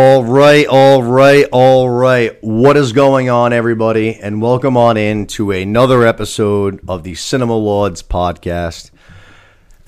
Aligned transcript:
All 0.00 0.22
right, 0.22 0.64
all 0.68 1.02
right, 1.02 1.44
all 1.50 1.90
right. 1.90 2.38
What 2.40 2.76
is 2.76 2.92
going 2.92 3.30
on, 3.30 3.52
everybody? 3.52 4.14
And 4.14 4.40
welcome 4.40 4.76
on 4.76 4.96
in 4.96 5.26
to 5.26 5.50
another 5.50 6.06
episode 6.06 6.80
of 6.88 7.02
the 7.02 7.16
Cinema 7.16 7.56
Lords 7.56 8.00
podcast, 8.00 8.92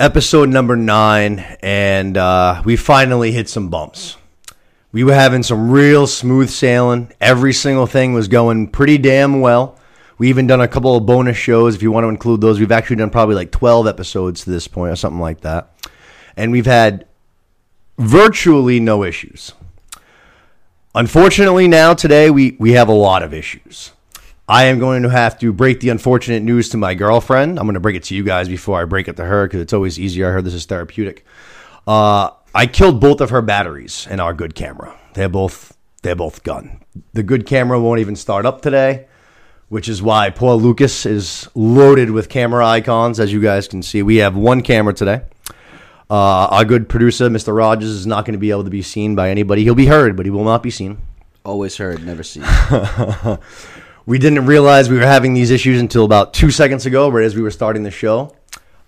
episode 0.00 0.48
number 0.48 0.74
nine. 0.74 1.38
And 1.62 2.16
uh, 2.16 2.60
we 2.64 2.74
finally 2.74 3.30
hit 3.30 3.48
some 3.48 3.68
bumps. 3.68 4.16
We 4.90 5.04
were 5.04 5.14
having 5.14 5.44
some 5.44 5.70
real 5.70 6.08
smooth 6.08 6.50
sailing. 6.50 7.12
Every 7.20 7.52
single 7.52 7.86
thing 7.86 8.12
was 8.12 8.26
going 8.26 8.72
pretty 8.72 8.98
damn 8.98 9.40
well. 9.40 9.78
We 10.18 10.28
even 10.28 10.48
done 10.48 10.60
a 10.60 10.66
couple 10.66 10.96
of 10.96 11.06
bonus 11.06 11.36
shows. 11.36 11.76
If 11.76 11.82
you 11.82 11.92
want 11.92 12.02
to 12.02 12.08
include 12.08 12.40
those, 12.40 12.58
we've 12.58 12.72
actually 12.72 12.96
done 12.96 13.10
probably 13.10 13.36
like 13.36 13.52
12 13.52 13.86
episodes 13.86 14.42
to 14.42 14.50
this 14.50 14.66
point 14.66 14.92
or 14.92 14.96
something 14.96 15.20
like 15.20 15.42
that. 15.42 15.72
And 16.36 16.50
we've 16.50 16.66
had 16.66 17.06
virtually 17.96 18.80
no 18.80 19.04
issues. 19.04 19.52
Unfortunately, 20.94 21.68
now 21.68 21.94
today 21.94 22.30
we, 22.30 22.56
we 22.58 22.72
have 22.72 22.88
a 22.88 22.92
lot 22.92 23.22
of 23.22 23.32
issues. 23.32 23.92
I 24.48 24.64
am 24.64 24.80
going 24.80 25.04
to 25.04 25.08
have 25.08 25.38
to 25.38 25.52
break 25.52 25.78
the 25.78 25.90
unfortunate 25.90 26.42
news 26.42 26.68
to 26.70 26.76
my 26.76 26.94
girlfriend. 26.94 27.60
I'm 27.60 27.66
going 27.66 27.74
to 27.74 27.80
break 27.80 27.94
it 27.94 28.02
to 28.04 28.16
you 28.16 28.24
guys 28.24 28.48
before 28.48 28.80
I 28.80 28.84
break 28.86 29.06
it 29.06 29.16
to 29.18 29.24
her 29.24 29.46
because 29.46 29.60
it's 29.60 29.72
always 29.72 30.00
easier. 30.00 30.28
I 30.28 30.32
heard 30.32 30.44
this 30.44 30.54
is 30.54 30.66
therapeutic. 30.66 31.24
Uh, 31.86 32.30
I 32.52 32.66
killed 32.66 33.00
both 33.00 33.20
of 33.20 33.30
her 33.30 33.40
batteries 33.40 34.08
in 34.10 34.18
our 34.18 34.34
good 34.34 34.56
camera. 34.56 34.98
They're 35.14 35.28
both 35.28 35.76
they're 36.02 36.16
both 36.16 36.42
gone. 36.42 36.80
The 37.12 37.22
good 37.22 37.46
camera 37.46 37.80
won't 37.80 38.00
even 38.00 38.16
start 38.16 38.44
up 38.44 38.60
today, 38.60 39.06
which 39.68 39.88
is 39.88 40.02
why 40.02 40.30
poor 40.30 40.54
Lucas 40.54 41.06
is 41.06 41.48
loaded 41.54 42.10
with 42.10 42.28
camera 42.28 42.66
icons. 42.66 43.20
As 43.20 43.32
you 43.32 43.40
guys 43.40 43.68
can 43.68 43.82
see, 43.82 44.02
we 44.02 44.16
have 44.16 44.34
one 44.34 44.62
camera 44.62 44.94
today. 44.94 45.22
Uh, 46.10 46.48
our 46.50 46.64
good 46.64 46.88
producer, 46.88 47.30
Mr. 47.30 47.56
Rogers, 47.56 47.90
is 47.90 48.06
not 48.06 48.24
going 48.24 48.32
to 48.32 48.38
be 48.38 48.50
able 48.50 48.64
to 48.64 48.70
be 48.70 48.82
seen 48.82 49.14
by 49.14 49.30
anybody. 49.30 49.62
He'll 49.62 49.76
be 49.76 49.86
heard, 49.86 50.16
but 50.16 50.26
he 50.26 50.30
will 50.30 50.44
not 50.44 50.62
be 50.62 50.70
seen. 50.70 50.98
Always 51.44 51.76
heard, 51.76 52.04
never 52.04 52.22
seen. 52.22 52.44
We 54.10 54.18
didn't 54.18 54.46
realize 54.46 54.90
we 54.90 54.96
were 54.96 55.06
having 55.06 55.34
these 55.34 55.52
issues 55.52 55.80
until 55.80 56.04
about 56.04 56.34
two 56.34 56.50
seconds 56.50 56.84
ago, 56.84 57.08
right 57.08 57.24
as 57.24 57.36
we 57.36 57.42
were 57.42 57.50
starting 57.52 57.84
the 57.84 57.92
show. 57.92 58.34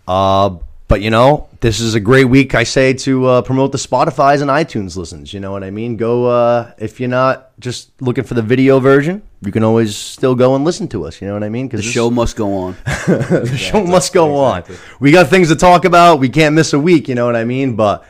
Uh, 0.09 0.57
but 0.89 1.01
you 1.01 1.11
know, 1.11 1.49
this 1.61 1.79
is 1.79 1.95
a 1.95 2.01
great 2.01 2.25
week, 2.25 2.57
I 2.57 2.65
say, 2.65 2.93
to 2.95 3.27
uh, 3.27 3.43
promote 3.43 3.71
the 3.71 3.79
Spotify's 3.79 4.41
and 4.41 4.51
iTunes 4.51 4.97
listens. 4.97 5.33
You 5.33 5.39
know 5.39 5.53
what 5.53 5.63
I 5.63 5.71
mean? 5.71 5.97
Go 5.97 6.27
uh, 6.27 6.73
if 6.79 6.99
you're 6.99 7.09
not 7.09 7.53
just 7.61 7.91
looking 8.03 8.25
for 8.25 8.35
the 8.35 8.43
video 8.43 8.81
version, 8.81 9.23
you 9.45 9.51
can 9.51 9.65
always 9.65 9.97
still 9.97 10.35
go 10.35 10.55
and 10.55 10.65
listen 10.65 10.87
to 10.89 11.05
us. 11.05 11.21
You 11.21 11.27
know 11.27 11.35
what 11.35 11.43
I 11.43 11.49
mean? 11.49 11.67
Because 11.67 11.85
The 11.85 11.91
show 11.91 12.11
must 12.11 12.37
go 12.37 12.57
on. 12.57 12.77
the 13.07 13.57
show 13.57 13.85
must 13.85 14.13
go 14.13 14.37
on. 14.37 14.63
We 15.01 15.11
got 15.11 15.29
things 15.29 15.49
to 15.49 15.57
talk 15.57 15.85
about. 15.85 16.21
We 16.21 16.29
can't 16.29 16.55
miss 16.55 16.73
a 16.73 16.79
week. 16.79 17.09
You 17.09 17.17
know 17.17 17.27
what 17.27 17.35
I 17.35 17.45
mean? 17.45 17.75
But 17.75 18.05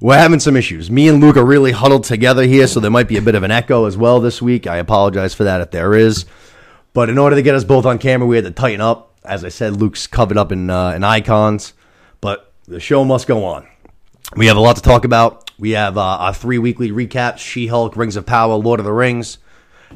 we're 0.00 0.18
having 0.18 0.38
some 0.38 0.56
issues. 0.56 0.90
Me 0.90 1.08
and 1.08 1.20
Luke 1.20 1.36
are 1.36 1.44
really 1.44 1.72
huddled 1.72 2.04
together 2.04 2.44
here, 2.44 2.66
so 2.68 2.78
there 2.78 2.90
might 2.90 3.08
be 3.08 3.16
a 3.16 3.22
bit 3.22 3.34
of 3.34 3.42
an 3.42 3.50
echo 3.50 3.86
as 3.86 3.96
well 3.96 4.20
this 4.20 4.40
week. 4.40 4.66
I 4.66 4.76
apologize 4.76 5.34
for 5.34 5.44
that 5.44 5.60
if 5.60 5.72
there 5.72 5.94
is. 5.94 6.24
But 6.92 7.10
in 7.10 7.18
order 7.18 7.34
to 7.34 7.42
get 7.42 7.54
us 7.54 7.64
both 7.64 7.84
on 7.84 7.98
camera, 7.98 8.26
we 8.26 8.36
had 8.36 8.44
to 8.44 8.50
tighten 8.52 8.80
up. 8.80 9.12
As 9.24 9.44
I 9.44 9.48
said, 9.48 9.76
Luke's 9.76 10.06
covered 10.06 10.38
up 10.38 10.52
in 10.52 10.70
uh, 10.70 10.90
in 10.90 11.02
icons, 11.02 11.72
but 12.20 12.52
the 12.66 12.78
show 12.78 13.04
must 13.04 13.26
go 13.26 13.44
on. 13.44 13.66
We 14.36 14.46
have 14.46 14.56
a 14.56 14.60
lot 14.60 14.76
to 14.76 14.82
talk 14.82 15.04
about. 15.04 15.50
We 15.58 15.70
have 15.72 15.98
uh, 15.98 16.00
our 16.00 16.32
three 16.32 16.58
weekly 16.58 16.90
recaps: 16.90 17.38
She-Hulk, 17.38 17.96
Rings 17.96 18.14
of 18.14 18.24
Power, 18.24 18.54
Lord 18.54 18.78
of 18.78 18.86
the 18.86 18.92
Rings, 18.92 19.38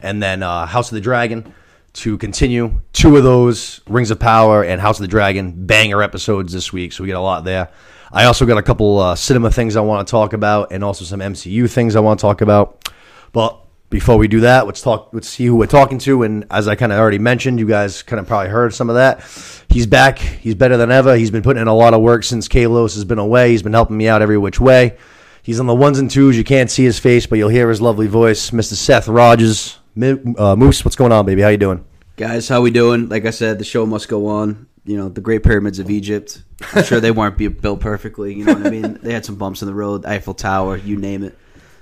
and 0.03 0.23
then 0.23 0.43
uh, 0.43 0.67
House 0.67 0.91
of 0.91 0.95
the 0.95 1.01
Dragon. 1.01 1.55
To 1.95 2.17
continue, 2.19 2.81
two 2.93 3.17
of 3.17 3.25
those 3.25 3.81
Rings 3.89 4.13
of 4.13 4.21
Power 4.21 4.63
and 4.63 4.81
House 4.81 5.01
of 5.01 5.03
the 5.03 5.09
Dragon 5.09 5.67
banger 5.67 6.05
episodes 6.05 6.53
this 6.53 6.73
week, 6.73 6.93
so 6.93 7.03
we 7.03 7.09
got 7.09 7.19
a 7.19 7.21
lot 7.21 7.43
there. 7.43 7.69
I 8.13 8.27
also 8.27 8.47
got 8.47 8.59
a 8.59 8.63
couple 8.63 8.99
uh, 9.01 9.17
cinema 9.17 9.51
things 9.51 9.75
I 9.75 9.81
want 9.81 10.07
to 10.07 10.11
talk 10.11 10.33
about, 10.33 10.71
and 10.71 10.85
also 10.85 11.05
some 11.05 11.19
MCU 11.19 11.69
things 11.69 11.97
I 11.97 12.01
want 12.01 12.21
to 12.21 12.23
talk 12.23 12.43
about. 12.43 12.89
But 13.33 13.61
before 13.91 14.19
we 14.19 14.29
do 14.29 14.41
that, 14.41 14.67
let's 14.67 14.81
talk. 14.81 15.11
Let's 15.13 15.29
see 15.29 15.47
who 15.47 15.57
we're 15.57 15.67
talking 15.67 15.99
to. 15.99 16.23
And 16.23 16.47
as 16.49 16.69
I 16.69 16.77
kind 16.77 16.93
of 16.93 16.99
already 16.99 17.19
mentioned, 17.19 17.59
you 17.59 17.67
guys 17.67 18.03
kind 18.05 18.21
of 18.21 18.29
probably 18.29 18.51
heard 18.51 18.73
some 18.73 18.89
of 18.89 18.95
that. 18.95 19.21
He's 19.69 19.89
back. 19.89 20.21
He's 20.21 20.55
better 20.55 20.77
than 20.77 20.93
ever. 20.93 21.17
He's 21.17 21.33
been 21.33 21.43
putting 21.43 21.61
in 21.61 21.67
a 21.67 21.75
lot 21.75 21.93
of 21.93 22.01
work 22.01 22.23
since 22.23 22.47
Kalos 22.47 22.95
has 22.95 23.05
been 23.05 23.19
away. 23.19 23.51
He's 23.51 23.65
been 23.65 23.73
helping 23.73 23.97
me 23.97 24.07
out 24.07 24.23
every 24.23 24.39
which 24.39 24.61
way. 24.61 24.97
He's 25.43 25.59
on 25.59 25.67
the 25.67 25.75
ones 25.75 25.99
and 25.99 26.09
twos. 26.09 26.39
You 26.39 26.45
can't 26.45 26.71
see 26.71 26.85
his 26.85 27.01
face, 27.01 27.27
but 27.27 27.39
you'll 27.39 27.49
hear 27.49 27.69
his 27.69 27.81
lovely 27.81 28.07
voice, 28.07 28.51
Mr. 28.51 28.75
Seth 28.75 29.09
Rogers. 29.09 29.80
Uh, 29.97 30.57
Moose, 30.57 30.85
what's 30.85 30.97
going 30.97 31.13
on, 31.13 31.27
baby? 31.27 31.43
How 31.43 31.49
you 31.49 31.57
doing? 31.57 31.85
Guys, 32.17 32.49
how 32.49 32.61
we 32.61 32.71
doing? 32.71 33.09
Like 33.09 33.27
I 33.27 33.31
said, 33.31 33.59
the 33.59 33.65
show 33.65 33.87
must 33.87 34.09
go 34.09 34.27
on. 34.27 34.67
You 34.85 34.97
know, 34.97 35.09
the 35.09 35.21
Great 35.21 35.43
Pyramids 35.43 35.79
of 35.79 35.91
Egypt. 35.91 36.43
I'm 36.73 36.85
sure 36.85 37.01
they 37.01 37.11
weren't 37.11 37.37
built 37.61 37.81
perfectly. 37.81 38.35
You 38.35 38.45
know 38.45 38.55
what 38.55 38.67
I 38.67 38.71
mean? 38.71 38.99
They 39.03 39.13
had 39.13 39.25
some 39.25 39.37
bumps 39.37 39.63
in 39.63 39.69
the 39.69 39.75
road. 39.75 40.05
Eiffel 40.07 40.35
Tower, 40.35 40.77
you 40.77 40.97
name 40.97 41.23
it. 41.23 41.39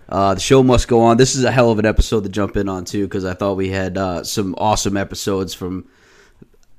Uh, 0.09 0.35
the 0.35 0.41
show 0.41 0.63
must 0.63 0.89
go 0.89 1.03
on. 1.03 1.17
This 1.17 1.35
is 1.35 1.45
a 1.45 1.51
hell 1.51 1.71
of 1.71 1.79
an 1.79 1.87
episode 1.87 2.25
to 2.25 2.31
jump 2.31 2.57
in 2.57 2.69
on 2.69 2.85
too, 2.85 3.05
because 3.05 3.25
I 3.25 3.35
thought 3.35 3.55
we 3.55 3.69
had 3.69 3.99
uh, 3.99 4.25
some 4.25 4.55
awesome 4.59 4.97
episodes 4.97 5.55
from. 5.55 5.87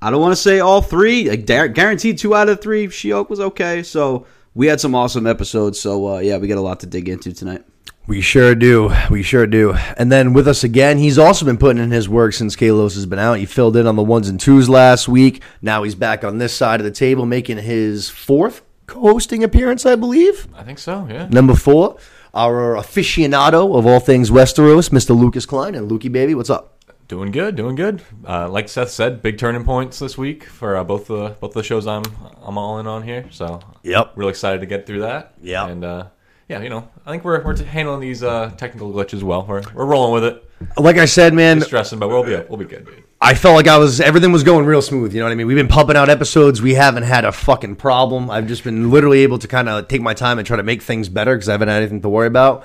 I 0.02 0.10
don't 0.10 0.20
want 0.20 0.32
to 0.32 0.40
say 0.40 0.60
all 0.60 0.82
three. 0.82 1.28
Like 1.28 1.46
guaranteed 1.46 2.18
two 2.18 2.34
out 2.34 2.48
of 2.48 2.60
three. 2.60 2.88
She-Hulk 2.88 3.30
was 3.30 3.40
okay, 3.40 3.82
so 3.82 4.26
we 4.54 4.66
had 4.66 4.80
some 4.80 4.94
awesome 4.94 5.26
episodes. 5.26 5.78
So 5.78 6.16
uh, 6.16 6.18
yeah, 6.18 6.38
we 6.38 6.48
got 6.48 6.58
a 6.58 6.62
lot 6.62 6.80
to 6.80 6.86
dig 6.86 7.08
into 7.08 7.32
tonight. 7.32 7.64
We 8.10 8.22
sure 8.22 8.56
do. 8.56 8.92
We 9.08 9.22
sure 9.22 9.46
do. 9.46 9.72
And 9.96 10.10
then 10.10 10.32
with 10.32 10.48
us 10.48 10.64
again, 10.64 10.98
he's 10.98 11.16
also 11.16 11.46
been 11.46 11.58
putting 11.58 11.80
in 11.80 11.92
his 11.92 12.08
work 12.08 12.32
since 12.32 12.56
Kalos 12.56 12.96
has 12.96 13.06
been 13.06 13.20
out. 13.20 13.38
He 13.38 13.46
filled 13.46 13.76
in 13.76 13.86
on 13.86 13.94
the 13.94 14.02
ones 14.02 14.28
and 14.28 14.40
twos 14.40 14.68
last 14.68 15.06
week. 15.06 15.44
Now 15.62 15.84
he's 15.84 15.94
back 15.94 16.24
on 16.24 16.38
this 16.38 16.52
side 16.52 16.80
of 16.80 16.84
the 16.84 16.90
table, 16.90 17.24
making 17.24 17.58
his 17.58 18.08
fourth 18.10 18.62
co-hosting 18.88 19.44
appearance, 19.44 19.86
I 19.86 19.94
believe. 19.94 20.48
I 20.56 20.64
think 20.64 20.80
so. 20.80 21.06
Yeah. 21.08 21.28
Number 21.28 21.54
four, 21.54 21.98
our 22.34 22.74
aficionado 22.74 23.78
of 23.78 23.86
all 23.86 24.00
things 24.00 24.28
Westeros, 24.28 24.90
Mr. 24.90 25.16
Lucas 25.16 25.46
Klein. 25.46 25.76
And 25.76 25.88
Lukey, 25.88 26.10
baby, 26.10 26.34
what's 26.34 26.50
up? 26.50 26.82
Doing 27.06 27.30
good. 27.30 27.54
Doing 27.54 27.76
good. 27.76 28.02
Uh, 28.26 28.48
like 28.48 28.68
Seth 28.68 28.90
said, 28.90 29.22
big 29.22 29.38
turning 29.38 29.62
points 29.62 30.00
this 30.00 30.18
week 30.18 30.42
for 30.46 30.76
uh, 30.76 30.82
both 30.82 31.06
the 31.06 31.36
both 31.40 31.52
the 31.52 31.62
shows 31.62 31.86
I'm 31.86 32.02
I'm 32.42 32.58
all 32.58 32.80
in 32.80 32.88
on 32.88 33.04
here. 33.04 33.26
So 33.30 33.60
Yep. 33.84 34.14
really 34.16 34.30
excited 34.30 34.62
to 34.62 34.66
get 34.66 34.84
through 34.84 35.02
that. 35.02 35.34
Yeah. 35.40 35.68
And 35.68 35.84
uh, 35.84 36.06
yeah, 36.50 36.60
you 36.60 36.68
know, 36.68 36.88
I 37.06 37.12
think 37.12 37.24
we're 37.24 37.44
we're 37.44 37.56
handling 37.62 38.00
these 38.00 38.24
uh, 38.24 38.50
technical 38.56 38.92
glitches 38.92 39.22
well. 39.22 39.46
We're 39.46 39.62
we're 39.72 39.86
rolling 39.86 40.12
with 40.12 40.24
it. 40.24 40.44
Like 40.76 40.96
I 40.98 41.04
said, 41.04 41.32
man, 41.32 41.60
Stressing, 41.60 42.00
but 42.00 42.08
we'll 42.08 42.24
be 42.24 42.34
we'll 42.48 42.58
be 42.58 42.64
good, 42.64 42.86
dude. 42.86 43.04
I 43.20 43.34
felt 43.34 43.54
like 43.54 43.68
I 43.68 43.78
was 43.78 44.00
everything 44.00 44.32
was 44.32 44.42
going 44.42 44.66
real 44.66 44.82
smooth. 44.82 45.14
You 45.14 45.20
know 45.20 45.26
what 45.26 45.32
I 45.32 45.36
mean? 45.36 45.46
We've 45.46 45.56
been 45.56 45.68
pumping 45.68 45.96
out 45.96 46.08
episodes. 46.08 46.60
We 46.60 46.74
haven't 46.74 47.04
had 47.04 47.24
a 47.24 47.30
fucking 47.30 47.76
problem. 47.76 48.30
I've 48.32 48.48
just 48.48 48.64
been 48.64 48.90
literally 48.90 49.20
able 49.20 49.38
to 49.38 49.46
kind 49.46 49.68
of 49.68 49.86
take 49.86 50.02
my 50.02 50.12
time 50.12 50.38
and 50.38 50.46
try 50.46 50.56
to 50.56 50.64
make 50.64 50.82
things 50.82 51.08
better 51.08 51.36
because 51.36 51.48
I 51.48 51.52
haven't 51.52 51.68
had 51.68 51.82
anything 51.82 52.02
to 52.02 52.08
worry 52.08 52.26
about. 52.26 52.64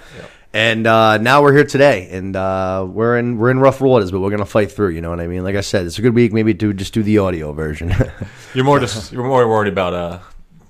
And 0.52 0.88
uh, 0.88 1.20
now 1.20 1.44
we're 1.44 1.54
here 1.54 1.66
today, 1.66 2.10
and 2.10 2.36
uh, 2.36 2.88
we're 2.90 3.20
in 3.20 3.38
we're 3.38 3.52
in 3.52 3.60
rough 3.60 3.82
waters, 3.82 4.10
but 4.10 4.20
we're 4.20 4.32
gonna 4.32 4.46
fight 4.46 4.72
through. 4.72 4.90
You 4.90 5.02
know 5.02 5.12
what 5.12 5.20
I 5.20 5.28
mean? 5.28 5.44
Like 5.44 5.58
I 5.58 5.62
said, 5.62 5.86
it's 5.86 6.00
a 6.00 6.02
good 6.02 6.16
week 6.16 6.34
maybe 6.34 6.56
to 6.56 6.74
just 6.74 6.92
do 6.92 7.04
the 7.04 7.20
audio 7.20 7.54
version. 7.54 7.94
You're 8.56 8.66
more 8.66 8.80
just 8.80 9.12
you're 9.12 9.28
more 9.28 9.48
worried 9.48 9.72
about 9.72 9.94
uh, 9.94 10.20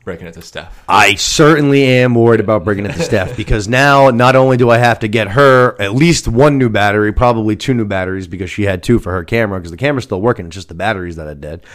breaking 0.06 0.28
it 0.28 0.36
to 0.36 0.42
Steph. 0.42 0.84
I 0.88 1.16
certainly 1.16 1.84
am 1.84 2.16
worried 2.16 2.40
about 2.40 2.64
breaking 2.64 2.86
it 2.86 2.94
to 2.94 3.02
Steph 3.02 3.36
because 3.38 3.68
now 3.68 4.12
not 4.12 4.36
only 4.36 4.56
do 4.56 4.70
I 4.70 4.78
have 4.78 5.00
to 5.00 5.08
get 5.08 5.30
her 5.30 5.80
at 5.82 5.94
least 5.94 6.28
one 6.28 6.58
new 6.58 6.70
battery, 6.70 7.12
probably 7.12 7.56
two 7.56 7.74
new 7.74 7.86
batteries 7.86 8.28
because 8.28 8.50
she 8.50 8.64
had 8.64 8.84
two 8.84 9.00
for 9.00 9.12
her 9.12 9.24
camera 9.24 9.60
because 9.60 9.72
the 9.72 9.78
camera's 9.78 10.06
still 10.06 10.22
working. 10.22 10.46
It's 10.46 10.56
just 10.56 10.70
the 10.70 10.76
batteries 10.76 11.18
that 11.18 11.28
are 11.28 11.36
dead. 11.36 11.66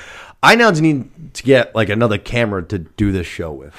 I 0.43 0.55
now 0.55 0.71
need 0.71 1.35
to 1.35 1.43
get 1.43 1.75
like 1.75 1.91
another 1.91 2.17
camera 2.17 2.63
to 2.65 2.79
do 2.79 3.13
this 3.13 3.27
show 3.27 3.53
with. 3.53 3.75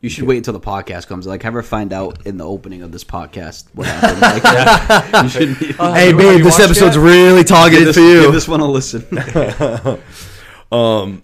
You 0.00 0.08
should 0.08 0.24
wait 0.28 0.36
until 0.36 0.52
the 0.52 0.60
podcast 0.60 1.08
comes. 1.08 1.26
Like, 1.26 1.42
have 1.42 1.54
her 1.54 1.62
find 1.62 1.92
out 1.92 2.24
in 2.24 2.36
the 2.36 2.46
opening 2.46 2.82
of 2.82 2.92
this 2.92 3.02
podcast 3.02 3.66
what 3.74 3.88
happened. 3.88 4.20
Like, 4.20 5.22
you 5.24 5.28
should 5.28 5.76
oh, 5.80 5.92
hey, 5.92 6.06
have 6.06 6.10
you 6.12 6.16
babe, 6.16 6.44
this 6.44 6.60
episode's 6.60 6.94
yet? 6.94 7.02
really 7.02 7.42
targeted 7.42 7.88
this, 7.88 7.96
for 7.96 8.02
you. 8.02 8.22
give 8.22 8.32
this 8.32 8.46
one 8.46 8.60
a 8.60 8.66
listen. 8.66 9.04
Um, 10.70 11.22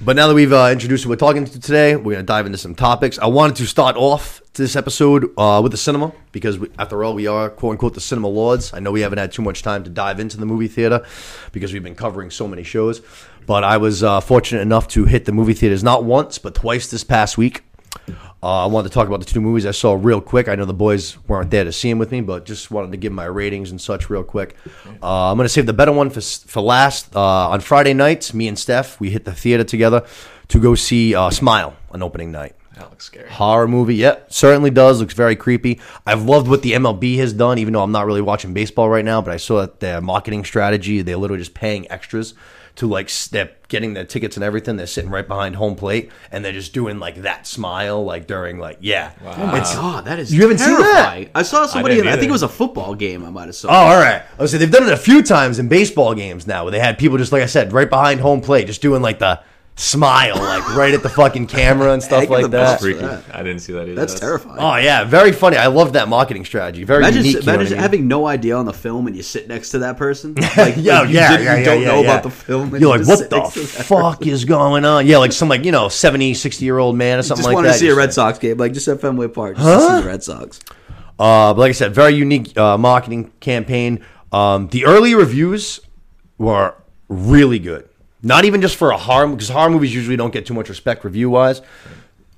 But 0.00 0.16
now 0.16 0.26
that 0.26 0.34
we've 0.34 0.52
uh, 0.52 0.68
introduced 0.72 1.04
who 1.04 1.10
we're 1.10 1.16
talking 1.16 1.44
to 1.44 1.60
today, 1.60 1.94
we're 1.94 2.14
going 2.14 2.16
to 2.16 2.22
dive 2.22 2.46
into 2.46 2.58
some 2.58 2.74
topics. 2.74 3.18
I 3.18 3.26
wanted 3.26 3.56
to 3.56 3.66
start 3.66 3.96
off 3.96 4.42
this 4.54 4.74
episode 4.74 5.32
uh, 5.38 5.60
with 5.62 5.72
the 5.72 5.78
cinema 5.78 6.12
because, 6.32 6.58
we, 6.58 6.68
after 6.78 7.04
all, 7.04 7.14
we 7.14 7.26
are 7.26 7.48
quote 7.48 7.72
unquote 7.72 7.94
the 7.94 8.00
cinema 8.00 8.28
lords. 8.28 8.74
I 8.74 8.80
know 8.80 8.90
we 8.90 9.02
haven't 9.02 9.18
had 9.18 9.32
too 9.32 9.42
much 9.42 9.62
time 9.62 9.84
to 9.84 9.90
dive 9.90 10.18
into 10.18 10.36
the 10.36 10.46
movie 10.46 10.68
theater 10.68 11.04
because 11.52 11.72
we've 11.72 11.82
been 11.84 11.94
covering 11.94 12.30
so 12.30 12.48
many 12.48 12.64
shows. 12.64 13.00
But 13.46 13.64
I 13.64 13.76
was 13.76 14.02
uh, 14.02 14.20
fortunate 14.20 14.60
enough 14.60 14.88
to 14.88 15.04
hit 15.04 15.24
the 15.24 15.32
movie 15.32 15.54
theaters 15.54 15.84
not 15.84 16.04
once, 16.04 16.38
but 16.38 16.54
twice 16.54 16.90
this 16.90 17.04
past 17.04 17.38
week. 17.38 17.62
Uh, 18.42 18.64
I 18.64 18.66
wanted 18.66 18.88
to 18.88 18.94
talk 18.94 19.06
about 19.06 19.20
the 19.20 19.26
two 19.26 19.40
movies 19.40 19.66
I 19.66 19.70
saw 19.70 19.94
real 19.94 20.20
quick. 20.20 20.48
I 20.48 20.56
know 20.56 20.64
the 20.64 20.74
boys 20.74 21.16
weren't 21.28 21.50
there 21.52 21.62
to 21.62 21.72
see 21.72 21.88
them 21.88 21.98
with 22.00 22.10
me, 22.10 22.20
but 22.20 22.44
just 22.44 22.72
wanted 22.72 22.90
to 22.90 22.96
give 22.96 23.12
my 23.12 23.24
ratings 23.24 23.70
and 23.70 23.80
such 23.80 24.10
real 24.10 24.24
quick. 24.24 24.56
Uh, 25.00 25.30
I'm 25.30 25.36
going 25.36 25.44
to 25.44 25.48
save 25.48 25.66
the 25.66 25.72
better 25.72 25.92
one 25.92 26.10
for, 26.10 26.20
for 26.20 26.60
last. 26.60 27.14
Uh, 27.14 27.50
on 27.50 27.60
Friday 27.60 27.94
nights, 27.94 28.34
me 28.34 28.48
and 28.48 28.58
Steph, 28.58 28.98
we 28.98 29.10
hit 29.10 29.24
the 29.24 29.32
theater 29.32 29.62
together 29.62 30.04
to 30.48 30.58
go 30.58 30.74
see 30.74 31.14
uh, 31.14 31.30
Smile 31.30 31.76
on 31.92 32.02
opening 32.02 32.32
night. 32.32 32.56
That 32.74 32.90
looks 32.90 33.04
scary. 33.04 33.28
Horror 33.28 33.68
movie, 33.68 33.96
yep, 33.96 34.32
certainly 34.32 34.70
does. 34.70 34.98
Looks 34.98 35.14
very 35.14 35.36
creepy. 35.36 35.80
I've 36.06 36.24
loved 36.24 36.48
what 36.48 36.62
the 36.62 36.72
MLB 36.72 37.18
has 37.18 37.32
done, 37.32 37.58
even 37.58 37.74
though 37.74 37.82
I'm 37.82 37.92
not 37.92 38.06
really 38.06 38.22
watching 38.22 38.54
baseball 38.54 38.88
right 38.88 39.04
now. 39.04 39.20
But 39.20 39.34
I 39.34 39.36
saw 39.36 39.60
that 39.60 39.80
their 39.80 40.00
marketing 40.00 40.44
strategy, 40.44 41.02
they're 41.02 41.16
literally 41.16 41.42
just 41.42 41.54
paying 41.54 41.88
extras 41.92 42.34
to 42.76 42.86
like 42.88 43.08
step 43.08 43.68
getting 43.68 43.94
their 43.94 44.04
tickets 44.04 44.36
and 44.36 44.44
everything. 44.44 44.76
They're 44.76 44.86
sitting 44.86 45.10
right 45.10 45.26
behind 45.26 45.56
home 45.56 45.76
plate 45.76 46.10
and 46.30 46.44
they're 46.44 46.52
just 46.52 46.72
doing 46.72 46.98
like 46.98 47.22
that 47.22 47.46
smile, 47.46 48.04
like 48.04 48.26
during 48.26 48.58
like 48.58 48.78
yeah. 48.80 49.12
Oh 49.24 49.46
my 49.46 49.60
god, 49.60 50.04
that 50.06 50.18
is 50.18 50.32
You 50.32 50.42
haven't 50.42 50.58
seen 50.58 50.76
that? 50.78 51.28
I 51.34 51.42
saw 51.42 51.66
somebody. 51.66 51.96
didn't 51.96 52.08
in, 52.08 52.12
I 52.12 52.16
think 52.16 52.28
it 52.28 52.32
was 52.32 52.42
a 52.42 52.48
football 52.48 52.94
game. 52.94 53.24
I 53.24 53.30
might 53.30 53.46
have 53.46 53.54
saw. 53.54 53.68
Oh, 53.68 53.72
all 53.72 54.00
right. 54.00 54.22
I 54.38 54.42
was 54.42 54.50
say 54.50 54.58
they've 54.58 54.70
done 54.70 54.86
it 54.86 54.92
a 54.92 54.96
few 54.96 55.22
times 55.22 55.58
in 55.58 55.68
baseball 55.68 56.14
games 56.14 56.46
now, 56.46 56.64
where 56.64 56.70
they 56.70 56.80
had 56.80 56.98
people 56.98 57.18
just 57.18 57.32
like 57.32 57.42
I 57.42 57.46
said, 57.46 57.72
right 57.72 57.88
behind 57.88 58.20
home 58.20 58.40
plate, 58.40 58.66
just 58.66 58.82
doing 58.82 59.02
like 59.02 59.18
the 59.18 59.40
smile, 59.76 60.36
like 60.36 60.76
right 60.76 60.92
at 60.94 61.02
the 61.02 61.08
fucking 61.08 61.46
camera 61.46 61.92
and 61.92 62.02
stuff 62.02 62.28
like 62.28 62.42
that. 62.44 62.50
best. 62.50 62.82
Freaky. 62.82 63.00
that. 63.00 63.24
I 63.34 63.42
didn't 63.42 63.60
see 63.60 63.72
that 63.72 63.82
either. 63.84 63.94
That's 63.94 64.18
terrifying. 64.20 64.58
Oh 64.60 64.76
yeah, 64.76 65.04
very 65.04 65.32
funny. 65.32 65.56
I 65.56 65.66
love 65.68 65.94
that 65.94 66.08
marketing 66.08 66.44
strategy. 66.44 66.84
Very 66.84 66.98
Imagine, 67.02 67.24
unique. 67.24 67.40
you 67.40 67.46
know 67.46 67.54
imagine 67.54 67.72
I 67.72 67.76
mean? 67.76 67.82
having 67.82 68.08
no 68.08 68.26
idea 68.26 68.56
on 68.56 68.66
the 68.66 68.72
film 68.72 69.06
and 69.06 69.16
you 69.16 69.22
sit 69.22 69.48
next 69.48 69.70
to 69.70 69.78
that 69.80 69.96
person. 69.96 70.34
Like, 70.56 70.74
yeah, 70.76 71.00
like 71.00 71.08
you 71.08 71.14
yeah, 71.14 71.30
didn't- 71.36 71.44
yeah, 71.44 71.54
you 71.56 71.58
yeah, 71.60 71.64
don't 71.64 71.80
yeah, 71.82 71.88
know 71.88 71.94
yeah. 72.02 72.10
about 72.10 72.22
the 72.22 72.30
film. 72.30 72.62
And 72.64 72.72
You're 72.72 72.80
you 72.80 72.88
like, 72.98 73.06
what 73.08 73.30
the 73.30 73.36
next 73.38 73.54
to 73.54 73.60
that 73.60 73.84
fuck 73.86 74.18
person. 74.18 74.32
is 74.32 74.44
going 74.44 74.84
on? 74.84 75.06
Yeah, 75.06 75.16
like 75.18 75.32
some 75.32 75.48
like 75.48 75.64
you 75.64 75.72
know 75.72 75.88
70, 75.88 76.34
60 76.34 76.64
year 76.64 76.78
old 76.78 76.94
man 76.96 77.18
or 77.18 77.22
something 77.22 77.38
Just 77.42 77.46
like 77.48 77.54
wanted 77.54 77.68
that. 77.68 77.72
to 77.74 77.78
see 77.78 77.88
a 77.88 77.94
Red 77.94 78.12
Sox 78.12 78.38
game, 78.38 78.58
like 78.58 78.72
just 78.74 78.86
at 78.88 79.00
Fenway 79.00 79.28
Park, 79.28 79.56
just 79.56 79.66
to 79.66 79.96
see 79.96 80.02
the 80.02 80.06
Red 80.08 80.22
Sox. 80.22 80.60
Uh, 81.18 81.54
but 81.54 81.58
like 81.58 81.70
I 81.70 81.72
said, 81.72 81.94
very 81.94 82.14
unique 82.14 82.56
uh, 82.58 82.76
marketing 82.76 83.32
campaign. 83.40 84.04
Um, 84.32 84.68
the 84.68 84.84
early 84.86 85.14
reviews 85.14 85.80
were 86.38 86.74
really 87.08 87.58
good. 87.58 87.88
Not 88.22 88.44
even 88.44 88.60
just 88.60 88.76
for 88.76 88.92
a 88.92 88.96
horror, 88.96 89.26
because 89.28 89.48
horror 89.48 89.70
movies 89.70 89.94
usually 89.94 90.16
don't 90.16 90.32
get 90.32 90.46
too 90.46 90.54
much 90.54 90.68
respect 90.68 91.04
review 91.04 91.30
wise. 91.30 91.60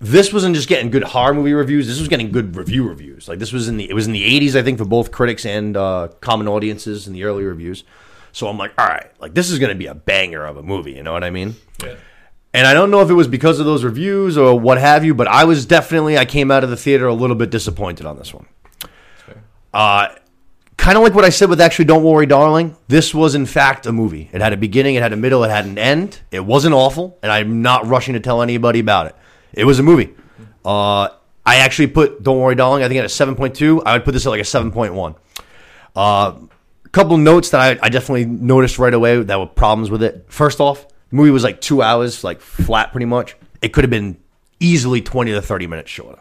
This 0.00 0.32
wasn't 0.32 0.54
just 0.54 0.69
getting 0.69 0.90
good 0.90 1.04
horror 1.04 1.34
movie 1.34 1.52
reviews. 1.52 1.86
This 1.86 1.98
was 1.98 2.08
getting 2.08 2.31
good 2.32 2.56
review 2.56 2.86
reviews. 2.88 3.28
Like 3.28 3.38
this 3.38 3.52
was 3.52 3.69
in 3.69 3.76
the 3.76 3.88
it 3.88 3.94
was 3.94 4.06
in 4.06 4.12
the 4.12 4.25
eighties, 4.25 4.56
I 4.56 4.62
think, 4.62 4.78
for 4.78 4.84
both 4.84 5.10
critics 5.10 5.46
and 5.46 5.76
uh, 5.76 6.08
common 6.20 6.48
audiences 6.48 7.06
in 7.06 7.12
the 7.12 7.25
early 7.25 7.44
reviews. 7.44 7.84
So 8.32 8.48
I'm 8.48 8.58
like, 8.58 8.72
all 8.76 8.86
right, 8.86 9.10
like 9.20 9.34
this 9.34 9.50
is 9.50 9.58
going 9.58 9.70
to 9.70 9.78
be 9.78 9.86
a 9.86 9.94
banger 9.94 10.44
of 10.44 10.56
a 10.56 10.62
movie. 10.62 10.92
You 10.92 11.02
know 11.02 11.12
what 11.12 11.25
I 11.25 11.31
mean? 11.31 11.54
Yeah. 11.82 11.94
And 12.52 12.66
I 12.66 12.75
don't 12.75 12.90
know 12.90 13.00
if 13.00 13.10
it 13.10 13.14
was 13.14 13.28
because 13.28 13.58
of 13.60 13.66
those 13.66 13.82
reviews 13.82 14.36
or 14.38 14.58
what 14.58 14.78
have 14.78 15.04
you, 15.04 15.14
but 15.14 15.26
I 15.26 15.44
was 15.44 15.66
definitely 15.66 16.16
I 16.19 16.25
came 16.25 16.50
out 16.50 16.64
of 16.64 16.70
the 16.70 16.76
theater 16.76 17.06
a 17.06 17.14
little 17.14 17.36
bit 17.36 17.50
disappointed 17.50 18.06
on 18.06 18.16
this 18.16 18.32
one. 18.32 18.46
Uh, 19.72 20.08
kind 20.84 20.98
of 20.98 21.02
like 21.02 21.14
what 21.14 21.25
I 21.25 21.31
said 21.31 21.48
with 21.48 21.62
actually 21.62 21.86
Don't 21.86 22.04
Worry 22.04 22.26
Darling. 22.26 22.76
This 22.88 23.14
was 23.14 23.34
in 23.34 23.46
fact 23.46 23.86
a 23.86 23.92
movie. 23.92 24.28
It 24.34 24.42
had 24.42 24.52
a 24.52 24.56
beginning, 24.58 24.96
it 24.96 25.02
had 25.02 25.14
a 25.14 25.16
middle, 25.16 25.42
it 25.42 25.48
had 25.48 25.64
an 25.64 25.78
end. 25.78 26.20
It 26.31 26.44
wasn't 26.44 26.75
awful, 26.75 27.19
and 27.22 27.32
I'm 27.32 27.62
not 27.62 27.86
rushing 27.86 28.12
to 28.12 28.20
tell 28.20 28.42
anybody 28.42 28.81
about 28.81 29.06
it. 29.06 29.16
It 29.54 29.64
was 29.64 29.78
a 29.78 29.82
movie. 29.82 30.14
Uh, 30.62 31.08
I 31.46 31.56
actually 31.56 31.86
put 31.86 32.22
Don't 32.22 32.38
Worry 32.38 32.54
Darling. 32.54 32.82
I 32.82 32.88
think 32.88 32.98
at 32.98 33.04
a 33.06 33.08
7.2. 33.08 33.82
I 33.86 33.94
would 33.94 34.04
put 34.04 34.12
this 34.12 34.26
at 34.26 34.28
like 34.28 34.42
a 34.42 34.44
7.1. 34.44 35.16
Uh, 35.96 36.34
a 36.84 36.88
couple 36.90 37.16
notes 37.16 37.48
that 37.50 37.60
I, 37.60 37.86
I 37.86 37.88
definitely 37.88 38.26
noticed 38.26 38.78
right 38.78 38.92
away 38.92 39.22
that 39.22 39.40
were 39.40 39.46
problems 39.46 39.88
with 39.88 40.02
it. 40.02 40.26
First 40.28 40.60
off, 40.60 40.86
the 40.86 41.16
movie 41.16 41.31
was 41.31 41.44
like 41.44 41.62
two 41.62 41.81
hours, 41.81 42.22
like 42.22 42.42
flat 42.42 42.92
pretty 42.92 43.06
much. 43.06 43.36
It 43.62 43.72
could 43.72 43.84
have 43.84 43.90
been 43.90 44.19
easily 44.60 45.00
20 45.00 45.32
to 45.32 45.40
30 45.40 45.66
minutes 45.66 45.90
shorter. 45.90 46.20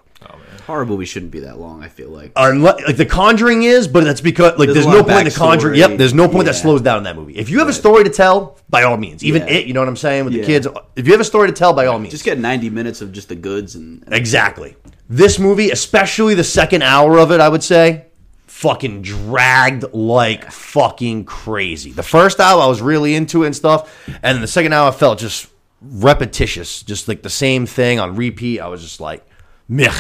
Horror 0.68 0.86
movies 0.86 1.10
shouldn't 1.10 1.32
be 1.32 1.42
that 1.42 1.60
long. 1.60 1.84
I 1.84 1.90
feel 1.90 2.10
like. 2.10 2.32
Unless, 2.36 2.82
like 2.88 2.98
the 2.98 3.06
Conjuring 3.06 3.64
is, 3.64 3.88
but 3.88 4.04
that's 4.06 4.22
because 4.22 4.58
like 4.58 4.68
There's 4.70 4.86
there's, 4.86 4.88
no 4.88 5.04
point 5.04 5.20
in 5.20 5.26
the 5.26 5.32
Conjuring. 5.32 5.78
Yep, 5.80 5.98
there's 5.98 6.14
no 6.14 6.30
point 6.30 6.46
that 6.46 6.54
slows 6.56 6.82
down 6.82 7.00
in 7.00 7.04
that 7.04 7.16
movie. 7.16 7.36
If 7.36 7.50
you 7.50 7.60
have 7.60 7.68
a 7.68 7.74
story 7.74 8.04
to 8.06 8.10
tell, 8.10 8.58
by 8.70 8.84
all 8.84 8.96
means, 8.98 9.24
even 9.24 9.42
Yeah. 9.44 9.54
it, 9.56 9.68
you 9.68 9.74
know 9.74 9.82
what 9.82 9.90
I'm 9.90 9.98
saying 9.98 10.26
with 10.26 10.34
Yeah. 10.34 10.42
the 10.42 10.48
kids. 10.48 10.68
If 10.96 11.06
you 11.06 11.12
have 11.14 11.22
a 11.22 11.26
story 11.26 11.50
to 11.50 11.54
tell, 11.54 11.74
by 11.74 11.86
all 11.88 12.00
means, 12.00 12.12
Just 12.14 12.24
get 12.26 12.40
90 12.40 12.70
minutes 12.70 13.02
of 13.02 13.12
just 13.12 13.30
the 13.30 13.36
goods 13.36 13.76
and. 13.76 14.04
and 14.06 14.14
Exactly. 14.14 14.76
This 15.10 15.38
movie, 15.38 15.70
especially 15.70 16.34
the 16.34 16.44
second 16.46 16.82
hour 16.82 17.18
of 17.20 17.32
it, 17.32 17.42
I 17.42 17.50
would 17.50 17.64
say, 17.64 18.06
fucking 18.48 19.02
dragged 19.02 19.84
like 19.94 20.50
fucking 20.50 21.26
crazy. 21.26 21.92
The 21.92 22.04
first 22.04 22.40
hour, 22.40 22.62
I 22.62 22.68
was 22.68 22.82
really 22.82 23.16
into 23.16 23.44
it 23.44 23.48
and 23.48 23.56
stuff, 23.56 23.94
and 24.08 24.36
then 24.36 24.42
the 24.42 24.48
second 24.48 24.72
hour 24.74 24.88
I 24.88 24.92
felt 24.92 25.20
just 25.20 25.48
repetitious, 25.82 26.82
just 26.84 27.08
like 27.08 27.22
the 27.24 27.30
same 27.30 27.66
thing 27.66 28.00
on 28.00 28.16
repeat. 28.16 28.60
I 28.60 28.68
was 28.68 28.82
just 28.82 29.02
like, 29.02 29.26
meh. 29.68 29.92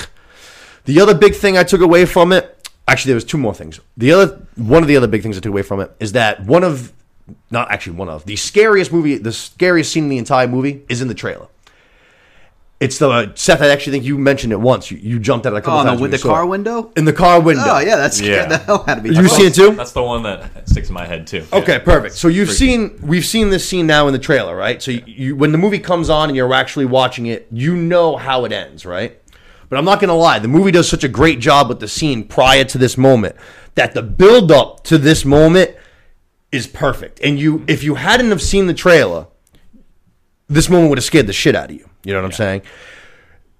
The 0.86 1.00
other 1.00 1.14
big 1.14 1.36
thing 1.36 1.58
I 1.58 1.64
took 1.64 1.82
away 1.82 2.06
from 2.06 2.32
it, 2.32 2.70
actually, 2.88 3.10
there 3.10 3.16
was 3.16 3.24
two 3.26 3.38
more 3.38 3.54
things. 3.54 3.80
The 3.98 4.12
other, 4.12 4.46
one 4.56 4.82
of 4.84 4.88
the 4.88 4.98
other 4.98 5.08
big 5.08 5.24
things 5.24 5.38
I 5.38 5.40
took 5.42 5.52
away 5.52 5.62
from 5.62 5.80
it 5.80 5.92
is 6.00 6.12
that 6.14 6.44
one 6.44 6.64
of, 6.64 6.92
not 7.52 7.72
actually 7.72 7.96
one 7.96 8.10
of, 8.10 8.26
the 8.26 8.36
scariest 8.36 8.92
movie, 8.92 9.18
the 9.18 9.32
scariest 9.32 9.92
scene 9.94 10.04
in 10.04 10.10
the 10.10 10.18
entire 10.18 10.48
movie 10.48 10.84
is 10.90 11.02
in 11.02 11.08
the 11.08 11.14
trailer. 11.14 11.48
It's 12.80 12.98
the 12.98 13.32
Seth. 13.36 13.62
I 13.62 13.70
actually 13.70 13.94
think 13.94 14.04
you 14.04 14.18
mentioned 14.18 14.52
it 14.52 14.60
once. 14.60 14.92
You, 14.92 14.98
you 14.98 15.18
jumped 15.18 15.46
at 15.46 15.54
it 15.54 15.56
a 15.56 15.62
couple 15.62 15.80
Oh, 15.80 15.84
no, 15.84 15.90
times. 15.92 16.02
when 16.02 16.12
with 16.12 16.22
the 16.22 16.28
car 16.28 16.44
it. 16.44 16.48
window? 16.48 16.92
in 16.98 17.06
the 17.06 17.14
car 17.14 17.40
window. 17.40 17.64
Oh, 17.66 17.80
yeah, 17.80 17.96
that's 17.96 18.20
Yeah. 18.20 18.46
the 18.48 18.58
hell 18.58 18.84
out 18.86 18.98
of 18.98 19.04
me. 19.06 19.12
You 19.16 19.30
see 19.30 19.44
it 19.44 19.54
too? 19.56 19.72
That's 19.72 19.94
the 19.94 20.04
one 20.04 20.24
that 20.24 20.68
sticks 20.68 20.90
in 20.90 20.94
my 20.94 21.06
head 21.06 21.26
too. 21.26 21.46
Okay, 21.54 21.74
Yeah. 21.74 21.80
perfect. 21.80 22.16
So 22.16 22.28
you've 22.28 22.50
seen 22.52 23.00
we've 23.02 23.24
seen 23.24 23.52
this 23.52 23.66
scene 23.70 23.88
now 23.88 24.08
in 24.08 24.14
the 24.14 24.20
trailer, 24.20 24.54
right? 24.54 24.82
So 24.84 24.92
you, 24.92 25.04
you 25.06 25.36
when 25.38 25.54
the 25.54 25.58
movie 25.58 25.80
comes 25.80 26.10
on 26.10 26.28
and 26.30 26.36
you're 26.36 26.54
actually 26.54 26.84
watching 26.84 27.28
it, 27.28 27.48
you 27.54 27.74
know 27.78 28.18
how 28.18 28.44
it 28.44 28.52
ends, 28.52 28.86
right? 28.86 29.18
But 29.69 29.77
I'm 29.77 29.86
not 29.86 30.00
gonna 30.00 30.15
lie, 30.15 30.39
the 30.39 30.48
movie 30.48 30.71
does 30.71 30.89
such 30.89 31.04
a 31.04 31.07
great 31.07 31.39
job 31.39 31.69
with 31.69 31.80
the 31.80 31.88
scene 31.88 32.27
prior 32.27 32.63
to 32.65 32.77
this 32.77 32.98
moment 32.98 33.36
that 33.75 33.94
the 33.94 34.04
build 34.04 34.51
up 34.51 34.83
to 34.86 34.98
this 34.98 35.25
moment 35.25 35.75
is 36.51 36.68
perfect. 36.68 37.19
And 37.24 37.39
you 37.39 37.63
if 37.68 37.83
you 37.83 37.95
hadn't 37.95 38.30
have 38.30 38.42
seen 38.42 38.68
the 38.68 38.74
trailer, 38.74 39.27
this 40.48 40.69
moment 40.69 40.89
would 40.89 40.98
have 40.98 41.06
scared 41.06 41.27
the 41.27 41.33
shit 41.33 41.56
out 41.56 41.71
of 41.71 41.75
you. 41.75 41.89
You 42.04 42.13
know 42.13 42.19
what 42.19 42.25
I'm 42.25 42.31
saying? 42.33 42.62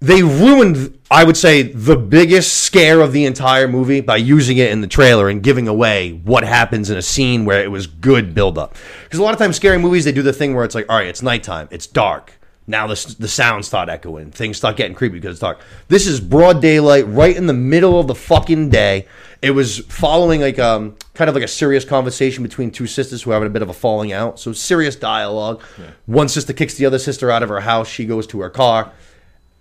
they 0.04 0.22
ruined 0.22 0.98
i 1.10 1.24
would 1.24 1.36
say 1.36 1.62
the 1.62 1.96
biggest 1.96 2.64
scare 2.64 3.00
of 3.00 3.12
the 3.12 3.24
entire 3.24 3.66
movie 3.66 4.00
by 4.02 4.16
using 4.16 4.58
it 4.58 4.70
in 4.70 4.80
the 4.82 4.86
trailer 4.86 5.28
and 5.30 5.42
giving 5.42 5.66
away 5.66 6.12
what 6.24 6.44
happens 6.44 6.90
in 6.90 6.98
a 6.98 7.02
scene 7.02 7.44
where 7.44 7.62
it 7.62 7.70
was 7.70 7.86
good 7.86 8.34
build 8.34 8.58
up 8.58 8.76
because 9.04 9.18
a 9.18 9.22
lot 9.22 9.32
of 9.32 9.38
times 9.38 9.56
scary 9.56 9.78
movies 9.78 10.04
they 10.04 10.12
do 10.12 10.22
the 10.22 10.32
thing 10.32 10.54
where 10.54 10.64
it's 10.64 10.74
like 10.74 10.86
all 10.90 10.96
right 10.96 11.06
it's 11.06 11.22
nighttime 11.22 11.68
it's 11.70 11.86
dark 11.86 12.38
now 12.66 12.86
the, 12.86 13.16
the 13.18 13.28
sounds 13.28 13.66
start 13.66 13.88
echoing. 13.88 14.30
Things 14.30 14.56
start 14.56 14.76
getting 14.76 14.94
creepy 14.94 15.16
because 15.16 15.32
it's 15.32 15.40
dark. 15.40 15.60
This 15.88 16.06
is 16.06 16.20
broad 16.20 16.62
daylight 16.62 17.06
right 17.08 17.36
in 17.36 17.46
the 17.46 17.52
middle 17.52 18.00
of 18.00 18.06
the 18.06 18.14
fucking 18.14 18.70
day. 18.70 19.06
It 19.42 19.50
was 19.50 19.80
following 19.80 20.40
like 20.40 20.58
um 20.58 20.96
kind 21.12 21.28
of 21.28 21.34
like 21.34 21.44
a 21.44 21.48
serious 21.48 21.84
conversation 21.84 22.42
between 22.42 22.70
two 22.70 22.86
sisters 22.86 23.22
who 23.22 23.30
are 23.30 23.34
having 23.34 23.48
a 23.48 23.50
bit 23.50 23.62
of 23.62 23.68
a 23.68 23.74
falling 23.74 24.12
out. 24.12 24.40
So 24.40 24.52
serious 24.52 24.96
dialogue. 24.96 25.62
One 26.06 26.28
sister 26.28 26.52
kicks 26.52 26.74
the 26.74 26.86
other 26.86 26.98
sister 26.98 27.30
out 27.30 27.42
of 27.42 27.50
her 27.50 27.60
house. 27.60 27.88
She 27.88 28.06
goes 28.06 28.26
to 28.28 28.40
her 28.40 28.50
car. 28.50 28.92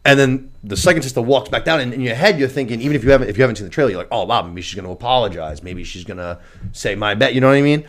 And 0.05 0.19
then 0.19 0.51
the 0.63 0.75
second 0.75 1.01
sister 1.03 1.21
walks 1.21 1.47
back 1.47 1.63
down, 1.63 1.79
and 1.79 1.93
in 1.93 2.01
your 2.01 2.15
head 2.15 2.37
you're 2.37 2.49
thinking, 2.49 2.81
even 2.81 2.95
if 2.95 3.05
you 3.05 3.11
haven't 3.11 3.29
if 3.29 3.37
you 3.37 3.43
haven't 3.43 3.55
seen 3.55 3.65
the 3.65 3.71
trailer, 3.71 3.91
you're 3.91 3.99
like, 3.99 4.09
oh 4.11 4.25
wow, 4.25 4.41
maybe 4.41 4.61
she's 4.61 4.75
going 4.75 4.85
to 4.85 4.91
apologize, 4.91 5.63
maybe 5.63 5.83
she's 5.85 6.03
going 6.03 6.17
to 6.17 6.39
say 6.73 6.95
my 6.95 7.15
bet, 7.15 7.33
you 7.33 7.39
know 7.39 7.47
what 7.47 7.55
I 7.55 7.61
mean? 7.61 7.85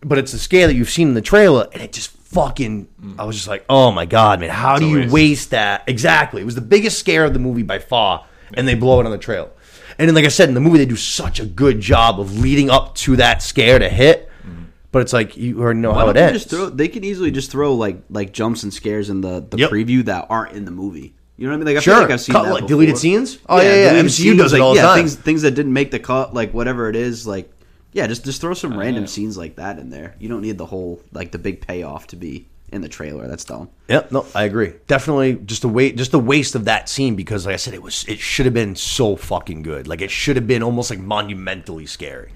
But 0.00 0.18
it's 0.18 0.32
the 0.32 0.38
scare 0.38 0.66
that 0.66 0.74
you've 0.74 0.90
seen 0.90 1.08
in 1.08 1.14
the 1.14 1.22
trailer, 1.22 1.66
and 1.72 1.82
it 1.82 1.94
just 1.94 2.10
fucking, 2.34 2.88
mm. 3.02 3.18
I 3.18 3.24
was 3.24 3.36
just 3.36 3.48
like, 3.48 3.64
oh 3.68 3.90
my 3.92 4.06
god, 4.06 4.40
man, 4.40 4.50
how 4.50 4.78
do 4.78 4.86
you 4.88 5.10
waste. 5.10 5.50
that? 5.50 5.84
Exactly, 5.86 6.42
it 6.42 6.44
was 6.44 6.54
the 6.54 6.60
biggest 6.60 6.98
scare 6.98 7.24
of 7.24 7.32
the 7.32 7.38
movie 7.38 7.62
by 7.62 7.78
far, 7.78 8.26
and 8.54 8.66
they 8.68 8.74
blow 8.74 9.00
it 9.00 9.06
on 9.06 9.12
the 9.12 9.18
trail. 9.18 9.50
And 9.98 10.08
then, 10.08 10.14
like 10.14 10.24
I 10.24 10.28
said, 10.28 10.48
in 10.48 10.54
the 10.54 10.60
movie, 10.60 10.78
they 10.78 10.86
do 10.86 10.96
such 10.96 11.38
a 11.40 11.46
good 11.46 11.80
job 11.80 12.18
of 12.18 12.38
leading 12.38 12.68
up 12.68 12.96
to 12.96 13.16
that 13.16 13.42
scare 13.42 13.78
to 13.78 13.88
hit. 13.88 14.28
Mm-hmm. 14.44 14.64
But 14.90 15.02
it's 15.02 15.12
like 15.12 15.36
you 15.36 15.60
already 15.60 15.78
know 15.80 15.90
Why 15.92 15.98
how 16.00 16.06
don't 16.06 16.10
it 16.10 16.14
they 16.14 16.26
ends. 16.26 16.38
just 16.44 16.50
throw? 16.50 16.68
They 16.68 16.88
can 16.88 17.04
easily 17.04 17.30
just 17.30 17.50
throw 17.50 17.74
like 17.74 18.02
like 18.10 18.32
jumps 18.32 18.64
and 18.64 18.74
scares 18.74 19.08
in 19.10 19.20
the, 19.20 19.46
the 19.48 19.56
Yep. 19.58 19.70
preview 19.70 20.04
that 20.06 20.26
aren't 20.28 20.52
in 20.52 20.64
the 20.64 20.70
movie. 20.72 21.14
You 21.36 21.46
know 21.46 21.50
what 21.50 21.54
I 21.54 21.58
mean? 21.58 21.66
Like 21.66 21.76
I 21.76 21.80
Sure. 21.80 21.94
feel 21.94 22.02
like 22.02 22.10
I've 22.12 22.20
seen 22.20 22.32
Cut, 22.34 22.42
that 22.44 22.50
like, 22.50 22.56
before. 22.62 22.68
deleted 22.68 22.98
scenes? 22.98 23.38
Oh, 23.48 23.56
yeah, 23.60 23.62
yeah, 23.74 23.88
deleted 23.92 24.06
MCU 24.10 24.36
does 24.38 24.52
it 24.52 24.56
like, 24.56 24.62
all 24.62 24.70
the 24.74 24.76
yeah, 24.80 24.86
time. 24.86 24.96
Things 24.98 25.14
things 25.16 25.42
that 25.42 25.52
didn't 25.52 25.72
make 25.72 25.90
the 25.90 25.98
cut, 25.98 26.32
like 26.34 26.54
whatever 26.54 26.88
it 26.88 26.94
is, 26.96 27.26
like 27.26 27.52
yeah, 27.94 28.06
just 28.08 28.24
just 28.24 28.40
throw 28.40 28.52
some 28.54 28.76
random 28.76 29.04
yeah. 29.04 29.08
scenes 29.08 29.38
like 29.38 29.56
that 29.56 29.78
in 29.78 29.88
there. 29.88 30.16
You 30.18 30.28
don't 30.28 30.42
need 30.42 30.58
the 30.58 30.66
whole 30.66 31.00
like 31.12 31.30
the 31.32 31.38
big 31.38 31.66
payoff 31.66 32.08
to 32.08 32.16
be 32.16 32.48
in 32.72 32.82
the 32.82 32.88
trailer. 32.88 33.28
That's 33.28 33.44
dumb. 33.44 33.70
Yep, 33.88 34.10
no, 34.12 34.26
I 34.34 34.44
agree. 34.44 34.74
Definitely 34.88 35.34
just 35.46 35.62
a 35.64 35.68
wait 35.68 35.96
just 35.96 36.12
a 36.12 36.18
waste 36.18 36.54
of 36.56 36.64
that 36.66 36.88
scene 36.88 37.14
because 37.14 37.46
like 37.46 37.54
I 37.54 37.56
said, 37.56 37.72
it 37.72 37.82
was 37.82 38.04
it 38.08 38.18
should 38.18 38.46
have 38.46 38.54
been 38.54 38.74
so 38.76 39.16
fucking 39.16 39.62
good. 39.62 39.86
Like 39.86 40.02
it 40.02 40.10
should 40.10 40.36
have 40.36 40.46
been 40.46 40.62
almost 40.62 40.90
like 40.90 40.98
monumentally 40.98 41.86
scary. 41.86 42.32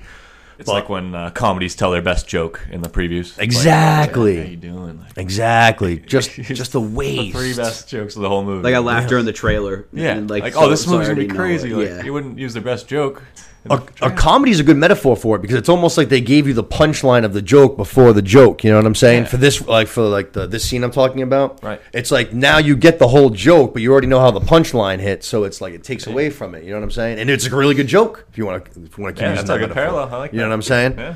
It's 0.59 0.67
But- 0.67 0.75
like 0.75 0.89
when 0.89 1.15
uh, 1.15 1.31
comedies 1.31 1.77
tell 1.77 1.93
their 1.93 2.03
best 2.03 2.27
joke 2.27 2.67
in 2.73 2.83
the 2.83 2.89
previews. 2.89 3.21
It's 3.31 3.39
like, 3.39 3.45
Exactly. 3.45 4.37
how 4.39 4.49
you 4.49 4.57
doing? 4.57 4.99
Like, 5.01 5.17
Exactly. 5.17 5.99
Just 6.07 6.31
just 6.33 6.71
a 6.71 6.81
the 6.81 6.81
waste. 6.81 7.37
three 7.37 7.55
best 7.55 7.89
jokes 7.89 8.17
of 8.17 8.23
the 8.23 8.29
whole 8.29 8.45
movie. 8.45 8.65
Like 8.65 8.75
I 8.75 8.79
laughed 8.79 9.09
during 9.09 9.25
the 9.25 9.33
trailer. 9.33 9.87
Yeah, 9.93 10.17
and, 10.17 10.29
like, 10.29 10.53
so- 10.53 10.61
oh, 10.65 10.69
this 10.69 10.85
so 10.85 10.91
I 10.91 10.93
movie's 10.95 11.09
gonna 11.09 11.21
be 11.21 11.27
already 11.27 11.33
know 11.33 11.45
crazy. 11.45 11.71
it. 11.71 11.77
Like 11.77 11.89
yeah. 11.89 12.03
you 12.05 12.13
wouldn't 12.13 12.39
use 12.39 12.55
their 12.55 12.63
best 12.63 12.89
joke. 12.89 13.23
A, 13.71 13.83
a 14.03 14.11
comedy 14.11 14.53
is 14.53 14.61
a 14.61 14.65
good 14.65 14.77
metaphor 14.77 15.17
for 15.17 15.37
it 15.37 15.43
because 15.43 15.57
it's 15.57 15.69
almost 15.69 15.97
like 15.97 16.09
they 16.09 16.21
gave 16.21 16.47
you 16.47 16.55
the 16.55 16.65
punchline 16.65 17.25
of 17.25 17.33
the 17.33 17.43
joke 17.43 17.77
before 17.77 18.13
the 18.13 18.23
joke. 18.23 18.65
You 18.65 18.71
know 18.71 18.77
what 18.77 18.87
I'm 18.87 18.95
saying? 18.95 19.25
Yeah. 19.25 19.29
For 19.29 19.37
this, 19.37 19.67
like 19.67 19.89
for 19.89 20.03
like 20.03 20.33
the 20.33 20.47
this 20.47 20.65
scene 20.69 20.85
I'm 20.85 20.91
talking 20.91 21.23
about, 21.23 21.63
Right. 21.63 21.81
It's 21.93 22.11
like 22.11 22.33
now 22.33 22.59
you 22.59 22.77
get 22.77 22.99
the 22.99 23.09
whole 23.09 23.31
joke, 23.31 23.73
but 23.73 23.83
you 23.83 23.93
already 23.93 24.07
know 24.07 24.21
how 24.21 24.31
the 24.31 24.41
punchline 24.41 25.01
hits, 25.01 25.27
so 25.27 25.45
it's 25.45 25.61
like 25.61 25.75
it 25.75 25.85
takes 25.85 26.07
away 26.07 26.31
from 26.31 26.55
it. 26.55 26.65
You 26.65 26.71
know 26.71 26.77
what 26.77 26.85
I'm 26.85 26.91
saying? 26.91 27.19
And 27.19 27.29
it's 27.31 27.47
a 27.47 27.55
really 27.55 27.75
good 27.75 27.89
joke 27.89 28.27
if 28.31 28.39
you 28.39 28.47
want 28.47 28.65
to 28.65 28.83
if 28.83 28.97
you 28.97 29.05
want 29.05 29.17
to 29.17 29.21
keep 29.21 29.29
Yeah, 29.29 29.35
that's 29.35 29.49
that 29.49 29.63
a 29.63 29.69
parallel. 29.69 30.09
I 30.15 30.17
like 30.17 30.33
You 30.33 30.39
know 30.39 30.49
what 30.49 30.55
I'm 30.55 30.63
saying? 30.63 30.99
Yeah. 30.99 31.15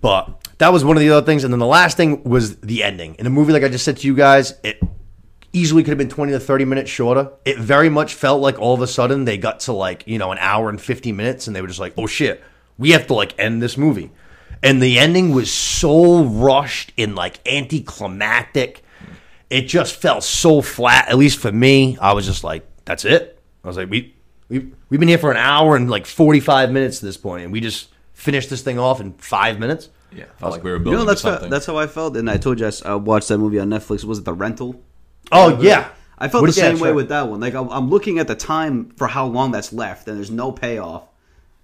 But 0.00 0.48
that 0.58 0.72
was 0.72 0.84
one 0.84 0.96
of 0.96 1.00
the 1.00 1.10
other 1.10 1.26
things. 1.26 1.44
And 1.44 1.52
then 1.52 1.58
the 1.58 1.66
last 1.66 1.96
thing 1.96 2.22
was 2.24 2.56
the 2.60 2.82
ending. 2.82 3.16
In 3.16 3.26
a 3.26 3.30
movie, 3.30 3.52
like 3.52 3.64
I 3.64 3.68
just 3.68 3.84
said 3.84 3.96
to 3.98 4.06
you 4.06 4.14
guys, 4.14 4.54
it 4.62 4.80
easily 5.58 5.82
could 5.82 5.90
have 5.90 5.98
been 5.98 6.08
20 6.08 6.32
to 6.32 6.40
30 6.40 6.64
minutes 6.64 6.90
shorter. 6.90 7.30
It 7.44 7.58
very 7.58 7.88
much 7.88 8.14
felt 8.14 8.40
like 8.40 8.58
all 8.58 8.74
of 8.74 8.80
a 8.82 8.86
sudden 8.86 9.24
they 9.24 9.36
got 9.38 9.60
to 9.60 9.72
like, 9.72 10.04
you 10.06 10.18
know, 10.18 10.32
an 10.32 10.38
hour 10.40 10.68
and 10.68 10.80
50 10.80 11.12
minutes 11.12 11.46
and 11.46 11.54
they 11.56 11.60
were 11.60 11.68
just 11.68 11.80
like, 11.80 11.94
oh 11.96 12.06
shit, 12.06 12.42
we 12.78 12.90
have 12.90 13.06
to 13.08 13.14
like 13.14 13.38
end 13.38 13.60
this 13.62 13.76
movie. 13.76 14.10
and 14.62 14.82
the 14.82 14.98
ending 14.98 15.32
was 15.34 15.52
so 15.52 16.24
rushed 16.24 16.92
and 16.98 17.14
like 17.14 17.40
anticlimactic. 17.46 18.82
It 19.50 19.62
just 19.62 19.96
felt 19.96 20.24
so 20.24 20.60
flat. 20.60 21.08
At 21.08 21.16
least 21.16 21.38
for 21.38 21.50
me, 21.52 21.96
I 22.00 22.12
was 22.12 22.26
just 22.26 22.44
like, 22.44 22.66
"That's 22.84 23.04
it." 23.04 23.38
I 23.64 23.68
was 23.68 23.76
like, 23.78 23.88
"We 23.88 24.14
we 24.50 24.70
we've 24.90 25.00
been 25.00 25.08
here 25.08 25.16
for 25.18 25.30
an 25.30 25.36
hour 25.38 25.74
and 25.76 25.88
like 25.88 26.06
forty 26.06 26.40
five 26.40 26.70
minutes 26.70 26.98
at 26.98 27.02
this 27.04 27.16
point, 27.16 27.44
and 27.44 27.52
we 27.52 27.60
just 27.60 27.88
finished 28.12 28.50
this 28.50 28.60
thing 28.62 28.78
off 28.78 29.00
in 29.00 29.12
five 29.14 29.58
minutes." 29.58 29.88
Yeah, 30.12 30.24
felt 30.38 30.52
like 30.52 30.64
we 30.64 30.70
were 30.70 30.76
You 30.78 30.82
building 30.84 31.00
know, 31.00 31.04
that's 31.06 31.22
to 31.22 31.28
how, 31.28 31.32
something. 31.34 31.50
that's 31.50 31.66
how 31.66 31.76
I 31.78 31.86
felt. 31.86 32.16
And 32.16 32.28
I 32.30 32.36
told 32.36 32.60
you 32.60 32.70
I 32.84 32.94
watched 32.94 33.28
that 33.28 33.38
movie 33.38 33.58
on 33.58 33.68
Netflix. 33.70 34.04
Was 34.04 34.18
it 34.18 34.24
The 34.26 34.34
Rental? 34.34 34.80
Oh 35.32 35.60
yeah, 35.60 35.88
I 36.18 36.28
felt 36.28 36.42
What- 36.42 36.48
the 36.48 36.52
same 36.52 36.78
way 36.78 36.88
sure. 36.88 36.94
with 36.94 37.08
that 37.10 37.28
one. 37.28 37.40
Like 37.40 37.54
I'm, 37.54 37.68
I'm 37.68 37.90
looking 37.90 38.18
at 38.18 38.28
the 38.28 38.34
time 38.34 38.90
for 38.96 39.06
how 39.06 39.26
long 39.26 39.50
that's 39.52 39.72
left, 39.72 40.08
and 40.08 40.16
there's 40.16 40.30
no 40.30 40.52
payoff. 40.52 41.04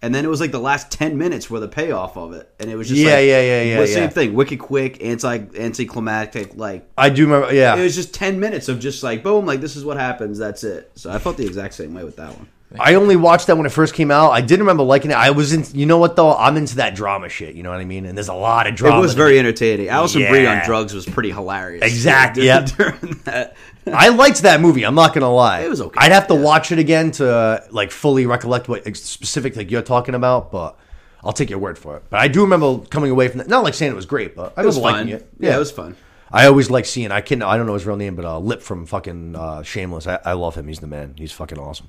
And 0.02 0.14
then 0.14 0.22
it 0.26 0.28
was 0.28 0.38
like 0.38 0.52
the 0.52 0.58
last 0.60 0.90
ten 0.90 1.16
minutes 1.16 1.48
were 1.48 1.60
the 1.60 1.68
payoff 1.68 2.18
of 2.18 2.34
it, 2.34 2.52
and 2.60 2.70
it 2.70 2.76
was 2.76 2.88
just 2.88 3.00
Yeah, 3.00 3.14
like, 3.14 3.24
yeah, 3.26 3.40
yeah, 3.40 3.62
yeah, 3.62 3.78
well, 3.78 3.88
yeah. 3.88 3.94
Same 3.94 4.10
thing, 4.10 4.34
wicked 4.34 4.58
quick, 4.58 5.02
anti 5.02 5.38
anticlimactic. 5.56 6.56
Like 6.56 6.86
I 6.98 7.08
do 7.08 7.24
remember. 7.24 7.54
Yeah, 7.54 7.74
it 7.74 7.82
was 7.82 7.94
just 7.94 8.12
ten 8.12 8.38
minutes 8.38 8.68
of 8.68 8.80
just 8.80 9.02
like 9.02 9.22
boom, 9.22 9.46
like 9.46 9.60
this 9.62 9.76
is 9.76 9.84
what 9.84 9.96
happens. 9.96 10.36
That's 10.38 10.62
it. 10.62 10.90
So 10.94 11.10
I 11.10 11.18
felt 11.18 11.38
the 11.38 11.46
exact 11.46 11.72
same 11.72 11.94
way 11.94 12.04
with 12.04 12.16
that 12.16 12.36
one. 12.36 12.48
I 12.78 12.94
only 12.94 13.16
watched 13.16 13.46
that 13.46 13.56
when 13.56 13.66
it 13.66 13.70
first 13.72 13.94
came 13.94 14.10
out. 14.10 14.30
I 14.30 14.40
didn't 14.40 14.60
remember 14.60 14.82
liking 14.82 15.10
it. 15.10 15.14
I 15.16 15.30
was 15.30 15.52
in. 15.52 15.64
You 15.78 15.86
know 15.86 15.98
what 15.98 16.16
though? 16.16 16.34
I'm 16.34 16.56
into 16.56 16.76
that 16.76 16.94
drama 16.94 17.28
shit. 17.28 17.54
You 17.54 17.62
know 17.62 17.70
what 17.70 17.80
I 17.80 17.84
mean? 17.84 18.04
And 18.06 18.16
there's 18.16 18.28
a 18.28 18.34
lot 18.34 18.66
of 18.66 18.74
drama. 18.74 18.98
It 18.98 19.00
was 19.00 19.14
very 19.14 19.38
entertaining. 19.38 19.88
Alison 19.88 20.22
Yeah. 20.22 20.30
Brie 20.30 20.46
on 20.46 20.64
drugs 20.64 20.92
was 20.94 21.06
pretty 21.06 21.30
hilarious. 21.30 21.84
Exactly, 21.84 22.44
yep. 22.46 22.66
during 22.66 23.20
that. 23.24 23.56
I 23.86 24.08
liked 24.08 24.42
that 24.42 24.60
movie. 24.60 24.84
I'm 24.84 24.94
not 24.94 25.14
gonna 25.14 25.32
lie. 25.32 25.60
It 25.60 25.70
was 25.70 25.80
okay, 25.80 25.98
I'd 26.00 26.12
have 26.12 26.26
to 26.28 26.34
yeah. 26.34 26.40
watch 26.40 26.72
it 26.72 26.78
again 26.78 27.10
to 27.12 27.30
uh, 27.32 27.60
like 27.70 27.90
fully 27.90 28.26
recollect 28.26 28.68
what 28.68 28.84
specific 28.96 29.56
like 29.56 29.70
you're 29.70 29.82
talking 29.82 30.14
about, 30.14 30.50
but 30.50 30.76
I'll 31.22 31.32
take 31.32 31.50
your 31.50 31.58
word 31.58 31.78
for 31.78 31.96
it. 31.98 32.04
But 32.10 32.20
I 32.20 32.28
do 32.28 32.42
remember 32.42 32.78
coming 32.86 33.10
away 33.10 33.28
from 33.28 33.38
that. 33.38 33.48
Not 33.48 33.62
like 33.62 33.74
saying 33.74 33.92
it 33.92 33.96
was 33.96 34.06
great, 34.06 34.34
but 34.34 34.52
I 34.56 34.62
It 34.62 34.66
was 34.66 34.76
remember 34.76 34.98
fun. 34.98 35.06
liking 35.06 35.20
it. 35.20 35.28
Yeah, 35.38 35.56
it 35.56 35.58
was 35.58 35.70
fun. 35.70 35.96
I 36.32 36.46
always 36.46 36.70
like 36.70 36.86
seeing. 36.86 37.12
I 37.12 37.20
can. 37.20 37.42
I 37.42 37.56
don't 37.56 37.66
know 37.66 37.74
his 37.74 37.86
real 37.86 37.96
name, 37.96 38.16
but 38.16 38.24
uh, 38.24 38.38
Lip 38.38 38.60
from 38.62 38.86
fucking 38.86 39.36
uh, 39.36 39.62
Shameless. 39.62 40.06
I, 40.08 40.18
I 40.24 40.32
love 40.32 40.56
him. 40.56 40.66
He's 40.66 40.80
the 40.80 40.86
man. 40.88 41.14
He's 41.16 41.30
fucking 41.30 41.58
awesome. 41.58 41.88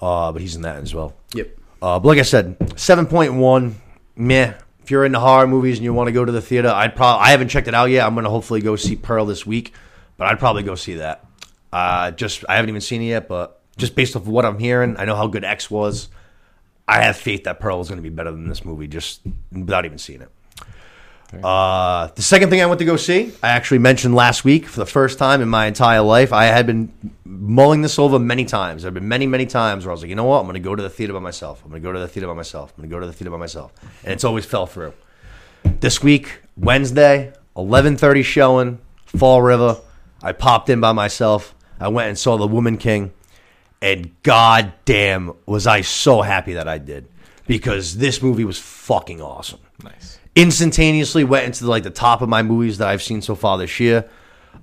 Uh, 0.00 0.32
but 0.32 0.42
he's 0.42 0.56
in 0.56 0.62
that 0.62 0.76
as 0.76 0.94
well. 0.94 1.14
Yep. 1.34 1.58
Uh, 1.80 1.98
but 1.98 2.08
like 2.08 2.18
I 2.18 2.22
said, 2.22 2.78
seven 2.78 3.06
point 3.06 3.34
one, 3.34 3.76
meh. 4.16 4.54
If 4.82 4.90
you're 4.90 5.04
into 5.04 5.18
horror 5.18 5.46
movies 5.46 5.78
and 5.78 5.84
you 5.84 5.92
want 5.92 6.08
to 6.08 6.12
go 6.12 6.24
to 6.24 6.30
the 6.30 6.40
theater, 6.40 6.68
I'd 6.68 6.94
probably 6.94 7.26
I 7.26 7.30
haven't 7.30 7.48
checked 7.48 7.66
it 7.66 7.74
out 7.74 7.90
yet. 7.90 8.06
I'm 8.06 8.14
gonna 8.14 8.30
hopefully 8.30 8.60
go 8.60 8.76
see 8.76 8.94
Pearl 8.94 9.26
this 9.26 9.44
week, 9.44 9.72
but 10.16 10.28
I'd 10.28 10.38
probably 10.38 10.62
go 10.62 10.74
see 10.74 10.94
that. 10.94 11.24
Uh, 11.72 12.10
just 12.12 12.44
I 12.48 12.56
haven't 12.56 12.68
even 12.68 12.80
seen 12.80 13.02
it 13.02 13.06
yet, 13.06 13.28
but 13.28 13.60
just 13.76 13.94
based 13.94 14.16
off 14.16 14.22
of 14.22 14.28
what 14.28 14.44
I'm 14.44 14.58
hearing, 14.58 14.96
I 14.96 15.04
know 15.04 15.16
how 15.16 15.26
good 15.26 15.44
X 15.44 15.70
was. 15.70 16.08
I 16.88 17.02
have 17.02 17.16
faith 17.16 17.44
that 17.44 17.58
Pearl 17.58 17.80
is 17.80 17.88
going 17.88 17.98
to 17.98 18.02
be 18.02 18.14
better 18.14 18.30
than 18.30 18.48
this 18.48 18.64
movie, 18.64 18.86
just 18.86 19.22
without 19.50 19.84
even 19.84 19.98
seeing 19.98 20.22
it. 20.22 20.30
Uh, 21.42 22.08
the 22.14 22.22
second 22.22 22.50
thing 22.50 22.62
I 22.62 22.66
went 22.66 22.78
to 22.78 22.84
go 22.84 22.96
see, 22.96 23.32
I 23.42 23.48
actually 23.48 23.78
mentioned 23.78 24.14
last 24.14 24.44
week 24.44 24.66
for 24.66 24.78
the 24.78 24.86
first 24.86 25.18
time 25.18 25.42
in 25.42 25.48
my 25.48 25.66
entire 25.66 26.00
life. 26.00 26.32
I 26.32 26.44
had 26.44 26.66
been 26.66 26.92
mulling 27.24 27.82
this 27.82 27.98
over 27.98 28.18
many 28.18 28.44
times. 28.44 28.82
There 28.82 28.88
have 28.88 28.94
been 28.94 29.08
many, 29.08 29.26
many 29.26 29.46
times 29.46 29.84
where 29.84 29.90
I 29.90 29.94
was 29.94 30.02
like, 30.02 30.08
you 30.08 30.14
know 30.14 30.24
what? 30.24 30.40
I'm 30.40 30.46
going 30.46 30.54
to 30.54 30.60
go 30.60 30.74
to 30.74 30.82
the 30.82 30.90
theater 30.90 31.12
by 31.12 31.18
myself. 31.18 31.62
I'm 31.64 31.70
going 31.70 31.82
to 31.82 31.86
go 31.86 31.92
to 31.92 31.98
the 31.98 32.08
theater 32.08 32.28
by 32.28 32.34
myself. 32.34 32.72
I'm 32.72 32.82
going 32.82 32.90
to 32.90 32.96
go 32.96 33.00
to 33.00 33.06
the 33.06 33.12
theater 33.12 33.30
by 33.30 33.38
myself. 33.38 33.72
And 34.04 34.12
it's 34.12 34.24
always 34.24 34.44
fell 34.44 34.66
through. 34.66 34.92
This 35.80 36.02
week, 36.02 36.40
Wednesday, 36.56 37.32
11:30 37.56 38.24
showing, 38.24 38.78
Fall 39.04 39.42
River. 39.42 39.80
I 40.22 40.32
popped 40.32 40.70
in 40.70 40.80
by 40.80 40.92
myself. 40.92 41.54
I 41.78 41.88
went 41.88 42.08
and 42.08 42.18
saw 42.18 42.36
The 42.36 42.46
Woman 42.46 42.78
King, 42.78 43.12
and 43.82 44.10
goddamn, 44.22 45.32
was 45.44 45.66
I 45.66 45.82
so 45.82 46.22
happy 46.22 46.54
that 46.54 46.66
I 46.66 46.78
did 46.78 47.08
because 47.46 47.98
this 47.98 48.22
movie 48.22 48.44
was 48.44 48.58
fucking 48.58 49.20
awesome 49.20 49.60
nice. 49.82 50.18
Instantaneously 50.36 51.24
went 51.24 51.46
into 51.46 51.66
like 51.66 51.82
the 51.82 51.90
top 51.90 52.20
of 52.22 52.28
my 52.28 52.42
movies 52.42 52.78
that 52.78 52.88
I've 52.88 53.02
seen 53.02 53.22
so 53.22 53.34
far 53.34 53.58
this 53.58 53.80
year. 53.80 54.08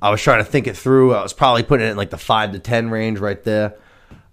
I 0.01 0.11
was 0.11 0.21
trying 0.21 0.43
to 0.43 0.49
think 0.49 0.67
it 0.67 0.77
through. 0.77 1.13
I 1.13 1.23
was 1.23 1.33
probably 1.33 1.63
putting 1.63 1.87
it 1.87 1.91
in 1.91 1.97
like 1.97 2.11
the 2.11 2.17
five 2.17 2.51
to 2.51 2.59
ten 2.59 2.89
range 2.89 3.19
right 3.19 3.43
there. 3.43 3.75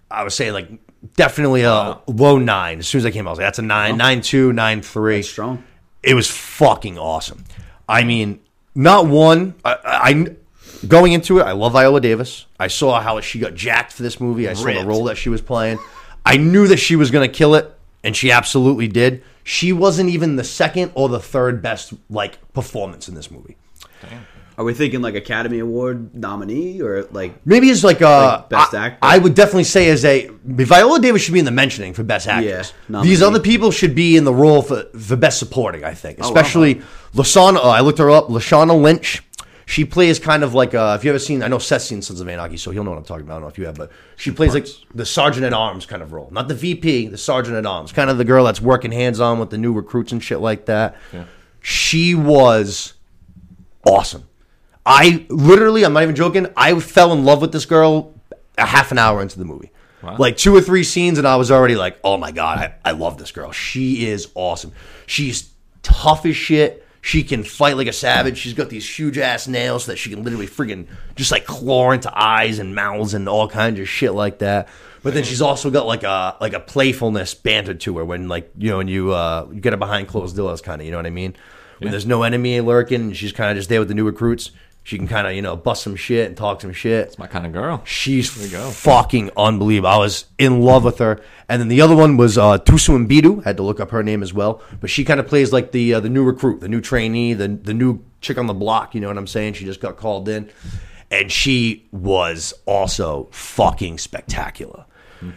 I 0.09 0.23
would 0.23 0.31
say 0.31 0.51
like 0.51 0.69
definitely 1.15 1.63
a 1.63 1.99
low 2.07 2.37
nine. 2.37 2.79
As 2.79 2.87
soon 2.87 2.99
as 2.99 3.05
I 3.05 3.11
came 3.11 3.25
out, 3.25 3.31
I 3.31 3.31
was 3.31 3.39
like, 3.39 3.47
that's 3.47 3.59
a 3.59 3.63
nine, 3.63 3.97
nine 3.97 4.21
two, 4.21 4.53
nine 4.53 4.81
three. 4.81 5.23
Strong. 5.23 5.63
It 6.03 6.13
was 6.13 6.29
fucking 6.29 6.97
awesome. 6.97 7.43
I 7.87 8.03
mean, 8.03 8.39
not 8.75 9.07
one. 9.07 9.55
I, 9.65 9.77
I 9.83 10.35
going 10.87 11.13
into 11.13 11.39
it, 11.39 11.43
I 11.43 11.51
love 11.51 11.73
Viola 11.73 12.01
Davis. 12.01 12.45
I 12.59 12.67
saw 12.67 12.99
how 12.99 13.19
she 13.21 13.39
got 13.39 13.53
jacked 13.55 13.93
for 13.93 14.03
this 14.03 14.19
movie. 14.19 14.47
I 14.47 14.53
saw 14.53 14.65
the 14.65 14.85
role 14.85 15.05
that 15.05 15.17
she 15.17 15.29
was 15.29 15.41
playing. 15.41 15.79
I 16.25 16.37
knew 16.37 16.67
that 16.67 16.77
she 16.77 16.95
was 16.95 17.11
going 17.11 17.29
to 17.29 17.35
kill 17.35 17.55
it, 17.55 17.71
and 18.03 18.15
she 18.15 18.31
absolutely 18.31 18.87
did. 18.87 19.23
She 19.43 19.73
wasn't 19.73 20.09
even 20.09 20.35
the 20.35 20.43
second 20.43 20.91
or 20.95 21.09
the 21.09 21.19
third 21.19 21.61
best 21.61 21.93
like 22.09 22.37
performance 22.53 23.07
in 23.09 23.15
this 23.15 23.31
movie. 23.31 23.57
Are 24.57 24.63
we 24.65 24.73
thinking 24.73 25.01
like 25.01 25.15
Academy 25.15 25.59
Award 25.59 26.13
nominee 26.13 26.81
or 26.81 27.03
like 27.11 27.33
Maybe 27.45 27.69
it's 27.69 27.83
like 27.83 28.01
uh 28.01 28.37
Like 28.41 28.49
Best 28.49 28.73
I- 28.75 28.85
Actor? 28.87 28.97
I, 29.01 29.17
would 29.17 29.33
definitely 29.33 29.63
say 29.63 29.89
as 29.89 30.05
a 30.05 30.29
Viola 30.45 30.99
Davis 30.99 31.21
should 31.23 31.33
be 31.33 31.39
in 31.39 31.45
the 31.45 31.51
mentioning 31.51 31.93
for 31.93 32.03
best 32.03 32.27
actress. 32.27 32.73
nominee. 32.87 33.09
These 33.09 33.21
other 33.23 33.39
people 33.39 33.71
should 33.71 33.95
be 33.95 34.17
in 34.17 34.23
the 34.23 34.33
role 34.33 34.61
for 34.61 34.83
for 34.97 35.15
best 35.15 35.39
supporting. 35.39 35.83
I 35.83 35.93
think, 35.95 36.19
Oh, 36.19 36.23
wow. 36.23 36.27
especially 36.35 36.81
Lasana. 37.15 37.57
Uh, 37.57 37.69
I 37.69 37.79
looked 37.81 37.97
her 37.99 38.11
up. 38.11 38.27
Lashana 38.27 38.79
Lynch. 38.79 39.23
She 39.71 39.85
plays 39.85 40.19
kind 40.19 40.43
of 40.43 40.53
like 40.53 40.75
uh, 40.75 40.97
if 40.99 41.05
you 41.05 41.11
ever 41.11 41.17
seen. 41.17 41.41
I 41.41 41.47
know 41.47 41.57
Seth's 41.57 41.85
seen 41.85 42.01
Sons 42.01 42.19
of 42.19 42.27
Anarchy, 42.27 42.57
so 42.57 42.71
he'll 42.71 42.83
know 42.83 42.89
what 42.89 42.97
I'm 42.97 43.05
talking 43.05 43.23
about. 43.23 43.35
I 43.35 43.35
don't 43.35 43.43
know 43.43 43.47
if 43.47 43.57
you 43.57 43.67
have, 43.67 43.75
but 43.75 43.89
she 44.17 44.29
plays 44.29 44.53
like 44.53 44.67
the 44.93 45.05
sergeant 45.05 45.45
at 45.45 45.53
arms 45.53 45.85
kind 45.85 46.01
of 46.03 46.11
role, 46.11 46.27
not 46.29 46.49
the 46.49 46.53
VP, 46.53 47.07
the 47.07 47.17
sergeant 47.17 47.55
at 47.55 47.65
arms, 47.65 47.93
kind 47.93 48.09
of 48.09 48.17
the 48.17 48.25
girl 48.25 48.43
that's 48.43 48.59
working 48.59 48.91
hands 48.91 49.21
on 49.21 49.39
with 49.39 49.49
the 49.49 49.57
new 49.57 49.71
recruits 49.71 50.11
and 50.11 50.21
shit 50.21 50.41
like 50.41 50.65
that. 50.65 50.97
She 51.61 52.13
was 52.15 52.95
awesome. 53.87 54.27
I 54.85 55.25
literally, 55.29 55.85
I'm 55.85 55.93
not 55.93 56.03
even 56.03 56.15
joking. 56.15 56.47
I 56.57 56.77
fell 56.81 57.13
in 57.13 57.23
love 57.23 57.39
with 57.39 57.53
this 57.53 57.65
girl 57.65 58.13
a 58.57 58.65
half 58.65 58.91
an 58.91 58.97
hour 58.97 59.21
into 59.21 59.39
the 59.39 59.45
movie. 59.45 59.71
Wow. 60.03 60.17
Like 60.17 60.35
two 60.35 60.53
or 60.53 60.59
three 60.59 60.83
scenes, 60.83 61.17
and 61.17 61.25
I 61.25 61.37
was 61.37 61.49
already 61.49 61.75
like, 61.75 61.97
oh 62.03 62.17
my 62.17 62.31
God, 62.31 62.57
I, 62.57 62.73
I 62.83 62.91
love 62.91 63.17
this 63.17 63.31
girl. 63.31 63.53
She 63.53 64.05
is 64.05 64.27
awesome. 64.35 64.73
She's 65.07 65.49
tough 65.81 66.25
as 66.25 66.35
shit. 66.35 66.80
She 67.01 67.23
can 67.23 67.43
fight 67.43 67.77
like 67.77 67.87
a 67.87 67.93
savage. 67.93 68.37
She's 68.37 68.53
got 68.53 68.69
these 68.69 68.87
huge 68.87 69.17
ass 69.17 69.47
nails 69.47 69.87
that 69.87 69.97
she 69.97 70.11
can 70.11 70.23
literally 70.23 70.47
freaking 70.47 70.87
just 71.15 71.31
like 71.31 71.45
claw 71.45 71.91
into 71.91 72.11
eyes 72.15 72.59
and 72.59 72.75
mouths 72.75 73.13
and 73.15 73.27
all 73.27 73.47
kinds 73.47 73.79
of 73.79 73.89
shit 73.89 74.13
like 74.13 74.39
that. 74.39 74.69
But 75.03 75.15
then 75.15 75.23
she's 75.23 75.41
also 75.41 75.71
got 75.71 75.87
like 75.87 76.03
a 76.03 76.37
like 76.39 76.53
a 76.53 76.59
playfulness 76.59 77.33
banter 77.33 77.73
to 77.73 77.97
her 77.97 78.05
when 78.05 78.27
like 78.27 78.51
you 78.55 78.69
know 78.69 78.77
when 78.77 78.87
you 78.87 79.11
uh 79.13 79.47
you 79.51 79.59
get 79.59 79.73
her 79.73 79.77
behind 79.77 80.07
closed 80.07 80.35
doors 80.35 80.61
kind 80.61 80.79
of 80.79 80.85
you 80.85 80.91
know 80.91 80.97
what 80.97 81.07
I 81.07 81.11
mean 81.11 81.35
when 81.79 81.89
there's 81.89 82.05
no 82.05 82.21
enemy 82.21 82.61
lurking 82.61 83.01
and 83.01 83.17
she's 83.17 83.31
kind 83.31 83.49
of 83.49 83.57
just 83.57 83.67
there 83.67 83.79
with 83.79 83.87
the 83.87 83.95
new 83.95 84.05
recruits 84.05 84.51
she 84.83 84.97
can 84.97 85.07
kind 85.07 85.27
of 85.27 85.33
you 85.33 85.41
know 85.41 85.55
bust 85.55 85.83
some 85.83 85.95
shit 85.95 86.27
and 86.27 86.35
talk 86.35 86.59
some 86.61 86.73
shit 86.73 87.05
It's 87.07 87.19
my 87.19 87.27
kind 87.27 87.45
of 87.45 87.53
girl. 87.53 87.81
She's 87.85 88.33
There 88.35 88.45
you 88.45 88.51
go. 88.51 88.69
fucking 88.71 89.29
unbelievable. 89.37 89.89
I 89.89 89.97
was 89.97 90.25
in 90.39 90.61
love 90.61 90.83
with 90.83 90.97
her. 90.99 91.21
And 91.47 91.61
then 91.61 91.67
the 91.67 91.81
other 91.81 91.95
one 91.95 92.17
was 92.17 92.37
uh, 92.37 92.57
Thuso 92.59 93.05
Mbedu. 93.05 93.43
Had 93.43 93.57
to 93.57 93.63
look 93.63 93.79
up 93.79 93.91
her 93.91 94.01
name 94.03 94.23
as 94.23 94.33
well. 94.33 94.61
But 94.79 94.89
she 94.89 95.03
kind 95.05 95.19
of 95.19 95.27
plays 95.27 95.51
like 95.53 95.71
the 95.71 95.93
uh, 95.95 95.99
the 95.99 96.09
new 96.09 96.23
recruit, 96.23 96.61
the 96.61 96.69
new 96.69 96.81
trainee, 96.81 97.33
the 97.33 97.47
the 97.47 97.73
new 97.73 98.03
chick 98.21 98.37
on 98.37 98.47
the 98.47 98.53
block. 98.53 98.95
You 98.95 99.01
know 99.01 99.07
what 99.07 99.17
I'm 99.17 99.27
saying? 99.27 99.53
She 99.53 99.65
just 99.65 99.81
got 99.81 99.97
called 99.97 100.27
in, 100.29 100.49
and 101.11 101.31
she 101.31 101.87
was 101.91 102.53
also 102.65 103.27
fucking 103.31 103.97
spectacular. 103.99 104.85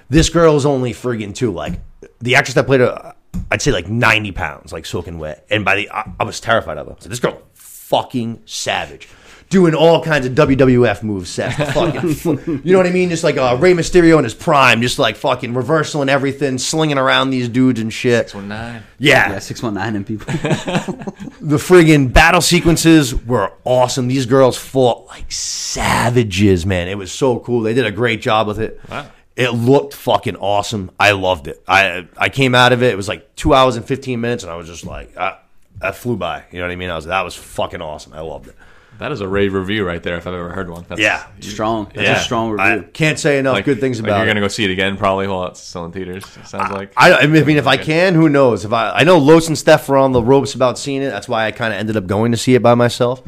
This 0.09 0.31
girl 0.31 0.57
is 0.57 0.65
only 0.65 0.93
friggin' 0.95 1.35
two. 1.35 1.53
Like 1.53 1.75
the 2.21 2.37
actress 2.37 2.55
that 2.55 2.65
played 2.65 2.81
her, 2.81 3.15
I'd 3.51 3.61
say 3.61 3.71
like 3.73 3.87
90 3.89 4.33
pounds, 4.33 4.73
like 4.73 4.87
soaking 4.87 5.19
wet. 5.19 5.47
And 5.51 5.63
by 5.63 5.75
the, 5.77 5.91
I, 5.91 6.11
I 6.19 6.25
was 6.25 6.41
terrified 6.41 6.79
of 6.79 6.87
her. 6.87 6.97
So 7.01 7.11
this 7.11 7.19
girl, 7.21 7.43
fucking 7.53 8.41
savage. 8.47 9.09
Doing 9.51 9.75
all 9.75 10.03
kinds 10.03 10.27
of 10.27 10.33
WWF 10.33 11.03
moves, 11.03 11.31
Seth. 11.31 11.57
Fucking, 11.75 12.63
you 12.65 12.73
know 12.73 12.79
what 12.79 12.87
I 12.87 12.91
mean? 12.91 13.11
Just 13.11 13.23
like 13.23 13.37
uh, 13.37 13.57
Rey 13.61 13.73
Mysterio 13.73 14.19
in 14.19 14.25
his 14.25 14.35
prime, 14.35 14.81
just 14.81 14.99
like 14.99 15.17
fucking 15.17 15.55
reversal 15.55 16.01
and 16.01 16.11
everything, 16.11 16.59
slinging 16.59 16.99
around 16.99 17.31
these 17.31 17.49
dudes 17.49 17.79
and 17.81 17.93
shit. 17.93 18.35
One 18.35 18.49
nine. 18.49 18.83
Yeah, 18.99 19.31
yeah, 19.31 19.39
six 19.39 19.63
one 19.63 19.75
nine 19.75 19.97
and 19.97 20.07
people. 20.07 20.27
the 20.33 21.57
friggin' 21.57 22.13
battle 22.13 22.41
sequences 22.41 23.15
were 23.15 23.53
awesome. 23.65 24.09
These 24.09 24.27
girls 24.27 24.57
fought 24.57 25.07
like 25.07 25.31
savages, 25.31 26.67
man. 26.67 26.89
It 26.89 26.99
was 26.99 27.13
so 27.13 27.39
cool. 27.39 27.61
They 27.61 27.75
did 27.75 27.87
a 27.87 27.93
great 27.93 28.21
job 28.21 28.47
with 28.47 28.59
it. 28.59 28.81
Wow. 28.89 29.07
It 29.37 29.51
looked 29.51 29.95
fucking 29.95 30.37
awesome. 30.37 30.91
I 30.99 31.13
loved 31.13 31.49
it. 31.49 31.63
I 31.67 32.09
I 32.17 32.29
came 32.29 32.55
out 32.55 32.73
of 32.73 32.83
it. 32.83 32.93
It 32.93 32.97
was 32.97 33.09
like 33.09 33.35
two 33.37 33.53
hours 33.53 33.77
and 33.77 33.85
fifteen 33.85 34.21
minutes, 34.21 34.43
and 34.43 34.53
I 34.53 34.57
was 34.57 34.69
just 34.69 34.85
like, 34.85 35.17
I, 35.17 35.39
that 35.81 35.97
flew 35.97 36.17
by. 36.17 36.45
You 36.51 36.59
know 36.59 36.67
what 36.67 36.73
I 36.73 36.77
mean? 36.77 36.91
I 36.91 36.97
was 36.97 37.07
that 37.07 37.23
was 37.23 37.35
fucking 37.35 37.83
awesome. 37.83 38.13
I 38.13 38.21
loved 38.21 38.49
it. 38.49 38.57
That 38.99 39.11
is 39.13 39.21
a 39.21 39.29
rave 39.29 39.55
review 39.55 39.85
right 39.85 40.03
there 40.03 40.17
if 40.17 40.27
I've 40.27 40.35
ever 40.35 40.51
heard 40.51 40.71
one. 40.71 40.85
That's, 40.89 41.01
Yeah. 41.01 41.25
strong. 41.41 41.91
That's 41.95 42.07
Yeah. 42.07 42.17
a 42.17 42.21
strong 42.21 42.51
review. 42.53 42.65
I 42.65 42.75
review. 42.75 42.89
can't 42.93 43.19
say 43.19 43.39
enough 43.39 43.55
Like, 43.55 43.65
good 43.65 43.81
things 43.81 43.99
like 44.01 44.09
about 44.09 44.19
You're 44.19 44.27
it. 44.27 44.31
gonna 44.31 44.41
go 44.41 44.49
see 44.49 44.65
it 44.65 44.71
again 44.71 44.97
probably 44.97 45.27
while 45.27 45.47
it's 45.47 45.61
still 45.61 45.85
in 45.85 45.93
theaters. 45.93 46.25
It 46.41 46.47
sounds 46.47 46.71
like. 46.73 46.93
I, 46.97 47.13
I 47.15 47.27
mean, 47.27 47.57
if 47.57 47.67
I 47.67 47.77
can, 47.77 48.15
who 48.15 48.29
knows? 48.29 48.65
If 48.65 48.73
I, 48.73 48.91
I 48.91 49.05
know 49.05 49.19
Los 49.19 49.49
and 49.49 49.59
Steph 49.59 49.89
were 49.89 49.97
on 49.97 50.13
the 50.13 50.23
ropes 50.23 50.55
about 50.55 50.79
seeing 50.79 51.03
it. 51.03 51.11
That's 51.11 51.29
why 51.29 51.47
I 51.47 51.51
kind 51.51 51.73
of 51.75 51.81
ended 51.81 51.97
up 51.97 52.07
going 52.07 52.31
to 52.33 52.39
see 52.39 52.55
it 52.55 52.63
by 52.63 52.75
myself. 52.75 53.21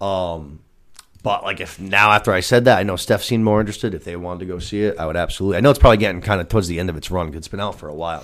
Um, 0.00 0.60
but 1.24 1.42
like, 1.42 1.60
if 1.60 1.80
now 1.80 2.12
after 2.12 2.32
I 2.32 2.40
said 2.40 2.64
that, 2.66 2.78
I 2.78 2.84
know 2.84 2.94
Steph 2.96 3.24
seemed 3.24 3.42
more 3.44 3.58
interested. 3.60 3.92
If 3.94 4.04
they 4.04 4.14
wanted 4.14 4.40
to 4.40 4.46
go 4.46 4.60
see 4.60 4.82
it, 4.84 4.98
I 4.98 5.06
would 5.06 5.16
absolutely. 5.16 5.56
I 5.58 5.60
know 5.60 5.70
it's 5.70 5.78
probably 5.80 5.96
getting 5.98 6.20
kind 6.20 6.40
of 6.40 6.48
towards 6.48 6.68
the 6.68 6.78
end 6.78 6.88
of 6.90 6.96
its 6.96 7.10
run 7.10 7.26
because 7.26 7.38
it's 7.38 7.48
been 7.48 7.60
out 7.60 7.74
for 7.78 7.88
a 7.88 7.94
while 7.94 8.22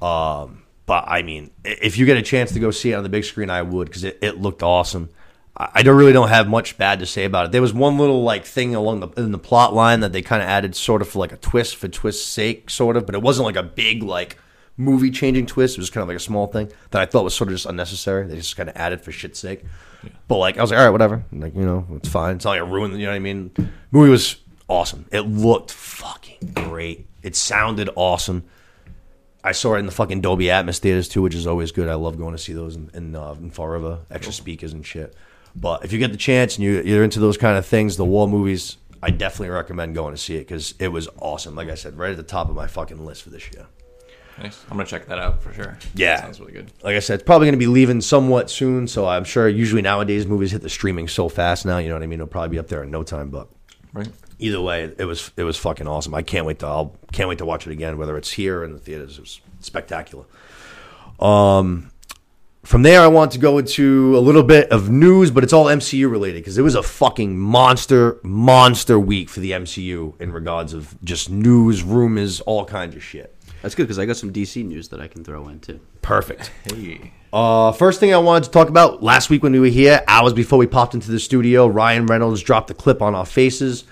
now. 0.00 0.06
Um, 0.06 0.62
but 0.86 1.04
I 1.06 1.22
mean, 1.22 1.50
if 1.64 1.98
you 1.98 2.06
get 2.06 2.16
a 2.16 2.22
chance 2.22 2.52
to 2.52 2.60
go 2.60 2.70
see 2.70 2.92
it 2.92 2.94
on 2.94 3.02
the 3.02 3.08
big 3.08 3.24
screen, 3.24 3.50
I 3.50 3.62
would 3.62 3.88
because 3.88 4.04
it, 4.04 4.18
it 4.22 4.40
looked 4.40 4.62
awesome. 4.62 5.08
I, 5.60 5.82
don't 5.82 5.96
really 5.96 6.12
don't 6.12 6.28
have 6.28 6.46
much 6.46 6.78
bad 6.78 7.00
to 7.00 7.06
say 7.06 7.24
about 7.24 7.46
it. 7.46 7.52
There 7.52 7.60
was 7.60 7.72
one 7.72 7.98
little 7.98 8.22
like 8.22 8.44
thing 8.44 8.76
along 8.76 9.00
the 9.00 9.08
in 9.16 9.32
the 9.32 9.38
plot 9.38 9.74
line 9.74 10.00
that 10.00 10.12
they 10.12 10.22
kind 10.22 10.40
of 10.40 10.48
added 10.48 10.76
sort 10.76 11.02
of 11.02 11.08
for 11.08 11.18
like 11.18 11.32
a 11.32 11.36
twist 11.36 11.74
for 11.74 11.88
twist's 11.88 12.24
sake, 12.24 12.70
sort 12.70 12.96
of, 12.96 13.06
but 13.06 13.16
it 13.16 13.22
wasn't 13.22 13.46
like 13.46 13.56
a 13.56 13.62
big 13.64 14.04
like 14.04 14.38
movie 14.76 15.10
changing 15.10 15.46
twist. 15.46 15.76
It 15.76 15.80
was 15.80 15.90
kind 15.90 16.02
of 16.02 16.08
like 16.08 16.16
a 16.16 16.20
small 16.20 16.46
thing 16.46 16.70
that 16.92 17.02
I 17.02 17.06
thought 17.06 17.24
was 17.24 17.34
sort 17.34 17.48
of 17.48 17.54
just 17.54 17.66
unnecessary. 17.66 18.28
They 18.28 18.36
just 18.36 18.56
kind 18.56 18.68
of 18.68 18.76
added 18.76 19.00
for 19.00 19.10
shit's 19.10 19.40
sake. 19.40 19.64
But 20.28 20.36
like 20.36 20.58
I 20.58 20.62
was 20.62 20.70
like, 20.70 20.78
all 20.78 20.84
right, 20.84 20.90
whatever. 20.90 21.24
Like 21.32 21.56
you 21.56 21.64
know, 21.64 21.84
it's 21.96 22.08
fine. 22.08 22.36
It's 22.36 22.44
not 22.44 22.52
like 22.52 22.60
a 22.60 22.64
ruin. 22.64 22.92
You 22.92 23.06
know 23.06 23.10
what 23.10 23.16
I 23.16 23.18
mean? 23.18 23.50
Movie 23.90 24.10
was 24.10 24.36
awesome. 24.68 25.06
It 25.10 25.22
looked 25.22 25.72
fucking 25.72 26.52
great. 26.54 27.08
It 27.24 27.34
sounded 27.34 27.90
awesome. 27.96 28.44
I 29.42 29.52
saw 29.52 29.74
it 29.74 29.78
in 29.78 29.86
the 29.86 29.92
fucking 29.92 30.20
Dolby 30.20 30.46
Atmos 30.46 30.78
theaters 30.78 31.08
too, 31.08 31.22
which 31.22 31.34
is 31.34 31.46
always 31.46 31.72
good. 31.72 31.88
I 31.88 31.94
love 31.94 32.18
going 32.18 32.32
to 32.32 32.38
see 32.38 32.52
those 32.52 32.76
in, 32.76 32.90
in, 32.92 33.16
uh, 33.16 33.32
in 33.32 33.50
Fall 33.50 33.68
River, 33.68 34.00
extra 34.10 34.32
speakers 34.32 34.72
and 34.72 34.84
shit. 34.84 35.16
But 35.56 35.84
if 35.84 35.92
you 35.92 35.98
get 35.98 36.12
the 36.12 36.18
chance 36.18 36.56
and 36.56 36.64
you, 36.64 36.82
you're 36.82 37.04
into 37.04 37.20
those 37.20 37.36
kind 37.36 37.56
of 37.58 37.66
things, 37.66 37.96
the 37.96 38.04
war 38.04 38.28
movies, 38.28 38.76
I 39.02 39.10
definitely 39.10 39.50
recommend 39.50 39.94
going 39.94 40.14
to 40.14 40.18
see 40.20 40.36
it 40.36 40.40
because 40.40 40.74
it 40.78 40.88
was 40.88 41.08
awesome. 41.20 41.54
Like 41.54 41.68
I 41.68 41.74
said, 41.74 41.96
right 41.98 42.10
at 42.10 42.16
the 42.16 42.22
top 42.22 42.48
of 42.48 42.54
my 42.56 42.66
fucking 42.66 43.04
list 43.04 43.22
for 43.22 43.30
this 43.30 43.50
year. 43.52 43.66
Nice. 44.40 44.62
I'm 44.70 44.76
gonna 44.76 44.88
check 44.88 45.06
that 45.06 45.18
out 45.18 45.42
for 45.42 45.52
sure. 45.52 45.76
Yeah. 45.96 46.20
sounds 46.20 46.38
really 46.38 46.52
good. 46.52 46.70
Like 46.84 46.94
I 46.94 47.00
said, 47.00 47.14
it's 47.14 47.24
probably 47.24 47.46
going 47.46 47.54
to 47.54 47.58
be 47.58 47.66
leaving 47.66 48.00
somewhat 48.00 48.50
soon. 48.50 48.86
So 48.86 49.08
I'm 49.08 49.24
sure 49.24 49.48
usually 49.48 49.82
nowadays 49.82 50.26
movies 50.26 50.52
hit 50.52 50.62
the 50.62 50.68
streaming 50.70 51.08
so 51.08 51.28
fast 51.28 51.66
now. 51.66 51.78
You 51.78 51.88
know 51.88 51.96
what 51.96 52.04
I 52.04 52.06
mean? 52.06 52.20
It'll 52.20 52.28
probably 52.28 52.50
be 52.50 52.58
up 52.60 52.68
there 52.68 52.84
in 52.84 52.90
no 52.92 53.02
time. 53.02 53.30
But 53.30 53.48
Right. 53.92 54.06
either 54.38 54.60
way, 54.60 54.92
it 54.96 55.04
was 55.06 55.32
it 55.36 55.42
was 55.42 55.56
fucking 55.56 55.88
awesome. 55.88 56.14
I 56.14 56.22
can't 56.22 56.46
wait 56.46 56.60
to 56.60 56.66
I'll 56.66 56.94
can't 57.10 57.28
wait 57.28 57.38
to 57.38 57.44
watch 57.44 57.66
it 57.66 57.72
again, 57.72 57.98
whether 57.98 58.16
it's 58.16 58.30
here 58.30 58.60
or 58.60 58.64
in 58.64 58.72
the 58.72 58.78
theaters. 58.78 59.18
It 59.18 59.22
was 59.22 59.40
spectacular. 59.58 60.24
Um, 61.18 61.90
from 62.64 62.82
there, 62.82 63.00
I 63.00 63.06
want 63.06 63.32
to 63.32 63.38
go 63.38 63.58
into 63.58 64.16
a 64.16 64.20
little 64.20 64.42
bit 64.42 64.70
of 64.70 64.90
news, 64.90 65.30
but 65.30 65.44
it's 65.44 65.52
all 65.52 65.66
MCU 65.66 66.10
related 66.10 66.40
because 66.40 66.58
it 66.58 66.62
was 66.62 66.74
a 66.74 66.82
fucking 66.82 67.38
monster, 67.38 68.18
monster 68.22 68.98
week 68.98 69.28
for 69.28 69.40
the 69.40 69.52
MCU 69.52 70.20
in 70.20 70.32
regards 70.32 70.74
of 70.74 70.96
just 71.02 71.30
news, 71.30 71.82
rumors, 71.82 72.40
all 72.42 72.64
kinds 72.64 72.96
of 72.96 73.02
shit. 73.02 73.34
That's 73.62 73.74
good 73.74 73.84
because 73.84 73.98
I 73.98 74.06
got 74.06 74.16
some 74.16 74.32
DC 74.32 74.64
news 74.64 74.88
that 74.88 75.00
I 75.00 75.08
can 75.08 75.24
throw 75.24 75.48
in 75.48 75.60
too. 75.60 75.80
Perfect. 76.02 76.52
Hey. 76.64 77.12
Uh, 77.32 77.72
first 77.72 78.00
thing 78.00 78.14
I 78.14 78.18
wanted 78.18 78.44
to 78.44 78.50
talk 78.50 78.68
about 78.68 79.02
last 79.02 79.30
week 79.30 79.42
when 79.42 79.52
we 79.52 79.60
were 79.60 79.66
here, 79.66 80.02
hours 80.08 80.32
before 80.32 80.58
we 80.58 80.66
popped 80.66 80.94
into 80.94 81.10
the 81.10 81.18
studio, 81.18 81.66
Ryan 81.66 82.06
Reynolds 82.06 82.42
dropped 82.42 82.68
the 82.68 82.74
clip 82.74 83.02
on 83.02 83.14
our 83.14 83.26
faces, 83.26 83.84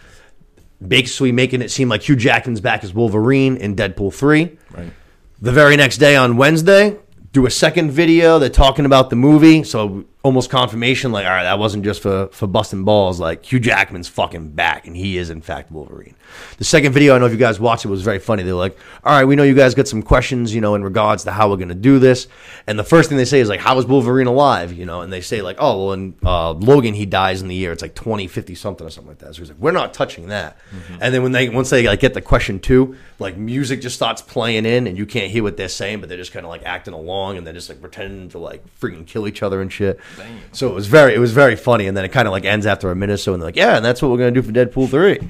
basically 0.87 1.33
making 1.33 1.63
it 1.63 1.71
seem 1.71 1.89
like 1.89 2.09
Hugh 2.09 2.17
Jackman's 2.17 2.61
back 2.61 2.85
as 2.85 2.95
Wolverine 2.95 3.57
in 3.57 3.77
Deadpool 3.77 4.15
3. 4.15 4.57
Right. 4.71 4.93
The 5.41 5.53
very 5.53 5.77
next 5.77 5.99
day 5.99 6.17
on 6.17 6.37
Wednesday, 6.37 6.99
do 7.37 7.45
a 7.45 7.51
second 7.51 7.91
video. 7.91 8.39
They're 8.39 8.49
talking 8.49 8.87
about 8.87 9.11
the 9.11 9.17
movie, 9.17 9.63
so 9.63 10.07
almost 10.27 10.51
confirmation. 10.51 11.13
Like, 11.13 11.25
all 11.25 11.31
right, 11.31 11.45
that 11.45 11.59
wasn't 11.59 11.85
just 11.85 12.03
for 12.03 12.27
for 12.33 12.47
busting 12.47 12.85
balls. 12.85 13.19
Like 13.19 13.45
Hugh 13.51 13.61
Jackman's 13.61 14.09
fucking 14.09 14.51
back, 14.51 14.87
and 14.87 14.97
he 14.97 15.17
is 15.17 15.31
in 15.31 15.41
fact 15.41 15.71
Wolverine. 15.71 16.15
The 16.59 16.65
second 16.65 16.93
video, 16.93 17.15
I 17.15 17.19
know 17.19 17.27
if 17.27 17.33
you 17.33 17.39
guys 17.39 17.59
watched 17.61 17.85
it, 17.85 17.89
was 17.89 18.03
very 18.03 18.19
funny. 18.19 18.43
They're 18.43 18.55
like, 18.55 18.77
all 19.05 19.13
right, 19.13 19.25
we 19.25 19.37
know 19.37 19.45
you 19.45 19.55
guys 19.55 19.75
got 19.75 19.89
some 19.89 20.03
questions, 20.03 20.55
you 20.55 20.61
know, 20.61 20.75
in 20.75 20.83
regards 20.83 21.25
to 21.25 21.31
how 21.31 21.49
we're 21.49 21.57
gonna 21.57 21.75
do 21.75 21.99
this. 21.99 22.27
And 22.67 22.79
the 22.79 22.85
first 22.85 23.09
thing 23.09 23.17
they 23.17 23.25
say 23.25 23.41
is 23.41 23.49
like, 23.49 23.61
how 23.61 23.79
is 23.79 23.87
Wolverine 23.87 24.27
alive? 24.27 24.73
You 24.73 24.85
know, 24.85 25.01
and 25.01 25.13
they 25.13 25.21
say 25.21 25.41
like, 25.41 25.57
oh, 25.61 25.85
well, 25.85 25.93
in 25.93 26.15
uh, 26.25 26.53
Logan, 26.53 26.95
he 26.95 27.07
dies 27.07 27.41
in 27.41 27.49
the 27.49 27.55
year 27.55 27.73
it's 27.73 27.83
like 27.83 27.95
twenty 27.95 28.27
fifty 28.27 28.55
something 28.55 28.87
or 28.87 28.91
something 28.91 29.11
like 29.11 29.19
that. 29.19 29.35
So 29.35 29.43
he's 29.43 29.51
like, 29.51 29.59
we're 29.59 29.73
not 29.73 29.95
touching 29.95 30.29
that. 30.29 30.57
And 31.01 31.15
then 31.15 31.23
when 31.23 31.33
they 31.33 31.49
once 31.49 31.71
they 31.71 31.87
like 31.87 32.01
get 32.01 32.15
the 32.15 32.21
question 32.21 32.59
two, 32.59 32.97
like 33.19 33.37
music 33.37 33.81
just 33.81 33.95
starts 33.95 34.21
playing 34.21 34.67
in, 34.67 34.87
and 34.87 34.99
you 34.99 35.07
can't 35.07 35.31
hear 35.31 35.43
what 35.43 35.57
they're 35.57 35.69
saying, 35.69 36.01
but 36.01 36.09
they're 36.09 36.19
just 36.19 36.33
kind 36.33 36.45
of 36.45 36.51
like 36.51 36.65
acting 36.65 36.95
along, 36.95 37.37
and 37.37 37.47
they're 37.47 37.55
just 37.55 37.69
like 37.69 37.81
pretending 37.81 38.29
to 38.31 38.39
like 38.39 38.65
freaking 38.81 39.07
kill 39.07 39.29
each 39.29 39.43
other 39.43 39.61
and 39.61 39.73
shit. 39.73 40.01
Damn. 40.17 40.39
So 40.53 40.69
it 40.69 40.75
was 40.75 40.87
very 40.87 41.15
it 41.15 41.19
was 41.19 41.33
very 41.33 41.57
funny, 41.57 41.87
and 41.87 41.97
then 41.97 42.05
it 42.05 42.11
kind 42.13 42.27
of 42.29 42.33
like 42.33 42.45
ends 42.45 42.67
after 42.67 42.91
a 42.91 42.97
minute 42.97 43.15
or 43.15 43.17
so, 43.19 43.33
and 43.35 43.43
they're 43.43 43.49
like, 43.49 43.57
yeah, 43.57 43.77
and 43.77 43.85
that's 43.85 44.01
what 44.03 44.11
we're 44.11 44.19
gonna 44.19 44.31
do 44.31 44.43
for 44.43 44.53
Deadpool 44.53 44.89
three. 44.89 45.29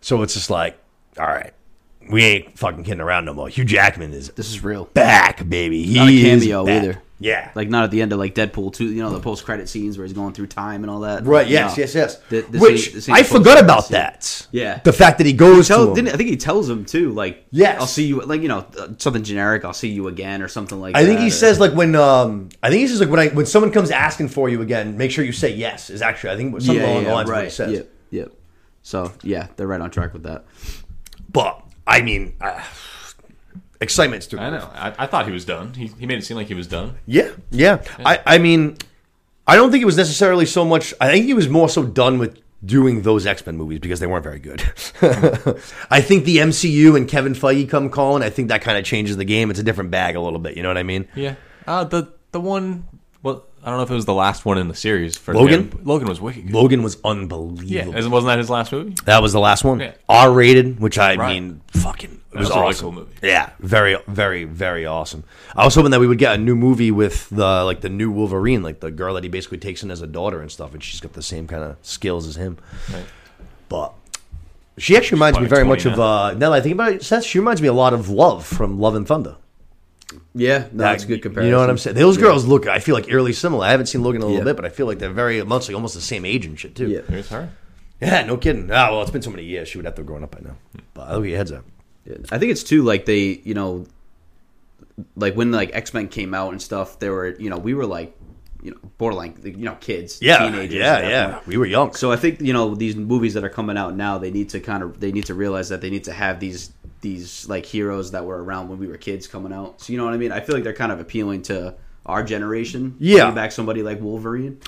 So 0.00 0.22
it's 0.22 0.34
just 0.34 0.50
like, 0.50 0.78
all 1.18 1.26
right, 1.26 1.52
we 2.10 2.24
ain't 2.24 2.58
fucking 2.58 2.84
kidding 2.84 3.00
around 3.00 3.24
no 3.26 3.34
more. 3.34 3.48
Hugh 3.48 3.64
Jackman 3.64 4.12
is 4.12 4.30
This 4.30 4.48
is 4.48 4.62
real. 4.64 4.86
back, 4.86 5.46
baby. 5.48 5.82
He 5.84 5.96
Not 5.96 6.08
a 6.08 6.12
is 6.12 6.22
cameo 6.42 6.64
back. 6.66 6.82
either. 6.82 7.02
Yeah. 7.22 7.50
Like 7.54 7.68
not 7.68 7.84
at 7.84 7.90
the 7.90 8.00
end 8.00 8.14
of 8.14 8.18
like 8.18 8.34
Deadpool 8.34 8.72
two, 8.72 8.86
you 8.86 9.02
know, 9.02 9.10
the 9.10 9.20
post 9.20 9.44
credit 9.44 9.68
scenes 9.68 9.98
where 9.98 10.06
he's 10.06 10.14
going 10.14 10.32
through 10.32 10.46
time 10.46 10.82
and 10.82 10.90
all 10.90 11.00
that. 11.00 11.24
Right. 11.24 11.46
Yes. 11.46 11.76
No. 11.76 11.82
yes. 11.82 11.94
Yes. 12.30 12.50
Which 12.50 13.08
I 13.10 13.22
forgot 13.22 13.62
about 13.62 13.84
scene. 13.84 13.92
that. 13.92 14.46
Yeah. 14.50 14.80
The 14.82 14.92
fact 14.94 15.18
that 15.18 15.26
he 15.26 15.34
goes 15.34 15.68
Tell, 15.68 15.84
to 15.84 15.88
him. 15.90 15.94
didn't, 15.96 16.14
I 16.14 16.16
think 16.16 16.30
he 16.30 16.38
tells 16.38 16.68
him 16.68 16.86
too, 16.86 17.12
like, 17.12 17.44
Yes. 17.50 17.78
I'll 17.78 17.86
see 17.86 18.06
you, 18.06 18.22
like 18.22 18.40
you 18.40 18.48
know, 18.48 18.66
uh, 18.78 18.88
something 18.96 19.22
generic. 19.22 19.66
I'll 19.66 19.74
see 19.74 19.90
you 19.90 20.08
again, 20.08 20.40
or 20.40 20.48
something 20.48 20.80
like. 20.80 20.94
That. 20.94 21.00
I 21.00 21.04
think 21.04 21.20
he 21.20 21.26
or- 21.26 21.30
says 21.30 21.60
like 21.60 21.74
when 21.74 21.94
um 21.94 22.48
I 22.62 22.70
think 22.70 22.80
he 22.80 22.88
says 22.88 23.00
like 23.00 23.10
when 23.10 23.20
I 23.20 23.28
when 23.28 23.44
someone 23.44 23.70
comes 23.70 23.90
asking 23.90 24.28
for 24.28 24.48
you 24.48 24.62
again, 24.62 24.96
make 24.96 25.10
sure 25.10 25.22
you 25.22 25.32
say 25.32 25.54
yes. 25.54 25.90
Is 25.90 26.00
actually 26.00 26.30
I 26.30 26.36
think 26.36 26.58
something 26.62 26.76
yeah, 26.76 26.86
along 26.90 27.02
yeah, 27.02 27.08
the 27.10 27.14
lines 27.14 27.28
of 27.28 27.32
what 27.34 27.38
right, 27.38 27.44
he 27.44 27.50
says. 27.50 27.72
Yep, 27.72 27.88
yep. 28.10 28.32
So 28.82 29.12
yeah, 29.22 29.48
they're 29.56 29.66
right 29.66 29.80
on 29.80 29.90
track 29.90 30.14
with 30.14 30.22
that. 30.22 30.46
But 31.30 31.62
I 31.86 32.00
mean, 32.00 32.34
uh, 32.40 32.62
excitement's 33.80 34.26
through. 34.26 34.40
I 34.40 34.50
know. 34.50 34.70
I, 34.74 34.94
I 34.98 35.06
thought 35.06 35.26
he 35.26 35.32
was 35.32 35.44
done. 35.44 35.74
He, 35.74 35.86
he 35.98 36.06
made 36.06 36.18
it 36.18 36.24
seem 36.24 36.36
like 36.36 36.46
he 36.48 36.54
was 36.54 36.66
done. 36.66 36.98
Yeah, 37.06 37.30
yeah. 37.50 37.82
I, 38.04 38.20
I 38.26 38.38
mean, 38.38 38.76
I 39.46 39.56
don't 39.56 39.70
think 39.70 39.82
it 39.82 39.86
was 39.86 39.96
necessarily 39.96 40.46
so 40.46 40.64
much. 40.64 40.92
I 41.00 41.08
think 41.10 41.24
he 41.26 41.34
was 41.34 41.48
more 41.48 41.68
so 41.68 41.82
done 41.84 42.18
with 42.18 42.40
doing 42.64 43.02
those 43.02 43.26
X 43.26 43.44
Men 43.46 43.56
movies 43.56 43.78
because 43.78 44.00
they 44.00 44.06
weren't 44.06 44.22
very 44.24 44.38
good. 44.38 44.60
I 45.90 46.00
think 46.00 46.24
the 46.24 46.38
MCU 46.38 46.96
and 46.96 47.08
Kevin 47.08 47.32
Feige 47.34 47.68
come 47.68 47.90
calling. 47.90 48.22
I 48.22 48.30
think 48.30 48.48
that 48.48 48.62
kind 48.62 48.76
of 48.78 48.84
changes 48.84 49.16
the 49.16 49.24
game. 49.24 49.50
It's 49.50 49.60
a 49.60 49.64
different 49.64 49.90
bag 49.90 50.16
a 50.16 50.20
little 50.20 50.38
bit. 50.38 50.56
You 50.56 50.62
know 50.62 50.68
what 50.68 50.78
I 50.78 50.82
mean? 50.82 51.08
Yeah. 51.14 51.36
Uh, 51.66 51.84
the 51.84 52.12
the 52.32 52.40
one. 52.40 52.86
Well, 53.22 53.44
I 53.62 53.68
don't 53.68 53.76
know 53.78 53.82
if 53.82 53.90
it 53.90 53.94
was 53.94 54.06
the 54.06 54.14
last 54.14 54.46
one 54.46 54.56
in 54.56 54.68
the 54.68 54.74
series 54.74 55.16
for 55.16 55.34
Logan? 55.34 55.70
him. 55.70 55.80
Logan 55.84 56.08
was 56.08 56.20
wicked. 56.20 56.46
good. 56.46 56.54
Logan 56.54 56.82
was 56.82 56.96
unbelievable. 57.04 57.94
Isn't- 57.96 58.10
Wasn't 58.10 58.28
that 58.28 58.38
his 58.38 58.48
last 58.48 58.72
movie? 58.72 58.94
That 59.04 59.20
was 59.20 59.34
the 59.34 59.40
last 59.40 59.64
one. 59.64 59.80
Yeah. 59.80 59.92
R 60.08 60.32
rated, 60.32 60.80
which 60.80 60.98
I 60.98 61.16
Right. 61.16 61.34
mean, 61.34 61.60
fucking, 61.74 62.19
it 62.32 62.38
was, 62.38 62.48
was 62.48 62.50
a 62.56 62.60
really 62.60 62.68
awesome. 62.68 62.82
cool 62.84 62.92
movie. 62.92 63.12
Yeah, 63.22 63.50
very, 63.58 63.96
very, 64.06 64.44
very 64.44 64.86
awesome. 64.86 65.24
I 65.56 65.64
was 65.64 65.74
hoping 65.74 65.90
that 65.90 66.00
we 66.00 66.06
would 66.06 66.18
get 66.18 66.34
a 66.34 66.38
new 66.38 66.54
movie 66.54 66.90
with 66.90 67.28
the 67.30 67.64
like 67.64 67.80
the 67.80 67.88
new 67.88 68.10
Wolverine, 68.10 68.62
like 68.62 68.80
the 68.80 68.90
girl 68.90 69.14
that 69.14 69.24
he 69.24 69.30
basically 69.30 69.58
takes 69.58 69.82
in 69.82 69.90
as 69.90 70.00
a 70.00 70.06
daughter 70.06 70.40
and 70.40 70.50
stuff, 70.50 70.72
and 70.72 70.82
she's 70.82 71.00
got 71.00 71.12
the 71.14 71.22
same 71.22 71.46
kind 71.46 71.62
of 71.64 71.76
skills 71.82 72.26
as 72.28 72.36
him. 72.36 72.58
Right. 72.92 73.04
But 73.68 73.92
she 74.78 74.96
actually 74.96 75.16
reminds 75.16 75.40
me 75.40 75.46
very 75.46 75.64
much 75.64 75.82
20 75.82 75.94
of 75.94 76.00
uh, 76.00 76.30
now 76.32 76.50
that 76.50 76.52
I 76.52 76.60
think 76.60 76.74
about 76.74 76.92
it, 76.92 77.02
Seth. 77.02 77.24
She 77.24 77.38
reminds 77.38 77.60
me 77.60 77.68
a 77.68 77.72
lot 77.72 77.92
of 77.92 78.08
Love 78.08 78.46
from 78.46 78.78
Love 78.78 78.94
and 78.94 79.06
Thunder. 79.06 79.36
Yeah, 80.34 80.68
no, 80.72 80.84
that's 80.84 81.04
a 81.04 81.06
good 81.06 81.22
comparison. 81.22 81.46
You 81.48 81.52
know 81.52 81.60
what 81.60 81.70
I'm 81.70 81.78
saying? 81.78 81.96
Those 81.96 82.16
girls 82.16 82.44
look, 82.44 82.66
I 82.66 82.78
feel 82.80 82.94
like 82.94 83.08
eerily 83.08 83.32
similar. 83.32 83.64
I 83.66 83.70
haven't 83.70 83.86
seen 83.86 84.02
Logan 84.02 84.20
in 84.20 84.22
a 84.22 84.26
little 84.26 84.38
Yeah. 84.40 84.44
bit, 84.44 84.56
but 84.56 84.64
I 84.64 84.68
feel 84.68 84.86
like 84.86 84.98
they're 84.98 85.10
very 85.12 85.42
much 85.44 85.68
like 85.68 85.74
almost 85.74 85.94
the 85.94 86.00
same 86.00 86.24
age 86.24 86.46
and 86.46 86.58
shit 86.58 86.74
too. 86.74 86.88
Yeah. 86.88 87.00
There's 87.08 87.28
her. 87.28 87.50
Yeah, 88.00 88.24
no 88.24 88.36
kidding. 88.36 88.70
Ah, 88.72 88.90
well, 88.90 89.02
it's 89.02 89.10
been 89.10 89.22
so 89.22 89.30
many 89.30 89.44
years. 89.44 89.68
She 89.68 89.78
would 89.78 89.84
have 89.84 89.94
to 89.96 90.00
have 90.00 90.06
grown 90.06 90.24
up 90.24 90.30
by 90.30 90.40
now. 90.42 90.56
But 90.94 91.02
I 91.08 91.14
look 91.14 91.24
at 91.24 91.28
your 91.28 91.36
heads 91.36 91.52
up. 91.52 91.64
I 92.30 92.38
think 92.38 92.52
it's 92.52 92.62
too 92.62 92.82
like 92.82 93.04
they, 93.06 93.40
you 93.44 93.54
know, 93.54 93.86
like 95.16 95.34
when 95.34 95.50
like 95.50 95.70
X 95.74 95.94
Men 95.94 96.08
came 96.08 96.34
out 96.34 96.52
and 96.52 96.60
stuff. 96.60 96.98
there 96.98 97.12
were, 97.12 97.28
you 97.38 97.50
know, 97.50 97.58
we 97.58 97.74
were 97.74 97.86
like, 97.86 98.16
you 98.62 98.70
know, 98.72 98.76
borderline, 98.98 99.38
you 99.42 99.52
know, 99.64 99.74
kids, 99.76 100.18
Yeah, 100.20 100.38
teenagers. 100.38 100.74
yeah, 100.74 101.08
yeah. 101.08 101.32
point. 101.34 101.46
We 101.46 101.56
were 101.56 101.66
young. 101.66 101.94
So 101.94 102.12
I 102.12 102.16
think 102.16 102.40
you 102.40 102.52
know 102.52 102.74
these 102.74 102.96
movies 102.96 103.34
that 103.34 103.44
are 103.44 103.48
coming 103.48 103.78
out 103.78 103.94
now, 103.94 104.18
they 104.18 104.30
need 104.30 104.50
to 104.50 104.60
kind 104.60 104.82
of 104.82 105.00
they 105.00 105.12
need 105.12 105.26
to 105.26 105.34
realize 105.34 105.68
that 105.70 105.80
they 105.80 105.90
need 105.90 106.04
to 106.04 106.12
have 106.12 106.40
these 106.40 106.70
these 107.00 107.48
like 107.48 107.64
heroes 107.64 108.10
that 108.10 108.24
were 108.26 108.42
around 108.44 108.68
when 108.68 108.78
we 108.78 108.86
were 108.86 108.98
kids 108.98 109.26
coming 109.26 109.52
out. 109.52 109.80
So 109.80 109.92
you 109.92 109.98
know 109.98 110.04
what 110.04 110.12
I 110.12 110.18
mean? 110.18 110.32
I 110.32 110.40
feel 110.40 110.54
like 110.54 110.64
they're 110.64 110.74
kind 110.74 110.92
of 110.92 111.00
appealing 111.00 111.42
to 111.42 111.74
our 112.04 112.22
generation. 112.22 112.96
Yeah. 112.98 113.30
back 113.30 113.52
somebody 113.52 113.82
like 113.82 114.00
Wolverine 114.00 114.60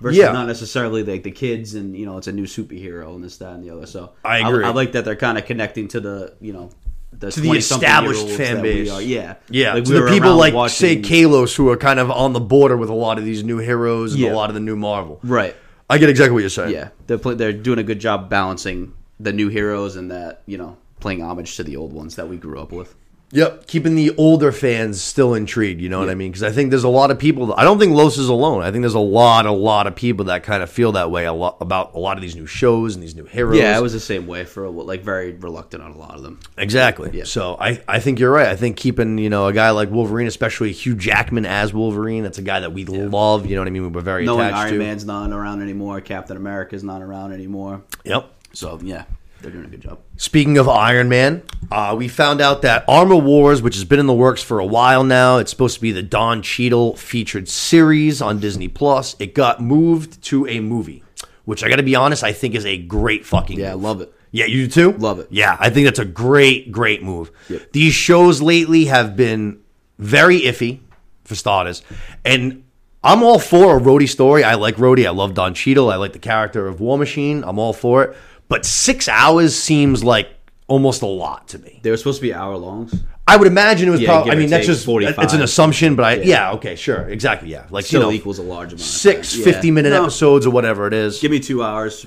versus 0.00 0.18
yeah. 0.18 0.32
not 0.32 0.46
necessarily 0.46 1.02
like 1.02 1.22
the 1.22 1.30
kids 1.30 1.74
and 1.74 1.96
you 1.96 2.06
know 2.06 2.16
it's 2.18 2.26
a 2.26 2.32
new 2.32 2.44
superhero 2.44 3.14
and 3.14 3.24
this 3.24 3.38
that 3.38 3.54
and 3.54 3.64
the 3.64 3.70
other. 3.70 3.86
So 3.86 4.12
I 4.24 4.38
agree. 4.48 4.64
I, 4.64 4.70
like 4.70 4.92
that 4.92 5.04
they're 5.04 5.16
kind 5.16 5.38
of 5.38 5.44
connecting 5.46 5.88
to 5.88 6.00
the 6.00 6.34
you 6.40 6.52
know 6.52 6.70
the 7.12 7.30
To 7.30 7.40
the 7.40 7.50
established 7.52 8.28
fan 8.30 8.60
base. 8.60 8.88
Yeah, 9.02 9.34
Yeah, 9.48 9.74
Like, 9.74 9.84
we 9.86 9.94
the 9.94 10.06
people 10.10 10.36
like 10.36 10.52
watching- 10.52 10.74
say 10.74 10.96
Kalos 11.00 11.54
who 11.54 11.68
are 11.70 11.76
kind 11.76 12.00
of 12.00 12.10
on 12.10 12.32
the 12.32 12.40
border 12.40 12.76
with 12.76 12.88
a 12.90 12.94
lot 12.94 13.18
of 13.18 13.24
these 13.24 13.44
new 13.44 13.58
heroes 13.58 14.14
and 14.14 14.22
Yeah. 14.22 14.32
a 14.32 14.34
lot 14.34 14.50
of 14.50 14.54
the 14.54 14.60
new 14.60 14.74
Marvel. 14.76 15.20
right. 15.22 15.54
I 15.88 15.98
get 15.98 16.08
exactly 16.08 16.32
what 16.32 16.40
you're 16.40 16.48
saying. 16.50 16.72
Yeah, 16.72 16.88
they're 17.06 17.18
pl- 17.18 17.36
they're 17.36 17.52
doing 17.52 17.78
a 17.78 17.82
good 17.82 18.00
job 18.00 18.30
balancing 18.30 18.94
the 19.20 19.32
new 19.32 19.48
heroes 19.48 19.96
and 19.96 20.10
that 20.10 20.42
you 20.46 20.56
know 20.58 20.76
playing 20.98 21.22
homage 21.22 21.56
to 21.56 21.62
the 21.62 21.76
old 21.76 21.92
ones 21.92 22.16
that 22.16 22.28
we 22.28 22.36
grew 22.36 22.58
up 22.58 22.72
with. 22.72 22.94
Yep, 23.34 23.66
keeping 23.66 23.96
the 23.96 24.14
older 24.16 24.52
fans 24.52 25.02
still 25.02 25.34
intrigued. 25.34 25.80
You 25.80 25.88
know 25.88 25.98
what 25.98 26.08
I 26.08 26.14
mean? 26.14 26.30
Because 26.30 26.44
I 26.44 26.52
think 26.52 26.70
there's 26.70 26.84
a 26.84 26.88
lot 26.88 27.10
of 27.10 27.18
people. 27.18 27.52
I 27.54 27.64
don't 27.64 27.80
think 27.80 27.92
Los 27.92 28.16
is 28.16 28.28
alone. 28.28 28.62
I 28.62 28.70
think 28.70 28.82
there's 28.82 28.94
a 28.94 29.00
lot, 29.00 29.44
a 29.44 29.50
lot 29.50 29.88
of 29.88 29.96
people 29.96 30.26
that 30.26 30.44
kind 30.44 30.62
of 30.62 30.70
feel 30.70 30.92
that 30.92 31.10
way 31.10 31.24
a 31.24 31.32
lot 31.32 31.56
about 31.60 31.94
a 31.94 31.98
lot 31.98 32.16
of 32.16 32.22
these 32.22 32.36
new 32.36 32.46
shows 32.46 32.94
and 32.94 33.02
these 33.02 33.16
new 33.16 33.24
heroes. 33.24 33.58
Yeah, 33.58 33.76
I 33.76 33.80
was 33.80 33.92
the 33.92 33.98
same 33.98 34.28
way 34.28 34.44
for 34.44 34.64
a, 34.64 34.70
like 34.70 35.02
very 35.02 35.32
reluctant 35.32 35.82
on 35.82 35.90
a 35.90 35.98
lot 35.98 36.14
of 36.14 36.22
them. 36.22 36.38
Exactly. 36.56 37.10
Yeah. 37.12 37.24
So 37.24 37.56
I, 37.58 37.82
I 37.88 37.98
think 37.98 38.20
you're 38.20 38.30
right. 38.30 38.46
I 38.46 38.54
think 38.54 38.76
keeping 38.76 39.18
you 39.18 39.30
know 39.30 39.48
a 39.48 39.52
guy 39.52 39.70
like 39.70 39.90
Wolverine, 39.90 40.28
especially 40.28 40.70
Hugh 40.70 40.94
Jackman 40.94 41.44
as 41.44 41.74
Wolverine, 41.74 42.22
that's 42.22 42.38
a 42.38 42.42
guy 42.42 42.60
that 42.60 42.72
we 42.72 42.84
love. 42.84 43.46
You 43.46 43.56
know 43.56 43.62
what 43.62 43.68
I 43.68 43.72
mean? 43.72 43.92
We're 43.92 44.00
very 44.00 44.24
Knowing 44.24 44.54
Iron 44.54 44.74
to. 44.74 44.78
Man's 44.78 45.04
not 45.04 45.32
around 45.32 45.60
anymore, 45.60 46.00
Captain 46.00 46.36
America's 46.36 46.84
not 46.84 47.02
around 47.02 47.32
anymore. 47.32 47.82
Yep. 48.04 48.30
So 48.52 48.78
yeah, 48.80 49.06
they're 49.44 49.52
doing 49.52 49.66
a 49.66 49.68
good 49.68 49.80
job. 49.82 50.00
Speaking 50.16 50.58
of 50.58 50.68
Iron 50.68 51.08
Man, 51.08 51.42
uh, 51.70 51.94
we 51.96 52.08
found 52.08 52.40
out 52.40 52.62
that 52.62 52.84
Armor 52.88 53.16
Wars, 53.16 53.62
which 53.62 53.74
has 53.76 53.84
been 53.84 54.00
in 54.00 54.06
the 54.06 54.12
works 54.14 54.42
for 54.42 54.58
a 54.58 54.66
while 54.66 55.04
now, 55.04 55.38
it's 55.38 55.50
supposed 55.50 55.76
to 55.76 55.80
be 55.80 55.92
the 55.92 56.02
Don 56.02 56.42
Cheadle 56.42 56.96
featured 56.96 57.48
series 57.48 58.20
on 58.20 58.40
Disney 58.40 58.68
Plus. 58.68 59.14
It 59.18 59.34
got 59.34 59.60
moved 59.60 60.22
to 60.24 60.46
a 60.48 60.60
movie, 60.60 61.02
which 61.44 61.62
I 61.62 61.68
got 61.68 61.76
to 61.76 61.82
be 61.82 61.94
honest, 61.94 62.24
I 62.24 62.32
think 62.32 62.54
is 62.54 62.66
a 62.66 62.78
great 62.78 63.24
fucking 63.24 63.58
Yeah, 63.58 63.70
I 63.70 63.74
move. 63.74 63.82
love 63.82 64.00
it. 64.00 64.14
Yeah, 64.32 64.46
you 64.46 64.66
too? 64.66 64.92
Love 64.92 65.20
it. 65.20 65.28
Yeah, 65.30 65.56
I 65.60 65.70
think 65.70 65.84
that's 65.86 66.00
a 66.00 66.04
great, 66.04 66.72
great 66.72 67.02
move. 67.04 67.30
Yep. 67.48 67.70
These 67.72 67.94
shows 67.94 68.42
lately 68.42 68.86
have 68.86 69.14
been 69.14 69.60
very 69.98 70.40
iffy, 70.40 70.80
for 71.24 71.34
starters. 71.36 71.82
And 72.24 72.64
I'm 73.04 73.22
all 73.22 73.38
for 73.38 73.76
a 73.76 73.80
Rhodey 73.80 74.08
story. 74.08 74.42
I 74.42 74.54
like 74.54 74.76
Rhodey. 74.76 75.06
I 75.06 75.10
love 75.10 75.34
Don 75.34 75.54
Cheadle. 75.54 75.90
I 75.90 75.96
like 75.96 76.14
the 76.14 76.18
character 76.18 76.66
of 76.66 76.80
War 76.80 76.98
Machine. 76.98 77.44
I'm 77.44 77.58
all 77.58 77.72
for 77.72 78.02
it. 78.02 78.16
But 78.54 78.64
six 78.64 79.08
hours 79.08 79.56
seems 79.56 80.04
like 80.04 80.28
almost 80.68 81.02
a 81.02 81.06
lot 81.06 81.48
to 81.48 81.58
me. 81.58 81.80
They 81.82 81.90
were 81.90 81.96
supposed 81.96 82.20
to 82.20 82.22
be 82.22 82.32
hour 82.32 82.56
longs. 82.56 82.94
I 83.26 83.36
would 83.36 83.48
imagine 83.48 83.88
it 83.88 83.90
was 83.90 84.00
Yeah, 84.00 84.10
probably. 84.10 84.30
give 84.30 84.32
I 84.32 84.36
or 84.36 84.40
mean, 84.42 84.50
that's 84.50 84.66
take 84.66 84.74
just 84.76 84.86
45. 84.86 85.24
it's 85.24 85.32
an 85.32 85.42
assumption, 85.42 85.96
but 85.96 86.04
I 86.04 86.14
yeah. 86.22 86.52
Okay 86.52 86.76
sure 86.76 87.08
exactly 87.08 87.48
yeah 87.50 87.64
like 87.70 87.84
Still 87.84 88.02
you 88.02 88.06
know 88.06 88.12
equals 88.12 88.38
a 88.38 88.42
large 88.42 88.68
amount. 88.68 88.74
of 88.74 88.80
six 88.86 89.32
time. 89.34 89.42
50 89.42 89.66
Yeah. 89.66 89.72
minute 89.72 89.90
No, 89.90 90.02
episodes 90.02 90.46
or 90.46 90.50
whatever 90.50 90.86
it 90.86 90.92
is. 90.94 91.18
Give 91.18 91.32
me 91.32 91.40
two 91.40 91.64
hours. 91.64 92.06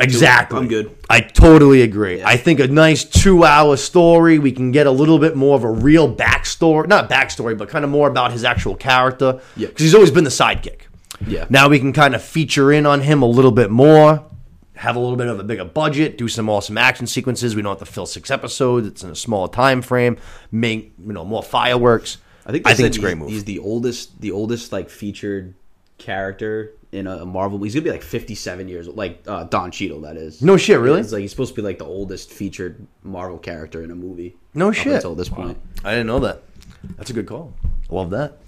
Exactly. 0.00 0.58
I'm 0.58 0.66
good. 0.66 0.90
I 1.08 1.20
totally 1.20 1.82
agree. 1.82 2.24
I 2.24 2.36
think 2.38 2.58
a 2.58 2.66
nice 2.66 3.04
two 3.04 3.44
hour 3.44 3.76
story, 3.76 4.40
we 4.40 4.50
can 4.50 4.72
get 4.72 4.88
a 4.88 4.90
little 4.90 5.20
bit 5.20 5.36
more 5.36 5.54
of 5.54 5.62
a 5.62 5.70
real 5.70 6.12
backstory. 6.12 6.88
Not 6.88 7.08
backstory, 7.08 7.56
but 7.56 7.68
kind 7.68 7.84
of 7.84 7.90
more 7.92 8.08
about 8.08 8.32
his 8.32 8.42
actual 8.42 8.74
character. 8.74 9.40
Yeah. 9.56 9.68
Because 9.68 9.84
he's 9.84 9.94
always 9.94 10.10
been 10.10 10.24
the 10.24 10.30
sidekick. 10.30 10.80
Yeah. 11.24 11.44
Now 11.50 11.68
we 11.68 11.78
can 11.78 11.92
kind 11.92 12.16
of 12.16 12.22
feature 12.24 12.72
in 12.72 12.84
on 12.84 13.02
him 13.02 13.22
a 13.22 13.26
little 13.28 13.52
bit 13.52 13.70
more, 13.70 14.24
have 14.74 14.96
a 14.96 14.98
little 14.98 15.16
bit 15.16 15.28
of 15.28 15.38
a 15.38 15.44
bigger 15.44 15.64
budget, 15.64 16.18
do 16.18 16.28
some 16.28 16.48
awesome 16.48 16.76
action 16.76 17.06
sequences. 17.06 17.54
We 17.54 17.62
don't 17.62 17.78
have 17.78 17.86
to 17.86 17.92
fill 17.92 18.06
six 18.06 18.30
episodes. 18.30 18.86
It's 18.86 19.04
in 19.04 19.10
a 19.10 19.16
smaller 19.16 19.48
time 19.48 19.82
frame. 19.82 20.18
Make 20.50 20.92
you 20.98 21.12
know 21.12 21.24
more 21.24 21.42
fireworks. 21.42 22.18
I 22.46 22.52
think 22.52 22.66
I 22.66 22.74
think 22.74 22.88
it's 22.88 22.96
a 22.96 23.00
great 23.00 23.12
he's, 23.12 23.18
move. 23.18 23.30
He's 23.30 23.44
the 23.44 23.58
oldest, 23.60 24.20
the 24.20 24.32
oldest 24.32 24.72
like 24.72 24.90
featured 24.90 25.54
character 25.98 26.72
in 26.92 27.06
a, 27.06 27.18
a 27.18 27.26
Marvel. 27.26 27.62
He's 27.62 27.74
gonna 27.74 27.84
be 27.84 27.90
like 27.90 28.02
57 28.02 28.68
years 28.68 28.88
old, 28.88 28.96
like 28.96 29.22
uh, 29.26 29.44
Don 29.44 29.70
Cheadle. 29.70 30.00
That 30.02 30.16
is. 30.16 30.42
No 30.42 30.56
shit, 30.56 30.78
really? 30.80 31.00
It's 31.00 31.12
like 31.12 31.22
he's 31.22 31.30
supposed 31.30 31.54
to 31.54 31.60
be 31.60 31.66
like 31.66 31.78
the 31.78 31.86
oldest 31.86 32.30
featured 32.30 32.86
Marvel 33.02 33.38
character 33.38 33.82
in 33.82 33.90
a 33.90 33.94
movie. 33.94 34.36
No 34.54 34.72
shit. 34.72 34.94
Until 34.94 35.14
this 35.14 35.28
point. 35.28 35.58
I 35.84 35.90
didn't 35.92 36.06
know 36.06 36.20
that. 36.20 36.42
That's 36.96 37.10
a 37.10 37.12
good 37.12 37.26
call. 37.26 37.54
Love 37.88 38.10
that. 38.10 38.38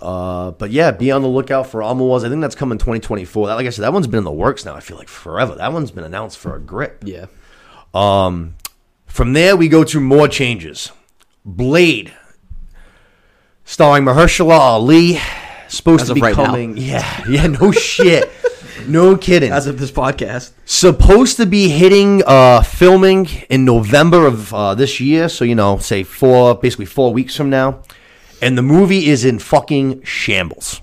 Uh, 0.00 0.52
but 0.52 0.70
yeah, 0.70 0.90
be 0.92 1.10
on 1.10 1.22
the 1.22 1.28
lookout 1.28 1.66
for 1.66 1.82
Armor 1.82 2.04
Wars. 2.04 2.22
I 2.24 2.28
think 2.28 2.40
that's 2.40 2.54
coming 2.54 2.78
2024. 2.78 3.48
That, 3.48 3.54
like 3.54 3.66
I 3.66 3.70
said, 3.70 3.82
that 3.82 3.92
one's 3.92 4.06
been 4.06 4.18
in 4.18 4.24
the 4.24 4.30
works 4.32 4.64
now. 4.64 4.74
I 4.74 4.80
feel 4.80 4.96
like 4.96 5.08
forever. 5.08 5.56
That 5.56 5.72
one's 5.72 5.90
been 5.90 6.04
announced 6.04 6.38
for 6.38 6.54
a 6.54 6.60
grip. 6.60 7.02
Yeah. 7.04 7.26
Um, 7.94 8.54
From 9.06 9.32
there, 9.32 9.56
we 9.56 9.68
go 9.68 9.82
to 9.84 9.98
more 10.00 10.28
changes. 10.28 10.92
Blade, 11.44 12.12
starring 13.64 14.04
Mahershala 14.04 14.58
Ali, 14.58 15.18
supposed 15.68 16.02
As 16.02 16.08
to 16.08 16.14
be 16.14 16.20
right 16.20 16.36
now. 16.36 16.44
coming. 16.46 16.76
Yeah, 16.76 17.24
yeah, 17.28 17.46
no 17.46 17.72
shit, 17.72 18.30
no 18.86 19.16
kidding. 19.16 19.50
As 19.52 19.66
of 19.66 19.78
this 19.78 19.90
podcast. 19.90 20.52
supposed 20.64 21.36
to 21.38 21.46
be 21.46 21.68
hitting 21.70 22.22
uh 22.26 22.62
filming 22.62 23.26
in 23.48 23.64
November 23.64 24.26
of 24.26 24.52
uh, 24.54 24.74
this 24.74 25.00
year, 25.00 25.28
so 25.28 25.44
you 25.44 25.54
know, 25.54 25.78
say 25.78 26.02
four 26.02 26.54
basically 26.54 26.86
four 26.86 27.12
weeks 27.12 27.34
from 27.36 27.50
now. 27.50 27.80
And 28.40 28.56
the 28.56 28.62
movie 28.62 29.06
is 29.06 29.24
in 29.24 29.38
fucking 29.38 30.02
shambles. 30.02 30.80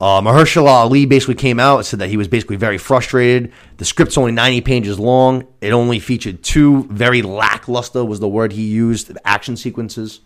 Uh, 0.00 0.20
Mahershala 0.20 0.68
Ali 0.68 1.06
basically 1.06 1.34
came 1.34 1.58
out 1.58 1.78
and 1.78 1.86
said 1.86 1.98
that 1.98 2.08
he 2.08 2.16
was 2.16 2.28
basically 2.28 2.54
very 2.54 2.78
frustrated. 2.78 3.52
The 3.78 3.84
script's 3.84 4.16
only 4.16 4.30
90 4.30 4.60
pages 4.60 4.98
long. 4.98 5.44
It 5.60 5.72
only 5.72 5.98
featured 5.98 6.44
two 6.44 6.84
very 6.84 7.20
lackluster 7.22 8.04
was 8.04 8.20
the 8.20 8.28
word 8.28 8.52
he 8.52 8.64
used 8.64 9.10
action 9.24 9.56
sequences. 9.56 10.20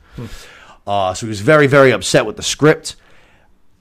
Uh, 0.86 1.14
so 1.14 1.26
he 1.26 1.28
was 1.28 1.40
very 1.40 1.66
very 1.66 1.90
upset 1.90 2.26
with 2.26 2.36
the 2.36 2.42
script. 2.42 2.96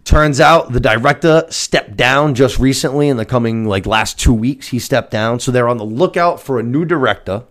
Turns 0.05 0.39
out 0.39 0.71
the 0.71 0.79
director 0.79 1.45
stepped 1.49 1.97
down 1.97 2.35
just 2.35 2.57
recently 2.57 3.09
in 3.09 3.17
the 3.17 3.25
coming 3.25 3.65
like 3.65 3.85
last 3.85 4.17
two 4.17 4.33
weeks. 4.33 4.69
He 4.69 4.79
stepped 4.79 5.11
down, 5.11 5.39
so 5.39 5.51
they're 5.51 5.67
on 5.69 5.77
the 5.77 5.85
lookout 5.85 6.41
for 6.41 6.57
a 6.57 6.63
new 6.63 6.85
director. 6.85 7.43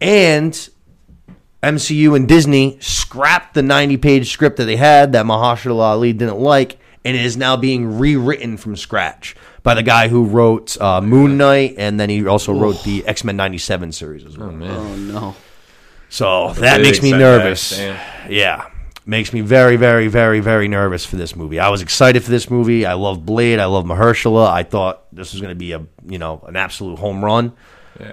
And 0.00 0.68
MCU 1.62 2.14
and 2.14 2.28
Disney 2.28 2.78
scrapped 2.80 3.54
the 3.54 3.62
90 3.62 3.96
page 3.96 4.30
script 4.30 4.56
that 4.58 4.64
they 4.64 4.76
had 4.76 5.12
that 5.12 5.26
Mahershala 5.26 5.80
Ali 5.80 6.12
didn't 6.12 6.38
like, 6.38 6.78
and 7.04 7.16
it 7.16 7.24
is 7.24 7.36
now 7.36 7.56
being 7.56 7.98
rewritten 7.98 8.56
from 8.56 8.76
scratch 8.76 9.34
by 9.62 9.74
the 9.74 9.82
guy 9.82 10.08
who 10.08 10.24
wrote 10.24 10.80
uh, 10.80 11.00
Moon 11.00 11.36
Knight, 11.36 11.74
and 11.78 11.98
then 11.98 12.08
he 12.10 12.26
also 12.26 12.52
wrote 12.52 12.82
the 12.84 13.04
X 13.06 13.24
Men 13.24 13.36
97 13.36 13.92
series 13.92 14.24
as 14.24 14.38
well. 14.38 14.50
Oh 14.50 14.52
man, 14.52 14.70
Oh 14.70 14.96
no. 14.96 15.36
So 16.08 16.52
that 16.54 16.78
Big 16.78 16.86
makes 16.86 17.02
me 17.02 17.10
nervous. 17.12 17.76
damn. 17.76 18.30
Yeah. 18.30 18.70
Makes 19.08 19.32
me 19.32 19.40
very, 19.40 19.76
very, 19.76 20.08
very, 20.08 20.40
very 20.40 20.66
nervous 20.66 21.04
for 21.04 21.16
this 21.16 21.36
movie. 21.36 21.60
I 21.60 21.68
was 21.68 21.80
excited 21.80 22.24
for 22.24 22.30
this 22.30 22.50
movie. 22.50 22.84
I 22.84 22.94
love 22.94 23.24
Blade. 23.24 23.60
I 23.60 23.66
love 23.66 23.84
Mahershala. 23.84 24.48
I 24.48 24.64
thought 24.64 25.04
this 25.14 25.32
was 25.32 25.40
going 25.40 25.52
to 25.52 25.58
be 25.58 25.72
a, 25.72 25.84
you 26.06 26.18
know, 26.18 26.44
an 26.46 26.56
absolute 26.56 26.98
home 26.98 27.24
run. 27.24 27.52
yeah. 28.00 28.12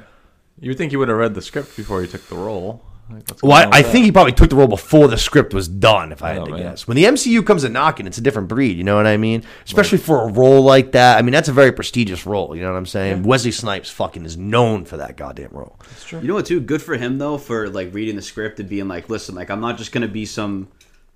You 0.60 0.70
would 0.70 0.78
think 0.78 0.92
you 0.92 1.00
would 1.00 1.10
have 1.10 1.18
read 1.18 1.34
the 1.34 1.42
script 1.42 1.76
before 1.76 2.02
you 2.02 2.08
took 2.08 2.28
the 2.28 2.36
role. 2.36 2.84
Like, 3.10 3.24
Well, 3.44 3.52
I, 3.52 3.80
I 3.80 3.82
think 3.84 4.06
he 4.06 4.12
probably 4.12 4.32
took 4.32 4.50
the 4.50 4.56
role 4.56 4.68
before 4.68 5.08
the 5.08 5.18
script 5.18 5.54
was 5.54 5.68
done, 5.68 6.12
if 6.12 6.24
I 6.24 6.30
had 6.30 6.40
Oh, 6.44 6.46
to 6.46 6.52
man. 6.52 6.62
guess. 6.62 6.88
When 6.88 6.96
the 6.96 7.04
MCU 7.04 7.46
comes 7.46 7.64
a 7.64 7.70
knocking, 7.70 8.08
it's 8.08 8.18
a 8.18 8.22
different 8.22 8.48
breed. 8.48 8.78
You 8.78 8.84
know 8.84 8.96
what 8.96 9.06
I 9.06 9.18
mean? 9.18 9.44
Especially 9.66 9.98
for 9.98 10.28
a 10.28 10.32
role 10.32 10.62
like 10.64 10.94
that. 10.94 11.18
I 11.18 11.22
mean, 11.22 11.34
that's 11.34 11.50
a 11.50 11.54
very 11.54 11.72
prestigious 11.72 12.26
role. 12.26 12.56
You 12.56 12.62
know 12.64 12.72
what 12.72 12.78
I'm 12.78 12.86
saying? 12.86 13.24
Wesley 13.24 13.52
Snipes 13.52 13.90
fucking 13.90 14.26
is 14.26 14.38
known 14.38 14.86
for 14.86 14.98
that 14.98 15.18
goddamn 15.18 15.50
role. 15.52 15.76
That's 15.80 16.06
true. 16.06 16.22
You 16.22 16.28
know 16.30 16.34
what? 16.36 16.46
Too 16.46 16.62
good 16.62 16.82
for 16.82 16.96
him 16.96 17.18
though 17.18 17.38
for 17.38 17.70
like 17.70 17.94
reading 17.94 18.16
the 18.16 18.22
script 18.22 18.60
and 18.60 18.70
being 18.70 18.88
like, 18.88 19.10
listen, 19.10 19.36
like 19.36 19.50
I'm 19.52 19.60
not 19.62 19.78
just 19.78 19.92
gonna 19.92 20.08
be 20.08 20.26
some 20.26 20.70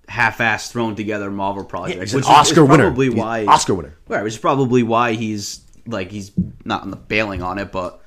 half-ass 0.08 0.70
thrown 0.72 0.94
together 0.94 1.30
Marvel 1.30 1.64
project. 1.64 2.00
he's 2.00 2.12
an 2.14 2.18
which 2.18 2.24
is- 2.24 2.30
Oscar 2.30 2.64
is 2.64 2.68
winner. 2.70 2.84
Probably 2.84 3.06
He's 3.06 3.14
why 3.14 3.44
Oscar 3.46 3.74
winner. 3.74 3.94
Right, 4.08 4.22
which 4.22 4.34
is 4.34 4.38
probably 4.38 4.82
why 4.82 5.14
he's 5.14 5.60
like 5.86 6.10
he's 6.10 6.32
not 6.64 6.82
on 6.82 6.90
the 6.90 6.96
bailing 6.96 7.42
on 7.42 7.58
it, 7.58 7.72
but 7.72 8.02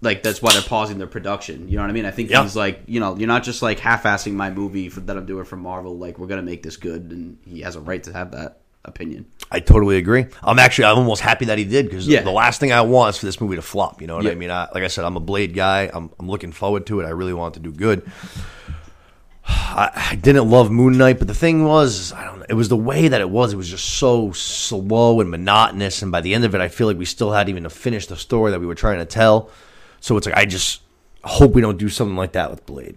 like 0.00 0.22
that's 0.22 0.40
why 0.42 0.52
they're 0.52 0.62
pausing 0.62 0.98
their 0.98 1.06
production. 1.06 1.68
You 1.68 1.76
know 1.76 1.82
what 1.82 1.90
I 1.90 1.92
mean? 1.92 2.04
I 2.04 2.10
think 2.10 2.30
Yeah. 2.30 2.42
he's 2.42 2.56
like, 2.56 2.82
you 2.86 3.00
know, 3.00 3.16
you're 3.16 3.28
not 3.28 3.42
just 3.44 3.62
like 3.62 3.78
half-assing 3.78 4.32
my 4.34 4.50
movie 4.50 4.88
for, 4.88 5.00
that 5.00 5.16
I'm 5.16 5.26
doing 5.26 5.44
for 5.44 5.56
Marvel. 5.56 5.96
Like 5.98 6.18
we're 6.18 6.26
gonna 6.26 6.42
make 6.42 6.62
this 6.62 6.76
good, 6.76 7.10
and 7.10 7.38
he 7.46 7.60
has 7.62 7.76
a 7.76 7.80
right 7.80 8.02
to 8.04 8.12
have 8.12 8.32
that 8.32 8.60
opinion. 8.84 9.26
I 9.50 9.60
totally 9.60 9.96
agree. 9.98 10.26
I'm 10.42 10.58
actually 10.58 10.86
I'm 10.86 10.98
almost 10.98 11.20
happy 11.22 11.46
that 11.46 11.58
he 11.58 11.64
did 11.64 11.86
because 11.86 12.06
Yeah. 12.08 12.22
the 12.22 12.30
last 12.30 12.60
thing 12.60 12.72
I 12.72 12.80
want 12.82 13.14
is 13.14 13.18
for 13.18 13.26
this 13.26 13.40
movie 13.40 13.56
to 13.56 13.62
flop. 13.62 14.00
You 14.00 14.06
know 14.06 14.16
what 14.16 14.26
I 14.26 14.34
mean? 14.34 14.50
I, 14.50 14.68
like 14.74 14.82
I 14.84 14.88
said, 14.88 15.04
I'm 15.04 15.16
a 15.16 15.20
Blade 15.20 15.54
guy. 15.54 15.90
I'm, 15.92 16.10
I'm 16.18 16.28
looking 16.28 16.52
forward 16.52 16.86
to 16.86 17.00
it. 17.00 17.04
I 17.06 17.10
really 17.10 17.32
want 17.34 17.56
it 17.56 17.60
to 17.62 17.70
do 17.70 17.72
good. 17.76 18.10
I, 19.46 20.08
I 20.12 20.14
didn't 20.16 20.50
love 20.50 20.70
Moon 20.70 20.98
Knight, 20.98 21.18
but 21.18 21.26
the 21.28 21.34
thing 21.34 21.64
was, 21.64 22.12
I 22.12 22.24
don't 22.24 22.40
know. 22.40 22.46
It 22.48 22.54
was 22.54 22.68
the 22.68 22.76
way 22.76 23.08
that 23.08 23.20
it 23.20 23.30
was. 23.30 23.52
It 23.52 23.56
was 23.56 23.68
just 23.68 23.84
so 23.84 24.32
slow 24.32 25.20
and 25.20 25.30
monotonous. 25.30 26.02
And 26.02 26.12
by 26.12 26.20
the 26.20 26.34
end 26.34 26.44
of 26.44 26.54
it, 26.54 26.60
I 26.60 26.68
feel 26.68 26.86
like 26.86 26.98
we 26.98 27.04
still 27.06 27.32
hadn't 27.32 27.50
even 27.50 27.68
finished 27.70 28.10
the 28.10 28.16
story 28.16 28.50
that 28.50 28.60
we 28.60 28.66
were 28.66 28.74
trying 28.74 28.98
to 28.98 29.06
tell. 29.06 29.50
So 30.00 30.16
it's 30.16 30.26
like 30.26 30.36
I 30.36 30.44
just 30.44 30.82
hope 31.24 31.52
we 31.52 31.60
don't 31.60 31.78
do 31.78 31.88
something 31.88 32.16
like 32.16 32.32
that 32.32 32.50
with 32.50 32.64
Blade. 32.66 32.96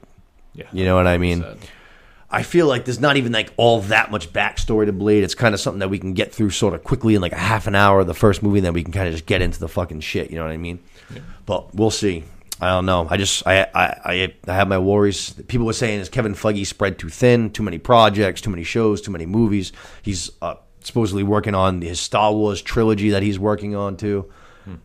Yeah, 0.53 0.65
You 0.73 0.83
know 0.85 0.95
what 0.95 1.07
I 1.07 1.17
mean? 1.17 1.41
Sad. 1.41 1.57
I 2.33 2.43
feel 2.43 2.65
like 2.67 2.85
there's 2.85 2.99
not 2.99 3.17
even 3.17 3.31
like 3.33 3.51
all 3.57 3.81
that 3.81 4.09
much 4.09 4.31
backstory 4.31 4.85
to 4.85 4.93
Blade. 4.93 5.23
It's 5.23 5.35
kind 5.35 5.53
of 5.53 5.59
something 5.59 5.79
that 5.79 5.89
we 5.89 5.99
can 5.99 6.13
get 6.13 6.33
through 6.33 6.51
sort 6.51 6.73
of 6.73 6.83
quickly 6.83 7.15
in 7.15 7.21
like 7.21 7.33
a 7.33 7.37
half 7.37 7.67
an 7.67 7.75
hour 7.75 7.99
of 7.99 8.07
the 8.07 8.13
first 8.13 8.41
movie, 8.41 8.59
and 8.59 8.65
then 8.65 8.73
we 8.73 8.83
can 8.83 8.93
kind 8.93 9.07
of 9.07 9.13
just 9.13 9.25
get 9.25 9.41
into 9.41 9.59
the 9.59 9.67
fucking 9.67 9.99
shit. 9.99 10.29
You 10.29 10.37
know 10.37 10.43
what 10.45 10.51
I 10.53 10.57
mean? 10.57 10.79
But 11.45 11.73
we'll 11.75 11.91
see. 11.91 12.23
I 12.61 12.69
don't 12.69 12.85
know. 12.85 13.07
I 13.09 13.17
just 13.17 13.45
I, 13.47 13.63
I 13.73 14.33
I 14.47 14.53
have 14.53 14.67
my 14.67 14.77
worries. 14.77 15.31
People 15.47 15.65
were 15.65 15.73
saying 15.73 15.99
is 15.99 16.09
Kevin 16.09 16.33
Feige 16.35 16.65
spread 16.65 16.99
too 16.99 17.09
thin, 17.09 17.49
too 17.49 17.63
many 17.63 17.79
projects, 17.79 18.39
too 18.39 18.51
many 18.51 18.63
shows, 18.63 19.01
too 19.01 19.11
many 19.11 19.25
movies. 19.25 19.71
He's 20.03 20.29
uh, 20.41 20.55
supposedly 20.81 21.23
working 21.23 21.55
on 21.55 21.81
his 21.81 21.99
Star 21.99 22.31
Wars 22.33 22.61
trilogy 22.61 23.09
that 23.09 23.23
he's 23.23 23.39
working 23.39 23.75
on 23.75 23.97
too. 23.97 24.31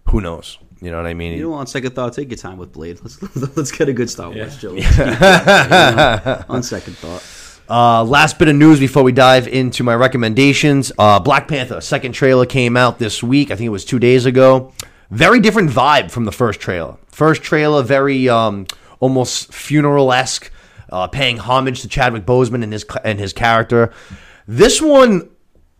Who 0.08 0.20
knows? 0.20 0.58
You 0.86 0.92
know 0.92 0.98
what 0.98 1.06
I 1.06 1.14
mean? 1.14 1.32
You 1.32 1.42
know, 1.50 1.54
on 1.54 1.66
second 1.66 1.96
thought, 1.96 2.12
take 2.12 2.30
your 2.30 2.38
time 2.38 2.58
with 2.58 2.72
Blade. 2.72 3.00
Let's 3.02 3.56
let's 3.56 3.72
get 3.72 3.88
a 3.88 3.92
good 3.92 4.08
Star 4.08 4.30
Wars 4.30 4.54
Yeah. 4.54 4.58
show. 4.58 4.70
Let's 4.74 4.88
keep 4.88 4.98
it, 4.98 5.10
you 5.10 5.96
know, 6.36 6.44
on 6.48 6.62
second 6.62 6.96
thought. 6.98 7.22
Uh, 7.68 8.04
last 8.04 8.38
bit 8.38 8.46
of 8.46 8.54
news 8.54 8.78
before 8.78 9.02
we 9.02 9.10
dive 9.10 9.48
into 9.48 9.82
my 9.82 9.94
recommendations. 9.96 10.92
Uh, 10.96 11.18
Black 11.18 11.48
Panther 11.48 11.80
second 11.80 12.12
trailer 12.12 12.46
came 12.46 12.76
out 12.76 12.98
this 13.00 13.22
week. 13.22 13.50
I 13.50 13.56
think 13.56 13.66
it 13.66 13.70
was 13.70 13.84
two 13.84 13.98
days 13.98 14.24
ago. 14.26 14.72
Very 15.10 15.40
different 15.40 15.70
vibe 15.70 16.10
from 16.12 16.24
the 16.24 16.32
first 16.32 16.60
trailer. 16.60 16.96
First 17.08 17.42
trailer, 17.42 17.82
very 17.82 18.28
um, 18.28 18.66
almost 19.00 19.52
funeral 19.52 20.12
esque, 20.12 20.52
uh, 20.90 21.08
paying 21.08 21.38
homage 21.38 21.80
to 21.82 21.88
Chadwick 21.88 22.24
Boseman 22.24 22.62
and 22.62 22.72
his 22.72 22.84
and 23.02 23.18
his 23.18 23.32
character. 23.32 23.92
This 24.46 24.80
one 24.80 25.28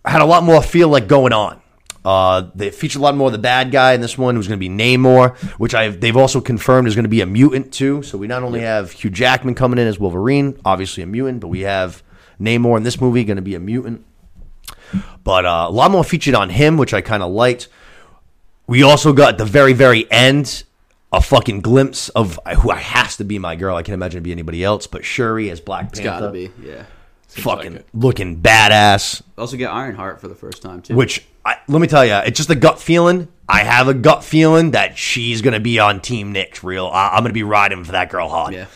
had 0.05 0.21
a 0.23 0.27
lot 0.27 0.43
more 0.43 0.63
feel 0.63 0.89
like 0.89 1.07
going 1.07 1.33
on. 1.33 1.61
Uh, 2.07 2.51
they 2.55 2.71
feature 2.71 3.01
a 3.01 3.03
lot 3.03 3.17
more 3.17 3.27
of 3.27 3.33
the 3.33 3.39
bad 3.39 3.73
guy 3.73 3.93
in 3.93 4.01
this 4.01 4.17
one, 4.17 4.37
who's 4.37 4.47
going 4.47 4.61
to 4.61 4.69
be 4.69 4.73
Namor, 4.73 5.37
which 5.59 5.75
I've, 5.75 6.01
they've 6.01 6.17
also 6.17 6.41
confirmed 6.41 6.87
is 6.87 6.95
going 6.95 7.03
to 7.03 7.09
be 7.09 7.21
a 7.21 7.27
mutant 7.27 7.73
too. 7.73 8.05
So 8.05 8.17
we 8.17 8.29
not 8.29 8.45
only 8.45 8.61
have 8.61 8.93
Hugh 8.93 9.11
Jackman 9.11 9.57
coming 9.57 9.81
in 9.81 9.89
as 9.89 9.99
Wolverine, 9.99 10.57
obviously 10.65 11.03
a 11.03 11.07
mutant, 11.07 11.41
but 11.41 11.49
we 11.49 11.63
have 11.63 12.05
Namor 12.41 12.77
in 12.77 12.85
this 12.85 13.01
movie 13.01 13.25
going 13.25 13.39
to 13.39 13.43
be 13.43 13.57
a 13.57 13.61
mutant. 13.61 14.05
But 15.25 15.45
uh, 15.45 15.67
a 15.69 15.73
lot 15.73 15.91
more 15.91 16.05
featured 16.05 16.37
on 16.37 16.49
him, 16.51 16.77
which 16.77 16.95
I 16.95 17.01
kind 17.01 17.25
of 17.25 17.33
liked. 17.33 17.67
We 18.69 18.85
also 18.85 19.13
got 19.13 19.31
at 19.31 19.39
the 19.39 19.45
very, 19.45 19.73
very 19.73 20.09
end 20.09 20.63
a 21.13 21.21
fucking 21.21 21.61
glimpse 21.61 22.09
of 22.11 22.39
who 22.59 22.71
has 22.71 23.17
to 23.17 23.25
be 23.25 23.41
my 23.41 23.57
girl. 23.57 23.75
I 23.77 23.83
can't 23.83 23.95
imagine 23.95 24.19
it 24.19 24.23
be 24.23 24.31
anybody 24.31 24.63
else, 24.63 24.87
but 24.87 25.05
Shuri 25.05 25.51
as 25.51 25.61
Black 25.61 25.89
It's 25.89 25.99
Panther, 25.99 26.27
gotta 26.27 26.33
be, 26.33 26.53
yeah. 26.63 26.85
fucking 27.27 27.75
like 27.75 27.87
looking 27.93 28.41
badass. 28.41 29.23
Also 29.37 29.57
get 29.57 29.73
Ironheart 29.73 30.21
for 30.21 30.29
the 30.29 30.37
first 30.37 30.63
time 30.63 30.83
too. 30.83 30.95
Which 30.95 31.27
I, 31.47 31.59
let 31.69 31.81
me 31.81 31.87
tell 31.87 32.05
you, 32.05 32.15
it's 32.15 32.37
just 32.37 32.51
a 32.51 32.57
gut 32.57 32.81
feeling. 32.81 33.29
I 33.49 33.63
have 33.63 33.87
a 33.87 33.95
gut 33.95 34.25
feeling 34.25 34.73
that 34.73 34.99
she's 34.99 35.43
gonna 35.43 35.61
be 35.61 35.79
on 35.79 36.01
Team 36.01 36.33
Nick's 36.33 36.65
real. 36.65 36.89
I, 36.89 37.11
I'm 37.11 37.23
gonna 37.23 37.33
be 37.33 37.45
riding 37.45 37.85
for 37.85 37.93
that 37.93 38.11
girl 38.11 38.29
hard. 38.29 38.53
Yeah. 38.53 38.67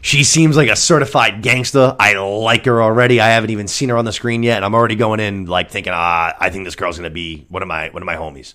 She 0.00 0.24
seems 0.24 0.56
like 0.56 0.68
a 0.68 0.76
certified 0.76 1.42
gangster. 1.42 1.96
I 1.98 2.14
like 2.14 2.64
her 2.64 2.82
already. 2.82 3.20
I 3.20 3.28
haven't 3.28 3.50
even 3.50 3.68
seen 3.68 3.88
her 3.90 3.96
on 3.96 4.04
the 4.04 4.12
screen 4.12 4.42
yet, 4.42 4.56
and 4.56 4.64
I'm 4.64 4.74
already 4.74 4.96
going 4.96 5.20
in 5.20 5.46
like 5.46 5.70
thinking, 5.70 5.92
ah, 5.94 6.34
I 6.38 6.50
think 6.50 6.64
this 6.64 6.74
girl's 6.74 6.96
gonna 6.96 7.10
be 7.10 7.46
one 7.48 7.62
of 7.62 7.68
my 7.68 7.90
one 7.90 8.02
of 8.02 8.06
my 8.06 8.16
homies. 8.16 8.54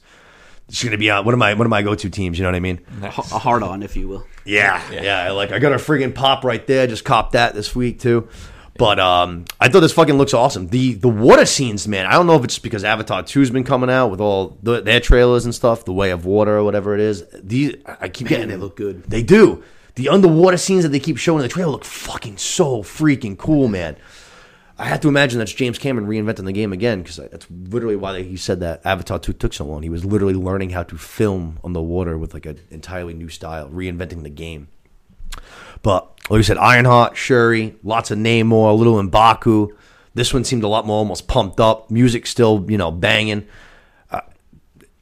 She's 0.69 0.83
gonna 0.83 0.97
be 0.97 1.09
on 1.09 1.23
one 1.23 1.33
of 1.33 1.39
my 1.39 1.53
one 1.53 1.65
of 1.65 1.69
my 1.69 1.81
go 1.81 1.95
to 1.95 2.09
teams. 2.09 2.37
You 2.37 2.43
know 2.43 2.49
what 2.49 2.55
I 2.55 2.61
mean? 2.61 2.81
a 3.01 3.09
hard 3.09 3.63
on, 3.63 3.83
if 3.83 3.95
you 3.95 4.09
will. 4.09 4.25
Yeah, 4.43 4.81
yeah. 4.91 5.23
I 5.23 5.31
Like 5.31 5.51
I 5.53 5.59
got 5.59 5.71
a 5.71 5.77
friggin' 5.77 6.13
pop 6.13 6.43
right 6.43 6.65
there. 6.67 6.87
Just 6.87 7.05
copped 7.05 7.33
that 7.33 7.53
this 7.53 7.73
week 7.73 7.99
too. 8.01 8.27
But 8.81 8.99
um, 8.99 9.45
I 9.59 9.69
thought 9.69 9.81
this 9.81 9.91
fucking 9.91 10.17
looks 10.17 10.33
awesome. 10.33 10.69
The 10.69 10.95
the 10.95 11.07
water 11.07 11.45
scenes, 11.45 11.87
man. 11.87 12.07
I 12.07 12.13
don't 12.13 12.25
know 12.25 12.35
if 12.35 12.43
it's 12.43 12.57
because 12.57 12.83
Avatar 12.83 13.21
2's 13.21 13.51
been 13.51 13.63
coming 13.63 13.91
out 13.91 14.07
with 14.07 14.19
all 14.19 14.57
the, 14.63 14.81
their 14.81 14.99
trailers 14.99 15.45
and 15.45 15.53
stuff, 15.53 15.85
The 15.85 15.93
Way 15.93 16.09
of 16.09 16.25
Water 16.25 16.57
or 16.57 16.63
whatever 16.63 16.95
it 16.95 16.99
is. 16.99 17.23
These 17.31 17.75
I 17.85 18.09
keep 18.09 18.27
getting 18.29 18.47
they 18.47 18.55
look 18.55 18.75
good. 18.75 19.03
They 19.03 19.21
do. 19.21 19.63
The 19.93 20.09
underwater 20.09 20.57
scenes 20.57 20.81
that 20.81 20.89
they 20.89 20.99
keep 20.99 21.17
showing 21.17 21.41
in 21.41 21.43
the 21.43 21.53
trailer 21.53 21.69
look 21.69 21.85
fucking 21.85 22.37
so 22.37 22.81
freaking 22.81 23.37
cool, 23.37 23.67
man. 23.67 23.97
I 24.79 24.85
have 24.85 25.01
to 25.01 25.09
imagine 25.09 25.37
that's 25.37 25.53
James 25.53 25.77
Cameron 25.77 26.07
reinventing 26.07 26.45
the 26.45 26.51
game 26.51 26.73
again 26.73 27.03
because 27.03 27.17
that's 27.17 27.45
literally 27.51 27.97
why 27.97 28.23
he 28.23 28.35
said 28.35 28.61
that 28.61 28.83
Avatar 28.83 29.19
2 29.19 29.33
took 29.33 29.53
so 29.53 29.63
long. 29.63 29.83
He 29.83 29.89
was 29.89 30.05
literally 30.05 30.33
learning 30.33 30.71
how 30.71 30.81
to 30.81 30.97
film 30.97 31.59
on 31.63 31.73
the 31.73 31.83
water 31.83 32.17
with 32.17 32.33
like 32.33 32.47
an 32.47 32.59
entirely 32.71 33.13
new 33.13 33.29
style, 33.29 33.69
reinventing 33.69 34.23
the 34.23 34.31
game. 34.31 34.69
But 35.83 36.10
like 36.29 36.37
you 36.37 36.43
said, 36.43 36.57
Ironheart, 36.57 37.17
Shuri, 37.17 37.75
lots 37.83 38.11
of 38.11 38.17
Namor, 38.17 38.69
a 38.71 38.73
little 38.73 39.01
Mbaku. 39.01 39.69
This 40.13 40.33
one 40.33 40.43
seemed 40.43 40.63
a 40.63 40.67
lot 40.67 40.85
more 40.85 40.97
almost 40.97 41.27
pumped 41.27 41.59
up. 41.59 41.89
Music 41.89 42.27
still, 42.27 42.65
you 42.69 42.77
know, 42.77 42.91
banging. 42.91 43.47
Uh, 44.11 44.21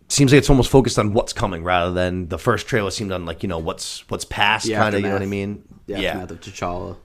seems 0.07 0.31
like 0.31 0.39
it's 0.39 0.49
almost 0.49 0.69
focused 0.69 0.97
on 0.99 1.13
what's 1.13 1.33
coming 1.33 1.63
rather 1.63 1.91
than 1.91 2.27
the 2.29 2.37
first 2.37 2.67
trailer 2.67 2.91
seemed 2.91 3.11
on 3.11 3.25
like 3.25 3.43
you 3.43 3.49
know 3.49 3.57
what's 3.59 4.07
what's 4.09 4.25
past 4.25 4.65
The 4.67 4.73
kind 4.75 4.95
of. 4.95 5.01
You 5.01 5.07
know 5.07 5.13
what 5.13 5.21
I 5.21 5.25
aftermath. 5.25 5.29
mean? 5.31 5.63
The 5.87 5.95
aftermath 6.07 6.31
of 6.31 6.41
T'Challa. 6.41 6.95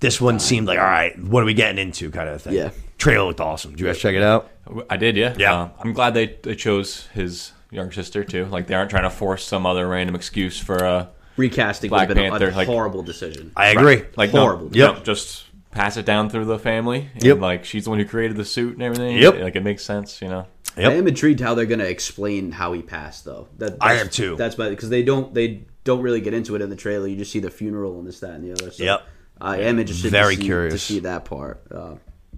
This 0.00 0.20
one 0.20 0.38
seemed 0.38 0.66
like 0.66 0.78
all 0.78 0.84
right. 0.84 1.18
What 1.18 1.42
are 1.42 1.46
we 1.46 1.54
getting 1.54 1.78
into? 1.78 2.10
Kind 2.10 2.28
of 2.28 2.42
thing. 2.42 2.54
Yeah. 2.54 2.70
Trailer 2.98 3.26
looked 3.26 3.40
awesome. 3.40 3.72
Did 3.72 3.80
you 3.80 3.86
guys 3.86 3.98
check 3.98 4.14
it 4.14 4.22
out? 4.22 4.50
I 4.90 4.96
did, 4.96 5.16
yeah. 5.16 5.34
Yeah. 5.38 5.54
Uh, 5.54 5.68
I'm 5.80 5.92
glad 5.92 6.14
they, 6.14 6.36
they 6.42 6.54
chose 6.54 7.06
his 7.14 7.52
younger 7.70 7.92
sister 7.92 8.24
too. 8.24 8.46
Like 8.46 8.66
they 8.66 8.74
aren't 8.74 8.90
trying 8.90 9.04
to 9.04 9.10
force 9.10 9.44
some 9.44 9.64
other 9.66 9.86
random 9.88 10.14
excuse 10.14 10.58
for 10.58 10.84
uh 10.84 11.06
Recasting 11.36 11.90
Black 11.90 12.08
would 12.08 12.16
have 12.16 12.24
been 12.24 12.30
Panther, 12.32 12.48
a 12.50 12.56
like- 12.56 12.66
horrible 12.66 13.02
decision. 13.02 13.52
I 13.56 13.68
agree. 13.68 14.04
like 14.16 14.32
no- 14.32 14.40
Horrible. 14.40 14.70
no, 14.70 14.70
Yep. 14.94 15.04
just 15.04 15.44
pass 15.70 15.96
it 15.96 16.06
down 16.06 16.30
through 16.30 16.46
the 16.46 16.58
family. 16.58 17.10
And, 17.14 17.22
Yep. 17.24 17.40
Like 17.40 17.64
she's 17.64 17.84
the 17.84 17.90
one 17.90 17.98
who 17.98 18.04
created 18.06 18.36
the 18.36 18.44
suit 18.44 18.74
and 18.74 18.82
everything. 18.82 19.18
Yep. 19.18 19.40
Like 19.40 19.56
it 19.56 19.62
makes 19.62 19.82
sense, 19.84 20.22
you 20.22 20.28
know. 20.28 20.46
Yep. 20.76 20.90
I 20.90 20.94
am 20.94 21.08
intrigued 21.08 21.40
how 21.40 21.54
they're 21.54 21.64
going 21.66 21.78
to 21.78 21.88
explain 21.88 22.52
how 22.52 22.72
he 22.74 22.82
passed, 22.82 23.24
though. 23.24 23.48
That, 23.58 23.76
I 23.80 23.94
that's- 23.94 24.02
am 24.02 24.08
too. 24.10 24.36
That's 24.36 24.54
because 24.54 24.88
they 24.90 25.02
don't 25.02 25.32
they 25.34 25.64
don't 25.84 26.00
really 26.02 26.20
get 26.20 26.34
into 26.34 26.54
it 26.56 26.62
in 26.62 26.68
the 26.70 26.76
trailer. 26.76 27.06
You 27.06 27.16
just 27.16 27.30
see 27.32 27.38
the 27.40 27.50
funeral 27.50 27.98
and 27.98 28.06
this, 28.06 28.20
that, 28.20 28.30
and 28.32 28.44
the 28.44 28.52
other. 28.52 28.70
So 28.72 28.82
Yep. 28.84 29.02
I 29.40 29.58
am 29.60 29.78
interested. 29.78 30.10
Very 30.10 30.34
to 30.36 30.40
see, 30.40 30.46
curious. 30.46 30.72
to 30.74 30.78
see 30.78 30.98
that 31.00 31.24
part. 31.26 31.62
Uh, 31.70 31.94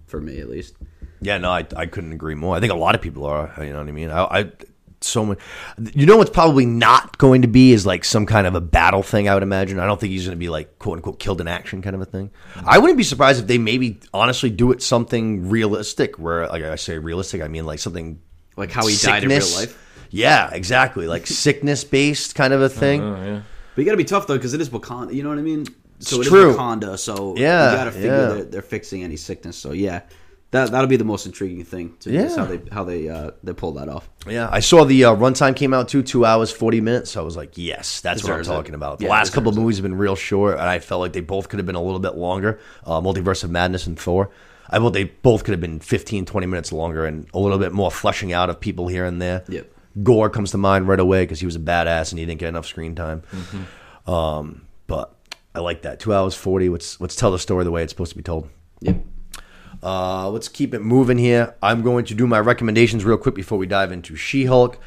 for 0.06 0.20
me, 0.20 0.38
at 0.40 0.48
least. 0.48 0.74
Yeah, 1.20 1.38
no, 1.38 1.50
I, 1.50 1.66
I 1.76 1.86
couldn't 1.86 2.12
agree 2.12 2.34
more. 2.34 2.54
I 2.56 2.60
think 2.60 2.72
a 2.72 2.76
lot 2.76 2.94
of 2.94 3.00
people 3.00 3.24
are. 3.26 3.52
You 3.58 3.70
know 3.72 3.78
what 3.78 3.88
I 3.88 3.92
mean? 3.92 4.10
I, 4.10 4.22
I 4.24 4.50
so 5.00 5.24
much. 5.24 5.38
You 5.94 6.06
know 6.06 6.16
what's 6.16 6.30
probably 6.30 6.66
not 6.66 7.18
going 7.18 7.42
to 7.42 7.48
be 7.48 7.72
is 7.72 7.86
like 7.86 8.04
some 8.04 8.26
kind 8.26 8.46
of 8.46 8.54
a 8.54 8.60
battle 8.60 9.02
thing. 9.02 9.28
I 9.28 9.34
would 9.34 9.42
imagine. 9.42 9.78
I 9.78 9.86
don't 9.86 10.00
think 10.00 10.12
he's 10.12 10.24
going 10.24 10.36
to 10.36 10.40
be 10.40 10.48
like 10.48 10.78
quote 10.78 10.98
unquote 10.98 11.18
killed 11.18 11.40
in 11.40 11.48
action 11.48 11.82
kind 11.82 11.94
of 11.94 12.02
a 12.02 12.06
thing. 12.06 12.30
I 12.64 12.78
wouldn't 12.78 12.96
be 12.98 13.04
surprised 13.04 13.40
if 13.40 13.46
they 13.46 13.58
maybe 13.58 14.00
honestly 14.12 14.50
do 14.50 14.72
it 14.72 14.82
something 14.82 15.48
realistic. 15.48 16.18
Where 16.18 16.46
like 16.48 16.62
I 16.62 16.76
say 16.76 16.98
realistic, 16.98 17.42
I 17.42 17.48
mean 17.48 17.66
like 17.66 17.78
something 17.78 18.20
Like 18.56 18.70
how 18.70 18.86
he 18.86 18.96
died 18.96 19.24
in 19.24 19.30
real 19.30 19.40
life. 19.54 20.06
Yeah, 20.10 20.50
exactly. 20.52 21.06
Like 21.06 21.26
sickness 21.44 21.84
based 21.84 22.34
kind 22.34 22.52
of 22.52 22.62
a 22.62 22.68
thing. 22.68 23.02
Oh 23.02 23.24
yeah. 23.24 23.42
But 23.74 23.82
you 23.82 23.84
got 23.84 23.92
to 23.92 23.96
be 23.96 24.04
tough 24.04 24.26
though, 24.26 24.36
because 24.36 24.54
it 24.54 24.60
is 24.60 24.70
Wakanda. 24.70 25.14
You 25.14 25.22
know 25.22 25.28
what 25.28 25.38
I 25.38 25.42
mean? 25.42 25.64
So 25.66 25.72
It's 26.00 26.12
it 26.12 26.20
is 26.20 26.28
true. 26.28 26.54
Wakanda. 26.56 26.98
So 26.98 27.36
Yeah, 27.36 27.70
you 27.70 27.76
got 27.76 27.84
to 27.84 27.92
figure 27.92 28.08
yeah. 28.08 28.26
they're, 28.28 28.44
they're 28.44 28.62
fixing 28.62 29.04
any 29.04 29.16
sickness. 29.16 29.56
So 29.56 29.72
yeah, 29.72 30.02
that 30.50 30.70
that'll 30.70 30.86
be 30.86 30.96
the 30.96 31.04
most 31.04 31.26
intriguing 31.26 31.64
thing. 31.64 31.94
To 32.00 32.10
yeah. 32.10 32.34
How 32.34 32.44
they 32.46 32.60
how 32.72 32.84
they 32.84 33.08
uh, 33.08 33.32
they 33.42 33.52
pull 33.52 33.72
that 33.72 33.88
off. 33.88 34.08
Yeah, 34.26 34.48
I 34.50 34.60
saw 34.60 34.84
the 34.84 35.04
uh, 35.04 35.14
runtime 35.14 35.54
came 35.54 35.74
out 35.74 35.88
too, 35.88 36.02
two 36.02 36.24
hours 36.24 36.50
forty 36.50 36.80
minutes. 36.80 37.10
So 37.10 37.20
I 37.20 37.24
was 37.24 37.36
like, 37.36 37.58
yes, 37.58 38.00
that's 38.00 38.22
what 38.22 38.32
I'm 38.32 38.38
Deserves 38.38 38.48
it. 38.48 38.52
talking 38.52 38.74
about. 38.74 38.98
The 38.98 39.04
Yeah, 39.04 39.10
last 39.10 39.32
couple 39.32 39.50
of 39.50 39.56
movies 39.56 39.76
have 39.76 39.82
been 39.82 39.98
real 39.98 40.16
short, 40.16 40.54
and 40.54 40.62
I 40.62 40.78
felt 40.78 41.00
like 41.00 41.12
they 41.12 41.20
both 41.20 41.48
could 41.48 41.58
have 41.58 41.66
been 41.66 41.74
a 41.74 41.82
little 41.82 42.00
bit 42.00 42.14
longer. 42.16 42.60
Uh, 42.84 43.00
Multiverse 43.00 43.44
of 43.44 43.50
Madness 43.50 43.86
and 43.86 43.98
Thor. 43.98 44.30
I 44.70 44.78
felt 44.78 44.92
they 44.92 45.04
both 45.04 45.44
could 45.44 45.52
have 45.52 45.62
been 45.62 45.80
15, 45.80 46.26
20 46.26 46.46
minutes 46.46 46.72
longer 46.72 47.06
and 47.06 47.26
a 47.32 47.38
little 47.38 47.58
bit 47.58 47.72
more 47.72 47.90
fleshing 47.90 48.34
out 48.34 48.50
of 48.50 48.60
people 48.60 48.86
here 48.86 49.06
and 49.06 49.20
there. 49.20 49.42
Yep. 49.48 49.72
Gorr 50.02 50.28
comes 50.28 50.50
to 50.50 50.58
mind 50.58 50.86
right 50.86 51.00
away 51.00 51.22
because 51.22 51.40
he 51.40 51.46
was 51.46 51.56
a 51.56 51.60
badass 51.60 52.12
and 52.12 52.18
he 52.18 52.26
didn't 52.26 52.38
get 52.38 52.50
enough 52.50 52.66
screen 52.66 52.94
time. 52.94 53.22
Mm-hmm. 53.32 54.10
Um, 54.10 54.66
but 54.86 55.14
I 55.54 55.60
like 55.60 55.82
that 55.82 56.00
two 56.00 56.12
hours 56.14 56.34
forty. 56.34 56.68
Let's 56.68 57.00
let's 57.00 57.16
tell 57.16 57.30
the 57.30 57.38
story 57.38 57.64
the 57.64 57.70
way 57.70 57.82
it's 57.82 57.92
supposed 57.92 58.12
to 58.12 58.16
be 58.16 58.22
told. 58.22 58.48
Yep. 58.80 58.96
Uh, 59.82 60.28
let's 60.30 60.48
keep 60.48 60.74
it 60.74 60.80
moving 60.80 61.18
here. 61.18 61.54
I'm 61.62 61.82
going 61.82 62.04
to 62.06 62.14
do 62.14 62.26
my 62.26 62.40
recommendations 62.40 63.04
real 63.04 63.16
quick 63.16 63.34
before 63.34 63.58
we 63.58 63.66
dive 63.66 63.92
into 63.92 64.16
She 64.16 64.46
Hulk. 64.46 64.78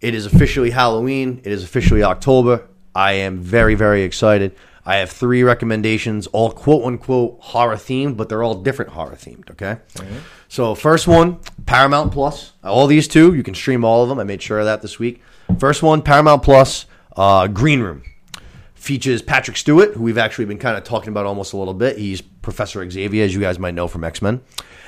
It 0.00 0.14
is 0.14 0.26
officially 0.26 0.70
Halloween. 0.70 1.40
It 1.44 1.52
is 1.52 1.62
officially 1.62 2.02
October. 2.02 2.66
I 2.94 3.12
am 3.12 3.38
very, 3.40 3.74
very 3.74 4.02
excited. 4.02 4.56
I 4.84 4.96
have 4.96 5.10
three 5.10 5.42
recommendations, 5.42 6.26
all 6.28 6.50
quote 6.50 6.84
unquote 6.84 7.38
horror 7.40 7.76
themed, 7.76 8.16
but 8.16 8.28
they're 8.28 8.42
all 8.42 8.54
different 8.56 8.92
horror 8.92 9.14
themed, 9.14 9.50
okay? 9.50 9.76
So, 10.48 10.74
first 10.74 11.06
one, 11.06 11.38
Paramount 11.66 12.12
Plus. 12.12 12.52
All 12.64 12.86
these 12.86 13.06
two, 13.06 13.34
you 13.34 13.42
can 13.42 13.54
stream 13.54 13.84
all 13.84 14.02
of 14.02 14.08
them. 14.08 14.18
I 14.18 14.24
made 14.24 14.42
sure 14.42 14.58
of 14.58 14.64
that 14.64 14.82
this 14.82 14.98
week. 14.98 15.22
First 15.58 15.82
one, 15.82 16.02
Paramount 16.02 16.42
Plus, 16.42 16.86
uh, 17.14 17.46
Green 17.46 17.80
Room 17.80 18.02
features 18.80 19.20
Patrick 19.20 19.58
Stewart, 19.58 19.94
who 19.94 20.02
we've 20.02 20.18
actually 20.18 20.46
been 20.46 20.58
kind 20.58 20.76
of 20.76 20.84
talking 20.84 21.10
about 21.10 21.26
almost 21.26 21.52
a 21.52 21.56
little 21.56 21.74
bit. 21.74 21.98
He's 21.98 22.22
Professor 22.22 22.88
Xavier, 22.88 23.24
as 23.24 23.34
you 23.34 23.40
guys 23.40 23.58
might 23.58 23.74
know 23.74 23.86
from 23.86 24.02
X 24.02 24.22
Men. 24.22 24.40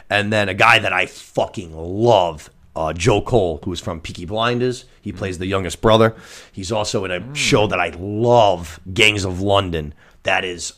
And 0.09 0.33
then 0.33 0.49
a 0.49 0.55
guy 0.55 0.79
that 0.79 0.93
I 0.93 1.07
fucking 1.07 1.77
love, 1.77 2.51
uh, 2.75 2.95
Joe 2.95 3.21
Cole, 3.21 3.61
who 3.65 3.73
is 3.73 3.81
from 3.81 4.01
Peaky 4.01 4.25
Blinders. 4.25 4.87
He 5.03 5.13
plays 5.13 5.39
the 5.39 5.47
youngest 5.47 5.83
brother. 5.83 6.17
He's 6.51 6.73
also 6.73 7.05
in 7.05 7.11
a 7.11 7.35
show 7.35 7.67
that 7.67 7.79
I 7.79 7.91
love, 7.91 8.81
Gangs 8.93 9.25
of 9.25 9.41
London. 9.41 9.93
That 10.23 10.45
is 10.45 10.73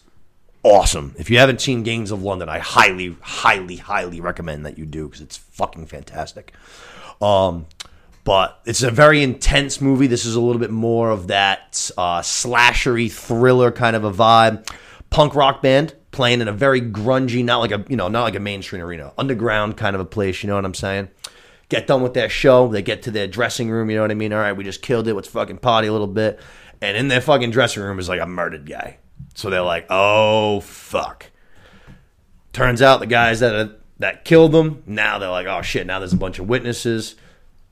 awesome. 0.65 1.15
If 1.17 1.31
you 1.31 1.39
haven't 1.39 1.61
seen 1.61 1.85
Gangs 1.85 2.11
of 2.11 2.23
London, 2.23 2.49
I 2.49 2.59
highly, 2.59 3.17
highly, 3.21 3.77
highly 3.77 4.21
recommend 4.21 4.67
that 4.67 4.77
you 4.77 4.87
do 4.87 5.07
because 5.07 5.21
it's 5.21 5.37
fucking 5.37 5.87
fantastic. 5.87 6.53
Um, 7.23 7.67
but 8.25 8.61
it's 8.65 8.83
a 8.83 8.91
very 8.91 9.23
intense 9.23 9.81
movie. 9.81 10.07
This 10.07 10.25
is 10.25 10.35
a 10.35 10.41
little 10.41 10.61
bit 10.61 10.71
more 10.71 11.11
of 11.11 11.29
that 11.29 11.91
uh, 11.97 12.21
slashery 12.21 13.13
thriller 13.13 13.71
kind 13.71 13.95
of 13.95 14.05
a 14.05 14.11
vibe. 14.11 14.69
Punk 15.11 15.35
rock 15.35 15.63
band 15.63 15.95
playing 16.11 16.41
in 16.41 16.49
a 16.49 16.53
very 16.53 16.81
grungy, 16.81 17.45
not 17.45 17.59
like 17.59 17.71
a 17.71 17.85
you 17.89 17.97
know 17.97 18.09
not 18.09 18.23
like 18.23 18.35
a 18.35 18.41
mainstream 18.41 18.83
arena, 18.83 19.13
underground 19.19 19.77
kind 19.77 19.95
of 19.95 20.01
a 20.01 20.05
place. 20.05 20.43
You 20.43 20.49
know 20.49 20.57
what 20.57 20.65
I'm 20.65 20.75
saying? 20.75 21.11
Get 21.69 21.87
done 21.87 22.03
with 22.03 22.15
their 22.15 22.29
show. 22.29 22.69
They 22.69 22.83
get 22.83 23.03
to 23.03 23.11
their 23.11 23.27
dressing 23.27 23.71
room. 23.71 23.91
You 23.91 23.97
know 23.97 24.03
what 24.03 24.11
I 24.11 24.15
mean? 24.15 24.33
All 24.33 24.41
right, 24.41 24.53
we 24.53 24.65
just 24.65 24.83
killed 24.83 25.07
it. 25.07 25.15
Let's 25.15 25.29
fucking 25.29 25.59
party 25.59 25.89
a 25.89 25.93
little 25.93 26.07
bit. 26.07 26.41
And 26.81 26.97
in 26.97 27.09
their 27.09 27.21
fucking 27.21 27.51
dressing 27.51 27.83
room 27.83 27.99
is 27.99 28.09
like 28.09 28.21
a 28.21 28.27
murdered 28.27 28.67
guy. 28.67 28.99
So 29.35 29.51
they're 29.51 29.63
like, 29.63 29.87
oh 29.91 30.61
fuck. 30.61 31.31
Turns 32.53 32.81
out 32.83 33.01
the 33.01 33.07
guys 33.07 33.41
that 33.41 33.79
that 33.99 34.25
killed 34.25 34.53
them. 34.53 34.83
Now 34.87 35.19
they're 35.19 35.31
like, 35.31 35.47
oh 35.47 35.63
shit. 35.63 35.87
Now 35.87 35.99
there's 35.99 36.13
a 36.13 36.19
bunch 36.19 36.39
of 36.39 36.49
witnesses. 36.49 37.17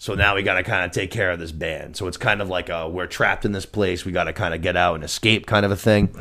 So 0.03 0.17
now 0.17 0.35
we 0.35 0.43
got 0.43 0.55
to 0.55 0.65
kind 0.65 0.85
of 0.85 0.91
take 0.91 1.13
care 1.13 1.31
of 1.31 1.39
this 1.39 1.53
band. 1.53 1.97
So 1.97 2.09
it's 2.09 2.17
kind 2.17 2.43
of 2.43 2.49
like 2.49 2.71
a, 2.71 2.89
we're 2.89 3.07
trapped 3.07 3.45
in 3.45 3.53
this 3.53 3.67
place. 3.67 4.05
We 4.05 4.11
got 4.11 4.25
to 4.25 4.33
kind 4.33 4.53
of 4.53 4.61
get 4.61 4.77
out 4.77 4.97
and 4.97 5.05
escape 5.05 5.47
kind 5.47 5.65
of 5.65 5.71
a 5.71 5.77
thing. 5.77 6.13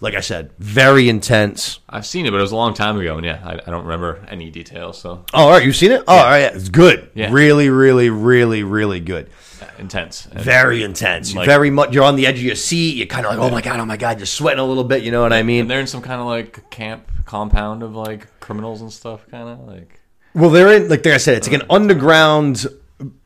Like 0.00 0.12
I 0.12 0.20
said, 0.20 0.50
very 0.58 1.08
intense. 1.08 1.80
I've 1.88 2.04
seen 2.04 2.26
it, 2.26 2.32
but 2.32 2.36
it 2.36 2.42
was 2.42 2.52
a 2.52 2.56
long 2.56 2.74
time 2.74 2.98
ago, 2.98 3.16
and 3.16 3.24
yeah, 3.24 3.40
I, 3.42 3.54
I 3.54 3.70
don't 3.70 3.84
remember 3.84 4.22
any 4.28 4.50
details. 4.50 4.98
So 5.00 5.24
Oh, 5.32 5.44
all 5.44 5.50
right. 5.52 5.64
You've 5.64 5.74
seen 5.74 5.90
it? 5.90 6.04
Oh, 6.06 6.18
all 6.18 6.24
right. 6.24 6.40
Yeah, 6.40 6.48
it's 6.48 6.68
good. 6.68 7.12
Yeah. 7.14 7.32
Really, 7.32 7.70
really, 7.70 8.10
really, 8.10 8.62
really 8.62 9.00
good. 9.00 9.30
yeah, 9.62 9.70
intense. 9.78 10.24
Very 10.24 10.82
intense. 10.82 11.34
Like- 11.34 11.46
very 11.46 11.70
much. 11.70 11.94
You're 11.94 12.04
on 12.04 12.16
the 12.16 12.26
edge 12.26 12.36
of 12.36 12.44
your 12.44 12.56
seat. 12.56 12.96
You're 12.98 13.06
kind 13.06 13.24
of 13.24 13.32
like, 13.32 13.40
oh 13.40 13.50
my 13.50 13.62
god, 13.62 13.80
oh 13.80 13.86
my 13.86 13.96
god. 13.96 14.18
You're 14.18 14.26
sweating 14.26 14.60
a 14.60 14.66
little 14.66 14.84
bit. 14.84 15.02
You 15.02 15.12
know 15.12 15.22
what 15.22 15.32
I 15.32 15.44
mean? 15.44 15.62
And 15.62 15.70
they're 15.70 15.80
in 15.80 15.86
some 15.86 16.02
kind 16.02 16.20
of 16.20 16.26
like 16.26 16.68
camp 16.68 17.10
compound 17.24 17.82
of 17.82 17.94
like 17.96 18.38
criminals 18.40 18.82
and 18.82 18.92
stuff, 18.92 19.26
kind 19.30 19.48
of 19.48 19.60
like. 19.60 19.98
Well, 20.34 20.50
they're 20.50 20.74
in 20.74 20.90
like, 20.90 21.06
like 21.06 21.14
I 21.14 21.16
said, 21.16 21.38
it's 21.38 21.48
like 21.48 21.54
an 21.54 21.62
uh-huh. 21.62 21.76
underground. 21.76 22.66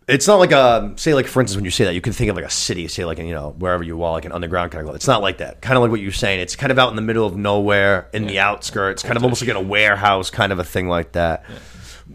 It's 0.07 0.27
not 0.27 0.39
like 0.39 0.53
a 0.53 0.93
say 0.97 1.15
like 1.15 1.27
for 1.27 1.41
instance 1.41 1.57
when 1.57 1.65
you 1.65 1.71
say 1.71 1.85
that 1.85 1.95
you 1.95 2.03
can 2.03 2.13
think 2.13 2.29
of 2.29 2.37
like 2.37 2.45
a 2.45 2.51
city, 2.51 2.87
say 2.89 3.05
like 3.05 3.19
you 3.19 3.33
know 3.33 3.55
wherever 3.59 3.83
you 3.83 4.03
are, 4.03 4.13
like 4.13 4.27
an 4.27 4.33
underground 4.33 4.71
kind 4.71 4.87
of. 4.87 4.95
It's 4.95 5.07
not 5.07 5.23
like 5.23 5.39
that. 5.39 5.63
Kind 5.63 5.77
of 5.77 5.83
like 5.83 5.91
what 5.91 6.01
you're 6.01 6.13
saying. 6.13 6.41
It's 6.41 6.57
kind 6.57 6.71
of 6.71 6.79
out 6.79 6.91
in 6.91 6.97
the 6.97 7.03
middle 7.03 7.27
of 7.27 7.37
nowhere, 7.37 8.09
in 8.13 8.27
the 8.27 8.39
outskirts, 8.39 9.03
kind 9.03 9.17
of 9.17 9.23
almost 9.23 9.41
like 9.41 9.49
in 9.49 9.57
a 9.57 9.63
warehouse, 9.63 10.31
kind 10.31 10.53
of 10.53 10.59
a 10.59 10.65
thing 10.65 10.89
like 10.89 11.13
that. 11.13 11.45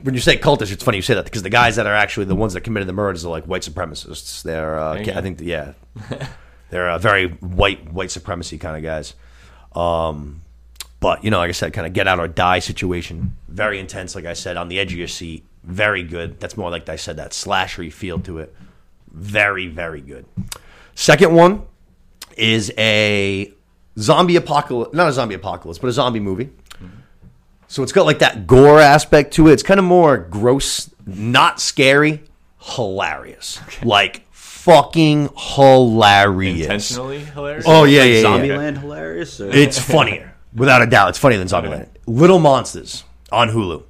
When 0.04 0.13
you 0.13 0.21
say 0.21 0.38
cultish, 0.38 0.71
it's 0.71 0.84
funny 0.84 0.97
you 0.97 1.02
say 1.02 1.15
that 1.15 1.25
because 1.25 1.41
the 1.41 1.49
guys 1.49 1.78
that 1.78 1.88
are 1.88 1.95
actually 1.95 2.28
the 2.28 2.36
ones 2.36 2.54
that 2.54 2.62
committed 2.62 2.88
the 2.88 2.93
murders 2.93 3.25
are 3.25 3.30
like 3.30 3.45
white 3.45 3.63
supremacists. 3.63 4.43
They're, 4.43 4.78
uh, 4.78 4.93
I 4.93 5.21
think, 5.21 5.41
yeah. 5.41 5.73
They're 6.69 6.89
uh, 6.89 6.99
very 6.99 7.28
white 7.28 7.91
white 7.91 8.12
supremacy 8.12 8.58
kind 8.58 8.78
of 8.78 8.84
guys. 8.84 9.15
Um, 9.73 10.43
but 10.99 11.23
you 11.23 11.32
know, 11.32 11.38
like 11.39 11.49
I 11.49 11.54
said, 11.54 11.73
kind 11.73 11.88
of 11.88 11.93
get 11.93 12.08
out 12.08 12.19
or 12.19 12.28
die 12.28 12.60
situation. 12.60 13.36
Very 13.47 13.80
intense, 13.80 14.15
like 14.15 14.25
I 14.25 14.34
said, 14.34 14.58
on 14.58 14.69
the 14.69 14.80
edge 14.80 14.91
of 14.91 14.97
your 14.97 15.08
seat. 15.08 15.45
Very 15.63 16.03
good. 16.03 16.39
That's 16.39 16.57
more 16.57 16.69
like 16.69 16.87
I 16.89 16.95
said 16.95 17.17
that 17.17 17.31
slashery 17.31 17.91
feel 17.91 18.19
to 18.19 18.39
it. 18.39 18.55
Very 19.11 19.67
very 19.67 20.01
good. 20.01 20.25
Second 20.95 21.33
one 21.33 21.63
is 22.37 22.71
a 22.77 23.53
zombie 23.97 24.35
apocalypse, 24.35 24.93
not 24.93 25.07
a 25.07 25.13
zombie 25.13 25.35
apocalypse, 25.35 25.79
but 25.79 25.87
a 25.87 25.91
zombie 25.93 26.19
movie. 26.19 26.49
So 27.67 27.83
it's 27.83 27.91
got 27.91 28.05
like 28.05 28.19
that 28.19 28.47
gore 28.47 28.79
aspect 28.79 29.33
to 29.35 29.47
it. 29.47 29.53
It's 29.53 29.63
kind 29.63 29.79
of 29.79 29.85
more 29.85 30.17
gross, 30.17 30.89
not 31.05 31.59
scary, 31.61 32.23
hilarious. 32.59 33.59
Like 33.83 34.25
fucking 34.31 35.29
hilarious. 35.35 36.61
Intentionally 36.61 37.19
hilarious. 37.19 37.65
Oh 37.67 37.83
yeah, 37.83 38.03
yeah, 38.03 38.21
yeah. 38.21 38.23
Zombieland 38.23 38.77
hilarious. 38.79 39.39
Or? 39.39 39.49
It's 39.49 39.77
funnier, 39.77 40.33
without 40.55 40.81
a 40.81 40.87
doubt. 40.87 41.09
It's 41.09 41.19
funnier 41.19 41.37
than 41.37 41.47
Zombieland. 41.47 41.89
Little 42.07 42.39
Monsters 42.39 43.03
on 43.31 43.49
Hulu. 43.49 43.83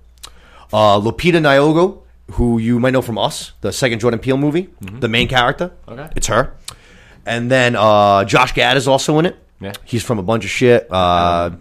Uh, 0.71 0.99
Lupita 0.99 1.39
Nyong'o, 1.41 2.01
who 2.33 2.57
you 2.59 2.79
might 2.79 2.91
know 2.91 3.01
from 3.01 3.17
Us, 3.17 3.53
the 3.61 3.71
second 3.71 3.99
Jordan 3.99 4.19
Peele 4.19 4.37
movie, 4.37 4.69
the 4.81 5.07
main 5.07 5.27
character. 5.27 5.71
Okay. 5.87 6.09
it's 6.15 6.27
her. 6.27 6.55
And 7.25 7.49
then 7.51 7.75
uh, 7.75 8.25
Josh 8.25 8.53
Gad 8.53 8.77
is 8.77 8.87
also 8.87 9.19
in 9.19 9.25
it. 9.25 9.37
Yeah. 9.61 9.73
he's 9.83 10.03
from 10.03 10.19
a 10.19 10.23
bunch 10.23 10.45
of 10.45 10.49
shit. 10.49 10.87
Uh, 10.89 11.51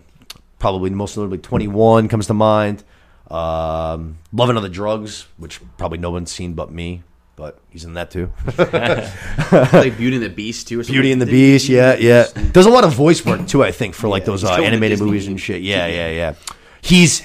probably 0.58 0.90
most 0.90 1.16
notably, 1.16 1.38
Twenty 1.38 1.68
One 1.68 2.08
comes 2.08 2.26
to 2.28 2.34
mind. 2.34 2.84
Um, 3.30 4.18
Love 4.32 4.48
and 4.48 4.56
Other 4.58 4.68
Drugs, 4.68 5.26
which 5.36 5.60
probably 5.76 5.98
no 5.98 6.10
one's 6.10 6.30
seen 6.30 6.54
but 6.54 6.70
me, 6.70 7.02
but 7.36 7.58
he's 7.70 7.84
in 7.84 7.94
that 7.94 8.10
too. 8.10 8.32
like 8.58 9.96
Beauty 9.98 10.16
and 10.16 10.24
the 10.24 10.30
Beast 10.34 10.68
too. 10.68 10.80
Or 10.80 10.84
something. 10.84 10.94
Beauty 10.94 11.12
and 11.12 11.20
the 11.20 11.26
Beast, 11.26 11.68
yeah, 11.68 11.94
yeah. 11.96 12.26
There's 12.34 12.66
a 12.66 12.70
lot 12.70 12.84
of 12.84 12.94
voice 12.94 13.24
work 13.24 13.46
too, 13.48 13.62
I 13.64 13.72
think, 13.72 13.94
for 13.94 14.08
like 14.08 14.22
Yeah, 14.22 14.26
those 14.26 14.44
uh, 14.44 14.52
animated 14.54 15.00
movies 15.00 15.26
and 15.26 15.38
shit. 15.40 15.62
Yeah, 15.62 15.86
yeah, 15.86 16.08
yeah. 16.10 16.34
He's 16.80 17.18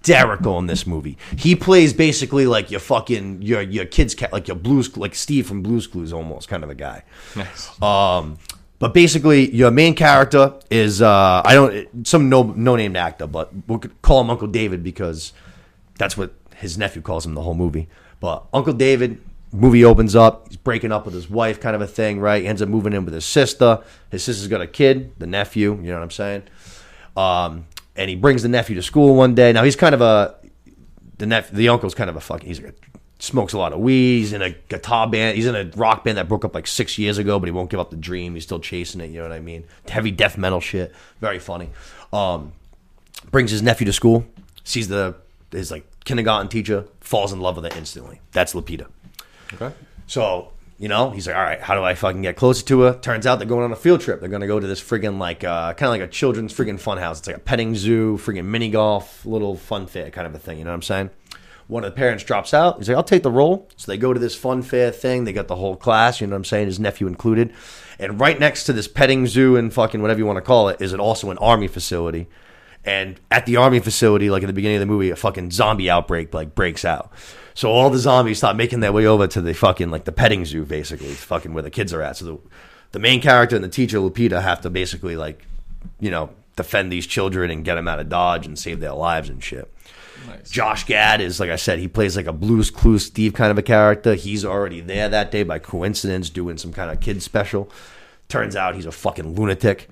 hysterical 0.00 0.58
in 0.58 0.66
this 0.66 0.86
movie. 0.86 1.16
He 1.36 1.54
plays 1.54 1.92
basically 1.92 2.46
like 2.46 2.70
your 2.70 2.80
fucking 2.80 3.42
your 3.42 3.62
your 3.62 3.84
kid's 3.84 4.14
cat, 4.14 4.32
like 4.32 4.48
your 4.48 4.56
blues, 4.56 4.96
like 4.96 5.14
Steve 5.14 5.46
from 5.46 5.62
Blues 5.62 5.86
Clues, 5.86 6.12
almost 6.12 6.48
kind 6.48 6.64
of 6.64 6.70
a 6.70 6.74
guy. 6.74 7.02
Nice. 7.36 7.82
Um, 7.82 8.38
but 8.78 8.94
basically, 8.94 9.54
your 9.54 9.70
main 9.70 9.94
character 9.94 10.54
is 10.70 11.02
uh, 11.02 11.42
I 11.44 11.54
don't 11.54 12.06
some 12.06 12.28
no 12.28 12.42
no 12.42 12.76
named 12.76 12.96
actor, 12.96 13.26
but 13.26 13.50
we'll 13.66 13.78
call 14.02 14.20
him 14.22 14.30
Uncle 14.30 14.48
David 14.48 14.82
because 14.82 15.32
that's 15.98 16.16
what 16.16 16.32
his 16.56 16.78
nephew 16.78 17.02
calls 17.02 17.26
him 17.26 17.34
the 17.34 17.42
whole 17.42 17.54
movie. 17.54 17.88
But 18.20 18.46
Uncle 18.52 18.74
David, 18.74 19.20
movie 19.52 19.84
opens 19.84 20.14
up. 20.14 20.48
He's 20.48 20.56
breaking 20.56 20.92
up 20.92 21.04
with 21.04 21.14
his 21.14 21.28
wife, 21.28 21.60
kind 21.60 21.74
of 21.74 21.82
a 21.82 21.86
thing, 21.86 22.20
right? 22.20 22.42
He 22.42 22.48
ends 22.48 22.62
up 22.62 22.68
moving 22.68 22.92
in 22.92 23.04
with 23.04 23.14
his 23.14 23.24
sister. 23.24 23.82
His 24.10 24.24
sister's 24.24 24.48
got 24.48 24.60
a 24.60 24.66
kid, 24.66 25.12
the 25.18 25.26
nephew. 25.26 25.74
You 25.76 25.88
know 25.88 25.94
what 25.94 26.02
I'm 26.02 26.10
saying? 26.10 26.42
Um, 27.16 27.66
and 27.96 28.08
he 28.08 28.16
brings 28.16 28.42
the 28.42 28.48
nephew 28.48 28.76
to 28.76 28.82
school 28.82 29.14
one 29.14 29.34
day. 29.34 29.52
Now 29.52 29.64
he's 29.64 29.76
kind 29.76 29.94
of 29.94 30.00
a 30.00 30.36
the 31.18 31.26
nep- 31.26 31.50
the 31.50 31.68
uncle's 31.68 31.94
kind 31.94 32.10
of 32.10 32.16
a 32.16 32.20
fucking 32.20 32.46
he's 32.46 32.60
like 32.60 32.74
a, 32.94 32.98
smokes 33.22 33.52
a 33.52 33.58
lot 33.58 33.72
of 33.72 33.80
weed. 33.80 34.20
He's 34.20 34.32
in 34.32 34.42
a 34.42 34.50
guitar 34.50 35.08
band. 35.08 35.36
He's 35.36 35.46
in 35.46 35.54
a 35.54 35.70
rock 35.76 36.04
band 36.04 36.16
that 36.18 36.28
broke 36.28 36.44
up 36.44 36.54
like 36.54 36.66
six 36.66 36.98
years 36.98 37.18
ago, 37.18 37.38
but 37.38 37.46
he 37.46 37.52
won't 37.52 37.70
give 37.70 37.80
up 37.80 37.90
the 37.90 37.96
dream. 37.96 38.34
He's 38.34 38.44
still 38.44 38.60
chasing 38.60 39.00
it. 39.00 39.10
You 39.10 39.18
know 39.18 39.28
what 39.28 39.32
I 39.32 39.40
mean? 39.40 39.64
Heavy 39.88 40.10
death 40.10 40.38
metal 40.38 40.60
shit. 40.60 40.94
Very 41.20 41.38
funny. 41.38 41.70
Um, 42.12 42.52
brings 43.30 43.50
his 43.50 43.62
nephew 43.62 43.84
to 43.86 43.92
school. 43.92 44.24
Sees 44.64 44.88
the 44.88 45.16
his 45.52 45.70
like 45.70 45.86
kindergarten 46.04 46.48
teacher. 46.48 46.86
Falls 47.00 47.32
in 47.32 47.40
love 47.40 47.56
with 47.56 47.66
it 47.66 47.76
instantly. 47.76 48.20
That's 48.32 48.54
Lupita. 48.54 48.86
Okay. 49.52 49.74
So, 50.06 50.52
you 50.80 50.88
know, 50.88 51.10
he's 51.10 51.26
like, 51.26 51.36
all 51.36 51.42
right, 51.42 51.60
how 51.60 51.74
do 51.74 51.84
I 51.84 51.94
fucking 51.94 52.22
get 52.22 52.36
closer 52.36 52.64
to 52.64 52.80
her? 52.80 52.98
Turns 52.98 53.26
out 53.26 53.38
they're 53.38 53.46
going 53.46 53.64
on 53.64 53.70
a 53.70 53.76
field 53.76 54.00
trip. 54.00 54.18
They're 54.18 54.30
going 54.30 54.40
to 54.40 54.46
go 54.46 54.58
to 54.58 54.66
this 54.66 54.80
friggin' 54.80 55.18
like, 55.18 55.44
uh, 55.44 55.74
kind 55.74 55.88
of 55.88 55.90
like 55.90 56.00
a 56.00 56.10
children's 56.10 56.54
friggin' 56.54 56.80
fun 56.80 56.96
house. 56.96 57.18
It's 57.18 57.28
like 57.28 57.36
a 57.36 57.40
petting 57.40 57.74
zoo, 57.74 58.16
friggin' 58.16 58.46
mini 58.46 58.70
golf, 58.70 59.26
little 59.26 59.56
fun 59.56 59.86
fair 59.86 60.10
kind 60.10 60.26
of 60.26 60.34
a 60.34 60.38
thing. 60.38 60.56
You 60.56 60.64
know 60.64 60.70
what 60.70 60.76
I'm 60.76 60.82
saying? 60.82 61.10
One 61.66 61.84
of 61.84 61.92
the 61.92 61.96
parents 61.96 62.24
drops 62.24 62.54
out. 62.54 62.78
He's 62.78 62.88
like, 62.88 62.96
I'll 62.96 63.04
take 63.04 63.22
the 63.22 63.30
role. 63.30 63.68
So 63.76 63.92
they 63.92 63.98
go 63.98 64.14
to 64.14 64.18
this 64.18 64.34
fun 64.34 64.62
fair 64.62 64.90
thing. 64.90 65.24
They 65.24 65.34
got 65.34 65.48
the 65.48 65.56
whole 65.56 65.76
class, 65.76 66.18
you 66.18 66.26
know 66.26 66.30
what 66.30 66.38
I'm 66.38 66.44
saying? 66.46 66.68
His 66.68 66.80
nephew 66.80 67.06
included. 67.06 67.52
And 67.98 68.18
right 68.18 68.40
next 68.40 68.64
to 68.64 68.72
this 68.72 68.88
petting 68.88 69.26
zoo 69.26 69.56
and 69.56 69.70
fucking 69.74 70.00
whatever 70.00 70.18
you 70.18 70.24
want 70.24 70.38
to 70.38 70.42
call 70.42 70.70
it 70.70 70.80
is 70.80 70.94
it 70.94 70.98
also 70.98 71.30
an 71.30 71.36
army 71.38 71.68
facility. 71.68 72.26
And 72.86 73.20
at 73.30 73.44
the 73.44 73.56
army 73.56 73.80
facility, 73.80 74.30
like 74.30 74.42
at 74.42 74.46
the 74.46 74.54
beginning 74.54 74.78
of 74.78 74.80
the 74.80 74.86
movie, 74.86 75.10
a 75.10 75.16
fucking 75.16 75.50
zombie 75.50 75.90
outbreak 75.90 76.32
like 76.32 76.54
breaks 76.54 76.86
out. 76.86 77.12
So 77.54 77.70
all 77.70 77.90
the 77.90 77.98
zombies 77.98 78.38
start 78.38 78.56
making 78.56 78.80
their 78.80 78.92
way 78.92 79.06
over 79.06 79.26
to 79.26 79.40
the 79.40 79.54
fucking 79.54 79.90
like 79.90 80.04
the 80.04 80.12
petting 80.12 80.44
zoo, 80.44 80.64
basically, 80.64 81.08
fucking 81.08 81.52
where 81.52 81.62
the 81.62 81.70
kids 81.70 81.92
are 81.92 82.02
at. 82.02 82.16
So 82.16 82.24
the 82.24 82.38
the 82.92 82.98
main 82.98 83.20
character 83.20 83.56
and 83.56 83.64
the 83.64 83.68
teacher 83.68 83.98
Lupita 83.98 84.42
have 84.42 84.60
to 84.62 84.70
basically 84.70 85.16
like, 85.16 85.46
you 86.00 86.10
know, 86.10 86.30
defend 86.56 86.90
these 86.92 87.06
children 87.06 87.50
and 87.50 87.64
get 87.64 87.76
them 87.76 87.88
out 87.88 88.00
of 88.00 88.08
dodge 88.08 88.46
and 88.46 88.58
save 88.58 88.80
their 88.80 88.92
lives 88.92 89.28
and 89.28 89.42
shit. 89.42 89.72
Nice. 90.26 90.50
Josh 90.50 90.84
Gad 90.84 91.20
is 91.20 91.40
like 91.40 91.50
I 91.50 91.56
said, 91.56 91.78
he 91.78 91.88
plays 91.88 92.16
like 92.16 92.26
a 92.26 92.32
Blues 92.32 92.70
Clues 92.70 93.06
Steve 93.06 93.32
kind 93.32 93.50
of 93.50 93.58
a 93.58 93.62
character. 93.62 94.14
He's 94.14 94.44
already 94.44 94.80
there 94.80 95.08
that 95.08 95.30
day 95.30 95.42
by 95.42 95.58
coincidence, 95.58 96.30
doing 96.30 96.58
some 96.58 96.72
kind 96.72 96.90
of 96.90 97.00
kid 97.00 97.22
special. 97.22 97.70
Turns 98.28 98.54
out 98.54 98.74
he's 98.74 98.86
a 98.86 98.92
fucking 98.92 99.34
lunatic. 99.34 99.88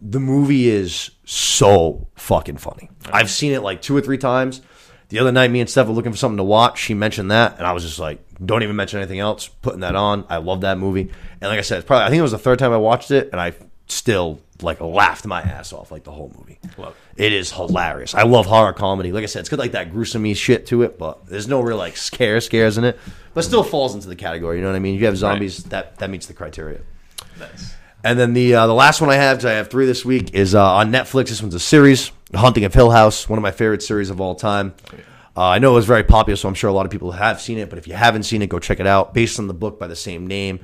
The 0.00 0.20
movie 0.20 0.68
is 0.68 1.10
so 1.24 2.08
fucking 2.16 2.56
funny. 2.56 2.90
I've 3.12 3.30
seen 3.30 3.52
it 3.52 3.62
like 3.62 3.82
two 3.82 3.94
or 3.96 4.00
three 4.00 4.18
times. 4.18 4.62
The 5.10 5.18
other 5.18 5.32
night, 5.32 5.50
me 5.50 5.60
and 5.60 5.68
Steph 5.68 5.86
were 5.86 5.92
looking 5.92 6.12
for 6.12 6.18
something 6.18 6.38
to 6.38 6.44
watch. 6.44 6.78
She 6.80 6.94
mentioned 6.94 7.30
that, 7.30 7.58
and 7.58 7.66
I 7.66 7.72
was 7.72 7.82
just 7.84 7.98
like, 7.98 8.20
"Don't 8.44 8.62
even 8.62 8.76
mention 8.76 8.98
anything 9.00 9.18
else." 9.18 9.48
Putting 9.48 9.80
that 9.80 9.94
on, 9.96 10.24
I 10.28 10.38
love 10.38 10.62
that 10.62 10.78
movie. 10.78 11.10
And 11.40 11.50
like 11.50 11.58
I 11.58 11.62
said, 11.62 11.78
it's 11.80 11.86
probably 11.86 12.04
I 12.06 12.08
think 12.08 12.20
it 12.20 12.22
was 12.22 12.32
the 12.32 12.38
third 12.38 12.58
time 12.58 12.72
I 12.72 12.76
watched 12.78 13.10
it, 13.10 13.28
and 13.32 13.40
I 13.40 13.52
still 13.88 14.40
like 14.62 14.80
laughed 14.80 15.26
my 15.26 15.40
ass 15.40 15.72
off 15.72 15.90
like 15.90 16.04
the 16.04 16.12
whole 16.12 16.32
movie. 16.38 16.58
Love 16.78 16.94
It 17.16 17.32
is 17.32 17.50
hilarious. 17.50 18.14
I 18.14 18.22
love 18.22 18.46
horror 18.46 18.72
comedy. 18.72 19.10
Like 19.10 19.24
I 19.24 19.26
said, 19.26 19.40
it's 19.40 19.48
got 19.48 19.58
like 19.58 19.72
that 19.72 19.90
gruesome 19.92 20.32
shit 20.34 20.66
to 20.66 20.82
it, 20.82 20.98
but 20.98 21.26
there's 21.26 21.48
no 21.48 21.60
real 21.60 21.76
like 21.78 21.96
scare 21.96 22.40
scares 22.40 22.78
in 22.78 22.84
it. 22.84 22.98
But 23.34 23.44
still 23.44 23.62
falls 23.64 23.94
into 23.94 24.06
the 24.08 24.16
category. 24.16 24.56
You 24.58 24.62
know 24.62 24.70
what 24.70 24.76
I 24.76 24.80
mean? 24.80 24.94
If 24.94 25.00
you 25.00 25.06
have 25.06 25.16
zombies, 25.16 25.64
that 25.64 25.96
that 25.98 26.10
meets 26.10 26.26
the 26.26 26.34
criteria. 26.34 26.80
Nice. 27.38 27.74
And 28.04 28.18
then 28.18 28.32
the 28.32 28.54
uh, 28.54 28.66
the 28.66 28.74
last 28.74 29.00
one 29.00 29.10
I 29.10 29.14
have, 29.16 29.38
'cause 29.38 29.44
I 29.44 29.52
have 29.52 29.68
three 29.70 29.86
this 29.86 30.04
week, 30.04 30.34
is 30.34 30.54
uh, 30.54 30.64
on 30.74 30.92
Netflix. 30.92 31.28
This 31.28 31.42
one's 31.42 31.54
a 31.54 31.60
series, 31.60 32.12
Haunting 32.34 32.64
of 32.64 32.72
Hill 32.74 32.90
House, 32.90 33.28
one 33.28 33.38
of 33.38 33.42
my 33.42 33.50
favorite 33.50 33.82
series 33.82 34.10
of 34.10 34.20
all 34.20 34.34
time. 34.34 34.74
Uh, 35.36 35.44
I 35.44 35.58
know 35.60 35.70
it 35.70 35.74
was 35.76 35.86
very 35.86 36.02
popular, 36.02 36.36
so 36.36 36.48
I'm 36.48 36.54
sure 36.54 36.68
a 36.68 36.72
lot 36.72 36.86
of 36.86 36.92
people 36.92 37.12
have 37.12 37.40
seen 37.40 37.56
it. 37.58 37.70
But 37.70 37.78
if 37.78 37.86
you 37.86 37.94
haven't 37.94 38.24
seen 38.24 38.42
it, 38.42 38.48
go 38.48 38.58
check 38.58 38.80
it 38.80 38.86
out. 38.86 39.14
Based 39.14 39.38
on 39.38 39.46
the 39.46 39.54
book 39.54 39.78
by 39.78 39.86
the 39.86 39.94
same 39.94 40.26
name, 40.26 40.58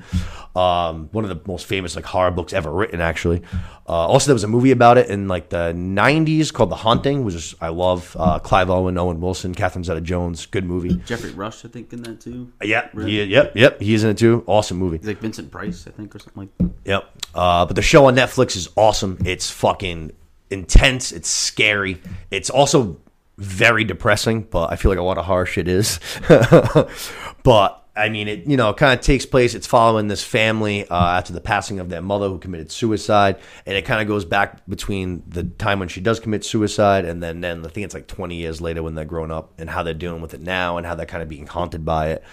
um, 0.57 1.07
one 1.13 1.23
of 1.23 1.29
the 1.29 1.39
most 1.49 1.65
famous 1.65 1.95
like 1.95 2.03
horror 2.03 2.31
books 2.31 2.51
ever 2.51 2.69
written, 2.71 2.99
actually. 2.99 3.41
Uh, 3.87 3.93
also, 3.93 4.27
there 4.27 4.35
was 4.35 4.43
a 4.43 4.47
movie 4.47 4.71
about 4.71 4.97
it 4.97 5.09
in 5.09 5.29
like 5.29 5.47
the 5.49 5.71
'90s 5.73 6.51
called 6.51 6.69
The 6.69 6.75
Haunting, 6.75 7.23
which 7.23 7.35
is 7.35 7.55
I 7.61 7.69
love. 7.69 8.15
Uh, 8.19 8.39
Clive 8.39 8.69
Owen, 8.69 8.97
Owen 8.97 9.21
Wilson, 9.21 9.55
Catherine 9.55 9.85
Zeta-Jones, 9.85 10.47
good 10.47 10.65
movie. 10.65 10.95
Geoffrey 11.05 11.31
Rush, 11.31 11.63
I 11.63 11.69
think, 11.69 11.93
in 11.93 12.03
that 12.03 12.19
too. 12.19 12.51
Yeah, 12.61 12.89
Really? 12.93 13.11
he, 13.11 13.23
yep, 13.23 13.53
yep, 13.55 13.79
he's 13.81 14.03
in 14.03 14.09
it 14.09 14.17
too. 14.17 14.43
Awesome 14.47 14.77
movie. 14.77 14.97
He's 14.97 15.07
like 15.07 15.19
Vincent 15.19 15.49
Price, 15.49 15.87
I 15.87 15.91
think, 15.91 16.13
or 16.13 16.19
something 16.19 16.43
like 16.43 16.57
that. 16.57 16.69
Yep. 16.83 17.09
Uh, 17.33 17.65
but 17.65 17.75
the 17.77 17.81
show 17.81 18.05
on 18.07 18.15
Netflix 18.15 18.57
is 18.57 18.69
awesome. 18.75 19.17
It's 19.25 19.49
fucking 19.49 20.11
intense. 20.49 21.11
It's 21.11 21.29
scary. 21.29 22.01
It's 22.31 22.49
also 22.49 22.97
very 23.37 23.83
depressing, 23.83 24.43
but 24.43 24.71
I 24.71 24.75
feel 24.75 24.89
like 24.89 24.99
a 24.99 25.03
lot 25.03 25.17
of 25.17 25.25
horror 25.25 25.45
shit 25.45 25.67
is. 25.67 25.99
but 27.43 27.87
I 27.97 28.09
mean, 28.09 28.27
it 28.27 28.45
you 28.45 28.57
know 28.57 28.73
kind 28.73 28.97
of 28.97 29.03
takes 29.03 29.25
place. 29.25 29.55
It's 29.55 29.67
following 29.67 30.07
this 30.07 30.23
family 30.23 30.87
uh, 30.87 31.17
after 31.17 31.33
the 31.33 31.41
passing 31.41 31.79
of 31.79 31.89
their 31.89 32.01
mother 32.01 32.29
who 32.29 32.37
committed 32.37 32.71
suicide, 32.71 33.37
and 33.65 33.75
it 33.75 33.85
kind 33.85 34.01
of 34.01 34.07
goes 34.07 34.23
back 34.23 34.65
between 34.67 35.23
the 35.27 35.43
time 35.43 35.79
when 35.79 35.87
she 35.87 35.99
does 35.99 36.19
commit 36.19 36.45
suicide 36.45 37.05
and 37.05 37.21
then 37.21 37.41
then 37.41 37.65
I 37.65 37.69
think 37.69 37.85
it's 37.85 37.93
like 37.95 38.07
twenty 38.07 38.35
years 38.35 38.61
later 38.61 38.83
when 38.83 38.95
they're 38.95 39.05
grown 39.05 39.31
up 39.31 39.53
and 39.57 39.69
how 39.69 39.83
they're 39.83 39.93
dealing 39.93 40.21
with 40.21 40.33
it 40.33 40.41
now 40.41 40.77
and 40.77 40.85
how 40.85 40.95
they're 40.95 41.05
kind 41.05 41.23
of 41.23 41.29
being 41.29 41.47
haunted 41.47 41.83
by 41.83 42.09
it. 42.11 42.23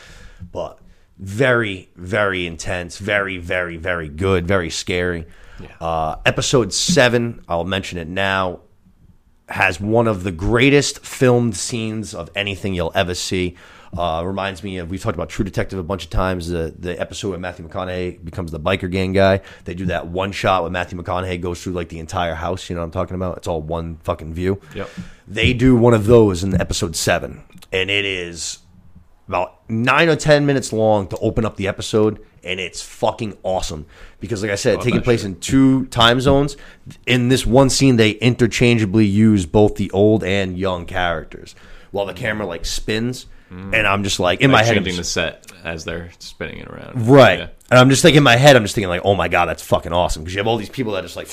But 0.52 0.78
very 1.18 1.88
very 1.96 2.46
intense, 2.46 2.98
very 2.98 3.38
very 3.38 3.76
very 3.78 4.08
good, 4.08 4.46
very 4.46 4.70
scary. 4.70 5.26
Uh, 5.80 6.16
episode 6.24 6.72
seven, 6.72 7.44
I'll 7.48 7.64
mention 7.64 7.98
it 7.98 8.08
now 8.08 8.60
has 9.48 9.78
one 9.78 10.06
of 10.06 10.22
the 10.22 10.32
greatest 10.32 11.04
filmed 11.04 11.56
scenes 11.56 12.14
of 12.14 12.30
anything 12.34 12.74
you'll 12.74 12.92
ever 12.94 13.14
see. 13.14 13.56
Uh, 13.96 14.24
reminds 14.24 14.64
me 14.64 14.78
of 14.78 14.90
we've 14.90 15.02
talked 15.02 15.14
about 15.14 15.28
True 15.28 15.44
Detective 15.44 15.78
a 15.78 15.82
bunch 15.82 16.04
of 16.04 16.10
times. 16.10 16.48
The 16.48 16.74
the 16.76 17.00
episode 17.00 17.30
where 17.30 17.38
Matthew 17.38 17.68
McConaughey 17.68 18.24
becomes 18.24 18.50
the 18.50 18.58
biker 18.58 18.90
gang 18.90 19.12
guy. 19.12 19.40
They 19.66 19.74
do 19.74 19.86
that 19.86 20.08
one 20.08 20.32
shot 20.32 20.62
where 20.62 20.70
Matthew 20.70 21.00
McConaughey 21.00 21.40
goes 21.40 21.62
through 21.62 21.74
like 21.74 21.90
the 21.90 22.00
entire 22.00 22.34
house. 22.34 22.68
You 22.68 22.74
know 22.74 22.80
what 22.80 22.86
I'm 22.86 22.90
talking 22.90 23.14
about? 23.14 23.36
It's 23.36 23.46
all 23.46 23.62
one 23.62 23.98
fucking 23.98 24.34
view. 24.34 24.60
Yep. 24.74 24.90
They 25.28 25.52
do 25.52 25.76
one 25.76 25.94
of 25.94 26.06
those 26.06 26.42
in 26.42 26.60
episode 26.60 26.96
seven, 26.96 27.44
and 27.72 27.88
it 27.88 28.04
is 28.04 28.58
about 29.28 29.60
nine 29.70 30.08
or 30.08 30.16
ten 30.16 30.44
minutes 30.44 30.72
long 30.72 31.06
to 31.08 31.16
open 31.18 31.44
up 31.44 31.56
the 31.56 31.68
episode, 31.68 32.24
and 32.44 32.60
it's 32.60 32.82
fucking 32.82 33.36
awesome 33.42 33.86
because, 34.20 34.42
like 34.42 34.50
I 34.50 34.56
said, 34.56 34.80
taking 34.80 35.02
place 35.02 35.20
shit. 35.20 35.30
in 35.30 35.40
two 35.40 35.86
time 35.86 36.20
zones. 36.20 36.56
In 37.06 37.28
this 37.28 37.44
one 37.46 37.70
scene, 37.70 37.96
they 37.96 38.12
interchangeably 38.12 39.06
use 39.06 39.46
both 39.46 39.76
the 39.76 39.90
old 39.90 40.22
and 40.24 40.58
young 40.58 40.86
characters, 40.86 41.54
while 41.90 42.06
the 42.06 42.12
mm. 42.12 42.16
camera 42.16 42.46
like 42.46 42.64
spins. 42.64 43.26
Mm. 43.50 43.74
and 43.74 43.86
I'm 43.86 44.02
just 44.02 44.18
like 44.18 44.40
in 44.40 44.50
my 44.50 44.58
Like 44.58 44.66
head, 44.66 44.76
I'm 44.78 44.84
changing 44.84 44.96
the 44.96 45.04
set 45.04 45.52
as 45.64 45.84
they're 45.84 46.10
spinning 46.18 46.58
it 46.58 46.66
around. 46.66 47.06
right, 47.06 47.40
Yeah. 47.40 47.48
and 47.70 47.78
I'm 47.78 47.90
just 47.90 48.00
thinking 48.00 48.16
in 48.18 48.22
my 48.22 48.36
head, 48.36 48.56
I'm 48.56 48.62
just 48.64 48.74
thinking 48.74 48.88
like, 48.88 49.02
oh 49.04 49.14
my 49.14 49.28
god, 49.28 49.46
that's 49.46 49.62
fucking 49.62 49.92
awesome 49.92 50.22
because 50.24 50.34
you 50.34 50.38
have 50.40 50.46
all 50.46 50.56
these 50.56 50.70
people 50.70 50.94
that 50.94 51.02
just 51.02 51.14
like, 51.14 51.28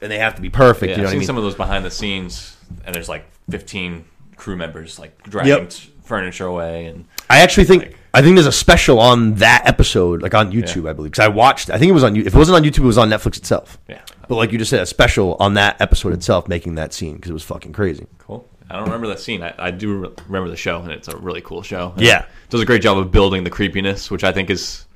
and 0.00 0.10
they 0.10 0.18
have 0.18 0.36
to 0.36 0.42
be 0.42 0.48
perfect. 0.48 0.90
Yeah, 0.90 0.96
you 0.96 1.02
know 1.02 1.02
I've 1.02 1.06
what 1.06 1.08
I 1.08 1.10
seen 1.10 1.18
mean? 1.18 1.26
some 1.26 1.36
of 1.36 1.42
those 1.42 1.56
behind 1.56 1.84
the 1.84 1.90
scenes, 1.90 2.56
and 2.86 2.94
there's 2.94 3.08
like 3.08 3.26
15 3.50 4.04
crew 4.36 4.56
members 4.56 4.98
like 5.00 5.20
dragging 5.24 5.48
Yep. 5.52 5.72
furniture 6.04 6.46
away, 6.46 6.86
and 6.86 7.04
I 7.28 7.40
actually 7.40 7.64
think 7.64 7.82
Like- 7.82 7.96
I 8.12 8.22
think 8.22 8.34
there's 8.36 8.46
a 8.46 8.52
special 8.52 8.98
on 8.98 9.34
that 9.36 9.66
episode, 9.66 10.20
like 10.22 10.34
on 10.34 10.50
YouTube, 10.52 10.88
I 10.88 10.92
believe, 10.92 11.12
because 11.12 11.24
I 11.24 11.28
watched. 11.28 11.70
I 11.70 11.78
think 11.78 11.90
it 11.90 11.92
was 11.92 12.02
on. 12.04 12.16
If 12.16 12.26
it 12.28 12.34
wasn't 12.34 12.56
on 12.56 12.64
YouTube, 12.64 12.78
it 12.80 12.86
was 12.86 12.98
on 12.98 13.08
Netflix 13.10 13.36
itself. 13.38 13.78
yeah, 13.88 14.00
But 14.28 14.34
like 14.36 14.50
you 14.52 14.58
just 14.58 14.70
said, 14.70 14.80
a 14.80 14.86
special 14.86 15.36
on 15.38 15.54
that 15.54 15.80
episode 15.80 16.12
itself, 16.12 16.48
making 16.48 16.74
that 16.74 16.92
scene 16.92 17.16
because 17.16 17.30
it 17.30 17.34
was 17.34 17.44
fucking 17.44 17.72
crazy. 17.72 18.06
cool. 18.18 18.48
I 18.68 18.74
don't 18.74 18.84
remember 18.84 19.08
that 19.08 19.18
scene. 19.20 19.42
I, 19.42 19.52
I 19.58 19.70
do 19.72 19.98
re- 19.98 20.08
remember 20.26 20.48
the 20.48 20.56
show, 20.56 20.80
and 20.80 20.92
it's 20.92 21.08
a 21.08 21.16
really 21.16 21.40
cool 21.40 21.62
show. 21.62 21.92
Yeah. 21.96 22.20
it 22.22 22.26
does 22.50 22.60
a 22.60 22.66
great 22.66 22.82
job 22.82 22.98
of 22.98 23.10
building 23.10 23.42
the 23.44 23.50
creepiness, 23.50 24.10
which 24.12 24.22
I 24.24 24.30
think 24.32 24.48
is, 24.50 24.86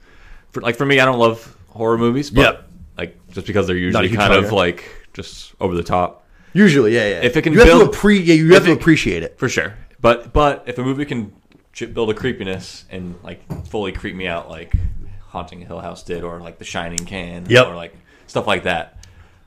for, 0.53 0.61
like 0.61 0.77
for 0.77 0.87
me, 0.87 1.01
I 1.01 1.05
don't 1.05 1.19
love 1.19 1.57
horror 1.71 1.99
movies, 1.99 2.31
but 2.31 2.41
Yep. 2.43 2.69
like 2.99 3.33
just 3.33 3.47
because 3.49 3.67
they're 3.67 3.77
usually 3.77 4.11
kind 4.11 4.33
of 4.33 4.53
like 4.53 5.09
just 5.13 5.55
over 5.61 5.75
the 5.75 5.83
top. 5.83 6.25
Usually, 6.53 6.95
yeah, 6.95 7.09
yeah. 7.09 7.21
If 7.23 7.37
it 7.37 7.43
can 7.43 7.53
you 7.53 7.59
have 7.61 7.67
build- 7.69 7.93
to 7.93 7.99
appre- 7.99 8.25
yeah, 8.25 8.35
you 8.35 8.55
have 8.55 8.65
to 8.65 8.71
it- 8.71 8.77
appreciate 8.77 9.23
it. 9.25 9.39
For 9.39 9.49
sure. 9.49 9.75
But 10.01 10.33
but 10.33 10.63
if 10.67 10.79
a 10.79 10.83
movie 10.85 11.05
can 11.05 11.33
build 11.93 12.11
a 12.11 12.15
creepiness 12.15 12.85
and 12.91 13.17
like 13.23 13.67
fully 13.69 13.93
creep 13.93 14.15
me 14.15 14.27
out 14.27 14.49
like 14.49 14.73
Haunting 15.29 15.61
Hill 15.61 15.81
House 15.81 16.03
did 16.03 16.23
or 16.23 16.41
like 16.41 16.59
The 16.59 16.65
Shining 16.65 17.05
can 17.05 17.47
Yep. 17.49 17.67
or 17.67 17.75
like 17.75 17.95
stuff 18.27 18.47
like 18.47 18.63
that, 18.65 19.05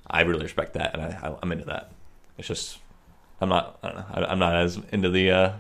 I 0.09 0.21
really 0.21 0.43
respect 0.43 0.73
that 0.73 0.93
and 0.93 1.01
I, 1.01 1.07
I 1.29 1.35
I'm 1.41 1.51
into 1.51 1.65
that. 1.65 1.91
It's 2.37 2.47
just 2.47 2.77
I'm 3.41 3.49
not 3.49 3.79
I 3.83 3.87
don't 3.87 3.97
know 3.97 4.05
I, 4.13 4.25
I'm 4.25 4.39
not 4.39 4.55
as 4.55 4.79
into 4.91 5.09
the 5.09 5.31
uh, 5.31 5.51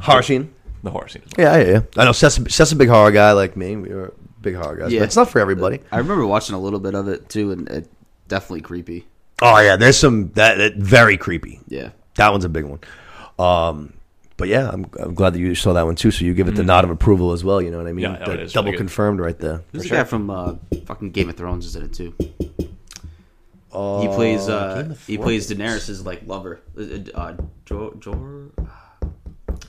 Horror 0.00 0.22
scene. 0.22 0.52
the 0.82 0.90
horror 0.90 1.08
scene. 1.08 1.22
Well. 1.38 1.46
Yeah, 1.58 1.64
yeah, 1.64 1.72
yeah. 1.72 1.80
I 1.96 2.04
know 2.04 2.12
Seth's, 2.12 2.38
a- 2.38 2.50
Seth's 2.50 2.72
a 2.72 2.76
big 2.76 2.88
horror 2.88 3.12
guy 3.12 3.32
like 3.32 3.56
me. 3.56 3.76
We 3.76 3.88
were 3.94 4.12
big 4.40 4.56
horror 4.56 4.76
guys, 4.76 4.92
Yeah. 4.92 5.00
but 5.00 5.04
it's 5.06 5.16
not 5.16 5.30
for 5.30 5.38
everybody. 5.40 5.80
I 5.92 5.98
remember 5.98 6.26
watching 6.26 6.54
a 6.54 6.60
little 6.60 6.80
bit 6.80 6.94
of 6.94 7.08
it 7.08 7.28
too, 7.28 7.52
and 7.52 7.68
it 7.70 7.88
definitely 8.28 8.60
creepy. 8.62 9.06
Oh 9.40 9.58
yeah, 9.60 9.76
there's 9.76 9.96
some 9.98 10.30
that, 10.32 10.58
that 10.58 10.76
very 10.76 11.16
creepy. 11.16 11.60
Yeah. 11.68 11.90
That 12.16 12.30
one's 12.32 12.44
a 12.44 12.48
big 12.48 12.64
one. 12.64 12.80
Um, 13.38 13.94
but 14.36 14.48
yeah, 14.48 14.68
I'm, 14.70 14.86
I'm 14.98 15.14
glad 15.14 15.34
that 15.34 15.38
you 15.38 15.54
saw 15.54 15.72
that 15.74 15.84
one 15.86 15.94
too. 15.96 16.10
So 16.10 16.24
you 16.24 16.34
give 16.34 16.48
it 16.48 16.54
the 16.56 16.62
nod 16.64 16.84
of 16.84 16.90
approval 16.90 17.32
as 17.32 17.44
well. 17.44 17.60
You 17.62 17.70
know 17.70 17.78
what 17.78 17.86
I 17.86 17.92
mean? 17.92 18.02
Yeah, 18.04 18.18
no, 18.18 18.24
The 18.26 18.32
it 18.32 18.40
is 18.40 18.52
double 18.52 18.66
really 18.66 18.72
good. 18.76 18.78
confirmed 18.78 19.20
right 19.20 19.38
there. 19.38 19.62
Who's 19.72 19.82
For 19.84 19.88
the 19.90 19.94
guy 19.96 20.04
from 20.04 20.30
uh, 20.30 20.54
fucking 20.86 21.10
Game 21.12 21.28
of 21.28 21.36
Thrones 21.36 21.66
is 21.66 21.76
in 21.76 21.84
it 21.84 21.92
too? 21.92 22.14
sure. 23.72 24.02
He 24.02 24.08
plays 24.08 24.48
Uh, 24.48 24.56
uh, 24.56 24.82
Game 24.82 24.90
of 24.92 25.06
he 25.06 25.18
plays 25.18 25.50
Daenerys' 25.50 26.04
like 26.04 26.22
lover. 26.26 26.60
Uh, 26.78 26.82
uh, 27.14 27.34
Jor, 27.64 27.94
Jor? 27.98 28.50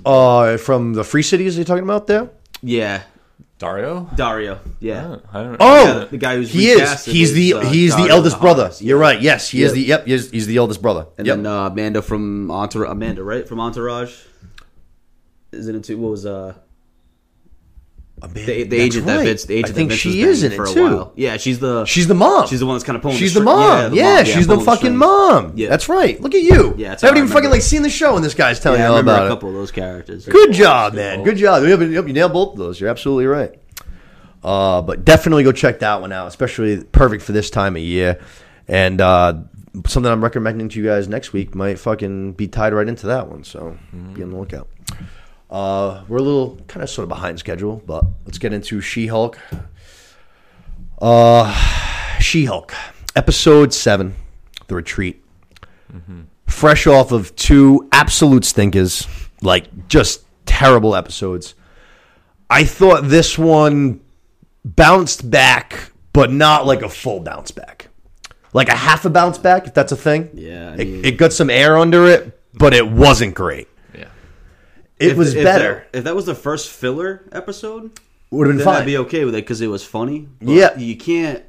Uh, 0.06 0.58
from 0.58 0.94
the 0.94 1.04
Free 1.04 1.24
Cities 1.24 1.56
are 1.56 1.60
you're 1.60 1.66
talking 1.66 1.84
about 1.84 2.06
there? 2.08 2.30
Yeah, 2.62 3.02
Daario? 3.60 4.16
Daario. 4.16 4.60
Yeah. 4.80 5.18
I 5.34 5.42
don't 5.44 5.52
know. 5.54 5.58
Oh, 5.60 6.00
Yeah, 6.00 6.06
the 6.06 6.18
guy 6.18 6.36
who's 6.36 6.52
he 6.52 6.70
is. 6.70 6.82
recasted 6.82 7.12
He's 7.12 7.34
the 7.34 7.54
uh, 7.54 7.60
he's 7.62 7.96
the 7.96 8.10
eldest 8.10 8.40
brother. 8.40 8.68
Naharis. 8.70 8.82
You're 8.82 8.98
right. 9.00 9.20
Yes, 9.22 9.50
he 9.50 9.64
is 9.64 9.74
the 9.74 9.82
yep. 9.82 10.06
He's, 10.06 10.30
he's 10.30 10.48
the 10.48 10.58
eldest 10.58 10.82
brother. 10.82 11.08
And 11.18 11.26
yep. 11.26 11.38
then 11.38 11.46
uh, 11.48 11.68
Amanda 11.68 12.02
from 12.02 12.52
Entourage. 12.52 12.92
Amanda, 12.92 13.24
right 13.24 13.48
from 13.48 13.60
Entourage. 13.60 14.16
Is 15.56 15.68
it 15.68 15.76
into 15.76 15.98
what 15.98 16.12
was 16.12 16.26
uh 16.26 16.54
the, 18.22 18.64
the 18.64 18.78
agent 18.78 19.06
that 19.08 19.18
right. 19.18 19.26
Vince? 19.26 19.44
The 19.46 19.56
agent 19.56 19.72
I 19.72 19.76
think 19.76 19.90
that 19.90 19.96
Vince 19.96 20.02
she 20.02 20.22
is 20.22 20.44
in 20.44 20.54
it 20.54 20.56
for 20.56 20.64
a 20.64 20.68
too. 20.72 20.84
while. 20.84 21.14
Yeah, 21.16 21.36
she's 21.38 21.60
the 21.60 21.84
She's 21.86 22.08
the 22.08 22.14
mom. 22.16 22.48
she's 22.48 22.60
the 22.62 22.66
one 22.66 22.76
that's 22.76 22.86
kind 22.86 22.96
of 22.96 23.02
pulling. 23.02 23.18
She's 23.18 23.34
the, 23.34 23.42
the 23.42 23.46
mom. 23.46 23.92
the 23.92 23.98
Yeah, 23.98 24.16
mom, 24.16 24.26
she's 24.26 24.48
the 24.48 24.54
pulling 24.56 24.66
fucking 24.66 24.96
mom. 24.96 25.54
Yeah. 25.56 25.70
That's 25.70 25.90
right. 25.90 26.20
Look 26.22 26.34
at 26.34 26.42
you. 26.42 26.74
Yeah, 26.78 26.90
that's 26.90 27.04
I 27.04 27.08
haven't 27.08 27.22
I 27.22 27.26
even 27.26 27.34
fucking 27.36 27.50
like 27.50 27.62
seen 27.62 27.82
the 27.82 27.90
show, 27.90 28.16
and 28.16 28.24
this 28.24 28.34
guy's 28.34 28.60
telling 28.60 28.80
Yeah, 28.80 28.86
you 28.88 28.92
all 28.94 28.98
remember 29.00 29.12
about 29.20 29.24
a 29.24 29.26
it. 29.28 29.30
couple 29.36 29.50
of 29.50 29.56
those 29.56 29.72
characters. 29.72 30.26
Good 30.26 30.54
job, 30.54 30.94
man. 30.94 31.24
Good 31.24 31.38
job. 31.38 31.64
Yep, 31.64 31.80
yep, 31.92 32.08
you 32.08 32.14
nailed 32.14 32.32
both 32.34 32.54
of 32.54 32.58
those. 32.60 32.80
You're 32.80 32.90
absolutely 32.90 33.26
right. 33.28 33.60
Uh, 34.44 34.82
but 34.82 35.04
definitely 35.04 35.44
go 35.44 35.52
check 35.52 35.80
that 35.80 36.00
one 36.02 36.12
out, 36.14 36.28
especially 36.28 36.84
perfect 36.84 37.22
for 37.24 37.32
this 37.34 37.50
time 37.50 37.76
of 37.76 37.82
year. 37.82 38.20
And 38.68 39.02
uh, 39.02 39.42
something 39.88 40.12
I'm 40.12 40.24
recommending 40.24 40.70
to 40.70 40.80
you 40.80 40.86
guys 40.86 41.08
next 41.10 41.34
week 41.34 41.54
might 41.54 41.80
fucking 41.80 42.34
be 42.34 42.48
tied 42.48 42.74
right 42.74 42.88
into 42.88 43.08
that 43.08 43.28
one. 43.28 43.44
So 43.44 43.78
be 44.14 44.24
on 44.24 44.30
the 44.32 44.38
lookout. 44.38 44.70
Uh, 45.56 46.04
we're 46.10 46.18
a 46.18 46.22
little 46.22 46.58
kind 46.68 46.84
of 46.84 46.90
sort 46.90 47.04
of 47.04 47.10
behind 47.10 47.40
schedule, 47.40 47.82
but 47.86 48.04
let's 48.26 48.38
get 48.38 48.52
into 48.52 48.82
She 48.82 49.08
Hulk. 49.08 49.40
Uh, 51.02 51.50
She 52.20 52.44
Hulk, 52.44 52.74
episode 53.16 53.74
seven, 53.74 54.16
The 54.68 54.76
Retreat. 54.76 55.24
Fresh 56.48 56.88
off 56.88 57.14
of 57.14 57.34
two 57.38 57.88
absolute 57.94 58.44
stinkers, 58.44 59.08
like 59.42 59.88
just 59.88 60.26
terrible 60.46 60.94
episodes. 60.94 61.56
I 62.50 62.66
thought 62.66 63.08
this 63.08 63.38
one 63.38 64.02
bounced 64.66 65.30
back, 65.32 65.94
but 66.12 66.34
not 66.34 66.66
like 66.66 66.82
a 66.82 66.90
full 66.90 67.22
bounce 67.22 67.52
back. 67.52 67.88
Like 68.52 68.68
a 68.68 68.76
half 68.76 69.06
a 69.06 69.10
bounce 69.10 69.38
back, 69.38 69.68
if 69.68 69.74
that's 69.74 69.94
a 69.94 69.98
thing. 69.98 70.32
Yeah, 70.34 70.72
I 70.72 70.82
It, 70.82 71.06
it 71.06 71.18
got 71.18 71.32
some 71.32 71.50
air 71.50 71.78
under 71.78 72.06
it, 72.08 72.38
but 72.54 72.74
it 72.74 72.90
wasn't 72.90 73.36
great. 73.36 73.70
It 75.00 75.12
If- 75.12 75.18
was 75.18 75.34
if 75.36 75.44
better. 75.44 75.86
That, 75.92 75.98
if 76.00 76.04
that 76.06 76.16
was 76.16 76.26
the 76.26 76.36
first 76.36 76.70
filler 76.70 77.24
episode, 77.32 77.92
Would 78.32 78.48
have 78.48 78.56
been 78.58 78.66
then 78.66 78.68
I'd 78.74 78.78
fine. 78.80 78.86
be 78.86 78.98
okay 79.00 79.26
with 79.26 79.36
it 79.36 79.40
because 79.44 79.62
it 79.62 79.68
was 79.68 79.84
funny. 79.84 80.28
But 80.42 80.54
Yeah. 80.54 80.78
you 80.78 80.96
can't 80.96 81.44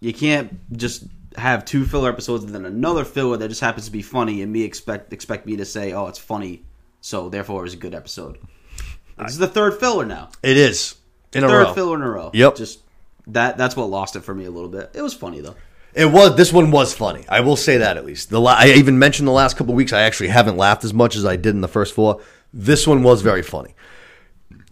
you 0.00 0.12
can't 0.12 0.58
just 0.76 1.04
have 1.36 1.64
two 1.64 1.84
filler 1.84 2.08
episodes 2.08 2.44
and 2.44 2.54
then 2.54 2.64
another 2.64 3.04
filler 3.04 3.36
that 3.36 3.48
just 3.48 3.60
happens 3.60 3.86
to 3.86 3.92
be 3.92 4.02
funny 4.02 4.42
and 4.42 4.52
me 4.52 4.62
expect 4.62 5.12
expect 5.12 5.46
me 5.46 5.56
to 5.56 5.64
say, 5.64 5.92
oh, 5.92 6.06
it's 6.06 6.18
funny, 6.18 6.62
so 7.00 7.28
therefore 7.28 7.60
it 7.60 7.64
was 7.64 7.74
a 7.74 7.78
good 7.78 7.94
episode. 7.94 8.38
This 9.18 9.32
is 9.32 9.38
the 9.38 9.48
third 9.48 9.80
filler 9.80 10.06
now. 10.06 10.28
It 10.42 10.56
is 10.56 10.94
in 11.32 11.42
a 11.44 11.48
Third 11.48 11.64
row. 11.66 11.72
filler 11.74 11.96
in 11.96 12.02
a 12.02 12.08
row. 12.10 12.30
Yep. 12.32 12.56
Just 12.56 12.78
that 13.26 13.58
that's 13.58 13.74
what 13.76 13.90
lost 13.90 14.14
it 14.16 14.20
for 14.22 14.34
me 14.34 14.44
a 14.44 14.50
little 14.50 14.68
bit. 14.70 14.90
It 14.94 15.02
was 15.02 15.14
funny 15.14 15.40
though. 15.40 15.56
It 15.94 16.06
was. 16.12 16.36
This 16.36 16.52
one 16.52 16.70
was 16.70 16.94
funny. 16.94 17.24
I 17.28 17.40
will 17.40 17.56
say 17.56 17.78
that 17.78 17.96
at 17.96 18.04
least. 18.06 18.30
The 18.30 18.40
la- 18.40 18.54
I 18.56 18.68
even 18.76 18.98
mentioned 19.00 19.26
the 19.26 19.32
last 19.32 19.56
couple 19.56 19.74
weeks. 19.74 19.92
I 19.92 20.02
actually 20.02 20.28
haven't 20.28 20.56
laughed 20.56 20.84
as 20.84 20.94
much 20.94 21.16
as 21.16 21.24
I 21.24 21.34
did 21.36 21.54
in 21.56 21.60
the 21.60 21.66
first 21.68 21.94
four. 21.94 22.20
This 22.52 22.86
one 22.86 23.02
was 23.02 23.22
very 23.22 23.42
funny. 23.42 23.74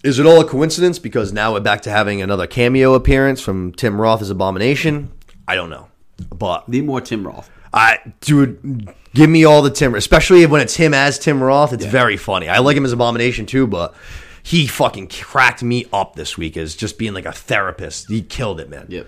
Is 0.02 0.18
it 0.18 0.26
all 0.26 0.40
a 0.40 0.44
coincidence? 0.44 0.98
Because 0.98 1.32
now 1.32 1.52
we're 1.52 1.60
back 1.60 1.82
to 1.82 1.90
having 1.90 2.22
another 2.22 2.46
cameo 2.46 2.94
appearance 2.94 3.40
from 3.40 3.72
Tim 3.72 4.00
Roth 4.00 4.22
as 4.22 4.30
Abomination. 4.30 5.10
I 5.48 5.54
don't 5.54 5.70
know, 5.70 5.88
but 6.30 6.68
Need 6.68 6.84
more 6.84 7.00
Tim 7.00 7.26
Roth. 7.26 7.50
I 7.72 7.98
dude, 8.20 8.92
give 9.14 9.28
me 9.28 9.44
all 9.44 9.62
the 9.62 9.70
Tim, 9.70 9.94
especially 9.94 10.46
when 10.46 10.60
it's 10.60 10.76
him 10.76 10.94
as 10.94 11.18
Tim 11.18 11.42
Roth. 11.42 11.72
It's 11.72 11.84
very 11.84 12.16
funny. 12.16 12.48
I 12.48 12.58
like 12.58 12.76
him 12.76 12.84
as 12.84 12.92
Abomination 12.92 13.46
too, 13.46 13.66
but 13.66 13.94
he 14.42 14.66
fucking 14.66 15.08
cracked 15.08 15.62
me 15.62 15.86
up 15.92 16.14
this 16.14 16.38
week 16.38 16.56
as 16.56 16.76
just 16.76 16.98
being 16.98 17.12
like 17.12 17.26
a 17.26 17.32
therapist. 17.32 18.08
He 18.08 18.22
killed 18.22 18.60
it, 18.60 18.70
man. 18.70 18.86
Yep. 18.88 19.06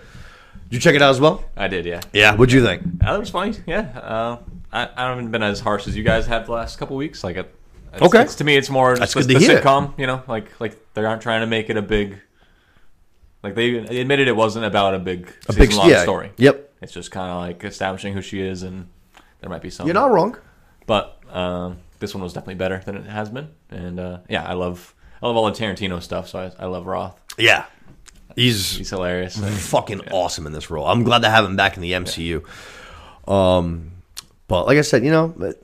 Did 0.65 0.75
you 0.75 0.81
check 0.81 0.95
it 0.97 1.01
out 1.01 1.11
as 1.11 1.21
well? 1.21 1.45
I 1.57 1.69
did, 1.69 1.87
yeah. 1.87 2.01
Yeah. 2.13 2.35
What'd 2.37 2.53
you 2.53 2.63
think? 2.63 2.83
Uh, 2.83 3.13
that 3.13 3.21
was 3.21 3.31
funny. 3.31 3.57
Yeah, 3.67 3.99
uh, 3.99 4.39
I, 4.73 4.89
I 4.97 5.09
haven't 5.09 5.31
been 5.31 5.43
as 5.43 5.61
harsh 5.61 5.87
as 5.87 5.97
you 5.97 6.03
guys 6.03 6.27
have 6.27 6.47
the 6.47 6.53
last 6.53 6.79
couple 6.79 6.97
weeks. 6.97 7.25
Like, 7.25 7.37
it, 7.37 7.55
it's, 7.93 8.03
Okay. 8.03 8.23
it's, 8.23 8.35
to 8.37 8.45
me, 8.45 8.57
it's 8.57 8.71
more 8.71 8.97
just 8.97 9.15
the, 9.15 9.23
the 9.23 9.35
sitcom. 9.35 9.99
You 9.99 10.07
know, 10.07 10.23
like 10.27 10.61
like 10.61 10.95
they 10.95 11.05
aren't 11.05 11.23
trying 11.23 11.41
to 11.41 11.47
make 11.47 11.71
it 11.71 11.77
a 11.77 11.83
big. 11.83 12.19
Like 13.43 13.55
they, 13.55 13.77
admitted 14.01 14.27
it 14.27 14.35
wasn't 14.35 14.65
about 14.65 14.95
a 14.95 14.99
big 14.99 15.33
A 15.49 15.53
big 15.53 15.73
long 15.73 15.89
yeah. 15.89 16.03
story. 16.03 16.33
Yep. 16.39 16.73
It's 16.83 16.93
just 16.93 17.11
kind 17.11 17.31
of 17.31 17.39
like 17.39 17.63
establishing 17.65 18.13
who 18.13 18.21
she 18.21 18.41
is, 18.41 18.63
and 18.63 18.89
there 19.41 19.49
might 19.49 19.63
be 19.63 19.71
some. 19.71 19.87
You're 19.87 19.95
not 19.95 20.11
wrong. 20.11 20.37
But 20.87 21.21
um, 21.31 21.79
this 22.01 22.15
one 22.15 22.23
was 22.23 22.33
definitely 22.33 22.57
better 22.57 22.83
than 22.85 22.97
it 22.97 23.07
has 23.07 23.31
been, 23.31 23.49
and 23.71 24.01
uh, 24.01 24.19
yeah, 24.29 24.45
I 24.45 24.55
love 24.55 24.95
I 25.23 25.27
love 25.27 25.37
all 25.37 25.47
the 25.47 25.53
Tarantino 25.53 26.03
stuff. 26.03 26.29
So 26.29 26.39
I, 26.39 26.65
I 26.65 26.67
love 26.67 26.87
Roth. 26.87 27.21
Yeah. 27.37 27.67
He's 28.37 28.77
He's 28.77 28.91
hilarious. 28.91 29.37
fucking 29.71 30.09
awesome 30.11 30.47
in 30.47 30.53
this 30.53 30.71
role. 30.71 30.87
I'm 30.87 31.03
glad 31.03 31.23
to 31.23 31.31
have 31.31 31.45
him 31.45 31.57
back 31.57 31.77
in 31.77 31.83
the 31.83 31.93
MCU. 31.93 32.45
Um, 33.29 33.91
but 34.47 34.67
like 34.67 34.79
I 34.79 34.83
said, 34.83 35.05
you 35.05 35.11
know, 35.11 35.55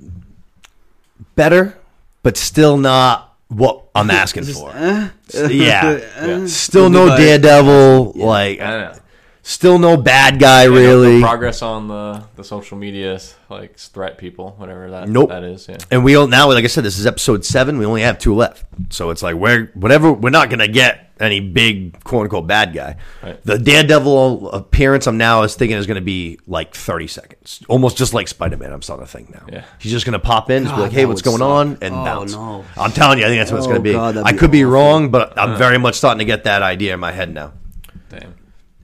better, 1.37 1.79
but 2.25 2.37
still 2.37 2.77
not 2.77 3.37
what 3.49 3.85
I'm 3.95 4.11
asking 4.11 4.45
for. 4.45 4.73
Eh? 4.75 5.09
yeah. 5.51 6.47
still 6.47 6.91
no 6.91 7.05
like- 7.05 7.19
Daredevil. 7.19 8.13
Like, 8.17 8.61
I 8.61 8.71
don't 8.71 8.95
know. 8.95 9.01
still 9.43 9.79
no 9.79 9.97
bad 9.97 10.41
guy. 10.41 10.63
Yeah, 10.65 10.69
no- 10.71 10.75
really. 10.75 11.21
no 11.21 11.27
progress 11.27 11.63
on 11.63 11.87
the, 11.87 12.25
the 12.35 12.43
social 12.43 12.77
media 12.77 13.21
like 13.49 13.77
threat 13.79 14.19
people, 14.19 14.55
whatever 14.59 14.91
that 14.91 15.09
Nope. 15.09 15.29
that 15.29 15.45
is. 15.45 15.69
Yeah. 15.69 15.77
And 15.91 16.03
we 16.03 16.17
all 16.17 16.27
now, 16.27 16.49
like 16.51 16.65
I 16.65 16.69
said, 16.69 16.83
this 16.85 16.99
is 16.99 17.07
episode 17.07 17.45
seven. 17.45 17.79
We 17.79 17.85
only 17.85 18.03
have 18.03 18.19
two 18.19 18.35
left, 18.35 18.65
so 18.91 19.11
it's 19.11 19.23
like 19.23 19.37
we're 19.37 19.67
whatever. 19.75 20.13
We're 20.13 20.31
not 20.31 20.51
gonna 20.51 20.67
get 20.67 21.04
any 21.21 21.41
big 21.41 22.03
quote 22.05 22.25
unquote 22.25 22.47
bad 22.47 22.75
guy. 22.75 22.97
Right. 23.23 23.43
The 23.45 23.59
Daredevil 23.59 24.51
appearance, 24.53 25.07
I'm 25.07 25.17
now 25.17 25.43
is 25.43 25.55
thinking 25.55 25.77
is 25.77 25.87
gonna 25.87 26.01
be 26.01 26.39
like 26.47 26.75
30 26.75 27.07
seconds, 27.07 27.63
almost 27.69 27.97
just 27.97 28.15
like 28.15 28.29
Spider 28.29 28.57
Man. 28.57 28.73
I'm 28.73 28.83
starting 28.83 29.07
to 29.07 29.11
think 29.11 29.31
now. 29.31 29.45
Yeah. 29.51 29.65
he's 29.79 29.93
just 29.93 30.05
gonna 30.05 30.19
pop 30.19 30.51
in, 30.51 30.65
just 30.65 30.75
be 30.75 30.83
like, 30.83 30.93
"Hey, 30.93 31.07
what's 31.07 31.23
going 31.23 31.39
suck. 31.39 31.49
on?" 31.49 31.79
and 31.83 31.95
Oh, 31.95 32.05
bounce. 32.05 32.33
no. 32.33 32.65
I'm 32.77 32.91
telling 32.93 33.19
you, 33.19 33.25
I 33.25 33.29
think 33.29 33.41
that's 33.41 33.51
what 33.53 33.59
it's 33.59 33.67
Oh, 33.67 33.71
gonna 33.71 33.81
be. 33.81 33.93
God, 33.93 34.15
that'd 34.17 34.27
I 34.29 34.33
be 34.33 34.39
could 34.39 34.51
be 34.51 34.65
awful. 34.65 34.73
wrong, 34.73 35.11
but 35.11 35.39
I'm 35.39 35.57
very 35.57 35.79
much 35.79 35.95
starting 35.95 36.19
to 36.19 36.25
get 36.25 36.45
that 36.45 36.63
idea 36.63 36.95
in 36.95 37.01
my 37.01 37.13
head 37.13 37.33
now. 37.33 37.53
Damn. 38.11 38.35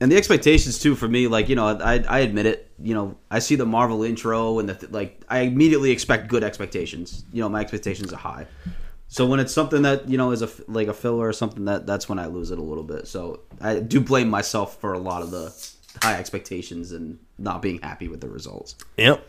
and 0.01 0.11
the 0.11 0.17
expectations 0.17 0.79
too 0.79 0.95
for 0.95 1.07
me 1.07 1.27
like 1.27 1.47
you 1.47 1.55
know 1.55 1.67
i 1.67 2.03
i 2.09 2.19
admit 2.19 2.45
it 2.47 2.71
you 2.81 2.93
know 2.95 3.15
i 3.29 3.37
see 3.39 3.55
the 3.55 3.65
marvel 3.67 4.03
intro 4.03 4.57
and 4.59 4.67
the 4.67 4.73
th- 4.73 4.91
like 4.91 5.21
i 5.29 5.41
immediately 5.41 5.91
expect 5.91 6.27
good 6.27 6.43
expectations 6.43 7.23
you 7.31 7.39
know 7.39 7.47
my 7.47 7.61
expectations 7.61 8.11
are 8.11 8.17
high 8.17 8.47
So 9.13 9.25
when 9.25 9.41
it's 9.41 9.53
something 9.53 9.81
that 9.81 10.07
you 10.09 10.17
know 10.17 10.31
is 10.31 10.41
a 10.41 10.49
like 10.69 10.87
a 10.87 10.93
filler 10.93 11.27
or 11.27 11.33
something 11.33 11.65
that 11.65 11.85
that's 11.85 12.07
when 12.07 12.17
I 12.17 12.27
lose 12.27 12.49
it 12.49 12.57
a 12.57 12.61
little 12.61 12.83
bit. 12.85 13.07
So 13.09 13.41
I 13.59 13.79
do 13.79 13.99
blame 13.99 14.29
myself 14.29 14.79
for 14.79 14.93
a 14.93 14.99
lot 14.99 15.21
of 15.21 15.31
the 15.31 15.53
high 16.01 16.15
expectations 16.17 16.93
and 16.93 17.19
not 17.37 17.61
being 17.61 17.79
happy 17.81 18.07
with 18.07 18.21
the 18.21 18.29
results. 18.29 18.75
Yep. 18.97 19.21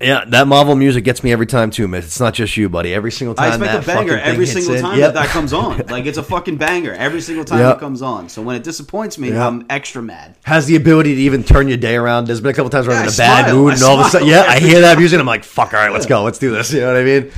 Yeah, 0.00 0.24
that 0.28 0.46
Marvel 0.48 0.74
music 0.76 1.04
gets 1.04 1.22
me 1.24 1.30
every 1.32 1.46
time 1.46 1.70
too, 1.70 1.86
man. 1.88 2.02
It's 2.02 2.18
not 2.20 2.34
just 2.34 2.56
you, 2.56 2.68
buddy. 2.68 2.94
Every 2.94 3.10
single 3.12 3.34
I 3.38 3.50
time 3.50 3.62
expect 3.62 3.86
that 3.86 3.92
a 3.92 3.98
banger 4.00 4.18
every 4.18 4.46
single 4.46 4.74
in- 4.76 4.80
time 4.82 4.98
Yep. 4.98 5.14
that 5.14 5.22
that 5.22 5.28
comes 5.30 5.52
on. 5.52 5.82
Like 5.88 6.06
it's 6.06 6.18
a 6.18 6.22
fucking 6.22 6.56
banger 6.56 6.92
every 6.94 7.20
single 7.20 7.44
time 7.44 7.58
Yep. 7.58 7.76
it 7.76 7.80
comes 7.80 8.02
on. 8.02 8.28
So 8.28 8.40
when 8.42 8.54
it 8.56 8.62
disappoints 8.62 9.18
me, 9.18 9.30
Yep. 9.30 9.36
I'm 9.42 9.66
extra 9.68 10.00
mad. 10.02 10.36
has 10.44 10.66
the 10.66 10.76
ability 10.76 11.14
to 11.16 11.20
even 11.22 11.42
turn 11.44 11.66
your 11.68 11.76
day 11.76 11.96
around. 11.96 12.26
There's 12.28 12.40
been 12.40 12.50
a 12.52 12.54
couple 12.54 12.70
times 12.70 12.86
where 12.86 12.96
I'm 12.96 13.04
Yeah, 13.04 13.08
in 13.12 13.20
a 13.20 13.22
I 13.24 13.26
bad 13.42 13.44
smile. 13.46 13.56
mood, 13.56 13.72
I 13.72 13.74
and 13.74 13.82
all 13.84 14.00
of 14.00 14.06
a 14.06 14.10
sudden, 14.10 14.28
yeah, 14.28 14.44
I 14.48 14.58
hear 14.60 14.80
that 14.80 14.96
music, 15.02 15.14
and 15.16 15.20
I'm 15.20 15.26
like, 15.26 15.42
"Fuck, 15.44 15.74
all 15.74 15.80
right, 15.80 15.92
let's 15.92 16.06
go, 16.06 16.22
let's 16.22 16.38
do 16.38 16.50
this." 16.52 16.72
You 16.72 16.80
know 16.80 16.88
what 16.92 16.96
I 16.96 17.04
mean? 17.04 17.30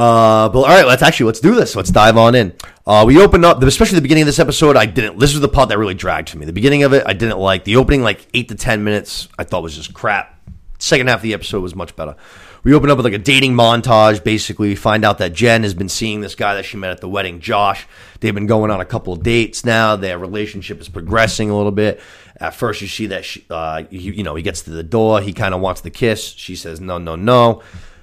Uh, 0.00 0.48
but 0.48 0.60
all 0.60 0.68
right, 0.68 0.86
let's 0.86 1.02
actually 1.02 1.26
let's 1.26 1.40
do 1.40 1.54
this. 1.54 1.76
Let's 1.76 1.90
dive 1.90 2.16
on 2.16 2.34
in. 2.34 2.54
Uh, 2.86 3.04
we 3.06 3.20
opened 3.20 3.44
up, 3.44 3.62
especially 3.62 3.96
the 3.96 4.02
beginning 4.02 4.22
of 4.22 4.26
this 4.26 4.38
episode. 4.38 4.74
I 4.74 4.86
didn't. 4.86 5.18
This 5.18 5.32
was 5.32 5.42
the 5.42 5.48
part 5.48 5.68
that 5.68 5.76
really 5.76 5.92
dragged 5.92 6.30
for 6.30 6.38
me. 6.38 6.46
The 6.46 6.54
beginning 6.54 6.84
of 6.84 6.94
it, 6.94 7.02
I 7.04 7.12
didn't 7.12 7.38
like. 7.38 7.64
The 7.64 7.76
opening, 7.76 8.02
like 8.02 8.26
eight 8.32 8.48
to 8.48 8.54
ten 8.54 8.82
minutes, 8.82 9.28
I 9.38 9.44
thought 9.44 9.62
was 9.62 9.76
just 9.76 9.92
crap. 9.92 10.40
Second 10.78 11.08
half 11.08 11.18
of 11.18 11.22
the 11.24 11.34
episode 11.34 11.60
was 11.60 11.74
much 11.74 11.94
better. 11.96 12.16
We 12.64 12.72
open 12.72 12.88
up 12.88 12.96
with 12.96 13.04
like 13.04 13.12
a 13.12 13.18
dating 13.18 13.52
montage. 13.52 14.24
Basically, 14.24 14.68
we 14.68 14.74
find 14.74 15.04
out 15.04 15.18
that 15.18 15.34
Jen 15.34 15.64
has 15.64 15.74
been 15.74 15.90
seeing 15.90 16.22
this 16.22 16.34
guy 16.34 16.54
that 16.54 16.64
she 16.64 16.78
met 16.78 16.92
at 16.92 17.02
the 17.02 17.08
wedding, 17.08 17.40
Josh. 17.40 17.86
They've 18.20 18.34
been 18.34 18.46
going 18.46 18.70
on 18.70 18.80
a 18.80 18.86
couple 18.86 19.12
of 19.12 19.22
dates 19.22 19.66
now. 19.66 19.96
Their 19.96 20.18
relationship 20.18 20.80
is 20.80 20.88
progressing 20.88 21.50
a 21.50 21.56
little 21.56 21.72
bit. 21.72 22.00
At 22.38 22.54
first, 22.54 22.80
you 22.80 22.88
see 22.88 23.08
that 23.08 23.26
she, 23.26 23.44
uh, 23.50 23.82
you 23.90 24.22
know 24.22 24.34
he 24.34 24.42
gets 24.42 24.62
to 24.62 24.70
the 24.70 24.82
door. 24.82 25.20
He 25.20 25.34
kind 25.34 25.52
of 25.52 25.60
wants 25.60 25.82
the 25.82 25.90
kiss. 25.90 26.24
She 26.24 26.56
says 26.56 26.80
no, 26.80 26.96
no, 26.96 27.16
no. 27.16 27.60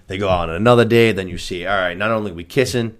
They 0.07 0.17
go 0.17 0.29
on 0.29 0.49
another 0.49 0.85
day. 0.85 1.11
Then 1.11 1.27
you 1.27 1.37
see, 1.37 1.65
all 1.65 1.77
right, 1.77 1.97
not 1.97 2.11
only 2.11 2.31
we 2.31 2.43
kissing, 2.43 2.97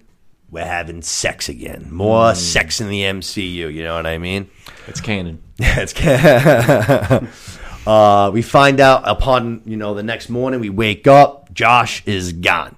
we're 0.50 0.64
having 0.64 1.02
sex 1.02 1.48
again. 1.48 1.88
More 1.90 2.34
sex 2.34 2.80
in 2.80 2.88
the 2.88 3.02
MCU. 3.02 3.72
You 3.72 3.82
know 3.82 3.96
what 3.96 4.06
I 4.06 4.18
mean? 4.18 4.50
It's 4.86 5.00
canon. 5.00 5.42
it's 5.58 5.94
uh, 7.86 8.30
we 8.32 8.42
find 8.42 8.80
out 8.80 9.02
upon 9.06 9.62
you 9.64 9.76
know 9.76 9.94
the 9.94 10.02
next 10.02 10.28
morning 10.28 10.60
we 10.60 10.70
wake 10.70 11.08
up 11.08 11.52
josh 11.52 12.06
is 12.06 12.32
gone 12.32 12.76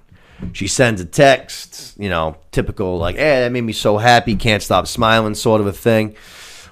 she 0.53 0.67
sends 0.67 0.99
a 0.99 1.05
text 1.05 1.93
you 1.99 2.09
know 2.09 2.35
typical 2.51 2.97
like 2.97 3.17
hey 3.17 3.41
that 3.41 3.51
made 3.51 3.61
me 3.61 3.73
so 3.73 3.97
happy 3.97 4.35
can't 4.35 4.63
stop 4.63 4.87
smiling 4.87 5.35
sort 5.35 5.61
of 5.61 5.67
a 5.67 5.73
thing 5.73 6.15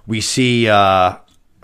we 0.07 0.19
see 0.19 0.67
uh, 0.67 1.15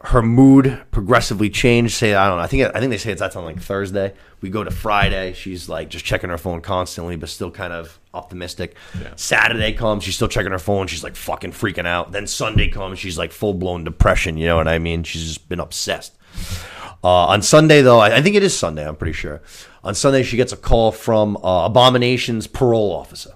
her 0.06 0.22
mood 0.22 0.82
progressively 0.92 1.50
changed. 1.50 1.94
say 1.94 2.14
i 2.14 2.28
don't 2.28 2.38
know 2.38 2.44
i 2.44 2.48
think 2.48 2.64
i 2.76 2.80
think 2.80 2.90
they 2.90 2.98
say 2.98 3.12
it's 3.12 3.20
that's 3.20 3.36
on 3.36 3.44
like 3.44 3.60
thursday 3.60 4.14
we 4.42 4.50
go 4.50 4.64
to 4.64 4.72
friday 4.72 5.34
she's 5.34 5.68
like 5.68 5.90
just 5.90 6.06
checking 6.06 6.30
her 6.30 6.38
phone 6.38 6.62
constantly 6.62 7.16
but 7.16 7.30
still 7.30 7.52
kind 7.52 7.74
of 7.74 8.00
optimistic 8.14 8.76
saturday 9.16 9.74
comes 9.74 10.04
she's 10.04 10.16
still 10.16 10.28
checking 10.28 10.52
her 10.52 10.60
phone 10.60 10.88
she's 10.88 11.04
like 11.04 11.16
fucking 11.16 11.52
freaking 11.52 11.88
out 11.88 12.12
then 12.12 12.28
sunday 12.28 12.68
comes 12.68 13.00
she's 13.00 13.18
like 13.18 13.32
full-blown 13.32 13.84
depression 13.84 14.38
you 14.38 14.46
know 14.46 14.56
what 14.56 14.68
i 14.68 14.80
mean 14.80 15.04
she's 15.04 15.26
just 15.26 15.50
been 15.50 15.60
obsessed 15.60 16.16
uh, 17.04 17.28
on 17.28 17.44
Sunday, 17.44 17.84
though, 17.84 18.00
I, 18.00 18.16
I 18.18 18.22
think 18.24 18.36
it 18.36 18.42
is 18.42 18.58
Sunday. 18.58 18.88
I'm 18.88 18.96
pretty 18.96 19.14
sure. 19.14 19.40
On 19.84 19.94
Sunday, 19.94 20.24
she 20.24 20.38
gets 20.38 20.52
a 20.52 20.58
call 20.58 20.92
from 20.92 21.38
uh, 21.38 21.68
Abomination's 21.68 22.48
parole 22.48 22.92
officer. 22.92 23.36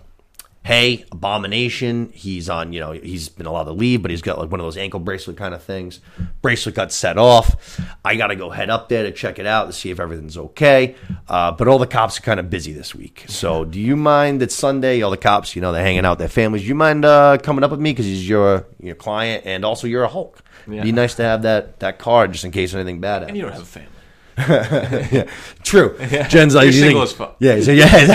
Hey, 0.69 1.03
Abomination, 1.11 2.11
he's 2.13 2.47
on. 2.47 2.73
You 2.73 2.79
know, 2.79 2.91
he's 2.91 3.27
been 3.27 3.47
allowed 3.47 3.63
to 3.63 3.71
leave, 3.71 4.03
but 4.03 4.11
he's 4.11 4.21
got 4.21 4.37
like 4.37 4.51
one 4.51 4.59
of 4.59 4.67
those 4.67 4.77
ankle 4.77 4.99
bracelet 4.99 5.35
kind 5.35 5.55
of 5.55 5.63
things. 5.63 5.99
Bracelet 6.43 6.75
got 6.75 6.91
set 6.91 7.17
off. 7.17 7.81
I 8.05 8.15
got 8.17 8.27
to 8.27 8.35
go 8.35 8.51
head 8.51 8.69
up 8.69 8.87
there 8.87 9.01
to 9.01 9.11
check 9.11 9.39
it 9.39 9.47
out 9.47 9.65
to 9.65 9.73
see 9.73 9.89
if 9.89 9.99
everything's 9.99 10.37
okay. 10.37 10.93
Uh, 11.27 11.51
but 11.53 11.67
all 11.67 11.79
the 11.79 11.87
cops 11.87 12.19
are 12.19 12.21
kind 12.21 12.39
of 12.39 12.51
busy 12.51 12.71
this 12.71 12.93
week. 12.93 13.25
So, 13.27 13.65
do 13.65 13.79
you 13.79 13.95
mind 13.95 14.41
that 14.41 14.51
Sunday, 14.51 15.01
all 15.01 15.09
the 15.09 15.17
cops, 15.17 15.55
you 15.55 15.61
know, 15.63 15.71
they're 15.71 15.81
hanging 15.81 16.05
out 16.05 16.11
with 16.11 16.19
their 16.19 16.29
families. 16.29 16.61
Do 16.61 16.67
you 16.67 16.75
mind 16.75 17.03
uh, 17.03 17.39
coming 17.41 17.63
up 17.63 17.71
with 17.71 17.79
me 17.79 17.89
because 17.89 18.05
he's 18.05 18.29
your 18.29 18.67
your 18.79 18.93
client 18.93 19.47
and 19.47 19.65
also 19.65 19.87
you're 19.87 20.03
a 20.03 20.07
Hulk. 20.07 20.43
Yeah. 20.69 20.83
Be 20.83 20.91
nice 20.91 21.15
to 21.15 21.23
have 21.23 21.41
that 21.41 21.79
that 21.79 21.97
card 21.97 22.33
just 22.33 22.45
in 22.45 22.51
case 22.51 22.75
anything 22.75 22.99
bad 22.99 23.23
happens. 23.23 23.29
And 23.29 23.37
you 23.37 23.43
don't 23.43 23.53
have 23.53 23.63
a 23.63 23.65
family. 23.65 23.89
yeah, 25.17 25.27
true. 25.63 25.97
Jen's 26.29 26.53
like, 26.53 26.65
You're 26.65 26.73
you 26.73 26.79
single 26.79 27.01
as 27.01 27.11
fuck. 27.11 27.37
Yeah, 27.39 27.59
so 27.59 27.71
yeah, 27.71 27.97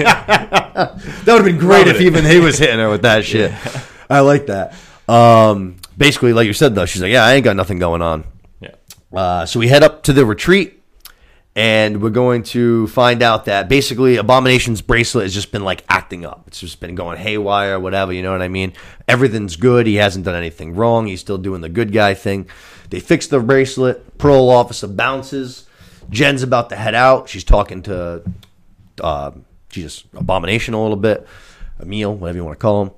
yeah, 0.00 0.63
that 0.74 1.26
would 1.26 1.36
have 1.36 1.44
been 1.44 1.58
great 1.58 1.86
if 1.86 2.00
even 2.00 2.24
he 2.24 2.38
was 2.38 2.58
hitting 2.58 2.78
her 2.78 2.90
with 2.90 3.02
that 3.02 3.24
shit. 3.24 3.52
I 4.10 4.20
like 4.20 4.46
that. 4.46 4.74
Um, 5.08 5.76
basically, 5.96 6.32
like 6.32 6.46
you 6.46 6.52
said, 6.52 6.74
though, 6.74 6.86
she's 6.86 7.02
like, 7.02 7.12
yeah, 7.12 7.24
I 7.24 7.34
ain't 7.34 7.44
got 7.44 7.56
nothing 7.56 7.78
going 7.78 8.02
on. 8.02 8.24
Yeah. 8.60 8.74
Uh, 9.12 9.46
so 9.46 9.58
we 9.60 9.68
head 9.68 9.82
up 9.82 10.02
to 10.04 10.12
the 10.12 10.26
retreat, 10.26 10.82
and 11.54 12.02
we're 12.02 12.10
going 12.10 12.42
to 12.44 12.86
find 12.88 13.22
out 13.22 13.44
that 13.44 13.68
basically 13.68 14.16
Abomination's 14.16 14.82
bracelet 14.82 15.24
has 15.24 15.34
just 15.34 15.52
been 15.52 15.64
like 15.64 15.84
acting 15.88 16.24
up. 16.24 16.44
It's 16.48 16.60
just 16.60 16.80
been 16.80 16.94
going 16.94 17.18
haywire, 17.18 17.78
whatever. 17.78 18.12
You 18.12 18.22
know 18.22 18.32
what 18.32 18.42
I 18.42 18.48
mean? 18.48 18.72
Everything's 19.06 19.56
good. 19.56 19.86
He 19.86 19.96
hasn't 19.96 20.24
done 20.24 20.34
anything 20.34 20.74
wrong. 20.74 21.06
He's 21.06 21.20
still 21.20 21.38
doing 21.38 21.60
the 21.60 21.68
good 21.68 21.92
guy 21.92 22.14
thing. 22.14 22.48
They 22.90 23.00
fix 23.00 23.26
the 23.26 23.40
bracelet. 23.40 24.18
Parole 24.18 24.50
officer 24.50 24.88
bounces. 24.88 25.66
Jen's 26.10 26.42
about 26.42 26.68
to 26.70 26.76
head 26.76 26.94
out. 26.94 27.28
She's 27.28 27.44
talking 27.44 27.82
to 27.82 28.22
uh, 29.00 29.30
Jesus, 29.74 30.04
Abomination 30.14 30.74
a 30.74 30.80
little 30.82 30.96
bit, 30.96 31.26
Emil, 31.80 32.14
whatever 32.14 32.38
you 32.38 32.44
want 32.44 32.58
to 32.58 32.62
call 32.62 32.82
him. 32.84 32.90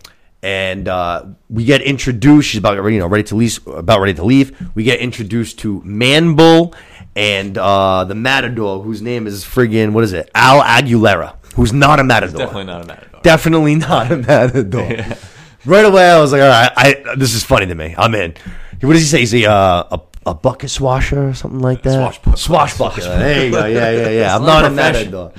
And 0.43 0.87
uh, 0.87 1.25
we 1.49 1.65
get 1.65 1.83
introduced. 1.83 2.51
She's 2.51 2.59
about 2.59 2.77
you 2.77 2.99
know 2.99 3.07
ready 3.09 3.25
to 3.25 3.35
leave. 3.35 3.67
About 3.67 4.01
ready 4.01 4.15
to 4.15 4.25
leave. 4.25 4.57
We 4.77 4.85
get 4.85 5.01
introduced 5.01 5.59
to 5.61 5.81
Manbull 5.81 6.75
and 7.17 7.57
uh, 7.57 8.05
the 8.05 8.15
Matador, 8.15 8.83
whose 8.83 9.01
name 9.03 9.27
is 9.27 9.45
friggin' 9.45 9.93
what 9.93 10.05
is 10.05 10.13
it? 10.13 10.31
Al 10.35 10.61
Aguilera, 10.63 11.37
who's 11.55 11.73
not 11.73 11.99
a 11.99 12.05
Matador. 12.05 12.39
Definitely 12.39 12.65
not 12.67 12.83
a 12.83 12.87
matador. 12.87 13.21
Definitely 13.23 13.75
not 13.77 14.13
a 14.13 14.17
Matador. 14.17 15.17
Right 15.65 15.85
away, 15.85 16.09
I 16.09 16.21
was 16.21 16.31
like, 16.31 16.43
all 16.43 16.49
right, 16.49 16.71
I, 16.77 17.15
this 17.17 17.35
is 17.35 17.43
funny 17.43 17.67
to 17.67 17.75
me. 17.75 17.93
I'm 17.99 18.15
in. 18.15 18.37
What 18.83 18.93
does 18.93 19.03
he 19.03 19.09
say? 19.09 19.23
Is 19.23 19.33
he 19.33 19.47
uh, 19.47 19.83
a 19.91 20.01
a 20.27 20.33
bucket 20.33 20.71
swasher 20.71 21.31
or 21.31 21.35
something 21.35 21.59
like 21.59 21.83
that? 21.83 21.93
Swashbuckler. 21.93 22.37
Swashbuckler. 22.37 23.19
There 23.19 23.45
you 23.47 23.51
go. 23.51 23.67
Yeah, 23.67 23.91
yeah, 23.91 24.09
yeah. 24.11 24.37
I'm 24.37 24.45
not 24.45 24.65
a 24.65 24.69
a. 24.69 24.71
Matador. 24.71 25.33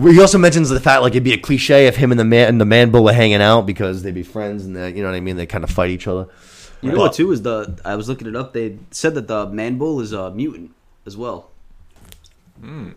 He 0.00 0.20
also 0.20 0.38
mentions 0.38 0.68
the 0.68 0.80
fact 0.80 1.02
like 1.02 1.12
it'd 1.12 1.24
be 1.24 1.32
a 1.32 1.38
cliche 1.38 1.86
if 1.86 1.96
him 1.96 2.10
and 2.10 2.18
the 2.20 2.24
man 2.24 2.48
and 2.48 2.60
the 2.60 2.64
man 2.64 2.90
bull 2.90 3.08
are 3.08 3.12
hanging 3.12 3.42
out 3.42 3.66
because 3.66 4.02
they'd 4.02 4.14
be 4.14 4.22
friends 4.22 4.64
and 4.64 4.74
they, 4.76 4.90
you 4.90 5.02
know 5.02 5.08
what 5.10 5.16
I 5.16 5.20
mean. 5.20 5.36
They 5.36 5.46
kind 5.46 5.64
of 5.64 5.70
fight 5.70 5.90
each 5.90 6.06
other. 6.06 6.28
You 6.82 6.92
know 6.92 6.98
what 6.98 7.12
too 7.12 7.30
is 7.32 7.42
the 7.42 7.78
I 7.84 7.96
was 7.96 8.08
looking 8.08 8.26
it 8.26 8.34
up. 8.36 8.52
They 8.54 8.78
said 8.90 9.14
that 9.14 9.28
the 9.28 9.46
man 9.46 9.76
bull 9.78 10.00
is 10.00 10.12
a 10.12 10.30
mutant 10.30 10.70
as 11.06 11.16
well. 11.16 11.50
I 12.62 12.66
Hmm. 12.66 12.88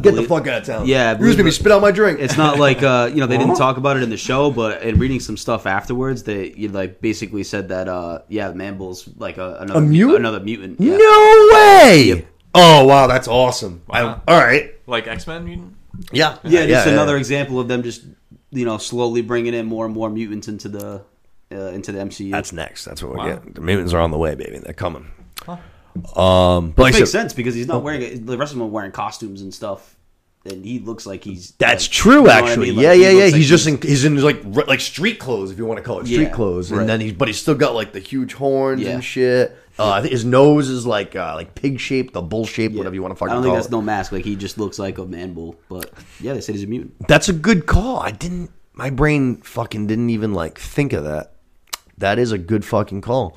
Get 0.00 0.14
the 0.14 0.22
fuck 0.22 0.46
out 0.46 0.60
of 0.60 0.64
town. 0.66 0.86
Yeah, 0.86 1.10
I 1.10 1.12
you 1.12 1.18
just 1.18 1.20
made 1.22 1.28
me 1.30 1.36
believe- 1.38 1.54
spit 1.54 1.72
out 1.72 1.82
my 1.82 1.90
drink. 1.90 2.20
It's 2.20 2.36
not 2.36 2.56
like 2.60 2.84
uh, 2.84 3.10
you 3.12 3.18
know 3.18 3.26
they 3.26 3.36
didn't 3.38 3.56
talk 3.66 3.78
about 3.78 3.96
it 3.96 4.04
in 4.04 4.10
the 4.10 4.16
show, 4.16 4.50
but 4.52 4.82
in 4.82 4.98
reading 5.00 5.18
some 5.18 5.36
stuff 5.36 5.66
afterwards, 5.66 6.22
they 6.22 6.52
you 6.52 6.68
like 6.68 7.00
basically 7.00 7.42
said 7.42 7.68
that 7.70 7.88
uh, 7.88 8.20
yeah, 8.28 8.48
the 8.48 8.54
man 8.54 8.78
bull's 8.78 9.08
like 9.18 9.38
a, 9.38 9.56
another 9.60 9.80
A 9.80 9.82
mutant? 9.82 10.18
another 10.20 10.38
mutant. 10.40 10.80
Yeah. 10.80 10.96
no 10.96 11.48
way. 11.52 12.02
Yep. 12.06 12.26
Oh 12.54 12.84
wow, 12.84 13.08
that's 13.08 13.26
awesome. 13.26 13.82
I- 13.90 14.02
all 14.02 14.20
right. 14.28 14.74
Like 14.86 15.08
X 15.08 15.26
Men 15.26 15.44
mutant. 15.44 15.74
Yeah. 16.12 16.38
Yeah, 16.44 16.66
just 16.66 16.86
yeah, 16.86 16.92
another 16.92 17.12
yeah. 17.14 17.18
example 17.18 17.60
of 17.60 17.68
them 17.68 17.82
just 17.82 18.02
you 18.50 18.64
know 18.64 18.78
slowly 18.78 19.22
bringing 19.22 19.54
in 19.54 19.66
more 19.66 19.84
and 19.86 19.94
more 19.94 20.08
mutants 20.10 20.48
into 20.48 20.68
the 20.68 21.02
uh, 21.52 21.56
into 21.72 21.92
the 21.92 21.98
MCU. 21.98 22.30
That's 22.30 22.52
next. 22.52 22.84
That's 22.84 23.02
what 23.02 23.12
we're 23.12 23.18
Wow. 23.18 23.34
getting. 23.36 23.52
The 23.52 23.60
mutants 23.60 23.92
are 23.92 24.00
on 24.00 24.10
the 24.10 24.18
way, 24.18 24.34
baby. 24.34 24.58
They're 24.58 24.72
coming. 24.72 25.10
Um, 26.16 26.70
but 26.70 26.84
like 26.84 26.94
makes 26.94 26.98
said- 27.10 27.20
sense 27.20 27.34
because 27.34 27.54
he's 27.54 27.66
not 27.66 27.82
wearing 27.82 28.02
it. 28.02 28.26
The 28.26 28.38
rest 28.38 28.52
of 28.52 28.58
them 28.58 28.66
are 28.66 28.70
wearing 28.70 28.92
costumes 28.92 29.42
and 29.42 29.52
stuff, 29.52 29.94
and 30.46 30.64
he 30.64 30.78
looks 30.78 31.04
like 31.04 31.22
he's. 31.22 31.50
That's 31.58 31.84
like, 31.84 31.90
true, 31.92 32.12
you 32.12 32.16
know 32.18 32.22
what 32.24 32.30
I 32.44 32.48
actually. 32.48 32.66
mean? 32.68 32.76
Like, 32.76 32.82
yeah, 32.84 32.94
he 32.94 33.02
yeah, 33.02 33.10
yeah. 33.10 33.24
like 33.24 33.34
He's 33.34 33.48
just 33.48 33.66
in 33.66 33.80
he's 33.82 34.04
in 34.06 34.16
like 34.22 34.42
r- 34.56 34.64
like 34.66 34.80
street 34.80 35.18
clothes, 35.18 35.50
if 35.50 35.58
you 35.58 35.66
want 35.66 35.76
to 35.78 35.84
call 35.84 36.00
it 36.00 36.06
street 36.06 36.22
Yeah, 36.22 36.28
clothes, 36.30 36.70
and 36.70 36.78
right. 36.80 36.86
then 36.86 37.00
he 37.02 37.12
but 37.12 37.28
he's 37.28 37.38
still 37.40 37.54
got 37.54 37.74
like 37.74 37.92
the 37.92 38.00
huge 38.00 38.32
horns 38.32 38.80
Yeah. 38.80 38.92
and 38.92 39.04
shit. 39.04 39.54
Uh, 39.78 39.90
I 39.90 40.00
think 40.00 40.12
his 40.12 40.24
nose 40.24 40.68
is 40.68 40.84
like 40.86 41.16
uh, 41.16 41.34
like 41.34 41.54
pig 41.54 41.80
shaped, 41.80 42.12
the 42.12 42.20
bull 42.22 42.44
shaped, 42.46 42.74
Yeah. 42.74 42.78
whatever 42.78 42.94
you 42.94 43.02
want 43.02 43.12
to 43.12 43.16
fucking. 43.16 43.32
I 43.32 43.36
fucking 43.36 43.42
don't 43.42 43.50
call 43.50 43.54
think 43.56 43.62
that's 43.64 43.72
it. 43.72 43.76
no 43.76 43.82
mask. 43.82 44.12
Like 44.12 44.24
he 44.24 44.36
just 44.36 44.58
looks 44.58 44.78
like 44.78 44.98
a 44.98 45.04
man 45.06 45.32
bull. 45.32 45.56
But 45.68 45.90
yeah, 46.20 46.34
they 46.34 46.40
said 46.40 46.54
he's 46.54 46.64
a 46.64 46.66
mutant. 46.66 47.08
That's 47.08 47.28
a 47.28 47.32
good 47.32 47.66
call. 47.66 47.98
I 47.98 48.10
didn't. 48.10 48.50
My 48.74 48.90
brain 48.90 49.36
fucking 49.38 49.86
didn't 49.86 50.10
even 50.10 50.34
like 50.34 50.58
think 50.58 50.92
of 50.92 51.04
that. 51.04 51.32
That 51.98 52.18
is 52.18 52.32
a 52.32 52.38
good 52.38 52.64
fucking 52.64 53.00
call. 53.00 53.36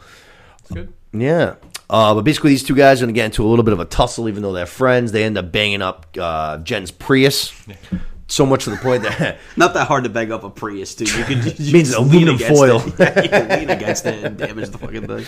It's 0.60 0.72
good. 0.72 0.94
Yeah. 1.14 1.56
Uh, 1.90 2.16
but 2.16 2.24
basically, 2.24 2.50
these 2.50 2.64
two 2.64 2.76
guys 2.76 3.00
are 3.02 3.06
going 3.06 3.14
to 3.14 3.18
get 3.18 3.26
into 3.26 3.46
a 3.46 3.48
little 3.48 3.64
bit 3.64 3.74
of 3.74 3.80
a 3.80 3.86
tussle, 3.86 4.28
even 4.28 4.42
though 4.42 4.54
they're 4.54 4.66
friends. 4.66 5.12
They 5.12 5.24
end 5.24 5.38
up 5.38 5.52
banging 5.52 5.82
up 5.84 6.08
uh, 6.20 6.58
Jen's 6.58 6.90
Prius. 6.92 7.54
So 8.28 8.46
much 8.46 8.64
to 8.64 8.72
the 8.72 8.78
point 8.78 9.04
that 9.04 9.38
Not 9.58 9.74
that 9.76 9.88
hard 9.88 10.04
to 10.06 10.10
bag 10.10 10.32
up 10.32 10.44
a 10.44 10.50
Prius, 10.50 10.96
dude. 10.96 11.14
You 11.14 11.24
can 11.26 11.42
you 11.58 11.74
Means 11.74 11.94
aluminum 11.94 12.38
foil. 12.38 12.84
Yeah, 13.00 13.22
you 13.22 13.30
can 13.30 13.50
lean 13.60 13.70
against 13.70 14.06
it 14.06 14.24
and 14.24 14.38
damage 14.38 14.70
the 14.70 14.78
fucking 14.78 15.08
thing. 15.08 15.26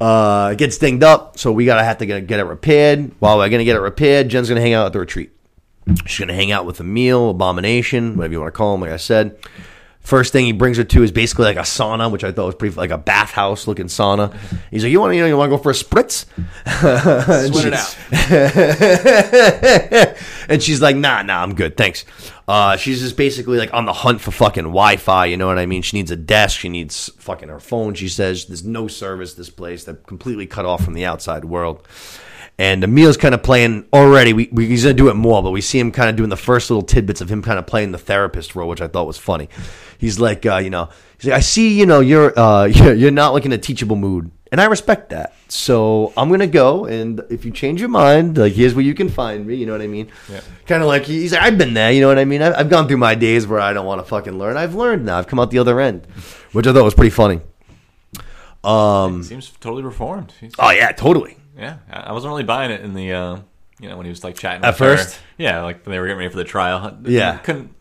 uh, 0.00 0.50
it 0.52 0.58
gets 0.58 0.78
dinged 0.78 1.02
up. 1.02 1.38
So 1.38 1.50
we 1.52 1.64
got 1.64 1.76
to 1.78 1.84
have 1.84 1.98
to 1.98 2.06
get, 2.06 2.26
get 2.26 2.38
it 2.40 2.44
repaired. 2.44 3.10
While 3.18 3.38
we're 3.38 3.48
to 3.48 3.64
get 3.64 3.76
it 3.76 3.80
repaired, 3.80 4.28
Jen's 4.28 4.48
to 4.48 4.60
hang 4.60 4.74
out 4.74 4.86
at 4.86 4.92
the 4.92 5.00
retreat. 5.00 5.32
She's 6.06 6.26
to 6.28 6.34
hang 6.34 6.50
out 6.50 6.64
with 6.64 6.80
Emil, 6.80 7.30
Abomination, 7.30 8.16
whatever 8.16 8.32
you 8.32 8.40
want 8.40 8.54
to 8.54 8.56
call 8.56 8.74
him, 8.74 8.80
like 8.80 8.90
I 8.90 8.96
said. 8.96 9.36
First 10.04 10.32
thing 10.34 10.44
he 10.44 10.52
brings 10.52 10.76
her 10.76 10.84
to 10.84 11.02
is 11.02 11.10
basically 11.10 11.46
like 11.46 11.56
a 11.56 11.60
sauna, 11.60 12.12
which 12.12 12.24
I 12.24 12.30
thought 12.30 12.44
was 12.44 12.54
pretty 12.54 12.76
like 12.76 12.90
a 12.90 12.98
bathhouse 12.98 13.66
looking 13.66 13.86
sauna. 13.86 14.36
He's 14.70 14.84
like, 14.84 14.92
"You 14.92 15.00
want 15.00 15.12
to, 15.12 15.16
you 15.16 15.22
know, 15.22 15.28
you 15.28 15.36
want 15.38 15.50
to 15.50 15.56
go 15.56 15.62
for 15.62 15.70
a 15.70 15.72
spritz?" 15.72 16.26
Sweat 17.48 17.64
it 17.66 17.72
out. 17.72 17.96
and 20.50 20.62
she's 20.62 20.82
like, 20.82 20.96
"Nah, 20.96 21.22
nah, 21.22 21.42
I'm 21.42 21.54
good, 21.54 21.78
thanks." 21.78 22.04
Uh, 22.46 22.76
she's 22.76 23.00
just 23.00 23.16
basically 23.16 23.56
like 23.56 23.72
on 23.72 23.86
the 23.86 23.94
hunt 23.94 24.20
for 24.20 24.30
fucking 24.30 24.64
Wi-Fi. 24.64 25.24
You 25.24 25.38
know 25.38 25.46
what 25.46 25.58
I 25.58 25.64
mean? 25.64 25.80
She 25.80 25.96
needs 25.96 26.10
a 26.10 26.16
desk. 26.16 26.60
She 26.60 26.68
needs 26.68 27.10
fucking 27.16 27.48
her 27.48 27.58
phone. 27.58 27.94
She 27.94 28.08
says 28.08 28.44
there's 28.44 28.64
no 28.64 28.86
service 28.86 29.32
this 29.32 29.48
place. 29.48 29.84
They're 29.84 29.94
completely 29.94 30.46
cut 30.46 30.66
off 30.66 30.84
from 30.84 30.92
the 30.92 31.06
outside 31.06 31.46
world. 31.46 31.88
And 32.56 32.84
Emil's 32.84 33.16
kind 33.16 33.34
of 33.34 33.42
playing 33.42 33.84
already. 33.92 34.32
We, 34.32 34.48
we, 34.52 34.66
he's 34.66 34.84
gonna 34.84 34.94
do 34.94 35.08
it 35.08 35.14
more, 35.14 35.42
but 35.42 35.50
we 35.50 35.60
see 35.60 35.78
him 35.80 35.90
kind 35.90 36.08
of 36.08 36.14
doing 36.14 36.28
the 36.30 36.36
first 36.36 36.70
little 36.70 36.84
tidbits 36.84 37.20
of 37.20 37.28
him 37.28 37.42
kind 37.42 37.58
of 37.58 37.66
playing 37.66 37.90
the 37.90 37.98
therapist 37.98 38.54
role, 38.54 38.68
which 38.68 38.80
I 38.80 38.86
thought 38.86 39.08
was 39.08 39.18
funny. 39.18 39.48
He's 39.98 40.20
like, 40.20 40.46
uh, 40.46 40.58
you 40.58 40.70
know, 40.70 40.88
he's 41.18 41.30
like, 41.30 41.36
I 41.38 41.40
see, 41.40 41.76
you 41.76 41.84
know, 41.84 41.98
you're 41.98 42.38
uh, 42.38 42.64
you're, 42.72 42.94
you're 42.94 43.10
not 43.10 43.32
like 43.34 43.44
in 43.44 43.50
a 43.50 43.58
teachable 43.58 43.96
mood, 43.96 44.30
and 44.52 44.60
I 44.60 44.66
respect 44.66 45.10
that. 45.10 45.34
So 45.48 46.12
I'm 46.16 46.30
gonna 46.30 46.46
go, 46.46 46.84
and 46.84 47.20
if 47.28 47.44
you 47.44 47.50
change 47.50 47.80
your 47.80 47.88
mind, 47.88 48.38
like 48.38 48.52
here's 48.52 48.72
where 48.72 48.84
you 48.84 48.94
can 48.94 49.08
find 49.08 49.44
me. 49.44 49.56
You 49.56 49.66
know 49.66 49.72
what 49.72 49.82
I 49.82 49.88
mean? 49.88 50.12
Yeah. 50.30 50.40
Kind 50.66 50.80
of 50.80 50.86
like 50.88 51.06
he's 51.06 51.32
like, 51.32 51.42
I've 51.42 51.58
been 51.58 51.74
there. 51.74 51.90
You 51.90 52.02
know 52.02 52.08
what 52.08 52.20
I 52.20 52.24
mean? 52.24 52.40
I've, 52.40 52.54
I've 52.54 52.70
gone 52.70 52.86
through 52.86 52.98
my 52.98 53.16
days 53.16 53.48
where 53.48 53.58
I 53.58 53.72
don't 53.72 53.84
want 53.86 54.00
to 54.00 54.04
fucking 54.04 54.38
learn. 54.38 54.56
I've 54.56 54.76
learned 54.76 55.04
now. 55.04 55.18
I've 55.18 55.26
come 55.26 55.40
out 55.40 55.50
the 55.50 55.58
other 55.58 55.80
end, 55.80 56.06
which 56.52 56.68
I 56.68 56.72
thought 56.72 56.84
was 56.84 56.94
pretty 56.94 57.10
funny. 57.10 57.40
Um. 58.62 59.24
Seems 59.24 59.50
totally 59.60 59.82
reformed. 59.82 60.32
He's- 60.40 60.52
Oh 60.58 60.70
yeah, 60.70 60.92
totally. 60.92 61.36
Yeah, 61.56 61.76
I 61.90 62.00
I 62.00 62.12
wasn't 62.12 62.30
really 62.30 62.42
buying 62.44 62.70
it 62.70 62.80
in 62.80 62.94
the, 62.94 63.12
uh, 63.12 63.38
you 63.80 63.88
know, 63.88 63.96
when 63.96 64.06
he 64.06 64.10
was 64.10 64.24
like 64.24 64.36
chatting 64.36 64.64
At 64.64 64.70
with 64.74 64.78
her. 64.80 64.96
first? 64.96 65.18
Yeah, 65.38 65.62
like 65.62 65.84
when 65.86 65.92
they 65.92 65.98
were 65.98 66.06
getting 66.06 66.18
ready 66.18 66.30
for 66.30 66.36
the 66.36 66.44
trial. 66.44 66.98
Yeah. 67.04 67.38
couldn't 67.38 67.74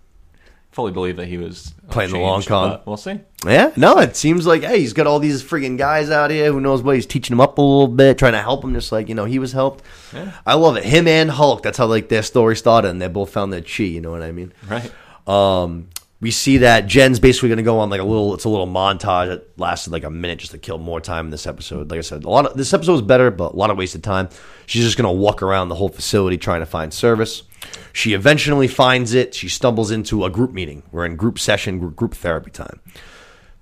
fully 0.71 0.91
believe 0.91 1.17
that 1.17 1.27
he 1.27 1.37
was 1.37 1.73
Playing 1.91 2.11
the 2.11 2.17
long 2.17 2.41
con. 2.41 2.79
We'll 2.85 2.97
see. 2.97 3.19
Yeah, 3.45 3.71
no, 3.75 3.99
it 3.99 4.15
seems 4.15 4.47
like 4.47 4.63
hey, 4.63 4.79
he's 4.79 4.93
got 4.93 5.05
all 5.05 5.19
these 5.19 5.43
freaking 5.43 5.77
guys 5.77 6.09
out 6.09 6.31
here. 6.31 6.51
Who 6.51 6.59
knows 6.61 6.81
what? 6.81 6.95
He's 6.95 7.05
teaching 7.05 7.35
them 7.35 7.41
up 7.41 7.57
a 7.57 7.61
little 7.61 7.87
bit, 7.87 8.17
trying 8.17 8.31
to 8.33 8.41
help 8.41 8.63
him, 8.63 8.73
just 8.73 8.91
like 8.91 9.09
you 9.09 9.15
know 9.15 9.25
he 9.25 9.37
was 9.37 9.51
helped. 9.51 9.83
Yeah. 10.13 10.31
I 10.45 10.55
love 10.55 10.77
it. 10.77 10.83
Him 10.85 11.07
and 11.07 11.29
Hulk. 11.29 11.61
That's 11.61 11.77
how 11.77 11.85
like 11.85 12.09
their 12.09 12.23
story 12.23 12.55
started, 12.55 12.89
and 12.89 13.01
they 13.01 13.07
both 13.07 13.29
found 13.31 13.51
their 13.53 13.61
chi. 13.61 13.83
You 13.83 14.01
know 14.01 14.11
what 14.11 14.23
I 14.23 14.31
mean? 14.31 14.51
Right. 14.67 14.91
Um, 15.27 15.89
we 16.23 16.31
see 16.31 16.59
that 16.59 16.87
Jen's 16.87 17.19
basically 17.19 17.49
going 17.49 17.57
to 17.57 17.63
go 17.63 17.79
on 17.79 17.89
like 17.89 17.99
a 17.99 18.03
little. 18.05 18.33
It's 18.33 18.45
a 18.45 18.49
little 18.49 18.65
montage 18.65 19.27
that 19.27 19.59
lasted 19.59 19.91
like 19.91 20.05
a 20.05 20.09
minute 20.09 20.39
just 20.39 20.53
to 20.53 20.57
kill 20.57 20.77
more 20.77 21.01
time 21.01 21.25
in 21.25 21.31
this 21.31 21.45
episode. 21.45 21.91
Like 21.91 21.97
I 21.97 22.01
said, 22.01 22.23
a 22.23 22.29
lot 22.29 22.45
of 22.45 22.55
this 22.55 22.73
episode 22.73 22.93
was 22.93 23.01
better, 23.01 23.29
but 23.29 23.51
a 23.51 23.55
lot 23.57 23.69
of 23.69 23.77
wasted 23.77 24.05
time. 24.05 24.29
She's 24.65 24.85
just 24.85 24.97
going 24.97 25.13
to 25.13 25.21
walk 25.21 25.43
around 25.43 25.67
the 25.67 25.75
whole 25.75 25.89
facility 25.89 26.37
trying 26.37 26.61
to 26.61 26.65
find 26.65 26.93
service. 26.93 27.43
She 27.91 28.13
eventually 28.13 28.69
finds 28.69 29.13
it. 29.13 29.35
She 29.35 29.49
stumbles 29.49 29.91
into 29.91 30.23
a 30.23 30.29
group 30.29 30.53
meeting. 30.53 30.83
We're 30.93 31.05
in 31.05 31.17
group 31.17 31.39
session, 31.39 31.91
group- 31.91 32.13
therapy 32.15 32.51
time. 32.51 32.79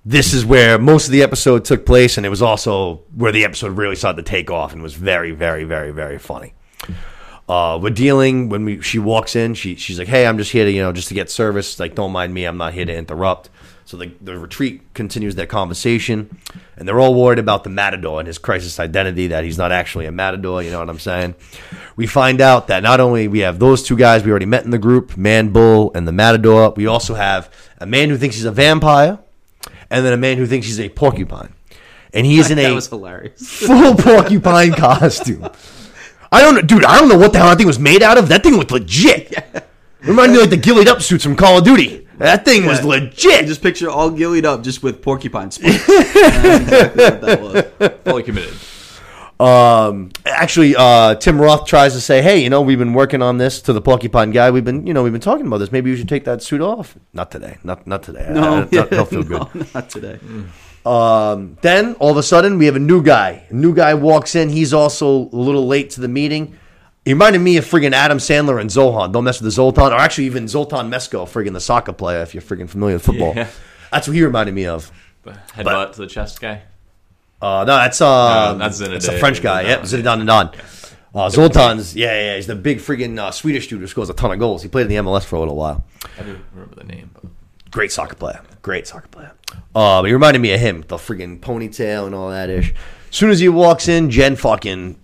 This 0.04 0.32
is 0.32 0.46
where 0.46 0.78
most 0.78 1.06
of 1.06 1.12
the 1.12 1.24
episode 1.24 1.64
took 1.64 1.84
place, 1.84 2.16
and 2.16 2.24
it 2.24 2.28
was 2.28 2.42
also 2.42 3.02
where 3.12 3.32
the 3.32 3.44
episode 3.44 3.76
really 3.76 3.96
started 3.96 4.24
to 4.24 4.30
take 4.30 4.52
off 4.52 4.72
and 4.72 4.82
was 4.82 4.94
very, 4.94 5.32
very, 5.32 5.64
very, 5.64 5.90
very 5.90 6.18
funny. 6.18 6.54
Uh, 7.52 7.76
we're 7.76 7.90
dealing 7.90 8.48
when 8.48 8.64
we 8.64 8.80
she 8.80 8.98
walks 8.98 9.36
in. 9.36 9.52
She 9.52 9.74
she's 9.74 9.98
like, 9.98 10.08
"Hey, 10.08 10.26
I'm 10.26 10.38
just 10.38 10.52
here 10.52 10.64
to 10.64 10.72
you 10.72 10.80
know 10.80 10.90
just 10.90 11.08
to 11.08 11.14
get 11.14 11.28
service. 11.28 11.78
Like, 11.78 11.94
don't 11.94 12.10
mind 12.10 12.32
me. 12.32 12.46
I'm 12.46 12.56
not 12.56 12.72
here 12.72 12.86
to 12.86 12.96
interrupt." 12.96 13.50
So 13.84 13.98
the 13.98 14.10
the 14.22 14.38
retreat 14.38 14.80
continues 14.94 15.34
their 15.34 15.44
conversation, 15.44 16.38
and 16.78 16.88
they're 16.88 16.98
all 16.98 17.14
worried 17.14 17.38
about 17.38 17.62
the 17.62 17.68
matador 17.68 18.20
and 18.20 18.26
his 18.26 18.38
crisis 18.38 18.80
identity 18.80 19.26
that 19.26 19.44
he's 19.44 19.58
not 19.58 19.70
actually 19.70 20.06
a 20.06 20.12
matador. 20.12 20.62
You 20.62 20.70
know 20.70 20.78
what 20.78 20.88
I'm 20.88 20.98
saying? 20.98 21.34
We 21.94 22.06
find 22.06 22.40
out 22.40 22.68
that 22.68 22.82
not 22.82 23.00
only 23.00 23.28
we 23.28 23.40
have 23.40 23.58
those 23.58 23.82
two 23.82 23.98
guys 23.98 24.24
we 24.24 24.30
already 24.30 24.46
met 24.46 24.64
in 24.64 24.70
the 24.70 24.78
group, 24.78 25.18
Man 25.18 25.50
Bull 25.50 25.92
and 25.94 26.08
the 26.08 26.12
matador, 26.12 26.70
we 26.70 26.86
also 26.86 27.12
have 27.12 27.52
a 27.78 27.84
man 27.84 28.08
who 28.08 28.16
thinks 28.16 28.36
he's 28.36 28.46
a 28.46 28.50
vampire, 28.50 29.18
and 29.90 30.06
then 30.06 30.14
a 30.14 30.16
man 30.16 30.38
who 30.38 30.46
thinks 30.46 30.66
he's 30.68 30.80
a 30.80 30.88
porcupine, 30.88 31.52
and 32.14 32.24
he 32.24 32.38
is 32.38 32.50
in 32.50 32.56
that 32.56 32.70
a 32.70 32.80
full 33.36 33.94
porcupine 33.94 34.72
costume. 34.86 35.50
I 36.32 36.40
don't 36.40 36.54
know, 36.54 36.62
dude. 36.62 36.84
I 36.84 36.98
don't 36.98 37.08
know 37.08 37.18
what 37.18 37.32
the 37.32 37.38
hell 37.38 37.48
that 37.50 37.58
thing 37.58 37.66
was 37.66 37.78
made 37.78 38.02
out 38.02 38.16
of. 38.18 38.28
That 38.28 38.42
thing 38.42 38.56
was 38.56 38.70
legit. 38.70 39.32
Reminded 40.00 40.32
me 40.36 40.42
of 40.42 40.50
like 40.50 40.62
the 40.62 40.68
ghillied 40.70 40.86
up 40.88 41.00
suits 41.02 41.22
from 41.22 41.36
Call 41.36 41.58
of 41.58 41.64
Duty. 41.64 42.08
That 42.18 42.44
thing 42.44 42.64
was 42.66 42.80
Yeah. 42.80 42.86
legit. 42.86 43.46
Just 43.46 43.62
picture 43.62 43.88
all 43.90 44.10
gillied 44.10 44.44
up, 44.46 44.62
just 44.62 44.82
with 44.82 45.02
porcupine 45.02 45.50
spikes. 45.52 45.88
Exactly 45.88 47.04
what 47.04 47.20
that 47.20 47.40
was. 47.80 47.90
Fully 48.04 48.22
committed. 48.22 48.54
Um, 49.40 50.10
actually, 50.24 50.76
uh, 50.76 51.16
Tim 51.16 51.40
Roth 51.40 51.66
tries 51.66 51.94
to 51.94 52.00
say, 52.00 52.22
"Hey, 52.22 52.42
you 52.42 52.48
know, 52.50 52.60
we've 52.62 52.78
been 52.78 52.92
working 52.94 53.22
on 53.22 53.38
this 53.38 53.60
to 53.62 53.72
the 53.72 53.80
porcupine 53.80 54.30
guy. 54.30 54.50
We've 54.52 54.64
been, 54.64 54.86
you 54.86 54.94
know, 54.94 55.02
we've 55.02 55.12
been 55.12 55.20
talking 55.20 55.46
about 55.46 55.58
this. 55.58 55.72
Maybe 55.72 55.90
you 55.90 55.96
should 55.96 56.08
take 56.08 56.24
that 56.24 56.42
suit 56.42 56.60
off. 56.60 56.96
Not 57.12 57.30
today. 57.32 57.58
Not 57.64 57.86
not 57.86 58.02
today. 58.04 58.24
I- 58.26 58.30
I- 58.30 58.32
No, 58.32 58.52
I 58.62 58.64
don't- 58.66 58.90
don't 58.90 59.08
feel 59.10 59.22
good. 59.32 59.40
no, 59.54 59.66
not 59.74 59.90
today. 59.90 60.18
Um, 60.84 61.56
then 61.62 61.94
all 61.94 62.10
of 62.10 62.16
a 62.16 62.22
sudden 62.22 62.58
we 62.58 62.66
have 62.66 62.76
a 62.76 62.80
new 62.80 63.02
guy. 63.02 63.44
A 63.50 63.54
new 63.54 63.74
guy 63.74 63.94
walks 63.94 64.34
in. 64.34 64.48
He's 64.48 64.72
also 64.74 65.08
a 65.08 65.36
little 65.36 65.66
late 65.66 65.90
to 65.90 66.00
the 66.00 66.08
meeting. 66.08 66.56
He 67.04 67.12
reminded 67.12 67.40
me 67.40 67.56
of 67.56 67.64
friggin' 67.64 67.92
Adam 67.92 68.18
Sandler 68.18 68.60
and 68.60 68.70
Zohan. 68.70 69.12
Don't 69.12 69.24
mess 69.24 69.40
with 69.40 69.46
the 69.46 69.50
Zoltan, 69.50 69.92
or 69.92 69.96
actually 69.96 70.26
even 70.26 70.46
Zoltan 70.46 70.88
Mesko, 70.90 71.24
friggin' 71.28 71.52
the 71.52 71.60
soccer 71.60 71.92
player. 71.92 72.20
If 72.22 72.32
you're 72.34 72.42
friggin' 72.42 72.68
familiar 72.68 72.96
with 72.96 73.04
football, 73.04 73.32
Yeah. 73.34 73.48
that's 73.90 74.06
what 74.06 74.14
he 74.14 74.22
reminded 74.24 74.54
me 74.54 74.66
of. 74.66 74.90
Headbutt 75.26 75.92
to 75.94 75.98
the 76.00 76.06
chest 76.06 76.40
guy. 76.40 76.62
Uh, 77.40 77.64
no, 77.66 77.74
that's 77.76 78.00
uh, 78.00 78.54
that's 78.54 78.78
That's 78.78 79.08
a 79.08 79.18
French 79.18 79.42
guy. 79.42 79.62
Yep, 79.62 79.82
Zidane, 79.82 80.02
Zidane 80.04 80.18
and 80.20 80.26
Don. 80.28 80.46
Uh, 81.14 81.28
Zoltan's, 81.28 81.94
yeah, 81.96 82.12
yeah, 82.12 82.36
he's 82.36 82.46
the 82.46 82.54
big 82.54 82.78
friggin' 82.78 83.18
uh, 83.18 83.30
Swedish 83.32 83.66
dude 83.68 83.80
who 83.80 83.86
scores 83.88 84.08
a 84.08 84.14
ton 84.14 84.30
of 84.32 84.38
goals. 84.38 84.62
He 84.62 84.68
played 84.68 84.82
in 84.82 84.88
the 84.88 85.10
MLS 85.10 85.24
for 85.24 85.36
a 85.36 85.38
little 85.40 85.56
while. 85.56 85.84
I 86.18 86.22
don't 86.22 86.40
remember 86.54 86.76
the 86.76 86.84
name. 86.84 87.10
But 87.14 87.24
Great 87.72 87.90
soccer 87.90 88.14
player. 88.14 88.40
Great 88.62 88.86
soccer 88.86 89.08
player. 89.08 89.32
Uh, 89.74 90.02
he 90.04 90.12
reminded 90.12 90.40
me 90.40 90.52
of 90.52 90.60
him, 90.60 90.84
the 90.86 90.96
friggin' 90.96 91.40
ponytail 91.40 92.06
and 92.06 92.14
all 92.14 92.30
that 92.30 92.48
ish. 92.50 92.72
As 93.10 93.16
soon 93.16 93.30
as 93.30 93.40
he 93.40 93.48
walks 93.48 93.88
in, 93.88 94.10
Jen 94.10 94.36
fucking 94.36 95.00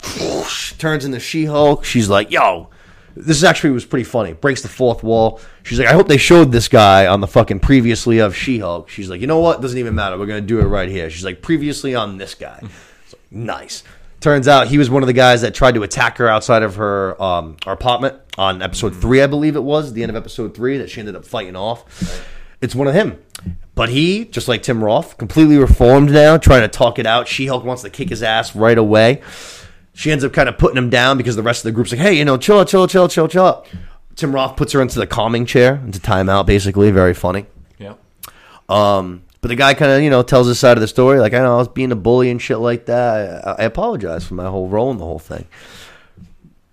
turns 0.78 1.04
into 1.04 1.18
She 1.18 1.46
Hulk. 1.46 1.84
She's 1.84 2.08
like, 2.08 2.30
yo, 2.30 2.68
this 3.16 3.42
actually 3.42 3.70
was 3.70 3.84
pretty 3.84 4.04
funny. 4.04 4.32
Breaks 4.32 4.62
the 4.62 4.68
fourth 4.68 5.02
wall. 5.02 5.40
She's 5.62 5.78
like, 5.78 5.88
I 5.88 5.92
hope 5.92 6.08
they 6.08 6.18
showed 6.18 6.52
this 6.52 6.68
guy 6.68 7.06
on 7.06 7.20
the 7.20 7.26
fucking 7.26 7.60
previously 7.60 8.18
of 8.18 8.36
She 8.36 8.58
Hulk. 8.58 8.88
She's 8.88 9.10
like, 9.10 9.20
you 9.20 9.26
know 9.26 9.40
what? 9.40 9.60
Doesn't 9.60 9.78
even 9.78 9.94
matter. 9.94 10.18
We're 10.18 10.26
going 10.26 10.42
to 10.42 10.46
do 10.46 10.60
it 10.60 10.64
right 10.64 10.88
here. 10.88 11.10
She's 11.10 11.24
like, 11.24 11.42
previously 11.42 11.94
on 11.94 12.16
this 12.16 12.34
guy. 12.34 12.60
Like, 12.62 13.20
nice. 13.30 13.82
Turns 14.20 14.48
out 14.48 14.68
he 14.68 14.78
was 14.78 14.90
one 14.90 15.02
of 15.02 15.06
the 15.06 15.12
guys 15.12 15.42
that 15.42 15.54
tried 15.54 15.74
to 15.74 15.82
attack 15.82 16.18
her 16.18 16.28
outside 16.28 16.62
of 16.62 16.76
her 16.76 17.20
um, 17.22 17.56
apartment 17.66 18.16
on 18.36 18.62
episode 18.62 18.96
three, 18.96 19.22
I 19.22 19.26
believe 19.26 19.56
it 19.56 19.62
was, 19.62 19.92
the 19.92 20.02
end 20.02 20.10
of 20.10 20.16
episode 20.16 20.54
three, 20.54 20.78
that 20.78 20.90
she 20.90 21.00
ended 21.00 21.14
up 21.16 21.24
fighting 21.24 21.56
off. 21.56 22.24
It's 22.60 22.74
one 22.74 22.88
of 22.88 22.94
him. 22.94 23.18
But 23.74 23.90
he, 23.90 24.24
just 24.24 24.48
like 24.48 24.62
Tim 24.62 24.82
Roth, 24.82 25.18
completely 25.18 25.56
reformed 25.56 26.10
now, 26.10 26.36
trying 26.36 26.62
to 26.62 26.68
talk 26.68 26.98
it 26.98 27.06
out. 27.06 27.28
She 27.28 27.46
Hulk 27.46 27.64
wants 27.64 27.82
to 27.82 27.90
kick 27.90 28.08
his 28.08 28.22
ass 28.22 28.56
right 28.56 28.76
away. 28.76 29.22
She 29.92 30.10
ends 30.10 30.24
up 30.24 30.32
kind 30.32 30.48
of 30.48 30.58
putting 30.58 30.76
him 30.76 30.90
down 30.90 31.16
because 31.16 31.36
the 31.36 31.42
rest 31.42 31.60
of 31.60 31.64
the 31.64 31.72
group's 31.72 31.92
like, 31.92 32.00
hey, 32.00 32.14
you 32.14 32.24
know, 32.24 32.36
chill, 32.36 32.58
out, 32.58 32.68
chill, 32.68 32.82
out, 32.82 32.90
chill, 32.90 33.04
out, 33.04 33.10
chill, 33.10 33.28
chill. 33.28 33.64
Tim 34.16 34.34
Roth 34.34 34.56
puts 34.56 34.72
her 34.72 34.82
into 34.82 34.98
the 34.98 35.06
calming 35.06 35.46
chair, 35.46 35.76
into 35.76 36.00
timeout, 36.00 36.46
basically. 36.46 36.90
Very 36.90 37.14
funny. 37.14 37.46
yeah. 37.78 37.94
Um, 38.68 39.22
but 39.40 39.48
the 39.48 39.54
guy 39.54 39.74
kind 39.74 39.92
of, 39.92 40.02
you 40.02 40.10
know, 40.10 40.22
tells 40.24 40.48
his 40.48 40.58
side 40.58 40.76
of 40.76 40.80
the 40.80 40.88
story. 40.88 41.20
Like, 41.20 41.32
I 41.34 41.38
know 41.38 41.54
I 41.54 41.58
was 41.58 41.68
being 41.68 41.92
a 41.92 41.96
bully 41.96 42.30
and 42.30 42.42
shit 42.42 42.58
like 42.58 42.86
that. 42.86 43.46
I, 43.46 43.62
I 43.62 43.64
apologize 43.64 44.26
for 44.26 44.34
my 44.34 44.48
whole 44.48 44.68
role 44.68 44.90
in 44.90 44.98
the 44.98 45.04
whole 45.04 45.20
thing. 45.20 45.46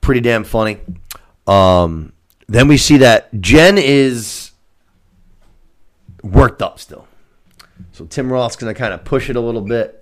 Pretty 0.02 0.22
damn 0.22 0.44
funny. 0.44 0.80
Um, 1.46 2.14
then 2.48 2.68
we 2.68 2.78
see 2.78 2.98
that 2.98 3.30
Jen 3.40 3.78
is 3.78 4.45
worked 6.26 6.62
up 6.62 6.80
still. 6.80 7.08
So 7.92 8.06
Tim 8.06 8.32
Roth's 8.32 8.56
going 8.56 8.74
to 8.74 8.78
kind 8.78 8.94
of 8.94 9.04
push 9.04 9.30
it 9.30 9.36
a 9.36 9.42
little 9.42 9.62
bit. 9.62 10.02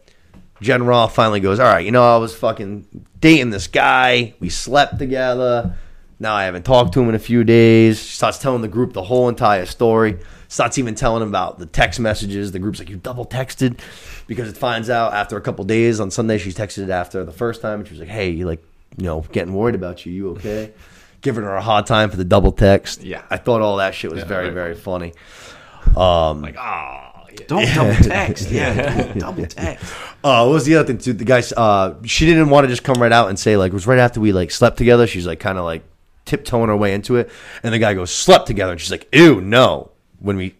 Jen 0.61 0.83
Roth 0.85 1.13
finally 1.13 1.39
goes, 1.39 1.59
All 1.59 1.71
right, 1.71 1.85
you 1.85 1.91
know, 1.91 2.03
I 2.03 2.17
was 2.17 2.33
fucking 2.35 2.87
dating 3.19 3.49
this 3.49 3.67
guy. 3.67 4.33
We 4.39 4.49
slept 4.49 4.97
together. 4.97 5.75
Now 6.19 6.35
I 6.35 6.45
haven't 6.45 6.63
talked 6.63 6.93
to 6.93 7.01
him 7.01 7.09
in 7.09 7.15
a 7.15 7.19
few 7.19 7.43
days. 7.43 7.99
She 8.01 8.15
starts 8.15 8.37
telling 8.37 8.61
the 8.61 8.67
group 8.67 8.93
the 8.93 9.03
whole 9.03 9.27
entire 9.27 9.65
story. 9.65 10.19
Starts 10.47 10.77
even 10.77 10.95
telling 10.95 11.19
them 11.19 11.29
about 11.29 11.57
the 11.59 11.65
text 11.65 11.99
messages. 11.99 12.51
The 12.51 12.59
group's 12.59 12.79
like, 12.79 12.89
You 12.89 12.95
double 12.97 13.25
texted? 13.25 13.79
Because 14.27 14.47
it 14.47 14.55
finds 14.55 14.89
out 14.89 15.13
after 15.13 15.35
a 15.35 15.41
couple 15.41 15.65
days 15.65 15.99
on 15.99 16.11
Sunday, 16.11 16.37
she's 16.37 16.55
texted 16.55 16.83
it 16.83 16.89
after 16.89 17.25
the 17.25 17.33
first 17.33 17.61
time. 17.61 17.79
And 17.79 17.87
she 17.87 17.93
was 17.93 17.99
like, 17.99 18.09
Hey, 18.09 18.29
you 18.29 18.45
like, 18.45 18.63
you 18.95 19.05
know, 19.05 19.21
getting 19.31 19.53
worried 19.53 19.75
about 19.75 20.05
you. 20.05 20.13
You 20.13 20.29
okay? 20.31 20.71
Giving 21.21 21.43
her 21.43 21.55
a 21.55 21.61
hard 21.61 21.87
time 21.87 22.09
for 22.09 22.17
the 22.17 22.25
double 22.25 22.51
text. 22.51 23.03
Yeah. 23.03 23.23
I 23.29 23.37
thought 23.37 23.61
all 23.61 23.77
that 23.77 23.95
shit 23.95 24.11
was 24.11 24.19
Yeah, 24.19 24.25
very, 24.25 24.49
very 24.49 24.53
very 24.53 24.75
funny. 24.75 25.13
Um, 25.97 26.41
Like, 26.41 26.55
ah, 26.57 27.25
yeah. 27.29 27.45
Don't 27.47 27.73
double 27.75 27.95
text. 28.03 28.51
Yeah, 28.51 28.95
don't 29.03 29.19
double 29.19 29.45
text. 29.47 29.93
Uh, 30.23 30.45
what 30.45 30.53
was 30.53 30.65
the 30.65 30.75
other 30.75 30.87
thing 30.87 30.97
too? 30.97 31.13
The 31.13 31.25
guys, 31.25 31.51
uh, 31.53 31.95
she 32.05 32.25
didn't 32.25 32.49
want 32.49 32.63
to 32.65 32.69
just 32.69 32.83
come 32.83 33.01
right 33.01 33.11
out 33.11 33.29
and 33.29 33.37
say 33.37 33.57
like 33.57 33.71
it 33.71 33.73
was 33.73 33.87
right 33.87 33.99
after 33.99 34.19
we 34.19 34.31
like 34.31 34.51
slept 34.51 34.77
together. 34.77 35.07
She's 35.07 35.27
like 35.27 35.39
kind 35.39 35.57
of 35.57 35.65
like 35.65 35.83
tiptoeing 36.25 36.69
her 36.69 36.77
way 36.77 36.93
into 36.93 37.17
it, 37.17 37.29
and 37.63 37.73
the 37.73 37.79
guy 37.79 37.93
goes 37.93 38.11
slept 38.11 38.47
together, 38.47 38.71
and 38.71 38.79
she's 38.81 38.91
like, 38.91 39.07
ew, 39.11 39.41
no. 39.41 39.91
When 40.19 40.37
we, 40.37 40.55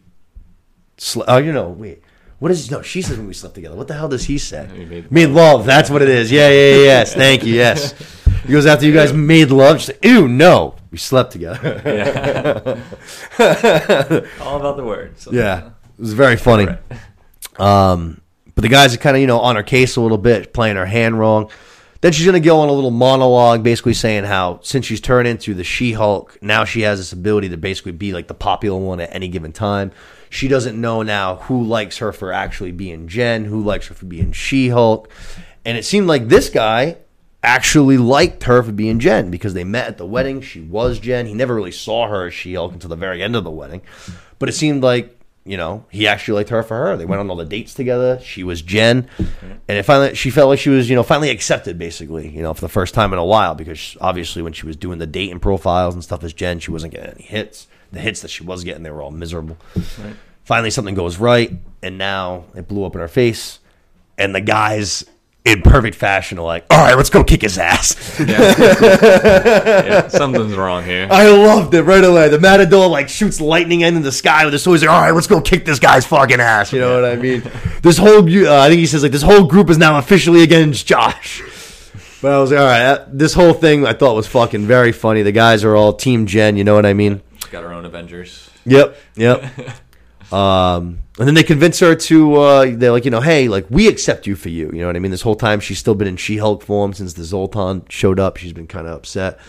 sle- 0.97 1.24
oh, 1.28 1.38
you 1.38 1.53
know, 1.53 1.69
wait, 1.69 2.03
what 2.39 2.51
is 2.51 2.69
no? 2.69 2.82
She 2.82 3.01
says 3.01 3.17
when 3.17 3.28
we 3.28 3.34
slept 3.34 3.55
together. 3.55 3.76
What 3.78 3.88
the 3.88 3.93
hell 3.93 4.09
does 4.09 4.26
he 4.26 4.38
say? 4.38 4.67
We 4.74 4.84
made 4.86 5.09
made 5.11 5.30
love. 5.30 5.65
That's 5.65 5.89
what 5.89 6.01
it 6.01 6.09
is. 6.09 6.30
Yeah, 6.32 6.49
yeah, 6.49 6.76
yeah. 6.76 6.84
Yes, 6.84 7.13
thank 7.13 7.45
you. 7.45 7.53
Yes. 7.53 7.93
He 8.46 8.52
goes 8.52 8.66
after 8.66 8.86
you 8.86 8.94
guys 8.94 9.14
made 9.14 9.52
love. 9.52 9.80
She's 9.80 9.89
like, 9.89 10.04
ew, 10.04 10.28
no. 10.28 10.76
We 10.91 10.98
slept 10.98 11.32
together. 11.32 11.82
Yeah. 11.86 12.80
All 14.41 14.58
about 14.58 14.78
the 14.78 14.84
words. 14.84 15.28
Yeah. 15.32 15.68
It 15.68 16.02
was 16.02 16.14
very 16.14 16.38
funny. 16.38 16.66
Right. 16.66 16.80
Um, 17.60 18.22
but 18.56 18.62
the 18.62 18.70
guys 18.70 18.94
are 18.94 18.98
kind 18.98 19.16
of 19.16 19.22
you 19.22 19.28
know 19.28 19.39
on 19.39 19.56
her 19.56 19.64
case 19.64 19.96
a 19.96 20.02
little 20.02 20.18
bit, 20.18 20.54
playing 20.54 20.76
her 20.76 20.86
hand 20.86 21.18
wrong. 21.20 21.50
Then 22.02 22.12
she's 22.12 22.26
gonna 22.26 22.39
go 22.39 22.60
on 22.60 22.70
a 22.70 22.74
little 22.74 22.91
monologue, 22.91 23.64
basically 23.64 23.94
saying 23.94 24.26
how 24.26 24.60
since 24.62 24.86
she's 24.86 25.00
turned 25.00 25.28
into 25.28 25.54
the 25.54 25.64
She-Hulk, 25.64 26.38
now 26.41 26.66
she 26.66 26.82
has 26.82 27.00
this 27.00 27.14
ability 27.14 27.50
to 27.50 27.58
basically 27.58 27.94
be 27.94 28.12
like 28.12 28.28
the 28.28 28.34
popular 28.34 28.78
one 28.78 29.00
at 29.00 29.16
any 29.16 29.30
given 29.30 29.54
time. 29.54 29.91
She 30.30 30.48
doesn't 30.48 30.80
know 30.80 31.02
now 31.04 31.38
who 31.38 31.64
likes 31.64 32.00
her 32.00 32.12
for 32.12 32.34
actually 32.34 32.72
being 32.72 33.08
Jen, 33.08 33.46
who 33.46 33.64
likes 33.64 33.88
her 33.88 33.94
for 33.94 34.06
being 34.06 34.32
She-Hulk, 34.32 35.10
and 35.64 35.78
it 35.78 35.86
seemed 35.86 36.08
like 36.08 36.28
this 36.28 36.50
guy 36.50 36.98
actually 37.44 37.98
liked 37.98 38.44
her 38.44 38.64
for 38.64 38.72
being 38.72 39.00
Jen 39.00 39.30
because 39.30 39.54
they 39.54 39.64
met 39.64 39.88
at 39.88 39.98
the 39.98 40.06
wedding. 40.06 40.41
She 40.41 40.62
was 40.62 41.00
Jen. 41.00 41.26
He 41.26 41.34
never 41.34 41.54
really 41.54 41.72
saw 41.72 42.08
her 42.08 42.28
as 42.28 42.34
She-Hulk 42.34 42.74
until 42.74 42.89
the 42.89 42.96
very 42.96 43.22
end 43.22 43.36
of 43.36 43.44
the 43.44 43.52
wedding, 43.52 43.82
but 44.39 44.50
it 44.50 44.54
seemed 44.54 44.82
like 44.84 45.20
you 45.46 45.58
know, 45.58 45.86
he 45.89 46.08
actually 46.08 46.36
liked 46.36 46.50
her 46.50 46.64
for 46.64 46.78
her. 46.78 46.96
They 46.96 47.06
went 47.06 47.20
on 47.20 47.30
all 47.30 47.36
the 47.36 47.46
dates 47.46 47.74
together. 47.74 48.20
She 48.24 48.44
was 48.44 48.62
Jen, 48.62 49.10
and 49.68 49.78
it 49.78 49.84
finally 49.84 50.16
she 50.16 50.30
felt 50.30 50.50
like 50.50 50.60
she 50.60 50.70
was, 50.70 50.89
you 50.89 50.96
know, 50.96 51.04
finally 51.04 51.30
accepted, 51.30 51.78
basically, 51.78 52.30
you 52.30 52.41
know, 52.41 52.54
for 52.54 52.62
the 52.62 52.70
first 52.70 52.94
time 52.94 53.12
in 53.12 53.20
a 53.20 53.26
while. 53.26 53.54
Because 53.54 53.98
obviously, 54.00 54.41
when 54.41 54.54
she 54.54 54.66
was 54.66 54.78
doing 54.78 55.00
the 55.00 55.08
dating 55.08 55.41
profiles 55.41 55.94
and 55.94 56.04
stuff 56.04 56.24
as 56.24 56.34
Jen, 56.34 56.60
she 56.60 56.72
wasn't 56.72 56.94
getting 56.94 57.12
any 57.12 57.24
hits. 57.24 57.68
The 57.91 58.00
hits 58.00 58.22
that 58.22 58.32
she 58.32 58.44
was 58.44 58.64
getting, 58.64 58.84
they 58.84 58.89
were 58.89 59.02
all 59.02 59.12
miserable. 59.12 59.58
Finally, 60.46 60.72
something 60.72 60.96
goes 60.96 61.18
right, 61.18 61.52
and 61.82 61.98
now 61.98 62.46
it 62.56 62.68
blew 62.68 62.86
up 62.86 62.96
in 62.96 63.02
her 63.02 63.08
face, 63.08 63.60
and 64.18 64.34
the 64.34 64.41
guys. 64.41 65.06
In 65.46 65.62
perfect 65.62 65.96
fashion, 65.98 66.38
like, 66.38 66.66
all 66.70 66.78
right, 66.78 66.96
let's 66.96 67.10
go 67.10 67.22
kick 67.22 67.41
his 67.41 67.58
ass. 67.58 68.18
Yeah, 68.18 70.08
something's 70.08 70.56
wrong 70.56 70.86
here. 70.86 71.06
I 71.12 71.30
loved 71.30 71.74
it 71.74 71.84
right 71.84 72.04
away. 72.04 72.30
The 72.30 72.39
Matador 72.39 72.88
like 72.88 73.10
shoots 73.10 73.41
lightning 73.41 73.82
into 73.82 74.00
the 74.00 74.14
sky 74.14 74.46
with 74.46 74.54
his 74.54 74.64
sword. 74.64 74.76
He's 74.76 74.88
like, 74.88 74.96
all 74.96 75.02
right, 75.02 75.12
let's 75.12 75.28
go 75.28 75.41
kick 75.41 75.66
this 75.66 75.80
guy's 75.80 76.06
fucking 76.06 76.39
ass. 76.39 76.72
You 76.72 76.80
know 76.80 76.96
what 76.96 77.12
I 77.12 77.18
mean? 77.18 77.44
This 77.82 77.98
whole, 77.98 78.20
uh, 78.20 78.62
I 78.62 78.70
think 78.70 78.80
he 78.80 78.86
says 78.86 79.04
like 79.04 79.12
this 79.12 79.22
whole 79.22 79.44
group 79.46 79.70
is 79.70 79.78
now 79.78 79.98
officially 79.98 80.44
against 80.44 80.88
Josh. 80.88 81.41
But 82.22 82.32
I 82.32 82.39
was 82.39 82.52
like, 82.52 82.60
all 82.62 82.66
right, 82.66 83.06
this 83.12 83.34
whole 83.34 83.54
thing 83.54 83.86
I 83.86 83.91
thought 83.91 84.16
was 84.16 84.28
fucking 84.28 84.66
very 84.66 84.94
funny. 84.94 85.24
The 85.24 85.34
guys 85.34 85.66
are 85.66 85.76
all 85.76 85.91
Team 85.91 86.26
Jen. 86.26 86.56
You 86.56 86.64
know 86.64 86.74
what 86.74 86.86
I 86.86 86.94
mean? 86.94 87.22
Got 87.52 87.64
her 87.64 87.74
own 87.74 87.84
Avengers. 87.84 88.50
Yep, 88.66 88.96
yep. 89.16 89.44
um, 90.34 90.99
and 91.19 91.27
then 91.27 91.36
they 91.36 91.43
convince 91.43 91.79
her 91.79 91.93
to. 91.93 92.36
Uh, 92.36 92.65
they're 92.75 92.91
like, 92.91 93.05
you 93.05 93.11
know, 93.11 93.21
hey, 93.21 93.47
like 93.47 93.67
we 93.69 93.88
accept 93.88 94.25
you 94.25 94.36
for 94.36 94.49
you. 94.49 94.71
You 94.73 94.79
know 94.79 94.88
what 94.88 94.95
I 94.95 94.99
mean? 94.99 95.11
This 95.11 95.21
whole 95.21 95.36
time 95.36 95.59
she's 95.59 95.77
still 95.77 95.93
been 95.93 96.07
in 96.07 96.17
She-Hulk 96.17 96.63
form 96.63 96.93
since 96.93 97.13
the 97.13 97.23
Zoltan 97.23 97.86
showed 97.89 98.19
up. 98.19 98.38
She's 98.38 98.53
been 98.53 98.65
kind 98.65 98.88
of 98.88 98.93
upset 98.93 99.39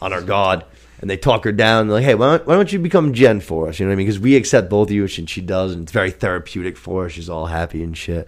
on 0.00 0.12
her 0.12 0.22
god, 0.22 0.64
and 1.02 1.10
they 1.10 1.18
talk 1.18 1.44
her 1.44 1.52
down. 1.52 1.86
They're 1.86 1.96
like, 1.96 2.04
hey, 2.04 2.14
why 2.14 2.38
don't, 2.38 2.46
why 2.46 2.54
don't 2.54 2.72
you 2.72 2.78
become 2.78 3.12
Jen 3.12 3.40
for 3.40 3.68
us? 3.68 3.78
You 3.78 3.84
know 3.84 3.90
what 3.90 3.94
I 3.94 3.96
mean? 3.96 4.06
Because 4.06 4.20
we 4.20 4.36
accept 4.36 4.70
both 4.70 4.88
of 4.88 4.94
you, 4.94 5.02
and 5.02 5.28
she 5.28 5.42
does, 5.42 5.72
and 5.72 5.82
it's 5.82 5.92
very 5.92 6.10
therapeutic 6.10 6.78
for 6.78 7.02
her. 7.02 7.10
She's 7.10 7.28
all 7.28 7.46
happy 7.46 7.82
and 7.82 7.96
shit. 7.96 8.26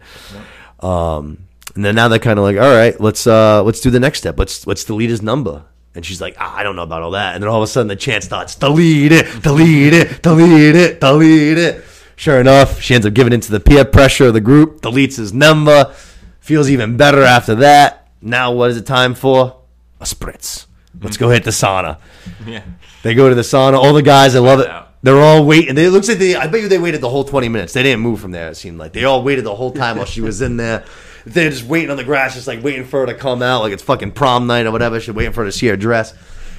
Um, 0.81 1.47
and 1.75 1.85
then 1.85 1.95
now 1.95 2.09
they're 2.09 2.19
kind 2.19 2.39
of 2.39 2.45
like, 2.45 2.59
all 2.59 2.75
right, 2.75 3.01
let's 3.01 3.27
uh, 3.27 3.63
let's 3.63 3.81
do 3.81 3.89
the 3.89 4.01
next 4.01 4.19
step. 4.19 4.39
Let's 4.39 4.67
let's 4.67 4.85
delete 4.85 5.09
his 5.09 5.23
number. 5.23 5.65
And 5.95 6.05
she's 6.05 6.21
like, 6.21 6.37
ah, 6.39 6.57
I 6.57 6.65
don't 6.65 6.77
know 6.77 6.83
about 6.83 7.03
all 7.03 7.13
that. 7.13 7.35
And 7.35 7.43
then 7.43 7.49
all 7.49 7.59
of 7.59 7.63
a 7.63 7.67
sudden 7.69 7.87
the 7.87 7.97
chant 7.97 8.25
starts, 8.25 8.57
delete 8.57 9.13
it, 9.13 9.43
delete 9.43 9.95
it, 9.95 10.23
delete 10.23 10.75
it, 10.75 11.01
delete 11.01 11.57
it. 11.57 11.85
Sure 12.17 12.41
enough, 12.41 12.81
she 12.81 12.95
ends 12.95 13.07
up 13.07 13.15
giving 13.15 13.33
into 13.33 13.51
the 13.51 13.61
peer 13.61 13.85
pressure 13.85 14.27
of 14.27 14.35
the 14.35 14.41
group, 14.41 14.81
deletes 14.81 15.17
his 15.17 15.33
number, 15.33 15.93
feels 16.41 16.71
even 16.71 16.97
better 16.97 17.23
after 17.23 17.55
that. 17.57 18.09
Now 18.21 18.53
what 18.53 18.71
is 18.71 18.77
it 18.77 18.87
time 18.87 19.15
for? 19.15 19.61
A 20.01 20.05
spritz. 20.05 20.67
Let's 21.01 21.17
go 21.17 21.29
hit 21.31 21.45
the 21.45 21.51
sauna. 21.51 21.99
Yeah. 22.47 22.63
They 23.03 23.15
go 23.15 23.29
to 23.29 23.35
the 23.35 23.43
sauna. 23.43 23.75
All 23.75 23.93
the 23.93 24.03
guys, 24.03 24.35
I 24.35 24.39
love 24.39 24.61
it. 24.61 24.71
They're 25.03 25.21
all 25.21 25.45
waiting. 25.45 25.75
They, 25.75 25.85
it 25.87 25.91
looks 25.91 26.09
like 26.09 26.17
they. 26.19 26.35
I 26.35 26.47
bet 26.47 26.63
you 26.63 26.69
they 26.69 26.79
waited 26.79 27.03
the 27.03 27.11
whole 27.11 27.25
twenty 27.25 27.51
minutes. 27.51 27.75
They 27.75 27.83
didn't 27.83 28.01
move 28.01 28.21
from 28.21 28.31
there. 28.31 28.49
It 28.49 28.57
seemed 28.57 28.79
like 28.79 28.95
they 28.95 29.05
all 29.05 29.23
waited 29.23 29.45
the 29.45 29.55
whole 29.55 29.71
time 29.71 29.99
while 29.99 30.07
she 30.07 30.23
was 30.23 30.41
in 30.41 30.57
there. 30.57 30.85
They're 31.27 31.51
just 31.51 31.65
waiting 31.65 31.91
on 31.91 31.99
the 31.99 32.05
grass, 32.05 32.35
just 32.35 32.47
like 32.47 32.63
waiting 32.63 32.85
for 32.87 33.01
her 33.01 33.07
to 33.07 33.15
come 33.15 33.43
out, 33.43 33.61
like 33.61 33.73
it's 33.75 33.83
fucking 33.83 34.13
prom 34.13 34.47
night 34.47 34.65
or 34.67 34.71
whatever. 34.71 34.99
She's 35.01 35.15
waiting 35.15 35.33
for 35.33 35.43
her 35.43 35.49
to 35.51 35.53
see 35.53 35.67
her 35.67 35.77
dress. 35.77 36.15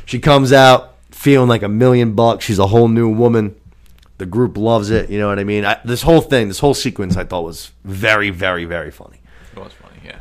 She 0.06 0.20
comes 0.20 0.54
out 0.54 0.96
feeling 1.10 1.50
like 1.50 1.64
a 1.64 1.70
million 1.70 2.14
bucks. 2.14 2.46
She's 2.46 2.60
a 2.60 2.68
whole 2.68 2.88
new 2.88 3.10
woman. 3.10 3.56
The 4.18 4.26
group 4.26 4.58
loves 4.58 4.92
it. 4.92 5.10
You 5.10 5.20
know 5.20 5.28
what 5.28 5.40
I 5.40 5.44
mean? 5.44 5.66
I, 5.66 5.80
this 5.84 6.02
whole 6.02 6.22
thing, 6.22 6.48
this 6.48 6.60
whole 6.60 6.74
sequence, 6.74 7.18
I 7.18 7.26
thought 7.26 7.44
was 7.44 7.72
very, 7.84 8.30
very, 8.30 8.66
very 8.66 8.92
funny. 8.92 9.20
It 9.56 9.60
was 9.60 9.74
funny, 9.74 9.98
yeah. 10.06 10.18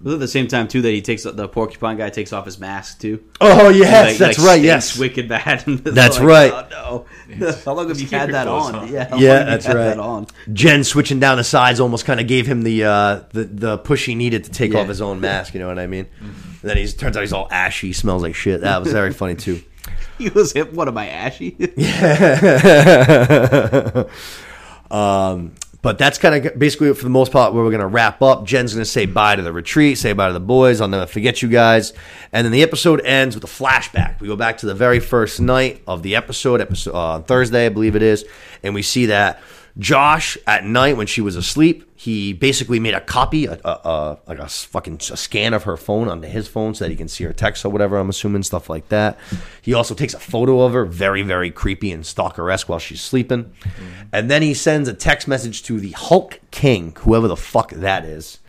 But 0.00 0.14
at 0.14 0.18
the 0.18 0.26
same 0.26 0.48
time, 0.48 0.66
too, 0.66 0.82
that 0.82 0.90
he 0.90 1.00
takes 1.00 1.22
the 1.22 1.46
porcupine 1.48 1.96
guy 1.96 2.10
takes 2.10 2.32
off 2.32 2.44
his 2.44 2.58
mask 2.58 3.00
too. 3.00 3.22
Oh 3.40 3.68
yes, 3.68 4.08
Like- 4.08 4.18
that's 4.18 4.38
like 4.38 4.46
right. 4.48 4.54
stinks 4.54 4.64
Yes, 4.64 4.98
wicked 4.98 5.28
bad. 5.28 5.60
That's 5.66 6.18
like, 6.18 6.26
right. 6.26 6.52
Oh 6.74 7.06
no! 7.28 7.52
How 7.64 7.74
long 7.74 7.88
have 7.88 8.00
you 8.00 8.08
had 8.08 8.32
that 8.32 8.48
on? 8.48 8.74
on. 8.74 8.92
Yeah, 8.92 9.08
how 9.08 9.16
Yeah, 9.18 9.28
long 9.28 9.38
have 9.38 9.46
you 9.46 9.50
that's 9.52 9.66
had 9.66 9.76
right. 9.76 9.84
That 9.84 9.98
on. 10.00 10.26
Jen 10.52 10.82
switching 10.82 11.20
down 11.20 11.36
the 11.36 11.44
sides 11.44 11.78
almost 11.78 12.04
kind 12.04 12.18
of 12.18 12.26
gave 12.26 12.48
him 12.48 12.62
the, 12.62 12.82
uh, 12.84 13.20
the 13.30 13.44
the 13.44 13.78
push 13.78 14.06
he 14.06 14.16
needed 14.16 14.42
to 14.44 14.50
take 14.50 14.72
Yeah. 14.72 14.80
off 14.80 14.88
his 14.88 15.00
own 15.00 15.20
mask. 15.20 15.54
You 15.54 15.60
know 15.60 15.68
what 15.68 15.78
I 15.78 15.86
mean? 15.86 16.06
And 16.62 16.70
then 16.70 16.76
he 16.76 16.86
turns 16.88 17.16
out 17.16 17.20
he's 17.22 17.32
all 17.32 17.48
ashy, 17.50 17.92
smells 17.92 18.22
like 18.22 18.36
shit. 18.36 18.60
That 18.60 18.80
was 18.82 18.92
very 18.92 19.12
funny 19.12 19.34
too. 19.34 19.60
He 20.18 20.28
was 20.28 20.52
hit. 20.52 20.72
What 20.72 20.86
am 20.86 20.98
I 20.98 21.08
ashy? 21.08 21.56
um, 24.90 25.52
but 25.82 25.98
that's 25.98 26.18
kind 26.18 26.46
of 26.46 26.58
basically 26.58 26.94
for 26.94 27.02
the 27.02 27.10
most 27.10 27.32
part 27.32 27.52
where 27.52 27.64
we're 27.64 27.70
going 27.70 27.80
to 27.80 27.88
wrap 27.88 28.22
up. 28.22 28.44
Jen's 28.44 28.72
going 28.72 28.84
to 28.84 28.88
say 28.90 29.04
bye 29.04 29.34
to 29.34 29.42
the 29.42 29.52
retreat, 29.52 29.98
say 29.98 30.12
bye 30.12 30.28
to 30.28 30.32
the 30.32 30.38
boys. 30.38 30.80
I'll 30.80 30.86
never 30.86 31.06
forget 31.06 31.42
you 31.42 31.48
guys. 31.48 31.92
And 32.32 32.44
then 32.44 32.52
the 32.52 32.62
episode 32.62 33.00
ends 33.04 33.34
with 33.34 33.42
a 33.42 33.48
flashback. 33.48 34.20
We 34.20 34.28
go 34.28 34.36
back 34.36 34.58
to 34.58 34.66
the 34.66 34.74
very 34.74 35.00
first 35.00 35.40
night 35.40 35.82
of 35.88 36.04
the 36.04 36.14
episode, 36.14 36.60
episode 36.60 36.92
uh, 36.94 37.22
Thursday, 37.22 37.66
I 37.66 37.70
believe 37.70 37.96
it 37.96 38.02
is, 38.02 38.24
and 38.62 38.74
we 38.74 38.82
see 38.82 39.06
that 39.06 39.42
Josh 39.78 40.36
at 40.46 40.64
night 40.64 40.96
when 40.96 41.06
she 41.06 41.20
was 41.20 41.34
asleep, 41.34 41.90
he 41.94 42.32
basically 42.32 42.78
made 42.78 42.94
a 42.94 43.00
copy, 43.00 43.46
a, 43.46 43.58
a, 43.64 43.68
a 43.68 44.18
like 44.26 44.38
a 44.38 44.48
fucking 44.48 45.00
a 45.10 45.16
scan 45.16 45.54
of 45.54 45.62
her 45.62 45.76
phone 45.76 46.08
onto 46.08 46.28
his 46.28 46.46
phone 46.46 46.74
so 46.74 46.84
that 46.84 46.90
he 46.90 46.96
can 46.96 47.08
see 47.08 47.24
her 47.24 47.32
texts 47.32 47.64
or 47.64 47.70
whatever. 47.70 47.96
I'm 47.96 48.10
assuming 48.10 48.42
stuff 48.42 48.68
like 48.68 48.88
that. 48.90 49.18
He 49.62 49.72
also 49.72 49.94
takes 49.94 50.12
a 50.12 50.18
photo 50.18 50.60
of 50.60 50.72
her, 50.72 50.84
very 50.84 51.22
very 51.22 51.50
creepy 51.50 51.90
and 51.90 52.04
stalker-esque 52.04 52.68
while 52.68 52.78
she's 52.78 53.00
sleeping, 53.00 53.44
mm-hmm. 53.44 53.84
and 54.12 54.30
then 54.30 54.42
he 54.42 54.52
sends 54.52 54.88
a 54.88 54.94
text 54.94 55.26
message 55.26 55.62
to 55.64 55.80
the 55.80 55.92
Hulk 55.92 56.40
King, 56.50 56.94
whoever 56.98 57.28
the 57.28 57.36
fuck 57.36 57.70
that 57.70 58.04
is, 58.04 58.40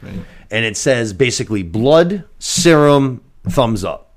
and 0.51 0.65
it 0.65 0.75
says 0.75 1.13
basically 1.13 1.63
blood 1.63 2.25
serum 2.39 3.23
thumbs 3.47 3.83
up. 3.83 4.12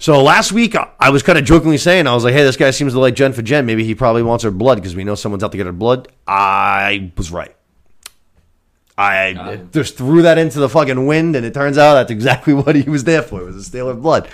So 0.00 0.22
last 0.22 0.50
week, 0.50 0.74
I- 0.74 0.88
I 0.98 1.10
was 1.10 1.22
kind 1.22 1.38
of 1.38 1.44
jokingly 1.44 1.76
saying, 1.76 2.06
I 2.06 2.14
was 2.14 2.24
like, 2.24 2.32
hey, 2.32 2.42
this 2.42 2.56
guy 2.56 2.70
seems 2.70 2.94
to 2.94 2.98
like 2.98 3.14
Jen 3.14 3.34
for 3.34 3.42
Jen. 3.42 3.66
Maybe 3.66 3.84
he 3.84 3.94
probably 3.94 4.22
wants 4.22 4.42
her 4.44 4.50
blood 4.50 4.76
because 4.76 4.96
we 4.96 5.04
know 5.04 5.14
someone's 5.14 5.44
out 5.44 5.52
to 5.52 5.58
get 5.58 5.66
her 5.66 5.72
blood. 5.72 6.08
I 6.26 7.12
was 7.18 7.30
right. 7.30 7.54
I 8.96 9.60
just 9.72 9.96
threw 9.96 10.22
that 10.22 10.36
into 10.38 10.58
the 10.58 10.68
fucking 10.68 11.06
wind, 11.06 11.36
and 11.36 11.46
it 11.46 11.54
turns 11.54 11.78
out 11.78 11.94
that's 11.94 12.10
exactly 12.10 12.52
what 12.62 12.74
he 12.76 12.88
was 12.88 13.04
there 13.04 13.22
for. 13.22 13.40
It 13.42 13.44
was 13.44 13.56
a 13.56 13.62
steal 13.62 13.88
of 13.88 14.02
blood. 14.02 14.28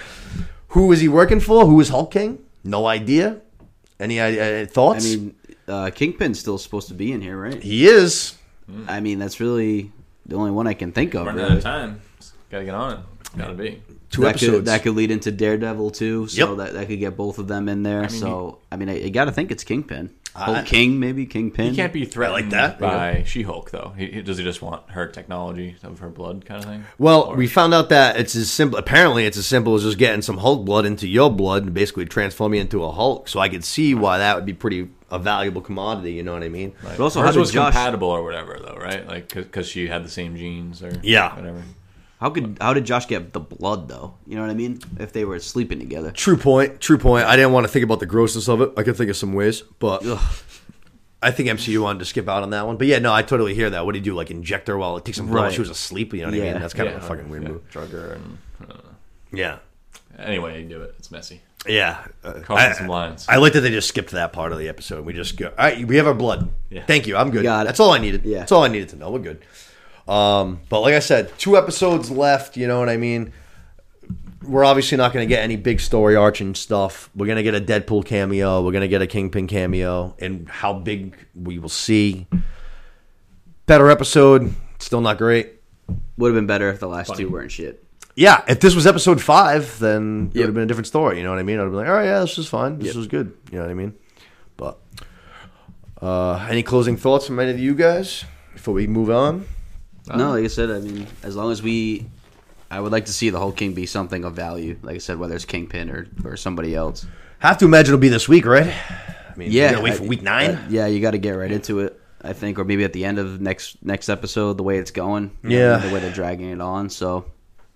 Who 0.69 0.87
was 0.87 1.01
he 1.01 1.09
working 1.09 1.41
for? 1.41 1.67
Who 1.67 1.75
was 1.77 1.89
Hulk 1.89 2.11
King? 2.13 2.39
No 2.65 2.87
idea. 2.87 3.41
Any 4.01 4.21
uh, 4.21 4.63
I 4.63 4.67
thoughts? 4.67 5.05
mean, 5.05 5.35
uh, 5.69 5.91
Kingpin's 5.95 6.39
still 6.39 6.59
supposed 6.59 6.89
to 6.89 6.95
be 6.95 7.13
in 7.13 7.21
here, 7.21 7.37
right? 7.41 7.63
he 7.63 7.87
is. 7.87 8.35
I 8.89 8.99
mean, 9.01 9.19
that's 9.21 9.39
really 9.41 9.93
the 10.27 10.35
only 10.37 10.51
one 10.51 10.67
I 10.67 10.75
can 10.75 10.91
think 10.93 11.15
of. 11.15 11.27
Running 11.27 11.45
out 11.45 11.53
of 11.53 11.63
time. 11.63 12.01
Got 12.51 12.59
to 12.61 12.65
get 12.65 12.75
on 12.75 12.93
it. 12.95 12.99
Got 13.37 13.49
to 13.49 13.55
be. 13.55 13.83
Two 14.11 14.23
that 14.23 14.29
episodes. 14.31 14.53
Could, 14.53 14.65
that 14.67 14.83
could 14.83 14.95
lead 14.95 15.11
into 15.11 15.33
Daredevil 15.33 15.91
too, 15.91 16.29
so 16.29 16.51
Yep. 16.51 16.59
that, 16.59 16.75
that 16.75 16.87
could 16.87 17.01
get 17.01 17.17
both 17.17 17.39
of 17.39 17.49
them 17.49 17.69
in 17.69 17.83
there. 17.83 18.03
mean, 18.03 18.09
so 18.09 18.59
I 18.71 18.77
mean, 18.77 18.89
I, 18.89 18.99
you 19.01 19.11
got 19.11 19.25
to 19.25 19.33
think 19.33 19.51
it's 19.51 19.65
Kingpin, 19.65 20.11
Hulk 20.35 20.59
I- 20.59 20.63
King, 20.63 21.01
maybe 21.01 21.27
Kingpin. 21.27 21.71
He 21.71 21.77
can't 21.77 21.93
be 21.93 22.05
threatened 22.05 22.35
like 22.35 22.51
that, 22.51 22.81
you 22.81 22.87
know? 22.87 22.93
by 22.93 23.25
She-Hulk, 23.27 23.73
though. 23.73 23.95
He, 23.97 24.07
he- 24.07 24.23
does 24.23 24.39
he 24.39 24.45
just 24.45 24.63
want 24.63 24.89
her 24.91 25.09
technology 25.09 25.75
of 25.83 25.99
her 25.99 26.09
blood 26.09 26.45
kind 26.47 26.63
of 26.63 26.71
thing? 26.71 26.85
Well, 26.99 27.23
Or- 27.25 27.35
we 27.37 27.49
found 27.49 27.75
out 27.75 27.89
that 27.89 28.17
it's 28.17 28.37
as 28.37 28.49
simple. 28.49 28.79
Apparently, 28.79 29.27
it's 29.27 29.37
as 29.37 29.47
simple 29.47 29.75
as 29.75 29.83
just 29.83 29.99
getting 29.99 30.23
some 30.23 30.39
Hulk 30.39 30.65
blood 30.65 30.87
into 30.87 31.09
your 31.09 31.29
blood 31.31 31.65
and 31.65 31.75
basically 31.75 32.05
transforming 32.07 32.61
into 32.61 32.85
a 32.85 32.93
Hulk. 32.93 33.27
So 33.29 33.41
I 33.41 33.49
could 33.49 33.65
see 33.65 33.93
why 33.97 34.19
that 34.19 34.37
would 34.37 34.47
be 34.47 34.55
pretty 34.55 34.89
a 35.11 35.19
valuable 35.19 35.61
commodity. 35.63 36.13
You 36.13 36.23
know 36.23 36.33
what 36.33 36.43
I 36.45 36.49
mean? 36.49 36.73
Like, 36.85 36.97
But 36.97 37.03
also, 37.05 37.21
hers 37.23 37.35
how 37.35 37.41
was 37.41 37.51
Josh- 37.51 37.73
compatible 37.75 38.09
or 38.09 38.23
whatever, 38.23 38.59
though, 38.63 38.77
right? 38.81 39.07
Like, 39.07 39.35
because 39.35 39.67
she 39.69 39.89
had 39.89 40.05
the 40.05 40.09
same 40.11 40.37
genes 40.37 40.81
or 40.83 40.93
Yeah. 41.03 41.35
whatever. 41.37 41.63
How 42.21 42.31
could 42.31 42.57
how 42.61 42.73
did 42.73 42.85
Josh 42.87 43.07
get 43.07 43.33
the 43.35 43.41
blood 43.41 43.89
though? 43.89 44.15
You 44.27 44.37
know 44.37 44.41
what 44.43 44.51
I 44.51 44.55
mean? 44.55 44.81
If 44.99 45.13
they 45.13 45.25
were 45.25 45.39
sleeping 45.39 45.79
together. 45.79 46.11
True 46.13 46.37
point. 46.37 46.81
True 46.81 46.97
point. 46.99 47.27
I 47.27 47.37
didn't 47.37 47.53
want 47.53 47.67
to 47.67 47.73
think 47.73 47.85
about 47.85 48.01
the 48.01 48.07
grossness 48.07 48.49
of 48.49 48.61
it. 48.63 48.73
I 48.77 48.83
could 48.83 48.97
think 48.97 49.11
of 49.11 49.17
some 49.17 49.35
ways, 49.35 49.61
but 49.79 50.03
I 51.23 51.31
think 51.31 51.49
MCU 51.51 51.83
wanted 51.83 51.99
to 52.01 52.05
skip 52.07 52.29
out 52.29 52.43
on 52.43 52.51
that 52.51 52.67
one. 52.67 52.77
But 52.79 52.87
yeah, 52.87 52.99
no, 53.01 53.13
I 53.13 53.23
totally 53.23 53.55
hear 53.55 53.69
that. 53.71 53.85
What 53.85 53.93
do 53.93 53.99
you 53.99 54.05
do? 54.05 54.15
Like 54.15 54.31
inject 54.31 54.69
her 54.69 54.79
while 54.79 54.97
it 54.97 55.05
takes 55.05 55.19
some 55.19 55.27
blood 55.27 55.35
while 55.35 55.45
Right. 55.45 55.53
she 55.53 55.61
was 55.61 55.71
asleep? 55.71 56.15
You 56.15 56.21
know 56.23 56.29
what 56.29 56.35
I 56.35 56.53
mean? 56.53 56.61
That's 56.61 56.73
kind 56.75 56.89
Yeah, 56.89 56.97
of 56.97 57.05
a 57.05 57.07
fucking 57.07 57.29
weird 57.29 57.43
yeah, 57.43 57.49
move. 57.51 57.71
Drug 57.71 57.91
her 57.91 58.13
and 58.15 58.39
uh, 58.71 58.75
Yeah. 59.33 59.59
anyway, 60.19 60.63
you 60.63 60.69
do 60.69 60.83
it. 60.83 60.95
It's 60.99 61.11
messy. 61.11 61.43
Yeah, 61.69 62.05
uh, 62.23 62.41
I, 62.49 62.73
some 62.73 62.87
lines. 62.87 63.27
I 63.29 63.37
like 63.39 63.53
that 63.55 63.61
they 63.63 63.71
just 63.71 63.89
skipped 63.89 64.13
that 64.13 64.33
part 64.33 64.53
of 64.53 64.59
the 64.59 64.69
episode. 64.69 65.05
We 65.05 65.13
just 65.15 65.37
go. 65.37 65.49
All 65.49 65.53
right, 65.59 65.85
we 65.87 65.97
have 65.97 66.07
our 66.07 66.15
blood. 66.15 66.49
Yeah. 66.71 66.85
Thank 66.87 67.09
you. 67.09 67.17
I'm 67.17 67.31
good. 67.31 67.43
Got 67.43 67.63
it. 67.63 67.65
That's 67.67 67.81
all 67.81 67.91
I 67.91 67.99
needed. 67.99 68.25
Yeah. 68.25 68.39
That's 68.41 68.53
all 68.53 68.63
I 68.63 68.69
needed 68.69 68.91
to 68.91 68.97
know. 68.97 69.11
We're 69.11 69.19
good. 69.19 69.43
Um, 70.09 70.61
but 70.69 70.81
like 70.81 70.95
I 70.95 71.01
said, 71.01 71.37
two 71.39 71.57
episodes 71.57 72.11
left. 72.11 72.57
You 72.57 72.67
know 72.67 72.79
what 72.79 72.89
I 72.89 72.97
mean? 72.97 73.33
we're 74.47 74.65
obviously 74.65 74.97
not 74.97 75.13
going 75.13 75.27
to 75.27 75.29
get 75.29 75.43
any 75.43 75.57
big 75.57 75.81
story 75.81 76.17
arching 76.17 76.55
stuff. 76.55 77.11
We're 77.15 77.27
going 77.27 77.37
to 77.37 77.43
get 77.43 77.55
a 77.55 77.61
Deadpool 77.61 78.05
cameo. 78.05 78.63
We're 78.63 78.73
going 78.73 78.83
to 78.83 78.89
get 78.89 79.03
a 79.03 79.07
Kingpin 79.07 79.47
cameo, 79.47 80.15
and 80.19 80.49
how 80.49 80.75
big 80.75 81.17
we 81.35 81.59
will 81.59 81.69
see. 81.69 82.27
Better 83.67 83.91
episode, 83.91 84.55
still 84.79 85.01
not 85.01 85.19
great. 85.19 85.55
Would 86.17 86.29
have 86.29 86.35
been 86.35 86.47
better 86.47 86.71
if 86.71 86.81
the 86.81 86.89
last 86.89 87.15
two 87.17 87.29
weren't 87.29 87.53
shit. 87.53 87.83
Yeah, 88.15 88.43
if 88.49 88.61
this 88.61 88.75
was 88.75 88.87
episode 88.87 89.21
five, 89.21 89.79
then 89.79 90.31
it 90.33 90.39
would 90.39 90.47
have 90.47 90.55
been 90.55 90.63
a 90.63 90.67
different 90.67 90.87
story. 90.87 91.19
You 91.19 91.25
know 91.25 91.31
what 91.31 91.39
I 91.39 91.43
mean? 91.43 91.59
I'd 91.59 91.63
have 91.63 91.71
been 91.71 91.81
like, 91.81 91.89
all 91.89 91.95
right, 91.95 92.07
yeah, 92.07 92.21
this 92.21 92.39
is 92.39 92.49
fine. 92.49 92.79
This 92.79 92.95
was 92.95 93.09
good. 93.09 93.37
You 93.51 93.59
know 93.59 93.65
what 93.65 93.71
I 93.71 93.75
mean? 93.75 93.95
But 94.57 94.79
uh, 96.01 96.47
any 96.49 96.63
closing 96.63 96.97
thoughts 96.97 97.27
from 97.27 97.39
any 97.39 97.51
of 97.51 97.59
you 97.59 97.75
guys 97.75 98.25
before 98.55 98.73
we 98.73 98.87
move 98.87 99.11
on? 99.11 99.47
No, 100.15 100.31
like 100.33 100.45
I 100.45 100.49
said, 100.49 100.71
I 100.71 100.79
mean, 100.81 101.07
as 101.23 101.35
long 101.37 101.51
as 101.51 101.63
we, 101.63 102.07
I 102.71 102.81
would 102.81 102.93
like 102.93 103.07
to 103.07 103.13
see 103.13 103.31
the 103.31 103.39
Hulk 103.39 103.57
King 103.57 103.73
be 103.75 103.87
something 103.87 104.25
of 104.25 104.35
value. 104.35 104.79
Like 104.83 104.97
I 104.97 104.99
said, 104.99 105.19
whether 105.19 105.35
it's 105.35 105.45
Kingpin 105.45 105.91
or 105.91 106.07
or 106.25 106.37
somebody 106.37 106.75
else. 106.75 107.07
Have 107.41 107.59
to 107.59 107.65
imagine 107.65 107.95
it'll 107.95 108.01
be 108.01 108.09
this 108.09 108.29
week, 108.29 108.47
right? 108.47 108.67
I 108.67 109.37
mean, 109.37 109.51
Yeah, 109.53 109.81
wait 109.81 109.95
for 109.95 110.05
I- 110.05 110.07
week 110.07 110.23
nine. 110.23 110.51
uh, 110.51 110.67
yeah, 110.71 110.87
you 110.87 111.01
got 111.01 111.11
to 111.13 111.19
get 111.19 111.33
right 111.33 111.51
into 111.53 111.81
it. 111.81 112.01
I 112.23 112.33
think, 112.33 112.59
or 112.59 112.65
maybe 112.65 112.83
at 112.85 112.93
the 112.93 113.05
end 113.05 113.19
of 113.19 113.41
next 113.41 113.77
next 113.85 114.09
episode, 114.09 114.57
the 114.57 114.63
way 114.63 114.79
it's 114.79 114.91
going. 114.91 115.31
you 115.43 115.51
know, 115.51 115.57
Yeah. 115.57 115.77
the 115.79 115.93
way 115.93 116.01
they're 116.01 116.11
dragging 116.13 116.51
it 116.51 116.61
on. 116.61 116.89
So, 116.91 117.27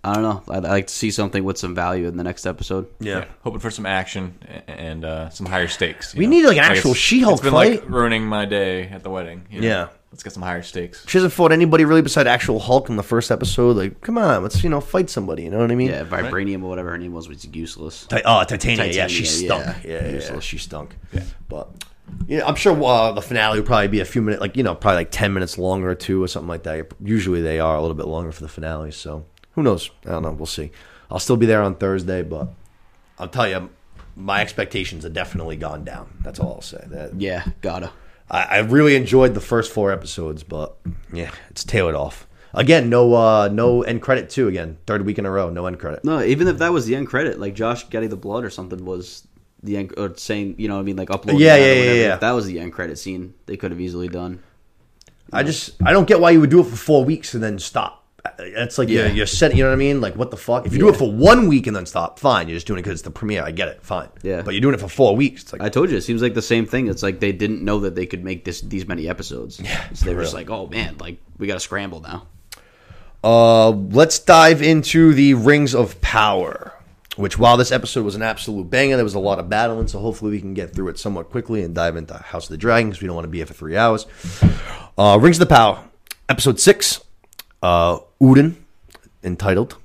I 0.03 0.13
don't 0.15 0.23
know. 0.23 0.41
I'd, 0.49 0.65
I'd 0.65 0.69
like 0.69 0.87
to 0.87 0.93
see 0.93 1.11
something 1.11 1.43
with 1.43 1.57
some 1.59 1.75
value 1.75 2.07
in 2.07 2.17
the 2.17 2.23
next 2.23 2.45
episode. 2.47 2.87
yeah. 2.99 3.25
Hoping 3.43 3.59
for 3.59 3.69
some 3.71 3.85
action 3.85 4.33
and 4.67 5.05
uh, 5.05 5.29
some 5.29 5.45
higher 5.45 5.67
stakes. 5.67 6.13
you 6.15 6.19
We 6.19 6.25
know? 6.25 6.31
need, 6.31 6.45
like, 6.47 6.57
an 6.57 6.63
actual 6.63 6.95
She-Hulk 6.95 7.35
It's 7.35 7.41
been 7.43 7.53
fight. 7.53 7.81
like 7.81 7.89
ruining 7.89 8.25
my 8.25 8.45
day 8.45 8.87
at 8.87 9.03
the 9.03 9.09
wedding. 9.11 9.45
you 9.51 9.61
know? 9.61 9.67
Yeah. 9.67 9.87
Let's 10.11 10.23
get 10.23 10.33
some 10.33 10.43
higher 10.43 10.61
stakes. 10.61 11.05
She 11.07 11.17
hasn't 11.17 11.31
fought 11.31 11.53
anybody 11.53 11.85
really 11.85 12.01
beside 12.01 12.27
actual 12.27 12.59
Hulk 12.59 12.89
in 12.89 12.97
the 12.97 13.03
first 13.03 13.31
episode. 13.31 13.77
Like, 13.77 14.01
come 14.01 14.17
on, 14.17 14.43
let's 14.43 14.61
you 14.61 14.69
know 14.69 14.81
fight 14.81 15.09
somebody. 15.09 15.43
You 15.43 15.49
know 15.49 15.59
what 15.59 15.71
I 15.71 15.75
mean? 15.75 15.89
Yeah, 15.89 16.03
vibranium 16.03 16.63
or 16.63 16.67
whatever 16.69 16.89
her 16.91 16.97
name 16.97 17.13
was 17.13 17.29
was 17.29 17.45
useless. 17.45 18.05
Ti- 18.07 18.21
oh, 18.25 18.43
Titania. 18.43 18.85
Yeah, 18.87 19.07
Titania, 19.07 19.09
she 19.09 19.25
stunk. 19.25 19.65
yeah. 19.65 19.75
Yeah, 19.83 19.91
yeah, 19.91 20.05
yeah, 20.07 20.13
Useless. 20.15 20.43
she 20.43 20.57
stunk. 20.57 20.97
But 21.47 21.69
yeah, 22.27 22.45
I'm 22.45 22.55
sure 22.55 22.81
uh, 22.83 23.13
the 23.13 23.21
finale 23.21 23.59
will 23.59 23.65
probably 23.65 23.87
be 23.87 24.01
a 24.01 24.05
few 24.05 24.21
minutes, 24.21 24.41
like 24.41 24.57
you 24.57 24.63
know, 24.63 24.75
probably 24.75 24.97
like 24.97 25.11
ten 25.11 25.31
minutes 25.33 25.57
longer 25.57 25.89
or 25.91 25.95
two 25.95 26.21
or 26.21 26.27
something 26.27 26.49
like 26.49 26.63
that. 26.63 26.91
Usually 27.01 27.41
they 27.41 27.61
are 27.61 27.77
a 27.77 27.81
little 27.81 27.95
bit 27.95 28.07
longer 28.07 28.33
for 28.33 28.41
the 28.41 28.49
finale. 28.49 28.91
So 28.91 29.25
who 29.53 29.63
knows? 29.63 29.91
I 30.05 30.09
don't 30.09 30.23
know. 30.23 30.31
We'll 30.31 30.45
see. 30.45 30.71
I'll 31.09 31.19
still 31.19 31.37
be 31.37 31.45
there 31.45 31.61
on 31.61 31.75
Thursday, 31.75 32.21
but 32.21 32.49
I'll 33.17 33.29
tell 33.29 33.47
you, 33.47 33.69
my 34.17 34.41
expectations 34.41 35.05
have 35.05 35.13
definitely 35.13 35.55
gone 35.55 35.85
down. 35.85 36.17
That's 36.21 36.37
all 36.39 36.55
I'll 36.55 36.61
say. 36.61 36.83
That 36.87 37.19
Yeah, 37.19 37.45
gotta. 37.61 37.91
I, 38.31 38.43
I 38.43 38.57
really 38.59 38.95
enjoyed 38.95 39.33
the 39.35 39.41
first 39.41 39.71
four 39.71 39.91
episodes, 39.91 40.41
but 40.41 40.77
yeah, 41.13 41.31
it's 41.49 41.63
tailored 41.63 41.95
off. 41.95 42.27
Again, 42.53 42.89
no 42.89 43.13
uh 43.13 43.49
no 43.49 43.83
end 43.83 44.01
credit 44.01 44.29
too. 44.29 44.47
Again, 44.47 44.77
third 44.87 45.05
week 45.05 45.19
in 45.19 45.25
a 45.25 45.31
row, 45.31 45.49
no 45.49 45.67
end 45.67 45.79
credit. 45.79 46.03
No, 46.03 46.21
even 46.21 46.47
if 46.47 46.57
that 46.57 46.73
was 46.73 46.85
the 46.85 46.95
end 46.95 47.07
credit, 47.07 47.39
like 47.39 47.53
Josh 47.53 47.87
getting 47.89 48.09
the 48.09 48.17
blood 48.17 48.43
or 48.43 48.49
something 48.49 48.83
was 48.83 49.27
the 49.63 49.77
end, 49.77 49.93
or 49.97 50.15
saying, 50.17 50.55
you 50.57 50.67
know, 50.67 50.75
what 50.75 50.81
I 50.81 50.83
mean, 50.83 50.95
like 50.95 51.11
uploading. 51.11 51.39
Yeah, 51.39 51.57
that 51.57 51.61
yeah, 51.61 51.73
yeah, 51.73 51.79
whatever. 51.79 51.97
yeah. 51.99 52.13
If 52.15 52.19
that 52.21 52.31
was 52.31 52.45
the 52.47 52.59
end 52.59 52.73
credit 52.73 52.97
scene, 52.97 53.33
they 53.45 53.57
could 53.57 53.71
have 53.71 53.79
easily 53.79 54.07
done. 54.07 54.41
I 55.31 55.43
just 55.43 55.81
I 55.85 55.93
don't 55.93 56.07
get 56.07 56.19
why 56.19 56.31
you 56.31 56.41
would 56.41 56.49
do 56.49 56.59
it 56.59 56.65
for 56.65 56.75
four 56.75 57.05
weeks 57.05 57.33
and 57.33 57.43
then 57.43 57.57
stop. 57.59 58.00
It's 58.39 58.77
like 58.77 58.87
Yeah. 58.89 59.05
you're, 59.07 59.09
you're 59.15 59.25
setting. 59.25 59.57
You 59.57 59.63
know 59.63 59.69
what 59.69 59.75
I 59.75 59.77
mean? 59.77 59.99
Like 60.01 60.15
what 60.15 60.29
the 60.31 60.37
fuck? 60.37 60.65
If 60.65 60.73
you 60.73 60.79
do 60.79 60.85
Yeah. 60.85 60.91
it 60.91 60.97
for 60.97 61.11
one 61.11 61.47
week 61.47 61.67
and 61.67 61.75
then 61.75 61.85
stop, 61.85 62.19
fine. 62.19 62.47
You're 62.47 62.55
just 62.57 62.67
doing 62.67 62.79
it 62.79 62.83
because 62.83 62.99
it's 62.99 63.01
the 63.03 63.11
premiere. 63.11 63.43
I 63.43 63.51
get 63.51 63.67
it, 63.67 63.81
fine. 63.83 64.09
Yeah. 64.21 64.41
But 64.41 64.53
you're 64.53 64.61
doing 64.61 64.75
it 64.75 64.79
for 64.79 64.87
four 64.87 65.15
weeks. 65.15 65.41
It's 65.43 65.53
like 65.53 65.61
I 65.61 65.69
told 65.69 65.89
you, 65.89 65.97
it 65.97 66.01
seems 66.01 66.21
like 66.21 66.33
the 66.33 66.41
same 66.41 66.65
thing. 66.65 66.87
It's 66.87 67.01
like 67.03 67.19
they 67.19 67.31
didn't 67.31 67.63
know 67.63 67.79
that 67.79 67.95
they 67.95 68.05
could 68.05 68.23
make 68.23 68.45
this 68.45 68.61
these 68.61 68.87
many 68.87 69.07
episodes. 69.09 69.59
Yeah, 69.59 69.83
so 69.93 70.05
they 70.05 70.13
were 70.15 70.21
just 70.21 70.33
like, 70.33 70.49
oh 70.49 70.67
man, 70.67 70.97
like 70.99 71.17
we 71.37 71.47
got 71.47 71.55
to 71.55 71.59
scramble 71.59 71.99
now. 72.01 72.27
Uh, 73.23 73.69
let's 73.69 74.17
dive 74.19 74.61
into 74.61 75.13
the 75.13 75.33
Rings 75.35 75.75
of 75.75 75.99
Power. 76.01 76.73
Which, 77.17 77.37
while 77.37 77.57
this 77.57 77.73
episode 77.73 78.05
was 78.05 78.15
an 78.15 78.21
absolute 78.21 78.69
banger, 78.69 78.95
there 78.95 79.03
was 79.03 79.15
a 79.15 79.19
lot 79.19 79.37
of 79.37 79.49
battling. 79.49 79.87
So 79.89 79.99
hopefully, 79.99 80.31
we 80.31 80.39
can 80.39 80.53
get 80.53 80.73
through 80.73 80.87
it 80.87 80.97
somewhat 80.97 81.29
quickly 81.29 81.61
and 81.61 81.75
dive 81.75 81.97
into 81.97 82.13
House 82.15 82.45
of 82.45 82.51
the 82.51 82.57
Dragon 82.57 82.89
because 82.89 83.01
we 83.01 83.07
don't 83.07 83.15
want 83.15 83.25
to 83.25 83.29
be 83.29 83.39
here 83.39 83.45
for 83.45 83.53
three 83.53 83.75
hours. 83.75 84.07
Uh, 84.97 85.19
Rings 85.21 85.35
of 85.39 85.47
the 85.47 85.53
Power, 85.53 85.83
episode 86.29 86.59
six. 86.59 87.01
Uh, 87.61 87.99
Udûn, 88.21 88.55
entitled. 89.23 89.75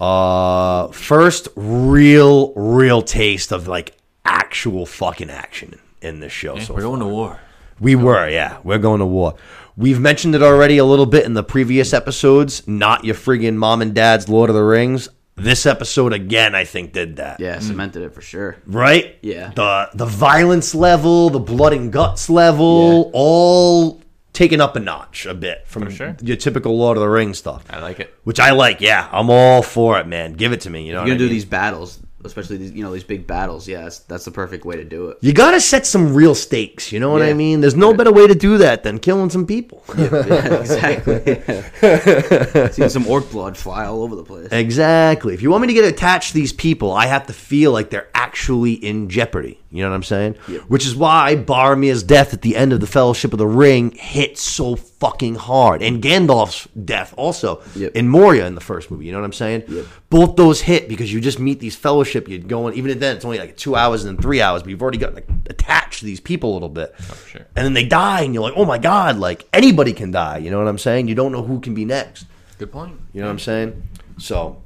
Uh, 0.00 0.88
first 0.88 1.48
real, 1.56 2.52
real 2.54 3.02
taste 3.02 3.52
of 3.52 3.66
like 3.68 3.96
actual 4.24 4.84
fucking 4.86 5.30
action 5.30 5.78
in 6.02 6.20
this 6.20 6.32
show. 6.32 6.58
so 6.58 6.74
We're 6.74 6.82
going 6.82 7.00
far. 7.00 7.08
to 7.08 7.14
war. 7.14 7.40
We 7.80 7.94
were, 7.96 8.28
yeah. 8.28 8.58
We're 8.64 8.78
going 8.78 9.00
to 9.00 9.06
war. 9.06 9.34
We've 9.76 10.00
mentioned 10.00 10.34
it 10.34 10.42
already 10.42 10.78
a 10.78 10.84
little 10.84 11.04
bit 11.06 11.24
in 11.26 11.34
the 11.34 11.42
previous 11.42 11.92
episodes. 11.92 12.66
Not 12.66 13.04
your 13.04 13.14
friggin' 13.14 13.56
mom 13.56 13.82
and 13.82 13.94
dad's 13.94 14.28
Lord 14.28 14.48
of 14.48 14.56
the 14.56 14.62
Rings. 14.62 15.08
This 15.34 15.66
episode 15.66 16.14
again, 16.14 16.54
I 16.54 16.64
think, 16.64 16.94
did 16.94 17.16
that. 17.16 17.40
Yeah, 17.40 17.58
cemented 17.58 18.02
it 18.02 18.14
for 18.14 18.22
sure. 18.22 18.56
Right? 18.66 19.18
Yeah. 19.20 19.52
The 19.54 19.90
the 19.92 20.06
violence 20.06 20.74
level, 20.74 21.28
the 21.28 21.38
blood 21.40 21.74
and 21.74 21.92
guts 21.92 22.30
level, 22.30 23.04
Yeah. 23.04 23.10
all 23.12 24.00
taken 24.36 24.60
up 24.60 24.76
a 24.76 24.80
notch 24.80 25.24
a 25.24 25.32
bit 25.32 25.66
from 25.66 25.90
sure. 25.90 26.14
your 26.20 26.36
typical 26.36 26.76
Lord 26.76 26.98
of 26.98 27.00
the 27.00 27.08
Rings 27.08 27.38
stuff. 27.38 27.64
I 27.70 27.80
like 27.80 28.00
it. 28.00 28.14
Which 28.24 28.38
I 28.38 28.50
like, 28.50 28.82
yeah. 28.82 29.08
I'm 29.10 29.30
all 29.30 29.62
for 29.62 29.98
it, 29.98 30.06
man. 30.06 30.34
Give 30.34 30.52
it 30.52 30.60
to 30.62 30.70
me. 30.70 30.86
You 30.86 30.92
know, 30.92 30.98
You're 31.00 31.08
gonna 31.08 31.18
do 31.18 31.24
mean? 31.24 31.32
these 31.32 31.46
battles, 31.46 31.98
especially 32.26 32.58
these, 32.58 32.72
you 32.72 32.82
know, 32.82 32.92
these 32.92 33.04
big 33.04 33.26
battles. 33.26 33.66
Yeah, 33.66 33.82
that's, 33.82 34.00
that's 34.00 34.24
the 34.24 34.30
perfect 34.30 34.64
way 34.64 34.76
to 34.76 34.84
do 34.84 35.08
it. 35.08 35.18
You 35.20 35.32
gotta 35.32 35.60
set 35.60 35.86
some 35.86 36.14
real 36.14 36.34
stakes. 36.34 36.92
You 36.92 37.00
know 37.00 37.10
what 37.10 37.22
I 37.22 37.32
mean? 37.32 37.60
There's 37.60 37.76
no 37.76 37.94
better 37.94 38.12
way 38.12 38.26
to 38.26 38.34
do 38.34 38.58
that 38.58 38.82
than 38.82 38.98
killing 38.98 39.30
some 39.30 39.46
people. 39.46 39.82
Yeah, 39.96 40.60
exactly. 40.60 41.20
Seeing 42.72 42.88
some 42.88 43.06
orc 43.06 43.30
blood 43.30 43.56
fly 43.56 43.86
all 43.86 44.02
over 44.02 44.16
the 44.16 44.24
place. 44.24 44.48
Exactly. 44.52 45.34
If 45.34 45.42
you 45.42 45.50
want 45.50 45.62
me 45.62 45.68
to 45.68 45.74
get 45.74 45.84
attached 45.84 46.28
to 46.28 46.34
these 46.34 46.52
people, 46.52 46.92
I 46.92 47.06
have 47.06 47.26
to 47.26 47.32
feel 47.32 47.72
like 47.72 47.90
they're 47.90 48.08
actually 48.14 48.72
in 48.72 49.08
jeopardy. 49.08 49.60
You 49.70 49.82
know 49.82 49.90
what 49.90 49.96
I'm 49.96 50.02
saying? 50.02 50.36
Yep. 50.48 50.62
Which 50.62 50.86
is 50.86 50.96
why 50.96 51.36
Boromir's 51.36 52.02
death 52.02 52.32
at 52.32 52.42
the 52.42 52.56
end 52.56 52.72
of 52.72 52.80
the 52.80 52.86
Fellowship 52.86 53.32
of 53.32 53.38
the 53.38 53.46
Ring 53.46 53.90
hit 53.92 54.38
so 54.38 54.76
fucking 55.06 55.36
hard, 55.36 55.82
and 55.82 56.02
Gandalf's 56.02 56.66
death 56.84 57.14
also 57.16 57.62
Yep. 57.76 57.92
in 57.94 58.08
Moria 58.08 58.46
in 58.46 58.54
the 58.56 58.60
first 58.60 58.90
movie. 58.90 59.06
You 59.06 59.12
know 59.12 59.18
what 59.18 59.24
I'm 59.24 59.32
saying? 59.32 59.62
Yep. 59.68 59.84
Both 60.10 60.36
those 60.36 60.60
hit 60.62 60.88
because 60.88 61.12
you 61.12 61.20
just 61.20 61.38
meet 61.38 61.60
these 61.60 61.76
Fellowship. 61.76 62.28
You're 62.28 62.40
going 62.40 62.74
even 62.74 62.98
then 62.98 63.16
it's 63.16 63.24
only 63.24 63.38
like 63.38 63.56
two 63.56 63.76
hours 63.76 64.04
and 64.04 64.16
then 64.16 64.22
three 64.22 64.40
hours, 64.40 64.62
but 64.62 64.70
you've 64.70 64.82
already 64.82 64.98
got 64.98 65.14
like 65.14 65.28
attached 65.48 66.00
to 66.00 66.04
these 66.06 66.20
people 66.20 66.50
a 66.52 66.54
little 66.54 66.68
bit. 66.68 66.96
for 66.98 67.28
sure. 67.28 67.46
And 67.54 67.64
then 67.64 67.74
they 67.74 67.84
die, 67.86 68.22
and 68.22 68.34
you're 68.34 68.42
like, 68.42 68.54
oh 68.56 68.64
my 68.64 68.78
god, 68.78 69.18
like 69.18 69.46
anybody 69.52 69.92
can 69.92 70.10
die. 70.10 70.38
You 70.38 70.50
know 70.50 70.58
what 70.58 70.66
I'm 70.68 70.78
saying? 70.78 71.06
You 71.08 71.14
don't 71.14 71.30
know 71.32 71.42
who 71.42 71.60
can 71.60 71.74
be 71.74 71.84
next. 71.84 72.26
Good 72.58 72.72
point. 72.72 72.94
You 73.12 73.20
know 73.20 73.26
what 73.28 73.32
I'm 73.32 73.38
saying? 73.38 73.82
So, 74.18 74.62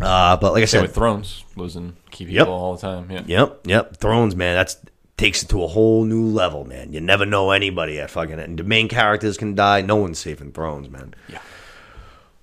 uh, 0.00 0.36
but 0.36 0.52
like 0.52 0.62
I 0.62 0.66
Same 0.66 0.78
said, 0.80 0.82
with 0.82 0.94
Thrones, 0.94 1.44
losing 1.56 1.96
key 2.10 2.24
people 2.24 2.36
Yep. 2.36 2.48
all 2.48 2.74
the 2.76 2.80
time. 2.80 3.10
Yeah. 3.10 3.22
yep, 3.26 3.60
yep, 3.66 3.96
Thrones, 3.96 4.34
man, 4.36 4.54
that's 4.54 4.76
takes 5.16 5.42
it 5.42 5.48
to 5.48 5.62
a 5.62 5.66
whole 5.66 6.04
new 6.04 6.24
level, 6.26 6.64
man. 6.64 6.92
You 6.92 7.00
never 7.00 7.24
know 7.26 7.50
anybody 7.50 7.98
at 8.00 8.10
fucking 8.10 8.38
and 8.38 8.58
the 8.58 8.64
main 8.64 8.88
characters 8.88 9.36
can 9.38 9.54
die. 9.54 9.80
No 9.80 9.96
one's 9.96 10.18
safe 10.18 10.40
in 10.40 10.52
Thrones, 10.52 10.90
man. 10.90 11.14
Yeah. 11.28 11.40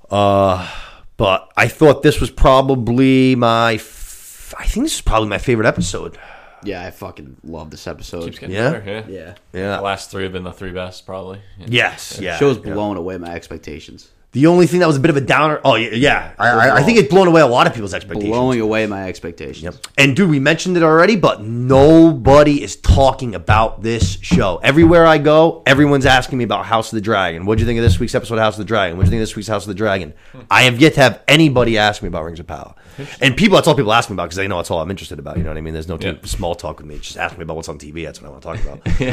Uh, 0.10 0.70
but 1.18 1.52
I 1.56 1.68
thought 1.68 2.04
this 2.04 2.20
was 2.20 2.30
probably 2.32 3.36
my. 3.36 3.76
F- 3.76 4.54
I 4.58 4.66
think 4.66 4.86
this 4.86 4.96
is 4.96 5.02
probably 5.02 5.30
my 5.30 5.38
favorite 5.38 5.68
episode. 5.68 6.18
Yeah, 6.64 6.86
I 6.86 6.92
fucking 6.92 7.38
love 7.44 7.72
this 7.72 7.88
episode. 7.88 8.26
Keeps 8.26 8.40
getting 8.40 8.56
Yeah? 8.56 8.72
better. 8.72 8.86
Yeah. 8.92 9.04
Yeah. 9.08 9.36
Yeah. 9.54 9.76
The 9.78 9.82
last 9.82 10.12
three 10.12 10.24
have 10.24 10.32
been 10.32 10.44
the 10.44 10.54
three 10.54 10.72
best, 10.72 11.06
probably. 11.06 11.42
Yeah. 11.58 11.66
Yes, 11.70 12.20
yeah. 12.22 12.38
Show's 12.38 12.58
yeah. 12.58 12.74
blown 12.74 12.98
away 12.98 13.18
my 13.18 13.34
expectations. 13.34 14.10
The 14.34 14.48
only 14.48 14.66
thing 14.66 14.80
that 14.80 14.88
was 14.88 14.98
a 14.98 15.00
bit 15.00 15.12
of 15.12 15.18
a 15.18 15.22
downer. 15.22 15.62
Oh 15.64 15.76
yeah, 15.76 15.90
yeah. 15.92 16.34
I, 16.40 16.50
I, 16.50 16.76
I 16.78 16.84
think 16.84 16.98
it's 16.98 17.08
blown 17.08 17.28
away 17.28 17.42
a 17.42 17.48
lot 17.48 17.68
of 17.68 17.74
people's 17.74 17.94
expectations. 17.94 18.32
Blowing 18.32 18.60
away 18.60 18.88
my 18.88 19.08
expectations. 19.08 19.64
Yep. 19.64 19.76
And 20.00 20.16
dude, 20.16 20.30
we 20.30 20.40
mentioned 20.40 20.76
it 20.76 20.82
already, 20.82 21.16
but 21.16 21.42
nobody 21.42 22.64
is 22.64 22.76
talking 22.78 23.36
about 23.36 23.84
this 23.84 24.18
show. 24.22 24.60
Everywhere 24.64 25.06
I 25.06 25.20
go, 25.20 25.62
everyone's 25.68 26.08
asking 26.08 26.40
me 26.40 26.44
about 26.44 26.66
House 26.66 26.92
of 26.92 26.98
the 26.98 27.02
Dragon. 27.02 27.46
What'd 27.46 27.60
you 27.60 27.68
think 27.68 27.78
of 27.78 27.84
this 27.84 28.00
week's 28.00 28.16
episode 28.16 28.36
of 28.36 28.42
House 28.42 28.56
of 28.56 28.60
the 28.60 28.66
Dragon? 28.66 28.98
What'd 28.98 29.08
you 29.08 29.12
think 29.12 29.22
of 29.22 29.30
this 29.30 29.36
week's 29.36 29.50
House 29.50 29.66
of 29.66 29.68
the 29.68 29.76
Dragon? 29.76 30.14
I 30.50 30.64
have 30.64 30.82
yet 30.82 30.96
to 30.96 31.02
have 31.02 31.22
anybody 31.28 31.78
ask 31.78 32.02
me 32.02 32.08
about 32.08 32.24
Rings 32.24 32.40
of 32.40 32.48
Power. 32.48 32.74
And 33.22 33.36
people, 33.36 33.56
that's 33.56 33.68
all 33.68 33.76
people 33.76 33.94
ask 33.94 34.10
me 34.10 34.14
about 34.16 34.26
because 34.26 34.38
they 34.38 34.48
know 34.48 34.58
that's 34.58 34.72
all 34.72 34.80
I'm 34.82 34.90
interested 34.92 35.20
about. 35.20 35.38
You 35.38 35.44
know 35.44 35.50
what 35.50 35.58
I 35.58 35.62
mean? 35.62 35.74
There's 35.74 35.88
no 35.88 35.98
Yeah. 36.00 36.14
small 36.24 36.56
talk 36.56 36.78
with 36.78 36.86
me. 36.88 37.00
Just 37.00 37.18
ask 37.18 37.38
me 37.38 37.44
about 37.44 37.56
what's 37.56 37.70
on 37.70 37.78
TV. 37.78 38.04
That's 38.06 38.22
what 38.22 38.28
I 38.28 38.32
want 38.32 38.44
to 38.44 39.02
talk 39.02 39.12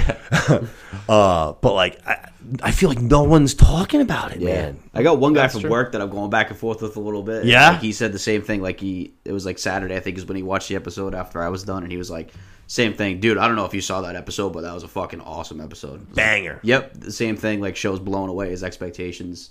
about. 0.50 0.64
uh, 1.08 1.52
but 1.60 1.74
like, 1.74 2.06
I, 2.06 2.28
I 2.62 2.70
feel 2.72 2.88
like 2.88 3.00
no 3.00 3.22
one's 3.22 3.54
talking 3.54 4.00
about 4.00 4.32
it, 4.32 4.40
Yeah. 4.40 4.62
man. 4.62 4.80
I 4.94 5.02
got 5.02 5.18
one 5.18 5.32
guy 5.32 5.42
That's 5.42 5.54
from 5.54 5.62
true. 5.62 5.70
work 5.70 5.92
that 5.92 6.00
I'm 6.00 6.10
going 6.10 6.30
back 6.30 6.50
and 6.50 6.58
forth 6.58 6.82
with 6.82 6.96
a 6.96 7.00
little 7.00 7.22
bit. 7.22 7.44
Yeah? 7.44 7.70
Like, 7.70 7.80
he 7.80 7.92
said 7.92 8.12
the 8.12 8.18
same 8.18 8.42
thing. 8.42 8.60
Like 8.62 8.80
he, 8.80 9.14
it 9.24 9.32
was 9.32 9.46
like 9.46 9.58
Saturday, 9.58 9.96
I 9.96 10.00
think, 10.00 10.18
is 10.18 10.24
when 10.26 10.36
he 10.36 10.42
watched 10.42 10.68
the 10.68 10.76
episode 10.76 11.14
after 11.14 11.42
I 11.42 11.48
was 11.48 11.62
done, 11.64 11.82
and 11.82 11.92
he 11.92 11.98
was 11.98 12.10
like, 12.10 12.32
"Same 12.66 12.94
thing, 12.94 13.20
dude. 13.20 13.38
I 13.38 13.46
don't 13.46 13.56
know 13.56 13.64
if 13.66 13.74
you 13.74 13.80
saw 13.80 14.00
that 14.02 14.16
episode, 14.16 14.50
but 14.52 14.62
that 14.62 14.74
was 14.74 14.82
a 14.82 14.88
fucking 14.88 15.20
awesome 15.20 15.60
episode." 15.60 15.90
I 15.90 15.98
was 15.98 16.06
like, 16.08 16.14
Banger. 16.16 16.60
Yep, 16.62 16.94
the 16.94 17.12
same 17.12 17.36
thing. 17.36 17.60
Like 17.60 17.76
shows 17.76 18.00
blown 18.00 18.28
away 18.28 18.50
his 18.50 18.62
expectations. 18.64 19.50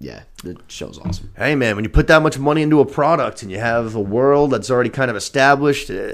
Yeah, 0.00 0.22
the 0.42 0.56
show's 0.68 0.98
awesome. 0.98 1.32
Hey 1.36 1.54
man, 1.54 1.76
when 1.76 1.84
you 1.84 1.88
put 1.90 2.08
that 2.08 2.20
much 2.22 2.38
money 2.38 2.62
into 2.62 2.80
a 2.80 2.84
product 2.86 3.42
and 3.42 3.50
you 3.50 3.58
have 3.58 3.94
a 3.94 4.00
world 4.00 4.50
that's 4.50 4.70
already 4.70 4.90
kind 4.90 5.10
of 5.10 5.16
established, 5.16 5.88
uh, 5.90 6.12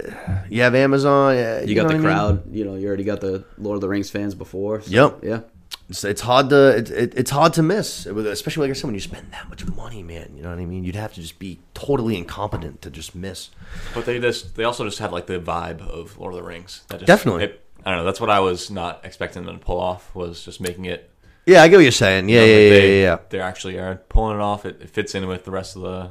you 0.49 0.63
have 0.63 0.75
Amazon. 0.75 1.37
Uh, 1.37 1.63
You, 1.65 1.75
got 1.75 1.83
know 1.85 1.89
the 1.89 1.95
what 1.95 1.95
I 1.95 1.99
mean? 1.99 2.03
crowd. 2.03 2.55
You 2.55 2.65
know, 2.67 2.75
you 2.77 2.87
already 2.87 3.05
got 3.05 3.21
the 3.21 3.45
Lord 3.59 3.77
of 3.77 3.81
the 3.81 3.89
Rings 3.89 4.11
fans 4.11 4.35
before. 4.35 4.83
so, 4.83 4.91
Yep. 4.91 5.19
Yeah. 5.25 5.41
It's, 5.89 6.05
it's 6.05 6.21
hard 6.21 6.51
to 6.51 6.77
it, 6.77 6.91
it, 6.91 7.15
it's 7.17 7.31
hard 7.33 7.53
to 7.55 7.63
miss, 7.63 8.07
especially 8.07 8.69
like 8.69 8.77
I 8.77 8.79
said 8.79 8.87
when 8.87 8.95
you 8.95 9.01
spend 9.01 9.33
that 9.33 9.49
much 9.49 9.67
money, 9.67 10.05
man. 10.05 10.33
You 10.37 10.43
know 10.43 10.51
what 10.51 10.59
I 10.61 10.65
mean? 10.67 10.85
You'd 10.85 10.95
have 10.95 11.13
to 11.15 11.21
just 11.21 11.41
be 11.41 11.59
totally 11.75 12.17
incompetent 12.17 12.81
to 12.83 12.91
just 12.91 13.15
miss. 13.17 13.51
But 13.93 14.05
they 14.07 14.21
just 14.21 14.55
they 14.55 14.63
also 14.63 14.85
just 14.85 15.01
have 15.01 15.13
like 15.13 15.27
the 15.27 15.41
vibe 15.41 15.81
of 15.81 16.17
Lord 16.19 16.35
of 16.35 16.39
the 16.39 16.45
Rings. 16.47 16.83
That 16.89 16.99
just, 17.01 17.07
Definitely. 17.09 17.45
it- 17.45 17.65
I 17.85 17.91
don't 17.91 18.01
know. 18.01 18.05
That's 18.05 18.21
what 18.21 18.29
I 18.31 18.41
was 18.41 18.71
not 18.71 19.01
expecting 19.05 19.47
them 19.47 19.59
to 19.59 19.65
pull 19.65 19.81
off. 19.81 20.15
Was 20.15 20.45
just 20.45 20.61
making 20.61 20.85
it. 20.85 21.10
Yeah, 21.51 21.65
I 21.65 21.69
get 21.69 21.77
what 21.79 21.83
you're 21.83 21.91
saying. 21.91 22.29
Yeah, 22.29 22.43
you 22.43 22.47
know, 22.47 22.53
yeah, 22.53 22.59
yeah, 22.63 22.71
they, 22.71 23.01
yeah, 23.01 23.03
yeah. 23.03 23.19
They 23.29 23.41
actually 23.41 23.77
are 23.77 23.97
pulling 24.09 24.37
it 24.37 24.41
off. 24.41 24.65
It, 24.65 24.81
it 24.81 24.91
fits 24.91 25.17
in 25.17 25.27
with 25.27 25.45
the 25.45 25.51
rest 25.51 25.75
of 25.75 25.83
the 25.83 26.11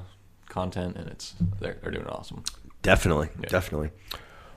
content, 0.50 0.98
and 0.98 1.08
it's 1.08 1.34
they're, 1.62 1.78
they're 1.82 1.92
doing 1.92 2.08
awesome. 2.08 2.44
Definitely, 2.82 3.30
definitely. 3.48 3.92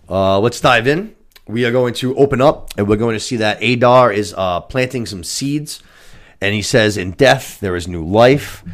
Uh, 0.09 0.41
let's 0.41 0.61
dive 0.61 0.89
in. 0.89 1.15
We 1.47 1.65
are 1.67 1.71
going 1.71 1.95
to 1.95 2.17
open 2.17 2.41
up, 2.41 2.71
and 2.77 2.89
we're 2.89 2.97
going 2.97 3.15
to 3.15 3.21
see 3.21 3.37
that 3.37 3.63
Adar 3.63 4.13
is 4.13 4.35
uh, 4.37 4.61
planting 4.63 5.07
some 5.07 5.23
seeds, 5.23 5.85
and 6.41 6.53
he 6.53 6.63
says, 6.63 6.97
"In 6.97 7.13
death 7.13 7.61
there 7.61 7.77
is 7.77 7.87
new 7.87 8.05
life." 8.05 8.65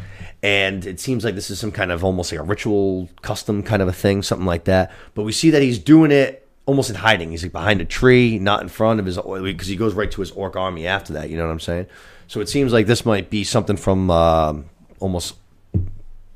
And 0.41 0.85
it 0.87 0.99
seems 0.99 1.25
like 1.25 1.35
this 1.35 1.51
is 1.51 1.59
some 1.59 1.71
kind 1.71 1.91
of 1.91 2.03
almost 2.03 2.31
like 2.31 2.39
a 2.39 2.43
ritual, 2.43 3.09
custom 3.21 3.61
kind 3.61 3.81
of 3.81 3.87
a 3.87 3.93
thing, 3.93 4.23
something 4.23 4.47
like 4.47 4.63
that. 4.63 4.91
But 5.13 5.23
we 5.23 5.33
see 5.33 5.49
that 5.49 5.61
he's 5.61 5.77
doing 5.77 6.11
it 6.11 6.38
almost 6.69 6.91
in 6.91 6.95
hiding. 6.95 7.31
He's 7.31 7.41
like 7.41 7.51
behind 7.51 7.81
a 7.81 7.85
tree, 7.85 8.37
not 8.37 8.61
in 8.61 8.69
front 8.69 8.99
of 8.99 9.05
his, 9.07 9.17
because 9.17 9.67
he 9.67 9.75
goes 9.75 9.95
right 9.95 10.11
to 10.11 10.21
his 10.21 10.29
orc 10.31 10.55
army 10.55 10.85
after 10.85 11.13
that. 11.13 11.29
You 11.31 11.35
know 11.35 11.47
what 11.47 11.51
I'm 11.51 11.59
saying? 11.59 11.87
So 12.27 12.41
it 12.41 12.47
seems 12.47 12.71
like 12.71 12.85
this 12.85 13.07
might 13.07 13.31
be 13.31 13.43
something 13.43 13.75
from 13.75 14.11
um, 14.11 14.69
almost 14.99 15.35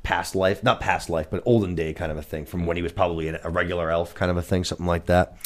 past 0.02 0.34
life, 0.34 0.64
not 0.64 0.80
past 0.80 1.08
life, 1.08 1.28
but 1.30 1.40
olden 1.46 1.76
day 1.76 1.94
kind 1.94 2.10
of 2.10 2.18
a 2.18 2.22
thing 2.22 2.46
from 2.46 2.66
when 2.66 2.76
he 2.76 2.82
was 2.82 2.90
probably 2.90 3.28
a 3.28 3.48
regular 3.48 3.90
elf 3.90 4.12
kind 4.12 4.28
of 4.28 4.36
a 4.36 4.42
thing, 4.42 4.64
something 4.64 4.86
like 4.86 5.06
that. 5.06 5.36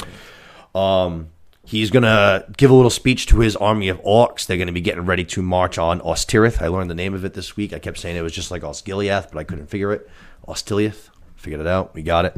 Um, 0.74 1.28
he's 1.66 1.90
gonna 1.90 2.46
give 2.56 2.70
a 2.70 2.74
little 2.74 2.88
speech 2.88 3.26
to 3.26 3.40
his 3.40 3.56
army 3.56 3.90
of 3.90 4.00
orcs. 4.00 4.46
They're 4.46 4.56
gonna 4.56 4.72
be 4.72 4.80
getting 4.80 5.04
ready 5.04 5.24
to 5.26 5.42
march 5.42 5.76
on 5.76 6.00
Ostirith. 6.00 6.62
I 6.62 6.68
learned 6.68 6.88
the 6.88 6.94
name 6.94 7.12
of 7.12 7.26
it 7.26 7.34
this 7.34 7.54
week. 7.54 7.74
I 7.74 7.78
kept 7.78 7.98
saying 7.98 8.16
it 8.16 8.22
was 8.22 8.32
just 8.32 8.50
like 8.50 8.62
Osgiliath, 8.62 9.30
but 9.30 9.38
I 9.38 9.44
couldn't 9.44 9.66
figure 9.66 9.92
it. 9.92 10.08
Ostiliath. 10.48 11.10
Figured 11.36 11.60
it 11.60 11.66
out. 11.66 11.94
We 11.94 12.02
got 12.02 12.24
it. 12.24 12.34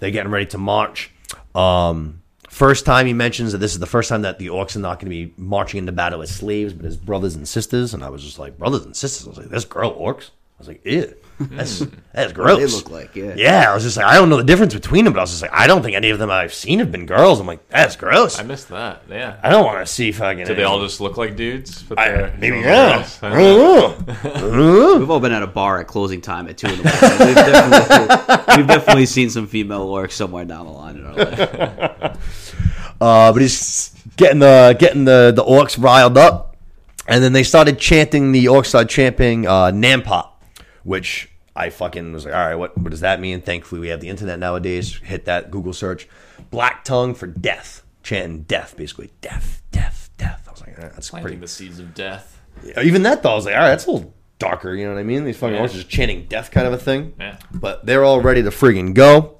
They're 0.00 0.10
getting 0.10 0.32
ready 0.32 0.46
to 0.46 0.58
march. 0.58 1.11
Um, 1.54 2.22
first 2.48 2.84
time 2.86 3.06
he 3.06 3.12
mentions 3.12 3.52
that 3.52 3.58
this 3.58 3.72
is 3.72 3.78
the 3.78 3.86
first 3.86 4.08
time 4.08 4.22
that 4.22 4.38
the 4.38 4.48
orcs 4.48 4.76
are 4.76 4.80
not 4.80 5.00
going 5.00 5.10
to 5.10 5.16
be 5.26 5.34
marching 5.36 5.78
into 5.78 5.92
battle 5.92 6.22
as 6.22 6.34
slaves, 6.34 6.72
but 6.72 6.86
as 6.86 6.96
brothers 6.96 7.34
and 7.34 7.46
sisters. 7.46 7.94
And 7.94 8.04
I 8.04 8.10
was 8.10 8.22
just 8.22 8.38
like, 8.38 8.58
brothers 8.58 8.84
and 8.84 8.96
sisters. 8.96 9.26
I 9.26 9.30
was 9.30 9.38
like, 9.38 9.48
this 9.48 9.64
girl 9.64 9.94
orcs. 9.94 10.30
I 10.30 10.58
was 10.58 10.68
like, 10.68 10.84
ew, 10.84 11.14
that's 11.50 11.82
that's 12.12 12.32
gross. 12.32 12.58
they 12.58 12.66
look 12.66 12.90
like, 12.90 13.16
yeah. 13.16 13.34
Yeah, 13.36 13.70
I 13.70 13.74
was 13.74 13.82
just 13.82 13.96
like, 13.96 14.06
I 14.06 14.14
don't 14.14 14.28
know 14.28 14.36
the 14.36 14.44
difference 14.44 14.74
between 14.74 15.04
them, 15.04 15.14
but 15.14 15.20
I 15.20 15.22
was 15.22 15.30
just 15.30 15.42
like, 15.42 15.52
I 15.52 15.66
don't 15.66 15.82
think 15.82 15.96
any 15.96 16.10
of 16.10 16.18
them 16.18 16.30
I've 16.30 16.54
seen 16.54 16.78
have 16.78 16.92
been 16.92 17.06
girls. 17.06 17.40
I'm 17.40 17.46
like, 17.46 17.66
that's 17.68 17.96
gross. 17.96 18.38
I 18.38 18.42
missed 18.42 18.68
that. 18.68 19.02
Yeah. 19.08 19.38
I 19.42 19.50
don't 19.50 19.64
want 19.64 19.84
to 19.86 19.92
see 19.92 20.12
fucking. 20.12 20.44
Did 20.46 20.56
they 20.56 20.62
all 20.62 20.80
just 20.80 21.00
look 21.00 21.16
like 21.16 21.34
dudes? 21.36 21.82
But 21.82 21.98
I, 21.98 22.08
they're- 22.10 22.34
maybe 22.38 22.56
some 22.62 22.64
yeah. 22.70 22.96
girls? 22.96 23.18
I 23.22 23.28
don't 23.30 24.52
know. 24.56 24.96
We've 24.98 25.10
all 25.10 25.20
been 25.20 25.32
at 25.32 25.42
a 25.42 25.46
bar 25.48 25.80
at 25.80 25.86
closing 25.88 26.20
time 26.20 26.48
at 26.48 26.58
two 26.58 26.68
in 26.68 26.78
the 26.78 26.84
morning. 26.84 27.26
We've 27.26 27.34
definitely, 27.36 28.56
we've 28.56 28.66
definitely 28.68 29.06
seen 29.06 29.30
some 29.30 29.46
female 29.46 29.88
orcs 29.88 30.12
somewhere 30.12 30.44
down 30.44 30.66
the 30.66 30.72
line 30.72 30.96
in 30.96 31.06
our 31.06 31.14
life. 31.14 32.18
Uh, 33.00 33.32
but 33.32 33.42
he's 33.42 33.90
getting 34.16 34.38
the 34.38 34.76
getting 34.78 35.04
the 35.04 35.32
the 35.34 35.42
orcs 35.42 35.76
riled 35.82 36.16
up, 36.16 36.56
and 37.08 37.20
then 37.20 37.32
they 37.32 37.42
started 37.42 37.76
chanting. 37.76 38.30
The 38.30 38.44
orcs 38.44 38.66
started 38.66 38.88
chanting 38.90 39.44
uh, 39.44 39.72
Nampot, 39.72 40.28
which 40.84 41.28
I 41.54 41.70
fucking 41.70 42.12
was 42.12 42.24
like, 42.24 42.34
all 42.34 42.40
right, 42.46 42.54
what 42.54 42.76
what 42.78 42.90
does 42.90 43.00
that 43.00 43.20
mean? 43.20 43.40
Thankfully, 43.40 43.80
we 43.80 43.88
have 43.88 44.00
the 44.00 44.08
internet 44.08 44.38
nowadays. 44.38 44.96
Hit 45.02 45.24
that 45.26 45.50
Google 45.50 45.72
search, 45.72 46.08
black 46.50 46.84
tongue 46.84 47.14
for 47.14 47.26
death, 47.26 47.82
chanting 48.02 48.42
death, 48.42 48.74
basically 48.76 49.10
death, 49.20 49.62
death, 49.70 50.10
death. 50.18 50.44
I 50.48 50.50
was 50.52 50.60
like, 50.60 50.76
that's 50.76 51.10
Planting 51.10 51.24
pretty. 51.24 51.40
the 51.40 51.48
seeds 51.48 51.78
of 51.78 51.94
death. 51.94 52.40
Yeah, 52.64 52.80
Even 52.82 53.02
that 53.04 53.22
though, 53.22 53.32
I 53.32 53.34
was 53.34 53.44
like, 53.46 53.54
all 53.54 53.60
right, 53.62 53.68
that's 53.70 53.86
a 53.86 53.90
little 53.90 54.14
darker. 54.38 54.74
You 54.74 54.86
know 54.86 54.94
what 54.94 55.00
I 55.00 55.04
mean? 55.04 55.24
These 55.24 55.36
fucking 55.38 55.54
Yeah. 55.56 55.62
are 55.64 55.68
just 55.68 55.88
chanting 55.88 56.26
death, 56.26 56.50
kind 56.50 56.66
of 56.66 56.72
a 56.72 56.78
thing. 56.78 57.14
Yeah. 57.18 57.38
But 57.52 57.86
they're 57.86 58.04
all 58.04 58.20
ready 58.20 58.42
to 58.42 58.50
friggin' 58.50 58.94
go. 58.94 59.38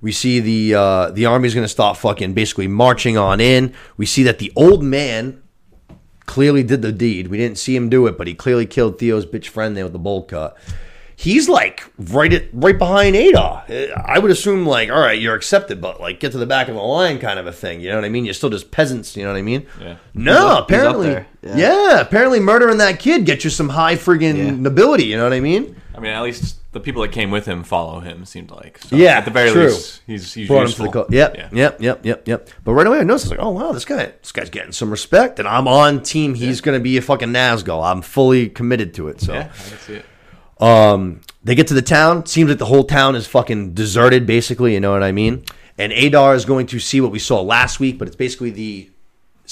We 0.00 0.10
see 0.10 0.40
the 0.40 0.74
uh, 0.74 1.10
the 1.12 1.26
army's 1.26 1.54
going 1.54 1.64
to 1.64 1.68
start 1.68 1.96
fucking 1.96 2.34
basically 2.34 2.66
marching 2.66 3.16
on 3.16 3.40
in. 3.40 3.72
We 3.96 4.04
see 4.06 4.24
that 4.24 4.40
the 4.40 4.52
old 4.56 4.82
man 4.82 5.41
clearly 6.26 6.62
did 6.62 6.82
the 6.82 6.92
deed. 6.92 7.28
We 7.28 7.36
didn't 7.38 7.58
see 7.58 7.74
him 7.76 7.88
do 7.88 8.06
it, 8.06 8.16
but 8.18 8.26
he 8.26 8.34
clearly 8.34 8.66
killed 8.66 8.98
Theo's 8.98 9.26
bitch 9.26 9.46
friend 9.48 9.76
there 9.76 9.84
with 9.84 9.92
the 9.92 9.98
bolt 9.98 10.28
cut. 10.28 10.56
He's 11.14 11.48
like 11.48 11.84
right 11.98 12.32
at, 12.32 12.46
right 12.52 12.76
behind 12.76 13.14
Adar. 13.14 13.64
I 14.04 14.18
would 14.18 14.30
assume 14.32 14.66
like, 14.66 14.90
all 14.90 14.98
right, 14.98 15.20
you're 15.20 15.36
accepted, 15.36 15.80
but 15.80 16.00
like 16.00 16.18
get 16.18 16.32
to 16.32 16.38
the 16.38 16.46
back 16.46 16.66
of 16.68 16.74
the 16.74 16.80
line, 16.80 17.20
kind 17.20 17.38
of 17.38 17.46
a 17.46 17.52
thing. 17.52 17.80
You 17.80 17.90
know 17.90 17.96
what 17.96 18.04
I 18.04 18.08
mean? 18.08 18.24
You're 18.24 18.34
still 18.34 18.50
just 18.50 18.72
peasants. 18.72 19.16
You 19.16 19.22
know 19.24 19.30
what 19.30 19.38
I 19.38 19.42
mean? 19.42 19.66
Yeah. 19.80 19.96
No, 20.14 20.48
up- 20.48 20.64
apparently, 20.64 21.10
yeah. 21.10 21.24
Yeah. 21.56 22.00
apparently 22.00 22.40
murdering 22.40 22.78
that 22.78 22.98
kid 22.98 23.24
gets 23.24 23.44
you 23.44 23.50
some 23.50 23.68
high 23.68 23.94
friggin' 23.94 24.36
Yeah. 24.36 24.50
nobility. 24.50 25.04
You 25.04 25.16
know 25.16 25.24
what 25.24 25.32
I 25.32 25.40
mean? 25.40 25.76
I 25.94 26.00
mean, 26.00 26.10
at 26.10 26.22
least 26.22 26.56
the 26.72 26.80
people 26.80 27.02
that 27.02 27.12
came 27.12 27.30
with 27.30 27.46
him 27.46 27.62
follow 27.64 28.00
him. 28.00 28.24
Seemed 28.24 28.50
like. 28.50 28.78
So 28.78 28.96
Yeah, 28.96 29.18
At 29.18 29.24
the 29.26 29.30
very 29.30 29.50
true. 29.50 29.66
least, 29.66 30.02
he's 30.06 30.32
he's 30.34 30.48
Brought 30.48 30.62
useful. 30.62 30.86
him 30.86 30.92
to 30.92 30.98
the 30.98 31.04
co- 31.04 31.12
yep, 31.14 31.36
Yeah. 31.36 31.48
yep, 31.52 31.80
yep, 31.80 32.04
yep, 32.06 32.26
yep. 32.28 32.48
But 32.64 32.72
right 32.72 32.86
away 32.86 32.98
I 32.98 33.02
noticed, 33.04 33.26
I 33.26 33.30
like, 33.30 33.38
oh 33.40 33.50
wow, 33.50 33.72
this 33.72 33.84
guy, 33.84 34.12
this 34.20 34.32
guy's 34.32 34.50
getting 34.50 34.72
some 34.72 34.90
respect, 34.90 35.38
and 35.38 35.46
I'm 35.46 35.68
on 35.68 36.02
team. 36.02 36.34
He's 36.34 36.60
going 36.60 36.78
to 36.78 36.82
be 36.82 36.96
a 36.96 37.02
fucking 37.02 37.28
Nazgul. 37.28 37.84
I'm 37.84 38.02
fully 38.02 38.48
committed 38.48 38.94
to 38.94 39.08
it. 39.08 39.20
So, 39.20 39.32
Yeah, 39.34 39.40
I 39.52 39.68
can 39.68 39.78
see 39.78 39.94
it. 39.94 40.04
um, 40.60 41.20
they 41.44 41.54
get 41.54 41.66
to 41.68 41.74
the 41.74 41.82
town. 41.82 42.26
Seems 42.26 42.48
like 42.50 42.58
the 42.58 42.66
whole 42.66 42.84
town 42.84 43.16
is 43.16 43.26
fucking 43.26 43.74
deserted, 43.74 44.26
basically. 44.26 44.74
You 44.74 44.80
know 44.80 44.92
what 44.92 45.02
I 45.02 45.12
mean? 45.12 45.44
And 45.78 45.92
Adar 45.92 46.34
is 46.34 46.44
going 46.44 46.66
to 46.68 46.78
see 46.78 47.00
what 47.00 47.10
we 47.10 47.18
saw 47.18 47.40
last 47.40 47.80
week, 47.80 47.98
but 47.98 48.06
it's 48.06 48.16
basically 48.16 48.50
the 48.50 48.90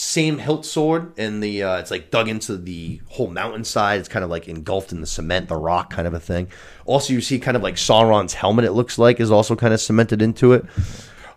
same 0.01 0.39
hilt 0.39 0.65
sword, 0.65 1.13
and 1.19 1.43
the 1.43 1.63
uh, 1.63 1.77
it's 1.79 1.91
like 1.91 2.11
dug 2.11 2.29
into 2.29 2.57
the 2.57 3.01
whole 3.09 3.29
mountainside. 3.29 4.01
It's 4.01 4.09
kind 4.09 4.25
of 4.25 4.31
like 4.31 4.49
engulfed 4.49 4.93
in 4.93 5.03
the 5.03 5.07
cement, 5.07 5.49
the 5.49 5.57
rock, 5.57 5.91
kind 5.91 6.09
of 6.09 6.15
a 6.15 6.21
thing. 6.21 6.49
Also, 6.87 7.13
you 7.13 7.21
see 7.21 7.39
kind 7.39 7.57
of 7.57 7.63
like 7.63 7.75
Sauron's 7.75 8.33
helmet. 8.33 8.65
It 8.65 8.73
looks 8.73 8.99
like 8.99 9.21
is 9.21 9.31
also 9.31 9.55
kind 9.55 9.75
of 9.75 9.81
cemented 9.81 10.23
into 10.23 10.55
it. 10.55 10.65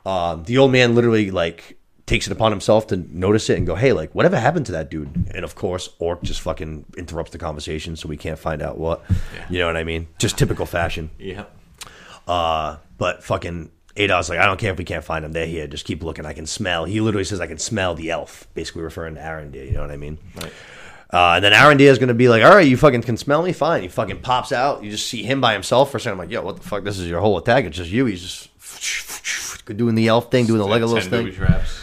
Um, 0.05 0.45
the 0.45 0.57
old 0.57 0.72
man 0.72 0.95
literally 0.95 1.30
like 1.30 1.78
takes 2.05 2.26
it 2.28 2.32
upon 2.32 2.51
himself 2.51 2.88
to 2.88 2.97
notice 2.97 3.49
it 3.49 3.57
and 3.57 3.68
go, 3.68 3.76
"Hey, 3.76 3.91
like 3.91 4.16
whatever 4.16 4.39
happened 4.39 4.66
to 4.68 4.72
that 4.72 4.89
dude?" 4.89 5.30
And 5.36 5.43
of 5.43 5.55
course, 5.55 5.89
Orc 5.99 6.24
just 6.24 6.39
fucking 6.39 6.86
interrupts 6.97 7.34
the 7.34 7.38
conversation, 7.39 7.97
so 7.97 8.07
we 8.07 8.18
can't 8.18 8.39
find 8.39 8.61
out 8.61 8.78
what. 8.78 9.03
You 9.49 9.59
know 9.59 9.68
what 9.68 9.78
I 9.78 9.84
mean? 9.84 10.07
Just 10.20 10.38
typical 10.38 10.66
fashion. 10.66 11.09
Yeah. 11.20 11.45
Uh, 12.26 12.78
but 12.97 13.26
fucking 13.26 13.72
Adar's 13.95 14.29
like, 14.29 14.39
I 14.39 14.45
don't 14.45 14.59
care 14.59 14.71
if 14.71 14.77
we 14.77 14.83
can't 14.85 15.03
find 15.03 15.23
them. 15.23 15.31
They're 15.33 15.45
here. 15.45 15.67
Just 15.67 15.85
keep 15.85 16.03
looking. 16.03 16.25
I 16.25 16.33
can 16.33 16.45
smell. 16.47 16.85
He 16.85 16.99
literally 16.99 17.23
says, 17.25 17.39
I 17.39 17.47
can 17.47 17.59
smell 17.59 17.93
the 17.95 18.09
elf, 18.09 18.47
basically 18.55 18.81
referring 18.81 19.15
to 19.15 19.21
Arondir. 19.21 19.65
You 19.67 19.73
know 19.73 19.81
what 19.81 19.91
I 19.91 19.97
mean? 19.97 20.17
Right. 20.35 20.51
Uh, 21.11 21.33
and 21.35 21.43
then 21.45 21.51
Arondir 21.53 21.91
is 21.91 21.99
going 21.99 22.07
to 22.07 22.15
be 22.15 22.27
like, 22.27 22.43
all 22.43 22.49
right, 22.55 22.65
you 22.67 22.75
fucking 22.75 23.03
can 23.03 23.17
smell 23.17 23.43
me? 23.43 23.53
Fine. 23.53 23.83
He 23.83 23.87
fucking 23.87 24.21
pops 24.21 24.51
out. 24.51 24.83
You 24.83 24.89
just 24.89 25.05
see 25.07 25.21
him 25.21 25.41
by 25.41 25.53
himself 25.53 25.91
for 25.91 25.97
a 25.97 25.99
second. 25.99 26.13
I'm 26.13 26.17
like, 26.25 26.31
yo, 26.31 26.41
what 26.41 26.55
the 26.57 26.63
fuck? 26.63 26.83
This 26.83 26.97
is 26.97 27.07
your 27.07 27.21
whole 27.21 27.37
attack. 27.37 27.65
It's 27.65 27.77
just 27.77 27.91
you. 27.91 28.05
He's 28.07 28.21
just 28.23 29.65
doing 29.77 29.93
the 29.93 30.07
elf 30.07 30.31
thing, 30.31 30.47
doing 30.47 30.59
the 30.59 30.65
Legolas 30.65 31.01
10 31.01 31.09
thing. 31.11 31.31
traps. 31.33 31.77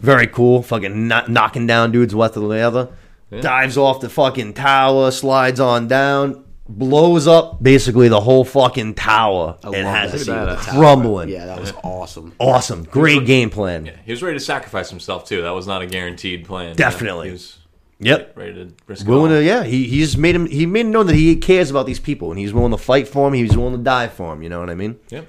Very 0.00 0.26
cool. 0.26 0.62
Fucking 0.64 1.06
kno- 1.06 1.26
knocking 1.28 1.68
down 1.68 1.92
dudes 1.92 2.14
one 2.16 2.28
after 2.28 2.40
the 2.40 2.58
other. 2.58 2.88
Dives 3.30 3.76
off 3.76 4.00
the 4.00 4.08
fucking 4.08 4.54
tower, 4.54 5.10
slides 5.10 5.60
on 5.60 5.86
down, 5.86 6.44
blows 6.68 7.26
up 7.26 7.62
basically 7.62 8.08
the 8.08 8.20
whole 8.20 8.44
fucking 8.44 8.94
tower, 8.94 9.56
I 9.64 9.66
and 9.68 9.84
love 9.84 9.94
has 9.94 10.12
that 10.12 10.20
it 10.20 10.24
scene 10.24 10.38
with 10.40 10.48
the 10.48 10.56
tower. 10.56 10.74
crumbling. 10.78 11.28
Yeah, 11.30 11.46
that 11.46 11.60
was 11.60 11.72
awesome. 11.82 12.34
Awesome. 12.38 12.84
Great 12.84 13.24
game 13.26 13.50
plan. 13.50 13.86
Yeah, 13.86 13.96
he 14.04 14.10
was 14.12 14.22
ready 14.22 14.38
to 14.38 14.44
sacrifice 14.44 14.90
himself 14.90 15.24
too. 15.26 15.42
That 15.42 15.50
was 15.50 15.66
not 15.66 15.82
a 15.82 15.86
guaranteed 15.86 16.44
plan. 16.44 16.64
you 16.64 16.70
know? 16.70 16.74
Definitely. 16.76 17.26
He 17.28 17.32
was 17.32 17.58
Yep. 18.00 18.36
ready 18.36 18.52
to 18.54 18.72
risk 18.86 19.06
it 19.06 19.08
Willing 19.10 19.32
all. 19.32 19.38
to, 19.38 19.44
yeah, 19.44 19.64
he, 19.64 19.84
he's 19.88 20.16
made 20.16 20.34
him. 20.36 20.46
He 20.46 20.66
made 20.66 20.82
him 20.86 20.92
know 20.92 21.02
that 21.02 21.16
he 21.16 21.34
cares 21.34 21.68
about 21.70 21.84
these 21.86 21.98
people, 21.98 22.30
and 22.30 22.38
he's 22.38 22.52
willing 22.52 22.70
to 22.70 22.76
fight 22.78 23.08
for 23.08 23.26
them. 23.26 23.34
He's 23.34 23.56
willing 23.56 23.76
to 23.76 23.82
die 23.82 24.06
for 24.06 24.30
them. 24.32 24.42
You 24.42 24.48
know 24.50 24.60
what 24.60 24.70
I 24.70 24.74
mean? 24.76 25.00
Yep. 25.10 25.26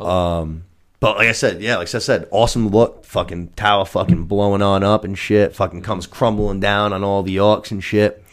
Um, 0.00 0.64
but 1.00 1.16
like 1.16 1.28
I 1.28 1.32
said, 1.32 1.60
yeah, 1.60 1.76
like 1.76 1.94
I 1.94 1.98
said, 1.98 2.26
awesome 2.30 2.68
look. 2.68 3.04
Fucking 3.04 3.48
tower, 3.56 3.84
fucking 3.84 4.24
blowing 4.24 4.62
on 4.62 4.82
up 4.82 5.04
and 5.04 5.18
shit. 5.18 5.54
Fucking 5.54 5.82
comes 5.82 6.06
crumbling 6.06 6.60
down 6.60 6.92
on 6.92 7.04
all 7.04 7.22
the 7.22 7.36
orcs 7.36 7.70
and 7.70 7.84
shit. 7.84 8.24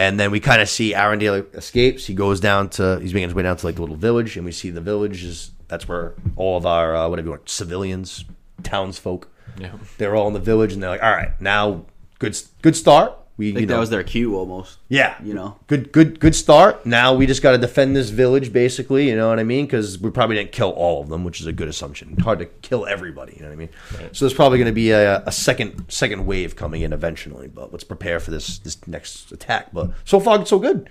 And 0.00 0.18
then 0.18 0.30
we 0.30 0.40
kind 0.40 0.62
of 0.62 0.68
see 0.70 0.94
Arondir 0.94 1.54
escapes. 1.54 2.06
He 2.06 2.14
goes 2.14 2.40
down 2.40 2.70
to, 2.70 2.98
he's 3.00 3.12
making 3.12 3.28
his 3.28 3.34
way 3.34 3.42
down 3.42 3.58
to 3.58 3.66
like 3.66 3.74
the 3.74 3.82
little 3.82 3.96
village, 3.96 4.34
and 4.36 4.46
we 4.46 4.52
see 4.52 4.70
the 4.70 4.80
village 4.80 5.22
is 5.24 5.50
that's 5.68 5.86
where 5.86 6.14
all 6.36 6.56
of 6.56 6.64
our 6.64 6.96
uh, 6.96 7.06
whatever 7.08 7.26
you 7.26 7.30
want, 7.32 7.48
civilians, 7.50 8.24
townsfolk, 8.62 9.28
Yeah. 9.58 9.72
they're 9.98 10.16
all 10.16 10.26
in 10.28 10.32
the 10.32 10.40
village, 10.40 10.72
and 10.72 10.82
they're 10.82 10.88
like, 10.90 11.02
all 11.02 11.10
right, 11.10 11.38
now 11.40 11.84
good, 12.18 12.34
good 12.62 12.76
start. 12.76 13.12
We, 13.40 13.52
I 13.52 13.54
think 13.54 13.68
know, 13.68 13.76
that 13.76 13.80
was 13.80 13.88
their 13.88 14.04
cue 14.04 14.36
almost. 14.36 14.76
yeah, 14.90 15.14
you 15.24 15.32
know. 15.32 15.56
good, 15.66 15.92
good, 15.92 16.20
good 16.20 16.34
start. 16.34 16.84
Now 16.84 17.14
we 17.14 17.24
just 17.24 17.40
got 17.42 17.52
to 17.52 17.58
defend 17.58 17.96
this 17.96 18.10
village, 18.10 18.52
basically. 18.52 19.08
You 19.08 19.16
know 19.16 19.30
what 19.30 19.38
I 19.38 19.44
mean? 19.44 19.64
Because 19.64 19.98
we 19.98 20.10
probably 20.10 20.36
didn't 20.36 20.52
kill 20.52 20.72
all 20.72 21.00
of 21.00 21.08
them, 21.08 21.24
which 21.24 21.40
is 21.40 21.46
a 21.46 21.52
good 21.52 21.66
assumption. 21.66 22.18
Hard 22.18 22.40
to 22.40 22.44
kill 22.44 22.84
everybody. 22.84 23.32
You 23.32 23.40
know 23.40 23.48
what 23.48 23.54
I 23.54 23.56
mean? 23.56 23.70
So 24.12 24.26
there's 24.26 24.34
probably 24.34 24.58
going 24.58 24.66
to 24.66 24.72
be 24.72 24.90
a, 24.90 25.22
a 25.24 25.32
second 25.32 25.86
second 25.88 26.26
wave 26.26 26.54
coming 26.54 26.82
in 26.82 26.92
eventually. 26.92 27.48
But 27.48 27.72
let's 27.72 27.82
prepare 27.82 28.20
for 28.20 28.30
this 28.30 28.58
this 28.58 28.86
next 28.86 29.32
attack. 29.32 29.72
But 29.72 29.92
so 30.04 30.20
far, 30.20 30.44
so 30.44 30.58
good. 30.58 30.90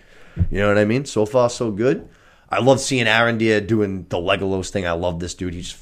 You 0.50 0.58
know 0.58 0.70
what 0.70 0.80
I 0.80 0.86
mean? 0.86 1.06
So 1.06 1.28
far, 1.28 1.52
so 1.52 1.70
good. 1.70 2.10
I 2.50 2.62
love 2.62 2.80
seeing 2.80 3.06
Arondir 3.06 3.68
doing 3.68 4.08
the 4.10 4.18
Legolas 4.18 4.70
thing. 4.70 4.88
I 4.88 4.93
love 4.93 5.20
this 5.20 5.36
dude. 5.36 5.54
He's 5.54 5.78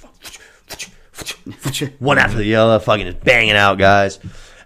just 1.72 1.93
one 1.99 2.18
after 2.18 2.38
the 2.38 2.55
other, 2.55 2.80
fucking 2.84 3.05
just 3.05 3.24
banging 3.24 3.55
out 3.55 3.78
guys. 3.78 4.20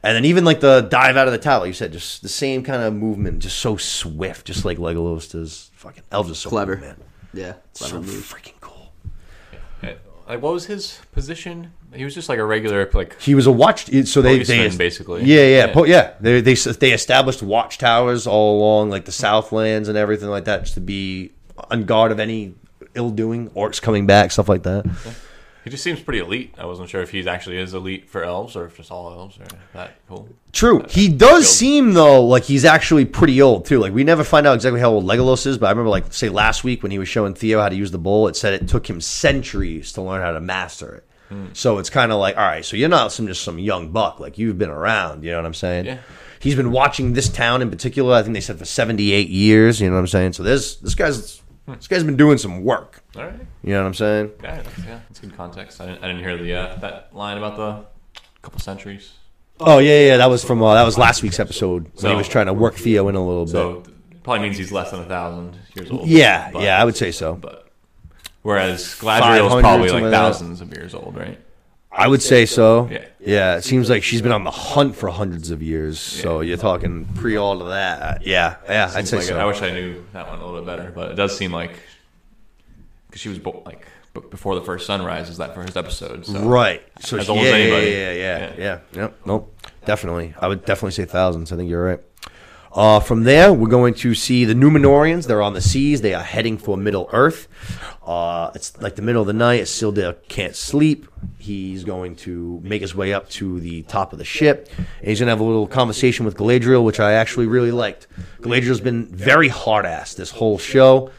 And 0.04 0.16
then 0.16 0.26
even 0.26 0.44
like 0.46 0.60
the 0.62 0.82
dive 0.82 1.16
out 1.16 1.28
of 1.28 1.32
the 1.34 1.38
tower, 1.38 1.60
like 1.60 1.68
you 1.68 1.74
said, 1.74 1.92
just 1.92 2.24
the 2.24 2.30
same 2.30 2.64
kind 2.64 2.82
of 2.82 2.94
movement, 2.94 3.40
just 3.40 3.60
so 3.60 3.78
swift, 3.78 4.48
just 4.48 4.66
like 4.66 4.78
Legolas 4.80 5.32
does. 5.32 5.70
Fucking 5.76 6.04
elves 6.12 6.32
are 6.32 6.36
so 6.36 6.50
Clever. 6.50 6.78
cool, 6.78 6.88
man. 6.88 6.98
Yeah, 7.34 7.54
So 7.74 7.86
clever 7.88 8.06
move. 8.06 8.24
freaking 8.24 8.60
cool. 8.62 8.92
Like, 10.28 10.42
what 10.42 10.54
was 10.54 10.66
his 10.66 11.00
position? 11.12 11.74
He 11.94 12.06
was 12.06 12.14
just 12.16 12.30
like 12.30 12.40
a 12.40 12.46
regular, 12.46 12.90
like 12.94 13.20
He 13.22 13.36
was 13.36 13.48
a 13.48 13.52
watch. 13.52 13.86
So 14.08 14.22
they, 14.22 14.38
they 14.40 14.46
Policeman, 14.46 14.78
basically. 14.78 15.24
Yeah, 15.26 15.42
yeah, 15.42 15.48
Yeah. 15.68 15.74
po- 15.74 15.84
yeah. 15.86 16.14
They, 16.22 16.40
they 16.42 16.54
they 16.54 16.92
established 16.94 17.44
watchtowers 17.44 18.28
all 18.28 18.58
along 18.60 18.92
like 18.92 19.04
the 19.06 19.12
Southlands 19.12 19.90
and 19.90 19.98
everything 19.98 20.30
like 20.30 20.46
that, 20.46 20.62
just 20.62 20.76
to 20.76 20.80
be 20.82 21.32
on 21.70 21.84
guard 21.84 22.12
of 22.14 22.20
any 22.20 22.54
ill 22.96 23.10
doing, 23.10 23.50
orcs 23.50 23.82
coming 23.82 24.06
back, 24.08 24.32
stuff 24.32 24.48
like 24.48 24.64
that. 24.64 24.86
He 25.64 25.70
just 25.70 25.84
seems 25.84 26.00
pretty 26.00 26.20
elite. 26.20 26.56
I 26.58 26.66
wasn't 26.66 26.90
sure 26.90 27.02
if 27.02 27.12
he 27.12 27.28
actually 27.28 27.58
is 27.58 27.74
elite 27.74 28.10
for 28.10 28.24
elves 28.24 28.56
or 28.56 28.66
if 28.66 28.78
just 28.78 28.92
all 28.92 29.12
elves 29.12 29.38
are 29.40 29.58
that 29.74 29.98
cool. 30.08 30.28
True. 30.52 30.84
He 30.90 31.08
does 31.08 31.46
Skilled. 31.46 31.58
seem 31.58 31.94
though 31.94 32.26
like 32.26 32.44
he's 32.44 32.66
actually 32.66 33.06
pretty 33.06 33.42
old 33.42 33.66
too. 33.66 33.80
Like 33.80 33.94
we 33.94 34.04
never 34.04 34.24
find 34.24 34.48
out 34.48 34.56
exactly 34.56 34.80
how 34.80 34.90
old 34.90 35.06
Legolas 35.06 35.46
is, 35.46 35.60
but 35.60 35.68
I 35.68 35.70
remember 35.70 35.90
like 35.90 36.12
say 36.14 36.30
last 36.30 36.64
week 36.64 36.82
when 36.82 36.92
he 36.92 36.98
was 36.98 37.08
showing 37.08 37.36
Theo 37.36 37.62
how 37.62 37.70
to 37.70 37.76
use 37.76 37.92
the 37.92 38.00
bowl, 38.00 38.28
it 38.28 38.36
said 38.36 38.54
it 38.54 38.68
took 38.68 38.90
him 38.90 39.00
centuries 39.02 39.92
to 39.94 40.02
learn 40.02 40.22
how 40.22 40.32
to 40.32 40.42
master 40.42 40.96
it. 40.96 41.08
Hmm. 41.30 41.48
So 41.54 41.78
it's 41.78 41.90
kind 41.90 42.12
of 42.12 42.20
like, 42.20 42.38
all 42.38 42.44
right, 42.44 42.66
so 42.66 42.76
you're 42.76 42.90
not 42.90 43.12
some 43.12 43.28
just 43.28 43.44
some 43.44 43.60
young 43.60 43.92
buck. 43.92 44.20
Like 44.20 44.40
you've 44.40 44.58
been 44.58 44.72
around. 44.72 45.24
You 45.24 45.32
know 45.32 45.38
what 45.38 45.46
I'm 45.46 45.54
saying? 45.54 45.86
Yeah. 45.86 46.00
He's 46.40 46.56
been 46.56 46.72
watching 46.72 47.14
this 47.14 47.30
town 47.30 47.62
in 47.62 47.70
particular. 47.70 48.16
I 48.16 48.24
think 48.24 48.34
they 48.34 48.42
said 48.42 48.58
for 48.58 48.66
78 48.66 49.30
years. 49.30 49.80
You 49.80 49.90
know 49.90 49.94
what 49.94 50.00
I'm 50.00 50.08
saying? 50.08 50.34
So 50.34 50.42
there's 50.42 50.78
this 50.78 50.96
guy's 50.96 51.40
hmm. 51.68 51.74
this 51.76 51.88
guy's 51.88 52.04
been 52.04 52.18
doing 52.18 52.40
some 52.40 52.64
work. 52.64 53.01
All 53.16 53.24
right. 53.26 53.34
You 53.64 53.74
know 53.74 53.82
what 53.82 53.88
I'm 53.88 53.94
saying? 53.94 54.32
Yeah, 54.42 54.62
that's, 54.62 54.78
yeah, 54.80 55.00
that's 55.10 55.20
good 55.20 55.36
context. 55.36 55.82
I 55.82 55.88
didn't, 55.88 56.04
I 56.04 56.08
didn't 56.08 56.24
hear 56.24 56.38
the 56.38 56.54
uh, 56.56 56.76
that 56.78 57.10
line 57.16 57.38
about 57.38 57.58
the 57.58 57.86
couple 58.42 58.60
centuries. 58.60 59.14
Oh 59.60 59.80
yeah, 59.80 60.00
yeah. 60.08 60.18
That 60.18 60.30
was 60.30 60.44
from 60.44 60.62
uh, 60.64 60.74
that 60.76 60.84
was 60.84 60.98
last 60.98 61.22
week's 61.22 61.40
episode 61.40 61.92
when 62.02 62.12
he 62.12 62.18
was 62.18 62.28
trying 62.28 62.46
to 62.48 62.54
work 62.54 62.76
Theo 62.76 63.08
in 63.10 63.16
a 63.16 63.26
little 63.26 63.46
bit. 63.46 63.52
So 63.52 63.84
probably 64.24 64.44
means 64.44 64.58
he's 64.58 64.72
less 64.72 64.92
than 64.92 65.02
a 65.02 65.06
thousand 65.06 65.58
years 65.76 65.92
old. 65.92 66.08
Yeah, 66.08 66.52
But- 66.52 66.62
yeah, 66.64 66.82
I 66.82 66.86
would 66.86 66.96
say 66.96 67.12
so. 67.12 67.36
But 67.36 67.68
whereas 68.44 68.94
500, 68.94 69.42
Galadriel's 69.42 69.62
probably 69.62 69.90
like 69.90 70.12
thousands 70.12 70.62
of 70.62 70.72
years 70.76 70.94
old, 70.94 71.16
right? 71.18 71.40
I 71.92 72.08
would 72.08 72.22
say 72.22 72.46
so. 72.46 72.88
Yeah. 72.90 73.06
Yeah, 73.20 73.58
it 73.58 73.64
seems 73.64 73.90
like 73.90 74.02
she's 74.02 74.22
been 74.22 74.32
on 74.32 74.46
the 74.46 74.52
hunt 74.52 74.96
for 74.96 75.10
hundreds 75.10 75.52
of 75.52 75.62
years. 75.62 76.00
So 76.00 76.40
you're 76.40 76.56
talking 76.58 77.06
pre 77.16 77.36
all 77.36 77.62
of 77.62 77.68
that. 77.68 78.26
Yeah, 78.26 78.56
yeah, 78.70 78.90
I'd 78.96 79.08
say 79.08 79.18
like 79.18 79.26
so. 79.26 79.38
I 79.38 79.44
wish 79.46 79.62
I 79.62 79.72
knew 79.72 80.06
that 80.14 80.28
one 80.30 80.40
a 80.40 80.46
little 80.46 80.62
bit 80.62 80.66
better, 80.66 80.92
but 80.96 81.12
it 81.12 81.16
does 81.16 81.38
seem 81.38 81.52
like 81.52 81.72
because 83.12 83.22
she 83.22 83.30
was 83.30 83.40
bo- 83.40 83.62
like 83.66 83.86
b- 84.14 84.22
before 84.30 84.56
the 84.56 84.62
first 84.62 84.86
sunrise 84.88 85.30
is 85.30 85.38
that 85.38 85.54
first 85.54 85.76
episode. 85.76 86.26
So. 86.26 86.40
right. 86.46 86.82
So 87.02 87.18
As 87.18 87.26
she- 87.26 87.32
old 87.32 87.42
yeah, 87.42 87.48
as 87.48 87.52
yeah, 87.52 87.56
anybody. 87.64 87.92
yeah, 87.92 87.98
yeah, 87.98 88.14
yeah, 88.14 88.40
Yeah. 88.40 88.54
yeah, 88.94 89.02
Yep. 89.02 89.18
Nope. 89.26 89.56
Definitely. 89.86 90.34
I 90.40 90.48
would 90.48 90.64
definitely 90.66 90.92
say 90.92 91.06
thousands. 91.06 91.52
I 91.52 91.58
think 91.58 91.70
you're 91.70 91.84
right. 91.84 92.00
Uh, 92.74 93.02
from 93.02 93.24
there, 93.26 93.52
we're 93.52 93.68
going 93.68 93.94
to 93.96 94.14
see 94.16 94.46
the 94.46 94.54
Numenoreans. 94.54 95.28
They're 95.28 95.42
on 95.42 95.54
the 95.54 95.60
seas. 95.60 96.00
They 96.00 96.14
are 96.14 96.24
heading 96.24 96.58
for 96.58 96.78
Middle 96.78 97.10
Earth. 97.12 97.50
Uh, 98.06 98.50
it's 98.56 98.80
like 98.82 98.96
the 98.96 99.02
middle 99.02 99.20
of 99.22 99.28
the 99.28 99.34
night. 99.34 99.64
Isildur 99.64 100.16
can't 100.30 100.56
sleep. 100.56 101.06
He's 101.38 101.84
going 101.84 102.16
to 102.18 102.62
make 102.64 102.82
his 102.82 102.96
way 102.96 103.14
up 103.14 103.28
to 103.32 103.60
the 103.60 103.82
top 103.84 104.14
of 104.14 104.20
the 104.20 104.24
ship. 104.26 104.70
And 104.78 104.88
he's 105.10 105.20
going 105.20 105.28
to 105.28 105.32
have 105.32 105.42
a 105.42 105.44
little 105.44 105.68
conversation 105.68 106.24
with 106.26 106.38
Galadriel, 106.38 106.82
which 106.86 107.02
I 107.02 107.12
actually 107.14 107.48
really 107.48 107.72
liked. 107.72 108.08
Galadriel's 108.40 108.80
been 108.80 109.06
very 109.08 109.50
hard 109.50 109.86
ass 109.86 110.14
this 110.14 110.32
whole 110.32 110.58
show. 110.58 111.12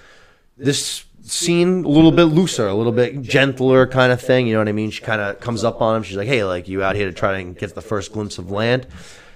This 0.57 1.05
scene 1.23 1.85
a 1.85 1.89
little 1.89 2.13
bit 2.13 2.25
looser, 2.25 2.67
a 2.67 2.75
little 2.75 2.93
bit 2.93 3.23
gentler 3.23 3.87
kind 3.87 4.13
of 4.13 4.21
thing. 4.21 4.47
You 4.47 4.55
know 4.55 4.61
what 4.61 4.69
I 4.69 4.73
mean? 4.73 4.91
She 4.91 5.03
kind 5.03 5.21
of 5.21 5.41
comes 5.41 5.65
up 5.65 5.81
on 5.81 5.97
him. 5.97 6.03
She's 6.03 6.17
like, 6.17 6.29
"Hey, 6.29 6.45
like 6.45 6.69
you 6.69 6.83
out 6.83 6.97
here 6.97 7.07
to 7.07 7.13
try 7.13 7.39
and 7.39 7.57
get 7.57 7.75
the 7.75 7.83
first 7.83 8.13
glimpse 8.13 8.39
of 8.39 8.51
land?" 8.51 8.87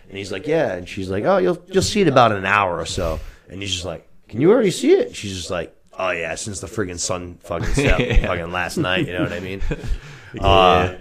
And 0.09 0.19
he's 0.19 0.33
like, 0.33 0.47
"Yeah." 0.47 0.73
And 0.73 0.89
she's 0.89 1.09
like, 1.11 1.25
"Oh, 1.25 1.39
you'll 1.39 1.63
you'll 1.69 1.83
see 1.83 2.01
it 2.01 2.09
about 2.09 2.33
an 2.33 2.45
hour 2.45 2.79
or 2.79 2.87
so." 2.87 3.21
And 3.49 3.61
he's 3.61 3.73
just 3.73 3.85
like, 3.85 4.09
"Can 4.29 4.41
you 4.41 4.51
already 4.51 4.71
see 4.71 4.93
it?" 4.93 5.15
She's 5.17 5.37
just 5.37 5.51
like, 5.51 5.75
"Oh 5.99 6.11
yeah, 6.11 6.35
since 6.35 6.61
the 6.61 6.67
friggin' 6.67 6.99
sun 6.99 7.39
fucking 7.43 7.75
set, 7.75 8.21
fucking 8.27 8.53
last 8.53 8.77
night." 8.77 9.07
You 9.07 9.15
know 9.15 9.23
what 9.23 9.33
I 9.33 9.41
mean? 9.41 9.63
Uh, 10.41 10.97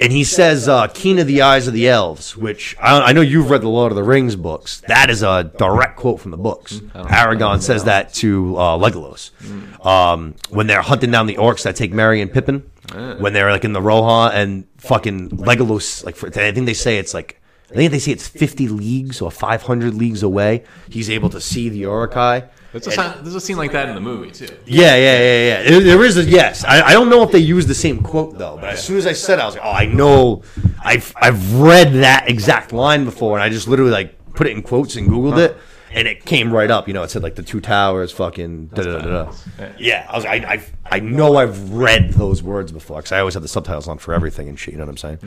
and 0.00 0.12
he 0.12 0.24
says, 0.24 0.68
uh, 0.68 0.86
"Keen 0.88 1.18
of 1.18 1.26
the 1.26 1.42
eyes 1.42 1.66
of 1.66 1.74
the 1.74 1.88
elves," 1.88 2.36
which 2.36 2.76
I, 2.80 3.00
I 3.00 3.12
know 3.12 3.20
you've 3.20 3.50
read 3.50 3.62
the 3.62 3.68
Lord 3.68 3.92
of 3.92 3.96
the 3.96 4.02
Rings 4.04 4.36
books. 4.36 4.82
That 4.88 5.10
is 5.10 5.22
a 5.22 5.50
direct 5.58 5.96
quote 5.96 6.20
from 6.20 6.30
the 6.30 6.36
books. 6.36 6.74
Aragorn 6.94 7.60
says 7.62 7.84
that 7.84 8.12
to 8.14 8.56
uh, 8.56 8.78
Legolas 8.78 9.30
um, 9.84 10.34
when 10.50 10.66
they're 10.66 10.82
hunting 10.82 11.10
down 11.10 11.26
the 11.26 11.36
orcs 11.36 11.62
that 11.64 11.76
take 11.76 11.92
Merry 11.92 12.20
and 12.20 12.32
Pippin. 12.32 12.70
When 13.20 13.32
they're 13.32 13.50
like 13.52 13.64
in 13.64 13.72
the 13.72 13.80
Rohan 13.82 14.32
and 14.32 14.66
fucking 14.78 15.30
Legolas, 15.30 16.04
like 16.04 16.16
for, 16.16 16.26
I 16.28 16.52
think 16.52 16.66
they 16.66 16.74
say 16.74 16.98
it's 16.98 17.14
like. 17.14 17.36
I 17.70 17.74
think 17.74 17.92
they 17.92 18.00
say 18.00 18.10
it's 18.10 18.26
50 18.26 18.66
leagues 18.66 19.20
or 19.20 19.30
500 19.30 19.94
leagues 19.94 20.24
away. 20.24 20.64
He's 20.88 21.08
able 21.08 21.30
to 21.30 21.40
see 21.40 21.68
the 21.68 21.78
Uruk-hai. 21.78 22.48
There's 22.72 22.86
a, 22.86 22.90
sign- 22.92 23.22
there's 23.22 23.34
a 23.34 23.40
scene 23.40 23.56
like 23.56 23.72
that 23.72 23.88
in 23.88 23.94
the 23.96 24.00
movie 24.00 24.30
too. 24.30 24.46
Yeah, 24.64 24.94
yeah, 24.96 25.18
yeah, 25.18 25.18
yeah. 25.62 25.70
There- 25.70 25.80
there 25.80 26.04
is 26.04 26.16
a 26.16 26.24
yes. 26.24 26.64
I, 26.64 26.82
I 26.82 26.92
don't 26.92 27.08
know 27.10 27.22
if 27.22 27.32
they 27.32 27.38
use 27.40 27.66
the 27.66 27.74
same 27.74 28.02
quote 28.02 28.38
though, 28.38 28.56
but 28.60 28.70
as 28.70 28.84
soon 28.84 28.96
as 28.98 29.06
I 29.06 29.12
said, 29.12 29.38
it, 29.38 29.42
I 29.42 29.46
was 29.46 29.56
like, 29.56 29.64
oh, 29.64 29.72
I 29.72 29.86
know. 29.86 30.42
I've 30.84 31.12
I've 31.16 31.54
read 31.54 31.92
that 31.94 32.28
exact 32.30 32.72
line 32.72 33.04
before, 33.04 33.36
and 33.36 33.42
I 33.42 33.48
just 33.48 33.66
literally 33.68 33.90
like 33.92 34.16
put 34.34 34.46
it 34.46 34.50
in 34.56 34.62
quotes 34.62 34.94
and 34.96 35.08
googled 35.08 35.38
it, 35.38 35.56
and 35.92 36.06
it 36.06 36.24
came 36.24 36.52
right 36.52 36.70
up. 36.70 36.86
You 36.86 36.94
know, 36.94 37.02
it 37.02 37.10
said 37.10 37.22
like 37.22 37.34
the 37.34 37.42
two 37.42 37.60
towers, 37.60 38.12
fucking 38.12 38.66
da 38.68 38.82
da 38.82 38.98
da 38.98 39.24
da. 39.24 39.32
Yeah. 39.78 40.06
I 40.08 40.16
was 40.16 40.24
I 40.24 40.34
I 40.34 40.62
I 40.96 41.00
know 41.00 41.36
I've 41.36 41.72
read 41.72 42.12
those 42.14 42.40
words 42.42 42.70
before 42.72 42.98
because 42.98 43.10
I 43.12 43.18
always 43.18 43.34
have 43.34 43.42
the 43.42 43.48
subtitles 43.48 43.88
on 43.88 43.98
for 43.98 44.14
everything 44.14 44.48
and 44.48 44.56
shit. 44.58 44.72
You 44.74 44.78
know 44.78 44.84
what 44.86 44.90
I'm 44.90 44.96
saying? 44.96 45.18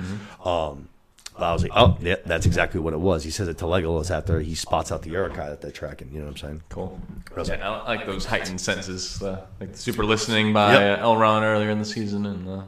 Um. 0.45 0.87
But 1.36 1.43
I 1.45 1.53
was 1.53 1.63
like, 1.63 1.71
oh, 1.75 1.97
yeah, 1.99 2.17
that's 2.25 2.45
exactly 2.45 2.79
what 2.79 2.93
it 2.93 2.99
was. 2.99 3.23
He 3.23 3.31
says 3.31 3.47
it 3.47 3.57
to 3.57 3.65
Legolas 3.65 4.11
after 4.11 4.39
he 4.39 4.53
spots 4.53 4.91
out 4.91 5.01
the 5.01 5.09
Uruk-hai 5.09 5.49
that 5.49 5.61
they're 5.61 5.71
tracking. 5.71 6.09
You 6.13 6.19
know 6.19 6.25
what 6.25 6.31
I'm 6.31 6.38
saying? 6.38 6.63
Cool. 6.69 7.01
Yeah, 7.47 7.69
I 7.71 7.88
like 7.88 8.05
those 8.05 8.25
heightened 8.25 8.61
senses, 8.61 9.21
uh, 9.23 9.43
like 9.59 9.71
the 9.71 9.77
super 9.77 10.05
listening 10.05 10.53
by 10.53 10.73
Yep. 10.73 10.99
uh, 10.99 11.03
Elrond 11.03 11.41
earlier 11.41 11.71
in 11.71 11.79
the 11.79 11.86
season, 11.86 12.27
and 12.27 12.47
uh, 12.47 12.63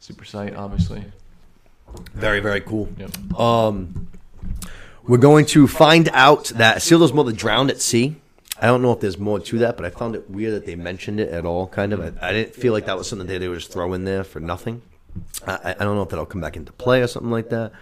super 0.00 0.24
sight, 0.24 0.56
obviously. 0.56 1.04
Very, 2.14 2.40
very 2.40 2.62
cool. 2.62 2.88
Yep. 2.96 3.38
Um, 3.38 4.08
we're 5.06 5.18
going 5.18 5.44
to 5.46 5.68
find 5.68 6.08
out 6.14 6.46
that 6.46 6.78
Isildur's 6.78 7.12
mother 7.12 7.32
drowned 7.32 7.70
at 7.70 7.82
sea. 7.82 8.16
I 8.60 8.66
don't 8.68 8.80
know 8.80 8.92
if 8.92 9.00
there's 9.00 9.18
more 9.18 9.40
to 9.40 9.58
that, 9.58 9.76
but 9.76 9.84
I 9.84 9.90
found 9.90 10.14
it 10.14 10.30
weird 10.30 10.54
that 10.54 10.64
they 10.64 10.76
mentioned 10.76 11.20
it 11.20 11.28
at 11.30 11.44
all. 11.44 11.66
Kind 11.66 11.92
of, 11.92 12.00
I, 12.00 12.28
I 12.28 12.32
didn't 12.32 12.54
feel 12.54 12.72
like 12.72 12.86
that 12.86 12.96
was 12.96 13.08
something 13.08 13.26
that 13.26 13.38
they 13.40 13.48
would 13.48 13.58
just 13.58 13.72
throw 13.72 13.92
in 13.92 14.04
there 14.04 14.24
for 14.24 14.40
nothing. 14.40 14.80
I, 15.46 15.74
I 15.78 15.84
don't 15.84 15.96
know 15.96 16.02
if 16.02 16.08
that'll 16.08 16.26
come 16.26 16.40
back 16.40 16.56
into 16.56 16.72
play 16.72 17.02
or 17.02 17.06
something 17.06 17.30
like 17.30 17.50
that, 17.50 17.72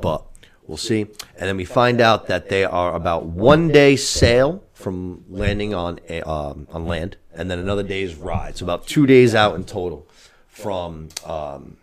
but 0.00 0.24
we'll 0.66 0.76
see. 0.76 1.02
And 1.02 1.48
then 1.48 1.56
we 1.56 1.64
find 1.64 2.00
out 2.00 2.26
that 2.26 2.48
they 2.48 2.64
are 2.64 2.94
about 2.94 3.26
one 3.26 3.68
day 3.68 3.96
sail 3.96 4.64
from 4.74 5.24
landing 5.28 5.74
on 5.74 5.98
a, 6.08 6.22
um, 6.22 6.68
on 6.70 6.86
land, 6.86 7.16
and 7.34 7.50
then 7.50 7.58
another 7.58 7.82
day's 7.82 8.14
ride. 8.14 8.56
So 8.56 8.64
about 8.64 8.86
two 8.86 9.06
days 9.06 9.34
out 9.34 9.54
in 9.56 9.64
total 9.64 10.06
from 10.46 11.08
um, 11.24 11.76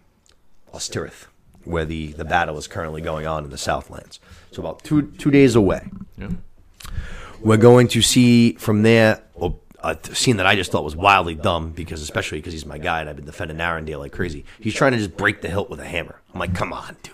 Ostirith, 0.73 1.27
where 1.63 1.85
the, 1.85 2.13
the 2.13 2.25
battle 2.25 2.57
is 2.57 2.67
currently 2.67 3.01
going 3.01 3.27
on 3.27 3.43
in 3.43 3.49
the 3.49 3.57
Southlands. 3.57 4.19
So 4.51 4.61
about 4.61 4.83
two 4.83 5.11
two 5.17 5.31
days 5.31 5.55
away. 5.55 5.89
Yep. 6.17 6.31
We're 7.41 7.57
going 7.57 7.89
to 7.89 8.01
see 8.01 8.53
from 8.53 8.83
there 8.83 9.21
a 9.85 10.15
scene 10.15 10.37
that 10.37 10.45
I 10.47 10.55
just 10.55 10.71
thought 10.71 10.83
was 10.83 10.95
wildly 10.95 11.35
dumb 11.35 11.71
because, 11.71 12.01
especially 12.01 12.39
because 12.39 12.53
he's 12.53 12.65
my 12.65 12.77
guy 12.77 13.01
and 13.01 13.09
I've 13.09 13.15
been 13.15 13.25
defending 13.25 13.57
Arondir 13.57 13.99
like 13.99 14.11
crazy. 14.11 14.43
He's 14.59 14.73
trying 14.73 14.93
to 14.93 14.97
just 14.97 15.15
break 15.15 15.41
the 15.41 15.49
hilt 15.49 15.69
with 15.69 15.79
a 15.79 15.85
hammer. 15.85 16.19
I'm 16.33 16.39
like, 16.39 16.55
come 16.55 16.73
on, 16.73 16.95
dude. 17.03 17.13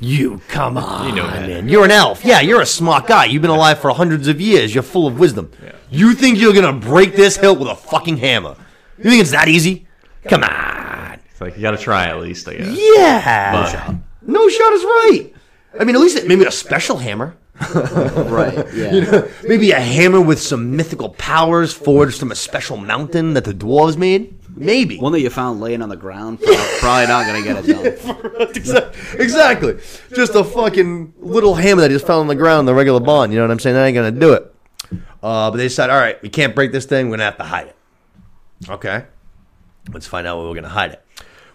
You 0.00 0.40
come 0.48 0.76
on, 0.78 1.08
You 1.08 1.14
know 1.14 1.26
that. 1.28 1.48
man. 1.48 1.68
You're 1.68 1.84
an 1.84 1.90
elf. 1.92 2.24
Yeah, 2.24 2.40
you're 2.40 2.60
a 2.60 2.66
smart 2.66 3.06
guy. 3.06 3.26
You've 3.26 3.42
been 3.42 3.52
alive 3.52 3.78
for 3.78 3.90
hundreds 3.90 4.26
of 4.26 4.40
years. 4.40 4.74
You're 4.74 4.82
full 4.82 5.06
of 5.06 5.18
wisdom. 5.18 5.52
Yeah. 5.62 5.72
You 5.90 6.14
think 6.14 6.38
you're 6.40 6.54
gonna 6.54 6.72
break 6.72 7.14
this 7.14 7.36
hilt 7.36 7.58
with 7.60 7.68
a 7.68 7.76
fucking 7.76 8.16
hammer? 8.16 8.56
You 8.98 9.04
think 9.04 9.20
it's 9.20 9.30
that 9.30 9.46
easy? 9.48 9.86
Come 10.24 10.42
on. 10.42 11.20
It's 11.30 11.40
like 11.40 11.56
you 11.56 11.62
got 11.62 11.72
to 11.72 11.76
try 11.78 12.06
at 12.06 12.18
least, 12.20 12.48
I 12.48 12.54
guess. 12.54 12.76
Yeah. 12.96 13.52
But- 13.52 13.96
No 14.22 14.48
shot 14.48 14.72
is 14.72 14.82
right. 14.84 15.32
I 15.80 15.84
mean, 15.84 15.94
at 15.96 16.00
least 16.00 16.16
it, 16.16 16.26
maybe 16.28 16.44
a 16.44 16.50
special 16.52 16.96
hammer. 16.98 17.36
right. 17.74 18.66
Yeah. 18.74 19.28
Maybe 19.44 19.72
a 19.72 19.80
hammer 19.80 20.20
with 20.20 20.40
some 20.40 20.74
mythical 20.76 21.10
powers 21.10 21.72
forged 21.72 22.18
from 22.18 22.32
a 22.32 22.34
special 22.34 22.76
mountain 22.76 23.34
that 23.34 23.44
the 23.44 23.52
dwarves 23.52 23.96
made. 23.96 24.38
Maybe. 24.56 24.98
One 24.98 25.12
that 25.12 25.20
you 25.20 25.30
found 25.30 25.60
laying 25.60 25.80
on 25.82 25.88
the 25.88 25.96
ground, 25.96 26.40
prob- 26.40 26.56
probably 26.80 27.06
not 27.06 27.26
gonna 27.26 27.42
get 27.42 27.64
it 27.64 28.02
done. 28.02 28.14
Exa- 28.52 29.20
exactly. 29.20 29.78
Just 30.14 30.34
a 30.34 30.44
fucking 30.44 31.14
little 31.18 31.54
hammer 31.54 31.82
that 31.82 31.90
he 31.90 31.94
just 31.94 32.06
found 32.06 32.20
on 32.20 32.26
the 32.26 32.34
ground, 32.34 32.66
the 32.68 32.74
regular 32.74 33.00
bond. 33.00 33.32
You 33.32 33.38
know 33.38 33.44
what 33.44 33.50
I'm 33.50 33.58
saying? 33.58 33.74
That 33.76 33.84
ain't 33.86 33.94
gonna 33.94 34.10
do 34.10 34.32
it. 34.34 34.54
Uh, 35.22 35.50
but 35.50 35.56
they 35.56 35.68
said, 35.68 35.88
all 35.90 35.98
right, 35.98 36.20
we 36.22 36.28
can't 36.28 36.54
break 36.54 36.72
this 36.72 36.84
thing. 36.84 37.06
We're 37.08 37.16
gonna 37.16 37.24
have 37.24 37.38
to 37.38 37.44
hide 37.44 37.68
it. 37.68 37.76
Okay. 38.68 39.04
Let's 39.92 40.06
find 40.06 40.26
out 40.26 40.38
where 40.38 40.48
we're 40.48 40.54
gonna 40.54 40.68
hide 40.68 40.92
it. 40.92 41.02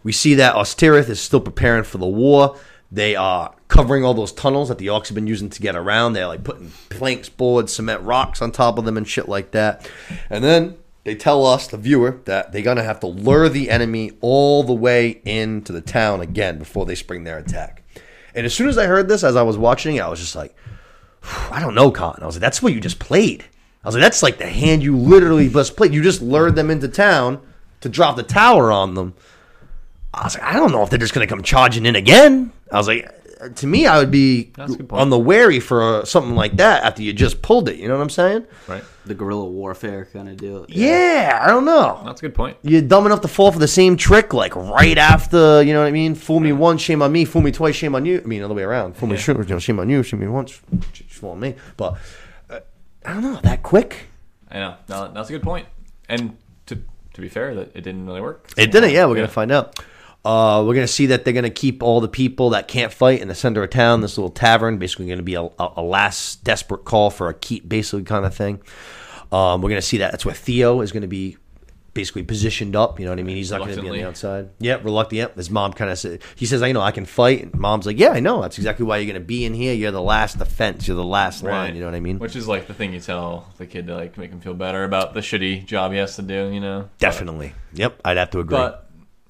We 0.03 0.11
see 0.11 0.35
that 0.35 0.55
Ostirith 0.55 1.09
is 1.09 1.19
still 1.19 1.41
preparing 1.41 1.83
for 1.83 1.97
the 1.97 2.07
war. 2.07 2.57
They 2.91 3.15
are 3.15 3.53
covering 3.68 4.03
all 4.03 4.14
those 4.14 4.31
tunnels 4.31 4.69
that 4.69 4.77
the 4.77 4.88
orcs 4.88 5.07
have 5.07 5.15
been 5.15 5.27
using 5.27 5.49
to 5.49 5.61
get 5.61 5.76
around. 5.76 6.14
They're 6.14 6.27
like 6.27 6.44
putting 6.44 6.72
planks, 6.89 7.30
boards, 7.30 7.73
cement 7.73 8.02
rocks 8.02 8.41
on 8.41 8.52
top 8.52 8.77
of 8.77 8.85
them 8.85 8.98
and 8.98 9.07
shit 9.07 9.27
like 9.27 9.52
that. 9.52 9.89
And 10.30 10.44
then 10.44 10.77
they 11.03 11.15
tell 11.15 11.45
us, 11.45 11.68
the 11.68 11.77
viewer, 11.77 12.22
that 12.26 12.52
they're 12.52 12.61
gonna 12.61 12.84
have 12.84 12.99
to 13.02 13.07
lure 13.07 13.49
the 13.49 13.69
enemy 13.69 14.11
all 14.22 14.64
the 14.64 14.73
way 14.73 15.22
into 15.26 15.72
the 15.72 15.81
town 15.81 16.22
again 16.22 16.60
before 16.60 16.85
they 16.85 16.95
spring 16.95 17.23
their 17.23 17.38
attack. 17.38 17.84
And 18.34 18.45
as 18.45 18.53
soon 18.53 18.69
as 18.69 18.77
I 18.77 18.85
heard 18.85 19.07
this, 19.07 19.23
as 19.23 19.35
I 19.35 19.41
was 19.41 19.57
watching, 19.57 19.99
I 19.99 20.07
was 20.07 20.19
just 20.19 20.35
like, 20.35 20.56
I 21.52 21.60
don't 21.60 21.76
know, 21.76 21.91
Cotton. 21.91 22.23
I 22.23 22.26
was 22.26 22.35
like, 22.35 22.41
that's 22.41 22.61
what 22.61 22.73
you 22.73 22.80
just 22.80 22.99
played. 22.99 23.44
I 23.84 23.88
was 23.88 23.95
like, 23.95 24.03
that's 24.03 24.23
like 24.23 24.38
the 24.38 24.48
hand 24.48 24.84
you 24.84 24.98
literally 24.98 25.49
just 25.49 25.76
played. 25.77 25.94
You 25.94 26.03
just 26.03 26.22
lured 26.22 26.56
them 26.56 26.69
into 26.69 26.88
town 26.88 27.41
to 27.81 27.89
drop 27.89 28.15
the 28.15 28.23
tower 28.23 28.72
on 28.72 28.95
them. 28.95 29.14
I 30.14 30.23
was 30.23 30.35
like, 30.35 30.44
I 30.44 30.53
don't 30.53 30.72
know 30.72 30.84
if 30.84 30.89
they're 30.89 30.99
just 30.99 31.14
going 31.14 31.27
to 31.27 31.34
come 31.34 31.44
charging 31.44 31.85
in 31.85 31.95
again. 31.95 32.52
I 32.72 32.77
was 32.77 32.88
like, 32.88 33.10
to 33.55 33.68
me, 33.68 33.85
I 33.88 33.97
would 33.99 34.11
be 34.11 34.51
That's 34.55 34.73
a 34.73 34.77
good 34.77 34.89
point. 34.89 35.01
on 35.01 35.09
the 35.09 35.18
wary 35.19 35.59
for 35.59 35.81
uh, 36.01 36.05
something 36.05 36.35
like 36.35 36.57
that 36.57 36.84
after 36.84 37.01
you 37.03 37.14
just 37.14 37.41
pulled 37.41 37.69
it. 37.69 37.77
You 37.77 37.88
know 37.88 37.95
what 37.95 38.01
I'm 38.03 38.09
saying? 38.09 38.45
Right. 38.68 38.84
The 39.05 39.14
guerrilla 39.14 39.45
warfare 39.45 40.05
kind 40.11 40.27
of 40.27 40.38
deal. 40.38 40.65
Yeah, 40.68 41.39
I 41.41 41.47
don't 41.47 41.64
know. 41.65 42.01
That's 42.05 42.19
a 42.22 42.23
good 42.23 42.35
point. 42.35 42.57
You're 42.64 42.81
dumb 42.81 43.05
enough 43.05 43.22
to 43.22 43.27
fall 43.27 43.51
for 43.51 43.59
the 43.59 43.68
same 43.68 43.95
trick, 43.95 44.34
like 44.34 44.55
right 44.55 44.97
after, 44.97 45.61
you 45.64 45.72
know 45.73 45.80
what 45.81 45.88
I 45.88 45.91
mean? 45.91 46.14
Fool 46.15 46.39
me 46.39 46.51
once, 46.51 46.81
shame 46.81 47.01
on 47.01 47.11
me. 47.11 47.23
Fool 47.23 47.41
me 47.41 47.51
twice, 47.51 47.76
shame 47.76 47.95
on 47.95 48.05
you. 48.05 48.19
I 48.23 48.27
mean, 48.27 48.43
other 48.43 48.53
way 48.53 48.64
around. 48.64 48.97
Fool 48.97 49.07
me, 49.09 49.15
Yeah. 49.15 49.22
sh- 49.22 49.27
you 49.30 49.43
know, 49.45 49.59
shame 49.59 49.80
on 49.80 49.89
you. 49.89 50.03
Shame 50.03 50.19
me 50.19 50.27
once, 50.27 50.59
sh- 50.93 51.03
shame 51.07 51.30
on 51.30 51.39
me. 51.39 51.55
But 51.77 51.97
uh, 52.49 52.59
I 53.05 53.14
don't 53.14 53.22
know, 53.23 53.39
that 53.43 53.64
quick? 53.64 54.07
I 54.51 54.59
know. 54.59 54.76
No, 54.89 55.11
that's 55.14 55.30
a 55.30 55.34
good 55.34 55.43
point. 55.43 55.68
And 56.09 56.38
to 56.68 56.77
to 57.14 57.22
be 57.22 57.30
fair, 57.30 57.53
that 57.55 57.72
it 57.76 57.81
didn't 57.81 58.05
really 58.05 58.22
work. 58.22 58.49
It 58.57 58.72
didn't. 58.72 58.91
Yeah, 58.91 59.05
we're 59.05 59.15
Yeah. 59.15 59.22
gonna 59.23 59.31
find 59.34 59.51
out. 59.51 59.80
Uh, 60.27 60.61
we're 60.61 60.73
gonna 60.73 60.85
see 60.85 61.05
that 61.05 61.23
they're 61.23 61.33
gonna 61.33 61.49
keep 61.49 61.81
all 61.81 62.01
the 62.01 62.07
people 62.09 62.49
that 62.49 62.67
can't 62.67 62.91
fight 62.91 63.21
in 63.21 63.29
the 63.29 63.35
center 63.35 63.63
of 63.63 63.69
town. 63.69 64.01
This 64.01 64.17
little 64.17 64.29
tavern, 64.29 64.77
basically, 64.77 65.07
gonna 65.07 65.21
be 65.23 65.35
a, 65.35 65.47
a, 65.57 65.81
last 65.81 66.43
desperate 66.43 66.83
call 66.83 67.09
for 67.09 67.29
a 67.29 67.33
keep, 67.33 67.69
basically 67.69 68.03
kind 68.03 68.25
of 68.25 68.35
thing. 68.35 68.61
Um, 69.31 69.61
we're 69.61 69.69
gonna 69.69 69.81
see 69.81 69.99
that. 69.99 70.11
That's 70.11 70.25
where 70.25 70.35
Theo 70.35 70.81
is 70.81 70.91
gonna 70.91 71.07
be 71.07 71.37
basically 71.93 72.23
positioned 72.23 72.75
up. 72.75 72.99
You 72.99 73.05
know 73.05 73.13
what 73.13 73.19
I 73.19 73.23
mean? 73.23 73.37
He's 73.37 73.51
not 73.51 73.61
gonna 73.61 73.81
be 73.81 73.87
on 73.87 73.95
the 73.95 74.03
outside. 74.03 74.49
Yeah, 74.59 74.81
reluctant. 74.83 75.17
Yep. 75.17 75.37
His 75.37 75.49
mom 75.49 75.71
kind 75.71 75.89
of 75.89 75.97
said, 75.97 76.21
he 76.35 76.45
says, 76.45 76.61
"I 76.61 76.73
know 76.73 76.81
I 76.81 76.91
can 76.91 77.05
fight." 77.05 77.43
And 77.43 77.55
mom's 77.55 77.85
like, 77.85 77.97
"Yeah, 77.97 78.09
I 78.09 78.19
know. 78.19 78.41
That's 78.41 78.57
exactly 78.57 78.85
why 78.85 78.97
you're 78.97 79.07
gonna 79.07 79.23
be 79.23 79.45
in 79.45 79.53
here. 79.53 79.73
You're 79.73 79.91
the 79.91 80.01
last 80.01 80.39
defense. 80.39 80.89
You're 80.89 80.97
the 80.97 81.05
last 81.05 81.41
line. 81.41 81.73
You 81.73 81.79
know 81.79 81.87
what 81.87 81.95
I 81.95 82.01
mean? 82.01 82.19
Which 82.19 82.35
is 82.35 82.49
like 82.49 82.67
the 82.67 82.73
thing 82.73 82.91
you 82.91 82.99
tell 82.99 83.47
the 83.59 83.65
kid 83.65 83.87
to 83.87 83.95
like 83.95 84.17
make 84.17 84.31
him 84.31 84.41
feel 84.41 84.55
better 84.55 84.83
about 84.83 85.13
the 85.13 85.21
shitty 85.21 85.65
job 85.65 85.93
he 85.93 85.99
has 85.99 86.17
to 86.17 86.21
do. 86.21 86.49
You 86.51 86.59
know. 86.59 86.89
Definitely. 86.99 87.53
Yep. 87.75 88.01
I'd 88.03 88.17
have 88.17 88.31
to 88.31 88.39
agree. 88.41 88.57
But 88.57 88.86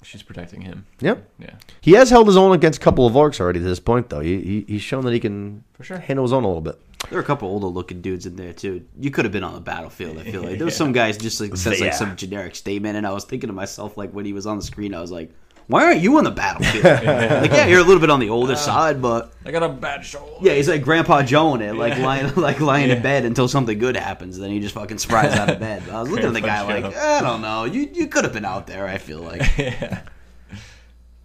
she's 0.08 0.22
protecting 0.22 0.62
him. 0.62 0.86
yep. 1.00 1.28
Yeah. 1.38 1.54
He 1.80 1.92
has 1.92 2.10
held 2.10 2.26
his 2.26 2.36
own 2.36 2.52
against 2.52 2.78
a 2.80 2.82
couple 2.82 3.06
of 3.06 3.12
orcs 3.14 3.40
already 3.40 3.58
to 3.60 3.64
this 3.64 3.80
point, 3.80 4.08
though. 4.08 4.20
He, 4.20 4.40
he 4.40 4.64
he's 4.66 4.82
shown 4.82 5.04
that 5.04 5.12
he 5.12 5.20
can 5.20 5.64
For 5.74 5.84
sure. 5.84 5.98
handle 5.98 6.24
his 6.24 6.32
own 6.32 6.44
a 6.44 6.46
little 6.46 6.62
bit. 6.62 6.80
There 7.10 7.18
are 7.18 7.22
a 7.22 7.24
couple 7.24 7.48
older 7.48 7.66
looking 7.68 8.00
dudes 8.00 8.26
in 8.26 8.34
there 8.36 8.52
too. 8.52 8.84
You 8.98 9.10
could 9.12 9.24
have 9.24 9.30
been 9.32 9.44
on 9.44 9.54
the 9.54 9.60
battlefield. 9.60 10.18
I 10.18 10.24
feel 10.24 10.42
like 10.42 10.58
there 10.58 10.64
was 10.64 10.74
some 10.82 10.92
guys 10.92 11.16
just 11.16 11.40
like 11.40 11.56
says 11.56 11.78
Yeah. 11.78 11.86
like 11.86 11.94
some 11.94 12.16
generic 12.16 12.56
statement, 12.56 12.96
and 12.96 13.06
I 13.06 13.12
was 13.12 13.24
thinking 13.24 13.48
to 13.48 13.52
myself 13.54 13.96
like 13.96 14.10
when 14.12 14.24
he 14.24 14.32
was 14.32 14.46
on 14.46 14.56
the 14.56 14.64
screen, 14.64 14.94
I 14.94 15.00
was 15.00 15.10
like, 15.12 15.30
why 15.68 15.84
aren't 15.84 16.00
you 16.00 16.18
on 16.18 16.24
the 16.24 16.30
battlefield? 16.30 16.84
like 16.84 17.50
yeah, 17.52 17.66
you're 17.66 17.78
a 17.80 17.84
little 17.84 18.00
bit 18.00 18.10
on 18.10 18.20
the 18.20 18.30
older 18.30 18.56
side, 18.56 19.00
but 19.00 19.32
I 19.44 19.50
got 19.52 19.62
a 19.62 19.68
bad 19.68 20.04
shoulder. 20.04 20.32
yeah, 20.40 20.54
he's 20.54 20.68
like 20.68 20.82
Grandpa 20.82 21.22
Joe 21.22 21.54
in 21.54 21.62
it, 21.62 21.74
like 21.74 21.94
Yeah. 21.96 22.04
lying 22.06 22.34
like 22.36 22.58
lying 22.60 22.90
in 22.90 23.00
bed 23.02 23.24
until 23.24 23.46
something 23.48 23.78
good 23.78 23.96
happens, 23.96 24.38
then 24.38 24.50
he 24.50 24.60
just 24.60 24.74
fucking 24.74 24.96
spries 24.96 25.32
out 25.32 25.50
of 25.50 25.60
bed. 25.60 25.82
I 25.90 26.00
was 26.00 26.10
looking 26.10 26.26
at 26.26 26.32
the 26.32 26.40
guy 26.40 26.64
Grandpa 26.66 26.88
like 26.88 26.96
I 26.96 27.20
don't 27.20 27.42
know, 27.42 27.64
you 27.64 27.88
you 27.92 28.06
could 28.08 28.24
have 28.24 28.32
been 28.32 28.44
out 28.46 28.66
there. 28.66 28.86
I 28.86 28.98
feel 28.98 29.20
like 29.20 29.42
yeah. 29.58 30.00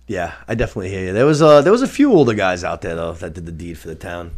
Yeah, 0.05 0.33
I 0.47 0.55
definitely 0.55 0.89
hear 0.89 1.05
you. 1.05 1.13
There 1.13 1.25
was 1.25 1.41
uh, 1.41 1.61
there 1.61 1.71
was 1.71 1.81
a 1.81 1.87
few 1.87 2.11
older 2.11 2.33
guys 2.33 2.63
out 2.63 2.81
there 2.81 2.95
though 2.95 3.13
that 3.13 3.33
did 3.33 3.45
the 3.45 3.51
deed 3.53 3.77
for 3.77 3.87
the 3.87 3.95
town. 3.95 4.31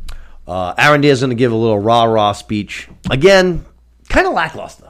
Uh, 0.47 0.75
Aaron 0.77 1.03
is 1.03 1.21
going 1.21 1.31
to 1.31 1.35
give 1.35 1.51
a 1.51 1.55
little 1.55 1.79
rah 1.79 2.03
rah 2.03 2.31
speech 2.33 2.87
again, 3.09 3.65
kind 4.09 4.27
of 4.27 4.33
lackluster. 4.33 4.89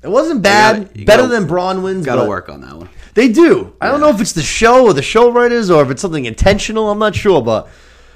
It 0.00 0.08
wasn't 0.08 0.42
bad, 0.42 0.84
gotta- 0.86 0.98
you 0.98 1.04
better 1.06 1.22
gotta- 1.22 1.34
than 1.34 1.48
Bronwyn's. 1.48 2.06
got 2.06 2.22
to 2.22 2.28
work 2.28 2.48
on 2.48 2.60
that 2.60 2.76
one. 2.76 2.88
They 3.14 3.28
do. 3.28 3.74
I 3.80 3.88
don't 3.88 4.00
know 4.00 4.08
if 4.08 4.20
it's 4.20 4.32
the 4.32 4.42
show 4.42 4.86
or 4.86 4.94
the 4.94 5.02
show 5.02 5.30
writers 5.30 5.70
or 5.70 5.82
if 5.82 5.90
it's 5.90 6.00
something 6.02 6.24
intentional. 6.24 6.90
I'm 6.90 6.98
not 6.98 7.14
sure, 7.14 7.42
but 7.42 7.68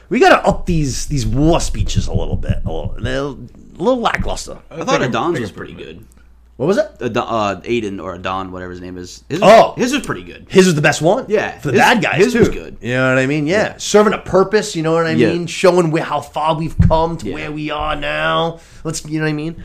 we 0.09 0.18
got 0.20 0.31
to 0.40 0.47
up 0.48 0.66
these 0.66 1.06
these 1.06 1.27
war 1.27 1.60
speeches 1.60 2.06
a 2.06 2.14
little 2.14 2.36
bit. 2.36 2.59
A 2.64 2.70
little, 2.73 2.94
they're 2.98 3.18
a 3.20 3.28
little 3.82 4.01
lackluster. 4.01 4.59
I 4.70 4.85
thought 4.85 5.01
Big- 5.01 5.10
Adon's 5.10 5.40
was 5.40 5.52
pretty 5.52 5.74
good. 5.74 6.05
What 6.56 6.64
was 6.64 6.78
it? 6.78 6.90
Adon, 7.02 7.27
uh, 7.28 7.60
Aiden 7.66 8.02
or 8.02 8.14
Adon, 8.14 8.51
whatever 8.51 8.70
his 8.70 8.81
name 8.81 8.97
is. 8.97 9.23
His, 9.28 9.40
Oh. 9.43 9.74
his 9.77 9.93
was 9.93 10.01
pretty 10.06 10.23
good. 10.23 10.47
His 10.48 10.64
was 10.64 10.74
the 10.74 10.81
best 10.81 11.02
one. 11.02 11.27
Yeah, 11.28 11.59
for 11.59 11.66
the 11.68 11.73
his- 11.74 11.81
bad 11.82 12.02
guys 12.02 12.16
his 12.24 12.32
too. 12.32 12.39
was 12.39 12.48
good. 12.48 12.78
You 12.81 12.94
know 12.94 13.10
what 13.10 13.18
I 13.18 13.27
mean? 13.27 13.47
Yeah, 13.47 13.74
serving 13.77 14.14
a 14.14 14.18
purpose. 14.18 14.74
You 14.74 14.82
know 14.82 14.94
what 14.94 15.05
I 15.06 15.10
Yeah. 15.10 15.35
mean? 15.35 15.47
Showing 15.47 15.90
where 15.90 16.02
how 16.05 16.23
far 16.23 16.55
we've 16.56 16.74
come 16.89 17.18
to 17.18 17.28
Yeah. 17.28 17.35
where 17.35 17.52
we 17.52 17.70
are 17.70 17.94
now. 17.94 18.60
Let's, 18.85 19.05
you 19.05 19.18
know 19.18 19.27
what 19.27 19.31
I 19.31 19.35
mean? 19.35 19.62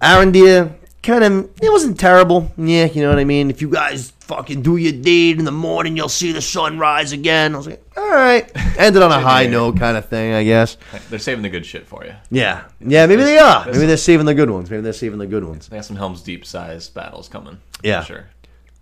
Arondir, 0.00 0.74
kind 1.08 1.24
of, 1.24 1.50
it 1.62 1.72
wasn't 1.72 1.98
terrible. 1.98 2.52
Yeah, 2.56 2.84
you 2.84 3.02
know 3.02 3.08
what 3.10 3.18
I 3.18 3.24
mean. 3.24 3.50
If 3.50 3.60
you 3.60 3.68
guys 3.70 4.10
fucking 4.20 4.62
do 4.62 4.76
your 4.76 4.92
deed 4.92 5.38
in 5.38 5.44
the 5.44 5.50
morning, 5.50 5.96
you'll 5.96 6.08
see 6.08 6.32
the 6.32 6.40
sun 6.42 6.78
rise 6.78 7.12
again. 7.12 7.54
I 7.54 7.56
was 7.58 7.66
like, 7.66 7.82
all 7.96 8.08
right. 8.10 8.48
Ended 8.78 9.02
on 9.02 9.10
a 9.10 9.18
high 9.20 9.46
note, 9.46 9.78
kind 9.78 9.96
of 9.96 10.08
thing, 10.08 10.34
I 10.34 10.44
guess. 10.44 10.76
They're 11.10 11.18
saving 11.18 11.42
the 11.42 11.48
good 11.48 11.66
shit 11.66 11.86
for 11.86 12.04
you. 12.04 12.14
Yeah, 12.30 12.64
yeah. 12.80 13.06
Maybe 13.06 13.22
they 13.24 13.38
are. 13.38 13.64
Maybe 13.66 13.86
they're 13.86 13.96
saving 13.96 14.26
the 14.26 14.34
good 14.34 14.50
ones. 14.50 14.70
Maybe 14.70 14.82
they're 14.82 14.92
saving 14.92 15.18
the 15.18 15.26
good 15.26 15.44
ones. 15.44 15.66
They 15.68 15.76
got 15.76 15.84
some 15.86 15.96
Helm's 15.96 16.22
Deep 16.22 16.44
size 16.46 16.88
battles 16.88 17.28
coming. 17.28 17.58
Yeah. 17.82 18.02
Sure. 18.04 18.26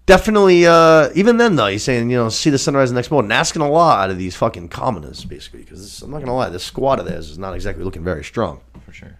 definitely 0.06 0.64
uh 0.66 1.10
even 1.14 1.36
then 1.36 1.56
though 1.56 1.66
he's 1.66 1.82
saying 1.82 2.08
you 2.10 2.16
know 2.16 2.28
see 2.28 2.48
the 2.50 2.58
sunrise 2.58 2.90
the 2.90 2.94
next 2.94 3.10
morning 3.10 3.32
asking 3.32 3.60
a 3.60 3.68
lot 3.68 4.04
out 4.04 4.10
of 4.10 4.16
these 4.18 4.36
fucking 4.36 4.68
commoners 4.68 5.24
basically 5.24 5.60
because 5.64 6.00
i'm 6.02 6.10
not 6.12 6.20
gonna 6.20 6.32
lie 6.34 6.48
this 6.48 6.62
squad 6.62 7.00
of 7.00 7.06
theirs 7.06 7.28
is 7.28 7.38
not 7.38 7.54
exactly 7.54 7.82
looking 7.84 8.04
very 8.04 8.22
strong 8.22 8.60
For 8.86 8.92
sure. 8.92 9.18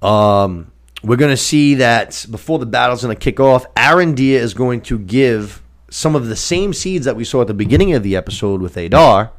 um 0.00 0.72
we're 1.02 1.16
gonna 1.16 1.36
see 1.36 1.74
that 1.74 2.26
before 2.30 2.58
the 2.58 2.66
battle's 2.66 3.02
gonna 3.02 3.14
kick 3.14 3.40
off 3.40 3.72
Arondir 3.74 4.34
is 4.34 4.54
going 4.54 4.80
to 4.82 4.98
give 4.98 5.62
some 5.90 6.14
of 6.14 6.26
the 6.26 6.36
same 6.36 6.72
seeds 6.72 7.04
that 7.04 7.16
we 7.16 7.24
saw 7.24 7.42
at 7.42 7.46
the 7.46 7.54
beginning 7.54 7.92
of 7.92 8.02
the 8.02 8.16
episode 8.16 8.60
with 8.62 8.76
adar 8.76 9.32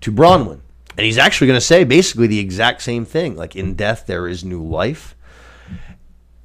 to 0.00 0.12
bronwyn 0.12 0.60
and 0.96 1.04
he's 1.04 1.18
actually 1.18 1.46
gonna 1.46 1.60
say 1.60 1.84
basically 1.84 2.26
the 2.26 2.38
exact 2.38 2.82
same 2.82 3.04
thing 3.04 3.36
like 3.36 3.56
in 3.56 3.74
death 3.74 4.06
there 4.06 4.28
is 4.28 4.44
new 4.44 4.62
life 4.62 5.14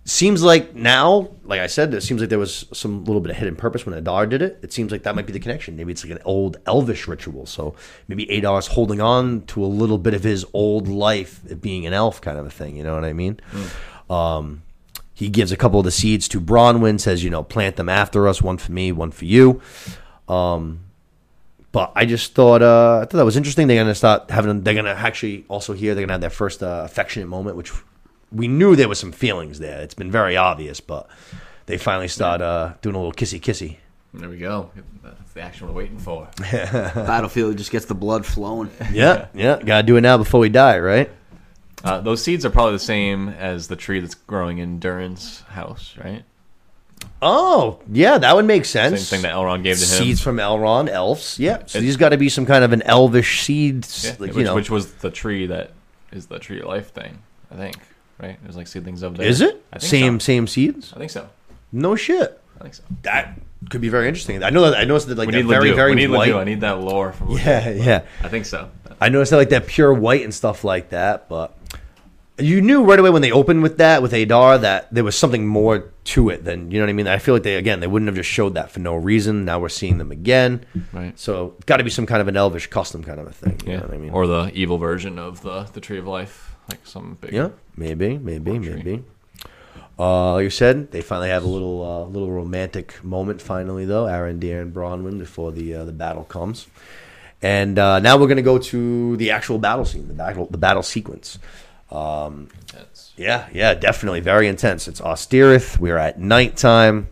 seems 0.09 0.43
like 0.43 0.75
now, 0.75 1.29
like 1.43 1.59
I 1.59 1.67
said, 1.67 1.93
it 1.93 2.01
seems 2.01 2.21
like 2.21 2.29
there 2.29 2.39
was 2.39 2.65
some 2.73 3.05
little 3.05 3.21
bit 3.21 3.31
of 3.31 3.37
hidden 3.37 3.55
purpose 3.55 3.85
when 3.85 3.95
Adar 3.95 4.25
did 4.25 4.41
it. 4.41 4.59
It 4.61 4.73
seems 4.73 4.91
like 4.91 5.03
that 5.03 5.15
might 5.15 5.25
be 5.25 5.33
the 5.33 5.39
connection. 5.39 5.75
Maybe 5.75 5.91
it's 5.91 6.03
like 6.03 6.11
an 6.11 6.21
old 6.25 6.57
elvish 6.65 7.07
ritual. 7.07 7.45
So 7.45 7.75
maybe 8.07 8.29
Adar's 8.31 8.67
holding 8.67 9.01
on 9.01 9.41
to 9.47 9.63
a 9.63 9.67
little 9.67 9.97
bit 9.97 10.13
of 10.13 10.23
his 10.23 10.45
old 10.53 10.87
life 10.87 11.41
being 11.61 11.85
an 11.85 11.93
elf 11.93 12.21
kind 12.21 12.37
of 12.37 12.45
a 12.45 12.49
thing. 12.49 12.75
You 12.75 12.83
know 12.83 12.95
what 12.95 13.05
I 13.05 13.13
mean? 13.13 13.39
Hmm. 13.51 13.67
Um, 14.09 14.63
he 15.13 15.29
gives 15.29 15.51
a 15.51 15.57
couple 15.57 15.79
of 15.79 15.85
the 15.85 15.91
seeds 15.91 16.27
to 16.29 16.39
Bronwyn, 16.39 16.99
says, 16.99 17.23
you 17.23 17.29
know, 17.29 17.43
plant 17.43 17.75
them 17.75 17.89
after 17.89 18.27
us, 18.27 18.41
one 18.41 18.57
for 18.57 18.71
me, 18.71 18.91
one 18.91 19.11
for 19.11 19.25
you. 19.25 19.61
Um, 20.29 20.79
but 21.71 21.91
I 21.95 22.05
just 22.05 22.33
thought 22.33 22.61
uh, 22.61 22.99
I 23.01 23.05
thought 23.05 23.17
that 23.17 23.25
was 23.25 23.37
interesting. 23.37 23.67
They're 23.67 23.81
gonna 23.81 23.95
start 23.95 24.31
having. 24.31 24.61
They're 24.63 24.73
gonna 24.73 24.91
actually 24.91 25.45
also 25.49 25.73
here. 25.73 25.93
They're 25.93 26.03
gonna 26.03 26.13
have 26.13 26.21
their 26.21 26.29
first 26.29 26.63
uh, 26.63 26.81
affectionate 26.85 27.27
moment, 27.27 27.57
which 27.57 27.71
we 28.31 28.47
knew 28.47 28.75
there 28.75 28.89
was 28.89 28.99
some 28.99 29.11
feelings 29.11 29.59
there. 29.59 29.81
It's 29.81 29.93
been 29.93 30.11
very 30.11 30.35
obvious, 30.37 30.79
but 30.79 31.07
they 31.67 31.77
finally 31.77 32.07
start 32.07 32.41
uh, 32.41 32.73
doing 32.81 32.95
a 32.95 32.97
little 32.97 33.13
kissy 33.13 33.39
kissy. 33.39 33.77
There 34.13 34.29
we 34.29 34.37
go. 34.37 34.71
That's 35.03 35.33
the 35.33 35.41
action 35.41 35.67
we're 35.67 35.73
waiting 35.73 35.99
for. 35.99 36.27
Battlefield 36.39 37.57
just 37.57 37.71
gets 37.71 37.85
the 37.85 37.93
blood 37.93 38.25
flowing. 38.25 38.71
Yeah, 38.91 39.27
yeah. 39.35 39.61
Gotta 39.61 39.83
do 39.83 39.97
it 39.97 40.01
now 40.01 40.17
before 40.17 40.39
we 40.39 40.49
die, 40.49 40.79
right? 40.79 41.11
Uh, 41.83 42.01
those 42.01 42.21
seeds 42.23 42.45
are 42.45 42.49
probably 42.49 42.73
the 42.73 42.79
same 42.79 43.29
as 43.29 43.67
the 43.67 43.75
tree 43.75 43.99
that's 43.99 44.15
growing 44.15 44.57
in 44.57 44.79
Durin's 44.79 45.41
house, 45.49 45.95
right? 46.03 46.23
Oh, 47.21 47.79
yeah, 47.91 48.17
that 48.17 48.35
would 48.35 48.45
make 48.45 48.65
sense. 48.65 49.01
Same 49.07 49.17
thing 49.21 49.29
that 49.29 49.35
Elrond 49.35 49.63
gave 49.63 49.75
to 49.77 49.81
him. 49.81 49.87
Seeds 49.87 50.21
from 50.21 50.37
Elrond, 50.37 50.89
elves. 50.89 51.39
Yeah, 51.39 51.63
so 51.65 51.79
It- 51.79 51.81
these 51.81 51.97
got 51.97 52.09
to 52.09 52.17
be 52.17 52.29
some 52.29 52.45
kind 52.45 52.63
of 52.63 52.73
an 52.73 52.81
elvish 52.83 53.41
seed, 53.43 53.87
Yeah, 54.03 54.11
like 54.11 54.19
which, 54.19 54.35
you 54.37 54.43
know. 54.43 54.55
which 54.55 54.69
was 54.69 54.91
the 54.95 55.09
tree 55.11 55.47
that 55.47 55.71
is 56.11 56.27
the 56.27 56.39
tree 56.39 56.59
of 56.59 56.67
life 56.67 56.91
thing, 56.93 57.19
I 57.51 57.55
think. 57.55 57.77
Right? 58.21 58.37
There's 58.43 58.57
like 58.57 58.67
seedlings 58.67 59.01
of 59.01 59.15
there. 59.15 59.25
is 59.27 59.39
it 59.39 59.63
I 59.71 59.79
think 59.79 59.89
same 59.89 60.19
So. 60.19 60.25
same 60.25 60.47
seeds? 60.47 60.91
I 60.93 60.99
think 60.99 61.11
so. 61.11 61.29
No 61.71 61.95
shit. 61.95 62.41
I 62.59 62.63
think 62.63 62.73
so. 62.73 62.83
That 63.03 63.39
could 63.69 63.79
be 63.79 63.87
very 63.87 64.09
interesting. 64.09 64.43
I 64.43 64.49
know 64.49 64.69
that 64.69 64.77
I 64.77 64.83
noticed 64.83 65.07
that 65.07 65.17
like 65.17 65.27
we 65.27 65.31
that 65.33 65.43
need 65.43 65.47
very 65.47 65.63
Ledoux. 65.69 65.75
very 65.75 65.91
we 65.91 66.01
need 66.01 66.07
white. 66.09 66.27
Ledoux. 66.27 66.39
I 66.39 66.43
need 66.43 66.61
that 66.61 66.79
lore 66.81 67.13
from 67.13 67.29
Yeah, 67.37 67.69
yeah. 67.69 68.01
I 68.21 68.27
think 68.27 68.45
so. 68.45 68.69
I 68.99 69.07
noticed 69.07 69.29
that 69.31 69.37
like 69.37 69.49
that 69.49 69.67
pure 69.67 69.93
white 69.93 70.23
and 70.25 70.33
stuff 70.33 70.65
like 70.65 70.89
that, 70.89 71.29
but 71.29 71.55
you 72.39 72.61
knew 72.61 72.83
right 72.83 72.99
away 72.99 73.09
when 73.09 73.21
they 73.21 73.31
opened 73.31 73.61
with 73.63 73.77
that 73.79 74.01
with 74.01 74.13
Adar 74.13 74.57
that 74.59 74.93
there 74.93 75.03
was 75.03 75.15
something 75.15 75.45
more 75.47 75.91
to 76.05 76.29
it 76.29 76.43
than 76.45 76.71
you 76.71 76.77
know 76.79 76.85
what 76.85 76.89
I 76.89 76.93
mean. 76.93 77.07
I 77.07 77.17
feel 77.19 77.33
like 77.35 77.43
they 77.43 77.55
again 77.55 77.79
they 77.79 77.87
wouldn't 77.87 78.07
have 78.07 78.15
just 78.15 78.29
showed 78.29 78.53
that 78.55 78.71
for 78.71 78.79
no 78.79 78.95
reason. 78.95 79.45
Now 79.45 79.59
we're 79.59 79.69
seeing 79.69 79.97
them 79.97 80.11
again, 80.11 80.65
Right. 80.93 81.17
so 81.19 81.55
got 81.65 81.77
to 81.77 81.83
be 81.83 81.89
some 81.89 82.05
kind 82.05 82.21
of 82.21 82.27
an 82.27 82.37
elvish 82.37 82.67
custom 82.67 83.03
kind 83.03 83.19
of 83.19 83.27
a 83.27 83.31
thing. 83.31 83.59
You 83.65 83.71
Yeah. 83.73 83.77
know 83.79 83.85
what 83.87 83.93
I 83.93 83.97
mean? 83.97 84.11
Or 84.11 84.27
the 84.27 84.51
evil 84.53 84.77
version 84.77 85.19
of 85.19 85.41
the, 85.41 85.63
the 85.63 85.81
tree 85.81 85.97
of 85.99 86.07
life. 86.07 86.55
Like 86.69 86.85
some 86.85 87.17
big 87.19 87.33
yeah, 87.33 87.49
maybe, 87.75 88.17
maybe, 88.17 88.59
tree. 88.59 88.69
maybe. 88.75 89.03
Uh, 89.97 90.33
like 90.33 90.43
you 90.43 90.49
said, 90.49 90.91
they 90.91 91.01
finally 91.01 91.29
have 91.29 91.43
a 91.43 91.47
little 91.47 91.83
uh, 91.83 92.05
little 92.05 92.31
romantic 92.31 93.03
moment. 93.03 93.41
Finally, 93.41 93.85
though, 93.85 94.05
Arondir 94.05 94.61
and 94.61 94.73
Bronwyn 94.73 95.19
before 95.19 95.51
the 95.51 95.73
uh, 95.75 95.83
the 95.85 95.91
battle 95.91 96.23
comes, 96.23 96.67
and 97.41 97.77
uh, 97.77 97.99
now 97.99 98.15
we're 98.17 98.27
going 98.27 98.37
to 98.37 98.41
go 98.43 98.57
to 98.57 99.17
the 99.17 99.31
actual 99.31 99.57
battle 99.59 99.83
scene, 99.83 100.07
the 100.07 100.13
battle 100.13 100.45
the 100.49 100.57
battle 100.57 100.83
sequence. 100.83 101.37
Um, 101.91 102.49
That's- 102.71 103.11
Yeah, 103.17 103.47
yeah, 103.53 103.73
definitely 103.73 104.19
very 104.19 104.47
intense. 104.47 104.87
It's 104.87 105.01
Ostirith. 105.01 105.79
We're 105.79 105.97
at 105.97 106.19
nighttime, 106.19 107.07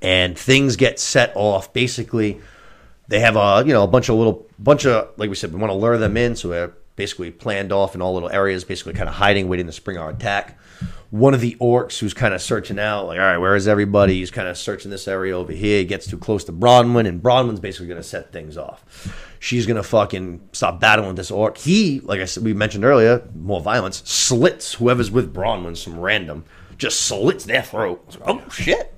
and 0.00 0.38
things 0.38 0.76
get 0.76 0.98
set 0.98 1.32
off. 1.34 1.72
Basically, 1.72 2.40
they 3.08 3.20
have 3.20 3.36
a 3.36 3.62
you 3.66 3.72
know 3.72 3.82
a 3.84 3.88
bunch 3.88 4.08
of 4.08 4.16
little 4.16 4.46
bunch 4.58 4.86
of 4.86 5.10
like 5.18 5.28
we 5.28 5.36
said 5.36 5.52
we 5.52 5.58
want 5.60 5.70
to 5.70 5.76
lure 5.76 5.98
them 5.98 6.16
in, 6.16 6.34
so 6.36 6.48
they're 6.48 6.72
basically 6.96 7.30
planned 7.30 7.72
off 7.72 7.94
in 7.94 8.02
all 8.02 8.14
little 8.14 8.30
areas, 8.30 8.64
basically 8.64 8.92
kind 8.94 9.08
of 9.08 9.14
hiding, 9.16 9.48
waiting 9.48 9.66
to 9.66 9.72
spring 9.72 9.96
our 9.96 10.10
attack. 10.10 10.58
One 11.10 11.34
of 11.34 11.40
the 11.40 11.56
orcs 11.60 11.98
who's 11.98 12.14
kind 12.14 12.34
of 12.34 12.40
searching 12.40 12.78
out, 12.78 13.06
like, 13.06 13.18
all 13.18 13.24
right, 13.24 13.38
where 13.38 13.56
is 13.56 13.66
everybody? 13.66 14.14
He's 14.20 14.30
kind 14.30 14.46
of 14.46 14.56
searching 14.56 14.90
this 14.92 15.08
area 15.08 15.36
over 15.36 15.50
here. 15.50 15.78
He 15.78 15.84
gets 15.84 16.06
too 16.06 16.18
close 16.18 16.44
to 16.44 16.52
Bronwyn, 16.52 17.08
and 17.08 17.20
Bronwyn's 17.22 17.58
basically 17.58 17.88
going 17.88 18.00
to 18.00 18.06
set 18.06 18.32
things 18.32 18.56
off. 18.56 18.84
She's 19.42 19.66
going 19.66 19.78
to 19.78 19.82
fucking 19.82 20.50
stop 20.52 20.80
battling 20.80 21.08
with 21.08 21.16
this 21.16 21.30
orc. 21.30 21.56
He, 21.56 22.00
like 22.00 22.20
I 22.20 22.26
said, 22.26 22.44
we 22.44 22.52
mentioned 22.52 22.84
earlier, 22.84 23.26
more 23.34 23.60
violence, 23.60 24.02
slits 24.04 24.74
whoever's 24.74 25.10
with 25.10 25.34
Bronwyn, 25.34 25.76
some 25.76 25.98
random, 25.98 26.44
just 26.76 27.00
slits 27.00 27.46
their 27.46 27.62
throat. 27.62 28.04
Like, 28.20 28.28
oh, 28.28 28.48
shit. 28.50 28.94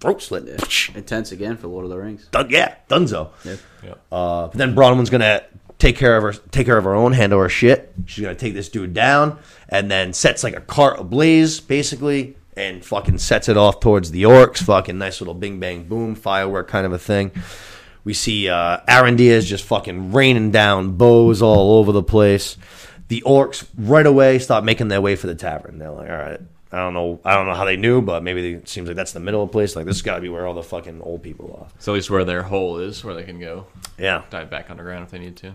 Throat 0.00 0.20
slit. 0.20 0.44
There. 0.44 0.58
Intense 0.94 1.32
again 1.32 1.56
for 1.56 1.68
Lord 1.68 1.84
of 1.84 1.90
the 1.90 1.96
Rings. 1.96 2.28
Dun- 2.30 2.50
yeah, 2.50 2.74
Dunzo. 2.88 3.30
Yeah. 3.44 3.94
Uh, 4.12 4.48
but 4.48 4.52
then 4.52 4.74
Bronwyn's 4.74 5.08
gonna 5.08 5.42
take 5.78 5.96
care 5.96 6.16
of 6.18 6.22
her, 6.22 6.32
take 6.50 6.66
care 6.66 6.76
of 6.76 6.84
her 6.84 6.94
own, 6.94 7.12
handle 7.12 7.40
her 7.40 7.48
shit. 7.48 7.94
She's 8.04 8.22
gonna 8.22 8.34
take 8.34 8.52
this 8.52 8.68
dude 8.68 8.92
down, 8.92 9.38
and 9.70 9.90
then 9.90 10.12
sets 10.12 10.44
like 10.44 10.54
a 10.54 10.60
cart 10.60 11.00
ablaze, 11.00 11.60
basically, 11.60 12.36
and 12.54 12.84
fucking 12.84 13.16
sets 13.18 13.48
it 13.48 13.56
off 13.56 13.80
towards 13.80 14.10
the 14.10 14.24
orcs. 14.24 14.58
Fucking 14.58 14.98
nice 14.98 15.22
little 15.22 15.34
bing 15.34 15.60
bang 15.60 15.84
boom 15.84 16.14
firework 16.14 16.68
kind 16.68 16.84
of 16.84 16.92
a 16.92 16.98
thing. 16.98 17.30
We 18.06 18.14
see 18.14 18.48
uh, 18.48 18.78
Arondir 18.86 19.44
just 19.44 19.64
fucking 19.64 20.12
raining 20.12 20.52
down 20.52 20.92
bows 20.92 21.42
all 21.42 21.78
over 21.80 21.90
the 21.90 22.04
place. 22.04 22.56
The 23.08 23.20
orcs 23.26 23.66
right 23.76 24.06
away 24.06 24.38
start 24.38 24.62
making 24.62 24.86
their 24.86 25.00
way 25.00 25.16
for 25.16 25.26
the 25.26 25.34
tavern. 25.34 25.80
They're 25.80 25.90
like, 25.90 26.08
all 26.08 26.16
right. 26.16 26.40
I 26.70 26.78
don't 26.78 26.94
know. 26.94 27.20
I 27.24 27.34
don't 27.34 27.46
know 27.48 27.54
how 27.54 27.64
they 27.64 27.76
knew, 27.76 28.00
but 28.00 28.22
maybe 28.22 28.42
they, 28.42 28.58
it 28.58 28.68
seems 28.68 28.86
like 28.86 28.94
that's 28.94 29.10
the 29.10 29.18
middle 29.18 29.42
of 29.42 29.48
the 29.48 29.52
place. 29.52 29.74
Like 29.74 29.86
this 29.86 30.02
got 30.02 30.14
to 30.16 30.20
be 30.20 30.28
where 30.28 30.46
all 30.46 30.54
the 30.54 30.62
fucking 30.62 31.02
old 31.02 31.24
people 31.24 31.58
are. 31.60 31.66
So 31.80 31.92
at 31.92 31.96
least 31.96 32.08
where 32.08 32.24
their 32.24 32.44
hole 32.44 32.78
is, 32.78 33.02
where 33.02 33.14
they 33.14 33.24
can 33.24 33.40
go 33.40 33.66
Yeah, 33.98 34.22
dive 34.30 34.50
back 34.50 34.70
underground 34.70 35.02
if 35.02 35.10
they 35.10 35.18
need 35.18 35.36
to. 35.38 35.54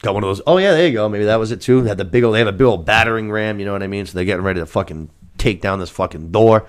Got 0.00 0.14
one 0.14 0.24
of 0.24 0.28
those. 0.28 0.40
Oh 0.46 0.56
yeah, 0.56 0.72
there 0.72 0.86
you 0.86 0.94
go. 0.94 1.06
Maybe 1.06 1.24
that 1.26 1.36
was 1.36 1.52
it 1.52 1.60
too. 1.60 1.82
They 1.82 1.88
had 1.90 1.98
the 1.98 2.04
big 2.06 2.24
old. 2.24 2.34
They 2.34 2.38
have 2.38 2.48
a 2.48 2.52
big 2.52 2.66
old 2.66 2.86
battering 2.86 3.30
ram. 3.30 3.58
You 3.60 3.66
know 3.66 3.72
what 3.72 3.82
I 3.82 3.88
mean? 3.88 4.06
So 4.06 4.14
they're 4.14 4.24
getting 4.24 4.44
ready 4.44 4.60
to 4.60 4.66
fucking 4.66 5.10
take 5.36 5.60
down 5.60 5.80
this 5.80 5.90
fucking 5.90 6.30
door. 6.32 6.66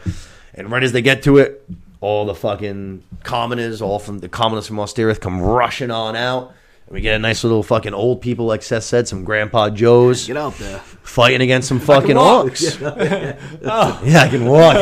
And 0.54 0.70
right 0.70 0.84
as 0.84 0.92
they 0.92 1.02
get 1.02 1.24
to 1.24 1.38
it, 1.38 1.66
all 2.02 2.26
the 2.26 2.36
fucking 2.36 3.04
commoners, 3.24 3.82
all 3.82 4.00
from 4.00 4.20
the 4.20 4.28
commoners 4.28 4.68
from 4.68 4.78
Ostirith, 4.78 5.20
come 5.22 5.40
rushing 5.42 5.92
on 5.92 6.16
out. 6.16 6.54
And 6.88 6.96
we 6.96 7.02
get 7.02 7.16
a 7.16 7.20
nice 7.20 7.44
little 7.44 7.62
fucking 7.64 7.94
old 7.94 8.22
people, 8.22 8.46
like 8.48 8.64
Seth 8.64 8.84
said, 8.84 9.08
some 9.08 9.24
Grandpa 9.24 9.70
Joes 9.70 10.26
Get 10.28 10.36
out 10.36 10.56
there. 10.56 10.80
fighting 10.80 11.42
against 11.42 11.68
some 11.70 11.80
fucking 11.92 12.16
walk. 12.18 12.48
orcs. 12.48 12.80
Yeah, 14.04 14.22
I 14.24 14.28
can 14.28 14.46
walk. 14.46 14.76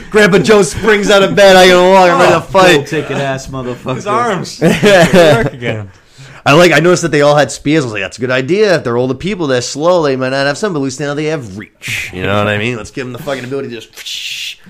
Oh, 0.00 0.10
Grandpa 0.10 0.38
Joe 0.38 0.62
springs 0.62 1.10
out 1.10 1.22
of 1.22 1.34
bed. 1.34 1.56
I 1.56 1.66
can 1.66 1.90
walk. 1.90 2.10
I'm 2.10 2.18
ready 2.20 2.32
to 2.32 2.38
oh, 2.38 2.40
fight. 2.40 2.86
ticket 2.86 3.16
ass 3.16 3.46
motherfucker. 3.48 3.96
His 3.96 4.06
arms 4.06 4.60
work 4.60 5.52
again. 5.52 5.90
I 6.48 6.52
like. 6.54 6.72
I 6.72 6.80
noticed 6.80 7.02
that 7.02 7.10
they 7.12 7.20
all 7.22 7.36
had 7.36 7.50
spears. 7.50 7.84
I 7.84 7.86
was 7.86 7.92
like, 7.92 8.02
"That's 8.02 8.18
a 8.18 8.20
good 8.20 8.30
idea. 8.30 8.76
If 8.76 8.84
they're 8.84 8.96
older 8.96 9.14
people, 9.14 9.46
they're 9.46 9.60
slow. 9.60 10.02
They 10.02 10.16
might 10.16 10.30
not 10.30 10.46
have 10.46 10.56
some, 10.58 10.72
but 10.72 10.78
at 10.78 10.82
least 10.82 10.98
now 11.00 11.14
they 11.14 11.24
have 11.26 11.58
reach. 11.58 12.10
You 12.12 12.22
know 12.22 12.38
what 12.38 12.48
I 12.48 12.56
mean? 12.58 12.76
Let's 12.76 12.90
give 12.90 13.06
them 13.06 13.12
the 13.12 13.22
fucking 13.22 13.44
ability 13.44 13.68
to 13.70 13.80
just." 13.80 14.56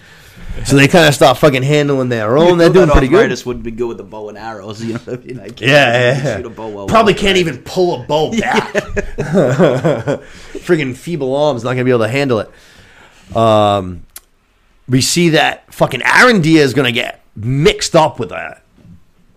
So 0.67 0.75
they 0.75 0.89
kind 0.89 1.07
of 1.07 1.15
stop 1.15 1.37
fucking 1.37 1.63
handling 1.63 2.09
their 2.09 2.37
own. 2.37 2.59
They're 2.59 2.69
doing 2.69 2.89
pretty 2.91 3.07
good. 3.07 3.17
Arthritis 3.19 3.47
wouldn't 3.47 3.65
be 3.65 3.71
good 3.71 3.87
with 3.87 3.97
the 3.97 4.03
bow 4.03 4.29
and 4.29 4.37
arrows. 4.37 4.83
You 4.85 4.95
know 4.95 4.99
what 5.05 5.21
I 5.21 5.25
mean? 5.25 5.39
I 5.39 5.45
can't 5.51 5.61
Yeah, 5.61 5.69
yeah, 6.19 6.37
shoot 6.37 6.47
a 6.47 6.51
bow 6.51 6.67
well 6.69 6.87
Probably 6.89 7.13
with 7.13 7.21
can't 7.23 7.37
arthritis. 7.39 7.55
even 7.59 7.63
pull 7.65 8.03
a 8.03 8.07
bow 8.07 8.31
back. 8.41 8.73
Friggin' 10.65 10.97
feeble 10.97 11.37
arms, 11.37 11.63
not 11.63 11.75
gonna 11.75 11.85
be 11.85 11.91
able 11.93 12.01
to 12.05 12.09
handle 12.09 12.41
it. 12.41 13.37
Um, 13.37 14.03
we 14.89 15.01
see 15.01 15.29
that 15.31 15.73
fucking 15.73 16.01
Arondir 16.01 16.59
is 16.59 16.75
gonna 16.75 16.91
get 16.93 17.23
mixed 17.37 17.95
up 17.95 18.19
with 18.19 18.33
a 18.33 18.61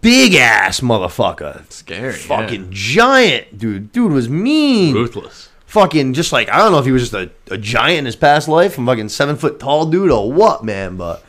big 0.01 0.35
ass 0.35 0.79
motherfucker. 0.81 1.71
Scary. 1.71 2.13
Fucking 2.13 2.67
giant, 2.71 3.57
dude. 3.57 3.91
Dude 3.91 4.11
was 4.11 4.29
mean. 4.29 4.93
ruthless. 4.93 5.49
Fucking 5.67 6.13
just 6.13 6.33
like 6.33 6.49
I 6.49 6.57
don't 6.57 6.73
know 6.73 6.79
if 6.79 6.85
he 6.85 6.91
was 6.91 7.09
just 7.09 7.13
a, 7.13 7.53
a 7.53 7.57
giant 7.57 7.99
in 7.99 8.05
his 8.05 8.17
past 8.17 8.47
life, 8.49 8.77
a 8.77 8.85
fucking 8.85 9.09
seven 9.09 9.37
foot 9.37 9.59
tall 9.59 9.85
dude 9.85 10.11
or 10.11 10.31
what, 10.31 10.65
man. 10.65 10.97
But 10.97 11.23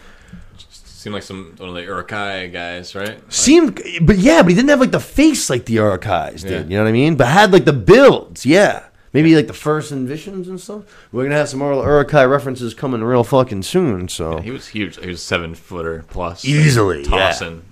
Seemed 1.02 1.14
like 1.14 1.24
some 1.24 1.54
one 1.56 1.68
of 1.68 1.74
the 1.74 1.82
Uruk-hai 1.82 2.46
guys, 2.46 2.94
right? 2.94 3.08
Like, 3.08 3.22
seemed, 3.32 3.80
but 4.02 4.18
yeah, 4.18 4.40
but 4.40 4.50
he 4.50 4.54
didn't 4.54 4.68
have 4.68 4.78
like 4.78 4.92
the 4.92 5.00
face 5.00 5.50
like 5.50 5.64
the 5.64 5.72
Uruk-hais 5.72 6.42
did. 6.44 6.50
Yeah. 6.50 6.58
You 6.62 6.76
know 6.76 6.84
what 6.84 6.90
I 6.90 6.92
mean? 6.92 7.16
But 7.16 7.26
had 7.26 7.52
like 7.52 7.64
the 7.64 7.72
builds, 7.72 8.46
yeah. 8.46 8.84
Maybe 9.12 9.34
like 9.34 9.48
the 9.48 9.52
first 9.52 9.92
Envisions 9.92 10.46
and 10.46 10.60
stuff. 10.60 10.84
We're 11.10 11.24
gonna 11.24 11.34
have 11.34 11.48
some 11.48 11.58
more 11.58 11.74
Uruk-hai 11.74 12.24
references 12.24 12.72
coming 12.72 13.02
real 13.02 13.24
fucking 13.24 13.64
soon. 13.64 14.06
So 14.06 14.38
he 14.42 14.52
was 14.52 14.68
huge. 14.68 14.96
He 14.96 15.08
was 15.08 15.20
seven 15.20 15.56
footer 15.56 16.04
plus, 16.08 16.44
Easily, 16.44 17.02
yeah. 17.02 17.08
tossing. 17.08 17.64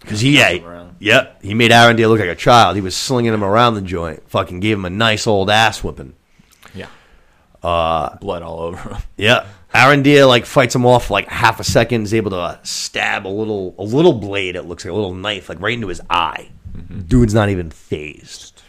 Because 0.00 0.20
he, 0.20 0.42
around. 0.60 0.96
yep, 0.98 1.42
he 1.42 1.52
made 1.54 1.70
Arondir 1.70 2.08
look 2.08 2.20
like 2.20 2.28
a 2.28 2.34
child. 2.34 2.74
He 2.76 2.82
was 2.82 2.96
slinging 2.96 3.34
him 3.34 3.44
around 3.44 3.74
the 3.74 3.82
joint. 3.82 4.28
Fucking 4.30 4.60
gave 4.60 4.76
him 4.78 4.84
a 4.86 4.90
nice 4.90 5.26
old 5.26 5.50
ass 5.50 5.84
whipping. 5.84 6.14
yeah, 6.74 6.86
uh, 7.62 8.16
blood 8.16 8.42
all 8.42 8.60
over 8.60 8.76
him. 8.78 9.02
Yeah, 9.16 9.46
Arondir 9.74 10.26
like 10.26 10.46
fights 10.46 10.74
him 10.74 10.86
off 10.86 11.06
for, 11.08 11.12
like 11.12 11.28
half 11.28 11.60
a 11.60 11.64
second. 11.64 12.04
Is 12.04 12.14
able 12.14 12.30
to 12.30 12.38
uh, 12.38 12.58
stab 12.62 13.26
a 13.26 13.28
little, 13.28 13.74
a 13.78 13.84
little 13.84 14.14
blade. 14.14 14.56
It 14.56 14.62
looks 14.62 14.84
like 14.84 14.92
a 14.92 14.94
little 14.94 15.14
knife, 15.14 15.48
like 15.48 15.60
right 15.60 15.74
into 15.74 15.88
his 15.88 16.00
eye. 16.08 16.50
Dude's 17.06 17.34
not 17.34 17.50
even 17.50 17.70
phased. 17.70 18.62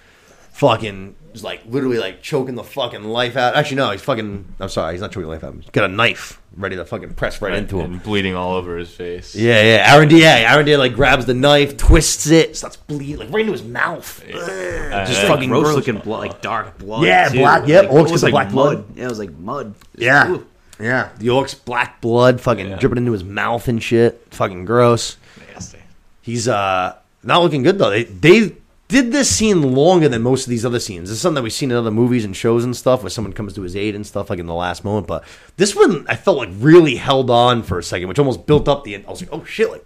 Fucking, 0.51 1.15
is 1.33 1.43
like 1.43 1.61
literally 1.65 1.97
like 1.99 2.21
choking 2.21 2.55
the 2.55 2.63
fucking 2.63 3.03
life 3.03 3.35
out. 3.37 3.55
Actually, 3.55 3.77
no, 3.77 3.91
he's 3.91 4.01
fucking. 4.01 4.45
I'm 4.59 4.69
sorry, 4.69 4.93
he's 4.93 5.01
not 5.01 5.11
choking 5.11 5.23
the 5.23 5.29
life 5.29 5.43
out. 5.43 5.53
He's 5.55 5.69
got 5.69 5.85
a 5.89 5.93
knife 5.93 6.41
ready 6.57 6.75
to 6.75 6.83
fucking 6.85 7.13
press 7.13 7.41
right 7.41 7.53
into 7.53 7.79
him. 7.79 7.99
bleeding 7.99 8.35
all 8.35 8.55
over 8.55 8.77
his 8.77 8.89
face. 8.93 9.33
Yeah, 9.35 9.61
yeah. 9.61 9.93
Aaron 9.93 10.09
D. 10.09 10.21
Yeah, 10.21 10.51
Aaron 10.53 10.65
D. 10.65 10.75
Like 10.77 10.93
grabs 10.95 11.25
the 11.25 11.33
knife, 11.33 11.77
twists 11.77 12.27
it, 12.27 12.57
starts 12.57 12.75
bleeding 12.77 13.17
like 13.17 13.31
right 13.31 13.41
into 13.41 13.53
his 13.53 13.63
mouth. 13.63 14.23
Uh, 14.23 15.05
Just 15.05 15.21
yeah. 15.23 15.27
fucking 15.27 15.49
gross 15.49 15.63
gross. 15.63 15.75
looking 15.75 15.97
blood, 15.99 16.19
like 16.19 16.41
dark 16.41 16.77
blood. 16.77 17.03
Yeah, 17.05 17.29
too. 17.29 17.39
black- 17.39 17.67
yep, 17.67 17.85
Like, 17.85 17.91
orcs 17.93 17.99
it 18.01 18.05
get 18.05 18.11
was 18.11 18.21
the 18.21 18.27
like 18.27 18.31
black 18.33 18.51
blood. 18.51 18.77
mud. 18.77 18.97
Yeah, 18.97 19.05
it 19.05 19.09
was 19.09 19.19
like 19.19 19.31
mud. 19.33 19.75
Yeah, 19.95 20.31
Ooh. 20.31 20.47
yeah. 20.79 21.09
The 21.17 21.29
orc's 21.29 21.53
black 21.53 22.01
blood, 22.01 22.41
fucking 22.41 22.69
Yeah. 22.69 22.75
dripping 22.77 22.97
into 22.97 23.11
his 23.13 23.23
mouth 23.23 23.67
and 23.67 23.81
shit. 23.81 24.21
Fucking 24.31 24.65
gross. 24.65 25.17
Nasty. 25.53 25.79
He's 26.21 26.47
uh 26.47 26.95
not 27.23 27.41
looking 27.43 27.63
good 27.63 27.77
though. 27.77 27.89
They 27.91 28.03
they 28.03 28.55
did 28.91 29.11
this 29.11 29.34
scene 29.34 29.73
longer 29.73 30.07
than 30.09 30.22
most 30.22 30.43
of 30.43 30.49
these 30.49 30.65
other 30.65 30.80
scenes. 30.80 31.09
This 31.09 31.15
is 31.15 31.22
something 31.22 31.35
that 31.35 31.43
we've 31.43 31.53
seen 31.53 31.72
in 31.72 31.77
other 31.77 31.91
movies 31.91 32.26
and 32.26 32.35
shows 32.35 32.63
and 32.63 32.76
stuff, 32.76 33.01
where 33.01 33.09
someone 33.09 33.34
comes 33.34 33.53
to 33.53 33.61
his 33.61 33.76
aid 33.76 33.95
and 33.95 34.05
stuff, 34.05 34.30
like 34.30 34.38
in 34.38 34.45
the 34.45 34.53
last 34.53 34.84
moment. 34.84 35.07
But 35.07 35.23
this 35.55 35.76
one, 35.76 36.05
I 36.07 36.15
felt 36.15 36.38
like 36.38 36.49
really 36.53 36.97
held 36.97 37.30
on 37.30 37.63
for 37.63 37.80
a 37.80 37.84
second, 37.84 38.09
which 38.09 38.19
almost 38.19 38.45
built 38.45 38.68
up 38.68 38.84
the. 38.84 38.95
I 38.97 39.09
was 39.09 39.22
like, 39.22 39.30
oh 39.31 39.43
shit, 39.45 39.72
like. 39.72 39.85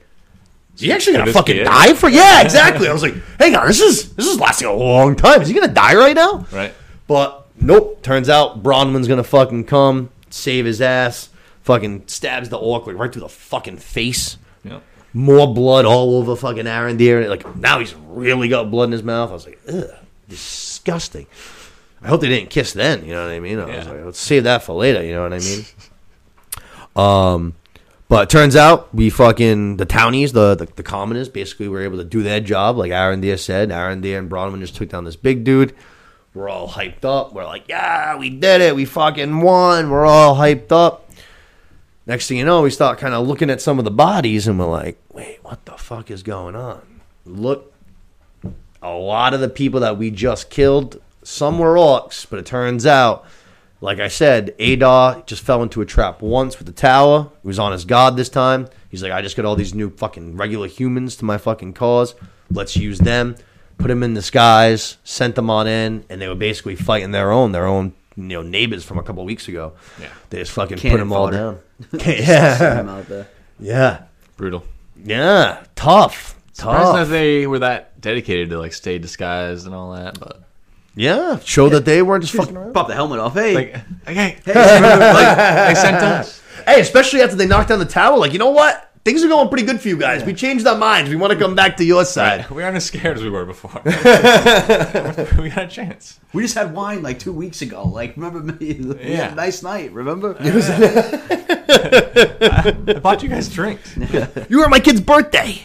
Is 0.73 0.81
he 0.81 0.91
actually 0.91 1.17
gonna 1.17 1.31
fucking 1.31 1.55
it? 1.55 1.63
die 1.63 1.93
for? 1.93 2.09
Yeah, 2.09 2.41
exactly. 2.43 2.89
I 2.89 2.93
was 2.93 3.01
like, 3.01 3.15
hang 3.39 3.55
on, 3.55 3.67
this 3.67 3.79
is 3.79 4.13
this 4.15 4.27
is 4.27 4.39
lasting 4.39 4.67
a 4.67 4.73
long 4.73 5.15
time. 5.15 5.41
Is 5.41 5.47
he 5.47 5.53
gonna 5.53 5.73
die 5.73 5.95
right 5.95 6.15
now? 6.15 6.45
Right. 6.51 6.73
But 7.07 7.47
nope. 7.61 8.01
Turns 8.01 8.27
out 8.27 8.61
Bronwyn's 8.61 9.07
gonna 9.07 9.23
fucking 9.23 9.65
come 9.65 10.09
save 10.29 10.65
his 10.65 10.81
ass. 10.81 11.29
Fucking 11.61 12.07
stabs 12.07 12.49
the 12.49 12.57
orc 12.57 12.85
like 12.87 12.97
right 12.97 13.11
through 13.11 13.21
the 13.21 13.29
fucking 13.29 13.77
face. 13.77 14.37
More 15.15 15.51
blood 15.53 15.85
all 15.85 16.17
over 16.17 16.35
fucking 16.35 16.65
Arondir. 16.65 17.27
Like 17.29 17.55
now 17.55 17.79
he's 17.79 17.95
really 18.09 18.49
got 18.49 18.69
blood 18.69 18.85
in 18.85 18.91
his 18.91 19.01
mouth. 19.01 19.29
I 19.29 19.33
was 19.33 19.45
like, 19.47 19.59
ugh, 19.71 19.85
disgusting. 20.27 21.25
I 22.01 22.09
hope 22.09 22.19
they 22.21 22.27
didn't 22.27 22.49
kiss 22.49 22.73
then. 22.73 23.05
You 23.05 23.13
know 23.13 23.23
what 23.23 23.31
I 23.33 23.39
mean? 23.39 23.57
I 23.59 23.65
was 23.65 23.85
Yeah. 23.85 23.91
like, 23.93 24.05
let's 24.05 24.19
save 24.19 24.43
that 24.43 24.61
for 24.63 24.73
later. 24.73 25.01
You 25.03 25.13
know 25.13 25.23
what 25.23 25.33
I 25.33 25.39
mean? 25.39 25.65
um, 26.95 27.53
but 28.07 28.23
it 28.23 28.29
turns 28.29 28.55
out 28.55 28.93
we 28.93 29.09
fucking 29.09 29.77
the 29.77 29.85
townies, 29.85 30.33
the, 30.33 30.53
the 30.55 30.65
the 30.75 30.83
commoners, 30.83 31.29
basically 31.29 31.67
were 31.67 31.81
able 31.81 31.97
to 31.97 32.03
do 32.03 32.21
their 32.21 32.39
job, 32.39 32.77
like 32.77 32.91
Arondir 32.91 33.39
said. 33.39 33.69
Arondir 33.69 34.19
and 34.19 34.29
Bronwyn 34.29 34.59
just 34.59 34.75
took 34.75 34.89
down 34.89 35.05
this 35.05 35.15
big 35.15 35.43
dude. 35.43 35.73
We're 36.33 36.49
all 36.49 36.67
hyped 36.67 37.05
up. 37.05 37.33
We're 37.33 37.45
like, 37.45 37.69
yeah, 37.69 38.17
we 38.17 38.29
did 38.29 38.59
it. 38.59 38.75
We 38.75 38.83
fucking 38.83 39.39
won. 39.39 39.89
We're 39.89 40.05
all 40.05 40.35
hyped 40.35 40.71
up. 40.73 41.04
Next 42.07 42.27
thing 42.27 42.37
you 42.37 42.45
know, 42.45 42.61
we 42.61 42.69
start 42.69 42.99
kind 42.99 43.13
of 43.13 43.27
looking 43.27 43.49
at 43.49 43.61
some 43.61 43.79
of 43.79 43.85
the 43.85 43.91
bodies 43.91 44.47
and 44.47 44.59
we're 44.59 44.65
like, 44.65 45.01
wait, 45.11 45.39
what 45.41 45.65
the 45.65 45.73
fuck 45.73 46.11
is 46.11 46.21
going 46.21 46.55
on? 46.55 47.01
Look, 47.25 47.73
a 48.81 48.91
lot 48.91 49.33
of 49.33 49.39
the 49.39 49.49
people 49.49 49.79
that 49.79 49.97
we 49.97 50.11
just 50.11 50.51
killed, 50.51 51.01
some 51.23 51.57
were 51.57 51.73
orcs, 51.73 52.27
but 52.29 52.37
it 52.37 52.45
turns 52.45 52.85
out, 52.85 53.25
like 53.81 53.99
I 53.99 54.07
said, 54.07 54.53
Adar 54.59 55.23
just 55.25 55.43
fell 55.43 55.63
into 55.63 55.81
a 55.81 55.85
trap 55.85 56.21
once 56.21 56.59
with 56.59 56.67
the 56.67 56.73
tower. 56.73 57.31
He 57.41 57.47
was 57.47 57.57
on 57.57 57.71
his 57.71 57.85
god 57.85 58.17
this 58.17 58.29
time. 58.29 58.67
He's 58.89 59.01
like, 59.01 59.11
I 59.11 59.23
just 59.23 59.35
got 59.35 59.45
all 59.45 59.55
these 59.55 59.73
new 59.73 59.89
fucking 59.89 60.37
regular 60.37 60.67
humans 60.67 61.15
to 61.17 61.25
my 61.25 61.39
fucking 61.39 61.73
cause. 61.73 62.13
Let's 62.51 62.77
use 62.77 62.99
them. 62.99 63.35
Put 63.77 63.87
them 63.89 64.03
in 64.03 64.13
disguise, 64.13 64.97
sent 65.03 65.35
them 65.35 65.49
on 65.49 65.67
in, 65.67 66.05
and 66.09 66.21
they 66.21 66.27
were 66.27 66.35
basically 66.35 66.75
fighting 66.75 67.11
their 67.11 67.31
own, 67.31 67.51
their 67.51 67.65
own, 67.65 67.93
you 68.15 68.23
know, 68.23 68.41
neighbors 68.41 68.85
from 68.85 68.97
a 68.97 69.03
couple 69.03 69.25
weeks 69.25 69.49
ago. 69.49 69.73
Yeah. 69.99 70.07
They 70.29 70.37
just 70.37 70.51
fucking 70.51 70.77
put 70.77 70.83
Cannon 70.83 70.99
them 70.99 71.11
all 71.11 71.29
down. 71.29 71.59
Him 71.91 71.99
yeah, 72.01 72.85
out 72.87 73.07
there. 73.07 73.27
yeah, 73.59 74.03
Brutal. 74.37 74.63
yeah. 75.03 75.63
Tough, 75.75 76.39
Surprised 76.53 76.87
that 76.93 76.99
tough. 76.99 77.09
they 77.09 77.47
were 77.47 77.59
that 77.59 77.99
dedicated 77.99 78.49
to 78.51 78.59
like 78.59 78.73
stay 78.73 78.97
disguised 78.97 79.65
and 79.65 79.75
all 79.75 79.91
that, 79.93 80.17
but 80.19 80.43
Yeah, 80.95 81.39
show 81.39 81.67
that 81.69 81.83
they 81.85 82.01
weren't 82.01 82.23
just 82.23 82.35
fucking 82.35 82.55
around. 82.55 82.73
Pop 82.73 82.87
the 82.87 82.93
helmet 82.95 83.19
off. 83.19 83.33
Hey, 83.33 83.53
like, 83.55 83.75
okay, 84.07 84.35
like, 84.45 84.45
they 84.45 85.75
sent 85.75 85.97
us. 85.97 86.41
Hey, 86.65 86.79
especially 86.79 87.21
after 87.21 87.35
they 87.35 87.45
knocked 87.47 87.69
down 87.69 87.79
the 87.79 87.85
tower, 87.85 88.17
like 88.17 88.31
you 88.33 88.39
know 88.39 88.51
what? 88.51 88.89
Things 89.05 89.23
are 89.23 89.27
going 89.29 89.47
pretty 89.49 89.65
good 89.65 89.79
for 89.79 89.87
you 89.87 89.97
guys. 89.97 90.25
We 90.25 90.33
changed 90.33 90.65
our 90.65 90.77
minds. 90.77 91.11
We 91.11 91.15
want 91.15 91.31
to 91.31 91.37
come 91.37 91.53
back 91.55 91.77
to 91.77 91.85
your 91.85 92.03
side. 92.05 92.49
We 92.49 92.63
aren't 92.63 92.75
as 92.75 92.85
scared 92.85 93.17
as 93.17 93.23
we 93.23 93.29
were 93.29 93.45
before. 93.45 93.79
we 93.85 93.91
got 95.49 95.65
a 95.65 95.67
chance. 95.69 96.19
We 96.33 96.41
just 96.41 96.55
had 96.55 96.73
wine 96.73 97.03
like 97.03 97.19
two 97.19 97.31
weeks 97.31 97.61
ago. 97.61 97.87
Like, 97.87 98.15
remember 98.17 98.39
me? 98.41 98.95
Yeah. 99.05 99.31
a 99.31 99.35
nice 99.35 99.61
night. 99.61 99.91
Remember? 99.91 100.35
I 100.39 100.49
bought 103.01 103.21
you 103.21 103.29
guys 103.29 103.47
drinks. 103.47 103.95
You 104.49 104.59
were 104.59 104.69
my 104.69 104.79
kid's 104.79 105.01
birthday. 105.01 105.61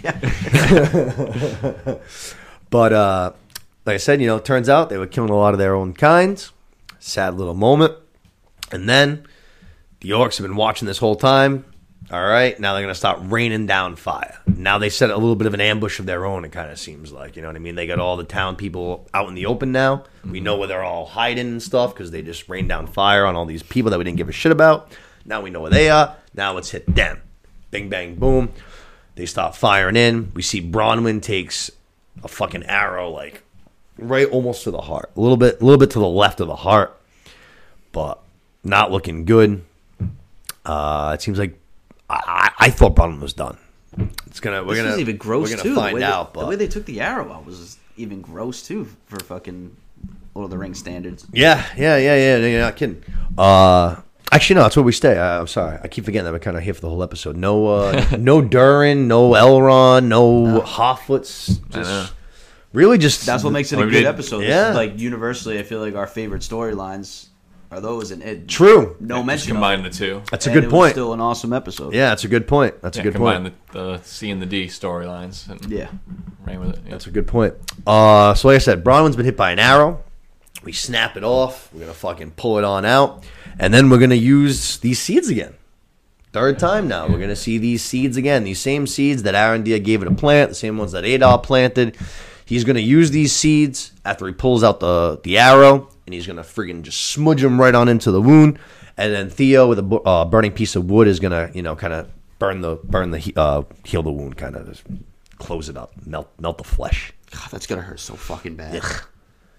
but 2.69 2.93
uh, 2.93 3.33
like 3.87 3.95
I 3.95 3.97
said, 3.97 4.21
you 4.21 4.27
know, 4.27 4.37
it 4.37 4.45
turns 4.45 4.69
out 4.69 4.91
they 4.91 4.99
were 4.99 5.07
killing 5.07 5.31
a 5.31 5.37
lot 5.37 5.55
of 5.55 5.59
their 5.59 5.75
own 5.75 5.95
kinds. 5.95 6.53
Sad 6.99 7.39
little 7.39 7.55
moment. 7.55 7.95
And 8.71 8.87
then 8.89 9.27
the 10.01 10.11
orcs 10.11 10.37
have 10.37 10.47
been 10.47 10.57
watching 10.57 10.85
this 10.87 10.99
whole 10.99 11.17
time. 11.17 11.65
All 12.12 12.20
right, 12.20 12.59
now 12.59 12.74
they're 12.74 12.82
gonna 12.82 12.95
start 12.97 13.20
raining 13.23 13.66
down 13.66 13.95
fire. 13.95 14.37
Now 14.47 14.78
they 14.78 14.89
set 14.89 15.11
a 15.11 15.16
little 15.16 15.37
bit 15.37 15.47
of 15.47 15.55
an 15.55 15.61
ambush 15.61 16.01
of 16.01 16.07
their 16.07 16.27
own. 16.27 16.45
It 16.45 16.51
kind 16.51 16.69
of 16.69 16.77
seems 16.77 17.12
like, 17.12 17.37
you 17.37 17.43
know 17.43 17.49
what 17.49 17.55
I 17.55 17.61
mean. 17.61 17.77
They 17.77 17.87
got 17.87 18.01
all 18.01 18.16
the 18.16 18.24
town 18.24 18.57
people 18.57 19.09
out 19.15 19.28
in 19.28 19.35
the 19.35 19.47
open 19.47 19.70
now. 19.70 20.05
We 20.28 20.41
know 20.41 20.57
where 20.57 20.66
they're 20.66 20.82
all 20.82 21.07
hiding 21.07 21.47
and 21.47 21.62
stuff 21.62 21.95
because 21.95 22.11
they 22.11 22.20
just 22.20 22.49
rained 22.49 22.69
down 22.69 22.89
fire 22.89 23.27
on 23.27 23.37
all 23.37 23.47
these 23.47 23.62
people 23.62 23.93
that 23.93 23.99
we 23.99 24.05
didn't 24.05 24.16
give 24.16 24.28
a 24.28 24.32
shit 24.32 24.51
about. 24.51 24.91
Now 25.24 25.41
we 25.41 25.51
know 25.51 25.61
where 25.61 25.70
they 25.70 25.89
are. 25.89 26.16
Now 26.35 26.53
let's 26.53 26.70
hit 26.70 26.93
them. 26.93 27.23
Bing 27.70 27.89
bang 27.89 28.16
boom. 28.16 28.53
They 29.15 29.27
start 29.27 29.55
firing 29.55 29.95
in. 29.95 30.32
We 30.35 30.43
see 30.43 30.61
Bronwyn 30.61 31.23
takes 31.23 31.70
a 32.24 32.28
fucking 32.28 32.65
arrow 32.65 33.09
like 33.09 33.43
right 33.99 34.28
almost 34.28 34.65
to 34.65 34.73
the 34.73 34.81
heart, 34.81 35.11
a 35.16 35.20
little 35.20 35.37
bit, 35.37 35.61
a 35.61 35.65
little 35.65 35.78
bit 35.78 35.91
to 35.91 36.01
the 36.01 36.09
left 36.09 36.41
of 36.41 36.49
the 36.49 36.57
heart, 36.57 36.99
but 37.93 38.20
not 38.65 38.91
looking 38.91 39.24
good. 39.24 39.62
Uh, 40.65 41.12
it 41.15 41.23
seems 41.23 41.39
like 41.39 41.57
I, 42.11 42.20
I, 42.27 42.66
I 42.66 42.70
thought 42.70 42.97
Bronwyn 42.97 43.20
was 43.20 43.32
done. 43.32 43.57
It's 44.27 44.41
gonna 44.41 44.62
we're 44.65 44.74
This 44.74 44.78
gonna 44.82 44.91
was 44.93 45.01
even 45.01 45.16
gross 45.16 45.51
we're 45.51 45.57
gonna 45.57 45.69
too. 45.69 45.74
find 45.74 45.97
the 45.97 46.01
way 46.01 46.07
out, 46.07 46.32
they, 46.32 46.39
but 46.39 46.45
the 46.45 46.47
way 46.51 46.57
they 46.57 46.69
took 46.69 46.85
the 46.87 47.01
arrow 47.01 47.32
out 47.32 47.45
was 47.47 47.78
even 47.97 48.20
gross 48.20 48.62
too 48.62 48.89
for 49.07 49.19
fucking 49.20 49.77
Lord 50.35 50.45
of 50.45 50.51
the 50.51 50.59
Rings 50.59 50.78
standards. 50.78 51.27
yeah, 51.32 51.66
yeah, 51.77 51.97
yeah, 51.97 52.15
yeah. 52.16 52.37
You're 52.47 52.61
not 52.61 52.77
kidding. 52.77 53.03
Uh, 53.37 53.97
actually, 54.32 54.55
no, 54.57 54.62
that's 54.62 54.77
where 54.77 54.85
we 54.85 54.93
stay. 54.93 55.19
I, 55.19 55.41
I'm 55.41 55.47
sorry, 55.49 55.78
I 55.82 55.89
keep 55.89 56.05
forgetting 56.05 56.24
that 56.24 56.32
we're 56.32 56.39
kind 56.39 56.57
of 56.57 56.62
here 56.62 56.74
for 56.74 56.81
the 56.82 56.89
whole 56.89 57.03
episode. 57.03 57.37
No, 57.37 57.66
uh, 57.66 58.05
no 58.19 58.41
Durin, 58.43 59.09
no 59.09 59.31
Elrond, 59.31 60.07
no 60.07 60.61
Harfoots. 60.61 61.61
I 61.74 61.77
know. 61.78 61.82
Just 61.85 62.15
really 62.73 62.99
just 62.99 63.27
That's 63.27 63.43
what 63.43 63.53
makes 63.53 63.73
it 63.73 63.81
a 63.81 63.85
good 63.85 63.91
did- 63.91 64.07
episode. 64.07 64.41
This 64.41 64.51
yeah. 64.51 64.70
is 64.70 64.77
like 64.77 64.99
universally, 65.01 65.59
I 65.59 65.65
feel 65.65 65.81
like 65.81 65.97
our 65.97 66.07
favorite 66.07 66.43
storylines 66.43 67.27
are 67.71 67.81
those, 67.81 68.11
and 68.11 68.23
it 68.23 68.49
true. 68.49 68.97
no 69.01 69.17
Just 69.17 69.27
mention. 69.27 69.53
combine 69.53 69.79
of 69.79 69.85
the 69.85 69.91
two. 69.91 70.23
That's 70.31 70.47
a 70.47 70.51
And 70.51 70.55
good 70.57 70.65
it 70.65 70.67
was 70.69 70.73
point. 70.73 70.93
Still 70.93 71.13
an 71.13 71.21
awesome 71.21 71.53
episode. 71.53 71.95
Yeah, 71.95 72.09
that's 72.09 72.25
a 72.25 72.29
good 72.29 72.49
point. 72.49 72.81
That's 72.83 72.97
Yeah, 72.97 73.03
a 73.03 73.05
good 73.05 73.15
combine 73.15 73.43
point. 73.43 73.55
the, 73.73 73.79
the 73.97 74.03
C 74.03 74.31
and 74.31 74.43
the 74.43 74.47
D 74.47 74.67
storylines 74.67 75.49
and 75.49 75.65
Yeah. 75.71 75.89
ran 76.47 76.61
with 76.61 76.71
it. 76.71 76.81
Yeah. 76.85 76.91
That's 76.93 77.07
a 77.07 77.11
good 77.11 77.27
point. 77.29 77.55
Uh, 77.87 78.35
so 78.35 78.49
like 78.49 78.57
I 78.57 78.59
said, 78.59 78.83
Bronwyn's 78.83 79.17
been 79.17 79.25
hit 79.25 79.37
by 79.37 79.53
an 79.53 79.59
arrow. 79.59 80.03
We 80.65 80.73
snap 80.73 81.17
it 81.17 81.25
off. 81.25 81.71
We're 81.73 81.81
gonna 81.81 81.95
fucking 81.95 82.33
pull 82.33 82.59
it 82.59 82.65
on 82.65 82.85
out, 82.85 83.25
and 83.59 83.73
then 83.73 83.89
we're 83.89 83.99
gonna 83.99 84.15
use 84.17 84.79
these 84.79 84.99
seeds 84.99 85.29
again. 85.29 85.55
Third 86.33 86.59
time 86.59 86.87
now, 86.87 87.09
we're 87.09 87.19
gonna 87.19 87.35
see 87.37 87.59
these 87.59 87.83
seeds 87.83 88.17
again. 88.17 88.45
These 88.45 88.61
same 88.61 88.87
seeds 88.87 89.23
that 89.25 89.35
Arondir 89.35 89.83
gave 89.83 90.03
it 90.03 90.09
a 90.09 90.15
plant, 90.15 90.51
the 90.51 90.55
same 90.55 90.77
ones 90.77 90.93
that 90.93 91.05
Adar 91.05 91.39
planted. 91.39 91.97
He's 92.45 92.65
gonna 92.65 92.79
use 92.81 93.11
these 93.11 93.33
seeds 93.33 93.93
after 94.05 94.27
he 94.27 94.33
pulls 94.33 94.63
out 94.65 94.81
the 94.81 95.19
the 95.23 95.39
arrow, 95.39 95.89
and 96.11 96.15
he's 96.15 96.27
gonna 96.27 96.43
friggin' 96.43 96.82
just 96.82 97.01
smudge 97.01 97.43
him 97.45 97.61
right 97.61 97.74
on 97.74 97.89
into 97.89 98.11
the 98.11 98.20
wound. 98.20 98.59
And 98.97 99.15
then 99.15 99.31
Theo 99.31 99.69
with 99.69 99.78
a 99.78 99.85
uh, 100.05 100.24
burning 100.24 100.51
piece 100.53 100.74
of 100.74 100.91
wood 100.91 101.07
is 101.07 101.20
gonna, 101.20 101.51
you 101.55 101.62
know, 101.62 101.77
kind 101.77 101.93
of 101.93 102.11
burn 102.41 102.61
the 102.62 102.77
burn 102.82 103.12
the 103.12 103.32
uh, 103.37 103.62
heal 103.85 104.03
the 104.03 104.11
wound, 104.11 104.37
kind 104.37 104.57
of 104.57 104.66
just 104.69 104.82
close 105.39 105.69
it 105.69 105.77
up, 105.77 105.93
melt 106.05 106.28
melt 106.41 106.59
the 106.59 106.65
flesh. 106.65 107.12
God, 107.31 107.49
that's 107.53 107.66
gonna 107.66 107.82
hurt 107.82 108.01
so 108.01 108.15
fucking 108.16 108.57
bad. 108.57 108.77
Ugh. 108.82 109.03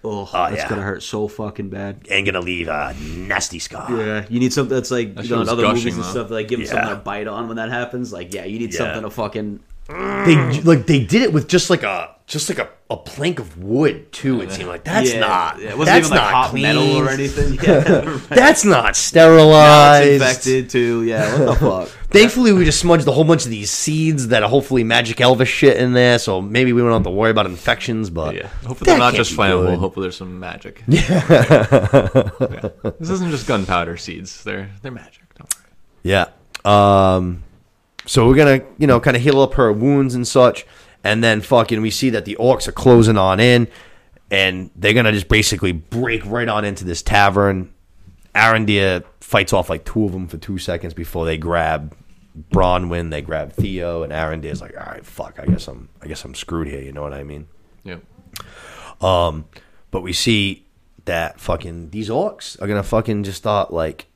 Oh, 0.04 0.28
Oh, 0.32 0.50
that's 0.50 0.56
yeah. 0.56 0.68
gonna 0.68 0.82
hurt 0.82 1.02
so 1.02 1.26
fucking 1.28 1.70
bad. 1.70 2.06
and 2.10 2.26
gonna 2.26 2.40
leave 2.40 2.68
a 2.68 2.94
nasty 3.16 3.58
scar. 3.58 3.90
Yeah, 3.96 4.26
you 4.28 4.40
need 4.40 4.52
something 4.52 4.74
that's 4.74 4.90
like 4.90 5.14
That 5.14 5.24
you 5.24 5.34
know, 5.34 5.42
in 5.42 5.48
other 5.48 5.62
gushing, 5.62 5.76
movies 5.78 5.94
and 5.96 6.04
though. 6.04 6.10
stuff. 6.10 6.30
Like 6.30 6.48
give 6.48 6.58
him 6.60 6.66
Yeah. 6.66 6.72
something 6.72 6.90
to 6.90 6.96
bite 6.96 7.26
on 7.28 7.48
when 7.48 7.56
that 7.56 7.70
happens. 7.70 8.12
Like 8.12 8.34
yeah, 8.34 8.44
you 8.44 8.58
need 8.58 8.72
Yeah. 8.74 8.78
something 8.78 9.02
to 9.02 9.10
fucking. 9.10 9.60
They 10.26 10.60
like 10.62 10.86
they 10.86 11.00
did 11.04 11.22
it 11.22 11.32
with 11.32 11.48
just 11.48 11.68
like 11.70 11.82
a 11.82 12.14
just 12.26 12.48
like 12.48 12.58
a, 12.58 12.68
a 12.88 12.96
plank 12.96 13.40
of 13.40 13.58
wood 13.58 14.10
too. 14.12 14.40
It 14.40 14.52
seemed 14.52 14.68
like 14.68 14.84
that's 14.84 15.12
yeah, 15.12 15.20
not 15.20 15.60
yeah, 15.60 15.70
It 15.70 15.78
wasn't 15.78 15.86
that's 15.96 16.06
even 16.06 16.10
like 16.18 16.24
not 16.24 16.32
hot 16.32 16.50
clean. 16.50 16.62
metal 16.62 16.96
or 16.96 17.08
anything. 17.10 17.54
Yeah, 17.62 18.18
That's 18.28 18.64
not 18.64 18.84
Now 18.84 18.88
it's 18.90 18.98
sterilized. 19.00 20.12
infected 20.12 20.70
too. 20.70 21.02
Yeah, 21.02 21.38
what 21.44 21.58
the 21.58 21.66
fuck? 21.66 21.88
Thankfully, 22.08 22.52
we 22.52 22.64
just 22.64 22.78
smudged 22.78 23.06
a 23.08 23.12
whole 23.12 23.24
bunch 23.24 23.44
of 23.44 23.50
these 23.50 23.70
seeds 23.70 24.28
that 24.28 24.42
are 24.42 24.48
hopefully 24.48 24.84
magic 24.84 25.16
Elvis 25.18 25.46
shit 25.46 25.76
in 25.78 25.92
there, 25.94 26.18
so 26.18 26.40
maybe 26.40 26.72
we 26.72 26.80
don't 26.80 26.92
have 26.92 27.02
to 27.02 27.10
worry 27.10 27.30
about 27.30 27.46
infections. 27.46 28.08
But 28.08 28.34
Yeah. 28.36 28.46
Hopefully 28.66 28.86
they're 28.90 28.98
not 28.98 29.14
just 29.14 29.32
flammable. 29.36 29.66
good. 29.66 29.78
Hopefully 29.80 30.04
there's 30.04 30.16
some 30.16 30.38
magic. 30.38 30.82
Yeah. 30.86 31.20
This 32.98 33.10
isn't 33.10 33.30
just 33.30 33.46
gunpowder 33.46 33.96
seeds. 33.96 34.42
They're 34.44 34.70
they're 34.82 34.92
magic. 34.92 35.22
Don't 35.36 35.52
worry. 35.54 35.66
Yeah. 36.04 36.26
Um, 36.64 37.42
so 38.06 38.26
we're 38.26 38.36
gonna, 38.36 38.62
you 38.78 38.86
know, 38.86 39.00
kind 39.00 39.16
of 39.16 39.22
heal 39.22 39.40
up 39.40 39.54
her 39.54 39.72
wounds 39.72 40.14
and 40.14 40.26
such, 40.26 40.66
and 41.04 41.22
then 41.22 41.40
fucking 41.40 41.80
we 41.80 41.90
see 41.90 42.10
that 42.10 42.24
the 42.24 42.36
orcs 42.36 42.68
are 42.68 42.72
closing 42.72 43.16
on 43.16 43.40
in, 43.40 43.68
and 44.30 44.70
they're 44.76 44.94
gonna 44.94 45.12
just 45.12 45.28
basically 45.28 45.72
break 45.72 46.24
right 46.26 46.48
on 46.48 46.64
into 46.64 46.84
this 46.84 47.02
tavern. 47.02 47.72
Arondir 48.34 49.04
fights 49.20 49.52
off 49.52 49.68
like 49.68 49.84
two 49.84 50.04
of 50.04 50.12
them 50.12 50.26
for 50.26 50.38
two 50.38 50.58
seconds 50.58 50.94
before 50.94 51.26
they 51.26 51.36
grab 51.36 51.94
Bronwyn. 52.50 53.10
They 53.10 53.22
grab 53.22 53.52
Theo, 53.52 54.02
and 54.02 54.12
Arondir's 54.12 54.60
like, 54.60 54.74
"All 54.78 54.86
right, 54.86 55.04
fuck. 55.04 55.38
I 55.38 55.46
guess 55.46 55.68
I'm, 55.68 55.88
I 56.00 56.06
guess 56.06 56.24
I'm 56.24 56.34
screwed 56.34 56.68
here." 56.68 56.80
You 56.80 56.92
know 56.92 57.02
what 57.02 57.12
I 57.12 57.24
mean? 57.24 57.46
Yeah. 57.84 57.98
Um, 59.00 59.46
but 59.90 60.02
we 60.02 60.12
see 60.12 60.66
that 61.04 61.40
fucking 61.40 61.90
these 61.90 62.08
orcs 62.08 62.60
are 62.62 62.66
gonna 62.66 62.82
fucking 62.82 63.24
just 63.24 63.38
start 63.38 63.72
like 63.72 64.06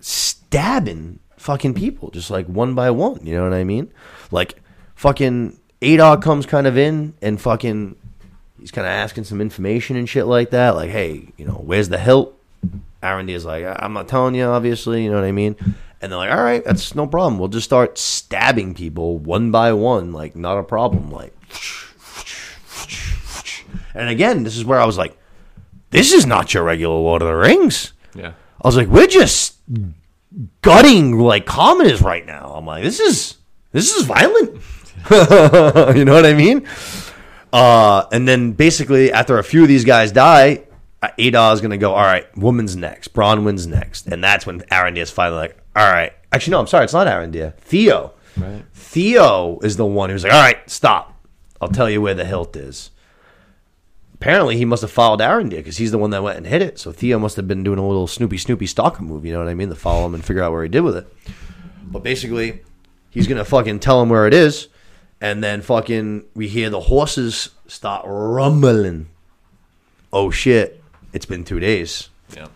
stabbing 0.00 1.20
fucking 1.40 1.72
people, 1.74 2.10
just 2.10 2.30
like 2.30 2.46
one 2.46 2.74
by 2.74 2.90
one. 2.90 3.24
You 3.26 3.34
know 3.36 3.44
what 3.44 3.54
I 3.54 3.64
mean? 3.64 3.90
Like 4.30 4.60
fucking 4.94 5.58
Adar 5.82 6.18
comes 6.18 6.44
kind 6.44 6.66
of 6.66 6.76
in 6.76 7.14
and 7.22 7.40
fucking 7.40 7.96
he's 8.60 8.70
kind 8.70 8.86
of 8.86 8.90
asking 8.92 9.24
some 9.24 9.40
information 9.40 9.96
and 9.96 10.06
shit 10.08 10.26
like 10.26 10.50
that. 10.50 10.74
Like, 10.76 10.90
hey, 10.90 11.32
you 11.38 11.46
know, 11.46 11.54
where's 11.64 11.88
the 11.88 11.98
hilt? 11.98 12.36
Arondir's 13.02 13.46
like, 13.46 13.64
"I- 13.64 13.78
I'm 13.80 13.94
not 13.94 14.06
telling 14.08 14.34
you, 14.34 14.44
obviously. 14.44 15.02
You 15.02 15.10
know 15.10 15.16
what 15.16 15.24
I 15.24 15.32
mean? 15.32 15.56
And 16.02 16.12
they're 16.12 16.18
like, 16.18 16.30
all 16.30 16.42
right, 16.42 16.62
that's 16.62 16.94
no 16.94 17.06
problem. 17.06 17.38
We'll 17.38 17.48
just 17.48 17.64
start 17.64 17.96
stabbing 17.98 18.74
people 18.74 19.16
one 19.18 19.50
by 19.50 19.72
one, 19.72 20.12
like 20.12 20.36
not 20.36 20.58
a 20.58 20.62
problem. 20.62 21.10
Like. 21.10 21.34
And 23.94 24.08
again, 24.08 24.44
this 24.44 24.56
is 24.56 24.64
where 24.64 24.78
I 24.80 24.84
was 24.84 24.96
like, 24.98 25.16
this 25.90 26.12
is 26.12 26.24
not 26.26 26.54
your 26.54 26.62
regular 26.62 26.94
Lord 26.94 27.22
of 27.22 27.28
the 27.28 27.34
Rings. 27.34 27.92
Yeah. 28.14 28.32
I 28.62 28.68
was 28.68 28.76
like, 28.76 28.88
we're 28.88 29.06
just 29.08 29.56
gutting 30.62 31.18
like 31.18 31.46
commoners 31.46 32.02
right 32.02 32.24
now. 32.24 32.52
I'm 32.54 32.66
like, 32.66 32.82
this 32.82 33.00
is 33.00 33.36
this 33.72 33.94
is 33.94 34.04
violent. 34.04 34.50
you 35.96 36.04
know 36.04 36.12
what 36.12 36.26
I 36.26 36.34
mean? 36.34 36.66
Uh, 37.52 38.06
and 38.12 38.28
then 38.28 38.52
basically 38.52 39.12
after 39.12 39.38
a 39.38 39.44
few 39.44 39.62
of 39.62 39.68
these 39.68 39.84
guys 39.84 40.12
die, 40.12 40.64
uh, 41.02 41.08
Adar 41.18 41.52
is 41.54 41.60
gonna 41.60 41.78
go. 41.78 41.92
All 41.92 42.04
right, 42.04 42.26
woman's 42.36 42.76
next. 42.76 43.12
Bronwyn's 43.14 43.66
next, 43.66 44.06
and 44.06 44.22
that's 44.22 44.46
when 44.46 44.60
Arondir's 44.62 45.10
finally 45.10 45.40
like, 45.40 45.56
all 45.74 45.90
right. 45.90 46.12
Actually, 46.32 46.52
no, 46.52 46.60
I'm 46.60 46.66
sorry, 46.66 46.84
it's 46.84 46.92
not 46.92 47.06
Arondir. 47.06 47.54
Theo. 47.54 48.12
Right. 48.36 48.62
Theo 48.72 49.58
is 49.60 49.76
the 49.76 49.86
one 49.86 50.10
who's 50.10 50.22
like, 50.22 50.32
all 50.32 50.40
right, 50.40 50.58
stop. 50.70 51.26
I'll 51.60 51.68
tell 51.68 51.90
you 51.90 52.00
where 52.00 52.14
the 52.14 52.24
hilt 52.24 52.56
is. 52.56 52.89
Apparently, 54.20 54.58
he 54.58 54.66
must 54.66 54.82
have 54.82 54.90
followed 54.90 55.20
Arondir 55.20 55.56
because 55.56 55.78
he's 55.78 55.92
the 55.92 55.98
one 55.98 56.10
that 56.10 56.22
went 56.22 56.36
and 56.36 56.46
hit 56.46 56.60
it. 56.60 56.78
So 56.78 56.92
Theo 56.92 57.18
must 57.18 57.36
have 57.36 57.48
been 57.48 57.64
doing 57.64 57.78
a 57.78 57.88
little 57.88 58.06
Snoopy 58.06 58.36
Snoopy 58.36 58.66
stalker 58.66 59.02
move. 59.02 59.24
You 59.24 59.32
know 59.32 59.38
what 59.38 59.48
I 59.48 59.54
mean? 59.54 59.70
To 59.70 59.74
follow 59.74 60.04
him 60.04 60.14
and 60.14 60.22
figure 60.22 60.42
out 60.42 60.52
where 60.52 60.62
he 60.62 60.68
did 60.68 60.82
with 60.82 60.94
it. 60.94 61.10
But 61.84 62.02
basically, 62.02 62.60
he's 63.08 63.26
gonna 63.26 63.46
fucking 63.46 63.80
tell 63.80 64.02
him 64.02 64.10
where 64.10 64.26
it 64.26 64.34
is, 64.34 64.68
and 65.22 65.42
then 65.42 65.62
fucking 65.62 66.26
we 66.34 66.48
hear 66.48 66.68
the 66.68 66.80
horses 66.80 67.48
start 67.66 68.04
rumbling. 68.06 69.08
Oh 70.12 70.30
shit! 70.30 70.84
It's 71.14 71.24
been 71.24 71.42
two 71.42 71.58
days. 71.58 72.10
Yeah. 72.36 72.48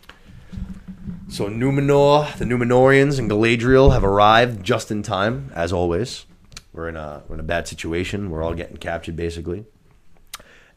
So 1.30 1.48
Numenor, 1.48 2.36
the 2.36 2.44
Numenoreans 2.44 3.18
and 3.18 3.30
Galadriel 3.30 3.90
have 3.92 4.04
arrived 4.04 4.62
just 4.62 4.90
in 4.90 5.02
time, 5.02 5.50
as 5.54 5.72
always. 5.72 6.26
We're 6.74 6.90
in 6.90 6.96
a 6.96 7.22
we're 7.26 7.36
in 7.36 7.40
a 7.40 7.44
bad 7.44 7.66
situation. 7.66 8.28
We're 8.28 8.42
all 8.42 8.52
getting 8.52 8.76
captured, 8.76 9.16
basically. 9.16 9.64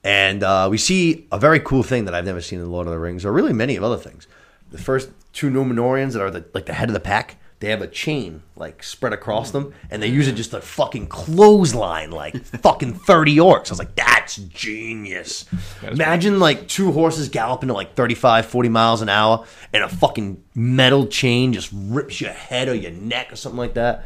And 0.04 0.44
uh, 0.44 0.68
we 0.70 0.78
see 0.78 1.28
a 1.32 1.40
very 1.40 1.60
cool 1.60 1.84
thing 1.84 2.06
that 2.06 2.14
I've 2.16 2.26
never 2.26 2.42
seen 2.42 2.60
in 2.60 2.72
Lord 2.72 2.88
of 2.88 2.94
the 2.94 3.00
Rings, 3.00 3.26
or 3.26 3.32
really 3.32 3.54
many 3.54 3.76
of 3.76 3.84
other 3.84 3.98
things. 3.98 4.28
The 4.72 4.78
first 4.78 5.10
two 5.34 5.50
Numenoreans 5.50 6.14
that 6.14 6.22
are 6.22 6.32
the, 6.32 6.46
like 6.54 6.66
the 6.66 6.74
head 6.74 6.90
of 6.90 6.94
the 6.94 7.00
pack, 7.00 7.38
they 7.60 7.70
have 7.70 7.82
a 7.82 7.88
chain 7.88 8.44
like 8.56 8.84
spread 8.84 9.14
across 9.14 9.52
them, 9.52 9.74
and 9.90 10.02
they 10.02 10.08
use 10.08 10.28
it 10.28 10.34
just 10.34 10.52
to 10.52 10.62
fucking 10.62 11.08
clothesline 11.08 12.12
like 12.12 12.38
fucking 12.62 12.94
thirty 12.94 13.36
orcs. 13.38 13.68
I 13.68 13.72
was 13.72 13.80
like, 13.80 13.96
that's 13.96 14.36
genius. 14.36 15.46
Imagine 15.82 16.40
like 16.40 16.68
two 16.68 16.92
horses 16.92 17.30
galloping 17.30 17.70
at 17.70 17.76
like 17.76 17.96
35, 17.96 18.46
40 18.46 18.70
miles 18.70 19.02
an 19.02 19.10
hour, 19.10 19.46
and 19.74 19.84
a 19.84 19.90
fucking 19.90 20.44
metal 20.54 21.08
chain 21.08 21.54
just 21.54 21.70
rips 21.74 22.22
your 22.22 22.32
head 22.32 22.68
or 22.68 22.76
your 22.76 22.92
neck 22.92 23.34
or 23.34 23.36
something 23.36 23.58
like 23.58 23.74
that. 23.74 24.06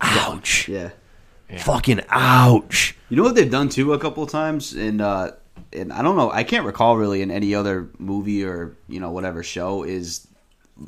Ouch. 0.00 0.68
Yeah. 0.68 0.90
Fucking 1.58 2.00
ouch. 2.08 2.96
You 3.08 3.16
know 3.16 3.22
what 3.22 3.34
they've 3.34 3.50
done 3.50 3.68
too 3.68 3.92
a 3.92 3.98
couple 3.98 4.22
of 4.22 4.30
times, 4.30 4.72
and 4.72 5.00
uh, 5.00 5.32
and 5.72 5.92
I 5.92 6.02
don't 6.02 6.16
know, 6.16 6.30
I 6.30 6.42
can't 6.44 6.66
recall 6.66 6.96
really 6.96 7.22
in 7.22 7.30
any 7.30 7.54
other 7.54 7.88
movie 7.98 8.44
or 8.44 8.76
you 8.88 9.00
know 9.00 9.10
whatever 9.10 9.42
show 9.42 9.82
is 9.84 10.26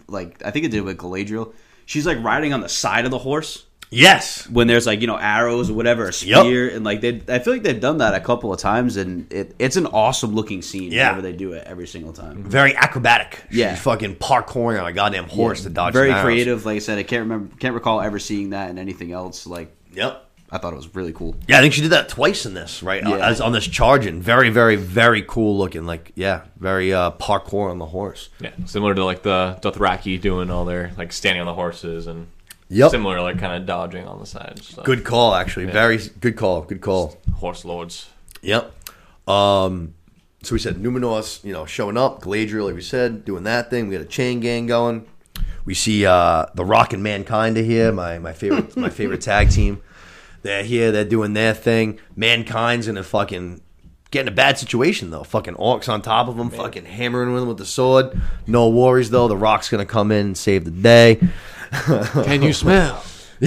like 0.09 0.43
I 0.45 0.51
think 0.51 0.65
it 0.65 0.71
did 0.71 0.83
with 0.83 0.99
Galadriel. 0.99 1.53
She's 1.85 2.07
like 2.07 2.23
riding 2.23 2.53
on 2.53 2.61
the 2.61 2.69
side 2.69 3.05
of 3.05 3.11
the 3.13 3.19
horse 3.19 3.65
Yes. 3.91 4.49
when 4.51 4.67
there's 4.67 4.85
like 4.87 5.01
you 5.01 5.07
know 5.07 5.17
arrows 5.17 5.71
or 5.71 5.75
whatever, 5.75 6.09
a 6.09 6.13
spear, 6.13 6.69
and 6.69 6.85
like 6.85 7.01
they, 7.01 7.23
I 7.29 7.39
feel 7.39 7.53
like 7.53 7.63
they've 7.63 7.81
done 7.81 7.99
that 7.99 8.15
a 8.15 8.21
couple 8.21 8.53
of 8.53 8.59
times, 8.59 8.97
and 8.97 9.33
it, 9.33 9.55
it's 9.61 9.77
an 9.77 9.87
awesome 9.87 10.35
looking 10.35 10.63
scene. 10.63 10.91
Yeah. 10.91 11.11
whenever 11.11 11.23
they 11.23 11.33
do 11.37 11.53
it 11.53 11.63
every 11.65 11.87
single 11.87 12.13
time. 12.13 12.43
Very 12.43 12.75
acrobatic. 12.75 13.45
Yeah. 13.53 13.75
She's 13.75 13.85
fucking 13.85 14.17
parkouring 14.17 14.81
on 14.81 14.89
a 14.89 14.93
goddamn 14.93 15.29
horse 15.29 15.63
to 15.63 15.71
dodge 15.71 15.93
Very 15.93 16.13
creative. 16.15 16.67
Like 16.67 16.77
I 16.77 16.79
said, 16.81 16.99
I 16.99 17.05
can't 17.05 17.21
remember, 17.23 17.55
can't 17.59 17.75
recall 17.75 18.01
ever 18.01 18.19
seeing 18.19 18.51
that 18.51 18.71
in 18.71 18.79
anything 18.79 19.13
else. 19.13 19.47
Like 19.47 19.71
Yep. 19.93 20.26
I 20.51 20.59
thought 20.59 20.73
it 20.73 20.77
was 20.77 20.95
really 20.95 21.13
cool. 21.13 21.35
Yeah, 21.49 21.59
I 21.59 21.61
think 21.61 21.75
she 21.75 21.81
did 21.81 21.91
that 21.91 22.09
twice 22.09 22.47
in 22.47 22.55
this, 22.55 22.83
right? 22.83 23.03
Yeah. 23.03 23.17
As 23.17 23.41
on 23.41 23.53
this 23.53 23.67
charging. 23.67 24.23
Very, 24.23 24.49
very, 24.51 24.77
very 24.77 25.23
cool 25.23 25.59
looking. 25.59 25.87
Like, 25.87 26.13
yeah, 26.15 26.43
very 26.59 26.93
uh, 26.93 27.11
parkour 27.13 27.71
on 27.71 27.79
the 27.79 27.87
horse. 27.87 28.29
Yeah, 28.41 28.53
similar 28.65 28.95
to 28.95 29.05
like 29.05 29.23
the 29.23 29.59
Dothraki 29.61 30.21
doing 30.21 30.51
all 30.51 30.65
their 30.65 30.93
like 30.97 31.13
standing 31.13 31.41
on 31.41 31.47
the 31.47 31.55
horses 31.55 32.07
and 32.07 32.29
Yep. 32.69 32.91
similar 32.91 33.21
like 33.21 33.39
kind 33.39 33.55
of 33.61 33.67
dodging 33.67 34.07
on 34.07 34.19
the 34.19 34.27
sides. 34.27 34.69
So. 34.75 34.83
Good 34.83 35.05
call, 35.05 35.35
actually. 35.35 35.67
Very 35.67 35.99
good 36.21 36.37
call. 36.37 36.63
Good 36.63 36.81
call. 36.81 37.17
horse 37.37 37.65
lords. 37.65 38.09
Yep. 38.43 38.73
Um, 39.29 39.95
so 40.43 40.55
we 40.55 40.59
said 40.59 40.77
Numenor's, 40.77 41.41
you 41.45 41.53
know, 41.53 41.65
showing 41.67 41.97
up. 41.97 42.23
Galadriel, 42.23 42.67
like 42.67 42.75
we 42.75 42.83
said, 42.83 43.25
doing 43.25 43.45
that 43.45 43.71
thing. 43.71 43.89
We 43.89 43.97
got 43.97 44.03
a 44.03 44.09
chain 44.09 44.41
gang 44.41 44.67
going. 44.67 45.07
We 45.65 45.75
see 45.75 46.07
uh, 46.07 46.47
the 46.55 46.65
Rock 46.65 46.93
and 46.93 47.03
Mankind 47.03 47.59
are 47.59 47.63
here. 47.63 47.91
My 47.93 48.19
my 48.19 48.33
favorite 48.33 48.77
my 48.77 48.91
favorite 48.91 49.21
tag 49.21 49.51
team. 49.51 49.83
They're 50.47 50.63
here. 50.63 50.93
They're 50.93 51.05
doing 51.05 51.33
their 51.33 51.55
thing. 51.55 51.99
Mankind's 52.15 52.87
in 52.87 52.97
a 52.97 53.03
fucking 53.03 53.63
getting 54.13 54.33
a 54.33 54.35
bad 54.35 54.57
situation 54.59 55.11
though. 55.11 55.25
Fucking 55.25 55.55
orcs 55.55 55.89
on 55.89 56.03
top 56.03 56.29
of 56.29 56.37
them, 56.37 56.51
fucking 56.51 56.85
hammering 56.85 57.33
with 57.33 57.43
them 57.43 57.49
with 57.49 57.59
the 57.59 57.67
sword. 57.67 58.17
No 58.47 58.69
worries 58.69 59.11
though. 59.11 59.27
The 59.27 59.37
Rock's 59.37 59.69
gonna 59.69 59.85
come 59.85 60.13
in 60.13 60.27
and 60.27 60.39
save 60.39 60.65
the 60.65 60.71
day. 60.71 61.17
Can 61.73 62.43
you 62.43 62.53
smell? 62.63 63.03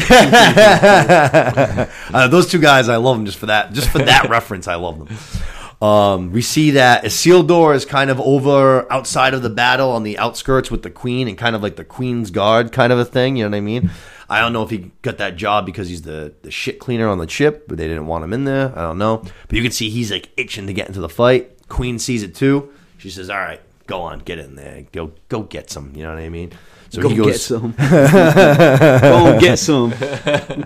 Uh, 2.12 2.28
those 2.28 2.50
two 2.52 2.60
guys, 2.60 2.90
I 2.90 2.98
love 2.98 3.16
them 3.16 3.26
just 3.26 3.38
for 3.38 3.46
that. 3.46 3.72
Just 3.72 3.90
for 3.90 4.00
that 4.00 4.30
reference, 4.30 4.68
I 4.68 4.76
love 4.76 5.00
them. 5.00 5.88
Um, 5.88 6.32
we 6.34 6.42
see 6.42 6.72
that 6.72 7.06
Isildur 7.06 7.74
is 7.74 7.86
kind 7.86 8.10
of 8.10 8.20
over 8.20 8.92
outside 8.92 9.34
of 9.34 9.42
the 9.42 9.50
battle 9.50 9.92
on 9.92 10.04
the 10.04 10.18
outskirts 10.18 10.70
with 10.70 10.84
the 10.84 10.90
queen 10.90 11.30
and 11.30 11.38
kind 11.38 11.56
of 11.56 11.64
like 11.64 11.78
the 11.78 11.86
queen's 11.86 12.30
guard 12.32 12.74
kind 12.74 12.92
of 12.92 13.00
a 13.00 13.06
thing. 13.06 13.38
You 13.38 13.46
know 13.46 13.52
what 13.52 13.58
I 13.58 13.62
mean? 13.62 13.90
I 14.30 14.42
don't 14.42 14.54
know 14.54 14.64
if 14.64 14.70
he 14.70 14.92
got 15.02 15.18
that 15.18 15.36
job 15.38 15.66
because 15.66 15.90
he's 15.90 16.04
the, 16.04 16.34
the 16.44 16.52
shit 16.52 16.80
cleaner 16.80 17.08
on 17.08 17.18
the 17.18 17.28
ship, 17.28 17.68
but 17.68 17.78
they 17.78 17.88
didn't 17.88 18.06
want 18.08 18.24
him 18.24 18.34
in 18.34 18.44
there. 18.44 18.72
I 18.78 18.82
don't 18.84 18.98
know. 18.98 19.18
But 19.48 19.54
you 19.58 19.62
can 19.64 19.72
see 19.72 19.90
he's 19.90 20.12
like 20.12 20.30
itching 20.38 20.68
to 20.68 20.74
get 20.74 20.88
into 20.88 21.00
the 21.02 21.10
fight. 21.10 21.68
Queen 21.68 21.98
sees 22.00 22.24
it 22.24 22.36
too. 22.36 22.72
She 22.98 23.10
says, 23.10 23.30
"All 23.30 23.38
right, 23.38 23.62
go 23.88 24.02
on, 24.02 24.20
get 24.20 24.40
in 24.40 24.56
there. 24.56 24.86
Go 24.92 25.12
go 25.30 25.44
get 25.44 25.70
some." 25.70 25.94
You 25.96 26.04
know 26.04 26.14
what 26.14 26.20
I 26.20 26.30
mean? 26.30 26.52
So 26.92 27.04
Go 27.04 27.10
he 27.10 27.16
goes. 27.18 27.26
get 27.28 27.40
some. 27.40 27.72
Go 27.78 29.40
get 29.40 29.60
some. 29.60 29.94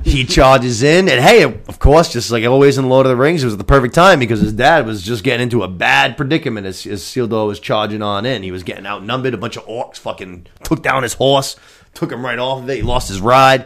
he 0.06 0.24
charges 0.24 0.82
in, 0.82 1.10
and 1.10 1.20
hey, 1.22 1.44
of 1.44 1.80
course, 1.80 2.14
just 2.14 2.32
like 2.32 2.46
always 2.46 2.78
in 2.78 2.88
Lord 2.88 3.06
of 3.06 3.10
the 3.10 3.18
Rings, 3.18 3.44
it 3.44 3.48
was 3.48 3.58
the 3.58 3.66
perfect 3.66 3.94
time 3.94 4.20
because 4.20 4.40
his 4.40 4.54
dad 4.54 4.86
was 4.86 5.04
just 5.04 5.26
getting 5.26 5.44
into 5.44 5.64
a 5.64 5.68
bad 5.68 6.16
predicament 6.16 6.66
as, 6.66 6.86
as 6.88 7.02
Sildor 7.04 7.46
was 7.46 7.60
charging 7.60 8.02
on 8.02 8.26
in. 8.26 8.42
He 8.42 8.52
was 8.52 8.64
getting 8.64 8.86
outnumbered. 8.86 9.34
A 9.34 9.38
bunch 9.38 9.58
of 9.58 9.66
orcs 9.66 9.98
fucking 9.98 10.48
took 10.64 10.82
down 10.82 11.04
his 11.04 11.14
horse, 11.16 11.58
took 11.94 12.12
him 12.12 12.26
right 12.26 12.40
off 12.40 12.64
of 12.64 12.70
it. 12.70 12.78
He 12.78 12.82
lost 12.82 13.08
his 13.08 13.22
ride. 13.22 13.66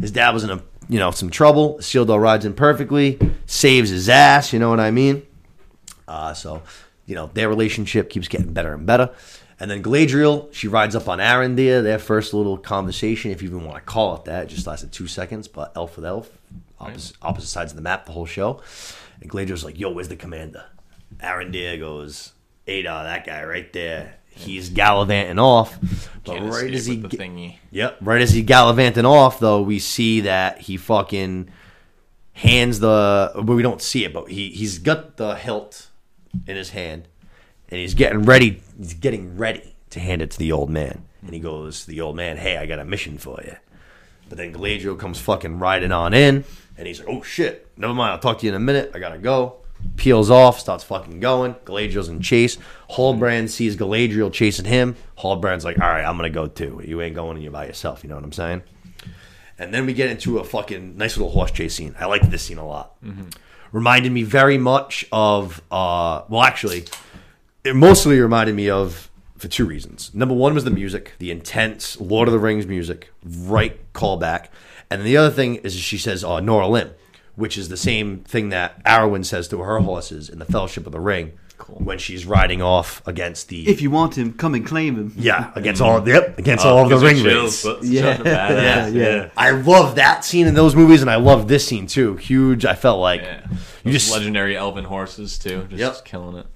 His 0.00 0.10
dad 0.10 0.30
was 0.34 0.44
in 0.44 0.50
a 0.50 0.62
you 0.88 0.98
know 0.98 1.10
some 1.10 1.30
trouble. 1.30 1.78
Sildor 1.78 2.20
rides 2.20 2.44
in 2.44 2.54
perfectly, 2.54 3.18
saves 3.46 3.90
his 3.90 4.08
ass. 4.08 4.52
You 4.52 4.58
know 4.58 4.70
what 4.70 4.80
I 4.80 4.90
mean? 4.90 5.26
Uh, 6.08 6.34
so, 6.34 6.62
you 7.04 7.14
know, 7.14 7.30
their 7.34 7.48
relationship 7.48 8.10
keeps 8.10 8.28
getting 8.28 8.52
better 8.52 8.74
and 8.74 8.86
better. 8.86 9.10
And 9.58 9.70
then 9.70 9.82
Galadriel, 9.82 10.52
she 10.52 10.68
rides 10.68 10.94
up 10.94 11.08
on 11.08 11.18
Arondir. 11.18 11.82
Their 11.82 11.98
first 11.98 12.34
little 12.34 12.58
conversation, 12.58 13.30
if 13.30 13.42
you 13.42 13.48
even 13.48 13.64
want 13.64 13.76
to 13.76 13.82
call 13.82 14.16
it 14.16 14.26
that, 14.26 14.44
it 14.44 14.48
just 14.48 14.66
lasted 14.66 14.92
two 14.92 15.06
seconds, 15.06 15.48
but 15.48 15.72
elf 15.74 15.96
with 15.96 16.04
elf, 16.04 16.30
opposite, 16.78 17.16
opposite 17.22 17.48
sides 17.48 17.72
of 17.72 17.76
the 17.76 17.82
map, 17.82 18.04
the 18.04 18.12
whole 18.12 18.26
show. 18.26 18.60
And 19.20 19.30
Galadriel's 19.30 19.64
like, 19.64 19.78
yo, 19.78 19.90
where's 19.90 20.08
the 20.08 20.16
commander? 20.16 20.66
Arondir 21.18 21.78
goes, 21.78 22.32
Adar, 22.68 23.04
that 23.04 23.24
guy 23.24 23.44
right 23.44 23.72
there. 23.72 24.16
He's 24.36 24.68
gallivanting 24.68 25.38
off. 25.38 25.78
But 26.24 26.42
right 26.42 26.72
as 26.72 26.86
he 26.86 26.98
thingy. 26.98 27.58
Yep. 27.70 27.98
Right 28.00 28.20
as 28.20 28.32
he 28.32 28.42
gallivanting 28.42 29.06
off, 29.06 29.40
though, 29.40 29.62
we 29.62 29.78
see 29.78 30.20
that 30.20 30.60
he 30.60 30.76
fucking 30.76 31.48
hands 32.34 32.80
the. 32.80 33.32
But 33.34 33.46
we 33.46 33.62
don't 33.62 33.80
see 33.80 34.04
it, 34.04 34.12
but 34.12 34.30
he 34.30 34.50
he's 34.50 34.78
got 34.78 35.16
the 35.16 35.36
hilt 35.36 35.88
in 36.46 36.56
his 36.56 36.70
hand, 36.70 37.08
and 37.70 37.80
he's 37.80 37.94
getting 37.94 38.22
ready. 38.22 38.62
He's 38.78 38.94
getting 38.94 39.36
ready 39.38 39.74
to 39.90 40.00
hand 40.00 40.20
it 40.20 40.30
to 40.32 40.38
the 40.38 40.52
old 40.52 40.68
man, 40.68 41.04
and 41.22 41.32
he 41.32 41.40
goes 41.40 41.84
to 41.84 41.90
the 41.90 42.00
old 42.00 42.16
man, 42.16 42.36
"Hey, 42.36 42.58
I 42.58 42.66
got 42.66 42.78
a 42.78 42.84
mission 42.84 43.18
for 43.18 43.40
you." 43.44 43.56
But 44.28 44.38
then 44.38 44.52
Galadriel 44.52 44.98
comes 44.98 45.20
fucking 45.20 45.60
riding 45.60 45.92
on 45.92 46.12
in, 46.12 46.44
and 46.76 46.86
he's 46.86 46.98
like, 46.98 47.08
"Oh 47.08 47.22
shit, 47.22 47.68
never 47.76 47.94
mind. 47.94 48.12
I'll 48.12 48.18
talk 48.18 48.40
to 48.40 48.46
you 48.46 48.50
in 48.50 48.56
a 48.56 48.60
minute. 48.60 48.90
I 48.94 48.98
gotta 48.98 49.18
go." 49.18 49.58
Peels 49.96 50.30
off, 50.30 50.60
starts 50.60 50.84
fucking 50.84 51.20
going. 51.20 51.54
Galadriel's 51.64 52.08
in 52.08 52.20
chase. 52.20 52.58
Halbrand 52.90 53.48
sees 53.48 53.76
Galadriel 53.76 54.32
chasing 54.32 54.66
him. 54.66 54.96
Halbrand's 55.18 55.64
like, 55.64 55.80
"All 55.80 55.88
right, 55.88 56.04
I'm 56.04 56.16
gonna 56.16 56.30
go 56.30 56.46
too. 56.46 56.80
You 56.84 57.00
ain't 57.00 57.14
going, 57.14 57.36
and 57.36 57.42
you're 57.42 57.52
by 57.52 57.66
yourself. 57.66 58.02
You 58.02 58.10
know 58.10 58.16
what 58.16 58.24
I'm 58.24 58.32
saying?" 58.32 58.62
And 59.58 59.72
then 59.72 59.86
we 59.86 59.94
get 59.94 60.10
into 60.10 60.38
a 60.38 60.44
fucking 60.44 60.96
nice 60.98 61.16
little 61.16 61.32
horse 61.32 61.50
chase 61.50 61.74
scene. 61.74 61.94
I 61.98 62.04
like 62.06 62.30
this 62.30 62.42
scene 62.42 62.58
a 62.58 62.66
lot. 62.66 62.94
Reminded 63.72 64.12
me 64.12 64.22
very 64.22 64.58
much 64.58 65.06
of, 65.10 65.60
uh, 65.70 66.22
well, 66.28 66.42
actually, 66.42 66.84
it 67.64 67.74
mostly 67.74 68.20
reminded 68.20 68.54
me 68.54 68.68
of 68.68 69.10
for 69.38 69.48
two 69.48 69.66
reasons. 69.66 70.10
Number 70.14 70.34
one 70.34 70.54
was 70.54 70.64
the 70.64 70.70
music, 70.70 71.12
the 71.18 71.30
intense 71.30 71.98
Lord 72.00 72.28
of 72.28 72.32
the 72.32 72.38
Rings 72.38 72.66
music, 72.66 73.10
right 73.24 73.80
callback. 73.92 74.48
And 74.90 75.02
the 75.02 75.16
other 75.16 75.30
thing 75.30 75.56
is 75.56 75.74
she 75.74 75.98
says 75.98 76.22
uh, 76.22 76.40
Nora 76.40 76.68
Lim, 76.68 76.90
which 77.36 77.56
is 77.56 77.68
the 77.68 77.76
same 77.76 78.20
thing 78.24 78.48
that 78.50 78.82
Arwen 78.84 79.24
says 79.24 79.46
to 79.48 79.58
her 79.60 79.78
horses 79.80 80.28
in 80.28 80.38
the 80.38 80.44
Fellowship 80.44 80.86
of 80.86 80.92
the 80.92 81.00
Ring 81.00 81.32
when 81.68 81.98
she's 81.98 82.26
riding 82.26 82.60
off 82.60 83.00
against 83.06 83.48
the 83.48 83.66
If 83.66 83.80
you 83.80 83.90
want 83.90 84.16
him, 84.18 84.34
come 84.34 84.54
and 84.54 84.66
claim 84.66 84.94
him. 84.96 85.12
yeah 85.16 85.52
against 85.54 85.80
all 85.80 86.06
yep 86.06 86.38
against 86.38 86.66
Oh, 86.66 86.76
all 86.76 86.82
of 86.84 86.90
the 86.90 86.96
gives 86.96 87.02
ring 87.02 87.22
chills, 87.24 87.42
rates. 87.44 87.62
but 87.64 87.76
it's 87.78 87.88
Yeah. 87.88 88.02
such 88.16 88.20
a 88.20 88.24
badass, 88.28 88.94
Yeah, 88.94 89.14
yeah. 89.14 89.28
I 89.36 89.50
love 89.52 89.94
that 89.96 90.22
scene 90.24 90.46
in 90.46 90.54
those 90.54 90.76
movies, 90.76 91.00
and 91.00 91.10
I 91.10 91.16
love 91.16 91.48
this 91.48 91.66
scene 91.66 91.86
too. 91.86 92.16
Huge. 92.16 92.64
I 92.66 92.74
felt 92.74 93.00
like 93.00 93.22
Yeah. 93.22 93.40
you 93.84 93.92
just 93.92 94.12
legendary 94.12 94.54
elven 94.56 94.84
horses 94.84 95.38
too, 95.38 95.66
just 95.70 95.80
Yep. 95.80 96.04
killing 96.04 96.36
it. 96.36 96.46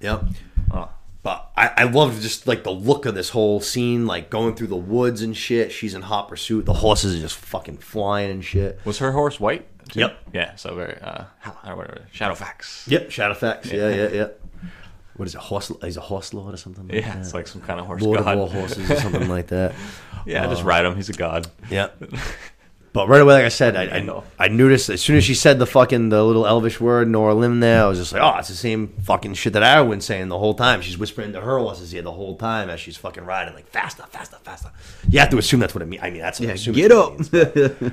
Yep. 0.00 0.24
Oh. 0.70 0.88
But 1.22 1.50
I, 1.56 1.70
I 1.78 1.84
love 1.84 2.20
just 2.20 2.46
like 2.48 2.62
the 2.64 2.72
look 2.72 3.06
of 3.06 3.14
this 3.14 3.30
whole 3.30 3.60
scene, 3.60 4.06
like 4.06 4.28
going 4.28 4.54
through 4.56 4.66
the 4.66 4.76
woods 4.76 5.22
and 5.22 5.36
shit. 5.36 5.70
She's 5.72 5.94
in 5.94 6.02
hot 6.02 6.28
pursuit. 6.28 6.66
The 6.66 6.72
horses 6.74 7.14
are 7.16 7.20
just 7.20 7.36
fucking 7.36 7.78
flying 7.78 8.30
and 8.30 8.44
shit. 8.44 8.80
Was 8.84 8.98
her 8.98 9.12
horse 9.12 9.38
white? 9.38 9.66
Too? 9.92 10.00
Yep. 10.00 10.18
Yeah. 10.34 10.56
So 10.56 10.74
very 10.74 10.98
uh, 11.00 11.24
or 11.66 11.76
whatever. 11.76 12.02
Shadowfax. 12.14 12.88
Yep. 12.88 13.08
Shadowfax. 13.10 13.72
Yeah, 13.72 13.88
yeah, 13.90 14.08
yeah. 14.08 14.28
What 15.16 15.28
is 15.28 15.34
it? 15.34 15.42
Horse? 15.42 15.70
He's 15.82 15.98
a 15.98 16.00
horse 16.00 16.32
lord 16.32 16.54
or 16.54 16.56
something. 16.56 16.88
Like 16.88 16.96
Yeah, 17.02 17.12
that? 17.12 17.18
it's 17.18 17.34
like 17.34 17.46
some 17.46 17.60
kind 17.60 17.78
of 17.78 17.84
horse 17.86 18.00
Lord 18.02 18.20
god. 18.20 18.32
of 18.32 18.40
all 18.40 18.48
horses 18.48 18.90
or 18.90 18.96
something 18.96 19.28
like 19.28 19.48
that. 19.48 19.74
Yeah, 20.26 20.46
just 20.46 20.62
ride 20.62 20.84
him. 20.86 20.94
He's 20.96 21.08
a 21.10 21.12
god. 21.14 21.46
Yeah. 21.70 21.88
But 22.94 23.08
right 23.08 23.22
away, 23.22 23.32
like 23.32 23.44
I 23.46 23.48
said, 23.48 23.74
I, 23.74 23.84
I. 23.84 24.22
I 24.38 24.48
noticed 24.48 24.90
as 24.90 25.00
soon 25.00 25.16
as 25.16 25.24
she 25.24 25.32
said 25.34 25.58
the 25.58 25.64
fucking 25.64 26.10
the 26.10 26.22
little 26.22 26.46
elvish 26.46 26.78
word 26.78 27.08
Nora 27.08 27.32
Lim 27.34 27.60
there, 27.60 27.84
I 27.84 27.86
was 27.88 27.98
just 27.98 28.12
like, 28.12 28.20
oh, 28.20 28.38
it's 28.38 28.48
the 28.48 28.54
same 28.54 28.88
fucking 29.04 29.32
shit 29.32 29.54
that 29.54 29.62
Arwen's 29.62 30.04
saying 30.04 30.28
the 30.28 30.38
whole 30.38 30.52
time. 30.52 30.82
She's 30.82 30.98
whispering 30.98 31.32
to 31.32 31.40
her 31.40 31.58
horses 31.58 31.90
here 31.92 32.02
the 32.02 32.12
whole 32.12 32.36
time 32.36 32.68
as 32.68 32.80
she's 32.80 32.98
fucking 32.98 33.24
riding, 33.24 33.54
like 33.54 33.66
faster, 33.68 34.02
faster, 34.10 34.36
faster. 34.42 34.70
You 35.08 35.20
have 35.20 35.30
to 35.30 35.38
assume 35.38 35.60
that's 35.60 35.74
what 35.74 35.80
it 35.80 35.86
means. 35.86 36.02
I 36.02 36.10
mean, 36.10 36.20
that's 36.20 36.38
what 36.38 36.50
I 36.50 36.52
Yeah, 36.52 36.54
assume 36.56 36.74
get 36.74 36.92
up. 36.92 37.12
means. 37.14 37.30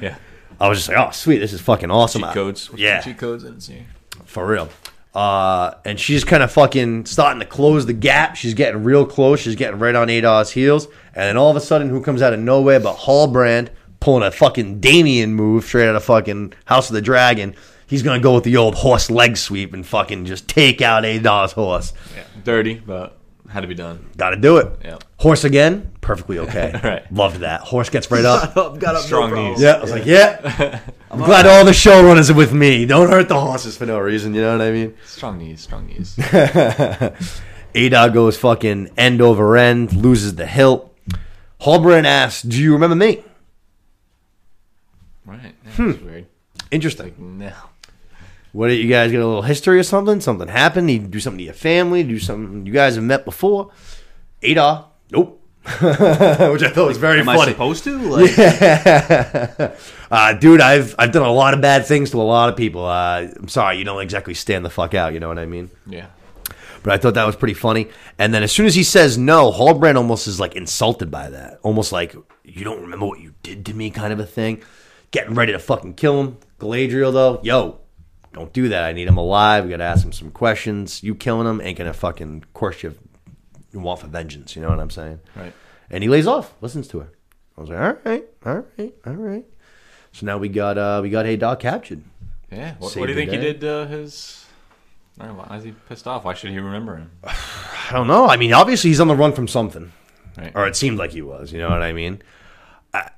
Yeah. 0.02 0.16
I 0.60 0.68
was 0.68 0.80
just 0.80 0.90
like, 0.90 0.98
oh, 0.98 1.12
sweet, 1.12 1.38
this 1.40 1.54
is 1.54 1.62
fucking 1.62 1.90
awesome. 1.92 2.22
Cheat 2.24 2.32
codes. 2.34 2.70
What's 2.70 2.82
Yeah. 2.82 3.02
cheat 3.02 3.18
codes 3.18 3.44
in 3.44 3.60
here. 3.60 3.86
For 4.26 4.46
real. 4.46 4.70
Uh, 5.16 5.74
and 5.86 6.00
she's 6.00 6.24
kind 6.24 6.44
of 6.44 6.52
fucking 6.52 7.06
starting 7.06 7.40
to 7.40 7.46
close 7.46 7.86
the 7.86 7.94
gap. 7.94 8.36
She's 8.36 8.54
getting 8.54 8.84
real 8.84 9.06
close. 9.06 9.40
She's 9.40 9.56
getting 9.56 9.80
right 9.80 9.96
on 9.96 10.10
Adar's 10.10 10.52
heels. 10.52 10.86
And 11.16 11.24
then 11.24 11.38
all 11.38 11.50
of 11.50 11.56
a 11.56 11.62
sudden, 11.62 11.90
who 11.90 12.02
comes 12.02 12.22
out 12.22 12.34
of 12.34 12.40
nowhere 12.40 12.80
but 12.80 12.96
Halbrand 12.98 13.70
pulling 14.00 14.24
a 14.24 14.32
fucking 14.32 14.80
Daemon 14.80 15.34
move 15.34 15.64
straight 15.66 15.90
out 15.90 15.96
of 15.96 16.04
fucking 16.04 16.54
House 16.66 16.90
of 16.90 16.94
the 16.94 17.02
Dragon. 17.02 17.56
He's 17.88 18.04
going 18.04 18.20
to 18.20 18.24
go 18.24 18.36
with 18.36 18.44
the 18.44 18.56
old 18.58 18.76
horse 18.76 19.10
leg 19.10 19.36
sweep 19.36 19.74
and 19.74 19.86
fucking 19.86 20.26
just 20.26 20.48
take 20.48 20.82
out 20.82 21.04
Adar's 21.06 21.54
horse. 21.54 21.92
Yeah. 22.16 22.24
Dirty, 22.44 22.76
but 22.76 23.18
had 23.50 23.62
to 23.62 23.68
be 23.68 23.76
done. 23.76 24.10
Got 24.16 24.32
to 24.32 24.38
do 24.38 24.58
it. 24.58 24.80
Yeah. 24.84 24.98
Horse 25.18 25.44
again, 25.44 25.92
perfectly 26.02 26.40
okay. 26.46 26.80
Right. 26.84 27.12
Loved 27.14 27.38
that. 27.38 27.62
Horse 27.62 27.90
gets 27.90 28.10
right 28.12 28.26
up. 28.26 28.56
up, 28.58 28.80
got 28.80 28.96
up, 28.96 29.04
Strong 29.04 29.32
no 29.32 29.50
knees. 29.50 29.62
Yeah, 29.62 29.74
I 29.74 29.82
was 29.82 29.92
like, 29.92 30.06
yeah. 30.06 30.80
I'm 31.12 31.20
glad 31.20 31.46
all 31.46 31.66
the 31.66 31.72
showrunners 31.72 32.30
are 32.30 32.36
with 32.36 32.54
me. 32.54 32.86
Don't 32.86 33.10
hurt 33.10 33.28
the 33.28 33.40
horses 33.40 33.76
for 33.78 33.86
no 33.86 34.00
reason. 34.00 34.34
You 34.34 34.42
know 34.42 34.58
what 34.58 34.66
I 34.66 34.72
mean? 34.72 34.96
Strong 35.06 35.40
knees. 35.40 35.62
Strong 35.62 35.88
knees. 35.88 36.18
Adar 37.76 38.10
goes 38.10 38.38
fucking 38.38 38.92
end 38.98 39.22
over 39.22 39.58
end, 39.58 39.94
loses 39.94 40.36
the 40.36 40.46
hilt. 40.46 40.96
Halbrand 41.62 42.06
asks, 42.06 42.42
"Do 42.42 42.62
you 42.62 42.74
remember 42.74 42.96
me?" 42.96 43.24
right. 45.26 45.56
It's 45.66 45.76
hmm. 45.76 46.06
weird. 46.06 46.26
Interesting. 46.72 47.38
No. 47.38 47.54
What 48.52 48.68
you 48.72 48.90
guys 48.90 49.12
got 49.12 49.20
a 49.20 49.26
little 49.28 49.42
history 49.44 49.80
or 49.80 49.84
something? 49.84 50.20
Something 50.22 50.48
happened? 50.48 50.90
You 50.90 51.00
do 51.00 51.20
something 51.20 51.38
to 51.38 51.44
your 51.44 51.54
family? 51.54 52.04
Do 52.04 52.18
something 52.20 52.66
you 52.66 52.74
guys 52.74 52.96
have 52.96 53.04
met 53.04 53.26
before? 53.26 53.72
Adar, 54.44 54.90
nope. 55.12 55.36
Which 55.66 55.82
I 55.84 56.70
thought 56.74 56.88
was 56.88 56.98
very 56.98 57.20
Am 57.20 57.30
I 57.30 57.36
funny. 57.36 57.52
supposed 57.52 57.84
to? 57.84 58.00
Like, 58.10 59.78
uh, 60.12 60.34
dude, 60.34 60.62
I've 60.62 60.96
I've 60.98 61.12
done 61.12 61.22
a 61.26 61.32
lot 61.32 61.54
of 61.54 61.62
bad 61.62 61.86
things 61.86 62.10
to 62.12 62.18
a 62.18 62.24
lot 62.24 62.50
of 62.50 62.56
people. 62.56 62.86
Uh, 62.86 63.28
I'm 63.36 63.48
sorry, 63.50 63.78
you 63.78 63.84
don't 63.84 64.02
exactly 64.02 64.34
stand 64.34 64.66
the 64.66 64.70
fuck 64.72 64.96
out. 64.96 65.14
You 65.14 65.20
know 65.20 65.28
what 65.28 65.38
I 65.38 65.46
mean? 65.46 65.70
Yeah. 65.86 66.08
But 66.82 66.94
I 66.94 66.98
thought 66.98 67.14
that 67.16 67.26
was 67.26 67.36
pretty 67.36 67.54
funny. 67.54 67.90
And 68.18 68.34
then 68.34 68.42
as 68.42 68.52
soon 68.52 68.66
as 68.66 68.74
he 68.74 68.84
says 68.84 69.18
no, 69.18 69.52
Halbrand 69.52 69.98
almost 69.98 70.28
is 70.28 70.40
like 70.40 70.56
insulted 70.56 71.12
by 71.12 71.30
that. 71.30 71.60
Almost 71.62 71.92
like, 71.92 72.16
you 72.44 72.64
don't 72.64 72.82
remember 72.82 73.06
what 73.06 73.20
you 73.20 73.34
did 73.44 73.66
to 73.68 73.74
me 73.74 73.90
kind 73.92 74.14
of 74.14 74.20
a 74.20 74.26
thing. 74.26 74.64
Getting 75.12 75.36
ready 75.36 75.52
to 75.52 75.60
fucking 75.60 75.96
kill 75.96 76.20
him. 76.22 76.38
Galadriel, 76.60 77.12
though, 77.12 77.40
yo, 77.44 77.80
don't 78.34 78.54
do 78.54 78.70
that. 78.70 78.84
I 78.84 78.94
need 78.94 79.08
him 79.08 79.18
alive. 79.18 79.66
We 79.66 79.72
got 79.72 79.78
to 79.78 79.84
ask 79.84 80.06
him 80.06 80.12
some 80.12 80.32
questions. 80.32 81.04
You 81.04 81.16
killing 81.16 81.48
him 81.48 81.62
ain't 81.62 81.78
going 81.78 81.92
to 81.92 81.98
fucking 81.98 82.46
course 82.54 82.84
you, 82.84 82.96
you 83.72 83.80
want 83.80 84.00
for 84.02 84.08
vengeance. 84.08 84.56
You 84.56 84.62
know 84.62 84.70
what 84.70 84.80
I'm 84.80 84.90
saying? 84.90 85.20
Right. 85.36 85.54
And 85.90 86.04
he 86.04 86.10
lays 86.10 86.28
off, 86.28 86.54
listens 86.62 86.88
to 86.90 87.00
her. 87.00 87.12
I 87.58 87.62
was 87.62 87.70
like, 87.70 87.80
all 87.80 88.12
right, 88.12 88.26
all 88.46 88.64
right, 88.78 88.94
all 89.06 89.14
right. 89.14 89.46
So 90.12 90.26
now 90.26 90.38
we 90.38 90.50
got 90.50 90.78
uh 90.78 91.00
we 91.04 91.10
got 91.10 91.26
Hey 91.26 91.36
Dog 91.36 91.60
captured. 91.60 92.04
Yeah. 92.52 92.76
What, 92.80 92.96
what 92.96 93.06
do 93.06 93.12
you 93.12 93.16
think 93.16 93.32
he 93.32 93.38
did? 93.38 93.64
Uh, 93.64 93.86
his. 93.86 94.46
Know, 95.20 95.34
why 95.34 95.58
is 95.58 95.66
he 95.66 95.74
pissed 95.90 96.08
off? 96.08 96.24
Why 96.24 96.34
should 96.34 96.52
he 96.52 96.60
remember 96.60 96.96
him? 96.96 97.12
I 97.24 97.92
don't 97.92 98.08
know. 98.08 98.28
I 98.28 98.38
mean, 98.38 98.54
obviously 98.54 98.90
he's 98.90 99.02
on 99.02 99.08
the 99.08 99.16
run 99.16 99.34
from 99.34 99.48
something. 99.48 99.92
Right. 100.38 100.52
or 100.56 100.68
it 100.68 100.76
seemed 100.78 100.98
like 100.98 101.12
he 101.12 101.22
was. 101.22 101.52
You 101.52 101.60
know 101.60 101.70
what 101.70 101.82
I 101.82 101.92
mean? 101.92 102.22
I, 102.94 103.10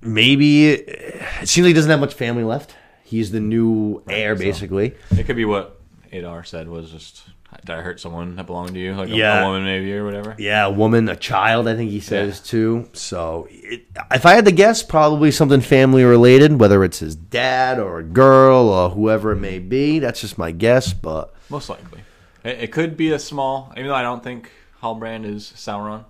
maybe 0.00 0.70
it 0.70 1.48
seems 1.48 1.64
like 1.64 1.68
he 1.68 1.72
doesn't 1.74 1.90
have 1.90 2.00
much 2.00 2.14
family 2.14 2.44
left. 2.44 2.74
He's 3.04 3.30
the 3.30 3.40
new 3.40 4.02
heir, 4.08 4.34
so- 4.36 4.42
basically. 4.42 4.94
It 5.16 5.24
could 5.26 5.36
be 5.36 5.44
what 5.44 5.80
Adar 6.12 6.42
said 6.44 6.68
was 6.68 6.90
just, 6.90 7.22
did 7.60 7.70
I 7.70 7.80
hurt 7.82 8.00
someone 8.00 8.34
that 8.36 8.46
belonged 8.46 8.72
to 8.74 8.80
you? 8.80 8.94
Like 8.94 9.08
a, 9.10 9.12
Yeah. 9.16 9.42
a 9.42 9.46
woman 9.46 9.64
maybe 9.64 9.92
or 9.94 10.04
whatever? 10.04 10.34
Yeah, 10.38 10.66
a 10.66 10.70
woman, 10.70 11.08
a 11.08 11.16
child. 11.16 11.68
I 11.68 11.76
think 11.76 11.90
he 11.90 12.00
says 12.00 12.40
too. 12.40 12.88
So, 12.94 13.46
it, 13.50 13.84
if 14.10 14.24
I 14.26 14.34
had 14.34 14.44
to 14.46 14.52
guess, 14.52 14.82
probably 14.82 15.30
something 15.30 15.60
family 15.60 16.02
related, 16.04 16.58
whether 16.58 16.82
it's 16.82 16.98
his 17.00 17.14
dad 17.14 17.78
or 17.78 17.98
a 17.98 18.02
girl 18.04 18.68
or 18.68 18.90
whoever 18.90 19.32
it 19.32 19.36
may 19.36 19.58
be. 19.58 19.98
That's 19.98 20.20
just 20.20 20.38
my 20.38 20.50
guess, 20.50 20.92
but 20.92 21.34
Most 21.50 21.68
likely. 21.68 22.00
It, 22.42 22.60
it 22.64 22.72
could 22.72 22.96
be 22.96 23.12
a 23.12 23.18
small, 23.18 23.72
even 23.76 23.88
though 23.88 23.94
I 23.94 24.02
don't 24.02 24.22
think 24.24 24.50
Halbrand 24.82 25.24
is 25.26 25.52
Sauron. 25.56 26.04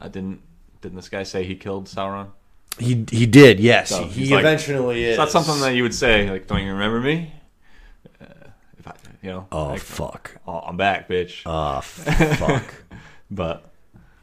I 0.00 0.08
didn't, 0.08 0.40
didn't 0.82 0.96
this 0.96 1.08
guy 1.08 1.22
say 1.22 1.44
he 1.44 1.54
killed 1.54 1.86
Sauron? 1.86 2.28
He 2.78 3.04
he 3.10 3.26
did. 3.26 3.60
Yes, 3.60 3.90
So, 3.90 4.04
he 4.04 4.30
like- 4.34 4.40
eventually 4.40 5.04
is. 5.04 5.10
It's 5.10 5.18
not 5.18 5.30
something 5.44 5.60
that 5.62 5.74
you 5.74 5.82
would 5.82 5.94
say, 5.94 6.28
like, 6.30 6.46
don't 6.46 6.62
you 6.62 6.72
remember 6.72 7.00
me? 7.00 7.32
Uh, 8.20 8.24
if 8.78 8.88
I, 8.88 8.92
you 9.22 9.30
know, 9.30 9.46
Oh 9.52 9.66
like, 9.68 9.80
fuck! 9.80 10.36
oh, 10.46 10.58
I'm 10.60 10.76
back, 10.76 11.08
bitch. 11.08 11.42
Oh 11.46 11.80
fuck! 11.80 12.74
but 13.30 13.70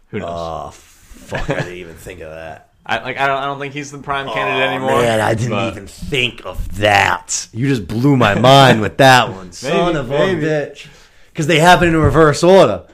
who 0.08 0.20
knows? 0.20 0.30
Oh 0.32 0.70
fuck! 0.72 1.50
I 1.50 1.56
didn't 1.56 1.74
even 1.76 1.96
think 1.96 2.20
of 2.22 2.30
that. 2.32 2.70
I 2.86 2.98
like. 3.04 3.18
I 3.20 3.28
don't. 3.28 3.38
I 3.38 3.46
don't 3.46 3.60
think 3.60 3.74
he's 3.74 3.92
the 3.92 4.00
prime 4.00 4.28
candidate 4.28 4.70
Oh, 4.70 4.74
anymore. 4.74 5.02
Man, 5.02 5.20
I 5.22 5.34
didn't 5.36 5.52
but- 5.52 5.68
even 5.74 5.88
think 5.88 6.46
of 6.46 6.78
that. 6.80 7.48
You 7.54 7.68
just 7.68 7.88
blew 7.88 8.18
my 8.18 8.34
mind 8.40 8.82
with 8.82 8.98
that 8.98 9.30
one. 9.30 9.52
Son 9.52 9.96
of 9.96 10.10
maybe. 10.10 10.46
a 10.46 10.50
bitch. 10.72 10.88
Because 11.32 11.48
they 11.48 11.60
happen 11.60 11.88
in 11.90 11.96
reverse 11.96 12.44
order. 12.44 12.86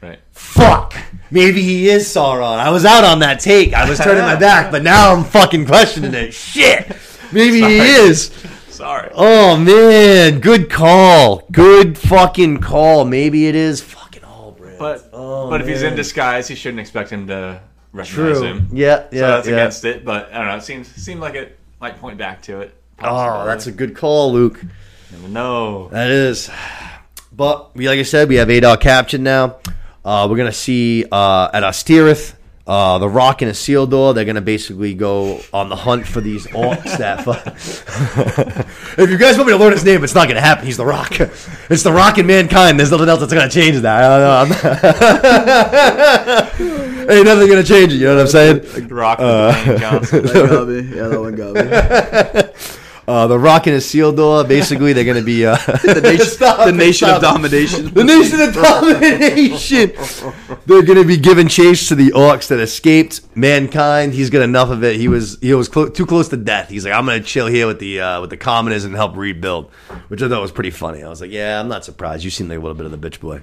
Right. 0.00 0.18
Fuck. 0.30 0.94
Maybe 1.32 1.62
he 1.62 1.88
is 1.88 2.06
Sauron. 2.06 2.58
I 2.58 2.68
was 2.68 2.84
out 2.84 3.04
on 3.04 3.20
that 3.20 3.40
take. 3.40 3.72
I 3.72 3.88
was 3.88 3.98
turning 4.04 4.22
my 4.22 4.36
back, 4.36 4.70
but 4.70 4.82
now 4.82 5.14
I'm 5.14 5.24
fucking 5.24 5.64
questioning 5.64 6.12
it. 6.12 6.34
Shit. 6.34 6.94
Maybe 7.32 7.62
he 7.62 7.78
is. 7.78 8.30
Sorry. 8.68 9.10
Oh 9.14 9.56
man, 9.56 10.40
good 10.40 10.68
call. 10.68 11.44
Good 11.50 11.96
fucking 11.96 12.58
call. 12.58 13.06
Maybe 13.06 13.46
it 13.46 13.54
is 13.54 13.80
fucking 13.80 14.20
Halbrand. 14.22 14.78
But 14.78 15.08
Oh, 15.14 15.48
but 15.48 15.62
if 15.62 15.66
he's 15.66 15.82
in 15.82 15.96
disguise, 15.96 16.48
he 16.48 16.54
shouldn't 16.54 16.80
expect 16.80 17.08
him 17.08 17.26
to 17.28 17.62
recognize 17.92 18.38
True. 18.38 18.42
him. 18.42 18.68
Yeah, 18.70 19.06
yeah. 19.10 19.20
so 19.20 19.26
that's 19.28 19.48
yeah. 19.48 19.54
against 19.54 19.84
it. 19.86 20.04
But 20.04 20.30
I 20.34 20.38
don't 20.38 20.48
know. 20.48 20.56
It 20.56 20.62
seems 20.64 20.88
seemed 20.88 21.20
like 21.20 21.34
it 21.34 21.58
might 21.80 21.98
point 21.98 22.18
back 22.18 22.42
to 22.42 22.60
it. 22.60 22.74
Oh, 23.02 23.46
that's 23.46 23.66
a 23.66 23.72
good 23.72 23.96
call, 23.96 24.32
Luke. 24.34 24.62
no. 25.28 25.88
That 25.88 26.10
is. 26.10 26.50
But 27.34 27.74
we, 27.74 27.88
like 27.88 27.98
I 27.98 28.02
said, 28.02 28.28
we 28.28 28.34
have 28.34 28.50
Adar 28.50 28.76
caption 28.76 29.22
now. 29.22 29.56
Uh, 30.04 30.26
we're 30.30 30.36
gonna 30.36 30.52
see 30.52 31.04
uh, 31.12 31.48
at 31.52 31.62
Ostirith, 31.62 32.34
uh, 32.66 32.98
the 32.98 33.08
Rock 33.08 33.40
and 33.42 33.50
Isildur. 33.52 34.14
They're 34.14 34.24
gonna 34.24 34.40
basically 34.40 34.94
go 34.94 35.40
on 35.52 35.68
the 35.68 35.76
hunt 35.76 36.06
for 36.08 36.20
these 36.20 36.46
orcs. 36.48 36.98
that 36.98 37.22
fu- 37.24 37.30
if 39.02 39.10
you 39.10 39.16
guys 39.18 39.36
want 39.36 39.46
me 39.48 39.52
to 39.52 39.58
learn 39.58 39.72
his 39.72 39.84
name, 39.84 40.02
it's 40.02 40.14
not 40.14 40.26
gonna 40.28 40.40
happen. 40.40 40.66
He's 40.66 40.76
the 40.76 40.84
Rock. 40.86 41.12
It's 41.70 41.82
the 41.84 41.92
Rock 41.92 42.18
and 42.18 42.26
mankind. 42.26 42.78
There's 42.80 42.90
nothing 42.90 43.08
else 43.08 43.20
that's 43.20 43.32
gonna 43.32 43.48
change 43.48 43.78
that. 43.82 44.02
I 44.02 44.44
don't 44.44 44.50
know. 47.06 47.08
Ain't 47.14 47.24
nothing 47.26 47.48
gonna 47.48 47.62
change 47.64 47.92
it. 47.92 47.96
You 47.96 48.06
know 48.06 48.14
what 48.16 48.20
I'm 48.22 48.28
saying? 48.28 48.88
Rock 48.88 49.18
Uh, 49.20 49.52
Dwayne 49.52 49.78
Johnson. 49.80 50.22
that 50.24 50.34
got 50.50 50.68
me. 50.68 50.80
Yeah, 50.96 51.08
that 51.08 51.20
one 51.20 51.34
got 51.36 51.54
me. 51.54 51.62
Uh, 53.06 53.26
the 53.26 53.38
Rock 53.38 53.66
and 53.66 53.76
Isildur. 53.76 54.46
Basically, 54.46 54.92
they're 54.92 55.04
gonna 55.04 55.22
be 55.22 55.44
uh, 55.44 55.56
The 55.82 56.00
nation, 56.02 56.26
Stop 56.32 56.66
the 56.66 56.72
nation 56.72 57.08
of 57.08 57.20
domination. 57.20 57.92
The 57.92 58.04
nation 58.04 58.40
of 58.40 58.54
domination. 58.54 59.92
They're 60.66 60.82
going 60.82 60.98
to 60.98 61.04
be 61.04 61.16
giving 61.16 61.48
chase 61.48 61.88
to 61.88 61.94
the 61.96 62.10
orcs 62.12 62.48
that 62.48 62.60
escaped 62.60 63.20
mankind. 63.36 64.14
He's 64.14 64.30
got 64.30 64.42
enough 64.42 64.70
of 64.70 64.84
it. 64.84 64.96
He 64.96 65.08
was 65.08 65.38
he 65.40 65.52
was 65.54 65.68
clo- 65.68 65.88
too 65.88 66.06
close 66.06 66.28
to 66.28 66.36
death. 66.36 66.68
He's 66.68 66.84
like, 66.84 66.94
I'm 66.94 67.04
going 67.04 67.20
to 67.20 67.26
chill 67.26 67.46
here 67.48 67.66
with 67.66 67.80
the 67.80 68.00
uh, 68.00 68.20
with 68.20 68.30
the 68.30 68.36
commoners 68.36 68.84
and 68.84 68.94
help 68.94 69.16
rebuild, 69.16 69.70
which 70.08 70.22
I 70.22 70.28
thought 70.28 70.40
was 70.40 70.52
pretty 70.52 70.70
funny. 70.70 71.02
I 71.02 71.08
was 71.08 71.20
like, 71.20 71.30
yeah, 71.32 71.58
I'm 71.58 71.68
not 71.68 71.84
surprised. 71.84 72.22
You 72.22 72.30
seem 72.30 72.48
like 72.48 72.58
a 72.58 72.60
little 72.60 72.76
bit 72.76 72.86
of 72.86 72.92
the 72.92 73.10
bitch 73.10 73.20
boy. 73.20 73.42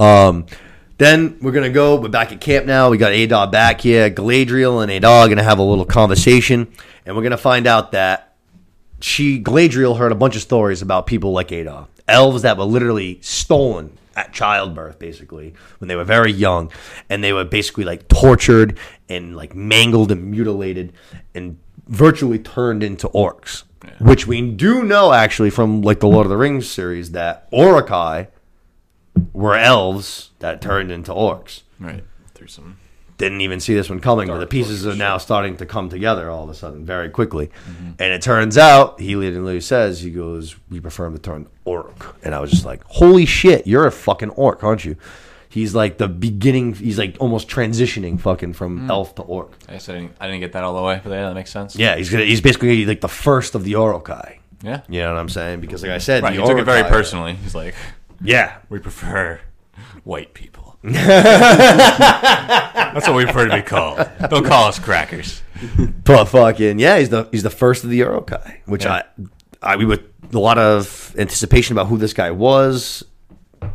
um, 0.00 0.46
then 0.98 1.38
we're 1.40 1.52
gonna 1.52 1.70
go. 1.70 1.96
We're 1.96 2.08
back 2.08 2.32
at 2.32 2.40
camp 2.40 2.66
now. 2.66 2.90
We 2.90 2.98
got 2.98 3.12
Adar 3.12 3.48
back 3.48 3.80
here. 3.80 4.10
Galadriel 4.10 4.82
and 4.82 4.90
Adar 4.92 5.26
are 5.26 5.28
gonna 5.28 5.42
have 5.42 5.58
a 5.58 5.62
little 5.62 5.84
conversation, 5.84 6.72
and 7.04 7.16
we're 7.16 7.22
gonna 7.22 7.36
find 7.36 7.66
out 7.66 7.92
that 7.92 8.36
she 9.00 9.42
Galadriel 9.42 9.98
heard 9.98 10.12
a 10.12 10.16
bunch 10.16 10.36
of 10.36 10.42
stories 10.42 10.82
about 10.82 11.06
people 11.06 11.32
like 11.32 11.50
Adar, 11.50 11.88
elves 12.06 12.42
that 12.42 12.56
were 12.56 12.64
literally 12.64 13.18
stolen 13.22 13.98
at 14.16 14.32
childbirth, 14.32 14.98
basically 14.98 15.54
when 15.78 15.88
they 15.88 15.96
were 15.96 16.04
very 16.04 16.32
young, 16.32 16.70
and 17.10 17.24
they 17.24 17.32
were 17.32 17.44
basically 17.44 17.84
like 17.84 18.06
tortured 18.08 18.78
and 19.08 19.36
like 19.36 19.54
mangled 19.54 20.12
and 20.12 20.30
mutilated 20.30 20.92
and 21.34 21.58
virtually 21.88 22.38
turned 22.38 22.82
into 22.82 23.08
orcs. 23.08 23.64
Which 23.98 24.26
we 24.26 24.40
do 24.50 24.82
know 24.82 25.12
actually 25.12 25.50
from 25.50 25.82
like 25.82 26.00
the 26.00 26.08
Lord 26.08 26.24
of 26.24 26.30
the 26.30 26.38
Rings 26.38 26.66
series 26.66 27.10
that 27.10 27.48
Uruk-hai 27.52 28.28
were 29.32 29.54
elves 29.54 30.30
that 30.38 30.60
turned 30.60 30.90
into 30.90 31.12
orcs 31.12 31.62
right. 31.80 32.04
Through 32.34 32.48
some. 32.48 32.78
didn't 33.18 33.40
even 33.42 33.60
see 33.60 33.74
this 33.74 33.88
one 33.88 34.00
coming, 34.00 34.28
but 34.28 34.38
the 34.38 34.46
pieces 34.46 34.86
are 34.86 34.94
now 34.94 35.18
starting 35.18 35.56
to 35.58 35.66
come 35.66 35.88
together 35.88 36.30
all 36.30 36.44
of 36.44 36.50
a 36.50 36.54
sudden 36.54 36.84
very 36.84 37.10
quickly. 37.10 37.48
Mm-hmm. 37.68 37.90
And 37.98 38.12
it 38.12 38.22
turns 38.22 38.58
out, 38.58 39.00
he 39.00 39.16
literally 39.16 39.60
says, 39.60 40.00
he 40.00 40.10
goes, 40.10 40.56
we 40.68 40.80
prefer 40.80 41.06
him 41.06 41.14
to 41.14 41.20
turn 41.20 41.46
orc. 41.64 42.16
And 42.24 42.34
I 42.34 42.40
was 42.40 42.50
just 42.50 42.64
like, 42.64 42.82
holy 42.84 43.26
shit, 43.26 43.66
you're 43.66 43.86
a 43.86 43.92
fucking 43.92 44.30
orc, 44.30 44.64
aren't 44.64 44.84
you? 44.84 44.96
He's 45.48 45.72
like 45.72 45.98
the 45.98 46.08
beginning, 46.08 46.74
he's 46.74 46.98
like 46.98 47.16
almost 47.20 47.48
transitioning 47.48 48.18
fucking 48.18 48.54
from 48.54 48.80
mm. 48.80 48.90
elf 48.90 49.14
to 49.14 49.22
orc. 49.22 49.52
I 49.68 49.74
guess 49.74 49.88
I 49.88 49.92
didn't, 49.92 50.16
I 50.18 50.26
didn't 50.26 50.40
get 50.40 50.52
that 50.52 50.64
all 50.64 50.74
the 50.74 50.82
way, 50.82 51.00
but 51.04 51.10
yeah, 51.10 51.28
that 51.28 51.34
makes 51.34 51.52
sense. 51.52 51.76
Yeah, 51.76 51.94
he's 51.94 52.10
gonna, 52.10 52.24
he's 52.24 52.40
basically 52.40 52.84
like 52.84 53.00
the 53.00 53.08
first 53.08 53.54
of 53.54 53.62
the 53.62 53.70
Uruk-hai. 53.70 54.40
Yeah. 54.64 54.80
You 54.88 55.02
know 55.02 55.12
what 55.12 55.20
I'm 55.20 55.28
saying? 55.28 55.60
Because 55.60 55.82
like 55.82 55.92
I 55.92 55.98
said, 55.98 56.24
Right. 56.24 56.32
He 56.32 56.44
took 56.44 56.58
it 56.58 56.64
very 56.64 56.82
personally. 56.88 57.34
He's 57.34 57.54
like, 57.54 57.76
Yeah, 58.22 58.58
we 58.68 58.78
prefer 58.78 59.40
white 60.04 60.34
people. 60.34 60.76
That's 60.84 61.08
what 63.08 63.16
we 63.16 63.24
prefer 63.24 63.48
to 63.48 63.56
be 63.56 63.62
called. 63.62 64.06
Don't 64.28 64.44
call 64.46 64.66
us 64.68 64.78
crackers. 64.78 65.42
But 66.04 66.26
fucking 66.26 66.78
yeah, 66.78 66.98
he's 66.98 67.08
the 67.10 67.28
he's 67.30 67.42
the 67.42 67.50
first 67.50 67.84
of 67.84 67.90
the 67.90 67.96
Uruk-hai, 67.98 68.62
which 68.66 68.84
Yeah. 68.84 69.02
I 69.62 69.72
I 69.72 69.76
we 69.76 69.84
with 69.86 70.02
a 70.32 70.38
lot 70.38 70.58
of 70.58 71.14
anticipation 71.18 71.74
about 71.74 71.86
who 71.86 71.96
this 71.96 72.12
guy 72.12 72.30
was. 72.30 73.02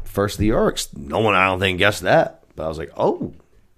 First 0.03 0.35
of 0.35 0.39
the 0.41 0.49
Uruks. 0.49 0.95
No 0.95 1.19
one 1.19 1.33
I 1.35 1.45
don't 1.47 1.59
think 1.59 1.79
guessed 1.79 2.03
that. 2.03 2.43
But 2.55 2.65
I 2.65 2.67
was 2.67 2.77
like, 2.77 2.91
oh, 2.97 3.33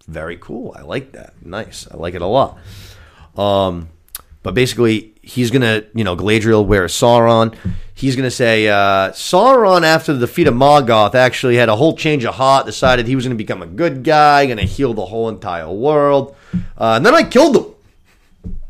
very 0.07 0.37
cool. 0.37 0.75
I 0.77 0.81
like 0.81 1.11
that. 1.13 1.33
Nice. 1.45 1.87
I 1.89 1.95
like 1.97 2.15
it 2.15 2.21
a 2.21 2.25
lot. 2.27 2.57
Um, 3.37 3.89
but 4.43 4.53
basically, 4.55 5.13
he's 5.21 5.51
gonna, 5.51 5.83
you 5.93 6.03
know, 6.03 6.15
Galadriel 6.15 6.65
wears 6.65 6.93
Sauron. 6.93 7.55
He's 7.93 8.15
gonna 8.15 8.31
say 8.31 8.67
uh, 8.67 9.11
Sauron, 9.11 9.83
after 9.83 10.13
the 10.13 10.19
defeat 10.19 10.47
of 10.47 10.53
Morgoth, 10.53 11.15
actually 11.15 11.55
had 11.57 11.69
a 11.69 11.75
whole 11.75 11.95
change 11.95 12.23
of 12.25 12.35
heart. 12.35 12.65
Decided 12.65 13.07
he 13.07 13.15
was 13.15 13.25
gonna 13.25 13.35
become 13.35 13.61
a 13.61 13.67
good 13.67 14.03
guy, 14.03 14.45
gonna 14.45 14.63
heal 14.63 14.93
the 14.93 15.05
whole 15.05 15.29
entire 15.29 15.69
world. 15.69 16.35
Uh, 16.77 16.93
and 16.95 17.05
then 17.05 17.13
I 17.13 17.23
killed 17.23 17.55
him. 17.55 17.65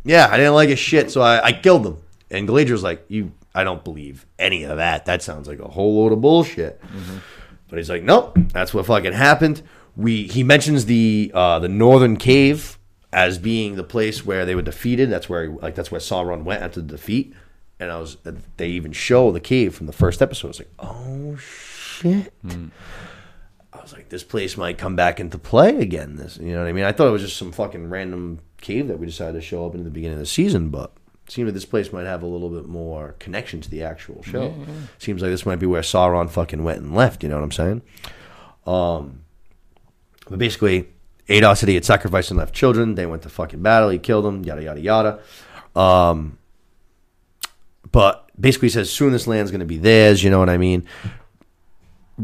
Yeah, 0.04 0.28
I 0.30 0.38
didn't 0.38 0.56
like 0.56 0.70
his 0.70 0.80
shit, 0.80 1.12
so 1.12 1.22
I, 1.22 1.46
I 1.46 1.52
killed 1.54 1.86
him. 1.86 1.98
And 2.30 2.48
Galadriel's 2.48 2.84
like, 2.84 3.06
"You, 3.08 3.32
I 3.54 3.64
don't 3.64 3.84
believe 3.84 4.26
any 4.40 4.64
of 4.64 4.78
that. 4.78 5.06
That 5.06 5.22
sounds 5.22 5.48
like 5.48 5.60
a 5.60 5.68
whole 5.68 6.02
load 6.02 6.12
of 6.12 6.22
bullshit." 6.22 6.82
But 7.70 7.78
he's 7.78 7.90
like, 7.90 8.04
"Nope, 8.04 8.38
that's 8.52 8.74
what 8.74 8.86
fucking 8.86 9.14
happened." 9.14 9.62
We 9.96 10.24
he 10.24 10.44
mentions 10.44 10.86
the 10.86 11.32
uh, 11.34 11.60
the 11.60 11.70
northern 11.70 12.18
cave 12.18 12.78
as 13.14 13.38
being 13.38 13.76
the 13.76 13.84
place 13.84 14.26
where 14.26 14.46
they 14.46 14.56
were 14.56 14.62
defeated. 14.62 15.10
That's 15.10 15.30
where 15.30 15.50
like 15.50 15.76
that's 15.76 15.92
where 15.92 16.02
Sauron 16.02 16.44
went 16.44 16.64
after 16.64 16.82
the 16.82 16.88
defeat. 16.88 17.34
And 17.80 17.92
I 17.92 18.00
was 18.00 18.18
they 18.58 18.70
even 18.70 18.92
show 18.92 19.32
the 19.32 19.40
cave 19.40 19.74
from 19.76 19.88
the 19.88 19.94
first 19.94 20.22
episode. 20.22 20.48
I 20.48 20.50
was 20.50 20.60
like, 20.60 20.74
oh 20.80 21.36
shit. 21.38 22.34
I 23.74 23.82
was 23.82 23.94
like, 23.94 24.10
this 24.10 24.24
place 24.24 24.58
might 24.58 24.78
come 24.78 24.96
back 24.96 25.20
into 25.20 25.38
play 25.38 25.78
again. 25.80 26.16
This, 26.16 26.38
you 26.38 26.54
know 26.54 26.60
what 26.60 26.68
I 26.68 26.74
mean? 26.74 26.84
I 26.84 26.92
thought 26.92 27.08
it 27.08 27.12
was 27.12 27.24
just 27.24 27.38
some 27.38 27.52
fucking 27.52 27.90
random 27.90 28.40
cave 28.60 28.88
that 28.90 29.00
we 29.00 29.08
decided 29.08 29.34
to 29.34 29.42
show 29.42 29.66
up 29.66 29.74
in 29.74 29.84
the 29.84 29.90
beginning 29.90 30.16
of 30.16 30.20
the 30.20 30.26
season, 30.28 30.70
but 30.70 30.92
it 31.26 31.32
seemed 31.32 31.48
like 31.48 31.56
this 31.56 31.66
place 31.66 31.92
might 31.92 32.06
have 32.06 32.22
a 32.22 32.28
little 32.28 32.50
bit 32.50 32.68
more 32.68 33.16
connection 33.18 33.60
to 33.62 33.70
the 33.70 33.82
actual 33.82 34.22
show. 34.24 34.54
Seems 35.00 35.22
like 35.22 35.32
this 35.32 35.46
might 35.46 35.56
be 35.56 35.66
where 35.66 35.82
Sauron 35.82 36.30
fucking 36.30 36.64
went 36.64 36.82
and 36.82 36.94
left. 36.94 37.24
You 37.24 37.30
know 37.30 37.36
what 37.38 37.44
I'm 37.44 37.52
saying? 37.52 37.82
Um, 38.68 39.22
but 40.30 40.38
basically, 40.38 40.90
Adar 41.38 41.56
said 41.56 41.70
he 41.70 41.76
had 41.76 41.86
sacrificed 41.86 42.32
and 42.32 42.38
left 42.38 42.54
children. 42.54 42.96
They 42.96 43.06
went 43.06 43.24
to 43.24 43.30
fucking 43.30 43.62
battle. 43.62 43.90
He 43.90 44.00
killed 44.00 44.26
them. 44.26 44.44
Yada 44.44 44.64
yada 44.64 44.82
yada. 44.82 45.20
Um, 45.76 46.38
but 47.92 48.30
basically, 48.40 48.68
he 48.68 48.74
says 48.74 48.92
soon 48.92 49.12
this 49.12 49.28
land's 49.28 49.52
going 49.52 49.60
to 49.60 49.66
be 49.66 49.78
theirs. 49.78 50.24
You 50.24 50.30
know 50.30 50.40
what 50.40 50.50
I 50.50 50.58
mean? 50.58 50.88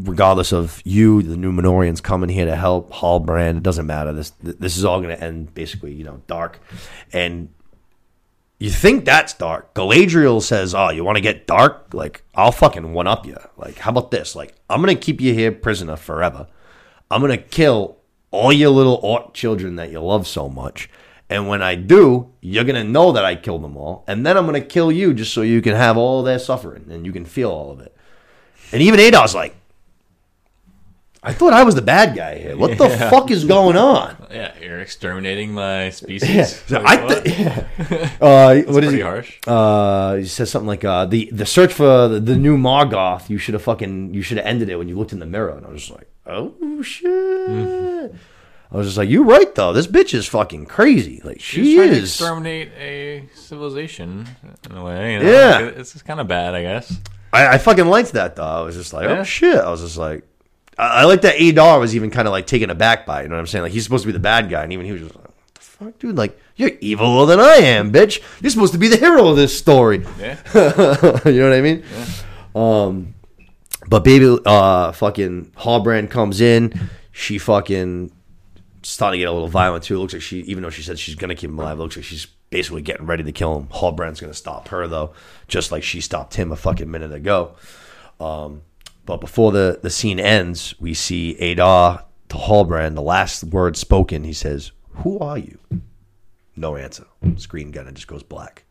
regardless 0.04 0.52
of 0.52 0.82
you, 0.86 1.22
the 1.22 1.36
Numenoreans 1.36 2.02
coming 2.02 2.30
here 2.30 2.46
to 2.46 2.56
help 2.56 2.92
Halbrand, 2.92 3.58
it 3.58 3.64
doesn't 3.64 3.86
matter. 3.86 4.14
This 4.14 4.32
this 4.42 4.78
is 4.78 4.86
all 4.86 5.02
going 5.02 5.16
to 5.16 5.24
end 5.24 5.54
basically, 5.54 5.94
you 5.94 6.04
know, 6.04 6.22
dark. 6.28 6.60
And 7.14 7.50
you 8.60 8.70
think 8.70 9.06
that's 9.06 9.34
dark. 9.34 9.74
Galadriel 9.74 10.42
says, 10.42 10.74
"Oh, 10.74 10.90
you 10.90 11.04
want 11.04 11.18
to 11.18 11.22
get 11.22 11.48
dark? 11.48 11.94
Like 11.94 12.24
I'll 12.36 12.52
fucking 12.52 12.94
one 12.94 13.08
up 13.08 13.26
you. 13.26 13.38
Like 13.56 13.78
how 13.80 13.92
about 13.92 14.12
this? 14.12 14.36
Like 14.36 14.56
I'm 14.70 14.82
going 14.82 14.96
to 14.96 15.02
keep 15.02 15.22
you 15.22 15.34
here 15.34 15.52
prisoner 15.52 15.96
forever. 15.96 16.48
I'm 17.10 17.22
going 17.22 17.38
to 17.38 17.44
kill 17.44 17.98
all 18.32 18.52
your 18.54 18.70
little 18.70 19.00
orc 19.04 19.34
children 19.34 19.76
that 19.78 19.92
you 19.92 20.00
love 20.02 20.28
so 20.28 20.48
much." 20.50 20.90
And 21.30 21.48
when 21.50 21.62
I 21.62 21.76
do, 21.76 22.32
you're 22.42 22.64
gonna 22.64 22.84
know 22.86 23.12
that 23.12 23.26
I 23.26 23.36
killed 23.36 23.64
them 23.64 23.76
all, 23.76 24.04
and 24.08 24.26
then 24.26 24.38
I'm 24.38 24.46
gonna 24.46 24.62
kill 24.62 24.92
you 24.92 25.14
just 25.14 25.34
so 25.34 25.42
you 25.42 25.62
can 25.62 25.76
have 25.76 25.98
all 25.98 26.24
their 26.24 26.40
suffering 26.40 26.86
and 26.90 27.06
you 27.06 27.12
can 27.12 27.26
feel 27.26 27.50
all 27.52 27.70
of 27.72 27.80
it. 27.82 27.94
And 28.72 28.82
even 28.82 29.00
Adar's 29.00 29.36
like, 29.36 29.56
I 31.24 31.34
thought 31.34 31.52
I 31.52 31.64
was 31.64 31.76
the 31.76 31.82
bad 31.82 32.16
guy 32.16 32.38
here. 32.38 32.56
What 32.56 32.78
the 32.78 32.90
fuck 33.10 33.32
is 33.32 33.44
going 33.44 33.76
on? 33.76 34.16
Yeah, 34.32 34.54
you're 34.62 34.80
exterminating 34.80 35.52
my 35.52 35.90
species. 35.90 36.30
Yeah. 36.36 36.44
So 36.46 36.80
Like, 36.80 37.00
I 37.00 37.06
what? 37.06 37.26
th- 37.26 37.40
yeah. 37.40 37.68
Uh, 38.22 38.56
what 38.68 38.84
is 38.84 38.90
pretty 38.90 38.98
he? 38.98 39.02
harsh. 39.02 39.38
Uh, 39.46 40.16
he 40.16 40.26
says 40.26 40.50
something 40.50 40.68
like, 40.68 40.86
uh, 40.86 41.06
"the 41.06 41.30
the 41.34 41.46
search 41.46 41.74
for 41.74 42.08
the, 42.08 42.20
the 42.20 42.36
new 42.38 42.56
Morgoth. 42.58 43.30
You 43.30 43.38
should 43.38 43.54
have 43.54 43.64
fucking 43.64 44.14
you 44.14 44.22
should 44.22 44.38
have 44.38 44.46
ended 44.46 44.70
it 44.70 44.78
when 44.78 44.88
you 44.88 44.98
looked 44.98 45.12
in 45.12 45.20
the 45.20 45.26
mirror." 45.26 45.50
And 45.58 45.66
I 45.66 45.70
was 45.70 45.82
just 45.82 45.92
like, 45.94 46.08
"Oh 46.28 46.82
shit." 46.82 48.14
I 48.70 48.76
was 48.76 48.88
just 48.88 48.98
like, 48.98 49.10
"You're 49.10 49.24
right 49.24 49.54
though. 49.56 49.72
This 49.74 49.88
bitch 49.88 50.14
is 50.14 50.28
fucking 50.28 50.66
crazy. 50.66 51.22
Like 51.24 51.40
She's 51.40 51.68
she 51.68 51.76
trying 51.76 51.90
to 51.92 51.96
is." 51.96 52.04
exterminate 52.10 52.72
a 52.78 53.30
civilization 53.34 54.28
in 54.70 54.76
a 54.78 54.84
way. 54.84 55.14
You 55.14 55.20
know? 55.20 55.32
Yeah. 55.32 55.58
Like, 55.66 55.78
it's 55.78 56.02
kind 56.02 56.20
of 56.20 56.28
bad, 56.28 56.54
I 56.54 56.62
guess. 56.62 56.98
I, 57.32 57.48
I 57.48 57.58
fucking 57.58 57.88
liked 57.88 58.14
that 58.14 58.36
though. 58.36 58.44
I 58.44 58.62
was 58.62 58.76
just 58.76 58.94
like, 58.94 59.08
"Oh 59.08 59.24
shit." 59.24 59.56
I 59.58 59.70
was 59.70 59.82
just 59.82 59.98
like. 59.98 60.24
I 60.78 61.02
I 61.02 61.04
like 61.06 61.22
that 61.22 61.40
Adar 61.42 61.80
was 61.80 61.96
even 61.96 62.12
kind 62.12 62.28
of 62.28 62.32
like 62.32 62.46
taken 62.46 62.70
aback 62.70 63.06
by 63.06 63.22
it. 63.22 63.24
You 63.24 63.30
know 63.30 63.36
what 63.36 63.42
I'm 63.42 63.48
saying? 63.48 63.64
Like 63.64 63.72
he's 63.72 63.84
supposed 63.84 64.04
to 64.04 64.08
be 64.08 64.14
the 64.14 64.20
bad 64.20 64.50
guy, 64.50 64.64
and 64.64 64.74
even 64.74 64.86
he 64.86 64.92
was 64.92 65.02
just 65.02 65.16
like, 65.16 65.26
"What 65.26 65.54
the 65.56 65.62
fuck, 65.62 66.00
dude? 66.00 66.18
Like 66.18 66.40
you're 66.56 66.72
eviler 66.72 67.28
than 67.28 67.40
I 67.40 67.56
am, 67.56 67.92
bitch. 67.92 68.22
You're 68.42 68.50
supposed 68.52 68.74
to 68.74 68.80
be 68.80 68.88
the 68.88 68.98
hero 68.98 69.28
of 69.28 69.38
this 69.38 69.58
story." 69.58 70.06
Yeah. 70.20 70.38
you 71.26 71.40
know 71.40 71.50
what 71.50 71.54
I 71.54 71.62
mean? 71.62 71.84
Um, 72.56 73.14
but 73.88 74.04
baby, 74.04 74.38
uh, 74.46 74.92
fucking 74.92 75.52
Halbrand 75.58 76.10
comes 76.10 76.42
in. 76.42 76.90
She 77.12 77.38
fucking 77.38 78.12
starting 78.84 79.20
to 79.20 79.22
get 79.22 79.30
a 79.30 79.34
little 79.34 79.48
violent 79.48 79.84
too. 79.84 79.96
It 79.96 80.00
looks 80.00 80.14
like 80.14 80.22
she, 80.22 80.40
even 80.42 80.64
though 80.64 80.70
she 80.70 80.82
said 80.84 81.00
she's 81.00 81.16
gonna 81.16 81.36
keep 81.36 81.50
him 81.50 81.60
alive, 81.60 81.78
it 81.80 81.82
looks 81.82 81.96
like 81.96 82.06
she's 82.06 82.28
basically 82.50 82.82
getting 82.82 83.06
ready 83.06 83.24
to 83.24 83.32
kill 83.32 83.58
him. 83.58 83.68
Halbrand's 83.68 84.20
gonna 84.22 84.34
stop 84.34 84.68
her 84.70 84.88
though, 84.88 85.14
just 85.48 85.72
like 85.72 85.84
she 85.84 86.02
stopped 86.02 86.36
him 86.36 86.52
a 86.52 86.56
fucking 86.56 86.90
minute 86.90 87.14
ago. 87.14 87.56
Um, 88.20 88.62
but 89.06 89.18
before 89.22 89.52
the 89.52 89.80
the 89.82 89.90
scene 89.90 90.20
ends, 90.20 90.76
we 90.80 90.94
see 90.94 91.38
Adar 91.40 92.06
to 92.30 92.36
Halbrand. 92.36 92.96
The 92.96 93.02
last 93.02 93.44
word 93.44 93.78
spoken, 93.78 94.24
he 94.24 94.34
says, 94.34 94.72
"Who 95.04 95.20
are 95.20 95.38
you?" 95.38 95.60
No 96.56 96.76
answer. 96.76 97.06
Screen 97.38 97.72
kind 97.72 97.88
of 97.88 97.94
just 97.94 98.08
goes 98.08 98.24
black. 98.24 98.64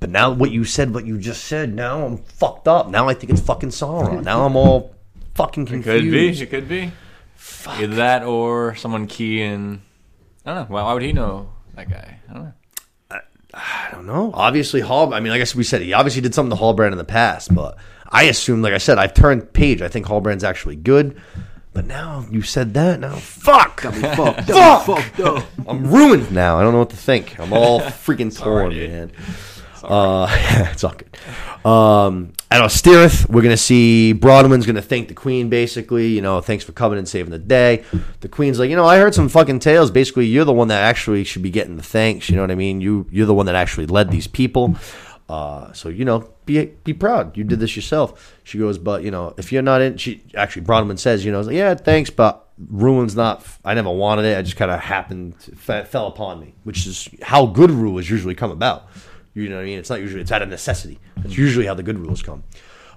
But 0.00 0.10
now 0.10 0.30
what 0.32 0.50
you 0.50 0.64
said, 0.64 0.94
what 0.94 1.06
you 1.06 1.18
just 1.18 1.44
said, 1.44 1.74
now 1.74 2.04
I'm 2.06 2.16
fucked 2.16 2.66
up. 2.66 2.88
Now 2.88 3.08
I 3.08 3.14
think 3.14 3.30
it's 3.30 3.40
fucking 3.42 3.68
Sauron. 3.68 4.24
Now 4.24 4.46
I'm 4.46 4.56
all 4.56 4.94
fucking 5.34 5.66
confused. 5.66 5.84
Could 5.84 6.00
confused. 6.02 6.40
be. 6.40 6.44
It 6.44 6.50
could 6.50 6.68
be. 6.68 6.92
Either 7.66 7.94
that 7.96 8.22
or 8.22 8.74
someone 8.76 9.06
key 9.06 9.42
in. 9.42 9.82
I 10.46 10.54
don't 10.54 10.68
know. 10.70 10.74
Why, 10.74 10.82
why 10.84 10.92
would 10.94 11.02
he 11.02 11.12
know 11.12 11.50
that 11.74 11.90
guy? 11.90 12.18
I 12.30 12.32
don't 12.34 12.44
know. 12.44 12.52
I 13.52 13.88
don't 13.92 14.06
know. 14.06 14.30
Obviously, 14.32 14.80
Hall. 14.80 15.12
I 15.12 15.20
mean, 15.20 15.32
like 15.32 15.40
I 15.40 15.44
said, 15.44 15.56
we 15.58 15.64
said 15.64 15.82
he 15.82 15.92
obviously 15.92 16.22
did 16.22 16.34
something 16.34 16.56
to 16.56 16.62
Halbrand 16.62 16.92
in 16.92 16.98
the 16.98 17.04
past, 17.04 17.52
but 17.54 17.76
I 18.08 18.24
assume, 18.24 18.62
like 18.62 18.72
I 18.72 18.78
said, 18.78 18.96
I've 18.96 19.12
turned 19.14 19.52
page. 19.52 19.82
I 19.82 19.88
think 19.88 20.06
Halbrand's 20.06 20.44
actually 20.44 20.76
good. 20.76 21.20
But 21.72 21.86
now 21.86 22.26
you 22.30 22.42
said 22.42 22.74
that. 22.74 23.00
Now, 23.00 23.14
fuck. 23.16 23.82
Got 23.82 23.94
me 23.94 24.02
fucked 24.02 24.42
Fuck! 24.48 24.86
Fucked 24.86 25.20
up. 25.20 25.44
I'm 25.68 25.90
ruined 25.90 26.32
now. 26.32 26.58
I 26.58 26.62
don't 26.62 26.72
know 26.72 26.80
what 26.80 26.90
to 26.90 26.96
think. 26.96 27.38
I'm 27.38 27.52
all 27.52 27.80
freaking 27.80 28.36
torn, 28.36 28.70
dude. 28.72 28.90
man. 28.90 29.12
Uh, 29.82 30.26
it's 30.72 30.84
all 30.84 30.94
good. 30.94 31.16
Um, 31.66 32.32
at 32.50 32.62
Ostirith, 32.62 33.28
we're 33.28 33.42
gonna 33.42 33.56
see 33.56 34.14
Bronwyn's 34.16 34.66
gonna 34.66 34.82
thank 34.82 35.08
the 35.08 35.14
Queen. 35.14 35.48
Basically, 35.48 36.08
you 36.08 36.22
know, 36.22 36.40
thanks 36.40 36.64
for 36.64 36.72
coming 36.72 36.98
and 36.98 37.08
saving 37.08 37.30
the 37.30 37.38
day. 37.38 37.84
The 38.20 38.28
Queen's 38.28 38.58
like, 38.58 38.70
you 38.70 38.76
know, 38.76 38.86
I 38.86 38.98
heard 38.98 39.14
some 39.14 39.28
fucking 39.28 39.60
tales. 39.60 39.90
Basically, 39.90 40.26
you're 40.26 40.44
the 40.44 40.52
one 40.52 40.68
that 40.68 40.82
actually 40.82 41.24
should 41.24 41.42
be 41.42 41.50
getting 41.50 41.76
the 41.76 41.82
thanks. 41.82 42.28
You 42.28 42.36
know 42.36 42.42
what 42.42 42.50
I 42.50 42.56
mean? 42.56 42.80
You 42.80 43.06
you're 43.10 43.26
the 43.26 43.34
one 43.34 43.46
that 43.46 43.54
actually 43.54 43.86
led 43.86 44.10
these 44.10 44.26
people. 44.26 44.76
Uh, 45.28 45.72
so 45.72 45.88
you 45.88 46.04
know, 46.04 46.28
be 46.44 46.66
be 46.82 46.92
proud. 46.92 47.36
You 47.36 47.44
did 47.44 47.60
this 47.60 47.76
yourself. 47.76 48.36
She 48.42 48.58
goes, 48.58 48.78
but 48.78 49.04
you 49.04 49.12
know, 49.12 49.34
if 49.36 49.52
you're 49.52 49.62
not 49.62 49.80
in, 49.80 49.96
she 49.96 50.24
actually 50.34 50.62
Bronwyn 50.62 50.98
says, 50.98 51.24
you 51.24 51.30
know, 51.30 51.40
like, 51.40 51.54
yeah, 51.54 51.74
thanks, 51.74 52.10
but 52.10 52.48
ruin's 52.68 53.14
not. 53.14 53.46
I 53.64 53.74
never 53.74 53.90
wanted 53.90 54.24
it. 54.24 54.36
I 54.36 54.42
just 54.42 54.56
kind 54.56 54.70
of 54.70 54.80
happened, 54.80 55.40
fe- 55.40 55.84
fell 55.84 56.08
upon 56.08 56.40
me, 56.40 56.54
which 56.64 56.86
is 56.86 57.08
how 57.22 57.46
good 57.46 57.70
rulers 57.70 58.10
usually 58.10 58.34
come 58.34 58.50
about. 58.50 58.88
You 59.34 59.48
know 59.48 59.56
what 59.56 59.62
I 59.62 59.64
mean? 59.66 59.78
It's 59.78 59.90
not 59.90 60.00
usually 60.00 60.20
it's 60.22 60.32
out 60.32 60.42
of 60.42 60.48
necessity. 60.48 60.98
It's 61.24 61.36
usually 61.36 61.66
how 61.66 61.74
the 61.74 61.82
good 61.82 61.98
rules 61.98 62.22
come. 62.22 62.42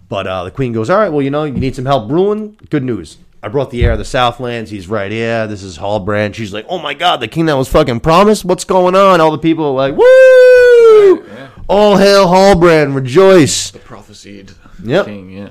But 0.10 0.28
uh, 0.28 0.44
the 0.44 0.52
queen 0.52 0.74
goes, 0.74 0.90
all 0.90 0.98
right, 0.98 1.10
well, 1.10 1.22
you 1.22 1.30
know, 1.32 1.44
you 1.44 1.54
need 1.54 1.76
some 1.76 1.86
help 1.86 2.08
brewing. 2.10 2.58
Good 2.70 2.84
news. 2.84 3.18
I 3.42 3.50
brought 3.50 3.72
the 3.72 3.84
heir 3.84 3.92
of 3.92 3.98
the 3.98 4.06
Southlands. 4.06 4.72
He's 4.72 4.88
right 4.88 5.12
here. 5.12 5.48
This 5.48 5.64
is 5.64 5.78
Halbrand. 5.78 6.34
She's 6.34 6.54
like, 6.54 6.66
oh 6.70 6.80
my 6.80 6.94
god, 6.94 7.20
the 7.20 7.28
king 7.28 7.46
that 7.48 7.58
was 7.58 7.68
fucking 7.70 8.00
promised. 8.00 8.46
What's 8.46 8.64
going 8.64 8.96
on? 8.96 9.20
All 9.22 9.32
the 9.32 9.38
people 9.38 9.66
are 9.66 9.72
like, 9.74 9.96
woo! 9.96 11.26
Yeah. 11.28 11.50
All 11.68 11.98
hail 11.98 12.28
Halbrand, 12.28 12.96
rejoice. 12.96 13.72
The 13.72 13.80
prophesied 13.80 14.52
Yep. 14.84 15.06
king, 15.06 15.30
yeah. 15.30 15.50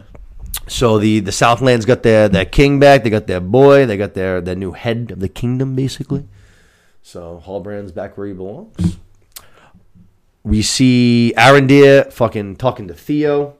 So 0.69 0.99
the 0.99 1.21
the 1.21 1.33
Southlands 1.33 1.85
got 1.85 2.03
their 2.03 2.29
their 2.29 2.45
king 2.45 2.79
back. 2.81 3.03
They 3.05 3.11
got 3.11 3.27
their 3.27 3.41
boy. 3.41 3.85
They 3.87 3.97
got 3.97 4.15
their 4.15 4.41
their 4.41 4.55
new 4.57 4.73
head 4.73 5.11
of 5.11 5.21
the 5.21 5.29
kingdom, 5.29 5.75
basically. 5.75 6.27
So 7.03 7.43
Halbrand's 7.45 7.93
back 7.93 8.17
where 8.17 8.27
he 8.27 8.33
belongs. 8.33 8.97
We 10.45 10.63
see 10.63 11.33
Arondir 11.37 12.13
fucking 12.13 12.57
talking 12.57 12.89
to 12.89 12.95
Theo. 12.95 13.57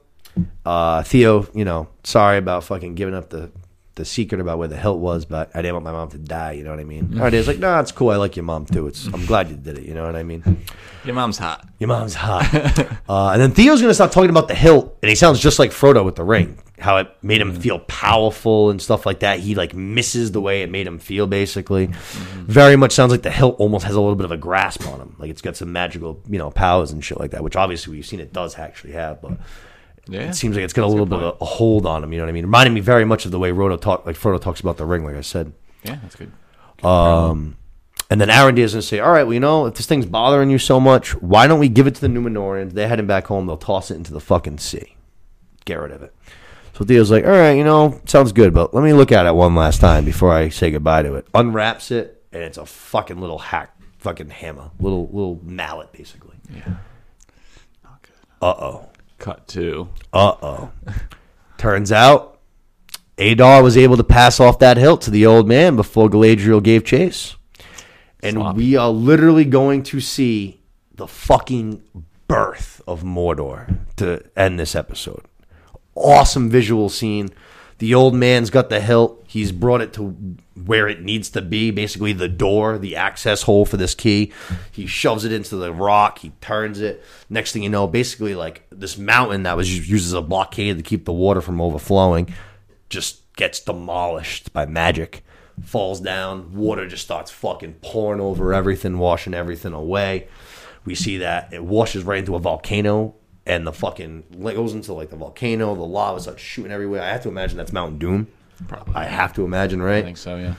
Uh, 0.65 1.03
Theo, 1.03 1.47
you 1.53 1.63
know, 1.63 1.87
sorry 2.03 2.37
about 2.37 2.63
fucking 2.63 2.95
giving 2.95 3.15
up 3.15 3.29
the 3.29 3.51
the 3.95 4.05
secret 4.05 4.41
about 4.41 4.57
where 4.57 4.67
the 4.67 4.75
hilt 4.75 4.97
was, 4.97 5.23
but 5.23 5.51
I 5.53 5.61
didn't 5.61 5.75
want 5.75 5.85
my 5.85 5.91
mom 5.91 6.09
to 6.09 6.17
die. 6.17 6.53
You 6.53 6.63
know 6.63 6.71
what 6.71 6.79
I 6.79 6.83
mean? 6.83 7.09
Arondir's 7.09 7.47
like, 7.47 7.59
nah, 7.59 7.79
it's 7.79 7.91
cool. 7.91 8.09
I 8.09 8.15
like 8.15 8.35
your 8.35 8.43
mom 8.43 8.65
too. 8.65 8.87
It's 8.87 9.05
I'm 9.05 9.25
glad 9.25 9.49
you 9.49 9.55
did 9.55 9.77
it. 9.77 9.83
You 9.83 9.93
know 9.93 10.03
what 10.05 10.15
I 10.15 10.23
mean? 10.23 10.65
Your 11.05 11.13
mom's 11.13 11.37
hot. 11.37 11.67
Your 11.77 11.89
mom's 11.89 12.15
hot. 12.15 12.51
uh, 13.09 13.29
and 13.29 13.41
then 13.41 13.51
Theo's 13.51 13.81
going 13.81 13.91
to 13.91 13.93
start 13.93 14.11
talking 14.11 14.31
about 14.31 14.47
the 14.47 14.55
hilt, 14.55 14.97
and 15.03 15.09
he 15.09 15.15
sounds 15.15 15.39
just 15.39 15.59
like 15.59 15.69
Frodo 15.69 16.03
with 16.03 16.15
the 16.15 16.23
ring. 16.23 16.57
How 16.79 16.97
it 16.97 17.07
made 17.21 17.39
him 17.39 17.53
feel 17.55 17.79
powerful 17.79 18.69
and 18.71 18.81
stuff 18.81 19.05
like 19.05 19.19
that. 19.19 19.39
He 19.39 19.53
like 19.55 19.73
misses 19.75 20.31
the 20.31 20.41
way 20.41 20.63
it 20.63 20.71
made 20.71 20.87
him 20.87 20.97
feel. 20.99 21.27
Basically, 21.27 21.87
very 21.87 22.75
much 22.75 22.91
sounds 22.93 23.11
like 23.11 23.21
the 23.21 23.29
hilt 23.31 23.55
almost 23.59 23.85
has 23.85 23.95
a 23.95 24.01
little 24.01 24.15
bit 24.15 24.25
of 24.25 24.31
a 24.31 24.37
grasp 24.37 24.87
on 24.87 24.99
him. 24.99 25.15
Like 25.19 25.29
it's 25.29 25.41
got 25.41 25.55
some 25.55 25.71
magical, 25.71 26.21
you 26.27 26.39
know, 26.39 26.49
powers 26.49 26.91
and 26.91 27.03
shit 27.03 27.19
like 27.19 27.31
that. 27.31 27.43
Which 27.43 27.55
obviously 27.55 27.95
we've 27.95 28.05
seen 28.05 28.19
it 28.19 28.33
does 28.33 28.57
actually 28.57 28.93
have, 28.93 29.21
but 29.21 29.33
Yeah. 30.07 30.21
it 30.29 30.33
seems 30.33 30.55
like 30.55 30.65
it's 30.65 30.73
got 30.73 30.83
a 30.85 30.87
little 30.87 31.05
bit 31.05 31.19
of 31.21 31.37
a, 31.39 31.45
hold 31.45 31.85
on 31.85 32.03
him. 32.03 32.11
You 32.11 32.17
know 32.17 32.25
what 32.25 32.29
I 32.29 32.33
mean? 32.33 32.45
Reminding 32.45 32.73
me 32.73 32.81
very 32.81 33.05
much 33.05 33.25
of 33.25 33.31
the 33.31 33.39
way 33.39 33.51
Frodo 33.51 33.79
talk, 33.79 34.05
like 34.05 34.17
Frodo 34.17 34.41
talks 34.41 34.59
about 34.59 34.77
the 34.77 34.85
ring. 34.85 35.05
Like 35.05 35.15
I 35.15 35.21
said. 35.21 35.53
yeah, 35.83 35.99
that's 36.01 36.15
good. 36.15 36.31
Um, 36.83 37.55
and 38.09 38.19
then 38.19 38.29
Arondir 38.29 38.59
is 38.59 38.73
going 38.73 38.81
to 38.81 38.87
say, 38.87 38.99
"All 38.99 39.11
right, 39.11 39.23
well, 39.23 39.33
you 39.33 39.39
know, 39.39 39.67
if 39.67 39.75
this 39.75 39.85
thing's 39.85 40.05
bothering 40.05 40.49
you 40.49 40.57
so 40.57 40.79
much, 40.79 41.11
why 41.21 41.47
don't 41.47 41.59
we 41.59 41.69
give 41.69 41.87
it 41.87 41.95
to 41.95 42.01
the 42.01 42.07
Numenoreans? 42.07 42.71
They're 42.73 42.87
heading 42.89 43.07
back 43.07 43.27
home. 43.27 43.45
They'll 43.47 43.57
toss 43.57 43.91
it 43.91 43.95
into 43.95 44.11
the 44.11 44.19
fucking 44.19 44.57
sea. 44.57 44.95
Get 45.65 45.75
rid 45.75 45.91
of 45.91 46.01
it." 46.03 46.13
So 46.73 46.83
Theo's 46.83 47.11
like, 47.11 47.23
"All 47.25 47.31
right, 47.31 47.51
you 47.51 47.63
know, 47.63 47.99
sounds 48.05 48.31
good, 48.31 48.53
but 48.53 48.73
let 48.73 48.83
me 48.83 48.93
look 48.93 49.11
at 49.11 49.25
it 49.25 49.35
one 49.35 49.55
last 49.55 49.79
time 49.79 50.05
before 50.05 50.31
I 50.33 50.49
say 50.49 50.71
goodbye 50.71 51.03
to 51.03 51.15
it." 51.15 51.27
Unwraps 51.33 51.91
it, 51.91 52.23
and 52.31 52.41
it's 52.43 52.57
a 52.57 52.65
fucking 52.65 53.19
little 53.21 53.37
hack, 53.39 53.75
fucking 53.99 54.29
hammer, 54.31 54.71
little 54.79 55.05
little 55.07 55.39
mallet, 55.43 55.91
basically. 55.91 56.35
Yeah. 56.53 56.75
Not 57.83 58.01
good. 58.01 58.15
Uh 58.41 58.55
oh. 58.57 58.89
Cut 59.19 59.47
two. 59.47 59.89
Uh 60.11 60.33
oh. 60.41 60.71
Turns 61.57 61.91
out, 61.91 62.39
Adar 63.17 63.61
was 63.63 63.77
able 63.77 63.95
to 63.97 64.03
pass 64.03 64.39
off 64.39 64.59
that 64.59 64.77
hilt 64.77 65.01
to 65.03 65.11
the 65.11 65.25
old 65.25 65.47
man 65.47 65.75
before 65.75 66.09
Galadriel 66.09 66.61
gave 66.61 66.83
chase. 66.83 67.35
and 68.21 68.33
Sloppy. 68.35 68.57
we 68.57 68.75
are 68.75 68.89
literally 68.89 69.45
going 69.45 69.83
to 69.83 69.99
see 70.01 70.59
the 70.95 71.07
fucking 71.07 71.83
birth 72.27 72.81
of 72.87 73.03
Mordor 73.03 73.77
to 73.97 74.23
end 74.35 74.59
this 74.59 74.75
episode. 74.75 75.23
Awesome 75.95 76.49
visual 76.49 76.89
scene. 76.89 77.29
The 77.79 77.93
old 77.93 78.15
man's 78.15 78.49
got 78.49 78.69
the 78.69 78.79
hilt. 78.79 79.23
He's 79.27 79.51
brought 79.51 79.81
it 79.81 79.93
to 79.93 80.15
where 80.55 80.87
it 80.87 81.01
needs 81.01 81.29
to 81.31 81.41
be, 81.41 81.71
basically 81.71 82.13
the 82.13 82.27
door, 82.27 82.77
the 82.77 82.95
access 82.95 83.41
hole 83.43 83.65
for 83.65 83.77
this 83.77 83.95
key. 83.95 84.31
He 84.71 84.85
shoves 84.85 85.25
it 85.25 85.31
into 85.31 85.55
the 85.55 85.73
rock. 85.73 86.19
He 86.19 86.29
turns 86.39 86.79
it. 86.79 87.03
Next 87.29 87.51
thing 87.51 87.63
you 87.63 87.69
know, 87.69 87.87
basically 87.87 88.35
like 88.35 88.65
this 88.69 88.97
mountain 88.97 89.43
that 89.43 89.57
was 89.57 89.89
used 89.89 90.05
as 90.05 90.13
a 90.13 90.21
blockade 90.21 90.77
to 90.77 90.83
keep 90.83 91.05
the 91.05 91.13
water 91.13 91.41
from 91.41 91.59
overflowing 91.59 92.33
just 92.89 93.33
gets 93.35 93.59
demolished 93.59 94.53
by 94.53 94.65
magic. 94.65 95.25
Falls 95.63 95.99
down. 95.99 96.55
Water 96.55 96.87
just 96.87 97.03
starts 97.03 97.31
fucking 97.31 97.75
pouring 97.81 98.21
over 98.21 98.53
everything, 98.53 98.97
washing 98.97 99.33
everything 99.33 99.73
away. 99.73 100.27
We 100.85 100.95
see 100.95 101.17
that 101.17 101.51
it 101.51 101.63
washes 101.63 102.03
right 102.03 102.19
into 102.19 102.35
a 102.35 102.39
volcano, 102.39 103.15
and 103.45 103.67
the 103.67 103.73
fucking 103.73 104.23
it 104.31 104.55
goes 104.55 104.73
into 104.73 104.93
like 104.93 105.09
the 105.09 105.15
volcano. 105.15 105.75
The 105.75 105.81
lava 105.81 106.19
starts 106.19 106.41
shooting 106.41 106.71
everywhere. 106.71 107.01
I 107.01 107.07
have 107.09 107.23
to 107.23 107.29
imagine 107.29 107.57
that's 107.57 107.73
Mount 107.73 107.99
Doom. 107.99 108.27
Probably. 108.67 108.95
I 108.95 109.05
have 109.05 109.33
to 109.33 109.43
imagine, 109.43 109.81
right? 109.81 109.97
I 109.97 110.03
think 110.03 110.17
so. 110.17 110.37
Yeah. 110.37 110.53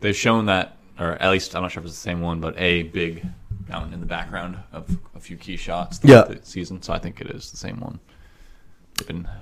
They've 0.00 0.16
shown 0.16 0.46
that, 0.46 0.76
or 0.98 1.12
at 1.12 1.30
least 1.30 1.54
I'm 1.54 1.62
not 1.62 1.70
sure 1.72 1.80
if 1.82 1.86
it's 1.86 1.94
the 1.96 2.00
same 2.00 2.20
one, 2.20 2.40
but 2.40 2.58
a 2.58 2.84
big 2.84 3.26
mountain 3.68 3.94
in 3.94 4.00
the 4.00 4.06
background 4.06 4.56
of 4.72 4.98
a 5.14 5.20
few 5.20 5.36
key 5.36 5.56
shots. 5.56 5.98
throughout 5.98 6.28
Yeah. 6.30 6.36
The 6.36 6.44
season. 6.46 6.82
So 6.82 6.92
I 6.92 6.98
think 6.98 7.20
it 7.20 7.28
is 7.30 7.50
the 7.50 7.56
same 7.56 7.80
one. 7.80 8.00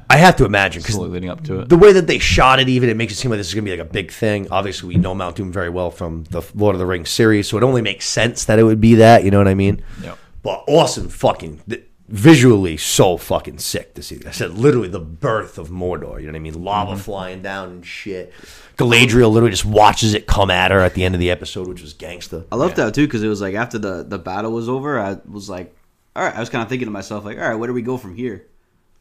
I 0.08 0.16
have 0.16 0.36
to 0.36 0.46
imagine 0.46 0.80
because 0.80 0.96
leading 0.96 1.28
up 1.28 1.44
to 1.44 1.60
it. 1.60 1.68
the 1.68 1.76
way 1.76 1.92
that 1.92 2.06
they 2.06 2.18
shot 2.18 2.58
it, 2.58 2.68
even 2.70 2.88
it 2.88 2.96
makes 2.96 3.12
it 3.12 3.16
seem 3.16 3.30
like 3.30 3.38
this 3.38 3.48
is 3.48 3.54
gonna 3.54 3.64
be 3.64 3.70
like 3.70 3.80
a 3.80 3.84
big 3.84 4.10
thing. 4.10 4.48
Obviously, 4.50 4.88
we 4.88 4.96
know 4.96 5.14
Mount 5.14 5.36
Doom 5.36 5.52
very 5.52 5.68
well 5.68 5.90
from 5.90 6.24
the 6.30 6.42
Lord 6.54 6.74
of 6.74 6.78
the 6.78 6.86
Rings 6.86 7.10
series, 7.10 7.48
so 7.48 7.58
it 7.58 7.62
only 7.62 7.82
makes 7.82 8.06
sense 8.08 8.46
that 8.46 8.58
it 8.58 8.62
would 8.62 8.80
be 8.80 8.94
that. 8.96 9.24
You 9.24 9.30
know 9.30 9.38
what 9.38 9.48
I 9.48 9.54
mean? 9.54 9.82
Yep. 10.02 10.18
But 10.42 10.64
awesome, 10.66 11.08
fucking 11.08 11.60
th- 11.68 11.84
visually 12.12 12.76
so 12.76 13.16
fucking 13.16 13.56
sick 13.56 13.94
to 13.94 14.02
see. 14.02 14.20
I 14.26 14.32
said 14.32 14.50
literally 14.50 14.88
the 14.90 15.00
birth 15.00 15.56
of 15.56 15.70
Mordor. 15.70 16.20
You 16.20 16.26
know 16.26 16.32
what 16.32 16.36
I 16.36 16.40
mean? 16.40 16.62
Lava 16.62 16.92
mm-hmm. 16.92 17.00
flying 17.00 17.40
down 17.40 17.70
and 17.70 17.86
shit. 17.86 18.34
Galadriel 18.76 19.32
literally 19.32 19.50
just 19.50 19.64
watches 19.64 20.12
it 20.12 20.26
come 20.26 20.50
at 20.50 20.70
her 20.70 20.80
at 20.80 20.92
the 20.92 21.04
end 21.04 21.14
of 21.14 21.20
the 21.20 21.30
episode, 21.30 21.68
which 21.68 21.80
was 21.80 21.94
gangsta. 21.94 22.44
I 22.52 22.56
loved 22.56 22.76
Yeah. 22.76 22.84
that 22.84 22.94
too 22.94 23.06
because 23.06 23.22
it 23.22 23.28
was 23.28 23.40
like 23.40 23.54
after 23.54 23.78
the 23.78 24.04
the 24.06 24.18
battle 24.18 24.52
was 24.52 24.68
over, 24.68 25.00
I 25.00 25.16
was 25.26 25.48
like, 25.48 25.74
all 26.14 26.22
right. 26.22 26.36
I 26.36 26.38
was 26.38 26.50
kind 26.50 26.62
of 26.62 26.68
thinking 26.68 26.86
to 26.86 26.92
myself 26.92 27.24
like, 27.24 27.38
all 27.38 27.48
right, 27.48 27.54
where 27.54 27.66
do 27.66 27.72
we 27.72 27.82
go 27.82 27.96
from 27.96 28.14
here? 28.14 28.46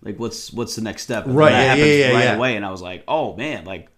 Like, 0.01 0.17
what's 0.17 0.53
what's 0.53 0.75
the 0.75 0.81
next 0.81 1.03
step? 1.03 1.25
And 1.25 1.35
Right, 1.35 1.51
that 1.51 1.61
yeah, 1.61 1.67
happened 1.67 1.87
yeah, 1.87 1.93
yeah, 1.95 2.13
right 2.13 2.23
yeah. 2.23 2.35
away, 2.35 2.55
and 2.55 2.65
I 2.65 2.71
was 2.71 2.81
like, 2.81 3.03
oh 3.09 3.35
man, 3.35 3.65
like 3.65 3.89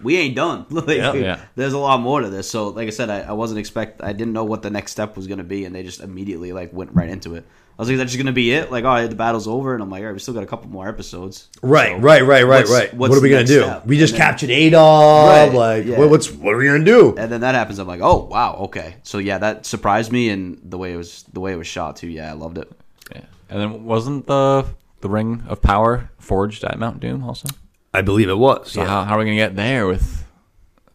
we 0.00 0.18
ain't 0.18 0.36
done. 0.36 0.66
like, 0.70 0.98
Yeah. 0.98 1.12
Yeah. 1.14 1.40
there's 1.56 1.72
a 1.72 1.78
lot 1.78 2.00
more 2.00 2.20
to 2.20 2.30
this. 2.30 2.48
So, 2.48 2.68
like 2.68 2.86
I 2.86 2.90
said, 2.90 3.10
I, 3.10 3.22
I 3.22 3.32
wasn't 3.32 3.58
expect, 3.58 4.02
I 4.04 4.12
didn't 4.12 4.32
know 4.34 4.44
what 4.44 4.62
the 4.62 4.70
next 4.70 4.92
step 4.92 5.16
was 5.16 5.26
gonna 5.26 5.42
be, 5.42 5.64
and 5.64 5.74
they 5.74 5.82
just 5.82 6.00
immediately 6.00 6.52
like 6.52 6.72
went 6.72 6.94
right 6.94 7.08
into 7.08 7.34
it. 7.34 7.44
I 7.78 7.82
was 7.82 7.88
like, 7.90 7.98
that's 7.98 8.10
just 8.12 8.18
gonna 8.18 8.32
be 8.32 8.52
it. 8.52 8.72
Like, 8.72 8.84
all 8.84 8.94
right, 8.94 9.06
the 9.08 9.14
battle's 9.16 9.46
over, 9.46 9.74
and 9.74 9.82
I'm 9.82 9.90
like, 9.90 10.00
all 10.00 10.06
right, 10.06 10.12
we 10.12 10.18
still 10.18 10.32
got 10.32 10.42
a 10.42 10.46
couple 10.46 10.70
more 10.70 10.88
episodes. 10.88 11.48
Right, 11.62 11.90
So, 11.90 11.98
right, 11.98 12.22
right, 12.24 12.42
right, 12.42 12.44
what's- 12.46 12.70
right. 12.70 12.94
what's 12.94 13.10
what 13.10 13.18
are 13.18 13.20
we 13.20 13.28
gonna 13.28 13.44
do? 13.44 13.62
step? 13.64 13.86
We 13.86 13.98
just 13.98 14.14
And 14.14 14.20
then- 14.22 14.28
captured 14.30 14.50
Adolf. 14.50 15.28
Right, 15.28 15.52
Like, 15.52 15.84
yeah. 15.86 15.98
what, 15.98 16.08
what's 16.08 16.30
what 16.32 16.54
are 16.54 16.56
we 16.58 16.66
gonna 16.66 16.84
do? 16.84 17.14
and 17.18 17.30
then 17.30 17.42
that 17.42 17.54
happens. 17.54 17.78
I'm 17.78 17.86
like, 17.86 18.00
oh 18.02 18.24
wow, 18.30 18.56
okay. 18.66 18.96
So 19.02 19.18
yeah, 19.18 19.36
that 19.38 19.66
surprised 19.66 20.10
me, 20.10 20.30
and 20.30 20.58
the 20.64 20.78
way 20.78 20.92
it 20.94 20.96
was, 20.96 21.24
the 21.32 21.40
way 21.40 21.52
it 21.52 21.56
was 21.56 21.66
shot 21.66 21.96
too. 21.96 22.08
Yeah, 22.08 22.30
I 22.30 22.32
loved 22.32 22.56
it. 22.58 22.72
Yeah. 23.14 23.22
And 23.50 23.60
then 23.60 23.84
wasn't 23.84 24.26
the 24.26 24.64
the 25.02 25.10
ring 25.10 25.42
of 25.46 25.60
power 25.60 26.10
forged 26.18 26.64
at 26.64 26.78
Mount 26.78 27.00
Doom 27.00 27.22
also? 27.22 27.48
I 27.92 28.00
believe 28.00 28.30
it 28.30 28.38
was. 28.38 28.72
So 28.72 28.80
yeah. 28.82 28.88
how, 28.88 29.04
how 29.04 29.14
are 29.16 29.18
we 29.18 29.24
gonna 29.26 29.36
get 29.36 29.54
there 29.54 29.86
with 29.86 30.24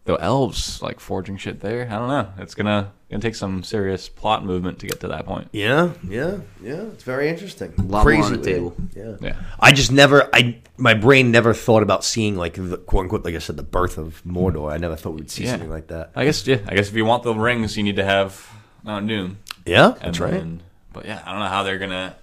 the 0.06 0.16
elves 0.16 0.82
like 0.82 1.00
forging 1.00 1.38
shit 1.38 1.60
there? 1.60 1.88
I 1.90 1.96
don't 2.00 2.08
know. 2.08 2.28
It's 2.40 2.56
gonna 2.56 2.92
gonna 3.12 3.22
take 3.22 3.36
some 3.36 3.62
serious 3.64 4.10
plot 4.10 4.44
movement 4.46 4.80
to 4.80 4.88
get 4.88 5.00
to 5.02 5.08
that 5.10 5.26
point. 5.26 5.50
Yeah, 5.52 5.92
yeah, 6.08 6.38
yeah. 6.64 6.82
It's 6.94 7.04
very 7.04 7.30
interesting. 7.30 7.74
A 7.78 7.82
lot 7.84 8.06
more 8.06 8.24
on 8.24 8.32
the 8.34 8.38
table. 8.42 8.76
Yeah. 8.96 9.16
Yeah. 9.22 9.36
I 9.60 9.72
just 9.72 9.92
never, 9.92 10.30
I 10.34 10.58
my 10.78 10.94
brain 10.94 11.30
never 11.32 11.54
thought 11.54 11.84
about 11.84 12.04
seeing 12.04 12.36
like 12.36 12.54
the 12.56 12.78
quote 12.78 13.04
unquote, 13.04 13.24
like 13.26 13.36
I 13.36 13.40
said, 13.40 13.58
the 13.58 13.64
birth 13.64 13.98
of 13.98 14.24
Mordor. 14.26 14.72
I 14.74 14.78
never 14.78 14.96
thought 14.96 15.12
we'd 15.16 15.30
see 15.30 15.44
Yeah. 15.44 15.52
something 15.52 15.70
like 15.70 15.88
that. 15.88 16.12
I 16.16 16.26
guess 16.26 16.46
yeah. 16.48 16.60
I 16.68 16.74
guess 16.76 16.90
if 16.90 16.96
you 16.96 17.06
want 17.06 17.24
the 17.24 17.34
rings, 17.36 17.78
you 17.78 17.84
need 17.84 17.98
to 17.98 18.06
have 18.06 18.50
Mount 18.84 19.08
Doom. 19.08 19.38
Yeah, 19.66 19.92
And 19.94 20.02
that's 20.02 20.20
right. 20.20 20.32
then- 20.32 20.64
but 20.94 21.06
yeah, 21.06 21.22
I 21.26 21.32
don't 21.32 21.40
know 21.40 21.48
how 21.48 21.64
they're 21.64 21.78
gonna 21.78 22.16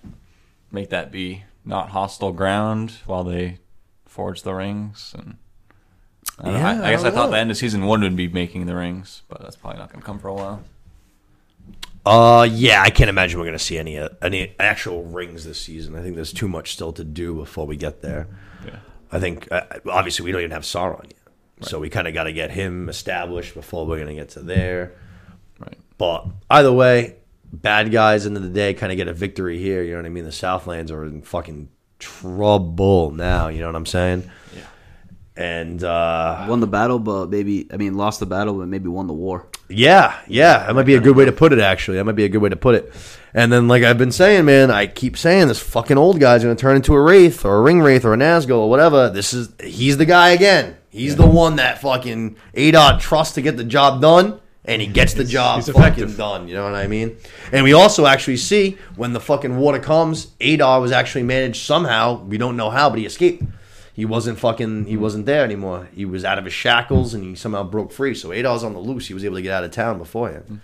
make 0.73 0.91
that 0.91 1.11
be 1.13 1.45
not 1.65 1.91
hostile 1.91 2.33
ground 2.33 2.93
while 3.07 3.25
they 3.25 3.59
forge 4.07 4.43
the 4.43 4.53
rings. 4.55 5.15
And 5.17 5.37
I, 6.39 6.45
don't 6.45 6.53
know. 6.55 6.59
Yeah, 6.61 6.83
I, 6.83 6.89
I 6.89 6.91
guess 6.93 7.05
I 7.05 7.09
I, 7.09 7.11
thought 7.11 7.27
know. 7.27 7.31
the 7.33 7.39
end 7.39 7.51
of 7.51 7.57
season 7.57 7.87
one 7.87 8.01
would 8.03 8.17
be 8.17 8.29
making 8.29 8.67
the 8.67 8.75
rings, 8.75 9.23
but 9.29 9.41
that's 9.41 9.57
probably 9.57 9.79
not 9.79 9.91
gonna 9.93 10.05
come 10.05 10.19
for 10.19 10.29
a 10.29 10.35
while. 10.35 10.63
Uh, 12.09 12.45
yeah, 12.45 12.81
I 12.81 12.89
can't 12.89 13.11
imagine 13.11 13.39
we're 13.39 13.45
gonna 13.45 13.59
see 13.59 13.77
any 13.77 13.99
uh, 13.99 14.09
any 14.23 14.55
actual 14.59 15.05
rings 15.05 15.45
this 15.45 15.61
season. 15.61 15.95
I 15.95 16.01
think 16.01 16.15
there's 16.15 16.33
too 16.33 16.49
much 16.49 16.73
still 16.73 16.91
to 16.95 17.05
do 17.05 17.35
before 17.35 17.67
we 17.67 17.77
get 17.77 18.01
there. 18.01 18.29
Yeah. 18.65 18.79
I 19.13 19.21
think 19.21 19.47
uh, 19.53 19.65
obviously 19.87 20.25
we 20.25 20.33
don't 20.33 20.41
even 20.41 20.53
have 20.53 20.63
Sauron 20.63 21.05
yet, 21.05 21.69
so 21.69 21.79
we 21.79 21.91
kind 21.91 22.09
of 22.09 22.15
got 22.15 22.25
to 22.25 22.33
get 22.33 22.51
him 22.51 22.89
established 22.89 23.53
before 23.53 23.87
we're 23.87 23.99
gonna 23.99 24.15
get 24.15 24.31
to 24.31 24.41
there. 24.41 24.95
Right. 25.59 25.77
But 25.99 26.27
either 26.49 26.73
way, 26.73 27.17
bad 27.53 27.93
guys 27.93 28.25
end 28.25 28.39
of 28.39 28.43
the 28.43 28.49
day 28.49 28.73
kind 28.73 28.91
of 28.91 28.97
get 28.97 29.09
a 29.09 29.13
victory 29.13 29.59
here. 29.59 29.83
You 29.83 29.91
know 29.91 29.99
what 29.99 30.07
I 30.07 30.11
mean? 30.11 30.25
The 30.25 30.33
Southlands 30.33 30.91
are 30.91 31.05
in 31.05 31.21
fucking 31.21 31.69
trouble 31.99 33.11
now. 33.11 33.49
You 33.49 33.61
know 33.61 33.67
what 33.67 33.77
I'm 33.77 33.85
saying? 33.85 34.31
Yeah. 34.57 34.63
And 35.37 35.85
uh, 35.85 36.47
Won 36.49 36.61
the 36.61 36.67
battle, 36.67 36.99
but 36.99 37.29
maybe 37.29 37.69
I 37.71 37.77
mean 37.77 37.99
lost 37.99 38.19
the 38.19 38.27
battle, 38.27 38.55
but 38.55 38.69
maybe 38.69 38.89
won 38.89 39.09
the 39.09 39.13
war. 39.13 39.47
Yeah, 39.69 40.19
yeah, 40.27 40.67
that 40.67 40.75
might 40.75 40.87
be 40.87 40.95
a 40.95 41.01
good 41.01 41.15
way 41.15 41.27
to 41.27 41.33
put 41.33 41.53
it. 41.53 41.59
Actually, 41.59 41.99
that 41.99 42.05
might 42.05 42.17
be 42.17 42.25
a 42.25 42.29
good 42.29 42.39
way 42.39 42.49
to 42.49 42.57
put 42.57 42.75
it. 42.75 42.93
And 43.35 43.53
then, 43.53 43.69
like 43.69 43.83
I've 43.83 43.99
been 43.99 44.13
saying, 44.13 44.47
man, 44.47 44.71
I 44.71 44.87
keep 44.87 45.17
saying 45.17 45.49
this 45.49 45.61
fucking 45.61 45.99
old 45.99 46.21
guy's 46.21 46.43
going 46.43 46.57
to 46.57 46.61
turn 46.61 46.77
into 46.77 46.95
a 46.95 47.01
wraith 47.03 47.45
or 47.45 47.57
a 47.57 47.61
ring 47.61 47.81
wraith 47.81 48.05
or 48.05 48.15
a 48.15 48.17
Nazgul 48.17 48.59
or 48.59 48.71
whatever. 48.71 49.11
This 49.11 49.35
is 49.35 49.51
he's 49.63 49.99
the 49.99 50.07
guy 50.07 50.31
again. 50.31 50.77
He's 50.91 51.17
the 51.17 51.27
one 51.27 51.57
that 51.57 51.81
fucking 51.83 52.37
Adar 52.55 52.99
trusts 52.99 53.35
to 53.35 53.43
get 53.43 53.59
the 53.59 53.65
job 53.65 54.01
done, 54.01 54.41
and 54.65 54.81
he 54.81 54.89
gets 54.89 55.13
the 55.13 55.25
job 55.25 55.63
fucking 55.63 55.79
effective. 55.79 56.17
done. 56.17 56.49
You 56.49 56.55
know 56.55 56.65
what 56.65 56.75
I 56.75 56.87
mean? 56.87 57.19
And 57.53 57.63
we 57.63 57.75
also 57.75 58.07
actually 58.07 58.39
see 58.39 58.79
when 58.97 59.13
the 59.13 59.21
fucking 59.21 59.59
water 59.59 59.81
comes, 59.81 60.29
Adar 60.41 60.81
was 60.81 60.93
actually 60.93 61.25
managed 61.25 61.67
somehow. 61.67 62.23
We 62.25 62.39
don't 62.39 62.57
know 62.57 62.71
how, 62.71 62.89
but 62.89 62.99
he 62.99 63.05
escaped. 63.05 63.45
He 63.99 64.05
wasn't 64.05 64.39
fucking. 64.39 64.85
He 64.87 64.97
wasn't 64.97 65.27
there 65.27 65.43
anymore. 65.43 65.89
He 65.93 66.05
was 66.05 66.25
out 66.25 66.39
of 66.39 66.45
his 66.45 66.55
shackles, 66.55 67.15
and 67.15 67.25
he 67.25 67.35
somehow 67.35 67.65
broke 67.65 67.91
free. 67.91 68.15
So 68.15 68.33
Adar's 68.33 68.63
on 68.63 68.73
the 68.73 68.79
loose. 68.79 69.09
He 69.09 69.13
was 69.13 69.25
able 69.25 69.35
to 69.35 69.43
get 69.43 69.53
out 69.53 69.65
of 69.65 69.73
town 69.73 69.99
beforehand. 69.99 70.61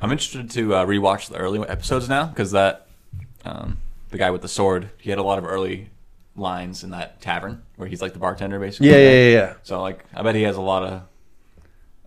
I'm 0.00 0.10
interested 0.10 0.50
to 0.50 0.74
uh, 0.74 0.84
rewatch 0.84 1.28
the 1.28 1.36
early 1.36 1.60
episodes 1.60 2.08
now 2.08 2.26
because 2.26 2.50
that 2.50 2.88
um, 3.44 3.78
the 4.10 4.18
guy 4.18 4.32
with 4.32 4.42
the 4.42 4.48
sword, 4.48 4.90
he 4.98 5.10
had 5.10 5.20
a 5.20 5.22
lot 5.22 5.38
of 5.38 5.46
early 5.46 5.90
lines 6.34 6.82
in 6.82 6.90
that 6.90 7.20
tavern 7.20 7.62
where 7.76 7.88
he's 7.88 8.02
like 8.02 8.12
the 8.12 8.18
bartender 8.18 8.58
basically. 8.58 8.88
Yeah, 8.88 8.96
yeah, 8.96 9.10
yeah, 9.10 9.30
yeah. 9.30 9.54
So 9.62 9.80
like, 9.80 10.04
I 10.12 10.22
bet 10.22 10.34
he 10.34 10.42
has 10.42 10.56
a 10.56 10.60
lot 10.60 10.82
of 10.82 11.02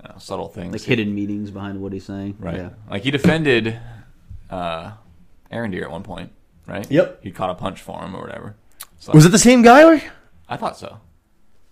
you 0.04 0.10
know, 0.10 0.16
subtle 0.18 0.50
things. 0.50 0.74
Like 0.74 0.82
hidden 0.82 1.16
meanings 1.16 1.50
behind 1.50 1.82
what 1.82 1.94
he's 1.94 2.04
saying. 2.04 2.36
Right. 2.40 2.58
Yeah. 2.58 2.70
Like 2.90 3.04
he 3.04 3.12
defended 3.12 3.80
uh, 4.50 4.92
Arondir 5.50 5.84
at 5.84 5.92
one 5.92 6.04
point, 6.04 6.34
right? 6.68 6.92
Yep. 6.92 7.24
He 7.24 7.32
caught 7.32 7.52
a 7.52 7.56
punch 7.56 7.82
for 7.82 8.04
him 8.04 8.14
or 8.14 8.22
whatever. 8.22 8.58
So 9.00 9.14
Was 9.14 9.26
it 9.26 9.30
the 9.30 9.40
same 9.40 9.62
guy? 9.62 9.84
Or? 9.84 10.02
I 10.48 10.58
thought 10.58 10.78
so. 10.78 11.00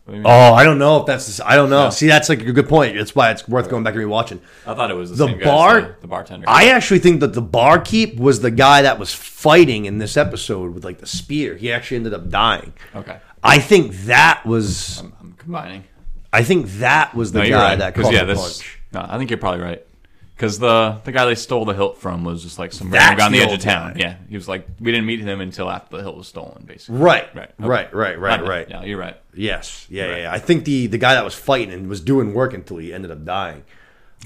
Maybe- 0.08 0.24
Oh, 0.26 0.54
I 0.54 0.66
don't 0.66 0.80
know 0.80 0.98
if 1.00 1.06
that's. 1.06 1.40
I 1.40 1.56
don't 1.56 1.70
know. 1.70 1.90
See, 1.90 2.08
that's 2.08 2.28
like 2.28 2.42
a 2.42 2.52
good 2.52 2.68
point. 2.68 2.98
That's 2.98 3.16
why 3.16 3.32
it's 3.32 3.48
worth 3.48 3.70
going 3.70 3.84
back 3.84 3.96
and 3.96 4.04
rewatching. 4.04 4.42
I 4.68 4.74
thought 4.74 4.92
it 4.92 4.96
was 4.96 5.12
the, 5.12 5.16
The 5.16 5.28
same 5.28 5.38
guy 5.40 5.44
as 5.46 5.50
bar- 5.50 5.82
the, 5.82 5.96
the 6.02 6.08
bartender. 6.08 6.46
I 6.50 6.70
actually 6.70 7.00
think 7.00 7.22
that 7.22 7.34
the 7.34 7.42
barkeep 7.42 8.18
was 8.18 8.42
the 8.42 8.52
guy 8.52 8.82
that 8.82 9.00
was 9.00 9.14
fighting 9.14 9.86
in 9.86 10.00
this 10.00 10.18
episode 10.18 10.74
with 10.74 10.84
like 10.84 10.98
the 10.98 11.08
spear. 11.08 11.56
He 11.56 11.72
actually 11.72 11.98
ended 11.98 12.14
up 12.14 12.30
dying. 12.30 12.74
okay. 12.94 13.20
I 13.46 13.60
think 13.60 13.94
that 14.06 14.46
was. 14.46 15.00
I'm, 15.00 15.14
I'm 15.22 15.34
combining. 15.34 15.86
I 16.34 16.44
think 16.44 16.68
that 16.80 17.14
was 17.16 17.32
the 17.32 17.40
no, 17.44 17.50
guy 17.50 17.70
right. 17.70 17.80
that 17.80 17.94
'Cause, 17.96 18.06
caught 18.06 18.14
yeah, 18.14 18.24
the 18.26 18.34
this. 18.34 18.58
punch. 18.58 18.80
No, 18.94 19.06
I 19.08 19.18
think 19.18 19.30
you're 19.30 19.38
probably 19.40 19.62
right. 19.62 19.86
Because 20.36 20.58
the 20.60 21.00
the 21.04 21.12
guy 21.12 21.26
they 21.26 21.36
stole 21.36 21.64
the 21.64 21.74
hilt 21.76 22.00
from 22.00 22.24
was 22.24 22.42
just 22.44 22.58
like 22.58 22.74
some 22.74 22.90
That's 22.90 23.02
random 23.04 23.18
guy 23.20 23.26
on 23.28 23.32
the, 23.32 23.38
the 23.38 23.44
edge 23.44 23.50
old 23.52 23.60
of 23.60 23.64
town. 23.64 23.94
guy. 23.94 24.00
Yeah, 24.00 24.16
he 24.28 24.36
was 24.36 24.48
like 24.48 24.68
we 24.80 24.92
didn't 24.92 25.06
meet 25.06 25.20
him 25.22 25.42
until 25.42 25.70
after 25.70 25.98
the 25.98 26.04
hilt 26.04 26.18
was 26.18 26.28
stolen, 26.28 26.64
basically. 26.66 26.98
Right, 27.00 27.34
Right. 27.36 27.52
right, 27.60 27.86
Okay. 27.88 27.96
right, 27.96 28.20
right, 28.20 28.40
bad. 28.40 28.50
right. 28.50 28.70
Yeah, 28.70 28.84
you're 28.84 28.98
right. 28.98 29.16
Yes, 29.36 29.86
yeah, 29.90 30.06
yeah, 30.06 30.12
Right. 30.12 30.22
yeah. 30.22 30.34
I 30.34 30.40
think 30.40 30.66
the 30.66 30.88
the 30.88 30.98
guy 30.98 31.14
that 31.14 31.24
was 31.24 31.36
fighting 31.36 31.72
and 31.72 31.88
was 31.88 32.02
doing 32.02 32.34
work 32.34 32.54
until 32.54 32.78
he 32.78 32.92
ended 32.94 33.12
up 33.12 33.24
dying. 33.24 33.64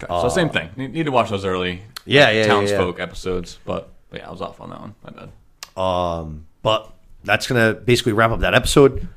Okay. 0.01 0.07
so 0.07 0.29
same 0.29 0.49
thing. 0.49 0.69
Need, 0.77 0.93
need 0.93 1.03
to 1.07 1.11
watch 1.11 1.29
those 1.29 1.43
early 1.43 1.81
Yeah, 2.05 2.29
yeah, 2.29 2.41
yeah, 2.41 2.47
townsfolk 2.47 2.99
episodes. 2.99 3.57
But, 3.65 3.89
but 4.09 4.19
yeah, 4.21 4.27
I 4.27 4.31
was 4.31 4.41
off 4.41 4.61
on 4.61 4.69
that 4.69 4.79
one. 4.79 4.95
My 5.03 5.09
bad. 5.09 5.81
Um, 5.81 6.45
but 6.61 6.93
that's 7.23 7.47
gonna 7.47 7.73
basically 7.73 8.13
wrap 8.13 8.31
up 8.31 8.39
that 8.41 8.53
episode. 8.53 9.07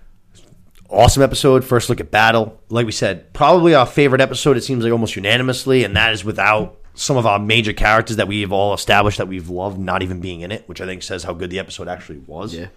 Awesome 0.89 1.23
episode. 1.23 1.65
First 1.65 1.89
look 1.89 2.01
at 2.01 2.11
battle. 2.11 2.59
Like 2.69 2.85
we 2.85 2.91
said, 2.93 3.33
probably 3.33 3.75
our 3.77 3.87
favorite 3.87 4.21
episode. 4.21 4.57
It 4.57 4.65
seems 4.65 4.83
like 4.83 4.91
almost 4.93 5.15
unanimously, 5.15 5.85
and 5.85 5.95
that 5.97 6.13
is 6.13 6.25
without 6.25 6.79
some 6.95 7.17
of 7.17 7.27
our 7.27 7.39
major 7.39 7.73
characters 7.73 8.17
that 8.17 8.29
we've 8.29 8.53
all 8.53 8.75
established 8.75 9.19
that 9.19 9.29
we've 9.29 9.49
loved 9.49 9.79
not 9.79 10.03
even 10.03 10.21
being 10.21 10.41
in 10.43 10.53
it, 10.53 10.69
which 10.69 10.81
I 10.81 10.87
think 10.87 11.03
says 11.03 11.25
how 11.25 11.33
good 11.33 11.51
the 11.51 11.59
episode 11.59 11.89
actually 11.89 12.19
was. 12.19 12.55
Yeah. 12.55 12.69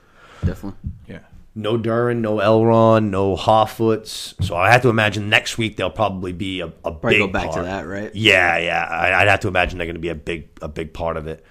Definitely. 0.45 0.79
Yeah. 1.07 1.19
No 1.55 1.77
Durin, 1.77 2.21
no 2.21 2.37
Elrond, 2.37 3.09
no 3.11 3.35
Harfoots. 3.35 4.33
So 4.43 4.55
I 4.55 4.71
have 4.71 4.81
to 4.81 4.89
imagine 4.89 5.29
next 5.29 5.57
week 5.57 5.77
they'll 5.77 5.89
probably 5.91 6.31
be 6.33 6.61
a, 6.61 6.65
a 6.67 6.69
Probably 6.69 7.11
big 7.11 7.19
go 7.19 7.27
back 7.27 7.43
to 7.49 7.53
part. 7.53 7.65
that, 7.65 7.81
right? 7.87 8.13
Yeah, 8.15 8.57
yeah. 8.57 8.83
I, 8.83 9.21
I'd 9.21 9.27
have 9.27 9.41
to 9.41 9.47
imagine 9.49 9.77
they're 9.77 9.85
going 9.87 9.95
to 9.95 10.01
be 10.01 10.09
a 10.09 10.15
big 10.15 10.47
a 10.63 10.67
big 10.67 10.93
part 10.93 11.15
of 11.15 11.27
it. 11.27 11.45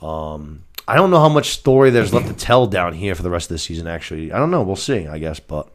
Um, 0.00 0.64
I 0.88 0.96
don't 0.96 1.10
know 1.10 1.20
how 1.20 1.28
much 1.28 1.50
story 1.50 1.90
there's 1.90 2.12
left 2.14 2.28
to 2.28 2.32
tell 2.34 2.66
down 2.66 2.94
here 2.94 3.14
for 3.14 3.22
the 3.22 3.30
rest 3.30 3.50
of 3.50 3.54
the 3.54 3.58
season. 3.58 3.86
Actually, 3.86 4.32
I 4.32 4.38
don't 4.38 4.50
know. 4.50 4.62
We'll 4.62 4.76
see. 4.76 5.06
I 5.06 5.18
guess, 5.18 5.38
but 5.38 5.68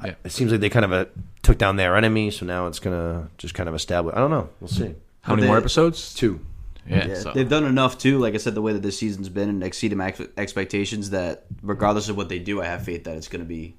I- 0.00 0.16
it 0.24 0.32
seems 0.32 0.50
like 0.50 0.60
they 0.60 0.68
kind 0.68 0.84
of 0.84 0.92
uh, 0.92 1.04
took 1.42 1.58
down 1.58 1.76
their 1.76 1.96
enemy, 1.96 2.30
so 2.30 2.44
now 2.44 2.66
it's 2.66 2.78
gonna 2.80 3.28
just 3.38 3.54
kind 3.54 3.68
of 3.68 3.74
establish. 3.74 4.14
I 4.16 4.18
don't 4.18 4.30
know. 4.30 4.48
We'll 4.60 4.68
see. 4.68 4.94
How 5.22 5.34
many 5.34 5.42
They- 5.42 5.48
more 5.48 5.58
episodes? 5.58 6.14
Two. 6.14 6.40
Yeah. 6.88 7.06
Yeah, 7.08 7.14
so- 7.14 7.32
they've 7.32 7.48
done 7.48 7.64
enough 7.64 7.98
too. 7.98 8.18
Like 8.18 8.34
I 8.34 8.38
said, 8.38 8.54
the 8.54 8.62
way 8.62 8.72
that 8.72 8.82
this 8.82 8.98
season's 8.98 9.28
been 9.28 9.48
and 9.48 9.62
exceeded 9.62 9.96
my 9.98 10.14
expectations. 10.36 11.10
That 11.10 11.44
regardless 11.62 12.08
of 12.08 12.16
what 12.16 12.28
they 12.28 12.38
do, 12.38 12.60
I 12.60 12.66
have 12.66 12.82
faith 12.84 13.04
that 13.04 13.16
it's 13.16 13.28
going 13.28 13.42
to 13.42 13.48
be 13.48 13.76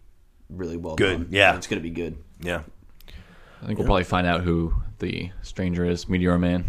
really 0.49 0.77
well 0.77 0.95
Good, 0.95 1.17
done. 1.17 1.27
yeah. 1.31 1.55
it's 1.55 1.67
going 1.67 1.79
to 1.81 1.83
be 1.83 1.89
good. 1.93 2.17
Yeah. 2.41 2.61
I 3.61 3.65
think 3.67 3.77
we'll 3.79 3.85
probably 3.87 4.03
find 4.05 4.25
out 4.27 4.41
who 4.41 4.73
the 4.99 5.31
stranger 5.41 5.85
is, 5.85 6.07
Meteor 6.09 6.37
Man. 6.37 6.65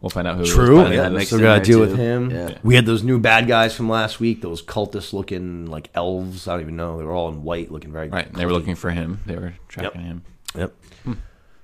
We'll 0.00 0.10
find 0.10 0.28
out 0.28 0.36
who. 0.36 0.42
it 0.42 0.48
is 0.48 0.52
True. 0.54 0.82
by 0.84 0.92
Yeah, 0.94 1.08
we 1.08 1.14
makes 1.16 1.28
still 1.28 1.40
got 1.40 1.58
to 1.58 1.64
deal 1.64 1.78
too. 1.78 1.90
with 1.90 1.96
him. 1.96 2.30
Yeah. 2.30 2.58
We 2.62 2.74
had 2.74 2.84
those 2.84 3.02
new 3.02 3.18
bad 3.18 3.46
guys 3.48 3.74
from 3.74 3.88
last 3.88 4.20
week. 4.20 4.42
Those 4.42 4.62
cultist 4.62 5.12
looking 5.14 5.66
like 5.66 5.88
elves. 5.94 6.46
I 6.46 6.52
don't 6.52 6.60
even 6.62 6.76
know. 6.76 6.98
They 6.98 7.04
were 7.04 7.12
all 7.12 7.28
in 7.30 7.42
white, 7.42 7.70
looking 7.72 7.92
very 7.92 8.08
Right. 8.10 8.32
They 8.32 8.44
were 8.44 8.52
looking 8.52 8.74
for 8.74 8.90
him. 8.90 9.20
They 9.26 9.36
were 9.36 9.54
tracking 9.68 10.02
him. 10.02 10.22
Yep. 10.54 10.74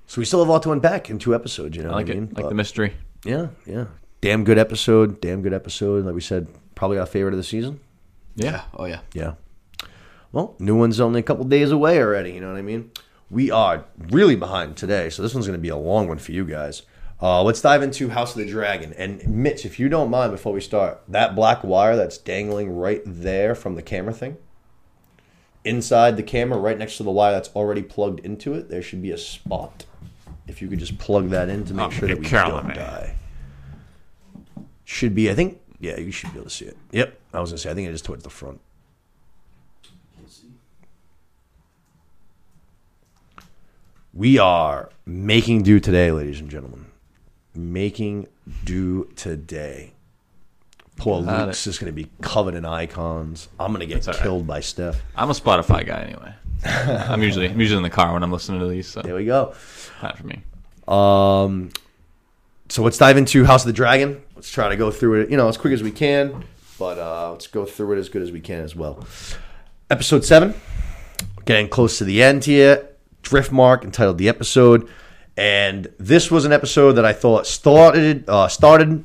So 0.07 0.19
we 0.21 0.25
still 0.25 0.39
have 0.39 0.47
a 0.49 0.51
lot 0.51 0.63
to 0.63 0.71
unpack 0.71 1.09
in 1.09 1.17
two 1.19 1.33
episodes. 1.33 1.75
You 1.77 1.83
know, 1.83 1.91
I 1.91 1.95
like 1.95 2.07
what 2.07 2.15
I 2.15 2.19
it. 2.19 2.21
Like 2.35 2.43
But- 2.43 2.49
the 2.49 2.55
mystery. 2.55 2.93
Yeah, 3.25 3.47
yeah. 3.65 3.85
Damn 4.21 4.43
good 4.43 4.57
episode. 4.57 5.19
Damn 5.21 5.41
good 5.41 5.53
episode. 5.53 6.05
Like 6.05 6.15
we 6.15 6.21
said, 6.21 6.47
probably 6.75 6.97
our 6.97 7.05
favorite 7.05 7.33
of 7.33 7.37
the 7.37 7.43
season. 7.43 7.79
Yeah. 8.35 8.63
Oh 8.73 8.85
yeah. 8.85 8.99
Yeah. 9.13 9.33
Well, 10.31 10.55
new 10.59 10.75
one's 10.75 10.99
only 10.99 11.19
a 11.19 11.23
couple 11.23 11.45
days 11.45 11.71
away 11.71 11.99
already. 11.99 12.31
You 12.31 12.41
know 12.41 12.47
what 12.49 12.57
I 12.57 12.61
mean? 12.63 12.91
We 13.29 13.51
are 13.51 13.85
really 13.97 14.35
behind 14.35 14.77
today, 14.77 15.09
so 15.09 15.21
this 15.21 15.33
one's 15.33 15.45
going 15.47 15.57
to 15.57 15.61
be 15.61 15.69
a 15.69 15.77
long 15.77 16.07
one 16.07 16.17
for 16.19 16.31
you 16.31 16.45
guys. 16.45 16.83
Uh, 17.21 17.41
let's 17.43 17.61
dive 17.61 17.81
into 17.83 18.09
House 18.09 18.35
of 18.35 18.39
the 18.43 18.49
Dragon. 18.49 18.93
And 18.93 19.25
Mitch, 19.27 19.65
if 19.65 19.79
you 19.79 19.89
don't 19.89 20.09
mind, 20.09 20.31
before 20.31 20.51
we 20.53 20.59
start, 20.61 21.01
that 21.07 21.35
black 21.35 21.63
wire 21.63 21.95
that's 21.95 22.17
dangling 22.17 22.75
right 22.75 23.01
there 23.05 23.55
from 23.55 23.75
the 23.75 23.81
camera 23.81 24.13
thing, 24.13 24.37
inside 25.63 26.17
the 26.17 26.23
camera, 26.23 26.59
right 26.59 26.77
next 26.77 26.97
to 26.97 27.03
the 27.03 27.11
wire 27.11 27.31
that's 27.31 27.49
already 27.49 27.81
plugged 27.81 28.19
into 28.21 28.53
it, 28.53 28.69
there 28.69 28.81
should 28.81 29.01
be 29.01 29.11
a 29.11 29.17
spot. 29.17 29.85
If 30.47 30.61
you 30.61 30.67
could 30.67 30.79
just 30.79 30.97
plug 30.97 31.29
that 31.29 31.49
in 31.49 31.65
to 31.65 31.73
make 31.73 31.87
Oh, 31.87 31.89
sure 31.89 32.07
that 32.09 32.19
we 32.19 32.29
don't 32.29 32.73
die. 32.73 33.15
Should 34.85 35.15
be, 35.15 35.29
I 35.29 35.33
think, 35.33 35.59
yeah, 35.79 35.97
you 35.97 36.11
should 36.11 36.31
be 36.33 36.39
able 36.39 36.49
to 36.49 36.55
see 36.55 36.65
it. 36.65 36.77
Yep, 36.91 37.19
I 37.33 37.39
was 37.39 37.51
to 37.51 37.57
say, 37.57 37.71
I 37.71 37.73
think 37.73 37.87
it 37.87 37.93
is 37.93 38.01
towards 38.01 38.23
the 38.23 38.29
front. 38.29 38.59
We 44.13 44.37
are 44.37 44.89
making 45.05 45.63
do 45.63 45.79
today, 45.79 46.11
ladies 46.11 46.39
and 46.39 46.49
gentlemen. 46.49 46.85
Making 47.55 48.27
do 48.63 49.05
today. 49.15 49.93
Poor 50.95 51.23
Got 51.23 51.47
Luke's 51.47 51.63
just 51.63 51.79
going 51.79 51.91
to 51.91 51.95
be 51.95 52.09
covered 52.21 52.53
in 52.53 52.65
icons. 52.65 53.47
I'm 53.59 53.71
going 53.71 53.79
to 53.79 53.87
get 53.87 53.95
That's 54.03 54.09
all 54.09 54.13
right. 54.13 54.21
killed 54.23 54.45
by 54.47 54.59
Steph. 54.59 55.01
I'm 55.15 55.29
a 55.29 55.33
Spotify 55.33 55.85
guy 55.85 56.03
anyway. 56.03 56.35
I'm 56.65 57.21
usually 57.23 57.49
I'm 57.49 57.59
usually 57.59 57.77
in 57.77 57.83
the 57.83 57.89
car 57.89 58.13
when 58.13 58.23
I'm 58.23 58.31
listening 58.31 58.59
to 58.61 58.67
these, 58.67 58.87
so 58.87 59.01
There 59.01 59.15
we 59.15 59.25
go. 59.25 59.53
not 60.01 60.17
for 60.17 60.27
me. 60.27 60.41
Um, 60.87 61.71
so 62.69 62.83
let's 62.83 62.97
dive 62.97 63.17
into 63.17 63.45
House 63.45 63.63
of 63.63 63.67
the 63.67 63.73
Dragon. 63.73 64.21
Let's 64.35 64.51
try 64.51 64.69
to 64.69 64.75
go 64.75 64.91
through 64.91 65.21
it, 65.21 65.29
you 65.29 65.37
know, 65.37 65.47
as 65.47 65.57
quick 65.57 65.73
as 65.73 65.83
we 65.83 65.91
can, 65.91 66.43
but 66.79 66.97
uh, 66.97 67.31
let's 67.31 67.47
go 67.47 67.65
through 67.65 67.93
it 67.93 67.99
as 67.99 68.09
good 68.09 68.21
as 68.21 68.31
we 68.31 68.39
can 68.39 68.61
as 68.61 68.75
well. 68.75 69.05
Episode 69.89 70.25
seven, 70.25 70.53
getting 71.45 71.67
close 71.69 71.97
to 71.99 72.03
the 72.03 72.21
end 72.23 72.45
here. 72.45 72.89
Driftmark 73.21 73.83
entitled 73.83 74.17
the 74.17 74.27
episode, 74.27 74.89
and 75.37 75.87
this 75.97 76.29
was 76.29 76.43
an 76.45 76.51
episode 76.51 76.93
that 76.93 77.05
I 77.05 77.13
thought 77.13 77.47
started 77.47 78.27
uh, 78.27 78.47
started 78.49 79.03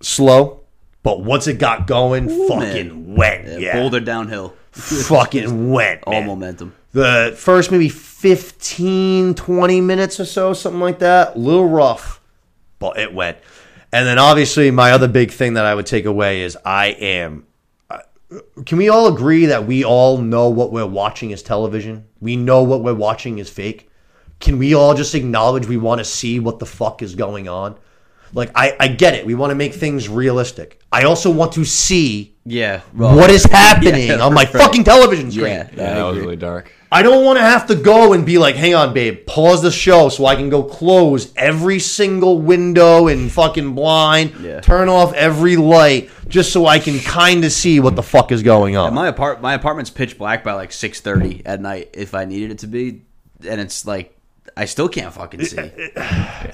slow, 0.00 0.60
but 1.02 1.22
once 1.22 1.46
it 1.46 1.58
got 1.58 1.86
going, 1.86 2.28
fucking 2.48 3.16
went. 3.16 3.46
Yeah, 3.46 3.58
Yeah, 3.58 3.80
Boulder 3.80 4.00
downhill. 4.00 4.54
Fucking 4.74 5.70
went. 5.70 6.02
All 6.06 6.22
momentum. 6.22 6.74
the 6.92 7.34
first 7.36 7.70
maybe 7.70 7.88
15 7.88 9.34
20 9.34 9.80
minutes 9.80 10.18
or 10.20 10.24
so 10.24 10.52
something 10.52 10.80
like 10.80 10.98
that. 10.98 11.36
A 11.36 11.38
little 11.38 11.68
rough 11.68 12.20
but 12.78 12.98
it 12.98 13.14
went. 13.14 13.38
And 13.92 14.06
then 14.06 14.18
obviously 14.18 14.70
my 14.70 14.92
other 14.92 15.08
big 15.08 15.30
thing 15.30 15.54
that 15.54 15.64
i 15.64 15.74
would 15.74 15.86
take 15.86 16.04
away 16.04 16.42
is 16.42 16.58
i 16.64 16.86
am 16.88 17.46
uh, 17.88 17.98
can 18.66 18.78
we 18.78 18.88
all 18.88 19.14
agree 19.14 19.46
that 19.46 19.66
we 19.66 19.84
all 19.84 20.18
know 20.18 20.48
what 20.48 20.72
we're 20.72 20.86
watching 20.86 21.30
is 21.30 21.42
television? 21.42 22.06
We 22.20 22.36
know 22.36 22.62
what 22.62 22.82
we're 22.82 22.94
watching 22.94 23.38
is 23.38 23.48
fake? 23.48 23.90
Can 24.40 24.58
we 24.58 24.74
all 24.74 24.94
just 24.94 25.14
acknowledge 25.14 25.68
we 25.68 25.76
want 25.76 26.00
to 26.00 26.04
see 26.04 26.40
what 26.40 26.58
the 26.58 26.66
fuck 26.66 27.02
is 27.02 27.14
going 27.14 27.48
on 27.48 27.76
like 28.34 28.50
i, 28.54 28.76
I 28.78 28.88
get 28.88 29.14
it 29.14 29.24
we 29.24 29.34
want 29.34 29.50
to 29.50 29.54
make 29.54 29.72
things 29.74 30.08
realistic 30.08 30.80
i 30.92 31.04
also 31.04 31.30
want 31.30 31.52
to 31.52 31.64
see 31.64 32.34
Yeah. 32.44 32.80
what 32.92 33.30
is 33.30 33.44
happening 33.62 34.08
Yeah, 34.08 34.24
on 34.26 34.34
my 34.34 34.42
right. 34.44 34.52
fucking 34.52 34.84
television 34.84 35.30
screen 35.30 35.46
Yeah. 35.46 35.68
Yeah, 35.76 35.90
I 35.90 35.94
that 35.94 36.02
was 36.04 36.18
really 36.18 36.36
dark. 36.36 36.70
I 36.92 37.02
don't 37.02 37.24
want 37.24 37.38
to 37.38 37.42
have 37.42 37.66
to 37.68 37.74
go 37.74 38.12
and 38.12 38.24
be 38.24 38.38
like, 38.38 38.54
hang 38.54 38.72
on, 38.76 38.94
babe, 38.94 39.26
pause 39.26 39.62
the 39.62 39.72
show 39.72 40.08
so 40.10 40.26
I 40.26 40.36
can 40.36 40.48
go 40.48 40.62
close 40.62 41.32
every 41.34 41.80
single 41.80 42.40
window 42.40 43.08
and 43.08 43.32
fucking 43.32 43.74
blind, 43.74 44.34
Yeah. 44.40 44.60
turn 44.60 44.88
off 44.88 45.12
every 45.14 45.56
light, 45.56 46.08
just 46.28 46.52
so 46.52 46.66
I 46.66 46.78
can 46.78 47.00
kind 47.00 47.44
of 47.44 47.50
see 47.50 47.80
what 47.80 47.96
the 47.96 48.02
fuck 48.04 48.30
is 48.30 48.44
going 48.44 48.76
on. 48.76 48.94
My 48.94 49.08
apart 49.08 49.42
my 49.42 49.54
apartment's 49.54 49.90
pitch 49.90 50.16
black 50.18 50.44
by 50.44 50.52
like 50.52 50.70
six 50.70 51.00
thirty 51.00 51.42
at 51.44 51.60
night 51.60 51.90
if 51.94 52.14
I 52.14 52.26
needed 52.26 52.52
it 52.52 52.58
to 52.58 52.68
be, 52.68 53.02
and 53.48 53.60
it's 53.60 53.84
like 53.84 54.13
I 54.56 54.66
still 54.66 54.88
can't 54.88 55.12
fucking 55.12 55.44
see. 55.44 55.70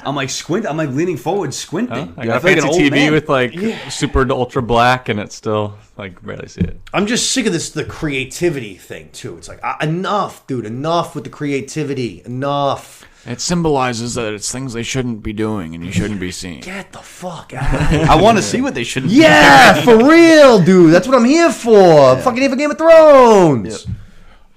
I'm 0.05 0.15
like 0.17 0.31
squint. 0.31 0.67
I'm 0.67 0.77
like 0.77 0.91
leaning 0.91 1.17
forward, 1.17 1.53
squinting. 1.53 2.15
I 2.17 2.23
Dude, 2.23 2.25
got 2.25 2.37
a 2.37 2.41
feel 2.41 2.51
like 2.51 2.57
an 2.59 2.63
fancy 2.63 2.83
old 2.85 2.93
TV 2.93 2.95
man. 2.95 3.13
with 3.13 3.29
like 3.29 3.91
super 3.91 4.31
ultra 4.33 4.63
black, 4.63 5.09
and 5.09 5.21
it's 5.21 5.35
still 5.35 5.77
like 5.99 6.23
barely 6.23 6.49
see 6.49 6.63
it. 6.63 6.81
I'm 6.95 7.07
just 7.07 7.31
sick 7.33 7.47
of 7.47 7.53
this, 7.53 7.71
the 7.71 7.85
creativity 7.85 8.75
thing, 8.77 9.11
too. 9.13 9.37
It's 9.37 9.49
like, 9.49 9.61
uh, 9.63 9.75
enough, 9.83 10.47
dude, 10.47 10.65
enough 10.67 11.15
with 11.15 11.25
the 11.25 11.31
creativity. 11.31 12.23
Enough. 12.25 13.07
It 13.27 13.41
symbolizes 13.43 14.15
that 14.15 14.33
it's 14.33 14.51
things 14.51 14.73
they 14.73 14.83
shouldn't 14.83 15.23
be 15.23 15.35
doing 15.35 15.75
and 15.75 15.85
you 15.85 15.93
shouldn't 15.93 16.21
be 16.21 16.31
seeing. 16.31 16.61
Get 16.61 16.91
the 16.93 17.01
fuck 17.01 17.53
out 17.53 17.75
of 17.83 17.89
here. 17.91 18.07
I 18.09 18.15
want 18.15 18.39
to 18.39 18.43
see 18.43 18.63
what 18.63 18.75
they 18.75 18.83
should. 18.85 19.05
Yeah, 19.05 19.75
for 19.83 20.09
real, 20.09 20.59
dude. 20.63 20.91
That's 20.95 21.07
what 21.07 21.19
I'm 21.19 21.27
here 21.27 21.53
for. 21.53 22.13
I'm 22.13 22.23
fucking 22.23 22.41
here 22.41 22.49
for 22.49 22.57
Game 22.57 22.71
of 22.71 22.79
Thrones. 22.79 23.87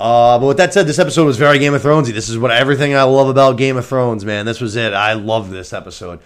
Uh, 0.04 0.38
but 0.38 0.48
with 0.48 0.58
that 0.58 0.74
said, 0.74 0.86
this 0.86 1.00
episode 1.00 1.24
was 1.24 1.38
very 1.38 1.58
Game 1.60 1.74
of 1.74 1.82
Thronesy. 1.82 2.12
This 2.12 2.28
is 2.28 2.38
what 2.38 2.52
everything 2.52 2.94
I 2.94 3.04
love 3.04 3.30
about 3.30 3.58
Game 3.58 3.78
of 3.78 3.86
Thrones, 3.86 4.26
man. 4.26 4.46
This 4.46 4.60
was 4.60 4.76
it. 4.76 4.92
I 4.92 5.14
love 5.14 5.50
this 5.50 5.72
episode. 5.72 6.20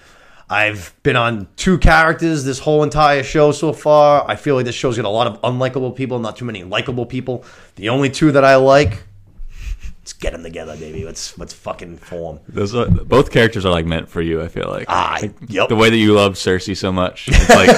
I've 0.49 0.95
been 1.03 1.15
on 1.15 1.47
two 1.57 1.77
characters 1.77 2.43
this 2.43 2.57
whole 2.57 2.81
entire 2.81 3.21
show 3.21 3.51
so 3.51 3.73
far. 3.73 4.27
I 4.27 4.35
feel 4.35 4.55
like 4.55 4.65
this 4.65 4.73
show's 4.73 4.95
got 4.95 5.05
a 5.05 5.09
lot 5.09 5.27
of 5.27 5.39
unlikable 5.43 5.95
people, 5.95 6.17
not 6.17 6.37
too 6.37 6.45
many 6.45 6.63
likable 6.63 7.05
people. 7.05 7.45
The 7.75 7.89
only 7.89 8.09
two 8.09 8.31
that 8.31 8.43
I 8.43 8.55
like, 8.55 9.03
let's 10.07 10.13
get 10.13 10.31
them 10.31 10.41
together, 10.41 10.77
baby. 10.77 11.03
Let's 11.03 11.37
let's 11.37 11.53
fucking 11.53 11.97
form. 11.97 12.39
Those 12.47 12.73
are, 12.73 12.89
both 12.89 13.29
characters 13.29 13.65
are 13.65 13.71
like 13.71 13.85
meant 13.85 14.07
for 14.07 14.21
you. 14.21 14.41
I 14.41 14.47
feel 14.47 14.69
like. 14.69 14.85
Ah, 14.87 15.17
Like, 15.21 15.33
yep. 15.49 15.67
The 15.67 15.75
way 15.75 15.89
that 15.89 15.97
you 15.97 16.13
love 16.13 16.35
Cersei 16.35 16.77
so 16.77 16.93
much, 16.93 17.27
it's 17.27 17.49
like 17.49 17.69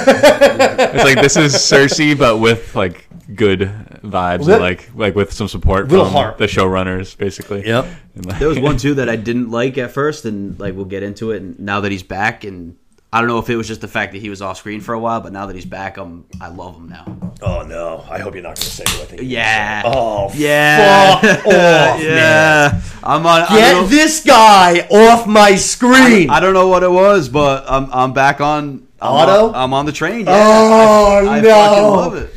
it's 0.94 1.04
like 1.04 1.20
this 1.20 1.36
is 1.36 1.54
Cersei, 1.54 2.16
but 2.16 2.38
with 2.38 2.76
like 2.76 3.08
good 3.34 3.60
vibes 4.04 4.40
Lit- 4.44 4.54
and 4.54 4.62
like 4.62 4.90
like 4.94 5.16
with 5.16 5.32
some 5.32 5.48
support 5.48 5.88
from 5.90 6.06
heart. 6.08 6.38
the 6.38 6.46
showrunners, 6.46 7.18
basically. 7.18 7.66
Yep. 7.66 7.86
Like- 8.24 8.38
There 8.38 8.48
was 8.48 8.60
one 8.60 8.76
too 8.84 8.94
that 8.94 9.08
I 9.08 9.16
didn't 9.16 9.50
like 9.50 9.76
at 9.76 9.90
first, 9.90 10.24
and 10.24 10.58
like 10.60 10.76
we'll 10.76 10.84
get 10.84 11.02
into 11.02 11.32
it. 11.32 11.42
And 11.42 11.58
now 11.58 11.80
that 11.80 11.90
he's 11.90 12.04
back, 12.04 12.44
and 12.44 12.76
I 13.12 13.20
don't 13.20 13.28
know 13.28 13.38
if 13.38 13.50
it 13.50 13.56
was 13.56 13.66
just 13.66 13.80
the 13.80 13.88
fact 13.88 14.12
that 14.12 14.20
he 14.20 14.30
was 14.30 14.40
off 14.40 14.58
screen 14.58 14.80
for 14.80 14.94
a 14.94 14.98
while, 14.98 15.20
but 15.20 15.32
now 15.32 15.46
that 15.46 15.56
he's 15.56 15.64
back, 15.64 15.96
I'm 15.96 16.24
I 16.40 16.48
love 16.48 16.76
him 16.76 16.88
now. 16.88 17.04
Oh 17.42 17.62
no! 17.62 18.04
I 18.08 18.18
hope 18.20 18.34
you're 18.34 18.42
not 18.42 18.54
going 18.54 18.56
to 18.56 18.62
say 18.70 18.84
what 18.84 19.02
I 19.02 19.04
think. 19.06 19.22
Yeah. 19.24 19.82
Oh 19.84 20.30
Yeah. 20.34 21.16
Fuck 21.20 21.24
off, 21.46 21.50
man. 21.50 22.00
yeah. 22.02 22.80
I'm 23.02 23.26
on. 23.26 23.48
Get 23.48 23.88
this 23.90 24.22
guy 24.22 24.86
off 24.90 25.26
my 25.26 25.56
screen. 25.56 26.30
I 26.30 26.38
don't 26.38 26.54
know 26.54 26.68
what 26.68 26.82
it 26.84 26.90
was, 26.90 27.28
but 27.28 27.64
I'm 27.68 27.88
I'm 27.92 28.12
back 28.12 28.40
on 28.40 28.86
I'm 29.02 29.12
Otto? 29.12 29.48
On, 29.48 29.54
I'm 29.54 29.74
on 29.74 29.86
the 29.86 29.92
train. 29.92 30.26
Yeah. 30.26 30.32
Oh, 30.36 31.26
I, 31.26 31.38
I 31.38 31.40
no. 31.40 31.48
fucking 31.48 31.84
love 31.84 32.14
it. 32.16 32.34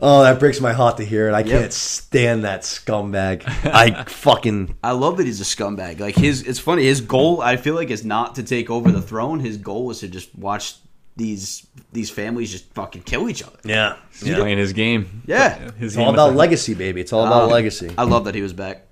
Oh, 0.00 0.22
that 0.22 0.38
breaks 0.38 0.60
my 0.60 0.72
heart 0.72 0.96
to 0.98 1.04
hear 1.04 1.28
it. 1.28 1.34
I 1.34 1.42
can't 1.42 1.72
stand 1.72 2.44
that 2.44 2.62
scumbag. 2.62 3.42
I 3.66 4.04
fucking 4.08 4.76
I 4.82 4.92
love 4.92 5.16
that 5.16 5.26
he's 5.26 5.40
a 5.40 5.44
scumbag. 5.44 5.98
Like 6.00 6.14
his, 6.16 6.42
it's 6.42 6.58
funny. 6.58 6.84
His 6.84 7.00
goal, 7.00 7.40
I 7.40 7.56
feel 7.56 7.74
like, 7.74 7.90
is 7.90 8.04
not 8.04 8.36
to 8.36 8.42
take 8.42 8.70
over 8.70 8.90
the 8.92 9.02
throne. 9.02 9.40
His 9.40 9.56
goal 9.56 9.86
was 9.86 10.00
to 10.00 10.08
just 10.08 10.34
watch 10.36 10.76
these 11.16 11.66
these 11.92 12.10
families 12.10 12.52
just 12.52 12.72
fucking 12.74 13.02
kill 13.02 13.28
each 13.28 13.42
other. 13.42 13.58
yeah. 13.64 13.96
He's 14.12 14.34
playing 14.34 14.58
his 14.58 14.72
game. 14.72 15.22
Yeah. 15.26 15.58
His 15.72 15.94
It's 15.94 15.96
all 15.96 16.12
about 16.12 16.28
with 16.28 16.36
legacy, 16.38 16.74
baby. 16.74 17.00
It's 17.00 17.12
all 17.12 17.26
about 17.26 17.44
Um, 17.44 17.50
legacy. 17.50 17.92
I 17.98 18.04
love 18.04 18.24
that 18.26 18.34
he 18.34 18.42
was 18.42 18.52
back. 18.52 18.84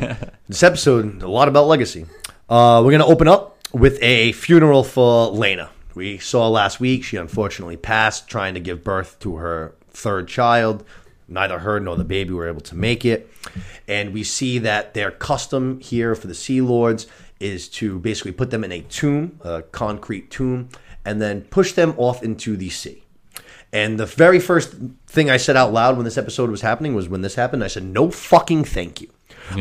This 0.48 0.62
episode, 0.62 1.22
a 1.22 1.28
lot 1.28 1.48
about 1.48 1.66
legacy. 1.66 2.06
Uh, 2.48 2.80
we're 2.84 2.92
gonna 2.92 3.06
open 3.06 3.26
up 3.28 3.58
with 3.72 3.98
a 4.00 4.30
funeral 4.32 4.84
for 4.84 5.32
Laena. 5.32 5.68
We 5.94 6.18
saw 6.18 6.48
last 6.48 6.78
week 6.78 7.02
she 7.04 7.16
unfortunately 7.16 7.76
passed 7.76 8.28
trying 8.28 8.54
to 8.54 8.60
give 8.60 8.84
birth 8.84 9.18
to 9.20 9.36
her 9.36 9.74
third 9.96 10.28
child. 10.28 10.84
neither 11.28 11.60
her 11.60 11.80
nor 11.80 11.96
the 11.96 12.04
baby 12.04 12.32
were 12.32 12.48
able 12.48 12.60
to 12.62 12.74
make 12.74 13.04
it. 13.04 13.30
And 13.88 14.12
we 14.12 14.22
see 14.24 14.58
that 14.58 14.94
their 14.94 15.10
custom 15.10 15.80
here 15.80 16.14
for 16.14 16.26
the 16.26 16.34
Sea 16.34 16.60
Lords 16.60 17.06
is 17.40 17.68
to 17.68 17.98
basically 17.98 18.32
put 18.32 18.50
them 18.50 18.64
in 18.64 18.72
a 18.72 18.80
tomb, 18.82 19.38
a 19.42 19.62
concrete 19.62 20.30
tomb, 20.30 20.68
and 21.04 21.20
then 21.20 21.42
push 21.42 21.72
them 21.72 21.94
off 21.96 22.22
into 22.22 22.56
the 22.56 22.70
sea. 22.70 23.02
And 23.72 23.98
the 23.98 24.06
very 24.06 24.38
first 24.40 24.74
thing 25.06 25.30
I 25.30 25.36
said 25.36 25.56
out 25.56 25.72
loud 25.72 25.96
when 25.96 26.04
this 26.04 26.16
episode 26.16 26.50
was 26.50 26.62
happening 26.62 26.94
was 26.94 27.08
when 27.08 27.20
this 27.20 27.34
happened, 27.34 27.62
I 27.62 27.66
said, 27.68 27.84
no 27.84 28.10
fucking 28.10 28.64
thank 28.64 29.00
you. 29.00 29.10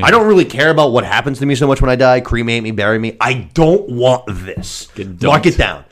I 0.01 0.09
don't 0.09 0.25
really 0.25 0.45
care 0.45 0.71
about 0.71 0.91
what 0.93 1.03
happens 1.03 1.37
to 1.39 1.45
me 1.45 1.53
so 1.53 1.67
much 1.67 1.79
when 1.79 1.91
I 1.91 1.95
die. 1.95 2.19
Cremate 2.19 2.63
me, 2.63 2.71
bury 2.71 2.97
me. 2.97 3.17
I 3.21 3.49
don't 3.53 3.87
want 3.87 4.23
this. 4.27 4.87
Mark 5.21 5.45
it 5.45 5.57
down. 5.57 5.85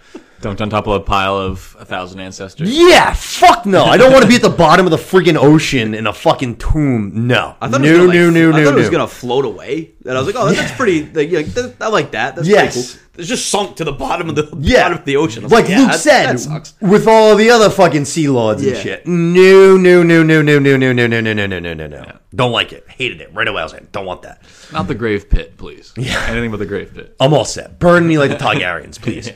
Dumped 0.44 0.62
on 0.62 0.70
top 0.70 0.88
of 0.88 0.94
a 0.96 1.00
pile 1.00 1.38
of 1.38 1.76
a 1.80 1.86
thousand 1.86 2.20
ancestors. 2.20 2.70
Yeah, 2.70 3.14
fuck 3.14 3.66
no. 3.66 3.86
I 3.86 3.96
don't 3.96 4.12
want 4.12 4.24
to 4.24 4.28
be 4.28 4.36
at 4.36 4.42
the 4.42 4.50
bottom 4.50 4.86
of 4.86 4.92
the 4.92 4.98
freaking 4.98 5.38
ocean 5.38 5.94
in 5.94 6.06
a 6.06 6.12
fucking 6.12 6.58
tomb. 6.58 7.28
No. 7.28 7.56
I 7.62 7.70
thought 7.70 7.80
no, 7.80 7.88
it 7.88 7.92
was 7.92 7.98
gonna, 8.00 8.08
like, 8.08 8.16
no, 8.18 8.30
no, 8.30 8.40
I 8.50 8.60
no, 8.60 8.66
thought 8.66 8.74
it 8.74 8.76
was 8.76 8.86
no. 8.88 8.92
gonna 8.92 9.08
float 9.08 9.46
away, 9.46 9.92
and 10.06 10.18
I 10.18 10.20
was 10.22 10.26
like, 10.28 10.36
"Oh, 10.38 10.52
that's 10.52 10.74
pretty." 10.74 11.06
Like, 11.06 11.32
yeah, 11.32 11.44
that- 11.44 11.76
I 11.80 11.88
like 11.88 12.12
that. 12.12 12.36
That's 12.36 12.46
Yes. 12.48 12.74
pretty 12.74 12.88
cool. 12.90 13.00
It's 13.20 13.30
just 13.30 13.50
sunk 13.50 13.78
to 13.78 13.86
the 13.86 13.94
bottom 13.94 14.28
of 14.28 14.36
the 14.36 14.50
Yeah. 14.60 14.82
bottom 14.84 14.98
of 14.98 15.06
the 15.06 15.16
ocean. 15.16 15.44
I 15.44 15.46
was 15.46 15.54
Like 15.54 15.70
yeah, 15.70 15.80
Luke 15.80 15.92
that- 15.92 16.00
said, 16.02 16.26
that 16.28 16.40
sucks. 16.42 16.74
with 16.82 17.08
all 17.08 17.38
the 17.38 17.50
other 17.50 17.70
fucking 17.70 18.04
sea 18.04 18.28
lords 18.28 18.62
and 18.64 18.76
Yeah. 18.76 18.82
shit. 18.82 19.08
No, 19.08 19.78
no, 19.78 20.04
no, 20.04 20.24
no, 20.24 20.42
no, 20.42 20.60
no, 20.60 20.76
no, 20.78 20.92
no, 20.92 21.08
no, 21.08 21.22
no, 21.22 21.34
no, 21.34 21.46
no, 21.48 21.60
no, 21.60 21.74
no, 21.74 21.88
no. 21.88 22.06
Don't 22.36 22.52
like 22.52 22.74
it. 22.74 22.86
Hated 22.90 23.22
it. 23.22 23.30
Right 23.34 23.48
away, 23.48 23.62
I 23.62 23.64
was 23.64 23.72
like, 23.72 23.92
don't 23.94 24.06
want 24.06 24.24
that. 24.24 24.42
Not 24.74 24.88
the 24.88 24.96
grave 24.96 25.30
pit, 25.30 25.56
please. 25.56 25.94
Yeah. 25.96 26.22
Anything 26.28 26.52
but 26.52 26.58
the 26.58 26.66
grave 26.66 26.94
pit. 26.94 27.16
I'm 27.22 27.34
all 27.34 27.46
set. 27.46 27.80
Burn 27.80 28.06
me 28.08 28.18
like 28.18 28.30
the 28.32 28.36
Targaryens, 28.36 29.00
please. 29.00 29.32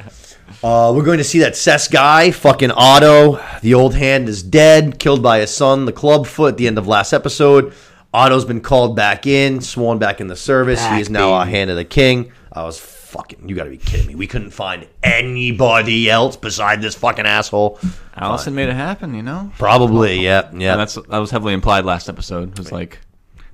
Uh, 0.63 0.91
we're 0.95 1.03
going 1.03 1.19
to 1.19 1.23
see 1.23 1.39
that 1.39 1.55
Sess 1.55 1.87
guy, 1.87 2.31
fucking 2.31 2.71
Otto. 2.71 3.39
The 3.61 3.75
old 3.75 3.93
hand 3.93 4.27
is 4.27 4.41
dead, 4.41 4.99
killed 4.99 5.21
by 5.21 5.39
his 5.39 5.55
son, 5.55 5.85
the 5.85 5.93
clubfoot, 5.93 6.53
at 6.53 6.57
the 6.57 6.67
end 6.67 6.77
of 6.77 6.87
last 6.87 7.13
episode. 7.13 7.73
Otto's 8.13 8.45
been 8.45 8.61
called 8.61 8.95
back 8.95 9.27
in, 9.27 9.61
sworn 9.61 9.99
back 9.99 10.19
in 10.19 10.27
the 10.27 10.35
service. 10.35 10.83
he 10.87 10.99
is 10.99 11.09
now 11.09 11.35
a 11.35 11.45
baby. 11.45 11.51
hand 11.57 11.69
of 11.69 11.75
the 11.75 11.85
king. 11.85 12.31
I 12.51 12.63
was 12.63 12.79
fucking. 12.79 13.47
You 13.47 13.55
got 13.55 13.65
to 13.65 13.69
be 13.69 13.77
kidding 13.77 14.07
me. 14.07 14.15
We 14.15 14.25
couldn't 14.25 14.49
find 14.51 14.87
anybody 15.03 16.09
else 16.09 16.35
beside 16.35 16.81
this 16.81 16.95
fucking 16.95 17.25
asshole. 17.27 17.77
Alicent 18.17 18.53
made 18.53 18.69
it 18.69 18.73
happen, 18.73 19.13
you 19.13 19.21
know? 19.21 19.51
Probably, 19.59 20.19
yeah, 20.19 20.49
yeah. 20.53 20.71
And 20.71 20.79
that's 20.81 20.95
that 20.95 21.17
was 21.19 21.29
heavily 21.29 21.53
implied 21.53 21.85
last 21.85 22.09
episode. 22.09 22.53
It 22.53 22.57
was 22.57 22.71
like 22.71 22.99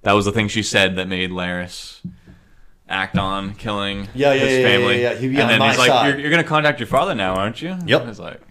that 0.04 0.14
was 0.14 0.24
the 0.24 0.32
thing 0.32 0.48
she 0.48 0.64
said 0.64 0.96
that 0.96 1.10
made 1.10 1.32
Larys 1.32 2.00
act 2.88 3.18
on 3.18 3.54
killing 3.56 4.08
Yeah, 4.14 4.34
yeah, 4.34 4.40
his 4.40 4.52
yeah, 4.52 4.58
yeah, 4.60 4.68
family. 4.68 5.02
yeah, 5.02 5.12
yeah. 5.14 5.18
He'd 5.18 5.28
be 5.30 5.34
and 5.36 5.44
on 5.44 5.48
then 5.50 5.60
my 5.60 5.70
he's 5.70 5.78
like, 5.80 6.06
you're, 6.12 6.20
you're 6.20 6.30
going 6.30 6.44
to 6.44 6.48
contact 6.50 6.80
your 6.80 6.88
father 6.88 7.16
now, 7.16 7.36
aren't 7.36 7.62
you? 7.62 7.78
Yep. 7.86 8.08
It's 8.08 8.20
like, 8.20 8.42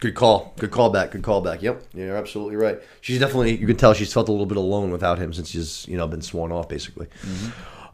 Good 0.00 0.14
call. 0.14 0.54
Good 0.58 0.70
call 0.70 0.88
back. 0.88 1.10
Good 1.10 1.22
call 1.22 1.42
back. 1.42 1.60
Yep. 1.60 1.82
Yeah, 1.92 2.06
You're 2.06 2.16
absolutely 2.16 2.56
right. 2.56 2.80
She's 3.02 3.18
definitely 3.20 3.56
you 3.58 3.66
can 3.66 3.76
tell 3.76 3.92
she's 3.92 4.10
felt 4.12 4.28
a 4.28 4.32
little 4.32 4.46
bit 4.46 4.56
alone 4.56 4.90
without 4.90 5.18
him 5.18 5.32
since 5.34 5.50
she's, 5.50 5.86
you 5.88 5.98
know, 5.98 6.06
been 6.08 6.22
sworn 6.22 6.52
off 6.52 6.68
basically. 6.70 7.08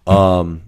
Um 0.06 0.62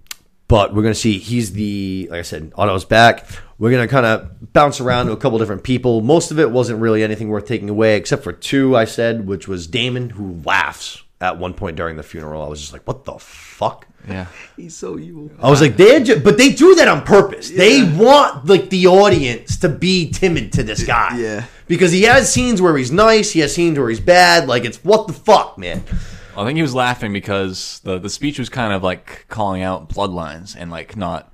but 0.49 0.73
we're 0.73 0.81
gonna 0.81 0.95
see 0.95 1.17
he's 1.19 1.53
the 1.53 2.07
like 2.11 2.19
I 2.19 2.23
said, 2.23 2.51
Otto's 2.55 2.83
back. 2.83 3.25
We're 3.57 3.71
gonna 3.71 3.87
kind 3.87 4.05
of 4.05 4.51
bounce 4.51 4.81
around 4.81 5.05
to 5.05 5.11
a 5.13 5.17
couple 5.17 5.37
different 5.37 5.63
people. 5.63 6.01
Most 6.01 6.31
of 6.31 6.39
it 6.39 6.49
wasn't 6.51 6.79
really 6.81 7.03
anything 7.03 7.29
worth 7.29 7.45
taking 7.45 7.69
away, 7.69 7.95
except 7.97 8.23
for 8.23 8.33
two 8.33 8.75
I 8.75 8.85
said, 8.85 9.27
which 9.27 9.47
was 9.47 9.67
Daemon, 9.67 10.09
who 10.09 10.41
laughs 10.43 11.03
at 11.21 11.37
one 11.37 11.53
point 11.53 11.77
during 11.77 11.97
the 11.97 12.03
funeral. 12.03 12.41
I 12.43 12.47
was 12.47 12.59
just 12.59 12.73
like, 12.73 12.87
what 12.87 13.05
the 13.05 13.17
fuck? 13.19 13.85
Yeah. 14.07 14.27
He's 14.55 14.75
so 14.75 14.97
evil. 14.99 15.29
I 15.39 15.49
was 15.49 15.61
like, 15.61 15.77
they're 15.77 15.99
ju- 15.99 16.19
but 16.19 16.37
they 16.37 16.51
do 16.51 16.75
that 16.75 16.87
on 16.87 17.03
purpose. 17.03 17.49
They 17.49 17.83
want 17.83 18.45
like 18.47 18.69
the 18.69 18.87
audience 18.87 19.57
to 19.57 19.69
be 19.69 20.09
timid 20.11 20.53
to 20.53 20.63
this 20.63 20.83
guy. 20.83 21.17
Yeah. 21.17 21.45
Because 21.67 21.91
he 21.91 22.03
has 22.03 22.31
scenes 22.31 22.61
where 22.61 22.75
he's 22.77 22.91
nice, 22.91 23.31
he 23.31 23.39
has 23.41 23.53
scenes 23.53 23.77
where 23.77 23.89
he's 23.89 23.99
bad. 23.99 24.47
Like 24.47 24.65
it's 24.65 24.83
what 24.83 25.07
the 25.07 25.13
fuck, 25.13 25.57
man. 25.57 25.83
I 26.37 26.45
think 26.45 26.55
he 26.55 26.61
was 26.61 26.73
laughing 26.73 27.11
because 27.13 27.81
the 27.83 27.99
the 27.99 28.09
speech 28.09 28.39
was 28.39 28.49
kind 28.49 28.73
of 28.73 28.81
like 28.83 29.25
calling 29.29 29.61
out 29.61 29.89
bloodlines 29.89 30.55
and 30.57 30.71
like 30.71 30.95
not 30.95 31.31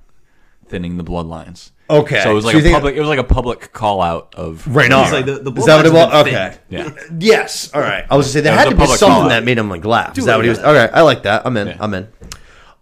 thinning 0.68 0.96
the 0.96 1.04
bloodlines. 1.04 1.70
Okay. 1.88 2.20
So 2.22 2.32
it 2.32 2.34
was 2.34 2.44
like 2.44 2.54
So 2.54 2.58
a 2.58 2.62
think- 2.62 2.74
public. 2.74 2.96
It 2.96 3.00
was 3.00 3.08
like 3.08 3.20
a 3.20 3.24
public 3.24 3.72
call 3.72 4.02
out 4.02 4.34
of 4.34 4.66
Right 4.66 4.90
now. 4.90 5.04
He's 5.04 5.12
like, 5.12 5.24
the- 5.26 5.38
the 5.38 5.52
Is 5.52 5.66
that 5.66 5.76
what 5.76 5.86
it 5.86 5.92
was? 5.92 6.26
Okay. 6.26 6.56
Yeah. 6.68 6.90
Yes. 7.20 7.72
All 7.72 7.80
right. 7.80 8.04
I 8.10 8.16
was 8.16 8.26
gonna 8.26 8.32
say 8.32 8.40
there 8.40 8.54
That 8.56 8.64
had 8.64 8.70
to 8.70 8.74
be 8.74 8.80
public 8.80 8.98
something 8.98 9.28
that 9.28 9.44
made 9.44 9.56
him 9.56 9.70
like 9.70 9.84
laugh. 9.84 10.18
Is 10.18 10.24
that 10.24 10.34
what 10.36 10.44
he 10.44 10.48
was? 10.48 10.58
yeah. 10.58 10.64
All 10.66 10.74
right. 10.74 10.90
I 10.92 11.02
like 11.02 11.22
that. 11.22 11.46
I'm 11.46 11.56
in. 11.56 11.68
Yeah. 11.68 11.76
I'm 11.78 11.94
in. 11.94 12.08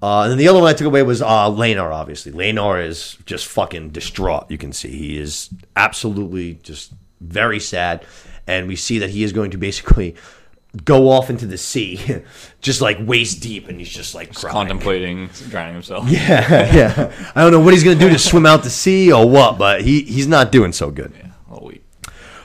Uh, 0.05 0.25
and 0.25 0.33
then 0.33 0.37
the 0.37 0.49
other 0.49 0.61
one 0.61 0.69
I 0.69 0.75
took 0.75 0.87
away 0.87 1.03
was 1.03 1.23
uh, 1.23 1.49
Laenor. 1.49 1.91
Obviously, 1.91 2.31
Laenor 2.31 2.87
is 2.87 3.17
just 3.25 3.47
fucking 3.47 3.89
distraught. 3.89 4.51
You 4.51 4.59
can 4.59 4.71
see 4.71 4.91
he 4.91 5.19
is 5.19 5.49
absolutely 5.77 6.59
just 6.63 6.93
very 7.23 7.59
sad, 7.59 8.05
and 8.47 8.69
we 8.69 8.77
see 8.77 8.99
that 8.99 9.09
he 9.09 9.25
is 9.25 9.33
going 9.33 9.51
to 9.53 9.57
basically 9.57 10.15
go 10.85 11.09
off 11.09 11.31
into 11.31 11.47
the 11.47 11.57
sea, 11.57 12.21
just 12.61 12.83
like 12.83 12.99
waist 13.01 13.41
deep, 13.41 13.67
and 13.69 13.79
he's 13.79 13.89
just 13.89 14.15
like 14.15 14.35
crying. 14.35 14.53
contemplating 14.53 15.29
drowning 15.49 15.73
himself. 15.73 16.07
Yeah, 16.11 16.75
yeah. 16.75 17.31
I 17.35 17.41
don't 17.41 17.53
know 17.53 17.61
what 17.61 17.73
he's 17.73 17.83
gonna 17.83 17.99
do 17.99 18.11
to 18.11 18.19
swim 18.19 18.45
out 18.45 18.63
to 18.65 18.71
sea 18.71 19.11
or 19.11 19.27
what, 19.27 19.57
but 19.57 19.81
he 19.81 20.03
he's 20.03 20.27
not 20.27 20.53
doing 20.53 20.73
so 20.73 20.91
good. 20.91 21.15
Yeah. 21.17 21.31
All 21.51 21.65
week. 21.65 21.83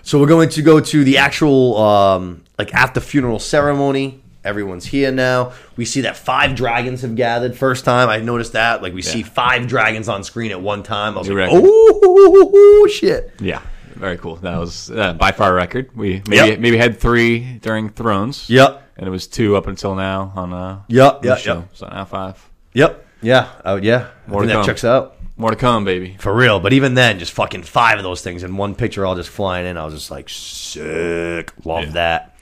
So 0.03 0.17
we're 0.17 0.27
going 0.27 0.47
to 0.47 0.61
go 0.61 0.79
to 0.79 1.03
the 1.03 1.17
actual 1.17 1.75
um, 1.75 2.45
like 2.57 2.73
after 2.73 3.01
funeral 3.01 3.37
ceremony. 3.37 4.23
Everyone's 4.43 4.85
here 4.85 5.11
now. 5.11 5.51
We 5.75 5.83
see 5.85 6.01
that 6.01 6.15
five 6.15 6.55
dragons 6.55 7.01
have 7.01 7.15
gathered. 7.15 7.57
First 7.57 7.83
time 7.83 8.07
I 8.09 8.19
noticed 8.19 8.53
that. 8.53 8.81
Like 8.81 8.93
we 8.93 9.01
see 9.01 9.21
five 9.21 9.67
dragons 9.67 10.07
on 10.07 10.23
screen 10.23 10.51
at 10.51 10.61
one 10.61 10.81
time. 10.83 11.15
I 11.15 11.19
was 11.19 11.27
New 11.29 11.37
like, 11.39 11.49
oh 11.51 12.87
shit. 12.91 13.33
Yeah. 13.39 13.61
Very 13.95 14.17
cool. 14.17 14.37
That 14.37 14.57
was 14.57 14.89
uh, 14.91 15.11
by 15.13 15.31
far 15.33 15.51
a 15.51 15.53
record. 15.55 15.89
We 15.95 16.21
maybe 16.27 16.51
Yep. 16.51 16.59
maybe 16.59 16.77
had 16.77 16.97
three 16.99 17.59
during 17.61 17.89
Thrones. 17.89 18.49
Yep. 18.49 18.81
And 18.97 19.07
it 19.07 19.09
was 19.11 19.27
two 19.27 19.57
up 19.57 19.67
until 19.67 19.93
now 19.95 20.31
on 20.35 20.53
uh 20.53 20.81
Yep. 20.87 21.23
show. 21.39 21.55
Yep. 21.59 21.69
So 21.73 21.87
now 21.89 22.05
five. 22.05 22.49
Yep. 22.73 23.05
Yeah. 23.21 23.49
Oh 23.65 23.75
yeah. 23.75 24.07
I 24.25 24.31
More 24.31 24.41
think 24.41 24.43
to 24.43 24.47
that 24.47 24.53
come. 24.53 24.65
checks 24.65 24.83
out. 24.85 25.17
More 25.35 25.49
to 25.51 25.57
come, 25.57 25.83
baby. 25.85 26.15
For 26.19 26.33
real, 26.33 26.59
but 26.61 26.71
even 26.73 26.93
then, 26.95 27.17
just 27.19 27.31
fucking 27.33 27.63
five 27.63 27.97
of 27.97 28.03
those 28.03 28.21
things 28.21 28.43
in 28.43 28.55
one 28.57 28.75
picture, 28.75 29.05
all 29.05 29.15
just 29.15 29.29
flying 29.29 29.65
in. 29.65 29.77
I 29.77 29.85
was 29.85 29.93
just 29.93 30.11
like, 30.11 30.27
sick. 30.27 31.51
Love 31.65 31.85
Yeah. 31.85 31.91
that. 31.91 32.35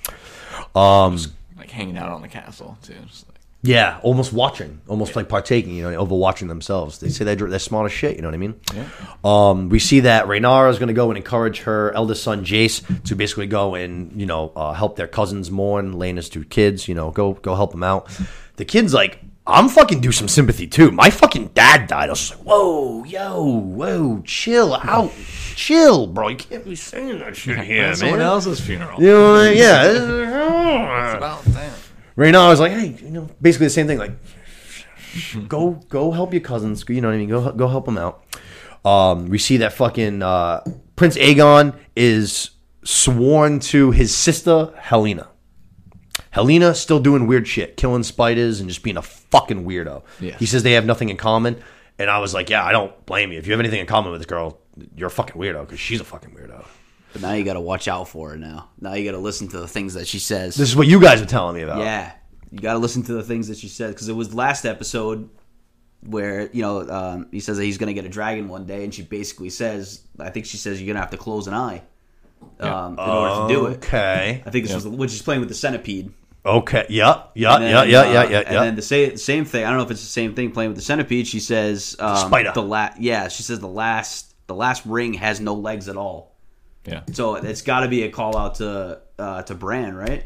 Um, 0.75 1.19
Like 1.67 1.75
hanging 1.75 1.97
out 1.97 2.09
on 2.09 2.21
the 2.21 2.27
castle 2.29 2.77
too. 2.81 2.93
Just 3.07 3.27
like, 3.27 3.37
Yeah, 3.61 3.99
almost 4.01 4.31
watching, 4.31 4.79
almost 4.87 5.15
like 5.15 5.27
partaking, 5.27 5.75
you 5.75 5.83
know, 5.83 6.05
overwatching 6.05 6.47
themselves. 6.47 6.99
They 6.99 7.09
say 7.09 7.25
they're, 7.25 7.35
they're 7.35 7.59
smart 7.59 7.87
as 7.87 7.91
shit, 7.91 8.15
you 8.15 8.21
know 8.21 8.29
what 8.29 8.35
I 8.35 8.37
mean? 8.37 8.55
Yeah. 8.73 8.87
Um, 9.23 9.67
we 9.69 9.79
see 9.79 10.01
that 10.01 10.25
Rhaenyra 10.27 10.69
is 10.69 10.79
going 10.79 10.87
to 10.87 10.93
go 10.93 11.09
and 11.11 11.17
encourage 11.17 11.59
her 11.61 11.91
eldest 11.93 12.23
son 12.23 12.45
Jace 12.45 12.81
to 13.03 13.15
basically 13.15 13.47
go 13.47 13.75
and 13.75 14.19
you 14.19 14.25
know 14.25 14.53
uh, 14.55 14.71
help 14.73 14.95
their 14.95 15.07
cousins 15.07 15.51
mourn 15.51 15.93
Laena's 15.99 16.29
two 16.29 16.45
kids. 16.45 16.87
You 16.87 16.95
know, 16.95 17.11
go 17.11 17.33
go 17.33 17.55
help 17.55 17.71
them 17.71 17.83
out. 17.83 18.07
The 18.55 18.65
kids 18.65 18.93
like. 18.93 19.19
I'm 19.49 19.69
fucking 19.69 20.01
do 20.01 20.11
some 20.11 20.27
sympathy 20.27 20.67
too. 20.67 20.91
My 20.91 21.09
fucking 21.09 21.51
dad 21.53 21.87
died. 21.87 22.09
I 22.09 22.11
was 22.11 22.31
like, 22.31 22.39
whoa, 22.39 23.05
yo, 23.05 23.41
whoa, 23.45 24.21
chill 24.25 24.73
out, 24.75 25.13
chill, 25.57 26.07
bro. 26.07 26.29
You 26.29 26.37
can't 26.37 26.63
be 26.63 26.75
saying 26.75 27.19
that 27.19 27.35
shit 27.35 27.57
here, 27.59 27.87
man. 27.87 27.95
someone 27.95 28.21
else's 28.21 28.61
funeral. 28.61 29.01
You 29.01 29.07
know, 29.07 29.31
what 29.33 29.41
I 29.41 29.49
mean? 29.49 29.57
yeah. 29.57 29.91
It's 29.91 31.17
about 31.17 31.43
that. 31.45 31.73
Right 32.15 32.31
now, 32.31 32.45
I 32.47 32.49
was 32.49 32.59
like, 32.59 32.71
hey, 32.71 32.95
you 33.03 33.09
know, 33.09 33.29
basically 33.41 33.65
the 33.65 33.71
same 33.71 33.87
thing. 33.87 33.97
Like, 33.97 34.11
go, 35.47 35.71
go 35.89 36.11
help 36.11 36.31
your 36.33 36.41
cousins. 36.41 36.85
You 36.87 37.01
know 37.01 37.09
what 37.09 37.15
I 37.15 37.17
mean? 37.17 37.29
Go, 37.29 37.51
go 37.51 37.67
help 37.67 37.85
them 37.85 37.97
out. 37.97 38.23
Um, 38.85 39.27
we 39.27 39.37
see 39.37 39.57
that 39.57 39.73
fucking 39.73 40.21
uh, 40.23 40.63
Prince 40.95 41.17
Aegon 41.17 41.75
is 41.95 42.51
sworn 42.83 43.59
to 43.59 43.91
his 43.91 44.15
sister 44.15 44.73
Helaena. 44.77 45.27
Helaena 46.33 46.75
still 46.75 46.99
doing 46.99 47.27
weird 47.27 47.47
shit, 47.47 47.77
killing 47.77 48.03
spiders 48.03 48.59
and 48.59 48.69
just 48.69 48.83
being 48.83 48.97
a 48.97 49.01
fucking 49.01 49.65
weirdo. 49.65 50.03
Yeah. 50.19 50.37
He 50.37 50.45
says 50.45 50.63
they 50.63 50.73
have 50.73 50.85
nothing 50.85 51.09
in 51.09 51.17
common, 51.17 51.61
and 51.97 52.09
I 52.09 52.19
was 52.19 52.33
like, 52.33 52.49
yeah, 52.49 52.63
I 52.63 52.71
don't 52.71 53.05
blame 53.05 53.31
you. 53.31 53.39
If 53.39 53.47
you 53.47 53.53
have 53.53 53.59
anything 53.59 53.79
in 53.79 53.87
common 53.87 54.11
with 54.11 54.21
this 54.21 54.27
girl, 54.27 54.59
you're 54.95 55.07
a 55.07 55.11
fucking 55.11 55.39
weirdo 55.39 55.61
because 55.61 55.79
she's 55.79 56.01
a 56.01 56.03
fucking 56.05 56.31
weirdo. 56.31 56.65
But 57.13 57.21
now 57.21 57.33
you 57.33 57.43
got 57.43 57.53
to 57.53 57.61
watch 57.61 57.87
out 57.87 58.07
for 58.09 58.31
her. 58.31 58.37
Now, 58.37 58.69
now 58.79 58.93
you 58.93 59.05
got 59.05 59.11
to 59.17 59.21
listen 59.23 59.47
to 59.49 59.59
the 59.59 59.67
things 59.67 59.93
that 59.93 60.07
she 60.07 60.19
says. 60.19 60.55
This 60.55 60.69
is 60.69 60.75
what 60.75 60.87
you 60.87 60.99
guys 60.99 61.21
are 61.21 61.25
telling 61.25 61.55
me 61.55 61.61
about. 61.61 61.79
Yeah, 61.79 62.11
you 62.51 62.59
got 62.59 62.73
to 62.73 62.79
listen 62.79 63.03
to 63.03 63.13
the 63.13 63.23
things 63.23 63.47
that 63.47 63.57
she 63.57 63.67
said 63.69 63.89
because 63.89 64.09
it 64.09 64.13
was 64.13 64.33
last 64.33 64.65
episode 64.65 65.29
where 66.05 66.49
you 66.53 66.61
know 66.61 66.87
um, 66.89 67.27
he 67.31 67.39
says 67.39 67.57
that 67.57 67.63
he's 67.63 67.77
going 67.77 67.87
to 67.87 67.93
get 67.93 68.05
a 68.05 68.09
dragon 68.09 68.47
one 68.49 68.65
day, 68.65 68.83
and 68.83 68.93
she 68.93 69.01
basically 69.03 69.49
says, 69.49 70.01
"I 70.19 70.29
think 70.29 70.45
she 70.45 70.57
says 70.57 70.79
you're 70.81 70.85
going 70.87 70.95
to 70.95 71.01
have 71.01 71.11
to 71.11 71.17
close 71.17 71.47
an 71.47 71.53
eye 71.53 71.81
um, 72.59 72.93
in 72.93 72.99
order 72.99 73.47
to 73.47 73.53
do 73.53 73.65
it." 73.67 73.77
Okay. 73.77 74.43
I 74.45 74.49
think 74.49 74.65
this 74.65 74.75
was 74.75 74.87
when 74.87 75.09
she's 75.09 75.21
playing 75.21 75.39
with 75.39 75.49
the 75.49 75.55
centipede. 75.55 76.11
Okay. 76.45 76.85
Yeah. 76.89 77.23
Yeah. 77.35 77.59
Then, 77.59 77.71
Yeah. 77.71 77.83
Yeah. 77.83 78.03
Yeah. 78.13 78.19
uh, 78.19 78.29
Yeah. 78.29 78.39
And 78.39 78.53
Yeah. 78.53 78.63
then 78.63 78.75
the 78.75 78.81
say, 78.81 79.15
same 79.17 79.43
thing. 79.43 79.65
I 79.65 79.69
don't 79.69 79.79
know 79.79 79.83
if 79.83 79.91
it's 79.91 80.01
the 80.01 80.07
same 80.07 80.33
thing 80.33 80.51
playing 80.51 80.69
with 80.69 80.77
the 80.77 80.83
centipede. 80.83 81.27
She 81.27 81.41
says 81.41 81.95
um, 81.99 82.15
Spider. 82.27 82.51
the 82.53 82.61
la- 82.63 82.91
Yeah, 82.97 83.27
she 83.27 83.43
says 83.43 83.59
the 83.59 83.67
last 83.67 84.33
the 84.47 84.55
last 84.55 84.85
ring 84.85 85.13
has 85.13 85.39
no 85.39 85.53
legs 85.53 85.87
at 85.89 85.97
all. 85.97 86.35
Yeah. 86.85 87.01
So 87.11 87.35
it's 87.35 87.61
got 87.61 87.81
to 87.81 87.87
be 87.89 88.03
a 88.03 88.09
call 88.09 88.35
out 88.37 88.55
to 88.55 89.01
uh, 89.19 89.43
to 89.43 89.55
Bran, 89.55 89.93
right? 89.95 90.23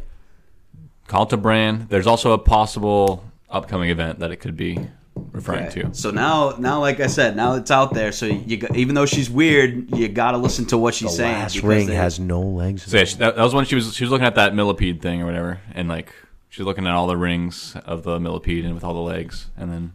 Call 1.07 1.26
to 1.27 1.38
Bran. 1.38 1.88
There's 1.89 2.07
also 2.07 2.34
a 2.34 2.38
possible 2.38 3.23
upcoming 3.49 3.89
event 3.89 4.19
that 4.19 4.31
it 4.31 4.38
could 4.38 4.56
be 4.56 4.73
referring 4.76 4.91
referring 5.34 5.65
Okay. 5.68 5.81
to. 5.81 5.93
So 5.93 6.11
now, 6.11 6.56
now, 6.57 6.80
like 6.80 6.99
I 6.99 7.07
said, 7.07 7.35
now 7.35 7.56
it's 7.56 7.69
out 7.72 7.93
there. 7.93 8.11
So 8.11 8.26
you, 8.27 8.57
got, 8.57 8.76
even 8.77 8.95
though 8.95 9.06
she's 9.06 9.30
weird, 9.30 9.95
you 9.95 10.07
got 10.07 10.31
to 10.31 10.38
listen 10.38 10.65
to 10.68 10.77
what 10.77 10.93
she's 10.93 11.11
The 11.11 11.18
saying. 11.18 11.34
last 11.39 11.53
because 11.56 11.68
ring 11.68 11.88
they- 11.88 11.95
has 11.95 12.19
no 12.19 12.41
legs. 12.41 12.84
So 12.84 12.98
yeah, 12.98 13.03
she, 13.06 13.18
that, 13.18 13.35
that 13.35 13.43
was 13.43 13.53
when 13.53 13.65
she 13.65 13.76
was 13.76 13.93
she 13.95 14.03
was 14.03 14.11
looking 14.11 14.27
at 14.27 14.35
that 14.35 14.56
millipede 14.56 15.02
thing 15.02 15.22
or 15.22 15.26
whatever, 15.26 15.60
and 15.73 15.89
like 15.89 16.14
she's 16.49 16.65
looking 16.65 16.85
at 16.88 16.93
all 16.93 17.07
the 17.07 17.18
rings 17.18 17.76
of 17.85 18.03
the 18.03 18.19
millipede 18.19 18.64
and 18.65 18.73
with 18.76 18.84
all 18.84 18.93
the 18.93 18.99
legs, 19.02 19.48
and 19.57 19.72
then 19.72 19.93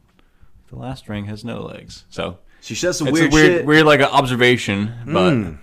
the 0.68 0.76
last 0.76 1.08
ring 1.08 1.26
has 1.26 1.44
no 1.44 1.62
legs. 1.62 2.04
So 2.10 2.38
She 2.66 2.74
says 2.74 2.98
some 2.98 3.06
it's 3.08 3.14
weird, 3.18 3.32
a 3.32 3.34
weird, 3.34 3.46
shit. 3.58 3.64
Weird 3.66 3.86
like 3.86 4.00
an 4.00 4.06
observation, 4.06 4.92
but 5.06 5.54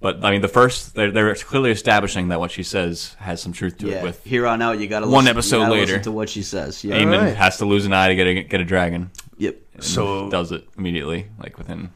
but 0.00 0.24
I 0.24 0.30
mean 0.30 0.40
the 0.40 0.48
first 0.48 0.94
they're, 0.94 1.10
they're 1.10 1.34
clearly 1.34 1.72
establishing 1.72 2.28
that 2.28 2.38
what 2.38 2.50
she 2.52 2.62
says 2.62 3.14
has 3.18 3.42
some 3.42 3.52
truth 3.52 3.78
to 3.78 3.88
yeah. 3.88 3.96
it. 3.96 4.02
With 4.04 4.24
here 4.24 4.46
on 4.46 4.62
out, 4.62 4.78
you 4.78 4.86
got 4.86 5.00
to 5.00 5.08
One 5.08 5.26
episode 5.26 5.58
gotta 5.60 5.72
later. 5.72 5.98
to 5.98 6.12
what 6.12 6.28
she 6.28 6.42
says. 6.42 6.84
Yeah. 6.84 6.96
Aemond 6.98 7.18
Alright. 7.18 7.36
has 7.36 7.58
to 7.58 7.64
lose 7.64 7.86
an 7.86 7.92
eye 7.92 8.08
to 8.08 8.14
get 8.14 8.26
a 8.28 8.42
get 8.44 8.60
a 8.60 8.64
dragon. 8.64 9.10
Yep. 9.38 9.56
and 9.74 9.82
So- 9.84 10.30
does 10.30 10.52
it 10.52 10.64
immediately, 10.78 11.28
like 11.38 11.58
within 11.58 11.90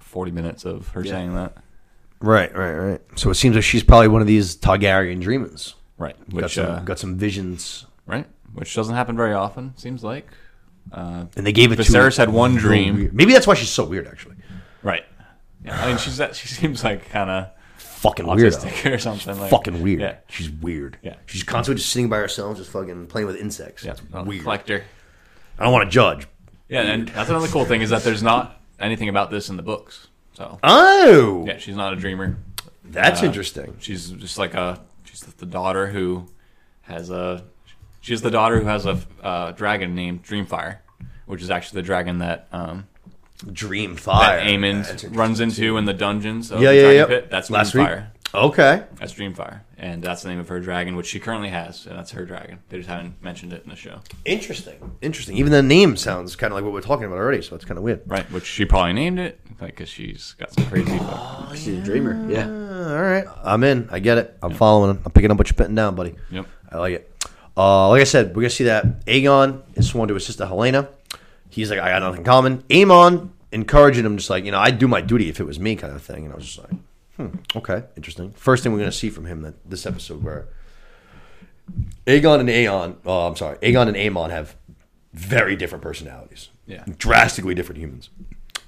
forty 0.00 0.30
minutes 0.30 0.64
of 0.64 0.88
her 0.88 1.04
Yeah. 1.04 1.12
saying 1.12 1.34
that. 1.34 1.52
Right, 2.20 2.56
right, 2.56 2.72
right. 2.72 3.00
So 3.16 3.28
it 3.30 3.34
seems 3.34 3.54
like 3.54 3.64
she's 3.64 3.84
probably 3.84 4.08
one 4.08 4.20
of 4.22 4.26
these 4.26 4.56
Targaryen 4.56 5.20
dreamers. 5.20 5.74
Right, 5.98 6.16
Got 6.34 6.50
some, 6.52 6.66
uh, 6.66 6.78
got 6.80 6.98
some 7.00 7.16
visions, 7.16 7.84
right, 8.06 8.26
which 8.54 8.72
doesn't 8.74 8.94
happen 8.94 9.16
very 9.16 9.34
often. 9.34 9.76
Seems 9.76 10.02
like. 10.04 10.26
Uh, 10.92 11.26
and 11.36 11.46
they 11.46 11.52
gave 11.52 11.72
it 11.72 11.78
Viserys 11.78 12.14
to. 12.16 12.22
had 12.22 12.30
one 12.30 12.54
dream. 12.56 13.10
Maybe 13.12 13.32
that's 13.32 13.46
why 13.46 13.54
she's 13.54 13.68
so 13.70 13.84
weird. 13.84 14.06
Actually, 14.06 14.36
Right. 14.82 15.04
Yeah, 15.64 15.82
I 15.82 15.88
mean, 15.88 15.98
she's 15.98 16.16
that. 16.18 16.34
She 16.36 16.48
seems 16.48 16.82
like 16.84 17.08
kind 17.10 17.28
of 17.30 17.50
fucking 17.76 18.26
weirdo. 18.26 18.50
autistic 18.64 18.94
or 18.94 18.98
something. 18.98 19.38
Like, 19.38 19.50
fucking 19.50 19.82
weird. 19.82 20.00
Yeah. 20.00 20.16
She's 20.28 20.48
weird. 20.50 20.98
Yeah. 21.02 21.16
She's 21.26 21.42
constantly 21.42 21.80
just 21.80 21.92
sitting 21.92 22.08
by 22.08 22.18
herself, 22.18 22.56
just 22.56 22.70
fucking 22.70 23.08
playing 23.08 23.26
with 23.26 23.36
insects. 23.36 23.84
Yeah. 23.84 23.92
It's 23.92 24.02
weird. 24.12 24.42
Collector. 24.44 24.84
I 25.58 25.64
don't 25.64 25.72
want 25.72 25.84
to 25.84 25.90
judge. 25.90 26.26
Yeah, 26.68 26.82
and 26.82 27.08
that's 27.08 27.28
another 27.30 27.48
cool 27.48 27.64
thing 27.64 27.80
is 27.82 27.90
that 27.90 28.02
there's 28.04 28.22
not 28.22 28.60
anything 28.78 29.08
about 29.08 29.30
this 29.30 29.48
in 29.50 29.56
the 29.56 29.62
books. 29.62 30.06
So 30.34 30.58
Oh, 30.62 31.44
yeah, 31.46 31.58
she's 31.58 31.74
not 31.76 31.92
a 31.92 31.96
dreamer. 31.96 32.36
that's 32.84 33.22
Uh, 33.22 33.26
interesting. 33.26 33.76
She's 33.80 34.10
just 34.10 34.38
like 34.38 34.54
a. 34.54 34.80
She's 35.04 35.20
the 35.20 35.46
daughter 35.46 35.88
who 35.88 36.28
has 36.82 37.10
a. 37.10 37.44
She's 38.00 38.22
the 38.22 38.30
daughter 38.30 38.60
who 38.60 38.66
has 38.66 38.86
a 38.86 38.98
uh, 39.22 39.52
dragon 39.52 39.94
named 39.94 40.22
Dreamfire, 40.24 40.78
which 41.26 41.42
is 41.42 41.50
actually 41.50 41.82
the 41.82 41.86
dragon 41.86 42.18
that 42.18 42.48
um, 42.52 42.86
Dream 43.52 43.96
fire. 43.96 44.36
that 44.38 44.46
Aemond 44.46 44.86
That's 44.86 45.04
runs 45.04 45.40
into 45.40 45.76
in 45.76 45.84
the 45.84 45.94
dungeons 45.94 46.50
of 46.50 46.60
Yeah, 46.60 46.70
the 46.70 46.76
yeah, 46.76 46.82
Dragon 46.82 46.98
yeah. 47.00 47.06
Pit. 47.20 47.30
That's 47.30 47.50
Last 47.50 47.74
week. 47.74 47.86
Dreamfire. 47.86 48.06
Okay. 48.34 48.84
That's 48.96 49.14
Dreamfire, 49.14 49.60
and 49.78 50.02
that's 50.02 50.22
the 50.22 50.28
name 50.28 50.38
of 50.38 50.48
her 50.48 50.60
dragon, 50.60 50.96
which 50.96 51.06
she 51.06 51.18
currently 51.18 51.48
has, 51.48 51.86
and 51.86 51.96
that's 51.96 52.10
her 52.10 52.26
dragon. 52.26 52.58
They 52.68 52.76
just 52.76 52.88
haven't 52.88 53.22
mentioned 53.22 53.54
it 53.54 53.62
in 53.64 53.70
the 53.70 53.76
show, 53.76 54.00
Interesting. 54.26 54.96
Interesting. 55.00 55.38
Even 55.38 55.50
the 55.50 55.62
name 55.62 55.96
sounds 55.96 56.36
kind 56.36 56.52
of 56.52 56.56
like 56.56 56.64
what 56.64 56.74
we're 56.74 56.82
talking 56.82 57.06
about 57.06 57.16
already, 57.16 57.40
so 57.40 57.56
it's 57.56 57.64
kind 57.64 57.78
of 57.78 57.84
weird. 57.84 58.02
right? 58.06 58.30
Which 58.30 58.44
she 58.44 58.66
probably 58.66 58.92
named 58.92 59.18
it, 59.18 59.40
like, 59.62 59.70
because 59.76 59.88
she's 59.88 60.34
got 60.38 60.52
some 60.52 60.66
crazy. 60.66 60.98
fuck- 60.98 61.48
She's 61.56 61.68
a 61.78 61.82
dreamer. 61.82 62.30
Yeah. 62.30 62.46
Uh, 62.48 62.92
all 62.96 63.00
right. 63.02 63.24
I'm 63.44 63.64
in. 63.64 63.88
I 63.90 63.98
get 63.98 64.18
it. 64.18 64.36
I'm 64.42 64.52
following 64.52 64.90
him. 64.96 65.02
I'm 65.06 65.12
picking 65.12 65.30
up 65.30 65.38
what 65.38 65.48
you're 65.48 65.54
putting 65.56 65.74
down, 65.74 65.94
buddy. 65.94 66.14
Yep. 66.30 66.46
I 66.70 66.76
like 66.78 66.94
it. 66.96 67.17
Uh, 67.58 67.88
like 67.88 68.00
I 68.00 68.04
said, 68.04 68.28
we're 68.36 68.42
gonna 68.42 68.50
see 68.50 68.64
that 68.64 69.04
Aegon 69.06 69.62
is 69.74 69.88
sworn 69.88 70.06
to 70.08 70.14
his 70.14 70.24
sister 70.24 70.46
Helaena. 70.46 70.88
He's 71.50 71.70
like, 71.70 71.80
I 71.80 71.88
got 71.88 72.02
nothing 72.02 72.20
in 72.20 72.24
common. 72.24 72.62
Aemond 72.70 73.30
encouraging 73.50 74.04
him, 74.06 74.16
just 74.16 74.30
like, 74.30 74.44
you 74.44 74.52
know, 74.52 74.60
I'd 74.60 74.78
do 74.78 74.86
my 74.86 75.00
duty 75.00 75.28
if 75.28 75.40
it 75.40 75.44
was 75.44 75.58
me, 75.58 75.74
kind 75.74 75.92
of 75.94 76.02
thing. 76.02 76.24
And 76.24 76.32
I 76.32 76.36
was 76.36 76.46
just 76.46 76.58
like, 76.60 76.80
hmm, 77.16 77.28
okay, 77.56 77.82
interesting. 77.96 78.30
First 78.32 78.62
thing 78.62 78.72
we're 78.72 78.78
gonna 78.78 78.92
see 78.92 79.10
from 79.10 79.24
him 79.26 79.42
that 79.42 79.54
this 79.68 79.86
episode 79.86 80.22
where 80.22 80.46
Aegon 82.06 82.40
and 82.40 82.48
Aeon, 82.48 82.96
oh, 83.04 83.26
I'm 83.26 83.36
sorry, 83.36 83.58
Aegon 83.58 83.88
and 83.88 83.96
Aemond 83.96 84.30
have 84.30 84.54
very 85.12 85.56
different 85.56 85.82
personalities. 85.82 86.50
Yeah. 86.66 86.84
drastically 86.98 87.54
different 87.54 87.80
humans. 87.80 88.10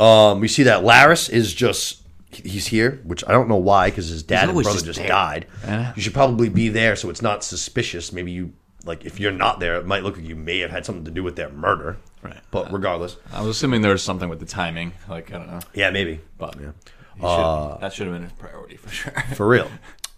Um, 0.01 0.41
we 0.41 0.49
see 0.49 0.63
that 0.65 0.83
Larys 0.83 1.29
is 1.29 1.53
just 1.53 2.01
he's 2.31 2.67
here, 2.67 3.01
which 3.05 3.23
I 3.27 3.33
don't 3.33 3.49
know 3.49 3.57
why 3.57 3.91
because 3.91 4.09
his 4.09 4.23
dad 4.23 4.49
and 4.49 4.55
brother 4.55 4.73
just 4.73 4.87
just 4.87 5.07
died. 5.07 5.47
Yeah. 5.65 5.93
You 5.95 6.03
should 6.03 6.15
probably 6.15 6.49
be 6.49 6.69
there 6.71 6.97
so 6.97 7.11
it's 7.11 7.23
not 7.23 7.45
suspicious. 7.45 8.13
Maybe 8.13 8.33
you 8.33 8.53
like 8.85 9.05
if 9.05 9.21
you're 9.21 9.33
not 9.33 9.61
there, 9.61 9.77
it 9.77 9.87
might 9.87 10.03
look 10.03 10.17
like 10.17 10.27
you 10.27 10.37
may 10.37 10.59
have 10.61 10.71
had 10.71 10.85
something 10.87 11.05
to 11.05 11.11
do 11.11 11.23
with 11.23 11.37
their 11.37 11.51
murder. 11.51 11.97
Right. 12.23 12.39
But 12.51 12.73
regardless, 12.73 13.17
I 13.33 13.41
was 13.41 13.49
assuming 13.57 13.83
there 13.83 13.93
was 13.93 14.03
something 14.03 14.29
with 14.29 14.41
the 14.41 14.47
timing, 14.47 14.93
like 15.09 15.33
I 15.33 15.39
don't 15.39 15.47
know, 15.51 15.61
yeah, 15.75 15.91
maybe. 15.91 16.21
but 16.39 16.57
Yeah. 16.61 16.73
should- 17.21 17.81
that 17.81 17.93
should 17.93 18.07
have 18.09 18.17
been 18.17 18.25
a 18.27 18.33
priority 18.41 18.77
for 18.77 18.89
sure. 18.91 19.13
For 19.35 19.47
real. 19.49 19.71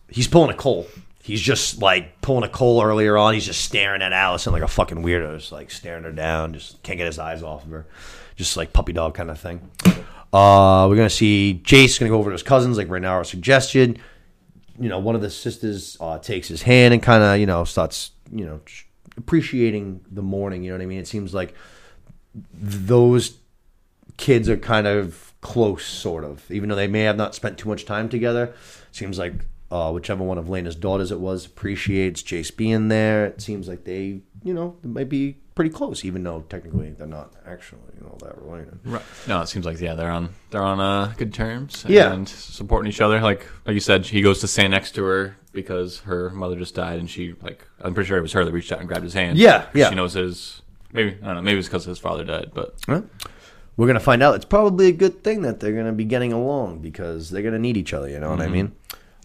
He's 0.09 0.27
pulling 0.29 0.51
a 0.51 0.55
Cole. 0.55 0.87
He's 1.23 1.41
just 1.41 1.81
like 1.81 2.21
pulling 2.21 2.43
a 2.45 2.49
Cole 2.49 2.83
earlier 2.83 3.17
on. 3.17 3.35
He's 3.35 3.47
just 3.47 3.65
staring 3.65 4.03
at 4.03 4.13
Alicent 4.13 4.51
like 4.53 4.63
a 4.63 4.69
fucking 4.69 4.99
weirdo, 5.05 5.39
just 5.39 5.53
like 5.53 5.71
staring 5.71 6.03
her 6.03 6.11
down. 6.13 6.53
Just 6.53 6.83
can't 6.83 6.99
get 6.99 7.07
his 7.07 7.19
eyes 7.21 7.43
off 7.43 7.65
of 7.65 7.71
her. 7.71 7.87
Just 8.35 8.57
like 8.57 8.73
puppy 8.73 8.93
dog 8.93 9.15
kind 9.15 9.31
of 9.31 9.39
thing. 9.39 9.71
Uh, 10.33 10.87
we're 10.89 10.97
gonna 10.97 11.11
see 11.11 11.61
Jace 11.65 11.99
gonna 12.01 12.11
go 12.11 12.19
over 12.19 12.31
to 12.31 12.35
his 12.35 12.43
cousins, 12.43 12.77
like 12.79 12.89
Rhaenyra 12.89 13.25
suggested. 13.27 14.01
You 14.81 14.89
know, 14.89 14.99
one 14.99 15.15
of 15.15 15.21
the 15.21 15.31
sisters 15.31 15.97
uh, 16.01 16.19
takes 16.19 16.49
his 16.49 16.63
hand 16.63 16.95
and 16.95 17.03
kind 17.03 17.23
of 17.23 17.39
you 17.39 17.47
know 17.47 17.65
starts 17.65 18.11
you 18.33 18.45
know 18.45 18.61
appreciating 19.17 20.01
the 20.11 20.23
morning. 20.23 20.63
You 20.63 20.71
know 20.71 20.79
what 20.79 20.83
I 20.83 20.87
mean? 20.87 20.99
It 20.99 21.09
seems 21.09 21.35
like 21.35 21.55
those 22.53 23.39
kids 24.17 24.49
are 24.49 24.57
kind 24.57 24.87
of 24.87 25.35
close, 25.41 25.85
sort 25.85 26.25
of, 26.25 26.51
even 26.51 26.69
though 26.69 26.77
they 26.77 26.87
may 26.87 27.03
have 27.03 27.17
not 27.17 27.35
spent 27.35 27.59
too 27.59 27.69
much 27.69 27.85
time 27.85 28.09
together. 28.09 28.55
Seems 28.91 29.19
like 29.19 29.35
uh, 29.71 29.91
whichever 29.91 30.23
one 30.25 30.39
of 30.39 30.49
Laena's 30.49 30.77
daughters 30.77 31.11
it 31.11 31.21
was 31.21 31.47
appreciates 31.47 32.23
Jace 32.23 32.55
being 32.55 32.89
there. 32.89 33.27
It 33.27 33.41
seems 33.43 33.69
like 33.69 33.85
they, 33.85 34.21
you 34.43 34.55
know, 34.55 34.77
might 34.83 35.09
be 35.09 35.39
pretty 35.55 35.71
close, 35.71 36.05
even 36.05 36.23
though 36.23 36.41
technically 36.49 36.91
they're 36.91 37.07
not 37.07 37.33
actually, 37.47 37.81
you 37.99 38.05
know, 38.05 38.17
that 38.21 38.41
related. 38.41 38.79
Right. 38.85 39.03
No, 39.29 39.43
it 39.43 39.49
seems 39.49 39.65
like 39.67 39.81
yeah, 39.81 39.95
they're 39.95 40.11
on 40.11 40.31
they're 40.51 40.63
on 40.63 40.81
uh, 40.81 41.13
good 41.17 41.33
terms. 41.35 41.85
Yeah. 41.89 42.13
and 42.13 42.29
supporting 42.29 42.91
each 42.91 43.01
other. 43.01 43.21
Like 43.21 43.47
like 43.67 43.75
you 43.75 43.81
said, 43.81 44.07
he 44.07 44.23
goes 44.23 44.41
to 44.41 44.49
stand 44.49 44.71
next 44.71 44.93
to 44.93 45.05
her 45.05 45.37
because 45.53 46.01
her 46.01 46.31
mother 46.31 46.57
just 46.57 46.75
died, 46.75 46.99
and 46.99 47.09
she 47.11 47.35
like 47.43 47.67
I'm 47.81 47.95
pretty 47.95 48.09
sure 48.09 48.19
it 48.19 48.23
was 48.23 48.33
her 48.33 48.45
that 48.45 48.53
reached 48.53 48.73
out 48.73 48.79
and 48.81 48.89
grabbed 48.89 49.05
his 49.05 49.15
hand. 49.15 49.39
Yeah, 49.39 49.67
yeah. 49.75 49.89
She 49.91 49.95
knows 49.95 50.15
his 50.15 50.63
maybe 50.93 51.17
I 51.23 51.27
don't 51.27 51.37
know 51.37 51.43
maybe 51.43 51.59
it's 51.59 51.69
because 51.69 51.85
his 51.85 51.99
father 51.99 52.25
died, 52.25 52.53
but 52.55 52.75
Well, 52.89 53.05
we're 53.77 53.87
gonna 53.87 54.01
find 54.01 54.23
out. 54.23 54.35
It's 54.35 54.45
probably 54.45 54.89
a 54.89 54.93
good 54.93 55.23
thing 55.23 55.43
that 55.43 55.61
they're 55.61 55.73
gonna 55.75 55.93
be 55.93 56.05
getting 56.05 56.33
along 56.33 56.81
because 56.81 57.31
they're 57.31 57.43
gonna 57.43 57.59
need 57.59 57.77
each 57.77 57.93
other. 57.93 58.09
You 58.09 58.21
know 58.21 58.31
what 58.31 58.41
I 58.41 58.49
mean? 58.49 58.73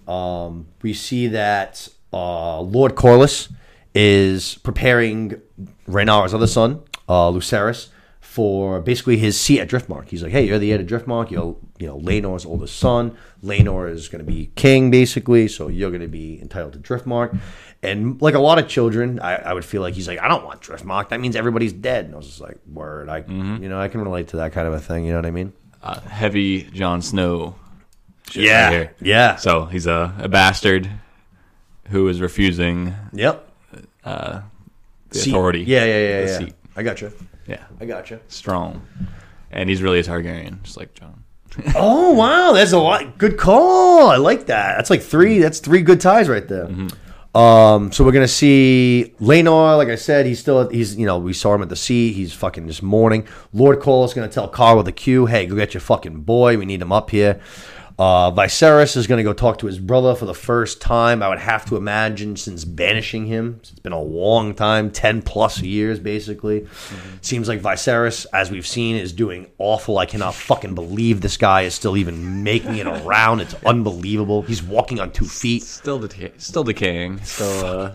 Um, 0.08 0.68
we 0.82 0.94
see 0.94 1.28
that 1.28 1.90
uh, 2.14 2.62
Lord 2.62 2.96
Corlys 2.96 3.52
is 3.98 4.56
preparing 4.60 5.42
Rhaenyra's 5.88 6.34
other 6.34 6.48
son, 6.48 6.82
uh, 7.10 7.32
Lucerys, 7.32 7.88
for 8.20 8.80
basically 8.82 9.18
his 9.18 9.40
seat 9.40 9.60
at 9.60 9.68
Driftmark. 9.70 10.10
He's 10.10 10.22
like, 10.22 10.32
"Hey, 10.32 10.46
you're 10.48 10.60
the 10.60 10.72
heir 10.72 10.78
to 10.78 10.84
Driftmark. 10.84 11.32
You're, 11.32 11.58
you 11.80 11.88
know, 11.88 11.98
Laenor's 12.00 12.46
oldest 12.46 12.78
son. 12.78 13.18
Laenor 13.44 13.90
is 13.92 14.08
going 14.10 14.24
to 14.24 14.32
be 14.32 14.52
king, 14.56 14.92
basically. 14.92 15.48
So 15.48 15.68
you're 15.68 15.90
going 15.90 16.02
to 16.02 16.08
be 16.08 16.40
entitled 16.42 16.74
to 16.74 16.80
Driftmark." 16.80 17.38
And 17.84 18.22
like 18.22 18.34
a 18.36 18.40
lot 18.40 18.60
of 18.60 18.68
children, 18.68 19.20
I, 19.20 19.36
I 19.36 19.54
would 19.54 19.64
feel 19.66 19.82
like 19.82 19.94
he's 19.96 20.08
like, 20.08 20.20
"I 20.20 20.28
don't 20.28 20.46
want 20.46 20.62
Driftmark. 20.62 21.10
That 21.10 21.20
means 21.20 21.36
everybody's 21.36 21.74
dead." 21.74 22.06
And 22.06 22.14
I 22.14 22.18
was 22.18 22.28
just 22.28 22.42
like, 22.42 22.58
"Word, 22.72 23.10
I, 23.10 23.24
you 23.28 23.70
know, 23.70 23.80
I 23.80 23.88
can 23.88 24.02
relate 24.02 24.28
to 24.30 24.38
that 24.38 24.52
kind 24.54 24.68
of 24.68 24.74
a 24.74 24.80
thing. 24.80 25.06
You 25.06 25.12
know 25.14 25.18
what 25.20 25.26
I 25.26 25.32
mean?" 25.32 25.54
uh, 25.82 26.00
heavy 26.02 26.64
Jon 26.64 27.02
Snow. 27.02 27.56
Yeah, 28.34 28.64
right 28.66 28.72
here. 28.74 28.96
yeah. 29.02 29.36
So 29.38 29.66
he's 29.66 29.88
a, 29.88 30.14
a 30.20 30.28
bastard 30.28 30.90
who 31.90 32.08
is 32.10 32.20
refusing 32.20 32.94
Yep. 33.14 33.47
Uh, 34.08 34.42
the 35.10 35.20
Seat. 35.20 35.30
authority. 35.32 35.62
Yeah, 35.62 35.86
yeah, 35.86 36.00
yeah, 36.10 36.26
yeah. 36.26 36.38
seat. 36.40 36.54
I 36.76 36.84
got 36.84 37.02
you. 37.02 37.12
Yeah, 37.48 37.64
I 37.80 37.86
got 37.86 38.10
you. 38.10 38.20
strong, 38.28 38.86
and 39.52 39.70
he's 39.70 39.82
really 39.82 40.00
a 40.00 40.04
Targaryen, 40.04 40.62
just 40.64 40.78
like 40.78 40.94
Jon. 40.94 41.24
Oh 41.76 42.12
wow, 42.14 42.52
that's 42.54 42.72
a 42.74 42.78
lot. 42.80 43.18
Good 43.18 43.38
call. 43.38 44.10
I 44.10 44.18
like 44.18 44.46
that. 44.48 44.76
That's 44.78 44.90
like 44.90 45.02
three. 45.02 45.40
That's 45.40 45.60
three 45.60 45.82
good 45.82 46.00
ties 46.02 46.30
right 46.30 46.48
there. 46.48 46.70
Um, 47.34 47.92
so 47.92 48.04
we're 48.04 48.12
gonna 48.12 48.28
see 48.28 49.14
Laenor. 49.22 49.78
Like 49.78 49.90
I 49.90 49.96
said, 49.96 50.26
he's 50.26 50.40
still 50.40 50.70
he's 50.70 50.96
you 50.96 51.06
know 51.06 51.18
we 51.20 51.34
saw 51.34 51.54
him 51.56 51.62
at 51.62 51.70
the 51.70 51.76
sea. 51.76 52.12
He's 52.12 52.34
fucking 52.34 52.68
just 52.68 52.84
mourning. 52.84 53.28
Lord 53.54 53.80
Cole 53.80 54.06
is 54.06 54.14
gonna 54.14 54.28
tell 54.28 54.48
Carl 54.48 54.78
with 54.78 54.88
a 54.88 54.92
Q, 54.92 55.26
"Hey, 55.28 55.46
go 55.46 55.56
get 55.56 55.74
your 55.74 55.82
fucking 55.82 56.22
boy. 56.22 56.58
We 56.58 56.66
need 56.66 56.82
him 56.82 56.92
up 56.92 57.10
here." 57.12 57.40
Uh, 58.00 58.32
Viserys 58.32 58.96
is 58.96 59.08
going 59.08 59.18
to 59.18 59.24
go 59.24 59.34
talk 59.34 59.58
to 59.58 59.66
his 59.66 59.80
brother 59.80 60.14
for 60.14 60.26
the 60.26 60.34
first 60.36 60.80
time. 60.80 61.24
I 61.24 61.30
would 61.30 61.40
have 61.40 61.66
to 61.66 61.78
imagine 61.78 62.36
since 62.36 62.64
banishing 62.64 63.26
him. 63.26 63.56
It's 63.62 63.72
been 63.72 63.92
a 63.92 64.00
long 64.02 64.54
time, 64.54 64.92
10 64.92 65.24
plus 65.24 65.62
years, 65.64 66.00
basically. 66.00 66.68
Seems 67.22 67.48
like 67.48 67.60
Viserys, 67.60 68.28
as 68.34 68.52
we've 68.52 68.68
seen, 68.68 68.96
is 68.98 69.14
doing 69.14 69.48
awful. 69.58 69.98
I 69.98 70.06
cannot 70.06 70.36
fucking 70.36 70.76
believe 70.76 71.22
this 71.22 71.38
guy 71.38 71.64
is 71.64 71.74
still 71.74 71.98
even 71.98 72.44
making 72.44 72.76
it 72.78 72.86
around. 72.86 73.40
It's 73.40 73.56
unbelievable. 73.66 74.44
He's 74.44 74.62
walking 74.62 75.00
on 75.00 75.12
two 75.12 75.26
feet. 75.26 75.64
Still, 75.64 75.98
decay- 75.98 76.34
still 76.38 76.64
decaying. 76.64 77.24
Still, 77.24 77.66
uh, 77.66 77.92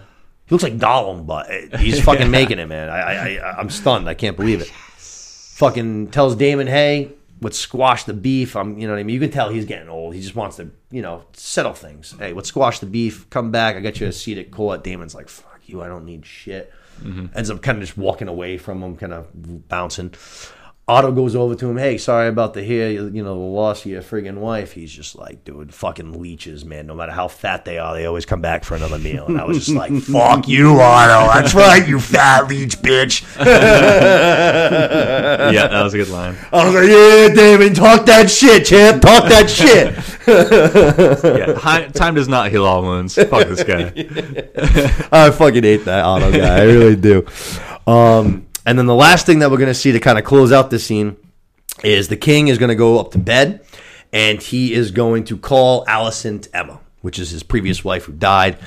He 0.46 0.52
looks 0.54 0.64
like 0.64 0.78
Gollum, 0.78 1.26
but 1.26 1.78
he's 1.78 2.02
fucking 2.02 2.28
making 2.32 2.58
it, 2.58 2.66
man. 2.66 2.90
I, 2.90 2.98
I, 2.98 3.28
I, 3.36 3.52
I'm 3.56 3.70
stunned. 3.70 4.08
I 4.08 4.14
can't 4.14 4.36
believe 4.36 4.62
it. 4.62 4.66
Fucking 4.96 6.08
tells 6.08 6.34
Daemon, 6.34 6.66
hey, 6.66 7.12
let's 7.42 7.58
squash 7.58 8.04
the 8.04 8.14
beef. 8.14 8.56
I'm, 8.56 8.78
you 8.78 8.86
know 8.86 8.94
what 8.94 9.00
I 9.00 9.02
mean. 9.02 9.14
You 9.14 9.20
can 9.20 9.30
tell 9.30 9.50
he's 9.50 9.64
getting 9.64 9.88
old. 9.88 10.14
He 10.14 10.20
just 10.20 10.36
wants 10.36 10.56
to, 10.56 10.70
you 10.90 11.02
know, 11.02 11.24
settle 11.32 11.74
things. 11.74 12.14
Hey, 12.18 12.32
let's 12.32 12.48
squash 12.48 12.78
the 12.78 12.86
beef. 12.86 13.28
Come 13.30 13.50
back. 13.50 13.76
I 13.76 13.80
got 13.80 14.00
you 14.00 14.06
a 14.06 14.12
seat 14.12 14.38
at 14.38 14.50
court. 14.50 14.84
Daemon's 14.84 15.14
like, 15.14 15.28
fuck 15.28 15.60
you, 15.66 15.82
I 15.82 15.88
don't 15.88 16.04
need 16.04 16.24
shit. 16.24 16.72
Mm-hmm. 17.02 17.36
Ends 17.36 17.50
up 17.50 17.62
kind 17.62 17.78
of 17.78 17.84
just 17.84 17.98
walking 17.98 18.28
away 18.28 18.58
from 18.58 18.82
him, 18.82 18.96
kind 18.96 19.12
of 19.12 19.28
bouncing. 19.68 20.14
Otto 20.88 21.12
goes 21.12 21.36
over 21.36 21.54
to 21.54 21.70
him. 21.70 21.76
Hey, 21.76 21.96
sorry 21.96 22.26
about 22.26 22.54
the 22.54 22.62
hear, 22.62 22.90
you 22.90 23.06
you 23.06 23.22
know, 23.22 23.34
the 23.34 23.40
loss 23.40 23.84
of 23.84 23.90
your 23.92 24.02
friggin' 24.02 24.38
wife. 24.38 24.72
He's 24.72 24.90
just 24.90 25.14
like, 25.14 25.44
dude, 25.44 25.72
fucking 25.72 26.20
leeches, 26.20 26.64
man. 26.64 26.88
No 26.88 26.94
matter 26.96 27.12
how 27.12 27.28
fat 27.28 27.64
they 27.64 27.78
are, 27.78 27.94
they 27.94 28.04
always 28.04 28.26
come 28.26 28.40
back 28.40 28.64
for 28.64 28.74
another 28.74 28.98
meal. 28.98 29.26
And 29.26 29.40
I 29.40 29.44
was 29.44 29.58
just 29.58 29.76
like, 29.76 29.92
fuck 30.02 30.48
you, 30.48 30.80
Otto. 30.80 31.32
That's 31.32 31.54
right, 31.54 31.86
you 31.86 32.00
fat 32.00 32.48
leech 32.48 32.78
bitch. 32.78 33.22
yeah, 33.38 33.46
that 35.68 35.82
was 35.84 35.94
a 35.94 35.98
good 35.98 36.08
line. 36.08 36.36
I 36.52 36.64
was 36.64 36.74
like, 36.74 36.88
yeah, 36.88 37.28
Daemon, 37.32 37.74
talk 37.74 38.04
that 38.06 38.28
shit, 38.28 38.66
champ. 38.66 39.02
Talk 39.02 39.28
that 39.28 39.48
shit. 39.48 39.94
Yeah, 41.22 41.54
hi- 41.54 41.88
time 41.88 42.14
does 42.14 42.28
not 42.28 42.50
heal 42.50 42.64
all 42.64 42.82
wounds. 42.82 43.14
Fuck 43.16 43.48
this 43.48 43.64
guy. 43.64 43.92
I 45.10 45.30
fucking 45.30 45.62
hate 45.64 45.84
that 45.84 46.04
Otto 46.04 46.30
guy. 46.32 46.58
I 46.58 46.62
really 46.62 46.94
do. 46.96 47.26
Um, 47.86 48.46
and 48.66 48.78
then 48.78 48.86
the 48.86 48.94
last 48.94 49.26
thing 49.26 49.40
that 49.40 49.50
we're 49.50 49.58
going 49.58 49.68
to 49.68 49.74
see 49.74 49.92
to 49.92 50.00
kind 50.00 50.18
of 50.18 50.24
close 50.24 50.52
out 50.52 50.70
this 50.70 50.86
scene 50.86 51.16
is 51.82 52.08
the 52.08 52.16
king 52.16 52.48
is 52.48 52.58
going 52.58 52.68
to 52.68 52.74
go 52.74 52.98
up 52.98 53.12
to 53.12 53.18
bed 53.18 53.64
and 54.12 54.40
he 54.42 54.74
is 54.74 54.90
going 54.90 55.24
to 55.24 55.36
call 55.36 55.84
Alicent 55.86 56.42
to 56.42 56.48
Aemma, 56.50 56.78
which 57.00 57.18
is 57.18 57.30
his 57.30 57.42
previous 57.42 57.84
wife 57.84 58.04
who 58.04 58.12
died. 58.12 58.58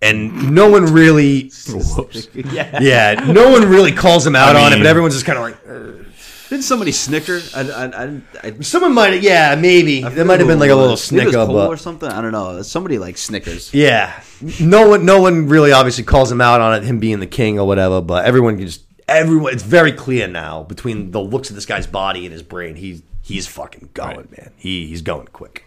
And 0.00 0.54
no 0.54 0.70
one 0.70 0.92
really, 0.92 1.50
Whoops. 1.68 2.28
yeah, 2.34 3.24
no 3.26 3.50
one 3.50 3.68
really 3.68 3.92
calls 3.92 4.26
him 4.26 4.36
out 4.36 4.56
I 4.56 4.66
on 4.66 4.72
it, 4.72 4.76
but 4.76 4.86
everyone's 4.86 5.14
just 5.14 5.26
kind 5.26 5.38
of 5.38 5.44
like, 5.44 5.58
uh. 5.68 6.04
Didn't 6.50 6.64
somebody 6.64 6.92
snicker? 6.92 7.40
I, 7.56 7.60
I, 7.62 8.04
I, 8.04 8.20
I, 8.44 8.60
someone 8.60 8.92
might, 8.92 9.22
yeah, 9.22 9.54
maybe 9.54 10.02
there 10.02 10.26
might 10.26 10.40
have 10.40 10.46
been 10.46 10.58
like 10.58 10.70
a 10.70 10.74
little 10.74 10.88
Maybe 10.88 10.90
it 10.90 10.92
was 10.92 11.04
snicker, 11.04 11.32
Cole 11.32 11.46
but 11.46 11.68
or 11.68 11.76
something. 11.78 12.08
I 12.08 12.20
don't 12.20 12.32
know. 12.32 12.60
Somebody 12.60 12.98
like 12.98 13.16
Snickers. 13.16 13.72
Yeah, 13.72 14.22
no 14.60 14.90
one, 14.90 15.06
no 15.06 15.22
one 15.22 15.48
really 15.48 15.72
obviously 15.72 16.04
calls 16.04 16.30
him 16.30 16.42
out 16.42 16.60
on 16.60 16.74
it, 16.74 16.84
him 16.84 17.00
being 17.00 17.18
the 17.18 17.26
king 17.26 17.58
or 17.58 17.66
whatever. 17.66 18.02
But 18.02 18.26
everyone 18.26 18.58
can 18.58 18.66
just 18.66 18.84
everyone. 19.08 19.52
It's 19.52 19.62
very 19.62 19.92
clear 19.92 20.26
now 20.28 20.62
between 20.62 21.10
the 21.10 21.20
looks 21.20 21.50
of 21.50 21.54
this 21.56 21.66
guy's 21.66 21.86
body 21.86 22.24
and 22.26 22.32
his 22.32 22.42
brain. 22.42 22.76
He's 22.76 23.02
he's 23.22 23.46
fucking 23.46 23.90
going, 23.94 24.16
Right. 24.16 24.38
man. 24.38 24.52
He 24.56 24.86
he's 24.86 25.02
going 25.02 25.28
quick. 25.28 25.64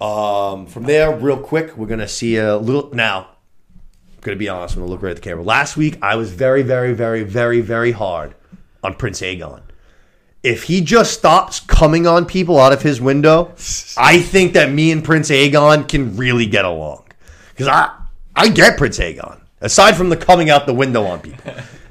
Um, 0.00 0.66
from 0.66 0.84
there, 0.84 1.14
real 1.16 1.38
quick, 1.38 1.76
we're 1.76 1.86
gonna 1.86 2.08
see 2.08 2.36
a 2.36 2.56
little. 2.56 2.90
Now, 2.94 3.28
I'm 4.16 4.20
gonna 4.22 4.36
be 4.36 4.48
honest. 4.48 4.74
I'm 4.74 4.82
gonna 4.82 4.90
look 4.90 5.02
right 5.02 5.10
at 5.10 5.16
the 5.16 5.22
camera. 5.22 5.42
Last 5.44 5.76
week, 5.76 5.98
I 6.02 6.16
was 6.16 6.30
very, 6.32 6.62
very, 6.62 6.92
very, 6.92 7.22
very, 7.22 7.60
very 7.60 7.92
hard 7.92 8.34
on 8.82 8.94
Prince 8.94 9.20
Aegon. 9.20 9.62
If 10.42 10.64
he 10.64 10.82
just 10.82 11.14
stops 11.14 11.60
coming 11.60 12.06
on 12.06 12.26
people 12.26 12.60
out 12.60 12.72
of 12.72 12.82
his 12.82 13.00
window, 13.00 13.52
I 13.96 14.20
think 14.20 14.52
that 14.54 14.70
me 14.70 14.90
and 14.90 15.02
Prince 15.02 15.30
Aegon 15.30 15.88
can 15.88 16.16
really 16.16 16.46
get 16.46 16.66
along. 16.66 17.04
Because 17.50 17.68
I, 17.68 17.96
I 18.36 18.48
get 18.48 18.76
Prince 18.76 18.98
Aegon. 18.98 19.40
Aside 19.62 19.96
from 19.96 20.10
the 20.10 20.16
coming 20.18 20.50
out 20.50 20.66
the 20.66 20.74
window 20.74 21.04
on 21.04 21.20
people, 21.20 21.54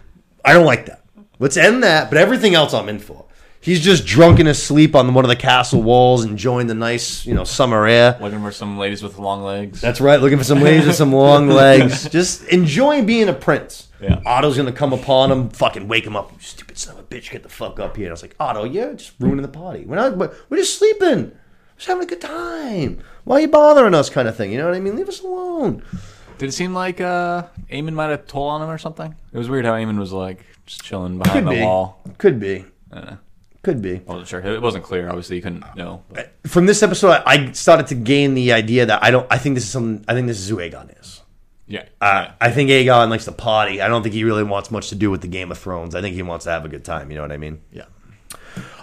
I 0.44 0.54
don't 0.54 0.66
like 0.66 0.86
that. 0.88 1.04
Let's 1.40 1.58
end 1.58 1.84
that. 1.84 2.10
But 2.10 2.18
everything 2.18 2.56
else, 2.56 2.74
I'm 2.74 2.90
in 2.90 3.00
for. 3.00 3.26
He's 3.64 3.80
just 3.80 4.06
drunk 4.06 4.42
in 4.42 4.46
his 4.46 4.62
sleep 4.62 4.94
on 4.94 5.14
one 5.14 5.24
of 5.24 5.30
the 5.30 5.38
castle 5.38 5.82
walls, 5.82 6.26
enjoying 6.26 6.68
the 6.68 6.74
nice, 6.74 7.26
you 7.26 7.34
know, 7.34 7.46
summer 7.46 7.88
air. 7.88 8.18
Looking 8.20 8.42
for 8.42 8.52
some 8.52 8.78
ladies 8.78 9.02
with 9.02 9.18
long 9.18 9.42
legs. 9.42 9.80
That's 9.80 10.02
right. 10.02 10.20
Looking 10.20 10.38
for 10.38 10.44
some 10.44 10.60
ladies 10.60 10.86
with 10.86 10.98
some 10.98 11.14
long 11.14 11.48
legs. 11.48 12.10
Just 12.10 12.44
enjoying 12.50 13.06
being 13.06 13.30
a 13.30 13.34
prince. 13.34 13.88
Yeah. 14.02 14.22
Otto's 14.26 14.58
gonna 14.58 14.74
come 14.74 14.92
upon 14.92 15.32
him, 15.32 15.50
fucking 15.50 15.88
wake 15.88 16.06
him 16.06 16.18
up. 16.18 16.34
You 16.34 16.40
stupid 16.42 16.78
son 16.78 16.98
of 16.98 17.00
a 17.00 17.08
bitch, 17.08 17.32
get 17.32 17.44
the 17.44 17.48
fuck 17.48 17.80
up 17.80 17.96
here. 17.96 18.08
And 18.08 18.12
I 18.12 18.16
was 18.16 18.22
like, 18.22 18.36
Otto, 18.38 18.66
you're 18.66 18.96
just 18.96 19.14
ruining 19.18 19.44
the 19.44 19.48
party. 19.48 19.86
We're 19.86 19.96
not. 19.96 20.18
We're 20.18 20.36
we're 20.50 20.58
just 20.58 20.78
sleeping. 20.78 21.32
Just 21.78 21.88
having 21.88 22.04
a 22.04 22.08
good 22.08 22.20
time. 22.20 23.00
Why 23.24 23.38
are 23.38 23.42
you 23.42 23.48
bothering 23.48 23.94
us? 23.96 24.10
Kind 24.10 24.28
of 24.28 24.36
thing. 24.36 24.52
You 24.52 24.58
know 24.58 24.66
what 24.66 24.76
I 24.76 24.82
mean? 24.82 24.98
Leave 24.98 25.08
us 25.08 25.22
alone. 25.22 25.84
Did 26.44 26.50
it 26.50 26.54
seem 26.56 26.74
like 26.74 27.00
uh, 27.00 27.44
Aemond 27.72 27.94
might 27.94 28.10
have 28.10 28.28
told 28.28 28.52
on 28.52 28.62
him 28.62 28.70
or 28.70 28.78
something? 28.78 29.16
It 29.32 29.38
was 29.38 29.50
weird 29.50 29.64
how 29.64 29.76
Aemond 29.76 29.98
was 29.98 30.12
like 30.12 30.44
just 30.66 30.84
chilling 30.84 31.18
behind 31.18 31.46
Could 31.46 31.54
the 31.54 31.56
be. 31.58 31.62
wall. 31.62 32.02
Could 32.18 32.38
be. 32.38 32.66
Uh, 32.92 33.16
Could 33.62 33.82
be. 33.82 33.96
I 33.96 34.12
wasn't 34.12 34.28
sure. 34.28 34.42
It 34.42 34.62
wasn't 34.62 34.84
clear. 34.84 35.08
Obviously, 35.08 35.38
you 35.38 35.42
couldn't 35.42 35.64
know. 35.78 36.04
But 36.10 36.34
From 36.46 36.66
this 36.66 36.84
episode, 36.84 37.12
I- 37.12 37.24
I 37.26 37.52
started 37.54 37.88
to 37.88 37.96
gain 37.96 38.34
the 38.34 38.52
idea 38.52 38.86
that 38.88 39.02
I 39.02 39.10
don't. 39.10 39.26
I 39.32 39.38
think 39.38 39.56
this 39.56 39.64
is 39.64 39.70
some. 39.70 40.04
I 40.06 40.14
think 40.14 40.28
this 40.28 40.38
is 40.42 40.50
who 40.50 40.58
Aegon 40.58 41.00
is. 41.00 41.22
yeah, 41.66 41.86
Uh, 42.02 42.28
I 42.42 42.52
think 42.52 42.70
Aegon 42.70 43.08
likes 43.10 43.24
to 43.24 43.32
party. 43.32 43.80
I 43.82 43.88
don't 43.88 44.04
think 44.04 44.14
he 44.14 44.26
really 44.26 44.44
wants 44.44 44.70
much 44.70 44.90
to 44.90 44.96
do 44.96 45.10
with 45.10 45.22
the 45.22 45.30
Game 45.30 45.50
of 45.50 45.58
Thrones. 45.58 45.96
I 45.96 46.02
think 46.02 46.14
he 46.14 46.24
wants 46.24 46.44
to 46.44 46.52
have 46.52 46.66
a 46.66 46.70
good 46.70 46.84
time. 46.84 47.10
You 47.10 47.16
know 47.16 47.22
what 47.22 47.32
I 47.32 47.38
mean? 47.38 47.62
yeah. 47.72 47.86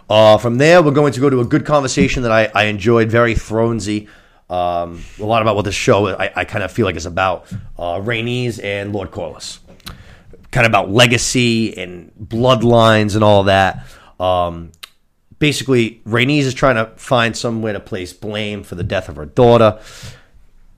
Uh, 0.08 0.38
from 0.38 0.56
there, 0.56 0.82
we're 0.82 0.90
going 0.92 1.12
to 1.12 1.20
go 1.20 1.28
to 1.28 1.40
a 1.40 1.44
good 1.44 1.66
conversation 1.66 2.22
that 2.22 2.32
I, 2.32 2.50
I 2.54 2.64
enjoyed, 2.64 3.10
very 3.10 3.34
Thronesy. 3.34 4.08
Um, 4.50 5.04
a 5.20 5.24
lot 5.24 5.42
about 5.42 5.54
what 5.54 5.64
this 5.64 5.76
show 5.76 6.08
I, 6.08 6.32
I 6.34 6.44
kind 6.44 6.64
of 6.64 6.72
feel 6.72 6.84
like 6.84 6.96
is 6.96 7.06
about. 7.06 7.46
Uh, 7.78 8.00
Rhaenys 8.00 8.62
and 8.62 8.92
Lord 8.92 9.12
Corlys, 9.12 9.60
kind 10.50 10.66
of 10.66 10.70
about 10.70 10.90
legacy 10.90 11.78
and 11.78 12.10
bloodlines 12.20 13.14
and 13.14 13.22
all 13.22 13.44
that. 13.44 13.86
Um, 14.18 14.72
basically, 15.38 16.02
Rhaenys 16.04 16.42
is 16.42 16.54
trying 16.54 16.74
to 16.74 16.86
find 16.96 17.36
somewhere 17.36 17.74
to 17.74 17.80
place 17.80 18.12
blame 18.12 18.64
for 18.64 18.74
the 18.74 18.82
death 18.82 19.08
of 19.08 19.14
her 19.16 19.26
daughter. 19.26 19.80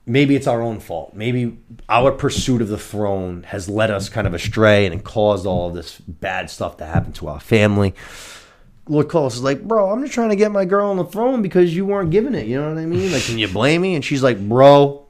Maybe 0.05 0.35
it's 0.35 0.47
our 0.47 0.61
own 0.61 0.79
fault. 0.79 1.15
Maybe 1.15 1.57
our 1.89 2.11
pursuit 2.11 2.61
of 2.61 2.67
the 2.67 2.77
throne 2.77 3.43
has 3.43 3.67
led 3.67 3.89
us 3.89 4.07
kind 4.07 4.27
of 4.27 4.35
astray 4.35 4.85
and 4.85 5.03
caused 5.03 5.47
all 5.47 5.71
this 5.71 5.97
bad 5.97 6.51
stuff 6.51 6.77
to 6.77 6.85
happen 6.85 7.11
to 7.13 7.27
our 7.29 7.39
family. 7.39 7.95
Corlys 8.87 9.33
is 9.33 9.43
like, 9.43 9.63
bro, 9.63 9.91
I'm 9.91 10.01
just 10.01 10.13
trying 10.13 10.29
to 10.29 10.35
get 10.35 10.51
my 10.51 10.65
girl 10.65 10.89
on 10.89 10.97
the 10.97 11.05
throne 11.05 11.41
because 11.41 11.75
you 11.75 11.85
weren't 11.85 12.11
giving 12.11 12.35
it. 12.35 12.47
You 12.47 12.59
know 12.61 12.69
what 12.69 12.77
I 12.77 12.85
mean? 12.85 13.11
Like, 13.11 13.23
can 13.23 13.37
you 13.39 13.47
blame 13.47 13.81
me? 13.81 13.95
And 13.95 14.03
she's 14.03 14.21
like, 14.23 14.37
bro, 14.47 15.07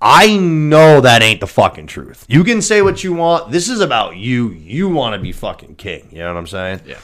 I 0.00 0.36
know 0.36 1.00
that 1.00 1.22
ain't 1.22 1.40
the 1.40 1.46
fucking 1.46 1.86
truth. 1.86 2.24
You 2.28 2.44
can 2.44 2.60
say 2.60 2.82
what 2.82 3.02
you 3.04 3.14
want. 3.14 3.50
This 3.52 3.68
is 3.68 3.80
about 3.80 4.16
you. 4.16 4.50
You 4.50 4.88
want 4.88 5.14
to 5.14 5.20
be 5.20 5.32
fucking 5.32 5.76
king. 5.76 6.08
You 6.10 6.18
know 6.18 6.32
what 6.34 6.38
I'm 6.38 6.46
saying? 6.46 6.80
Yeah. 6.84 6.98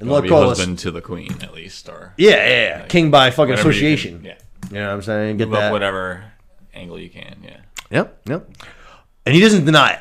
And 0.00 0.08
be 0.08 0.28
Corlys, 0.28 0.46
husband 0.48 0.78
to 0.80 0.90
the 0.90 1.00
queen 1.00 1.30
at 1.42 1.54
least, 1.54 1.88
or 1.88 2.12
yeah, 2.16 2.30
yeah, 2.30 2.46
yeah, 2.80 2.86
king 2.86 3.12
by 3.12 3.30
fucking 3.30 3.50
whatever 3.50 3.70
you 3.70 3.80
can- 3.80 3.92
association. 3.94 4.24
yeah, 4.24 4.34
You 4.68 4.74
know 4.80 4.88
what 4.88 4.94
I'm 4.94 5.02
saying? 5.02 5.36
Get 5.36 5.46
Move 5.48 5.54
up 5.54 5.60
that. 5.60 5.72
whatever 5.72 6.24
angle 6.74 6.98
you 6.98 7.08
can. 7.08 7.36
Yeah. 7.44 7.58
Yep, 7.90 8.20
yep. 8.28 8.48
And 9.24 9.32
he 9.34 9.40
doesn't 9.40 9.64
deny 9.64 9.92
it. 9.92 10.00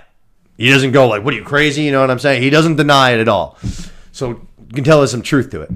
He 0.58 0.72
doesn't 0.72 0.92
go 0.92 1.08
like, 1.08 1.24
"What 1.24 1.36
are 1.36 1.38
you 1.38 1.44
crazy?" 1.44 1.84
You 1.84 1.92
know 1.92 2.02
what 2.02 2.10
I'm 2.10 2.18
saying? 2.18 2.42
He 2.42 2.50
doesn't 2.50 2.78
deny 2.78 3.12
it 3.12 3.20
at 3.20 3.28
all. 3.28 3.60
So 4.12 4.30
you 4.30 4.48
can 4.74 4.84
tell 4.84 5.00
there's 5.00 5.12
some 5.12 5.22
truth 5.22 5.50
to 5.52 5.62
it. 5.62 5.72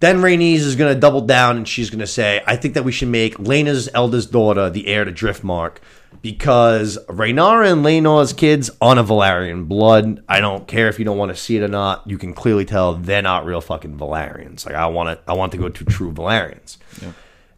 Then 0.00 0.18
Rhaenys 0.18 0.56
is 0.56 0.74
going 0.74 0.92
to 0.92 0.98
double 0.98 1.20
down 1.20 1.56
and 1.56 1.68
she's 1.68 1.90
going 1.90 2.00
to 2.00 2.06
say, 2.06 2.42
"I 2.46 2.56
think 2.56 2.74
that 2.74 2.84
we 2.84 2.90
should 2.90 3.08
make 3.08 3.38
Laena's 3.38 3.88
eldest 3.94 4.32
daughter 4.32 4.68
the 4.68 4.88
heir 4.88 5.04
to 5.04 5.12
Driftmark 5.12 5.76
because 6.22 6.98
Rhaenyra 7.08 7.70
and 7.70 7.84
Laena's 7.84 8.32
kids 8.32 8.70
on 8.80 8.98
a 8.98 9.04
Velaryon 9.04 9.68
blood. 9.68 10.24
I 10.28 10.40
don't 10.40 10.66
care 10.66 10.88
if 10.88 10.98
you 10.98 11.04
don't 11.04 11.18
want 11.18 11.30
to 11.30 11.40
see 11.40 11.56
it 11.56 11.62
or 11.62 11.68
not. 11.68 12.02
You 12.06 12.18
can 12.18 12.34
clearly 12.34 12.64
tell 12.64 12.94
they're 12.94 13.22
not 13.22 13.46
real 13.46 13.60
fucking 13.60 13.96
Velaryons. 13.96 14.66
Like 14.66 14.74
I 14.74 14.86
want 14.86 15.08
to, 15.08 15.30
I 15.30 15.34
want 15.34 15.52
to 15.52 15.58
go 15.58 15.68
to 15.68 15.84
true 15.84 16.12
Velaryons." 16.12 16.78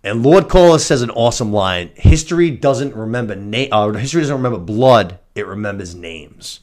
And 0.03 0.23
Lord 0.23 0.49
Corlys 0.49 0.81
says 0.81 1.01
an 1.01 1.11
awesome 1.11 1.51
line: 1.51 1.93
"History 1.95 2.51
doesn't 2.51 2.95
remember 2.95 3.35
name. 3.35 3.71
Uh, 3.73 3.91
history 3.93 4.21
doesn't 4.21 4.37
remember 4.37 4.59
blood. 4.59 5.19
It 5.35 5.47
remembers 5.47 5.95
names." 5.95 6.61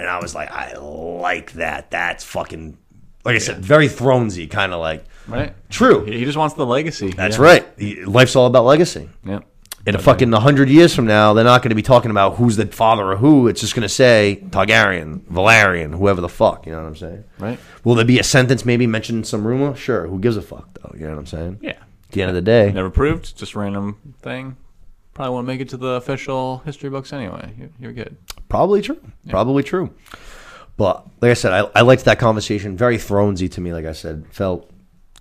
And 0.00 0.08
I 0.08 0.18
was 0.18 0.34
like, 0.34 0.50
I 0.50 0.72
like 0.78 1.52
that. 1.52 1.90
That's 1.90 2.24
fucking, 2.24 2.78
like 3.24 3.34
I 3.36 3.38
said, 3.38 3.58
very 3.58 3.88
Thronesy, 3.88 4.50
kind 4.50 4.72
of 4.72 4.80
like 4.80 5.04
Right. 5.28 5.54
true. 5.68 6.04
He, 6.04 6.24
just 6.24 6.36
wants 6.38 6.54
the 6.54 6.66
legacy. 6.66 7.10
That's 7.12 7.36
yeah. 7.36 7.42
right. 7.44 7.66
He- 7.78 8.04
Life's 8.04 8.34
all 8.34 8.46
about 8.46 8.64
legacy. 8.64 9.08
Yeah. 9.24 9.40
In 9.86 9.94
a 9.94 9.98
fucking 9.98 10.32
uh, 10.34 10.40
hundred 10.40 10.68
years 10.68 10.94
from 10.94 11.06
now, 11.06 11.32
they're 11.32 11.44
not 11.44 11.62
going 11.62 11.70
to 11.70 11.74
be 11.74 11.82
talking 11.82 12.10
about 12.10 12.36
who's 12.36 12.56
the 12.56 12.66
father 12.66 13.12
of 13.12 13.20
who. 13.20 13.48
It's 13.48 13.60
just 13.62 13.74
going 13.74 13.82
to 13.82 13.88
say 13.88 14.42
Targaryen, 14.50 15.20
Velaryon, 15.22 15.96
whoever 15.96 16.20
the 16.20 16.28
fuck. 16.28 16.66
You 16.66 16.72
know 16.72 16.82
what 16.82 16.88
I'm 16.88 16.96
saying? 16.96 17.24
Right. 17.38 17.58
Will 17.84 17.94
there 17.94 18.04
be 18.04 18.18
a 18.18 18.22
sentence 18.22 18.64
maybe 18.66 18.86
mentioning 18.86 19.24
some 19.24 19.46
rumor? 19.46 19.74
Sure. 19.74 20.06
Who 20.06 20.18
gives 20.18 20.36
a 20.36 20.42
fuck 20.42 20.68
though? 20.74 20.92
You 20.94 21.06
know 21.06 21.12
what 21.12 21.18
I'm 21.20 21.26
saying? 21.26 21.58
Yeah. 21.62 21.70
At 21.70 22.12
the 22.12 22.22
end 22.22 22.28
of 22.28 22.34
the 22.34 22.42
day, 22.42 22.72
Never 22.72 22.90
proved. 22.90 23.36
Just 23.36 23.54
random 23.54 24.14
thing. 24.20 24.56
Probably 25.14 25.32
won't 25.32 25.46
make 25.46 25.60
it 25.60 25.68
to 25.70 25.76
the 25.76 25.92
official 25.92 26.58
history 26.64 26.90
books 26.90 27.12
anyway. 27.12 27.54
You're, 27.58 27.70
you're 27.80 27.92
good. 27.92 28.16
Probably 28.48 28.82
true. 28.82 29.00
Probably 29.28 29.62
true. 29.62 29.94
But 30.76 31.06
like 31.20 31.30
I 31.30 31.34
said, 31.34 31.52
I, 31.52 31.70
I 31.74 31.80
liked 31.82 32.04
that 32.06 32.18
conversation. 32.18 32.76
Very 32.76 32.96
Thronesy 32.96 33.50
to 33.52 33.60
me. 33.60 33.72
Like 33.72 33.84
I 33.84 33.92
said, 33.92 34.26
felt 34.30 34.70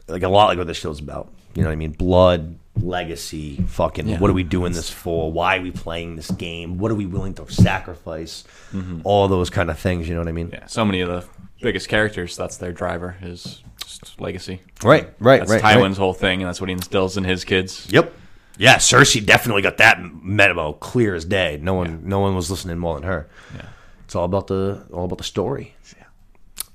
like 0.08 0.24
a 0.24 0.30
lot 0.30 0.48
like 0.48 0.58
what 0.58 0.68
this 0.68 0.78
show's 0.78 1.00
about. 1.00 1.32
You 1.56 1.64
know 1.64 1.70
what 1.70 1.74
I 1.74 1.78
mean? 1.78 1.92
Blood, 1.92 2.58
legacy, 2.80 3.58
fucking. 3.68 4.08
Yeah. 4.08 4.20
What 4.20 4.30
are 4.30 4.34
we 4.34 4.44
doing 4.44 4.72
this 4.72 4.90
for? 4.90 5.32
Why 5.32 5.58
are 5.58 5.62
we 5.62 5.72
playing 5.72 6.16
this 6.16 6.32
game? 6.32 6.78
What 6.78 6.92
are 6.92 6.96
we 6.96 7.06
willing 7.06 7.34
to 7.36 7.52
sacrifice? 7.52 8.44
Mm-hmm. 8.72 9.02
All 9.04 9.28
those 9.28 9.50
kind 9.50 9.70
of 9.70 9.80
things. 9.80 10.08
You 10.08 10.16
know 10.16 10.22
what 10.22 10.28
I 10.28 10.34
mean? 10.34 10.52
Yeah. 10.54 10.68
So 10.68 10.86
many 10.86 11.02
of 11.02 11.10
the 11.10 11.26
biggest 11.62 11.90
characters. 11.90 12.38
That's 12.38 12.58
their 12.58 12.72
driver. 12.72 13.18
Is 13.22 13.64
just 13.84 14.22
legacy. 14.22 14.62
Right. 14.84 15.10
Right. 15.20 15.40
That's 15.40 15.52
right. 15.52 15.62
Tywin's 15.62 15.98
right. 15.98 15.98
whole 15.98 16.14
thing, 16.14 16.42
and 16.42 16.48
that's 16.48 16.62
what 16.62 16.70
he 16.70 16.74
instills 16.74 17.18
in 17.18 17.24
his 17.24 17.44
kids. 17.44 17.88
Yep. 17.92 18.14
Yeah, 18.60 18.76
Cersei 18.76 19.26
definitely 19.26 19.62
got 19.62 19.78
that 19.78 20.00
memo 20.22 20.74
clear 20.74 21.16
as 21.16 21.24
day. 21.24 21.58
No 21.62 21.76
one, 21.76 22.02
no 22.04 22.20
one 22.20 22.36
was 22.36 22.52
listening 22.52 22.78
more 22.78 22.96
than 22.96 23.04
her. 23.04 23.30
Yeah. 23.56 23.62
It's 24.10 24.16
all 24.16 24.26
about 24.26 24.48
the 24.48 24.82
all 24.92 25.06
about 25.06 25.20
the 25.20 25.24
story. 25.24 25.76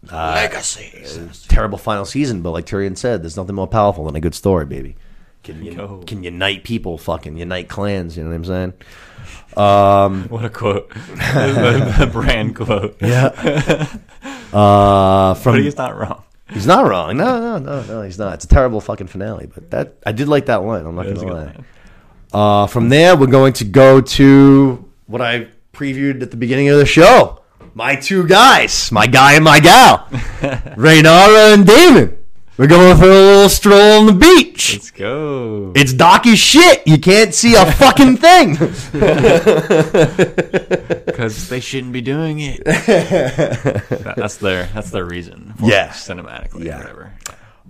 Uh, 0.08 0.34
Legacy. 0.36 1.04
Terrible 1.48 1.78
final 1.78 2.04
season, 2.04 2.42
but 2.42 2.52
like 2.52 2.64
Tyrion 2.64 2.96
said, 2.96 3.24
there's 3.24 3.36
nothing 3.36 3.56
more 3.56 3.66
powerful 3.66 4.04
than 4.04 4.14
a 4.14 4.20
good 4.20 4.36
story, 4.36 4.64
baby. 4.66 4.94
can 5.42 5.64
you, 5.64 5.74
Go. 5.74 6.04
can 6.06 6.22
unite 6.22 6.62
people, 6.62 6.96
fucking 6.96 7.36
unite 7.36 7.68
clans. 7.68 8.16
You 8.16 8.22
know 8.22 8.28
what 8.30 8.36
I'm 8.36 8.44
saying? 8.44 8.72
Um, 9.56 10.28
What 10.28 10.44
a 10.44 10.48
quote. 10.50 10.88
the 10.94 12.08
brand 12.12 12.54
quote. 12.54 12.96
yeah. 13.00 13.96
Uh, 14.52 15.34
from 15.34 15.54
But 15.54 15.62
he's 15.64 15.76
not 15.76 15.96
wrong. 15.98 16.22
he's 16.50 16.66
not 16.68 16.86
wrong. 16.86 17.16
No, 17.16 17.40
no, 17.40 17.58
no, 17.58 17.82
no, 17.82 18.02
he's 18.02 18.18
not. 18.20 18.34
It's 18.34 18.44
a 18.44 18.48
terrible 18.48 18.80
fucking 18.80 19.08
finale, 19.08 19.48
but 19.52 19.72
that 19.72 19.94
I 20.06 20.12
did 20.12 20.28
like 20.28 20.46
that 20.46 20.62
line. 20.62 20.86
I'm 20.86 20.94
not 20.94 21.06
It 21.06 21.16
gonna 21.16 21.34
lie. 21.34 21.56
Uh, 22.32 22.66
from 22.68 22.88
there, 22.90 23.16
we're 23.16 23.26
going 23.26 23.54
to 23.54 23.64
go 23.64 24.00
to 24.00 24.84
what 25.08 25.20
I 25.20 25.48
previewed 25.74 26.22
at 26.22 26.30
the 26.30 26.36
beginning 26.36 26.68
of 26.68 26.78
the 26.78 26.86
show. 26.86 27.40
My 27.74 27.96
two 27.96 28.26
guys, 28.26 28.92
my 28.92 29.06
guy 29.06 29.34
and 29.34 29.44
my 29.44 29.58
gal, 29.60 29.98
Rhaenyra 30.76 31.54
and 31.54 31.66
Daemon. 31.66 32.18
We're 32.56 32.68
going 32.68 32.96
for 32.96 33.06
a 33.06 33.08
little 33.08 33.48
stroll 33.48 33.98
on 33.98 34.06
the 34.06 34.12
beach. 34.12 34.74
Let's 34.74 34.92
go. 34.92 35.72
It's 35.74 35.92
dark 35.92 36.24
as 36.28 36.38
shit. 36.38 36.86
You 36.86 36.98
can't 36.98 37.34
see 37.34 37.56
a 37.56 37.66
fucking 37.72 38.16
thing. 38.26 38.56
Because 41.04 41.48
they 41.48 41.60
shouldn't 41.60 41.92
be 41.92 42.00
doing 42.00 42.40
it. 42.40 42.64
That- 42.64 44.14
that's 44.16 44.36
their 44.38 44.68
that's 44.74 44.90
their 44.90 45.04
reason. 45.04 45.54
For 45.58 45.66
Yeah. 45.70 45.88
cinematically, 45.88 46.64
Yeah. 46.64 46.76
or 46.76 46.78
whatever. 46.80 47.12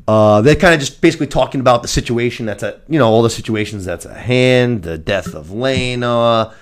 Uh, 0.07 0.41
they're 0.43 0.55
kind 0.57 0.75
of 0.75 0.81
just 0.81 1.01
basically 1.01 1.27
talking 1.29 1.61
about 1.61 1.81
the 1.83 1.89
situation 1.89 2.45
that's 2.47 2.63
at, 2.63 2.83
you 2.89 2.99
know, 2.99 3.09
all 3.09 3.23
the 3.23 3.31
situations 3.31 3.85
that's 3.87 4.05
at 4.05 4.17
hand, 4.19 4.83
the 4.83 4.99
death 4.99 5.35
of 5.35 5.47
Laena, 5.49 6.53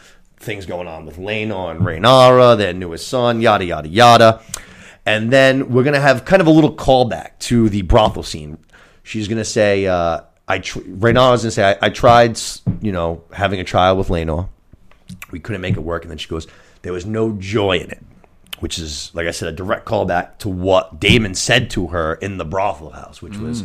things 0.43 0.67
going 0.67 0.89
on 0.89 1.07
with 1.07 1.17
Laena 1.17 1.71
and 1.71 1.81
Rhaenyra, 1.81 2.57
their 2.57 2.73
newest 2.73 3.09
son, 3.09 3.41
yada, 3.41 3.65
yada, 3.65 3.89
yada. 3.89 4.43
And 5.05 5.33
then 5.33 5.71
we're 5.71 5.83
going 5.83 5.95
to 5.95 6.01
have 6.01 6.25
kind 6.25 6.41
of 6.41 6.47
a 6.47 6.51
little 6.51 6.75
callback 6.75 7.39
to 7.41 7.69
the 7.69 7.83
brothel 7.83 8.23
scene. 8.23 8.59
She's 9.03 9.29
going 9.29 9.39
to 9.39 9.45
say, 9.45 9.87
uh, 9.87 10.23
I 10.47 10.59
tr- 10.61 10.81
Rhaenyra's 10.81 11.43
going 11.43 11.49
to 11.49 11.51
say, 11.51 11.71
I, 11.71 11.87
I 11.87 11.91
tried, 11.91 12.39
you 12.81 12.93
know, 12.93 13.25
having 13.33 13.61
a 13.61 13.65
child 13.65 13.99
with 13.99 14.09
Laena. 14.09 14.49
We 15.31 15.41
couldn't 15.41 15.61
make 15.61 15.77
it 15.77 15.81
work. 15.81 16.03
And 16.03 16.11
then 16.11 16.19
she 16.19 16.29
goes, 16.29 16.47
there 16.83 16.93
was 16.93 17.07
no 17.07 17.33
joy 17.33 17.79
in 17.79 17.91
it 17.91 18.03
which 18.63 18.79
is 18.79 19.11
like 19.13 19.27
I 19.27 19.33
said, 19.33 19.49
a 19.49 19.57
direct 19.57 19.87
callback 19.87 20.39
to 20.39 20.49
what 20.49 21.01
Daemon 21.01 21.35
said 21.35 21.69
to 21.71 21.89
her 21.89 22.15
in 22.15 22.39
the 22.39 22.45
brothel 22.45 22.91
house, 22.91 23.21
which 23.21 23.37
was 23.37 23.65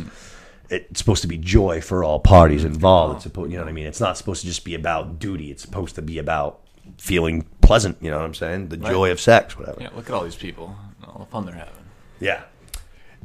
it's 0.70 0.98
supposed 0.98 1.22
to 1.22 1.28
be 1.28 1.38
joy 1.38 1.80
for 1.80 2.04
all 2.04 2.18
parties 2.18 2.64
involved. 2.64 3.16
It's 3.16 3.22
supposed, 3.22 3.50
you 3.50 3.58
know 3.58 3.64
what 3.64 3.70
I 3.70 3.72
mean? 3.72 3.86
It's 3.86 4.00
not 4.00 4.18
supposed 4.18 4.40
to 4.42 4.48
just 4.48 4.64
be 4.64 4.74
about 4.74 5.18
duty. 5.18 5.50
It's 5.50 5.62
supposed 5.62 5.94
to 5.94 6.02
be 6.02 6.18
about 6.18 6.60
feeling 6.98 7.46
pleasant. 7.60 7.98
You 8.00 8.10
know 8.10 8.16
what 8.16 8.24
I'm 8.24 8.34
saying? 8.34 8.68
The 8.68 8.76
joy 8.76 9.10
of 9.10 9.20
sex, 9.20 9.58
whatever. 9.58 9.80
Yeah, 9.80 9.90
look 9.94 10.08
at 10.08 10.14
all 10.14 10.24
these 10.24 10.36
people, 10.36 10.74
all 11.06 11.18
the 11.18 11.26
fun 11.26 11.44
they're 11.44 11.54
having. 11.54 11.74
Yeah. 12.20 12.42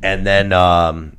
And 0.02 0.26
then 0.26 0.52
um, 0.52 1.18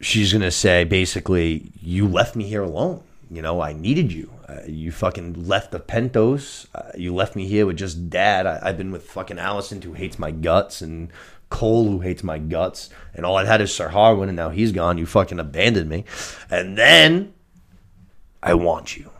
she's 0.00 0.32
to 0.32 0.50
say 0.50 0.84
basically, 0.84 1.72
you 1.80 2.06
left 2.06 2.36
me 2.36 2.44
here 2.44 2.62
alone. 2.62 3.02
You 3.30 3.42
know, 3.42 3.60
I 3.60 3.72
needed 3.72 4.12
you. 4.12 4.30
Uh, 4.48 4.60
you 4.66 4.92
fucking 4.92 5.48
left 5.48 5.72
the 5.72 5.80
Pentos. 5.80 6.66
Uh, 6.74 6.92
you 6.96 7.12
left 7.12 7.34
me 7.34 7.46
here 7.46 7.66
with 7.66 7.76
just 7.76 8.08
dad. 8.08 8.46
I, 8.46 8.60
I've 8.62 8.78
been 8.78 8.92
with 8.92 9.04
fucking 9.04 9.38
Alicent, 9.38 9.82
who 9.82 9.94
hates 9.94 10.18
my 10.18 10.30
guts, 10.30 10.80
and 10.80 11.10
Cole, 11.50 11.86
who 11.90 12.00
hates 12.00 12.22
my 12.22 12.38
guts. 12.38 12.90
And 13.14 13.26
all 13.26 13.36
I 13.36 13.44
had 13.44 13.60
is 13.60 13.74
Sir 13.74 13.88
Harwin, 13.88 14.28
and 14.28 14.36
now 14.36 14.50
he's 14.50 14.70
gone. 14.70 14.98
You 14.98 15.06
fucking 15.06 15.40
abandoned 15.40 15.90
me. 15.90 16.04
And 16.48 16.78
then 16.78 17.34
I 18.42 18.54
want 18.54 18.96
you. 18.96 19.10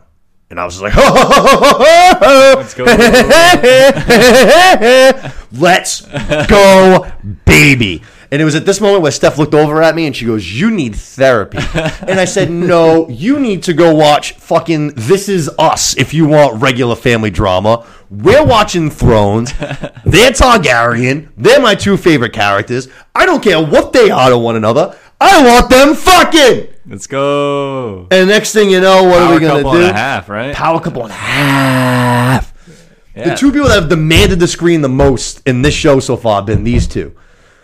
And 0.49 0.61
I 0.61 0.65
was 0.65 0.79
just 0.79 0.83
like, 0.83 0.95
Let's 2.55 2.73
go. 2.73 2.85
Let's 5.51 6.01
go, 6.47 7.11
baby. 7.45 8.01
And 8.29 8.41
it 8.41 8.45
was 8.45 8.55
at 8.55 8.65
this 8.65 8.81
moment 8.81 9.03
where 9.03 9.11
Steph 9.11 9.37
looked 9.37 9.53
over 9.53 9.81
at 9.81 9.95
me 9.95 10.05
and 10.05 10.15
she 10.15 10.25
goes, 10.25 10.51
You 10.51 10.71
need 10.71 10.95
therapy. 10.95 11.59
And 12.07 12.19
I 12.19 12.25
said, 12.25 12.49
No, 12.49 13.07
you 13.09 13.39
need 13.39 13.63
to 13.63 13.73
go 13.73 13.93
watch 13.93 14.33
fucking 14.33 14.93
This 14.95 15.27
Is 15.27 15.49
Us 15.59 15.97
if 15.97 16.13
you 16.13 16.27
want 16.27 16.61
regular 16.61 16.95
family 16.95 17.29
drama. 17.29 17.85
We're 18.09 18.45
watching 18.45 18.89
Thrones. 18.89 19.51
They're 20.05 20.31
Targaryen. 20.31 21.29
They're 21.35 21.61
my 21.61 21.75
two 21.75 21.97
favorite 21.97 22.31
characters. 22.31 22.87
I 23.13 23.25
don't 23.25 23.43
care 23.43 23.61
what 23.61 23.91
they 23.91 24.09
are 24.09 24.29
to 24.29 24.37
one 24.37 24.55
another. 24.55 24.97
I 25.19 25.45
want 25.45 25.69
them 25.69 25.95
fucking. 25.95 26.67
Let's 26.85 27.07
go. 27.07 28.07
And 28.11 28.29
next 28.29 28.53
thing 28.53 28.69
you 28.69 28.79
know, 28.79 29.03
what 29.03 29.21
are 29.21 29.33
we 29.33 29.39
going 29.39 29.63
couple 29.63 29.73
do? 29.73 29.81
and 29.81 29.91
a 29.91 29.93
half, 29.93 30.29
right? 30.29 30.55
Power 30.55 30.79
couple 30.79 31.03
and 31.03 31.11
a 31.11 31.15
half. 31.15 32.53
Yeah. 33.15 33.29
The 33.29 33.35
two 33.35 33.51
people 33.51 33.67
that 33.67 33.81
have 33.81 33.89
demanded 33.89 34.39
the 34.39 34.47
screen 34.47 34.81
the 34.81 34.89
most 34.89 35.41
in 35.47 35.63
this 35.63 35.73
show 35.73 35.99
so 35.99 36.15
far 36.15 36.35
have 36.35 36.45
been 36.45 36.63
these 36.63 36.87
two. 36.87 37.15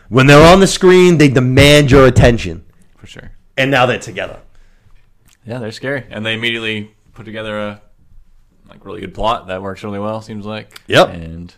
When 0.10 0.26
they're 0.28 0.52
on 0.52 0.60
the 0.60 0.68
screen, 0.68 1.18
they 1.18 1.28
demand 1.28 1.92
your 1.92 2.08
attention. 2.08 2.66
For 2.98 3.08
sure. 3.08 3.32
And 3.56 3.70
now 3.70 3.86
they're 3.86 4.00
together. 4.00 4.40
Yeah, 5.46 5.60
they're 5.60 5.72
scary, 5.72 6.06
and 6.10 6.26
they 6.26 6.34
immediately 6.34 6.96
put 7.14 7.26
together 7.26 7.60
a 7.60 7.82
like 8.68 8.84
really 8.86 9.02
good 9.02 9.14
plot 9.14 9.48
that 9.48 9.62
works 9.62 9.84
really 9.84 10.00
well. 10.00 10.22
Seems 10.22 10.46
like. 10.46 10.82
Yep. 10.88 11.10
And 11.10 11.54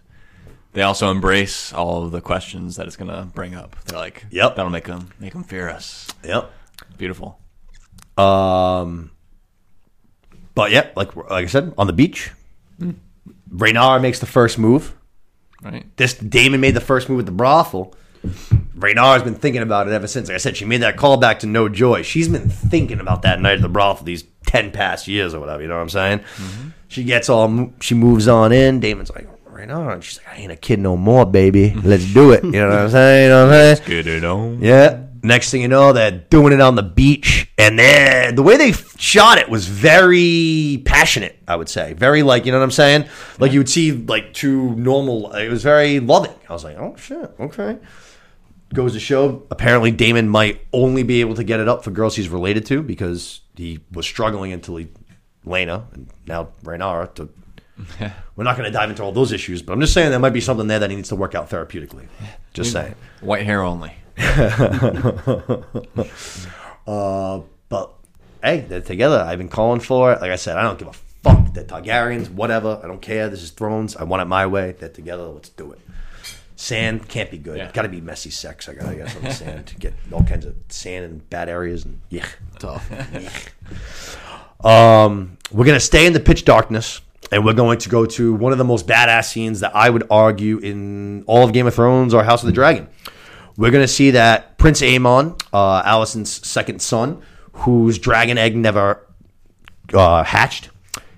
they 0.76 0.84
also 0.84 1.10
embrace 1.10 1.74
all 1.74 2.04
of 2.06 2.12
the 2.12 2.22
questions 2.22 2.76
that 2.76 2.86
it's 2.86 2.96
gonna 2.96 3.28
bring 3.34 3.56
up. 3.56 3.76
They're 3.86 3.98
like, 3.98 4.26
Yep. 4.30 4.56
that'll 4.56 4.70
make 4.72 4.86
them 4.86 5.10
make 5.20 5.34
them 5.34 5.44
fear 5.44 5.68
us. 5.70 6.08
Yep. 6.24 6.52
Beautiful. 6.98 7.40
Um, 8.18 9.12
but 10.54 10.72
yeah, 10.72 10.90
like 10.96 11.16
like 11.16 11.44
I 11.44 11.48
said, 11.48 11.74
on 11.78 11.88
the 11.88 11.94
beach, 11.94 12.32
Rhaenyra 13.54 14.02
makes 14.02 14.20
the 14.20 14.26
first 14.26 14.58
move. 14.58 14.94
Right. 15.62 15.86
This 15.98 16.14
Daemon 16.14 16.60
made 16.62 16.76
the 16.76 16.82
first 16.82 17.10
move 17.10 17.18
with 17.18 17.26
the 17.26 17.32
brothel. 17.32 17.94
Rhaenyra's 18.78 19.24
been 19.24 19.36
thinking 19.36 19.62
about 19.62 19.88
it 19.88 19.94
ever 19.94 20.08
since. 20.08 20.28
Like 20.28 20.36
I 20.36 20.38
said, 20.40 20.58
she 20.58 20.66
made 20.66 20.82
that 20.82 20.98
call 20.98 21.18
back 21.18 21.40
to 21.40 21.48
No 21.48 21.70
Joy. 21.70 22.02
She's 22.02 22.28
been 22.28 22.50
thinking 22.50 23.00
about 23.00 23.22
that 23.22 23.40
night 23.40 23.56
at 23.56 23.62
the 23.62 23.70
brothel 23.70 24.06
these 24.06 24.24
ten 24.46 24.72
past 24.72 25.08
years 25.08 25.34
or 25.34 25.40
whatever. 25.40 25.62
You 25.62 25.68
know 25.68 25.76
what 25.76 25.82
I'm 25.82 25.90
saying? 25.90 26.22
She 26.88 27.04
gets 27.04 27.30
all, 27.30 27.72
she 27.82 27.94
moves 27.96 28.28
on 28.28 28.52
in. 28.52 28.80
Daemon's 28.80 29.12
like, 29.12 29.28
Rhaenyra, 29.56 29.94
and 29.94 30.04
she's 30.04 30.18
like, 30.18 30.28
I 30.28 30.42
ain't 30.42 30.52
a 30.52 30.58
kid 30.58 30.80
no 30.80 30.98
more, 30.98 31.26
baby. 31.26 31.74
Let's 31.74 32.14
do 32.14 32.32
it. 32.32 32.44
You 32.44 32.52
know 32.52 32.70
what 32.70 32.78
I'm 32.78 32.90
saying? 32.90 33.24
You 33.24 33.30
know 33.30 33.48
what 33.48 33.56
I'm 33.56 33.76
saying? 33.78 33.88
Get 33.88 34.08
it 34.08 34.24
on. 34.26 34.62
Yeah. 34.62 35.02
Next 35.24 35.50
thing 35.50 35.62
you 35.62 35.70
know, 35.70 35.94
they're 35.94 36.12
doing 36.12 36.54
it 36.54 36.62
on 36.62 36.76
the 36.76 36.84
beach, 36.84 37.50
and 37.58 37.80
then 37.80 38.36
the 38.36 38.44
way 38.44 38.58
they 38.58 38.74
shot 38.98 39.40
it 39.40 39.50
was 39.50 39.66
very 39.68 40.84
passionate. 40.86 41.40
I 41.48 41.56
would 41.56 41.70
say, 41.70 41.94
very 41.94 42.22
like 42.22 42.46
you 42.46 42.52
know 42.52 42.60
what 42.60 42.66
I'm 42.66 42.72
saying. 42.72 43.06
Like 43.40 43.52
you 43.52 43.60
would 43.60 43.70
see 43.70 43.92
like 43.92 44.34
two 44.34 44.76
normal. 44.76 45.32
It 45.32 45.50
was 45.50 45.64
very 45.64 46.00
loving. 46.00 46.36
I 46.48 46.54
was 46.54 46.64
like, 46.64 46.78
oh 46.78 46.96
shit, 46.98 47.34
okay. 47.40 47.80
Goes 48.74 48.94
to 48.94 49.00
show. 49.00 49.48
Apparently, 49.50 49.90
Daemon 49.90 50.30
might 50.30 50.62
only 50.72 51.02
be 51.02 51.22
able 51.22 51.34
to 51.36 51.44
get 51.44 51.60
it 51.60 51.68
up 51.68 51.84
for 51.84 51.90
girls 51.90 52.16
he's 52.16 52.30
related 52.30 52.66
to 52.68 52.84
because 52.84 53.42
he 53.56 53.80
was 53.92 54.06
struggling 54.06 54.52
until 54.52 54.76
he 54.76 54.90
Laena 55.44 55.92
and 55.94 56.08
now 56.28 56.50
Rhaenyra 56.64 57.16
to. 57.16 57.30
We're 58.36 58.44
not 58.44 58.58
going 58.58 58.66
to 58.66 58.72
dive 58.72 58.90
into 58.90 59.04
all 59.04 59.12
those 59.12 59.32
issues, 59.32 59.62
but 59.62 59.74
I'm 59.74 59.82
just 59.82 59.94
saying 59.94 60.10
there 60.10 60.20
might 60.20 60.30
be 60.30 60.42
something 60.42 60.68
there 60.68 60.80
that 60.80 60.90
he 60.90 60.96
needs 60.96 61.10
to 61.10 61.16
work 61.16 61.36
out 61.36 61.50
therapeutically. 61.50 62.08
Just 62.54 62.72
saying. 62.72 62.96
White 63.22 63.46
hair 63.46 63.62
only. 63.62 63.94
Uh, 66.88 67.42
but 67.70 67.92
hey, 68.44 68.62
they're 68.62 68.82
together. 68.82 69.18
I've 69.18 69.40
been 69.40 69.50
calling 69.50 69.80
for 69.80 70.14
it. 70.14 70.22
Like 70.22 70.32
I 70.32 70.36
said, 70.36 70.58
I 70.58 70.62
don't 70.62 70.78
give 70.78 70.88
a 70.88 70.94
fuck. 70.94 71.54
They're 71.54 71.64
Targaryens, 71.64 72.30
whatever. 72.30 72.80
I 72.84 72.88
don't 72.88 73.02
care. 73.02 73.30
This 73.30 73.42
is 73.42 73.52
Thrones. 73.52 73.96
I 73.96 74.04
want 74.04 74.22
it 74.22 74.26
my 74.26 74.46
way. 74.46 74.76
They're 74.78 74.90
together. 74.90 75.24
Let's 75.24 75.50
do 75.50 75.72
it. 75.72 75.80
Sand 76.56 77.10
can't 77.10 77.30
be 77.30 77.38
good. 77.38 77.58
Yeah. 77.58 77.72
Got 77.72 77.82
to 77.82 77.90
be 77.90 78.02
messy 78.02 78.30
sex. 78.30 78.70
I 78.70 78.76
got 78.76 78.90
to 78.90 78.96
get 78.96 79.16
on 79.16 79.24
the 79.24 79.32
sand 79.32 79.68
to 79.68 79.76
get 79.76 79.94
all 80.12 80.24
kinds 80.24 80.46
of 80.46 80.56
sand 80.70 81.06
in 81.06 81.18
bad 81.18 81.50
areas 81.50 81.86
and 81.86 82.00
yeah, 82.10 82.26
tough. 82.60 82.90
um, 84.66 85.38
we're 85.52 85.66
gonna 85.66 85.80
stay 85.80 86.06
in 86.06 86.14
the 86.14 86.20
pitch 86.20 86.46
darkness, 86.46 87.02
and 87.32 87.46
we're 87.46 87.54
going 87.54 87.80
to 87.80 87.90
go 87.90 88.06
to 88.06 88.34
one 88.34 88.52
of 88.52 88.58
the 88.58 88.64
most 88.64 88.88
badass 88.88 89.26
scenes 89.26 89.60
that 89.62 89.76
I 89.76 89.90
would 89.90 90.08
argue 90.10 90.58
in 90.60 91.24
all 91.28 91.44
of 91.44 91.54
Game 91.54 91.68
of 91.68 91.74
Thrones 91.74 92.14
or 92.14 92.24
House 92.24 92.44
of 92.44 92.48
the 92.48 92.54
Dragon. 92.54 92.88
We're 93.58 93.72
going 93.72 93.84
to 93.84 93.88
see 93.88 94.12
that 94.12 94.58
Prince 94.58 94.82
Aemond, 94.82 95.42
uh, 95.54 95.84
Alicent's 95.84 96.48
second 96.48 96.82
son, 96.82 97.22
whose 97.54 97.98
dragon 97.98 98.38
egg 98.38 98.56
never 98.56 99.08
uh, 99.94 100.24
hatched, 100.24 100.70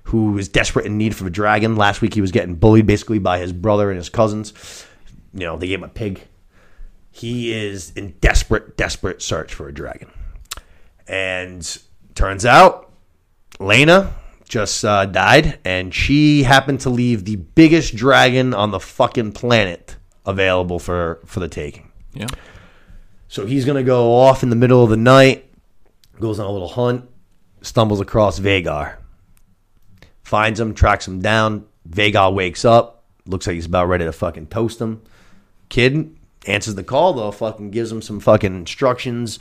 who 0.04 0.38
is 0.38 0.48
desperate 0.48 0.86
in 0.86 0.98
need 0.98 1.16
for 1.16 1.26
a 1.26 1.30
dragon. 1.32 1.76
Last 1.76 2.02
week 2.02 2.14
he 2.14 2.22
was 2.22 2.32
getting 2.32 2.56
bullied 2.56 2.86
basically 2.86 3.20
by 3.20 3.40
his 3.40 3.52
brother 3.52 3.90
and 3.90 3.98
his 3.98 4.10
cousins. 4.10 4.54
You 5.34 5.42
know, 5.42 5.58
they 5.58 5.68
gave 5.68 5.80
him 5.80 5.86
a 5.86 5.90
pig. 5.90 6.22
He 7.12 7.52
is 7.52 7.92
in 7.94 8.12
desperate, 8.22 8.78
desperate 8.78 9.22
search 9.24 9.54
for 9.54 9.68
a 9.68 9.74
dragon. 9.74 10.12
And 11.08 11.78
turns 12.14 12.46
out 12.46 12.92
Laena 13.60 14.14
just 14.48 14.84
uh, 14.86 15.06
died, 15.06 15.60
and 15.66 15.94
she 15.94 16.44
happened 16.44 16.82
to 16.82 16.90
leave 16.90 17.26
the 17.26 17.36
biggest 17.36 17.96
dragon 17.96 18.54
on 18.54 18.72
the 18.72 18.80
fucking 18.80 19.34
planet 19.34 19.98
available 20.26 20.80
for, 20.80 21.20
for 21.26 21.40
the 21.40 21.48
taking. 21.48 21.92
Yeah. 22.14 22.28
So 23.28 23.46
he's 23.46 23.66
gonna 23.66 23.84
go 23.84 24.14
off 24.16 24.44
in 24.44 24.50
the 24.50 24.56
middle 24.56 24.84
of 24.84 24.90
the 24.90 24.98
night, 24.98 25.52
goes 26.20 26.40
on 26.40 26.46
a 26.46 26.52
little 26.52 26.70
hunt, 26.70 27.10
stumbles 27.62 28.00
across 28.00 28.40
Vhagar, 28.40 28.98
finds 30.24 30.60
him, 30.60 30.74
tracks 30.74 31.08
him 31.08 31.22
down. 31.22 31.66
Vhagar 31.90 32.34
wakes 32.34 32.66
up, 32.66 33.04
looks 33.26 33.48
like 33.48 33.56
he's 33.56 33.66
about 33.66 33.88
ready 33.88 34.06
to 34.06 34.12
fucking 34.12 34.48
toast 34.48 34.80
him. 34.80 35.02
Kid 35.70 36.18
answers 36.46 36.76
the 36.76 36.84
call 36.84 37.14
though, 37.14 37.32
fucking 37.32 37.72
gives 37.72 37.92
him 37.92 38.02
some 38.02 38.22
fucking 38.22 38.56
instructions, 38.56 39.40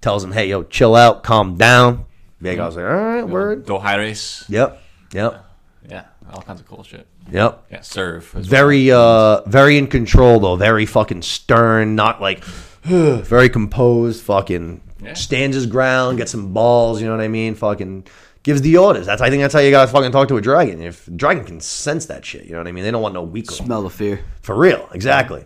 tells 0.00 0.22
him, 0.22 0.32
"Hey, 0.32 0.48
yo, 0.48 0.62
chill 0.62 0.94
out, 0.94 1.24
calm 1.24 1.56
down." 1.56 2.04
Vhagar's 2.42 2.76
like, 2.76 2.84
all 2.84 2.90
right, 2.92 3.22
word. 3.24 3.66
Dohaeris. 3.66 4.48
Yep, 4.48 4.82
yep, 5.12 5.44
Yeah, 5.88 6.04
all 6.32 6.42
kinds 6.42 6.60
of 6.60 6.68
cool 6.68 6.82
shit. 6.82 7.06
yep. 7.30 7.64
Yeah, 7.70 7.80
serve. 7.80 8.34
as 8.36 8.46
Very, 8.46 8.90
uh, 8.90 9.40
very 9.48 9.78
in 9.78 9.86
control 9.86 10.38
though. 10.40 10.56
Very 10.56 10.84
fucking 10.86 11.22
stern. 11.22 11.94
Not 11.94 12.20
like, 12.20 12.44
very 12.84 13.48
composed. 13.48 14.22
Fucking 14.24 14.80
Yeah. 15.02 15.14
stands 15.14 15.54
his 15.56 15.66
ground. 15.66 16.18
Gets 16.18 16.32
some 16.32 16.52
balls. 16.52 17.00
You 17.00 17.06
know 17.08 17.16
what 17.16 17.24
I 17.24 17.28
mean? 17.28 17.54
Fucking 17.54 18.06
gives 18.42 18.60
the 18.62 18.76
orders. 18.76 19.06
That's 19.06 19.22
I 19.22 19.30
think 19.30 19.40
that's 19.42 19.54
how 19.54 19.60
you 19.60 19.70
gotta 19.70 19.90
fucking 19.90 20.12
talk 20.12 20.28
to 20.28 20.36
a 20.36 20.40
dragon. 20.42 20.82
If 20.82 21.08
dragon 21.16 21.44
can 21.44 21.60
sense 21.60 22.06
that 22.06 22.24
shit, 22.24 22.44
you 22.44 22.52
know 22.52 22.58
what 22.58 22.68
I 22.68 22.72
mean? 22.72 22.84
They 22.84 22.90
don't 22.90 23.02
want 23.02 23.14
no 23.14 23.22
weak. 23.22 23.50
Smell 23.50 23.82
the 23.82 23.90
fear. 23.90 24.20
For 24.42 24.54
real, 24.54 24.88
exactly. 24.92 25.44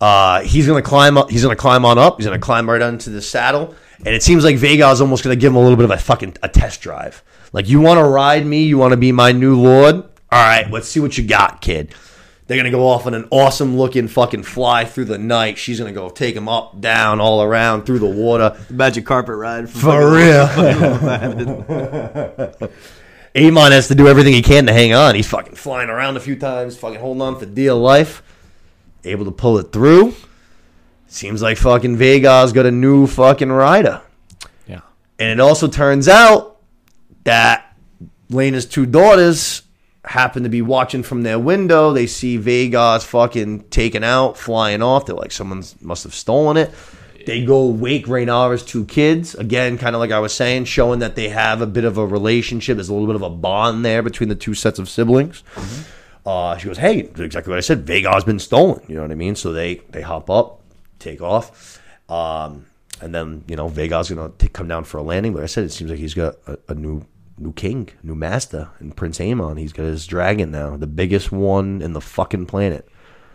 Uh, 0.00 0.40
he's 0.42 0.66
gonna 0.66 0.82
climb 0.82 1.16
up. 1.18 1.30
He's 1.30 1.42
gonna 1.42 1.56
climb 1.56 1.84
on 1.84 1.98
up. 1.98 2.16
He's 2.18 2.26
gonna 2.26 2.38
climb 2.38 2.68
right 2.68 2.80
onto 2.82 3.10
the 3.12 3.22
saddle, 3.22 3.74
and 4.04 4.14
it 4.14 4.22
seems 4.22 4.44
like 4.44 4.56
Vhagar's 4.56 5.00
almost 5.00 5.24
gonna 5.24 5.36
give 5.36 5.52
him 5.52 5.56
a 5.56 5.60
little 5.60 5.76
bit 5.76 5.84
of 5.84 5.90
a 5.90 5.98
fucking 5.98 6.36
a 6.42 6.48
test 6.48 6.80
drive. 6.80 7.22
Like, 7.52 7.68
you 7.68 7.80
want 7.80 7.98
to 7.98 8.04
ride 8.04 8.46
me? 8.46 8.64
You 8.64 8.78
want 8.78 8.92
to 8.92 8.96
be 8.96 9.12
my 9.12 9.32
new 9.32 9.60
lord? 9.60 9.96
All 9.96 10.04
right, 10.30 10.70
let's 10.70 10.88
see 10.88 11.00
what 11.00 11.18
you 11.18 11.26
got, 11.26 11.60
kid. 11.60 11.94
They're 12.46 12.56
gonna 12.56 12.70
go 12.70 12.88
off 12.88 13.06
on 13.06 13.14
an 13.14 13.28
awesome 13.30 13.78
looking 13.78 14.08
fucking 14.08 14.42
fly 14.42 14.84
through 14.84 15.04
the 15.06 15.18
night. 15.18 15.58
She's 15.58 15.78
gonna 15.78 15.92
go 15.92 16.10
take 16.10 16.34
him 16.34 16.48
up, 16.48 16.80
down, 16.80 17.20
all 17.20 17.42
around 17.42 17.86
through 17.86 18.00
the 18.00 18.06
water. 18.06 18.56
Magic 18.68 19.06
carpet 19.06 19.36
ride. 19.36 19.70
For 19.70 20.12
real. 20.12 20.46
Aemond 23.34 23.70
has 23.70 23.88
to 23.88 23.94
do 23.94 24.08
everything 24.08 24.34
he 24.34 24.42
can 24.42 24.66
to 24.66 24.72
hang 24.72 24.92
on. 24.92 25.14
He's 25.14 25.28
fucking 25.28 25.54
flying 25.54 25.88
around 25.88 26.16
a 26.16 26.20
few 26.20 26.36
times, 26.36 26.76
fucking 26.76 27.00
holding 27.00 27.22
on 27.22 27.38
for 27.38 27.46
dear 27.46 27.72
life. 27.72 28.22
Able 29.04 29.24
to 29.24 29.30
pull 29.30 29.58
it 29.58 29.72
through. 29.72 30.14
Seems 31.12 31.42
like 31.42 31.58
fucking 31.58 31.98
Vhagar's 31.98 32.54
got 32.54 32.64
a 32.64 32.70
new 32.70 33.06
fucking 33.06 33.52
rider. 33.52 34.00
Yeah. 34.66 34.80
And 35.18 35.28
it 35.28 35.40
also 35.40 35.68
turns 35.68 36.08
out 36.08 36.56
that 37.24 37.76
Laena's 38.30 38.64
two 38.64 38.86
daughters 38.86 39.60
happen 40.06 40.42
to 40.44 40.48
be 40.48 40.62
watching 40.62 41.02
from 41.02 41.22
their 41.22 41.38
window. 41.38 41.92
They 41.92 42.06
see 42.06 42.38
Vhagar's 42.38 43.04
fucking 43.04 43.64
taken 43.64 44.02
out, 44.02 44.38
flying 44.38 44.80
off. 44.80 45.04
They're 45.04 45.14
like, 45.14 45.32
someone 45.32 45.62
must 45.82 46.04
have 46.04 46.14
stolen 46.14 46.56
it. 46.56 46.72
They 47.26 47.44
go 47.44 47.66
wake 47.66 48.06
Rhaenyra's 48.06 48.64
two 48.64 48.86
kids. 48.86 49.34
Again, 49.34 49.76
kind 49.76 49.94
of 49.94 50.00
like 50.00 50.12
I 50.12 50.18
was 50.18 50.32
saying, 50.32 50.64
showing 50.64 51.00
that 51.00 51.14
they 51.14 51.28
have 51.28 51.60
a 51.60 51.66
bit 51.66 51.84
of 51.84 51.98
a 51.98 52.06
relationship. 52.06 52.78
There's 52.78 52.88
a 52.88 52.94
little 52.94 53.06
bit 53.06 53.16
of 53.16 53.22
a 53.22 53.30
bond 53.30 53.84
there 53.84 54.02
between 54.02 54.30
the 54.30 54.34
two 54.34 54.54
sets 54.54 54.78
of 54.78 54.88
siblings. 54.88 55.44
Uh, 56.24 56.56
she 56.56 56.68
goes, 56.68 56.78
"Hey, 56.78 57.00
exactly 57.00 57.50
what 57.50 57.58
I 57.58 57.60
said. 57.60 57.84
Vhagar's 57.84 58.24
been 58.24 58.38
stolen." 58.38 58.82
You 58.88 58.94
know 58.94 59.02
what 59.02 59.10
I 59.10 59.14
mean? 59.14 59.36
So 59.36 59.52
they 59.52 59.82
they 59.90 60.00
hop 60.00 60.30
up, 60.30 60.61
take 61.02 61.20
off, 61.22 61.80
um, 62.08 62.66
and 63.00 63.14
then 63.14 63.44
you 63.48 63.56
know 63.56 63.68
Vhagar's 63.68 64.10
gonna 64.10 64.32
t- 64.38 64.48
come 64.48 64.68
down 64.68 64.84
for 64.84 64.98
a 64.98 65.02
landing. 65.02 65.32
But 65.32 65.42
I 65.42 65.46
said 65.46 65.64
it 65.64 65.72
seems 65.72 65.90
like 65.90 65.98
he's 66.00 66.14
got 66.14 66.36
a, 66.46 66.58
a 66.68 66.74
new 66.74 67.04
new 67.38 67.52
king, 67.52 67.88
new 68.02 68.14
master, 68.14 68.70
and 68.78 68.96
Prince 68.96 69.18
Aemond. 69.18 69.58
He's 69.58 69.72
got 69.72 69.84
his 69.84 70.06
dragon 70.06 70.50
now, 70.50 70.76
the 70.76 70.86
biggest 70.86 71.32
one 71.32 71.82
in 71.82 71.92
the 71.92 72.00
fucking 72.00 72.46
planet, 72.46 72.86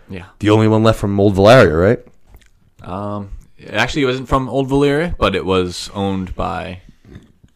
Yeah. 0.09 0.25
the 0.39 0.49
only 0.51 0.67
one 0.67 0.83
left 0.83 0.99
from 0.99 1.19
Old 1.19 1.35
Valyria, 1.35 1.77
right? 2.81 2.89
Um, 2.89 3.31
it 3.57 3.73
actually 3.73 4.05
wasn't 4.05 4.29
from 4.29 4.47
Old 4.49 4.69
Valyria, 4.69 5.15
but 5.17 5.35
it 5.35 5.43
was 5.45 5.89
owned 5.93 6.35
by 6.35 6.81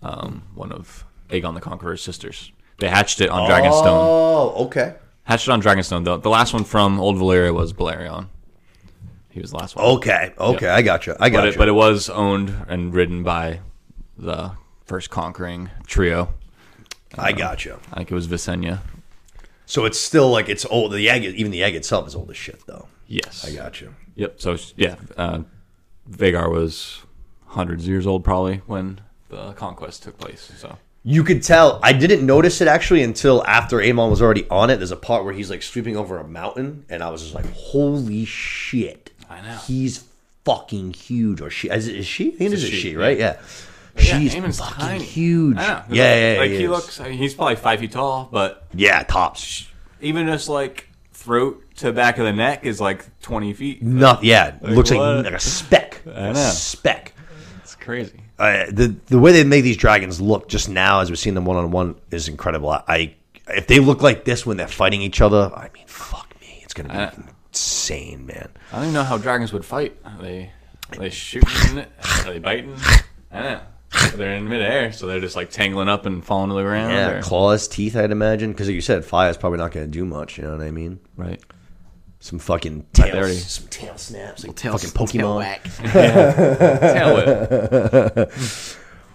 um, 0.01 0.43
one 0.55 0.71
of 0.71 1.05
Aegon 1.29 1.53
the 1.53 1.61
Conqueror's 1.61 2.01
sisters. 2.01 2.51
They 2.79 2.89
hatched 2.89 3.21
it 3.21 3.29
on 3.29 3.47
Dragonstone. 3.49 3.85
Oh, 3.85 4.65
okay, 4.65 4.95
Hatched 5.23 5.47
it 5.47 5.51
on 5.51 5.61
Dragonstone. 5.61 6.03
The, 6.03 6.17
the 6.17 6.29
last 6.31 6.51
one 6.51 6.63
from 6.63 6.99
Old 6.99 7.15
Valyria 7.17 7.53
was 7.53 7.71
Balerion. 7.73 8.27
He 9.31 9.39
was 9.39 9.51
the 9.51 9.57
last 9.57 9.75
one. 9.75 9.85
okay, 9.97 10.33
okay. 10.37 10.67
I 10.67 10.81
got 10.81 11.07
you. 11.07 11.15
I 11.19 11.29
got 11.29 11.41
but 11.41 11.47
it, 11.47 11.57
but 11.57 11.67
it 11.67 11.73
was 11.73 12.09
owned 12.09 12.53
and 12.67 12.93
ridden 12.93 13.23
by 13.23 13.61
the 14.17 14.51
first 14.85 15.09
conquering 15.09 15.69
trio. 15.87 16.33
I 17.17 17.31
got 17.31 17.65
you. 17.65 17.79
I 17.91 17.97
think 17.97 18.11
it 18.11 18.15
was 18.15 18.27
Visenya. 18.27 18.79
So 19.65 19.85
it's 19.85 19.99
still 19.99 20.29
like 20.29 20.49
it's 20.49 20.65
old. 20.65 20.91
The 20.91 21.09
egg, 21.09 21.23
even 21.23 21.51
the 21.51 21.63
egg 21.63 21.75
itself, 21.75 22.07
is 22.07 22.15
old 22.15 22.29
as 22.29 22.37
shit, 22.37 22.61
though. 22.67 22.87
Yes. 23.07 23.45
I 23.45 23.55
got 23.55 23.79
you. 23.81 23.95
Yep. 24.15 24.41
So 24.41 24.57
yeah, 24.75 24.95
uh, 25.17 25.39
Vhagar 26.09 26.51
was 26.51 27.01
hundreds 27.47 27.83
of 27.83 27.89
years 27.89 28.05
old 28.07 28.23
probably 28.23 28.57
when 28.67 29.01
the 29.29 29.53
conquest 29.53 30.03
took 30.03 30.17
place. 30.17 30.51
So 30.57 30.77
You 31.03 31.23
could 31.23 31.41
tell. 31.41 31.79
I 31.83 31.93
didn't 31.93 32.25
notice 32.25 32.59
it 32.61 32.67
actually 32.67 33.03
until 33.03 33.45
after 33.45 33.77
Aemond 33.77 34.09
was 34.09 34.21
already 34.21 34.47
on 34.49 34.69
it. 34.69 34.77
There's 34.77 34.91
a 34.91 34.97
part 34.97 35.23
where 35.23 35.33
he's 35.33 35.49
like 35.49 35.63
sweeping 35.63 35.95
over 35.95 36.17
a 36.17 36.27
mountain, 36.27 36.85
and 36.89 37.01
I 37.01 37.09
was 37.09 37.21
just 37.23 37.35
like, 37.35 37.49
"Holy 37.53 38.25
shit!" 38.25 39.10
I 39.31 39.41
know. 39.41 39.57
He's 39.67 40.03
fucking 40.45 40.93
huge. 40.93 41.41
Or 41.41 41.49
she 41.49 41.69
is, 41.69 41.87
is 41.87 42.05
she? 42.05 42.27
I 42.33 42.35
think 42.37 42.41
it 42.51 42.53
is 42.53 42.63
a 42.63 42.67
she, 42.67 42.75
she, 42.75 42.95
right? 42.95 43.17
Yeah. 43.17 43.37
yeah, 43.95 44.01
She's 44.03 44.33
Aemond's 44.35 44.59
fucking 44.59 44.75
tiny. 44.77 45.03
huge. 45.03 45.57
I 45.57 45.67
know. 45.67 45.83
Yeah, 45.89 46.15
yeah, 46.15 46.33
yeah. 46.33 46.39
Like 46.39 46.51
he 46.51 46.57
he 46.57 46.67
looks. 46.67 46.99
I 46.99 47.09
mean, 47.09 47.17
he's 47.17 47.33
probably 47.33 47.55
five 47.55 47.79
feet 47.79 47.91
tall, 47.91 48.29
but 48.31 48.65
Yeah, 48.73 49.03
tops. 49.03 49.67
even 50.01 50.27
just 50.27 50.49
like 50.49 50.87
throat 51.13 51.63
to 51.77 51.91
back 51.93 52.17
of 52.17 52.25
the 52.25 52.33
neck 52.33 52.65
is 52.65 52.81
like 52.81 53.05
twenty 53.21 53.53
feet. 53.53 53.81
No, 53.83 54.17
yeah, 54.21 54.55
looks 54.61 54.91
like, 54.91 54.99
like 55.25 55.33
a 55.33 55.39
speck. 55.39 56.01
I 56.07 56.09
A 56.27 56.33
know. 56.33 56.39
speck. 56.51 57.13
It's 57.61 57.75
crazy. 57.75 58.19
uh, 58.39 58.65
the 58.71 58.95
the 59.07 59.19
way 59.19 59.31
they 59.31 59.43
make 59.43 59.63
these 59.63 59.77
dragons 59.77 60.19
look 60.19 60.47
just 60.49 60.67
now, 60.69 60.99
as 61.01 61.09
we've 61.09 61.19
seen 61.19 61.35
them 61.35 61.45
one 61.45 61.57
on 61.57 61.71
one, 61.71 61.95
is 62.09 62.27
incredible. 62.27 62.69
I, 62.71 62.83
I 62.87 63.15
if 63.49 63.67
they 63.67 63.79
look 63.79 64.01
like 64.01 64.23
this 64.25 64.45
when 64.45 64.57
they're 64.57 64.67
fighting 64.67 65.01
each 65.01 65.21
other, 65.21 65.51
I 65.55 65.69
mean, 65.73 65.85
fuck 65.87 66.33
me, 66.41 66.59
it's 66.63 66.73
gonna 66.73 66.89
be 67.17 67.23
insane, 67.51 68.25
man. 68.25 68.49
I 68.71 68.75
don't 68.75 68.83
even 68.85 68.93
know 68.93 69.03
how 69.03 69.17
dragons 69.17 69.51
would 69.53 69.65
fight. 69.65 69.97
Are 70.05 70.17
they 70.21 70.51
are 70.93 70.97
they 70.97 71.09
shooting? 71.09 71.79
Are 71.79 72.23
they 72.25 72.39
biting? 72.39 72.75
I 73.31 73.41
don't 73.41 73.43
know. 73.43 73.61
They're 74.15 74.35
in 74.35 74.47
midair, 74.47 74.93
so 74.93 75.05
they're 75.05 75.19
just 75.19 75.35
like 75.35 75.51
tangling 75.51 75.89
up 75.89 76.05
and 76.05 76.23
falling 76.23 76.49
to 76.49 76.55
the 76.55 76.61
ground. 76.63 76.93
Yeah, 76.93 77.09
or- 77.17 77.21
claws, 77.21 77.67
teeth, 77.67 77.97
I'd 77.97 78.11
imagine, 78.11 78.51
because 78.51 78.67
like 78.67 78.75
you 78.75 78.81
said, 78.81 79.03
fire's 79.03 79.35
probably 79.35 79.57
not 79.59 79.71
gonna 79.73 79.87
do 79.87 80.05
much. 80.05 80.37
You 80.37 80.45
know 80.45 80.55
what 80.57 80.65
I 80.65 80.71
mean? 80.71 80.99
right. 81.17 81.41
Some 82.23 82.37
fucking 82.39 82.85
tail, 82.93 83.27
some 83.33 83.67
tail 83.69 83.97
snaps, 83.97 84.45
like 84.45 84.55
Tail- 84.55 84.77
fucking 84.77 84.91
tail 84.91 85.07
Pokemon. 85.07 85.37
whack. 85.37 85.63
Tail 86.93 87.15
whip. 87.15 88.31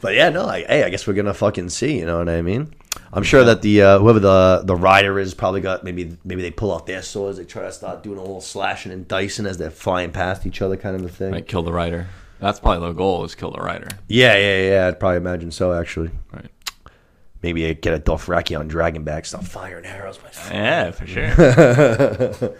But 0.06 0.14
yeah, 0.14 0.28
no, 0.28 0.46
like, 0.46 0.68
hey, 0.68 0.84
I 0.84 0.88
guess 0.88 1.04
we're 1.04 1.14
gonna 1.14 1.34
fucking 1.34 1.68
see. 1.68 1.98
You 1.98 2.06
know 2.06 2.18
what 2.18 2.28
I 2.28 2.40
mean? 2.40 2.72
I'm 3.12 3.24
sure 3.24 3.42
that 3.42 3.60
the 3.62 3.82
uh, 3.82 3.98
whoever 3.98 4.20
the 4.20 4.62
the 4.64 4.76
rider 4.76 5.18
is 5.18 5.34
probably 5.34 5.60
got 5.60 5.82
maybe 5.82 6.16
maybe 6.24 6.42
they 6.42 6.52
pull 6.52 6.72
out 6.72 6.86
their 6.86 7.02
swords, 7.02 7.38
they 7.38 7.44
try 7.44 7.62
to 7.62 7.72
start 7.72 8.04
doing 8.04 8.16
a 8.16 8.20
little 8.20 8.40
slashing 8.40 8.92
and 8.92 9.08
dicing 9.08 9.46
as 9.46 9.58
they're 9.58 9.68
flying 9.68 10.12
past 10.12 10.46
each 10.46 10.62
other, 10.62 10.76
kind 10.76 10.94
of 10.94 11.04
a 11.04 11.08
thing. 11.08 11.32
Right, 11.32 11.44
kill 11.44 11.64
the 11.64 11.72
rider. 11.72 12.06
That's 12.38 12.60
probably 12.60 12.86
the 12.86 12.92
goal 12.92 13.24
is 13.24 13.34
kill 13.34 13.50
the 13.50 13.60
rider. 13.60 13.88
Yeah, 14.06 14.36
yeah, 14.36 14.68
yeah. 14.68 14.86
I'd 14.86 15.00
probably 15.00 15.16
imagine 15.16 15.50
so. 15.50 15.72
Actually, 15.72 16.12
Right. 16.32 16.52
Maybe 17.46 17.64
I 17.64 17.74
get 17.74 17.94
a 17.94 18.00
Dothraki 18.00 18.58
on 18.58 18.66
Dragon 18.66 19.04
Dragonback, 19.04 19.24
start 19.24 19.44
firing 19.44 19.86
arrows. 19.86 20.18
Yeah, 20.50 20.90
for 20.90 21.06
sure. 21.06 22.56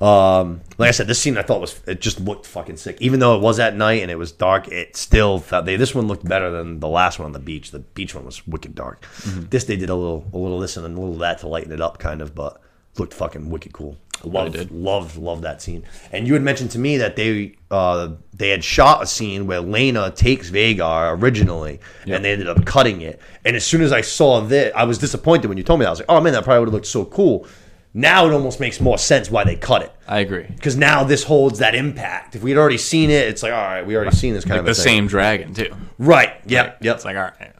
Um, 0.00 0.60
like 0.78 0.88
I 0.88 0.90
said, 0.92 1.08
this 1.08 1.18
scene 1.18 1.36
I 1.36 1.42
thought 1.42 1.60
was 1.60 1.80
it 1.88 2.00
just 2.00 2.20
looked 2.20 2.46
fucking 2.46 2.76
sick. 2.76 2.98
Even 3.00 3.18
though 3.18 3.34
it 3.36 3.42
was 3.42 3.58
at 3.58 3.74
night 3.74 4.00
and 4.02 4.12
it 4.12 4.14
was 4.14 4.30
dark, 4.30 4.68
it 4.68 4.96
still 4.96 5.40
felt. 5.40 5.64
They, 5.66 5.74
this 5.74 5.92
one 5.92 6.06
looked 6.06 6.24
better 6.24 6.52
than 6.52 6.78
the 6.78 6.86
last 6.86 7.18
one 7.18 7.26
on 7.26 7.32
the 7.32 7.40
beach. 7.40 7.72
The 7.72 7.80
beach 7.80 8.14
one 8.14 8.24
was 8.24 8.46
wicked 8.46 8.76
dark. 8.76 9.04
This 9.24 9.64
they 9.64 9.76
did 9.76 9.90
a 9.90 9.96
little, 9.96 10.24
a 10.32 10.38
little 10.38 10.60
this 10.60 10.76
and 10.76 10.86
a 10.86 10.88
little 10.88 11.16
that 11.16 11.38
to 11.40 11.48
lighten 11.48 11.72
it 11.72 11.80
up, 11.80 11.98
kind 11.98 12.22
of, 12.22 12.32
but 12.32 12.60
looked 12.98 13.14
fucking 13.14 13.50
wicked 13.50 13.72
cool. 13.72 13.96
Love, 14.24 14.52
did. 14.52 14.72
loved, 14.72 15.16
loved 15.16 15.42
that 15.42 15.62
scene. 15.62 15.84
And 16.10 16.26
you 16.26 16.32
had 16.34 16.42
mentioned 16.42 16.72
to 16.72 16.78
me 16.80 16.96
that 16.96 17.14
they 17.14 17.54
uh, 17.70 18.08
they 18.32 18.48
had 18.48 18.64
shot 18.64 19.00
a 19.02 19.06
scene 19.06 19.46
where 19.46 19.60
Laena 19.60 20.10
takes 20.16 20.50
Vhagar 20.50 21.16
originally, 21.22 21.78
and 22.04 22.24
they 22.24 22.32
ended 22.32 22.48
up 22.48 22.64
cutting 22.66 23.00
it. 23.02 23.20
And 23.44 23.54
as 23.54 23.64
soon 23.64 23.80
as 23.80 23.92
I 23.92 24.00
saw 24.00 24.40
that, 24.40 24.76
I 24.76 24.82
was 24.84 24.98
disappointed 24.98 25.46
when 25.46 25.56
you 25.56 25.62
told 25.62 25.78
me 25.78 25.84
that. 25.84 25.88
I 25.88 25.92
was 25.92 25.98
like, 26.00 26.08
oh 26.08 26.20
man, 26.20 26.32
that 26.32 26.42
probably 26.42 26.58
would 26.60 26.68
have 26.68 26.74
looked 26.74 26.86
so 26.86 27.04
cool. 27.04 27.46
Now 27.94 28.26
it 28.26 28.32
almost 28.32 28.58
makes 28.60 28.80
more 28.80 28.98
sense 28.98 29.30
why 29.30 29.44
they 29.44 29.56
cut 29.56 29.82
it 29.82 29.92
I 30.06 30.18
agree. 30.18 30.44
because 30.46 30.76
now 30.76 31.04
this 31.04 31.22
holds 31.24 31.60
that 31.60 31.74
impact. 31.74 32.34
If 32.36 32.42
we'd 32.42 32.58
already 32.58 32.76
seen 32.76 33.10
it, 33.10 33.26
it's 33.28 33.42
like, 33.42 33.52
all 33.52 33.58
right, 33.62 33.86
we 33.86 33.96
already 33.96 34.14
seen 34.14 34.34
this 34.34 34.44
kind 34.44 34.54
Like 34.54 34.60
of 34.60 34.66
the 34.66 34.74
thing. 34.74 34.84
same 34.84 35.06
dragon 35.06 35.54
too. 35.54 35.74
right? 35.98 36.34
Yep, 36.46 36.78
yep. 36.82 36.96
It's 36.96 37.04
like 37.04 37.16
all 37.16 37.22
right. 37.22 37.52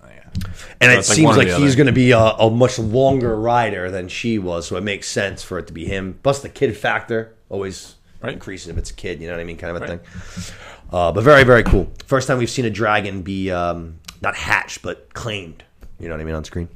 Yeah. 0.80 0.92
and 0.92 0.92
so 0.92 0.92
it 0.92 0.96
like 0.96 1.04
seems 1.16 1.36
like 1.36 1.48
he's 1.62 1.76
going 1.76 1.86
to 1.86 1.92
be 1.92 2.10
a, 2.12 2.18
a 2.18 2.50
much 2.50 2.78
longer 2.78 3.38
rider 3.38 3.90
than 3.90 4.08
she 4.08 4.38
was, 4.38 4.66
so 4.66 4.76
it 4.76 4.82
makes 4.82 5.08
sense 5.08 5.42
for 5.42 5.58
it 5.58 5.66
to 5.68 5.72
be 5.72 5.84
him. 5.84 6.18
Plus, 6.22 6.40
the 6.42 6.48
kid 6.48 6.76
factor 6.76 7.34
always 7.48 7.94
Right. 8.20 8.32
increases 8.32 8.68
if 8.68 8.76
it's 8.78 8.90
a 8.90 8.94
kid. 8.94 9.20
You 9.20 9.28
know 9.28 9.34
what 9.34 9.40
I 9.40 9.44
mean, 9.44 9.56
kind 9.56 9.76
of 9.76 9.82
a 9.82 9.86
Right. 9.86 10.00
thing. 10.04 10.54
Uh, 10.92 11.12
but 11.12 11.22
very, 11.22 11.44
very 11.44 11.62
cool. 11.62 11.88
First 12.06 12.26
time 12.26 12.38
we've 12.38 12.50
seen 12.50 12.64
a 12.64 12.70
dragon 12.70 13.22
be 13.22 13.50
um, 13.52 14.00
not 14.20 14.34
hatched 14.34 14.82
but 14.82 15.14
claimed. 15.14 15.62
You 16.00 16.08
know 16.08 16.14
what 16.14 16.20
I 16.20 16.24
mean 16.24 16.34
on 16.34 16.44
screen. 16.44 16.68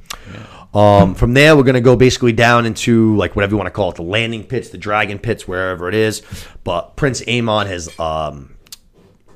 Um, 0.73 1.15
from 1.15 1.33
there, 1.33 1.55
we're 1.55 1.63
going 1.63 1.75
to 1.75 1.81
go 1.81 1.95
basically 1.95 2.31
down 2.33 2.65
into 2.65 3.15
like 3.17 3.35
whatever 3.35 3.51
you 3.51 3.57
want 3.57 3.67
to 3.67 3.71
call 3.71 3.89
it, 3.89 3.95
the 3.95 4.01
landing 4.03 4.43
pits, 4.45 4.69
the 4.69 4.77
dragon 4.77 5.19
pits, 5.19 5.47
wherever 5.47 5.87
it 5.89 5.95
is. 5.95 6.21
But 6.63 6.95
Prince 6.95 7.21
Aemond 7.21 7.67
has, 7.67 7.97
um, 7.99 8.55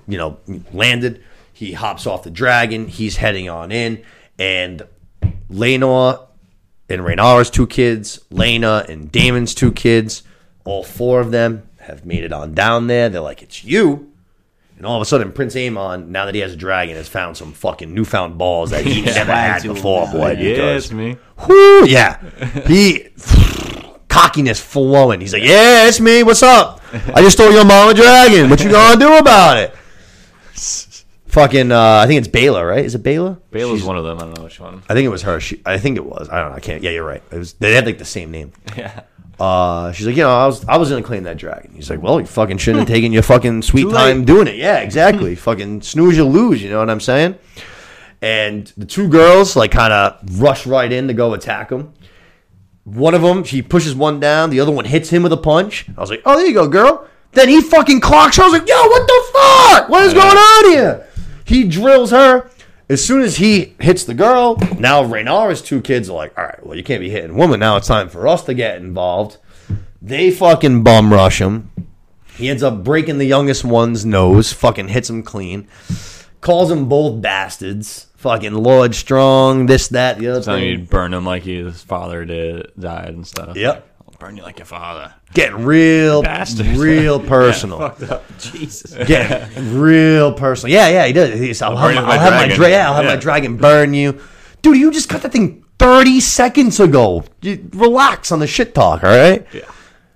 you 0.08 0.18
know, 0.18 0.38
landed. 0.74 1.24
He 1.54 1.74
hops 1.74 2.06
off 2.08 2.24
the 2.24 2.30
dragon. 2.32 2.88
He's 2.88 3.18
heading 3.18 3.50
on 3.50 3.72
in, 3.72 4.04
and 4.40 4.84
Laenor 5.52 6.26
and 6.90 7.02
Rhaenyra's 7.02 7.50
two 7.50 7.68
kids, 7.68 8.20
Laena 8.32 8.88
and 8.90 9.12
Daemon's 9.12 9.54
two 9.54 9.72
kids, 9.72 10.24
all 10.66 10.84
four 10.84 11.20
of 11.20 11.32
them 11.32 11.68
have 11.80 12.06
made 12.06 12.24
it 12.24 12.34
on 12.34 12.54
down 12.54 12.88
there. 12.88 13.10
They're 13.10 13.22
like, 13.22 13.42
"It's 13.42 13.64
you." 13.64 14.12
And 14.78 14.86
all 14.86 14.96
of 14.98 15.02
a 15.02 15.06
sudden, 15.06 15.32
Prince 15.32 15.56
Aemond, 15.56 16.08
now 16.10 16.26
that 16.26 16.36
he 16.36 16.42
has 16.42 16.54
a 16.54 16.56
dragon, 16.56 16.96
has 16.98 17.08
found 17.08 17.36
some 17.36 17.52
fucking 17.52 17.92
newfound 17.94 18.38
balls 18.38 18.70
that 18.70 18.86
he 18.86 19.02
never 19.06 19.32
had 19.32 19.60
to 19.64 19.70
him, 19.70 19.74
before, 19.74 20.04
yeah. 20.06 20.12
boy. 20.12 20.30
Yeah, 20.32 20.50
because- 20.52 20.84
it's 20.86 20.94
me. 20.94 21.18
Whoo, 21.48 21.86
yeah. 21.88 22.20
He 22.68 23.08
cockiness 24.08 24.60
flowing. 24.60 25.20
He's 25.22 25.34
like, 25.34 25.44
"Yeah, 25.44 25.88
it's 25.88 26.00
me. 26.00 26.24
What's 26.24 26.44
up? 26.44 26.82
I 27.14 27.22
just 27.22 27.38
stole 27.38 27.52
your 27.52 27.66
mama 27.66 27.94
dragon. 27.94 28.50
What 28.50 28.64
you 28.64 28.70
gonna 28.72 29.00
do 29.00 29.18
about 29.18 29.58
it?" 29.58 29.76
Fucking, 31.28 31.72
uh, 31.72 32.00
I 32.04 32.08
think 32.08 32.20
it's 32.20 32.28
Baela, 32.28 32.68
right? 32.68 32.84
Is 32.86 32.96
it 32.96 33.04
Baela? 33.04 33.40
Baela's 33.52 33.84
one 33.84 33.98
of 33.98 34.06
them. 34.06 34.18
I 34.18 34.22
don't 34.22 34.38
know 34.38 34.44
which 34.44 34.60
one. 34.60 34.82
I 34.90 34.94
think 34.94 35.06
it 35.06 35.10
was 35.10 35.24
her. 35.24 35.40
She, 35.40 35.62
I 35.66 35.78
think 35.78 35.98
it 35.98 36.06
was. 36.06 36.30
I 36.30 36.40
don't 36.42 36.52
know. 36.52 36.56
I 36.56 36.60
can't. 36.62 36.82
Yeah, 36.82 36.92
you're 36.92 37.06
right. 37.06 37.22
It 37.32 37.38
was. 37.38 37.54
They 37.54 37.74
had 37.74 37.86
like 37.86 37.98
the 37.98 38.06
same 38.06 38.32
name. 38.32 38.52
Yeah. 38.78 39.02
Uh, 39.40 39.92
she's 39.92 40.08
like, 40.08 40.16
you 40.16 40.24
know, 40.24 40.36
I 40.36 40.48
was 40.48 40.66
I 40.66 40.78
was 40.78 40.90
gonna 40.90 41.04
claim 41.04 41.24
that 41.24 41.38
dragon. 41.38 41.72
He's 41.76 41.92
like, 41.92 42.02
well, 42.02 42.20
you 42.20 42.26
fucking 42.26 42.58
shouldn't 42.58 42.80
have 42.80 42.88
taken 42.96 43.12
your 43.12 43.22
fucking 43.22 43.62
sweet 43.62 43.88
time 43.92 44.26
doing 44.26 44.48
it. 44.48 44.56
Yeah, 44.56 44.78
exactly. 44.80 45.36
fucking 45.36 45.84
snooze, 45.84 46.18
you 46.18 46.24
lose. 46.26 46.64
You 46.64 46.72
know 46.72 46.80
what 46.80 46.90
I'm 46.90 47.00
saying? 47.00 47.36
And 48.20 48.66
the 48.78 48.86
two 48.86 49.08
girls 49.08 49.56
like 49.56 49.70
kind 49.72 49.94
of 49.94 50.42
rush 50.42 50.66
right 50.66 50.92
in 50.92 51.08
to 51.08 51.14
go 51.14 51.34
attack 51.36 51.72
him. 51.72 51.94
One 52.86 53.14
of 53.14 53.22
them, 53.22 53.44
she 53.44 53.62
pushes 53.62 53.94
one 53.94 54.20
down. 54.20 54.50
The 54.50 54.60
other 54.60 54.72
one 54.72 54.86
hits 54.86 55.10
him 55.12 55.22
with 55.22 55.34
a 55.34 55.38
punch. 55.38 55.86
I 55.96 56.02
was 56.02 56.10
like, 56.10 56.24
oh, 56.26 56.36
there 56.36 56.48
you 56.48 56.54
go, 56.56 56.68
girl. 56.68 57.08
Then 57.34 57.48
he 57.48 57.62
fucking 57.62 58.00
clocks 58.00 58.38
her. 58.38 58.44
I 58.44 58.48
was 58.48 58.54
like, 58.60 58.68
yo, 58.68 58.76
what 58.88 59.06
the 59.06 59.24
fuck? 59.34 59.90
What 59.90 60.04
is 60.06 60.14
going 60.16 60.36
on 60.36 60.72
here? 60.72 61.07
He 61.48 61.64
drills 61.64 62.12
her. 62.12 62.52
As 62.90 63.04
soon 63.04 63.22
as 63.22 63.38
he 63.38 63.76
hits 63.80 64.04
the 64.04 64.14
girl, 64.14 64.58
now 64.80 65.04
Rhaenyra's 65.04 65.62
two 65.62 65.82
kids 65.82 66.10
are 66.10 66.16
like, 66.16 66.38
all 66.38 66.44
right, 66.46 66.66
well, 66.66 66.78
you 66.78 66.84
can't 66.84 67.02
be 67.02 67.10
hitting 67.10 67.36
woman. 67.36 67.60
Now 67.60 67.78
it's 67.78 67.88
time 67.88 68.10
for 68.10 68.28
us 68.28 68.44
to 68.46 68.54
get 68.54 68.78
involved. 68.78 69.38
They 70.02 70.32
fucking 70.32 70.84
bum 70.84 71.12
rush 71.12 71.42
him. 71.42 71.72
He 72.36 72.50
ends 72.50 72.64
up 72.64 72.84
breaking 72.84 73.18
the 73.18 73.26
youngest 73.26 73.66
one's 73.66 74.06
nose, 74.06 74.54
fucking 74.54 74.90
hits 74.90 75.10
him 75.10 75.24
clean. 75.24 75.68
Calls 76.40 76.70
them 76.70 76.88
both 76.88 77.22
bastards. 77.22 78.08
Fucking 78.18 78.54
Lord 78.54 78.96
Strong, 78.96 79.68
this, 79.68 79.90
that, 79.90 80.18
the 80.18 80.28
other 80.28 80.40
you 80.60 80.78
thing. 80.78 80.86
to 80.86 80.92
burn 80.92 81.14
him 81.14 81.26
like 81.26 81.44
his 81.44 81.82
father 81.84 82.26
did, 82.26 82.72
died 82.78 83.10
and 83.10 83.28
stuff. 83.28 83.56
Yep. 83.56 83.97
I'll 84.20 84.28
burn 84.28 84.36
you 84.38 84.42
like 84.44 84.58
your 84.58 84.66
father. 84.66 85.14
Getting 85.36 85.64
real, 85.64 86.24
Bastards. 86.24 86.78
real 86.80 87.20
personal. 87.28 87.78
Fucked 87.78 88.04
up. 88.04 88.24
Jesus. 88.40 88.94
Getting 89.08 89.80
real 89.80 90.34
personal. 90.34 90.74
Yeah, 90.74 90.88
yeah, 90.90 91.06
he 91.06 91.14
did. 91.14 91.38
He's, 91.38 91.62
I'll, 91.62 91.78
have, 91.78 91.94
my, 91.96 92.02
I'll 92.02 92.20
have 92.20 92.34
my 92.34 92.40
dragon. 92.48 92.56
dra- 92.56 92.70
yeah, 92.70 92.88
I'll 92.90 92.96
have 92.96 93.06
my 93.06 93.16
dragon 93.16 93.58
burn 93.58 93.94
you. 93.94 94.20
Dude, 94.64 94.78
you 94.78 94.92
just 94.92 95.08
got 95.08 95.22
that 95.22 95.32
thing 95.32 95.64
30 95.78 96.20
seconds 96.20 96.80
ago. 96.80 97.26
You, 97.42 97.70
relax 97.74 98.32
on 98.32 98.40
the 98.40 98.48
shit 98.48 98.74
talk, 98.74 99.04
all 99.04 99.10
right? 99.12 99.46
Yeah. 99.54 99.62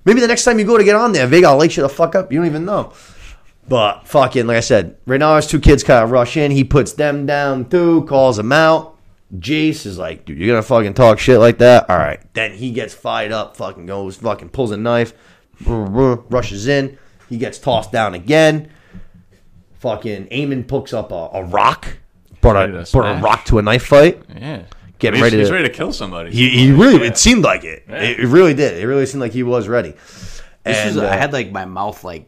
Maybe 0.04 0.20
the 0.20 0.28
next 0.28 0.46
time 0.46 0.58
you 0.58 0.66
go 0.66 0.80
to 0.80 0.84
get 0.84 0.96
on 0.96 1.12
there, 1.12 1.28
Vhagar 1.28 1.52
will 1.52 1.60
light 1.60 1.78
you 1.78 1.84
the 1.84 1.90
fuck 1.90 2.16
up. 2.16 2.32
You 2.32 2.40
don't 2.40 2.48
even 2.48 2.66
know. 2.66 2.94
But 3.68 4.08
fucking, 4.08 4.48
like 4.48 4.58
I 4.58 4.62
said, 4.62 4.98
Rhaenyra's 5.06 5.46
two 5.46 5.60
kids 5.60 5.84
kind 5.84 6.04
of 6.04 6.10
rush 6.10 6.36
in. 6.38 6.50
He 6.50 6.64
puts 6.64 6.94
them 6.94 7.28
down 7.28 7.70
too, 7.70 8.04
calls 8.06 8.38
them 8.38 8.52
out. 8.52 8.98
Jace 9.38 9.86
is 9.86 9.98
like, 9.98 10.26
dude, 10.26 10.38
you're 10.38 10.48
gonna 10.48 10.62
fucking 10.64 10.94
talk 10.94 11.20
shit 11.20 11.40
like 11.40 11.58
that? 11.60 11.90
All 11.90 11.98
right. 11.98 12.20
Then 12.34 12.52
he 12.54 12.72
gets 12.72 12.94
fired 12.94 13.32
up, 13.32 13.56
fucking 13.56 13.86
goes, 13.86 14.18
fucking 14.18 14.50
pulls 14.50 14.72
a 14.72 14.78
knife, 14.78 15.14
rushes 15.66 16.68
in. 16.68 16.98
He 17.30 17.38
gets 17.38 17.58
tossed 17.58 17.92
down 17.92 18.14
again. 18.14 18.70
Fucking 19.80 20.28
Aemond 20.28 20.68
picks 20.68 20.94
up 20.94 21.12
a, 21.12 21.30
a 21.34 21.44
rock, 21.46 21.88
brought 22.42 22.70
a, 22.70 22.84
to 22.84 22.92
brought 22.92 23.18
a 23.18 23.22
rock 23.22 23.46
to 23.46 23.58
a 23.58 23.62
knife 23.62 23.86
fight. 23.86 24.22
Yeah. 24.36 24.64
Getting 25.00 25.16
he's, 25.18 25.24
ready 25.24 25.38
he's 25.40 25.48
to- 25.48 25.54
ready 25.54 25.68
to 25.68 25.74
kill 25.74 25.92
somebody. 25.94 26.32
He, 26.32 26.50
he 26.50 26.72
really, 26.72 27.08
it 27.08 27.18
seemed 27.18 27.44
like 27.44 27.64
it. 27.64 27.86
Yeah. 27.90 28.02
It, 28.04 28.20
it 28.20 28.28
really 28.28 28.54
did. 28.54 28.78
It 28.78 28.86
really 28.86 29.08
seemed 29.08 29.22
like 29.22 29.32
he 29.32 29.42
was 29.42 29.68
ready. 29.68 29.92
This 30.64 30.78
And, 30.78 30.96
was, 30.96 30.98
uh, 31.04 31.10
I 31.10 31.16
had 31.16 31.34
like 31.34 31.52
my 31.52 31.66
mouth 31.66 32.04
like 32.04 32.28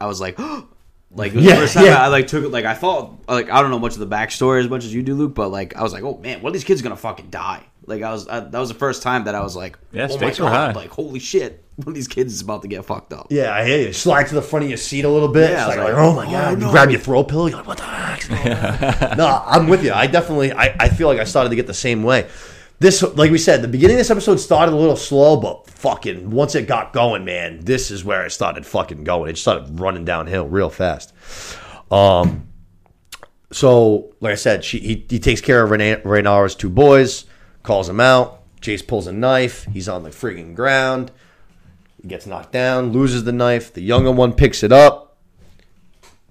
I 0.00 0.06
was 0.06 0.20
like 0.20 0.38
like 1.14 1.32
it 1.32 1.36
was 1.36 1.44
Yeah, 1.44 1.54
the 1.54 1.60
first 1.62 1.74
time 1.74 1.84
yeah. 1.86 2.02
I 2.02 2.08
like 2.08 2.26
took 2.26 2.44
it 2.44 2.48
like 2.50 2.64
I 2.64 2.74
thought 2.74 3.18
like 3.28 3.50
I 3.50 3.60
don't 3.62 3.70
know 3.70 3.78
much 3.78 3.94
of 3.94 3.98
the 4.00 4.06
backstory 4.06 4.60
as 4.60 4.68
much 4.68 4.84
as 4.84 4.94
you 4.94 5.02
do 5.02 5.14
Luke 5.14 5.34
but 5.34 5.48
like 5.50 5.76
I 5.76 5.82
was 5.82 5.92
like 5.92 6.02
oh 6.02 6.18
man 6.18 6.42
one 6.42 6.50
of 6.50 6.54
these 6.54 6.64
kids 6.64 6.80
are 6.80 6.84
gonna 6.84 6.96
fucking 6.96 7.30
die 7.30 7.64
like 7.86 8.02
I 8.02 8.12
was 8.12 8.28
I, 8.28 8.40
that 8.40 8.58
was 8.58 8.68
the 8.68 8.74
first 8.76 9.02
time 9.02 9.24
that 9.24 9.34
I 9.34 9.40
was 9.42 9.54
like 9.56 9.78
Yeah, 9.92 10.08
oh 10.10 10.18
my 10.18 10.30
god 10.30 10.38
high. 10.38 10.72
like 10.72 10.90
holy 10.90 11.18
shit 11.18 11.64
one 11.76 11.88
of 11.88 11.94
these 11.94 12.08
kids 12.08 12.32
is 12.34 12.40
about 12.42 12.62
to 12.62 12.68
get 12.68 12.84
fucked 12.84 13.12
up 13.12 13.26
Yeah, 13.30 13.52
I 13.54 13.64
hear 13.64 13.86
you. 13.86 13.92
Slide 13.92 14.24
to 14.28 14.34
the 14.34 14.42
front 14.42 14.64
of 14.64 14.68
your 14.70 14.76
seat 14.76 15.06
a 15.06 15.08
little 15.08 15.28
bit. 15.28 15.50
Yeah, 15.50 15.68
It's 15.68 15.76
like, 15.76 15.86
like, 15.86 15.94
oh 15.94 16.14
my 16.14 16.26
oh, 16.26 16.30
god! 16.30 16.58
no. 16.58 16.66
You 16.66 16.70
grab 16.72 16.90
your 16.90 17.00
throw 17.00 17.24
pillow. 17.24 17.46
You're 17.46 17.56
like, 17.56 17.66
what 17.66 17.78
the 17.78 17.84
heck? 17.84 19.16
no, 19.16 19.42
I'm 19.46 19.68
with 19.68 19.82
you. 19.82 19.90
I 19.90 20.06
definitely, 20.06 20.52
I, 20.52 20.76
I 20.78 20.88
feel 20.90 21.08
like 21.08 21.18
I 21.18 21.24
started 21.24 21.48
to 21.48 21.56
get 21.56 21.66
the 21.66 21.72
same 21.74 22.02
way. 22.02 22.28
This, 22.78 23.02
like 23.02 23.30
we 23.30 23.38
said, 23.38 23.62
the 23.62 23.68
beginning 23.68 23.96
of 23.96 24.00
this 24.00 24.10
episode 24.10 24.36
started 24.36 24.72
a 24.72 24.76
little 24.76 24.96
slow, 24.96 25.38
but 25.38 25.66
fucking 25.82 26.30
once 26.30 26.54
it 26.54 26.68
got 26.68 26.92
going, 26.92 27.24
man, 27.24 27.58
this 27.60 27.90
is 27.90 28.04
where 28.04 28.24
it 28.24 28.30
started 28.30 28.64
fucking 28.64 29.02
going. 29.02 29.30
It 29.30 29.36
started 29.36 29.80
running 29.80 30.04
downhill 30.04 30.46
real 30.46 30.70
fast. 30.70 31.12
Um, 31.90 32.46
so 33.50 34.14
like 34.20 34.32
I 34.32 34.36
said, 34.36 34.64
she 34.64 34.78
he, 34.78 35.06
he 35.08 35.18
takes 35.18 35.40
care 35.40 35.62
of 35.62 35.70
Rhaenyra's 35.70 36.54
two 36.54 36.70
boys, 36.70 37.24
calls 37.64 37.88
him 37.88 38.00
out. 38.00 38.38
Jace 38.60 38.86
pulls 38.86 39.08
a 39.08 39.12
knife. 39.12 39.66
He's 39.72 39.88
on 39.88 40.04
the 40.04 40.10
friggin' 40.10 40.54
ground. 40.54 41.10
He 42.00 42.06
gets 42.06 42.26
knocked 42.26 42.52
down, 42.52 42.92
loses 42.92 43.24
the 43.24 43.32
knife. 43.32 43.74
The 43.74 43.82
younger 43.82 44.12
one 44.12 44.32
picks 44.34 44.62
it 44.62 44.70
up. 44.70 45.16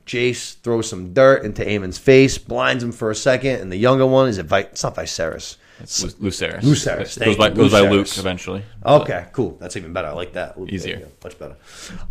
Jace 0.05 0.55
throws 0.61 0.89
some 0.89 1.13
dirt 1.13 1.43
into 1.43 1.67
Aemond's 1.67 1.97
face, 1.97 2.37
blinds 2.37 2.83
him 2.83 2.93
for 2.93 3.11
a 3.11 3.15
second, 3.15 3.61
and 3.61 3.71
the 3.71 3.77
younger 3.77 4.05
one 4.05 4.29
is 4.29 4.37
it? 4.37 4.45
Vi- 4.45 4.59
it's 4.59 4.83
not 4.83 4.95
Viserys. 4.95 5.57
Lu- 5.81 6.29
Lucerys. 6.29 6.61
Lucerys, 6.61 7.17
thank 7.17 7.25
Goes 7.25 7.37
by, 7.37 7.49
goes 7.49 7.71
by 7.71 7.81
Luke 7.81 8.07
eventually. 8.17 8.63
Okay, 8.85 9.25
cool. 9.33 9.57
That's 9.59 9.75
even 9.77 9.93
better. 9.93 10.09
I 10.09 10.11
like 10.13 10.33
that. 10.33 10.55
Easier. 10.67 10.99
Yeah, 10.99 11.05
much 11.23 11.37
better. 11.39 11.55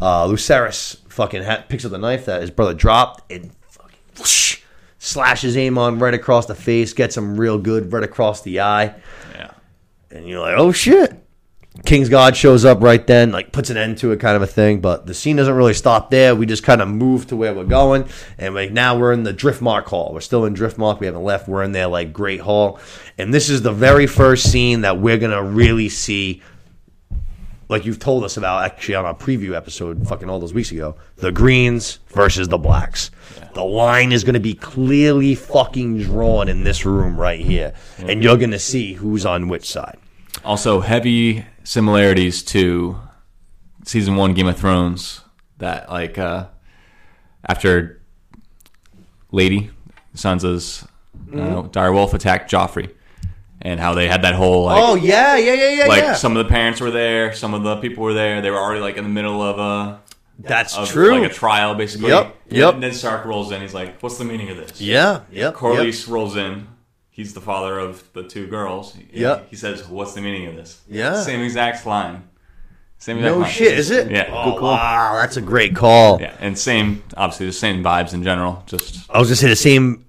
Uh, 0.00 0.26
Lucerys 0.26 0.96
fucking 1.08 1.42
ha- 1.42 1.64
picks 1.68 1.84
up 1.84 1.90
the 1.90 1.98
knife 1.98 2.26
that 2.26 2.40
his 2.40 2.50
brother 2.50 2.74
dropped 2.74 3.30
and 3.32 3.50
fucking 3.68 3.98
whoosh, 4.18 4.60
slashes 4.98 5.56
Aemond 5.56 6.00
right 6.00 6.14
across 6.14 6.46
the 6.46 6.54
face, 6.54 6.92
gets 6.92 7.16
him 7.16 7.36
real 7.36 7.58
good 7.58 7.92
right 7.92 8.04
across 8.04 8.42
the 8.42 8.60
eye. 8.60 8.94
Yeah. 9.34 9.50
and 10.10 10.28
you're 10.28 10.40
like, 10.40 10.54
oh 10.56 10.72
shit. 10.72 11.12
Kingsguard 11.78 12.34
shows 12.34 12.64
up 12.64 12.82
right 12.82 13.06
then, 13.06 13.30
like 13.30 13.52
puts 13.52 13.70
an 13.70 13.76
end 13.76 13.98
to 13.98 14.10
it, 14.10 14.18
kind 14.18 14.34
of 14.34 14.42
a 14.42 14.46
thing. 14.46 14.80
But 14.80 15.06
the 15.06 15.14
scene 15.14 15.36
doesn't 15.36 15.54
really 15.54 15.72
stop 15.72 16.10
there. 16.10 16.34
We 16.34 16.44
just 16.44 16.64
kind 16.64 16.82
of 16.82 16.88
move 16.88 17.28
to 17.28 17.36
where 17.36 17.54
we're 17.54 17.64
going, 17.64 18.08
and 18.38 18.54
like 18.54 18.72
now 18.72 18.98
we're 18.98 19.12
in 19.12 19.22
the 19.22 19.32
Driftmark 19.32 19.84
Hall. 19.84 20.12
We're 20.12 20.20
still 20.20 20.44
in 20.44 20.54
Driftmark. 20.54 20.98
We 20.98 21.06
haven't 21.06 21.22
left. 21.22 21.48
We're 21.48 21.62
in 21.62 21.72
there 21.72 21.86
like 21.86 22.12
Great 22.12 22.40
Hall, 22.40 22.80
and 23.18 23.32
this 23.32 23.48
is 23.48 23.62
the 23.62 23.72
very 23.72 24.08
first 24.08 24.50
scene 24.50 24.80
that 24.80 24.98
we're 24.98 25.18
gonna 25.18 25.42
really 25.42 25.88
see. 25.88 26.42
Like 27.68 27.86
you've 27.86 28.00
told 28.00 28.24
us 28.24 28.36
about 28.36 28.64
actually 28.64 28.96
on 28.96 29.04
our 29.04 29.14
preview 29.14 29.54
episode, 29.54 30.08
fucking 30.08 30.28
all 30.28 30.40
those 30.40 30.52
weeks 30.52 30.72
ago, 30.72 30.96
the 31.18 31.30
greens 31.30 32.00
versus 32.08 32.48
the 32.48 32.58
blacks. 32.58 33.12
The 33.54 33.64
line 33.64 34.10
is 34.10 34.24
going 34.24 34.34
to 34.34 34.40
be 34.40 34.54
clearly 34.54 35.36
fucking 35.36 36.02
drawn 36.02 36.48
in 36.48 36.64
this 36.64 36.84
room 36.84 37.16
right 37.16 37.38
here, 37.38 37.74
and 37.98 38.24
you're 38.24 38.36
going 38.36 38.50
to 38.50 38.58
see 38.58 38.94
who's 38.94 39.24
on 39.24 39.46
which 39.46 39.70
side. 39.70 39.98
Also, 40.44 40.80
heavy 40.80 41.44
similarities 41.70 42.42
to 42.42 42.98
season 43.84 44.16
one 44.16 44.34
Game 44.34 44.48
of 44.48 44.58
Thrones. 44.58 45.20
That 45.58 45.88
like 45.88 46.18
uh, 46.18 46.48
after 47.46 48.02
Lady 49.30 49.70
Sansa's 50.16 50.84
uh, 51.32 51.62
direwolf 51.68 52.12
attacked 52.12 52.50
Joffrey, 52.50 52.92
and 53.62 53.78
how 53.78 53.94
they 53.94 54.08
had 54.08 54.22
that 54.22 54.34
whole 54.34 54.64
like 54.64 54.82
Oh 54.82 54.96
yeah, 54.96 55.36
yeah, 55.36 55.52
yeah, 55.52 55.70
yeah, 55.70 55.86
like 55.86 56.02
yeah. 56.02 56.14
some 56.14 56.36
of 56.36 56.44
the 56.44 56.48
parents 56.48 56.80
were 56.80 56.90
there, 56.90 57.32
some 57.34 57.54
of 57.54 57.62
the 57.62 57.76
people 57.76 58.02
were 58.02 58.14
there. 58.14 58.40
They 58.40 58.50
were 58.50 58.58
already 58.58 58.80
like 58.80 58.96
in 58.96 59.04
the 59.04 59.10
middle 59.10 59.40
of 59.40 59.58
a 59.58 60.00
That's 60.40 60.76
of 60.76 60.88
true. 60.88 61.20
like 61.20 61.30
a 61.30 61.32
trial 61.32 61.76
basically. 61.76 62.08
Yep, 62.08 62.36
yep. 62.48 62.76
Ned 62.78 62.94
Stark 62.96 63.24
rolls 63.26 63.52
in. 63.52 63.60
He's 63.60 63.74
like, 63.74 64.00
"What's 64.00 64.18
the 64.18 64.24
meaning 64.24 64.50
of 64.50 64.56
this?" 64.56 64.80
yeah, 64.80 65.20
yep. 65.30 65.54
Corlys 65.54 66.08
rolls 66.08 66.36
in. 66.36 66.66
He's 67.20 67.34
the 67.34 67.40
father 67.42 67.78
of 67.78 68.02
the 68.14 68.22
two 68.22 68.46
girls. 68.46 68.96
Yeah. 69.12 69.40
He 69.50 69.56
says, 69.56 69.86
"What's 69.86 70.14
the 70.14 70.22
meaning 70.22 70.46
of 70.46 70.56
this?" 70.56 70.80
Yeah. 70.88 71.20
Same 71.22 71.42
exact 71.42 71.84
line. 71.84 72.22
Same 72.96 73.18
exact 73.18 73.34
No 73.34 73.40
line. 73.42 73.50
shit, 73.50 73.78
is 73.78 73.90
it? 73.90 74.10
Yeah. 74.10 74.30
Oh 74.32 74.58
wow, 74.58 75.18
that's 75.20 75.36
a 75.36 75.42
great 75.42 75.76
call. 75.76 76.18
Yeah, 76.18 76.34
and 76.40 76.56
same, 76.58 77.02
obviously, 77.18 77.44
the 77.44 77.52
same 77.52 77.84
vibes 77.84 78.14
in 78.14 78.22
general. 78.22 78.62
Just 78.64 79.00
I 79.10 79.18
was 79.18 79.28
gonna 79.28 79.36
say 79.36 79.48
the 79.48 79.56
same 79.56 80.06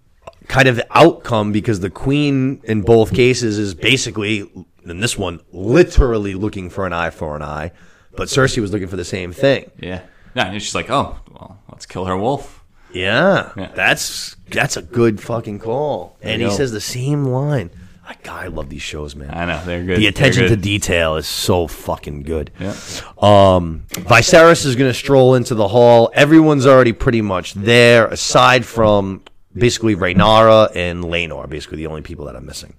kind 0.48 0.70
of 0.70 0.82
outcome 0.92 1.52
because 1.52 1.82
the 1.82 1.90
queen 1.90 2.62
in 2.64 2.82
both 2.82 3.14
cases 3.14 3.58
is 3.58 3.74
basically 3.74 4.50
in 4.86 5.02
this 5.02 5.18
one 5.18 5.42
literally 5.52 6.34
looking 6.34 6.70
for 6.70 6.86
an 6.86 6.94
eye 6.94 7.10
for 7.10 7.36
an 7.36 7.42
eye, 7.42 7.72
but 8.16 8.30
Cersei 8.30 8.60
was 8.62 8.72
looking 8.72 8.88
for 8.88 8.96
the 8.98 9.04
same 9.06 9.34
thing. 9.34 9.70
yeah, 9.80 10.04
yeah. 10.34 10.48
And 10.48 10.62
she's 10.62 10.76
like, 10.76 10.90
"Oh, 10.90 11.20
well, 11.30 11.60
let's 11.70 11.86
kill 11.86 12.06
her 12.06 12.16
wolf." 12.18 12.61
Yeah, 12.94 13.52
Yeah. 13.56 13.72
that's 13.76 14.36
that's 14.50 14.78
a 14.78 14.82
good 14.82 15.22
fucking 15.22 15.60
call. 15.60 16.18
And 16.22 16.42
he 16.42 16.48
go. 16.48 16.53
says 16.53 16.72
the 16.72 16.82
same 16.82 17.26
line. 17.26 17.70
I, 18.08 18.16
God, 18.24 18.44
I 18.44 18.48
love 18.48 18.68
these 18.70 18.82
shows, 18.82 19.16
man. 19.16 19.30
I 19.32 19.45
know 19.45 19.64
they're 19.64 19.84
good. 19.86 19.98
The 20.00 20.08
attention 20.08 20.44
to 20.44 20.50
good. 20.50 20.61
detail 20.61 21.16
is 21.16 21.28
so 21.28 21.68
fucking 21.68 22.24
good. 22.24 22.52
Yeah. 22.60 22.72
Um, 23.20 23.84
Viserys 23.92 24.66
is 24.66 24.76
going 24.76 24.90
to 24.90 24.94
stroll 24.94 25.36
into 25.36 25.56
the 25.56 25.68
hall. 25.70 26.11
Everyone's 26.14 26.66
already 26.66 26.92
pretty 26.92 27.22
much 27.22 27.53
there, 27.53 28.08
aside 28.08 28.66
from 28.66 29.22
basically 29.56 29.95
Rhaenyra 29.95 30.76
and 30.76 31.03
Laenor, 31.06 31.48
basically 31.48 31.78
the 31.78 31.88
only 31.88 32.02
people 32.02 32.26
that 32.26 32.36
I'm 32.36 32.45
missing. 32.45 32.74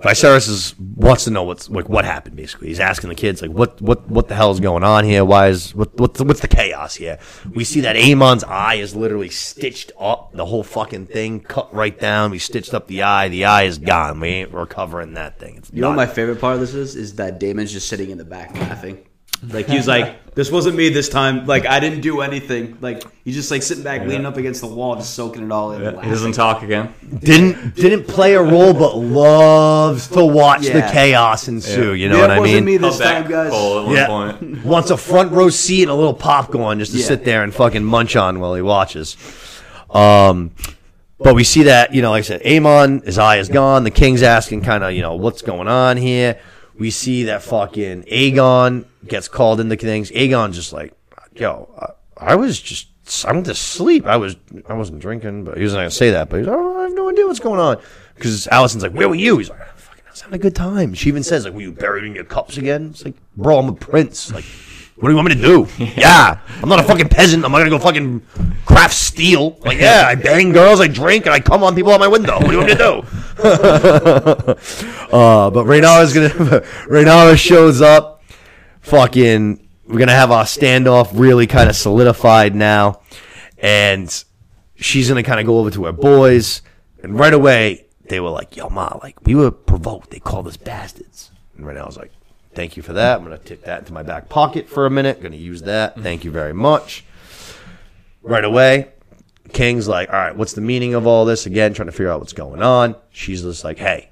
Viserys 0.00 0.48
is, 0.48 0.74
wants 0.78 1.24
to 1.24 1.30
know 1.30 1.42
what's 1.44 1.68
like 1.68 1.88
what 1.88 2.04
happened. 2.04 2.36
Basically, 2.36 2.68
he's 2.68 2.80
asking 2.80 3.10
the 3.10 3.14
kids 3.14 3.42
like, 3.42 3.50
what 3.50 3.80
what 3.82 4.08
what 4.08 4.28
the 4.28 4.34
hell 4.34 4.50
is 4.50 4.58
going 4.58 4.82
on 4.82 5.04
here? 5.04 5.24
Why 5.24 5.48
is 5.48 5.74
what 5.74 5.94
what's 5.98 6.18
the, 6.18 6.24
what's 6.24 6.40
the 6.40 6.48
chaos 6.48 6.94
here? 6.94 7.18
We 7.54 7.64
see 7.64 7.80
that 7.82 7.96
Aemond's 7.96 8.44
eye 8.44 8.76
is 8.76 8.96
literally 8.96 9.28
stitched 9.28 9.92
up. 9.98 10.32
The 10.32 10.46
whole 10.46 10.62
fucking 10.62 11.06
thing 11.06 11.40
cut 11.40 11.72
right 11.74 11.98
down. 11.98 12.30
We 12.30 12.38
stitched 12.38 12.72
up 12.72 12.86
the 12.86 13.02
eye. 13.02 13.28
The 13.28 13.44
eye 13.44 13.64
is 13.64 13.78
gone. 13.78 14.20
We 14.20 14.28
ain't 14.28 14.52
recovering 14.52 15.14
that 15.14 15.38
thing. 15.38 15.56
It's 15.56 15.70
You 15.72 15.82
know 15.82 15.88
what 15.88 15.96
my 15.96 16.06
favorite 16.06 16.40
part 16.40 16.54
of 16.54 16.60
this 16.60 16.74
is? 16.74 16.96
Is 16.96 17.16
that 17.16 17.38
Daemon's 17.38 17.72
just 17.72 17.88
sitting 17.88 18.10
in 18.10 18.16
the 18.16 18.24
back 18.24 18.54
laughing. 18.54 19.04
Like 19.48 19.68
he 19.68 19.76
was 19.76 19.88
like, 19.88 20.34
"This 20.34 20.50
wasn't 20.50 20.76
me 20.76 20.90
this 20.90 21.08
time. 21.08 21.46
Like 21.46 21.64
I 21.66 21.80
didn't 21.80 22.02
do 22.02 22.20
anything. 22.20 22.76
Like 22.82 23.02
he's 23.24 23.34
just 23.34 23.50
like 23.50 23.62
sitting 23.62 23.82
back, 23.82 24.02
leaning 24.02 24.26
up 24.26 24.36
against 24.36 24.60
the 24.60 24.66
wall, 24.66 24.96
just 24.96 25.14
soaking 25.14 25.44
it 25.46 25.50
all 25.52 25.72
in. 25.72 25.82
and 25.82 26.02
He 26.04 26.10
doesn't 26.10 26.32
talk 26.32 26.62
again. 26.62 26.92
didn't 27.20 27.74
didn't 27.74 28.06
play 28.06 28.34
a 28.34 28.42
role, 28.42 28.74
but 28.74 28.96
loves 28.98 30.08
to 30.08 30.22
watch 30.24 30.62
the 30.66 30.78
Yeah. 30.80 30.92
chaos 30.92 31.48
ensue. 31.48 31.94
You 31.94 32.10
know 32.10 32.16
Yeah, 32.16 32.20
what 32.22 32.30
it 32.30 32.34
I 32.34 32.38
wasn't 32.40 32.54
mean? 32.56 32.64
me 32.66 32.76
this 32.76 32.98
Held 32.98 33.00
back 33.14 33.22
time, 33.22 33.30
guys. 33.30 33.50
Cole 33.50 33.78
at 33.80 33.86
one 33.86 33.94
Yeah. 33.96 34.06
point. 34.06 34.64
Wants 34.64 34.90
a 34.90 34.96
front 34.98 35.32
row 35.32 35.48
seat 35.48 35.82
and 35.84 35.90
a 35.90 35.94
little 35.94 36.12
popcorn 36.14 36.78
just 36.78 36.92
to 36.92 36.98
Yeah. 36.98 37.06
sit 37.06 37.24
there 37.24 37.42
and 37.42 37.54
fucking 37.54 37.84
munch 37.84 38.16
on 38.16 38.40
while 38.40 38.54
he 38.54 38.62
watches. 38.62 39.16
Um, 39.90 40.50
but 41.18 41.34
we 41.34 41.44
see 41.44 41.64
that, 41.64 41.94
you 41.94 42.02
know, 42.02 42.10
like 42.10 42.20
I 42.20 42.22
said, 42.22 42.42
Aemond, 42.44 43.04
his 43.04 43.18
eye 43.18 43.38
is 43.38 43.48
gone. 43.48 43.84
The 43.84 43.90
king's 43.90 44.22
asking 44.22 44.62
kind 44.62 44.84
of, 44.84 44.92
you 44.92 45.02
know, 45.02 45.14
what's 45.14 45.42
going 45.42 45.68
on 45.68 45.96
here. 45.96 46.36
We 46.80 46.90
see 46.90 47.24
that 47.24 47.42
fucking 47.42 48.04
Aegon 48.04 48.86
gets 49.06 49.28
called 49.28 49.60
into 49.60 49.76
things. 49.76 50.10
Aegon 50.12 50.54
just 50.54 50.72
like, 50.72 50.94
yo, 51.34 51.68
I, 52.16 52.32
I 52.32 52.34
was 52.36 52.58
just, 52.58 52.88
I 53.26 53.32
went 53.32 53.44
to 53.46 53.54
sleep. 53.54 54.06
I 54.06 54.16
was, 54.16 54.34
I 54.66 54.72
wasn't 54.72 55.00
drinking, 55.00 55.44
but 55.44 55.58
he 55.58 55.62
wasn't 55.62 55.80
gonna 55.80 55.90
say 55.90 56.12
that. 56.12 56.30
But 56.30 56.38
he's 56.38 56.46
like, 56.46 56.56
oh, 56.56 56.78
I 56.78 56.84
have 56.84 56.94
no 56.94 57.10
idea 57.10 57.26
what's 57.26 57.38
going 57.38 57.60
on. 57.60 57.76
Because 58.14 58.46
Alicent's 58.46 58.82
like, 58.82 58.92
where 58.92 59.10
were 59.10 59.14
you? 59.14 59.36
He's 59.36 59.50
like, 59.50 59.60
fucking, 59.76 60.04
I 60.06 60.10
was 60.10 60.22
having 60.22 60.36
a 60.36 60.42
good 60.42 60.56
time. 60.56 60.94
She 60.94 61.10
even 61.10 61.22
says 61.22 61.44
like, 61.44 61.52
were 61.52 61.60
you 61.60 61.72
buried 61.72 62.04
in 62.04 62.14
your 62.14 62.24
cups 62.24 62.56
again? 62.56 62.88
It's 62.92 63.04
like, 63.04 63.14
bro, 63.36 63.58
I'm 63.58 63.68
a 63.68 63.74
prince. 63.74 64.32
Like, 64.32 64.46
what 65.00 65.08
do 65.08 65.12
you 65.12 65.16
want 65.16 65.28
me 65.30 65.34
to 65.34 65.40
do? 65.40 65.66
yeah, 65.96 66.38
I'm 66.62 66.68
not 66.68 66.78
a 66.78 66.82
fucking 66.82 67.08
peasant. 67.08 67.42
I'm 67.42 67.52
not 67.52 67.58
gonna 67.58 67.70
go 67.70 67.78
fucking 67.78 68.20
craft 68.66 68.92
steel. 68.92 69.58
Like, 69.60 69.78
yeah, 69.78 70.04
I 70.06 70.14
bang 70.16 70.52
girls, 70.52 70.78
I 70.78 70.88
drink, 70.88 71.24
and 71.24 71.34
I 71.34 71.40
come 71.40 71.62
on 71.62 71.74
people 71.74 71.92
out 71.92 72.00
my 72.00 72.08
window. 72.08 72.34
What 72.34 72.46
do 72.48 72.52
you 72.52 72.58
want 72.58 72.68
me 72.68 72.76
to 72.76 72.78
do? 72.78 73.02
uh, 75.16 75.50
but 75.50 75.64
Rhaenyra's 75.64 76.12
gonna 76.12 76.28
Rhaenyra 76.28 77.38
shows 77.38 77.80
up. 77.80 78.22
Fucking, 78.82 79.66
we're 79.86 79.98
gonna 79.98 80.12
have 80.12 80.30
our 80.30 80.44
standoff 80.44 81.10
really 81.14 81.46
kind 81.46 81.70
of 81.70 81.76
solidified 81.76 82.54
now, 82.54 83.00
and 83.56 84.24
she's 84.74 85.08
gonna 85.08 85.22
kind 85.22 85.40
of 85.40 85.46
go 85.46 85.60
over 85.60 85.70
to 85.70 85.86
her 85.86 85.92
boys, 85.92 86.60
and 87.02 87.18
right 87.18 87.32
away 87.32 87.86
they 88.04 88.20
were 88.20 88.30
like, 88.30 88.54
"Yo, 88.54 88.68
ma, 88.68 88.98
like 89.02 89.16
we 89.24 89.34
were 89.34 89.50
provoked. 89.50 90.10
They 90.10 90.18
called 90.18 90.46
us 90.46 90.58
bastards." 90.58 91.30
And 91.56 91.64
Rhaenyra's 91.64 91.96
like, 91.96 92.12
"Thank 92.54 92.76
you 92.76 92.82
for 92.82 92.92
that. 92.92 93.18
I'm 93.18 93.24
gonna 93.24 93.38
take 93.38 93.64
that 93.64 93.80
into 93.80 93.92
my 93.92 94.02
back 94.02 94.28
pocket 94.28 94.68
for 94.68 94.86
a 94.86 94.90
minute. 94.90 95.22
Gonna 95.22 95.36
use 95.36 95.62
that. 95.62 95.98
Thank 96.00 96.24
you 96.24 96.30
very 96.30 96.54
much." 96.54 97.04
Right 98.22 98.44
away, 98.44 98.88
King's 99.52 99.88
like, 99.88 100.10
all 100.10 100.16
right, 100.16 100.36
what's 100.36 100.52
the 100.52 100.60
meaning 100.60 100.94
of 100.94 101.06
all 101.06 101.24
this? 101.24 101.46
Again, 101.46 101.74
trying 101.74 101.86
to 101.86 101.92
figure 101.92 102.10
out 102.10 102.20
what's 102.20 102.32
going 102.32 102.62
on. 102.62 102.96
She's 103.10 103.42
just 103.42 103.64
like, 103.64 103.78
hey, 103.78 104.10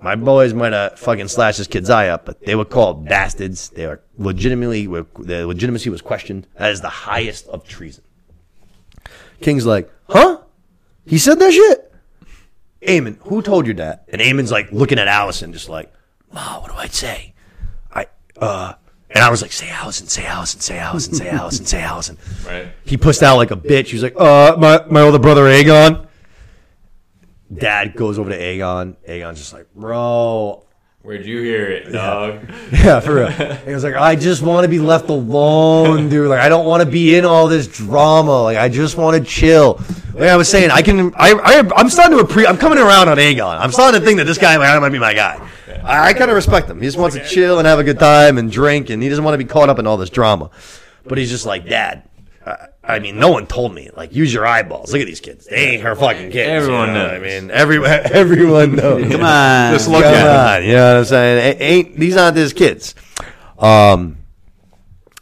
my 0.00 0.16
boys 0.16 0.54
might 0.54 0.72
have 0.72 0.98
fucking 0.98 1.28
slashed 1.28 1.58
this 1.58 1.66
kid's 1.66 1.90
eye 1.90 2.08
up, 2.08 2.24
but 2.24 2.40
they 2.44 2.54
were 2.54 2.64
called 2.64 3.06
bastards. 3.06 3.70
They 3.70 3.86
were 3.86 4.00
legitimately, 4.18 4.88
their 5.18 5.46
legitimacy 5.46 5.90
was 5.90 6.02
questioned. 6.02 6.46
That 6.56 6.72
is 6.72 6.80
the 6.80 6.88
highest 6.88 7.46
of 7.48 7.66
treason. 7.66 8.04
King's 9.40 9.66
like, 9.66 9.90
huh? 10.08 10.40
He 11.04 11.18
said 11.18 11.38
that 11.38 11.52
shit? 11.52 11.92
Aemond, 12.82 13.18
who 13.22 13.42
told 13.42 13.66
you 13.66 13.74
that? 13.74 14.04
And 14.08 14.20
Aemond's 14.20 14.52
like 14.52 14.70
looking 14.72 14.98
at 14.98 15.08
Alicent, 15.08 15.52
just 15.52 15.68
like, 15.68 15.92
Ma, 16.32 16.60
what 16.60 16.70
do 16.70 16.76
I 16.76 16.86
say? 16.86 17.34
I, 18.40 18.44
uh, 18.44 18.74
and 19.10 19.24
I 19.24 19.30
was 19.30 19.40
like, 19.40 19.52
say 19.52 19.66
Alicent, 19.66 20.08
say 20.08 20.22
Alicent, 20.22 20.60
say 20.60 20.76
Alicent, 20.76 21.14
say 21.14 21.26
Alicent, 21.30 21.66
say 21.66 21.80
Alicent. 21.80 22.46
Right. 22.46 22.68
He 22.84 22.96
pushed 22.96 23.22
out 23.22 23.36
like 23.36 23.50
a 23.50 23.56
bitch. 23.56 23.86
He 23.86 23.94
was 23.94 24.02
like, 24.02 24.18
uh, 24.18 24.56
my, 24.58 24.84
my 24.90 25.00
older 25.00 25.18
brother 25.18 25.44
Aegon. 25.44 26.06
Dad 27.54 27.94
goes 27.94 28.18
over 28.18 28.30
to 28.30 28.38
Aegon. 28.38 28.96
Aegon's 29.08 29.38
just 29.38 29.52
like, 29.52 29.72
bro. 29.74 30.64
Where'd 31.02 31.24
you 31.24 31.40
hear 31.40 31.70
it, 31.70 31.92
dog? 31.92 32.40
Yeah, 32.72 32.98
for 32.98 33.14
real. 33.14 33.30
He 33.30 33.72
was 33.72 33.84
like, 33.84 33.94
I 33.94 34.16
just 34.16 34.42
want 34.42 34.64
to 34.64 34.68
be 34.68 34.80
left 34.80 35.08
alone, 35.08 36.08
dude. 36.08 36.28
Like, 36.28 36.40
I 36.40 36.48
don't 36.48 36.66
want 36.66 36.82
to 36.82 36.90
be 36.90 37.14
in 37.14 37.24
all 37.24 37.46
this 37.46 37.68
drama. 37.68 38.42
Like, 38.42 38.56
I 38.56 38.68
just 38.68 38.96
want 38.96 39.16
to 39.16 39.22
chill. 39.22 39.80
Like 40.14 40.30
I 40.30 40.36
was 40.36 40.48
saying, 40.48 40.72
I 40.72 40.82
can, 40.82 41.14
I, 41.14 41.32
I, 41.32 41.70
I'm 41.76 41.90
starting 41.90 42.18
to 42.18 42.24
appreciate, 42.24 42.50
I'm 42.50 42.58
coming 42.58 42.78
around 42.78 43.08
on 43.08 43.18
Aegon. 43.18 43.56
I'm 43.56 43.70
starting 43.70 44.00
to 44.00 44.04
think 44.04 44.16
that 44.18 44.24
this 44.24 44.36
guy 44.38 44.58
might, 44.58 44.76
might 44.80 44.88
be 44.90 44.98
my 44.98 45.14
guy. 45.14 45.48
I, 45.86 46.08
I 46.08 46.12
kind 46.12 46.30
of 46.30 46.34
respect 46.34 46.68
him. 46.68 46.80
He 46.80 46.86
just 46.86 46.98
wants 46.98 47.16
to 47.16 47.24
chill 47.26 47.58
and 47.58 47.66
have 47.66 47.78
a 47.78 47.84
good 47.84 47.98
time 47.98 48.38
and 48.38 48.50
drink, 48.50 48.90
and 48.90 49.02
he 49.02 49.08
doesn't 49.08 49.24
want 49.24 49.34
to 49.34 49.38
be 49.38 49.44
caught 49.44 49.68
up 49.68 49.78
in 49.78 49.86
all 49.86 49.96
this 49.96 50.10
drama. 50.10 50.50
But 51.04 51.18
he's 51.18 51.30
just 51.30 51.46
like, 51.46 51.68
Dad, 51.68 52.08
I, 52.44 52.66
I 52.82 52.98
mean, 52.98 53.18
no 53.18 53.30
one 53.30 53.46
told 53.46 53.74
me. 53.74 53.90
Like, 53.96 54.14
use 54.14 54.32
your 54.34 54.46
eyeballs. 54.46 54.92
Look 54.92 55.00
at 55.00 55.06
these 55.06 55.20
kids. 55.20 55.46
They 55.46 55.70
ain't 55.74 55.82
her 55.82 55.94
fucking 55.94 56.30
kids. 56.32 56.48
Everyone 56.48 56.88
you 56.88 56.94
know 56.94 57.04
what 57.04 57.14
I 57.14 57.18
mean, 57.18 57.50
every, 57.50 57.84
everyone 57.84 58.76
knows. 58.76 59.10
Come 59.10 59.22
on, 59.22 59.72
Just 59.72 59.88
look 59.88 60.02
Come 60.04 60.14
at 60.14 60.58
on, 60.58 60.64
you 60.66 60.72
know 60.72 60.92
what 60.94 60.98
I'm 60.98 61.04
saying? 61.04 61.56
A- 61.58 61.62
Ain't 61.62 61.96
these 61.96 62.16
aren't 62.16 62.36
his 62.36 62.52
kids? 62.52 62.94
Um, 63.58 64.18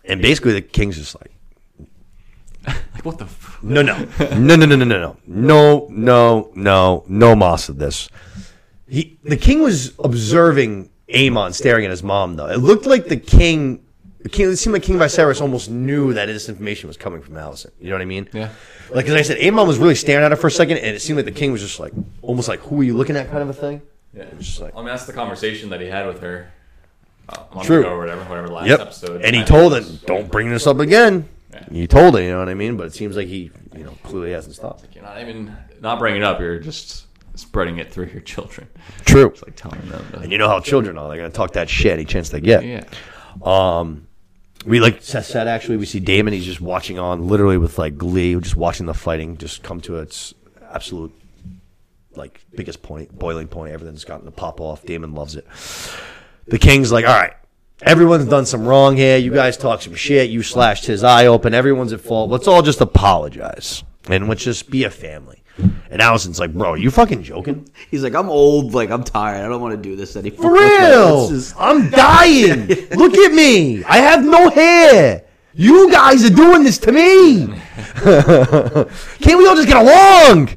and 0.05 0.21
basically 0.21 0.53
the 0.55 0.63
king's 0.63 0.97
just 0.97 1.15
like, 1.21 1.31
Like 2.67 3.05
what 3.05 3.19
the? 3.19 3.25
F- 3.25 3.59
no, 3.63 3.83
no, 3.83 3.97
no, 4.19 4.57
no, 4.57 4.57
no, 4.57 4.67
no, 4.67 4.77
no, 4.77 4.85
no, 4.85 5.17
no, 5.27 5.87
no, 5.91 6.51
no, 6.55 7.05
no 7.07 7.37
moss 7.37 7.69
of 7.69 7.79
this. 7.79 8.09
He, 8.89 9.19
the 9.25 9.37
king 9.37 9.63
was 9.63 9.93
observing 9.99 10.91
Aemond 11.09 11.55
staring 11.55 11.85
at 11.85 11.91
his 11.91 12.03
mom, 12.03 12.37
though. 12.37 12.47
It 12.49 12.59
looked 12.59 12.87
like 12.87 13.07
the 13.07 13.17
king, 13.17 13.83
the 14.21 14.29
king. 14.29 14.51
It 14.51 14.57
seemed 14.57 14.75
like 14.75 14.83
King 14.83 14.97
Viserys 14.99 15.41
almost 15.41 15.71
knew 15.71 16.13
that 16.15 16.27
this 16.27 16.49
information 16.49 16.89
was 16.89 16.97
coming 16.97 17.23
from 17.23 17.35
Alicent. 17.35 17.71
You 17.81 17.89
know 17.91 17.95
what 17.97 18.03
I 18.03 18.07
mean? 18.07 18.29
Yeah. 18.33 18.51
Like, 18.91 19.07
as 19.07 19.15
I 19.15 19.23
said, 19.23 19.39
Aemond 19.39 19.67
was 19.67 19.79
really 19.79 19.95
staring 19.95 20.25
at 20.25 20.31
her 20.31 20.37
for 20.37 20.49
a 20.49 20.51
second, 20.51 20.79
and 20.79 20.95
it 20.95 21.01
seemed 21.01 21.17
like 21.17 21.25
the 21.25 21.33
king 21.33 21.53
was 21.53 21.63
just 21.63 21.81
like, 21.81 21.93
almost 22.23 22.49
like, 22.49 22.61
"Who 22.61 22.81
are 22.81 22.85
you 22.85 22.97
looking 22.97 23.17
at?" 23.17 23.31
kind 23.31 23.43
of 23.43 23.49
a 23.49 23.55
thing. 23.55 23.81
yeah. 24.15 24.25
Just 24.39 24.61
like, 24.61 24.75
I 24.75 24.79
mean, 24.79 24.87
that's 24.87 25.07
the 25.07 25.13
conversation 25.13 25.71
that 25.71 25.81
he 25.81 25.87
had 25.87 26.07
with 26.07 26.21
her. 26.21 26.51
Uh, 27.27 27.43
a 27.51 27.55
month 27.55 27.67
True. 27.67 27.81
ago 27.81 27.89
or 27.91 27.99
whatever, 28.01 28.21
whatever 28.25 28.49
the 28.49 28.53
last 28.53 28.69
Yep. 28.69 28.81
episode. 28.81 29.23
And 29.23 29.35
he 29.35 29.41
I 29.41 29.45
told 29.47 29.73
think 29.73 29.87
her, 29.87 29.91
was- 29.93 30.01
"Don't 30.03 30.31
bring 30.31 30.51
this 30.51 30.67
up 30.67 30.79
again." 30.79 31.27
Yeah. 31.55 31.65
He 31.73 31.87
told 31.87 32.15
her, 32.17 32.21
you 32.23 32.31
know 32.33 32.39
what 32.41 32.49
I 32.51 32.55
mean. 32.55 32.77
But 32.77 32.89
it 32.89 32.93
seems 32.95 33.17
like 33.17 33.29
he, 33.29 33.51
you 33.75 33.85
know, 33.85 33.97
clearly 34.03 34.33
hasn't 34.33 34.57
stopped. 34.57 34.85
You're 34.93 35.05
not 35.05 35.19
even 35.21 35.57
not 35.81 35.99
bringing 35.99 36.21
it 36.21 36.25
up. 36.25 36.39
You're 36.41 36.59
just 36.59 37.07
spreading 37.35 37.79
it 37.79 37.93
through 37.93 38.07
your 38.07 38.21
children. 38.23 38.69
True. 39.05 39.27
It's 39.29 39.43
like 39.43 39.57
telling 39.57 39.81
them. 39.89 40.05
To, 40.13 40.19
And 40.21 40.33
you 40.33 40.39
know 40.39 40.49
how 40.49 40.61
children 40.61 40.99
are; 40.99 41.09
they're 41.09 41.17
gonna 41.19 41.31
talk 41.31 41.53
that 41.55 41.69
shit 41.69 41.93
any 41.93 42.05
chance 42.05 42.29
they 42.31 42.41
get. 42.41 42.65
yeah. 42.65 42.85
Um, 43.43 44.07
we 44.67 44.81
like 44.81 45.03
Seth 45.03 45.27
said 45.27 45.47
actually, 45.49 45.77
we 45.77 45.87
see 45.87 46.01
Daemon. 46.01 46.33
He's 46.33 46.45
just 46.45 46.61
watching 46.61 46.99
on, 46.99 47.27
literally 47.29 47.59
with 47.59 47.79
like 47.79 47.99
glee, 47.99 48.35
just 48.41 48.57
watching 48.57 48.87
the 48.87 48.95
fighting 48.95 49.37
just 49.37 49.63
come 49.63 49.81
to 49.83 49.99
its 49.99 50.33
absolute 50.71 51.13
like 52.17 52.41
biggest 52.55 52.83
point, 52.83 53.17
boiling 53.19 53.49
point. 53.49 53.73
Everything's 53.73 54.05
gotten 54.05 54.25
to 54.25 54.31
pop 54.31 54.61
off. 54.61 54.85
Daemon 54.85 55.15
loves 55.15 55.35
it. 55.37 55.47
The 56.47 56.59
king's 56.59 56.93
like, 56.93 57.05
all 57.07 57.15
right, 57.19 57.35
everyone's 57.83 58.27
done 58.27 58.47
some 58.47 58.67
wrong 58.67 58.97
here. 58.97 59.19
You 59.19 59.33
guys 59.33 59.57
talk 59.57 59.83
some 59.83 59.95
shit. 59.95 60.31
You 60.31 60.43
slashed 60.43 60.87
his 60.87 61.03
eye 61.05 61.27
open. 61.27 61.55
Everyone's 61.55 61.93
at 61.93 62.01
fault. 62.01 62.31
Let's 62.31 62.47
all 62.49 62.63
just 62.63 62.81
apologize 62.81 63.83
and 64.09 64.29
let's 64.29 64.45
just 64.45 64.71
be 64.71 64.85
a 64.85 64.91
family. 64.91 65.43
And 65.57 66.01
Alicent's 66.03 66.41
like, 66.41 66.53
bro, 66.53 66.75
you 66.75 66.91
fucking 66.91 67.23
joking? 67.23 67.69
He's 67.91 68.03
like, 68.03 68.15
I'm 68.15 68.29
old. 68.29 68.75
Like 68.75 68.91
I'm 68.91 69.05
tired. 69.05 69.45
I 69.45 69.49
don't 69.49 69.61
want 69.61 69.75
to 69.75 69.81
do 69.81 69.95
this 69.97 70.17
anymore. 70.17 70.43
For 70.43 70.53
real? 70.53 71.29
Just- 71.31 71.55
I'm 71.59 71.91
dying. 71.91 72.67
Look 72.67 73.15
at 73.15 73.33
me. 73.33 73.85
I 73.85 73.99
have 73.99 74.25
no 74.25 74.51
hair. 74.51 75.25
You 75.57 75.91
guys 75.93 76.25
are 76.25 76.35
doing 76.35 76.65
this 76.65 76.79
to 76.79 76.91
me. 76.91 77.47
Can't 79.21 79.39
we 79.39 79.47
all 79.47 79.55
just 79.55 79.69
get 79.69 79.77
along? 79.77 80.51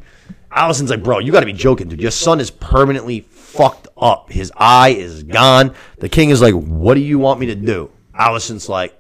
Alicent's 0.52 0.90
like, 0.90 1.04
bro, 1.04 1.20
you 1.20 1.32
got 1.32 1.42
to 1.42 1.46
be 1.46 1.54
joking, 1.54 1.88
dude. 1.88 2.02
Your 2.02 2.10
son 2.10 2.40
is 2.40 2.50
permanently 2.50 3.20
fucked 3.20 3.88
up. 3.96 4.32
His 4.32 4.52
eye 4.58 4.90
is 4.90 5.22
gone. 5.22 5.76
The 6.00 6.10
king 6.10 6.32
is 6.32 6.42
like, 6.42 6.56
what 6.56 6.96
do 6.96 7.02
you 7.02 7.20
want 7.20 7.40
me 7.40 7.46
to 7.48 7.56
do? 7.56 7.92
Alicent's 8.20 8.70
like, 8.70 9.00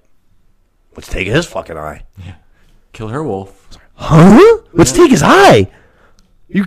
let's 0.95 1.07
take 1.07 1.27
his 1.27 1.47
fucking 1.47 1.77
eye. 1.77 2.03
Yeah. 2.23 2.35
Kill 2.93 3.07
her 3.07 3.23
wolf. 3.23 3.67
Huh? 3.95 4.59
Let's 4.73 4.91
take 4.91 5.09
his 5.09 5.23
eye. 5.23 5.67
You, 6.47 6.65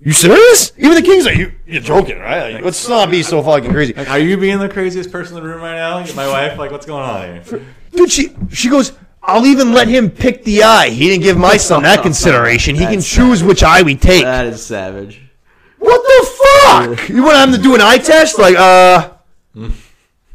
you 0.00 0.12
serious? 0.12 0.72
Even 0.76 0.94
the 0.94 1.02
king's 1.02 1.24
like, 1.24 1.36
you, 1.36 1.52
you're 1.66 1.82
joking, 1.82 2.18
right? 2.18 2.54
Like, 2.54 2.64
let's 2.64 2.88
not 2.88 3.10
be 3.10 3.22
so 3.22 3.42
fucking 3.42 3.70
crazy. 3.70 3.94
Like, 3.94 4.10
are 4.10 4.18
you 4.18 4.36
being 4.36 4.58
the 4.58 4.68
craziest 4.68 5.10
person 5.10 5.36
in 5.36 5.42
the 5.42 5.48
room 5.48 5.62
right 5.62 5.76
now? 5.76 6.04
My 6.14 6.28
wife. 6.28 6.58
Like, 6.58 6.70
what's 6.70 6.86
going 6.86 7.02
on 7.02 7.42
here? 7.44 7.66
Dude, 7.92 8.10
she 8.10 8.34
she 8.50 8.68
goes, 8.68 8.92
I'll 9.22 9.46
even 9.46 9.72
let 9.72 9.88
him 9.88 10.10
pick 10.10 10.44
the 10.44 10.64
eye. 10.64 10.90
He 10.90 11.08
didn't 11.08 11.22
give 11.22 11.36
my 11.36 11.56
son 11.56 11.84
that 11.84 12.02
consideration. 12.02 12.74
He 12.74 12.82
can 12.82 12.96
That's 12.96 13.08
choose 13.08 13.44
which 13.44 13.62
eye 13.62 13.82
we 13.82 13.94
take. 13.94 14.24
That 14.24 14.46
is 14.46 14.64
savage. 14.64 15.20
What 15.78 16.02
the 16.02 16.96
fuck? 16.98 17.08
You 17.08 17.22
want 17.22 17.48
him 17.50 17.56
to 17.56 17.62
do 17.62 17.74
an 17.74 17.80
eye 17.80 17.98
test? 17.98 18.38
Like, 18.38 18.56
uh 18.56 19.10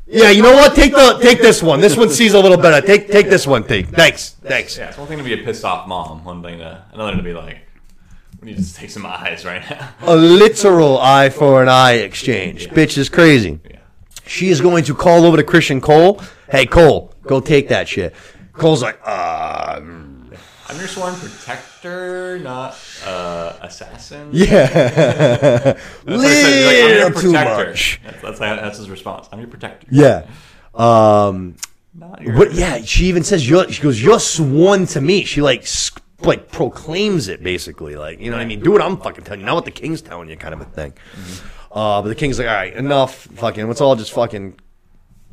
Yeah, 0.08 0.30
you 0.30 0.42
know 0.42 0.54
what? 0.54 0.74
Take 0.74 0.94
the 0.94 1.20
take 1.22 1.42
this 1.42 1.62
one. 1.62 1.82
This 1.82 1.98
one 1.98 2.10
sees 2.10 2.34
a 2.34 2.40
little 2.40 2.58
better. 2.58 2.86
Take 2.86 3.12
take 3.12 3.30
this 3.30 3.46
one, 3.46 3.66
take. 3.66 3.88
Thanks. 3.88 4.38
Thanks. 4.42 4.78
Yeah, 4.78 4.90
it's 4.90 4.98
one 4.98 5.08
thing 5.08 5.18
to 5.18 5.24
be 5.24 5.34
a 5.34 5.44
pissed 5.44 5.66
off 5.66 5.86
mom. 5.88 6.24
One 6.24 6.42
thing 6.42 6.60
to 6.60 6.86
another 6.94 7.18
to 7.18 7.24
be 7.24 7.34
like, 7.34 7.67
We 8.42 8.52
need 8.52 8.64
to 8.64 8.74
take 8.74 8.90
some 8.90 9.06
eyes 9.06 9.46
right 9.46 9.68
now. 9.70 9.90
A 10.02 10.16
literal 10.16 11.00
eye 11.00 11.30
for 11.30 11.62
an 11.64 11.70
eye 11.70 11.94
exchange. 11.94 12.68
Bitch 12.70 12.98
is 12.98 13.10
crazy. 13.10 13.60
Yeah. 13.70 13.80
She 14.26 14.50
is 14.50 14.62
going 14.62 14.84
to 14.86 14.94
call 14.96 15.26
over 15.26 15.38
to 15.38 15.44
Criston 15.44 15.82
Cole. 15.82 16.22
Hey, 16.50 16.66
Cole, 16.66 17.14
go 17.24 17.40
take 17.40 17.70
that 17.70 17.88
shit. 17.88 18.14
Cole's 18.54 18.82
like, 18.84 19.00
uh, 19.06 19.80
I'm 20.70 20.78
your 20.78 20.88
sworn 20.88 21.16
protector, 21.16 22.40
not 22.40 22.78
uh, 23.06 23.54
assassin. 23.62 24.30
yeah. 24.34 24.66
That's 24.68 25.80
what 26.06 26.16
he 26.16 26.20
said. 26.20 26.54
He's 26.54 26.66
like, 26.66 27.14
Little 27.16 27.22
too 27.22 27.32
much. 27.32 28.02
That's, 28.04 28.22
that's, 28.22 28.40
that's 28.40 28.78
his 28.78 28.90
response. 28.90 29.30
I'm 29.32 29.40
your 29.40 29.48
protector. 29.48 29.88
Yeah. 29.90 30.28
Um, 30.76 31.56
Not 31.94 32.22
your. 32.22 32.36
But 32.36 32.54
yeah, 32.54 32.82
she 32.82 33.06
even 33.06 33.24
says 33.24 33.48
you're. 33.50 33.72
She 33.72 33.82
goes, 33.82 34.02
"You're 34.02 34.20
sworn 34.20 34.86
to 34.88 35.02
me." 35.02 35.24
She 35.24 35.42
like 35.42 35.66
like 36.22 36.52
proclaims 36.52 37.28
it 37.28 37.44
basically, 37.44 37.96
like 37.96 38.20
you 38.20 38.32
know 38.32 38.38
what 38.38 38.44
I 38.44 38.48
mean. 38.48 38.62
Do 38.62 38.72
what 38.72 38.82
I'm 38.82 38.98
fucking 38.98 39.24
telling 39.24 39.42
you, 39.42 39.46
not 39.46 39.56
what 39.56 39.66
the 39.66 39.72
king's 39.72 40.02
telling 40.02 40.30
you, 40.30 40.38
kind 40.38 40.54
of 40.54 40.62
a 40.62 40.66
thing. 40.66 40.94
Uh, 41.72 42.02
but 42.02 42.10
the 42.10 42.16
king's 42.16 42.40
like, 42.40 42.48
"All 42.48 42.54
right, 42.54 42.74
enough, 42.74 43.16
fucking. 43.16 43.68
Let's 43.68 43.82
all 43.82 43.96
just 43.96 44.12
fucking, 44.14 44.60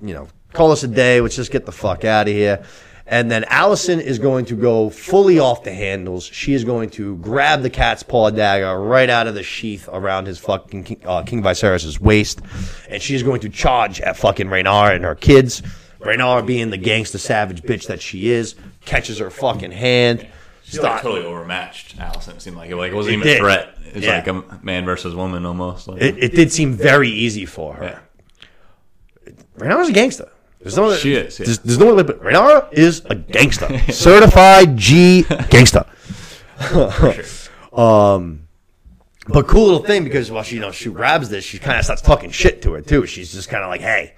you 0.02 0.14
know, 0.14 0.28
call 0.52 0.72
us 0.72 0.82
a 0.82 0.88
day. 0.88 1.20
Let's 1.20 1.36
just 1.36 1.50
get 1.50 1.66
the 1.66 1.72
fuck 1.72 2.04
out 2.04 2.28
of 2.28 2.34
here." 2.34 2.64
And 3.06 3.30
then 3.30 3.42
Alicent 3.44 4.00
is 4.00 4.18
going 4.18 4.46
to 4.46 4.54
go 4.54 4.88
fully 4.88 5.38
off 5.38 5.62
the 5.62 5.72
handles. 5.72 6.24
She 6.24 6.54
is 6.54 6.64
going 6.64 6.88
to 6.90 7.16
grab 7.16 7.60
the 7.60 7.68
cat's 7.68 8.02
paw 8.02 8.30
dagger 8.30 8.80
right 8.80 9.10
out 9.10 9.26
of 9.26 9.34
the 9.34 9.42
sheath 9.42 9.88
around 9.92 10.26
his 10.26 10.38
fucking 10.38 10.84
King, 10.84 11.00
uh, 11.04 11.22
King 11.22 11.42
Viserys' 11.42 12.00
waist, 12.00 12.40
and 12.88 13.02
she 13.02 13.14
is 13.14 13.22
going 13.22 13.40
to 13.42 13.50
charge 13.50 14.00
at 14.00 14.16
fucking 14.16 14.46
Rhaenyra 14.46 14.94
and 14.94 15.04
her 15.04 15.14
kids. 15.14 15.60
Rhaenyra, 16.00 16.46
being 16.46 16.70
the 16.70 16.78
gangster 16.78 17.18
savage 17.18 17.62
bitch 17.62 17.88
that 17.88 18.00
she 18.00 18.30
is, 18.30 18.54
catches 18.86 19.18
her 19.18 19.30
fucking 19.30 19.72
hand. 19.72 20.26
She's 20.64 20.80
like 20.80 21.02
totally 21.02 21.24
overmatched. 21.26 21.96
Alicent 21.98 22.36
it 22.36 22.42
seemed 22.42 22.56
like 22.56 22.70
it, 22.70 22.76
like 22.76 22.90
it 22.90 22.94
wasn't 22.94 23.14
It 23.14 23.18
even 23.18 23.26
did. 23.28 23.36
a 23.36 23.40
threat. 23.40 23.78
It's 23.92 24.06
Yeah. 24.06 24.16
like 24.16 24.26
a 24.28 24.60
man 24.64 24.84
versus 24.84 25.14
woman 25.14 25.44
almost. 25.46 25.86
Like, 25.88 26.00
It, 26.02 26.16
it 26.22 26.34
did 26.34 26.50
seem 26.52 26.72
very 26.72 27.10
easy 27.10 27.44
for 27.46 27.74
her. 27.74 28.00
yeah. 29.26 29.32
Rhaenyra's 29.58 29.88
a 29.90 29.92
gangster. 29.92 30.28
There's 30.60 30.76
no, 30.76 30.94
She 30.96 31.14
is, 31.14 31.38
yeah. 31.38 31.44
There's, 31.44 31.58
there's 31.58 31.78
no 31.78 31.94
way, 31.94 32.02
but 32.02 32.20
Rhaenyra 32.22 32.72
is 32.72 33.02
a 33.04 33.14
gangster, 33.14 33.78
certified 33.92 34.76
G 34.78 35.22
gangster. 35.50 35.84
um, 37.72 38.46
but 39.28 39.46
cool 39.46 39.64
little 39.64 39.82
thing 39.84 40.04
because 40.04 40.30
while 40.30 40.42
she 40.42 40.56
you 40.56 40.60
know 40.60 40.70
she 40.70 40.90
grabs 40.90 41.28
this, 41.28 41.44
she 41.44 41.58
kind 41.58 41.78
of 41.78 41.84
starts 41.84 42.02
talking 42.02 42.30
shit 42.30 42.62
to 42.62 42.72
her 42.72 42.80
too. 42.80 43.06
She's 43.06 43.32
just 43.32 43.48
kind 43.48 43.62
of 43.62 43.68
like, 43.70 43.80
hey. 43.80 44.14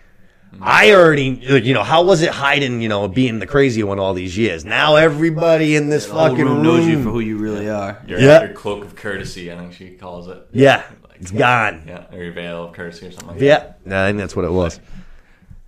I 0.60 0.92
already, 0.92 1.24
you 1.24 1.74
know, 1.74 1.82
how 1.82 2.02
was 2.02 2.22
it 2.22 2.30
hiding, 2.30 2.80
you 2.80 2.88
know, 2.88 3.08
being 3.08 3.38
the 3.38 3.46
crazy 3.46 3.82
one 3.82 3.98
all 3.98 4.14
these 4.14 4.36
years? 4.36 4.64
Now 4.64 4.96
everybody 4.96 5.76
in 5.76 5.88
this 5.88 6.06
The 6.06 6.12
fucking 6.14 6.38
room 6.38 6.54
room 6.54 6.62
knows 6.62 6.86
you 6.86 7.02
for 7.02 7.10
who 7.10 7.20
you 7.20 7.36
really 7.38 7.68
are. 7.68 8.02
Your, 8.06 8.18
Yeah. 8.20 8.44
your 8.44 8.52
cloak 8.54 8.84
of 8.84 8.96
courtesy, 8.96 9.52
I 9.52 9.56
think 9.58 9.72
she 9.74 9.90
calls 9.90 10.28
it. 10.28 10.46
Yeah, 10.52 10.82
Like, 11.08 11.20
it's 11.20 11.30
gone. 11.30 11.84
Yeah, 11.86 12.04
or 12.12 12.22
your 12.22 12.32
veil 12.32 12.64
of 12.64 12.72
courtesy 12.72 13.06
or 13.06 13.10
something 13.12 13.28
like 13.34 13.40
Yeah, 13.40 13.72
no, 13.84 14.02
I 14.04 14.08
think 14.08 14.18
that's 14.18 14.34
what 14.36 14.44
it 14.44 14.52
was. 14.52 14.78
that. 14.78 14.84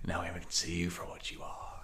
Now 0.07 0.21
we 0.21 0.27
can 0.39 0.49
see 0.49 0.75
you 0.75 0.89
for 0.89 1.03
what 1.03 1.31
you 1.31 1.39
are. 1.41 1.81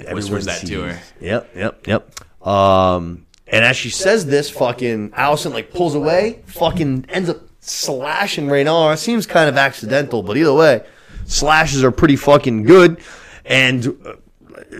Everyone 0.00 0.14
Whispers 0.16 0.44
that 0.46 0.66
to 0.66 0.82
her. 0.82 1.00
Yep, 1.20 1.50
yep, 1.56 1.86
yep. 1.86 2.46
Um, 2.46 3.26
and 3.46 3.64
as 3.64 3.76
she 3.76 3.90
says 3.90 4.26
this, 4.26 4.48
fucking 4.50 5.10
Alicent 5.10 5.52
like 5.52 5.72
pulls 5.72 5.94
away, 5.94 6.40
fucking 6.46 7.04
ends 7.10 7.28
up 7.28 7.40
slashing 7.60 8.46
Rhaenyra. 8.48 8.96
Seems 8.96 9.26
kind 9.26 9.48
of 9.48 9.56
accidental, 9.56 10.22
but 10.22 10.36
either 10.36 10.54
way, 10.54 10.82
slashes 11.24 11.84
are 11.84 11.90
pretty 11.90 12.16
fucking 12.16 12.64
good. 12.64 13.00
And 13.44 13.86
uh, 14.06 14.14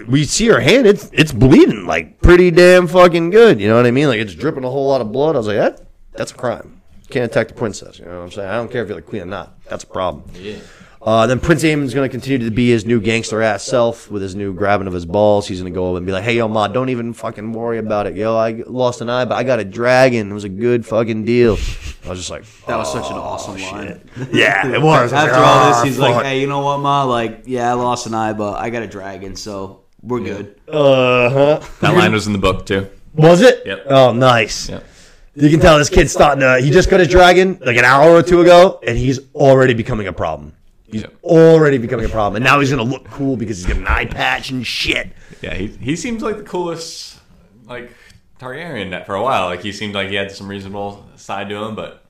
we 0.06 0.24
see 0.24 0.46
her 0.48 0.60
hand; 0.60 0.86
it's 0.86 1.10
it's 1.12 1.32
bleeding 1.32 1.86
like 1.86 2.20
pretty 2.20 2.50
damn 2.50 2.86
fucking 2.86 3.30
good. 3.30 3.60
You 3.60 3.68
know 3.68 3.76
what 3.76 3.86
I 3.86 3.90
mean? 3.90 4.08
Like 4.08 4.20
it's 4.20 4.34
dripping 4.34 4.64
a 4.64 4.70
whole 4.70 4.88
lot 4.88 5.00
of 5.00 5.12
blood. 5.12 5.34
I 5.34 5.38
was 5.38 5.46
like, 5.48 5.56
that 5.56 5.86
that's 6.12 6.32
a 6.32 6.34
crime. 6.34 6.80
Can't 7.10 7.24
attack 7.26 7.48
the 7.48 7.54
princess. 7.54 7.98
You 7.98 8.06
know 8.06 8.18
what 8.18 8.24
I'm 8.24 8.30
saying? 8.30 8.48
I 8.48 8.54
don't 8.54 8.70
care 8.70 8.82
if 8.82 8.88
you're 8.88 8.96
the 8.96 9.02
queen 9.02 9.22
or 9.22 9.26
not. 9.26 9.58
That's 9.64 9.84
a 9.84 9.86
problem. 9.86 10.24
Yeah. 10.34 10.56
Uh, 11.04 11.26
then 11.26 11.40
Prince 11.40 11.64
Aemon's 11.64 11.94
going 11.94 12.08
to 12.08 12.10
continue 12.10 12.38
to 12.48 12.50
be 12.54 12.70
his 12.70 12.86
new 12.86 13.00
gangster 13.00 13.42
ass 13.42 13.64
self 13.64 14.08
with 14.08 14.22
his 14.22 14.36
new 14.36 14.52
grabbing 14.54 14.86
of 14.86 14.92
his 14.92 15.04
balls. 15.04 15.48
He's 15.48 15.60
going 15.60 15.72
to 15.72 15.74
go 15.76 15.86
over 15.88 15.96
and 15.96 16.06
be 16.06 16.12
like, 16.12 16.22
"Hey, 16.22 16.36
yo, 16.36 16.46
ma, 16.46 16.68
don't 16.68 16.90
even 16.90 17.12
fucking 17.12 17.52
worry 17.52 17.78
about 17.78 18.06
it, 18.06 18.14
yo. 18.16 18.36
I 18.36 18.62
lost 18.68 19.00
an 19.00 19.10
eye, 19.10 19.24
but 19.24 19.34
I 19.34 19.42
got 19.42 19.58
a 19.58 19.64
dragon. 19.64 20.30
It 20.30 20.34
was 20.34 20.44
a 20.44 20.48
good 20.48 20.86
fucking 20.86 21.24
deal." 21.24 21.54
I 22.04 22.08
was 22.10 22.18
just 22.20 22.30
like, 22.30 22.44
That 22.66 22.76
was 22.76 22.92
such 22.92 23.06
an 23.10 23.16
awesome 23.16 23.56
line. 23.60 24.08
"Yeah, 24.32 24.66
it 24.68 24.80
was." 24.80 25.12
I 25.12 25.24
was 25.24 25.30
After 25.30 25.32
like, 25.32 25.40
all 25.40 25.44
"Ah, 25.44 25.80
this, 25.82 25.88
he's 25.88 25.98
fuck." 25.98 26.14
like, 26.16 26.24
"Hey, 26.26 26.40
you 26.40 26.46
know 26.46 26.60
what, 26.60 26.78
ma? 26.78 27.02
Like, 27.02 27.42
yeah, 27.46 27.70
I 27.70 27.72
lost 27.74 28.06
an 28.06 28.14
eye, 28.14 28.32
but 28.32 28.60
I 28.60 28.70
got 28.70 28.84
a 28.84 28.86
dragon, 28.86 29.34
so 29.34 29.80
we're 30.02 30.20
good." 30.20 30.60
"Uh 30.68 31.30
huh." 31.30 31.60
That 31.80 31.96
line 31.96 32.12
was 32.12 32.28
in 32.28 32.32
the 32.32 32.38
book 32.38 32.64
too. 32.64 32.88
Was 33.14 33.42
it? 33.42 33.62
Yep. 33.66 33.86
Oh, 33.88 34.12
nice. 34.12 34.68
Yep. 34.68 34.84
You 35.34 35.50
can 35.50 35.58
tell 35.60 35.78
this 35.78 35.90
kid's 35.90 36.12
starting 36.12 36.40
to. 36.42 36.60
He 36.60 36.70
just 36.70 36.88
got 36.90 37.00
his 37.00 37.08
dragon 37.08 37.58
like 37.64 37.76
an 37.76 37.84
hour 37.84 38.10
or 38.12 38.22
two 38.22 38.40
ago, 38.40 38.78
and 38.86 38.96
he's 38.96 39.18
already 39.34 39.74
becoming 39.74 40.06
a 40.06 40.12
problem. 40.12 40.52
He's 40.92 41.04
already 41.24 41.78
becoming 41.78 42.06
a 42.06 42.08
problem, 42.08 42.36
and 42.36 42.44
now 42.44 42.60
he's 42.60 42.70
going 42.70 42.86
to 42.86 42.90
look 42.90 43.04
cool 43.10 43.36
because 43.36 43.58
he's 43.58 43.66
got 43.66 43.76
an 43.78 43.86
eye 43.88 44.04
patch 44.04 44.50
and 44.50 44.64
shit. 44.66 45.10
Yeah, 45.40 45.54
he 45.54 45.66
he 45.68 45.96
seems 45.96 46.22
like 46.22 46.36
the 46.36 46.42
coolest 46.44 47.18
like 47.66 47.90
Targaryen 48.38 48.90
that 48.90 49.06
for 49.06 49.14
a 49.14 49.22
while. 49.22 49.46
Like 49.46 49.62
he 49.62 49.72
seemed 49.72 49.94
like 49.94 50.08
he 50.10 50.14
had 50.14 50.30
some 50.30 50.46
reasonable 50.48 51.04
side 51.16 51.48
to 51.48 51.56
him, 51.56 51.74
but 51.74 52.04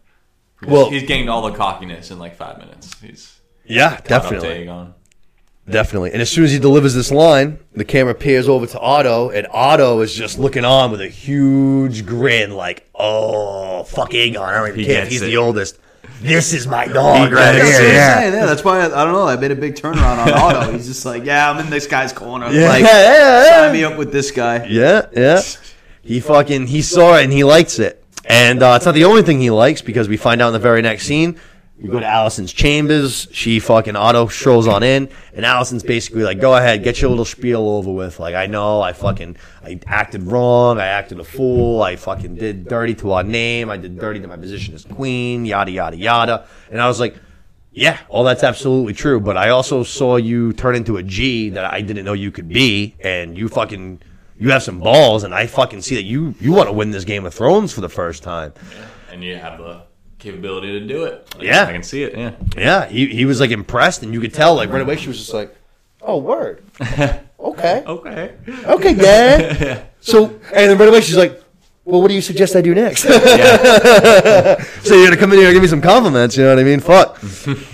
Well- 0.67 0.91
he's 0.91 1.05
gained 1.05 1.31
all 1.31 1.43
the 1.51 1.57
cockiness 1.57 2.11
in 2.11 2.19
like 2.19 2.37
five 2.37 2.59
minutes. 2.59 2.91
He's 3.01 3.41
Yeah, 3.65 3.91
caught 3.91 3.99
up 3.99 4.05
to 4.05 4.09
definitely. 4.35 4.67
Aegon. 4.67 4.93
Definitely. 5.71 6.13
And 6.13 6.21
as 6.21 6.29
soon 6.29 6.43
as 6.45 6.51
he 6.51 6.59
delivers 6.59 6.93
this 6.95 7.13
line, 7.13 7.61
the 7.73 7.85
camera 7.85 8.15
peers 8.17 8.49
over 8.49 8.67
to 8.67 8.81
Otto, 8.81 9.31
and 9.31 9.47
Otto 9.53 10.01
is 10.01 10.13
just 10.13 10.37
looking 10.37 10.65
on 10.65 10.91
with 10.91 11.01
a 11.01 11.07
huge 11.09 12.05
grin, 12.05 12.51
like, 12.51 12.89
oh, 12.97 13.85
fuck 13.85 14.11
Aegon. 14.11 14.39
I 14.39 14.55
don't 14.57 14.69
even 14.69 14.81
He 14.81 14.87
care 14.87 15.03
if 15.05 15.09
he's 15.09 15.23
it. 15.23 15.27
the 15.27 15.37
oldest. 15.37 15.79
This 16.23 16.53
is 16.55 16.67
my 16.67 16.87
dog 16.87 17.29
He 17.29 17.35
right 17.35 17.55
here. 17.55 17.65
Yeah. 17.65 18.21
Yeah, 18.21 18.25
yeah, 18.35 18.47
that's 18.47 18.65
why 18.65 18.81
I, 18.81 18.85
I 18.87 19.05
don't 19.05 19.13
know. 19.13 19.27
I 19.27 19.37
made 19.37 19.51
a 19.51 19.57
big 19.57 19.75
turnaround 19.75 20.19
on 20.27 20.33
Otto. 20.33 20.73
He's 20.73 20.87
just 20.87 21.05
like, 21.05 21.25
"Yeah, 21.25 21.51
I'm 21.51 21.59
in 21.59 21.69
this 21.71 21.87
guy's 21.87 22.13
corner. 22.13 22.51
Yeah, 22.51 22.69
Like, 22.69 22.83
yeah, 22.85 23.45
sign 23.49 23.65
yeah. 23.67 23.73
me 23.73 23.85
up 23.85 23.99
with 23.99 24.13
this 24.13 24.31
guy." 24.31 24.65
Yeah, 24.67 25.07
yeah. 25.13 25.43
He 26.03 26.21
fucking, 26.21 26.67
he 26.69 26.83
saw 26.83 27.17
it 27.17 27.25
and 27.25 27.33
he 27.33 27.45
likes 27.45 27.79
it. 27.79 28.03
And 28.25 28.63
uh, 28.63 28.75
it's 28.77 28.87
not 28.87 28.95
the 28.95 29.05
only 29.05 29.23
thing 29.23 29.41
he 29.41 29.51
likes 29.51 29.83
because 29.83 30.09
we 30.09 30.17
find 30.17 30.41
out 30.41 30.49
in 30.49 30.53
the 30.53 30.59
very 30.59 30.83
next 30.83 31.07
scene. 31.07 31.39
We 31.83 31.89
go 31.89 31.99
to 31.99 32.07
Alicent's 32.07 32.53
chambers. 32.53 33.27
She 33.33 33.59
fucking 33.59 33.97
Otto 33.97 34.29
strolls 34.29 34.69
on 34.69 34.85
in, 34.85 35.09
and 35.35 35.45
Alicent's 35.45 35.83
basically 35.83 36.23
like, 36.23 36.41
"Go 36.41 36.55
ahead, 36.55 36.85
get 36.85 37.01
your 37.01 37.11
little 37.11 37.25
spiel 37.25 37.69
over 37.69 37.91
with. 37.91 38.21
Like, 38.21 38.37
I 38.37 38.47
know 38.47 38.81
I 38.81 38.93
fucking 38.93 39.37
I 39.65 39.81
acted 39.87 40.23
wrong. 40.23 40.79
I 40.79 40.87
acted 40.87 41.19
a 41.19 41.25
fool. 41.25 41.83
I 41.83 41.97
fucking 41.97 42.37
did 42.37 42.69
dirty 42.69 42.95
to 42.97 43.13
our 43.13 43.25
name. 43.25 43.69
I 43.69 43.79
did 43.79 43.99
dirty 43.99 44.21
to 44.21 44.29
my 44.29 44.37
position 44.37 44.75
as 44.75 44.85
queen. 44.85 45.45
Yada 45.45 45.73
yada 45.73 45.97
yada." 45.97 46.45
And 46.71 46.81
I 46.81 46.87
was 46.87 47.01
like, 47.01 47.17
"Yeah, 47.73 47.99
all 48.09 48.23
that's 48.23 48.45
absolutely 48.45 48.95
true. 48.95 49.19
But 49.19 49.37
I 49.37 49.49
also 49.49 49.83
saw 49.83 50.17
you 50.17 50.53
turn 50.53 50.77
into 50.77 50.99
a 50.99 51.03
G 51.03 51.51
that 51.51 51.65
I 51.65 51.81
didn't 51.81 52.05
know 52.05 52.13
you 52.13 52.31
could 52.31 52.49
be, 52.49 52.95
and 53.01 53.37
you 53.37 53.49
fucking." 53.49 54.01
You 54.39 54.51
have 54.51 54.63
some 54.63 54.81
balls, 54.81 55.23
and 55.23 55.33
I 55.33 55.47
fucking 55.47 55.83
see 55.83 55.95
that 55.97 56.03
you 56.05 56.35
you 56.41 56.53
want 56.53 56.69
to 56.69 56.73
win 56.73 56.91
this 56.91 57.05
Game 57.05 57.27
of 57.27 57.35
Thrones 57.35 57.73
for 57.73 57.81
the 57.81 57.89
first 57.89 58.23
time. 58.23 58.53
and 59.13 59.23
you 59.23 59.37
have 59.37 59.59
the 59.59 59.83
capability 60.23 60.79
to 60.79 60.87
do 60.87 61.05
it. 61.05 61.27
Like, 61.37 61.45
Yeah. 61.47 61.67
I 61.67 61.73
can 61.73 61.83
see 61.83 62.05
it. 62.05 62.17
Yeah, 62.17 62.33
Yeah, 62.57 62.87
he, 62.87 63.07
he 63.09 63.25
was 63.25 63.41
like 63.41 63.51
impressed, 63.51 64.03
and 64.03 64.15
you 64.15 64.21
could 64.21 64.33
tell 64.33 64.55
like 64.55 64.71
right 64.71 64.81
away 64.83 64.97
she 64.97 65.09
was 65.09 65.19
just 65.19 65.35
like, 65.35 65.55
"Oh, 66.01 66.19
word, 66.19 66.63
okay, 66.81 67.83
okay. 67.87 68.35
okay, 68.65 68.95
Dad." 68.95 69.87
So 70.05 70.25
and 70.53 70.69
then 70.69 70.79
right 70.79 70.89
away 70.89 71.01
she's 71.01 71.17
like, 71.17 71.41
"Well, 71.85 72.03
what 72.03 72.09
do 72.09 72.15
you 72.15 72.21
suggest 72.23 72.57
I 72.57 72.61
do 72.61 72.75
next?" 72.75 73.03
So 74.85 74.95
you're 74.97 75.07
gonna 75.07 75.17
come 75.17 75.33
in 75.33 75.39
here 75.39 75.47
and 75.49 75.55
give 75.55 75.63
me 75.63 75.69
some 75.69 75.81
compliments, 75.81 76.37
you 76.37 76.43
know 76.43 76.51
what 76.51 76.59
I 76.59 76.65
mean? 76.65 76.81
Fuck. 76.81 77.23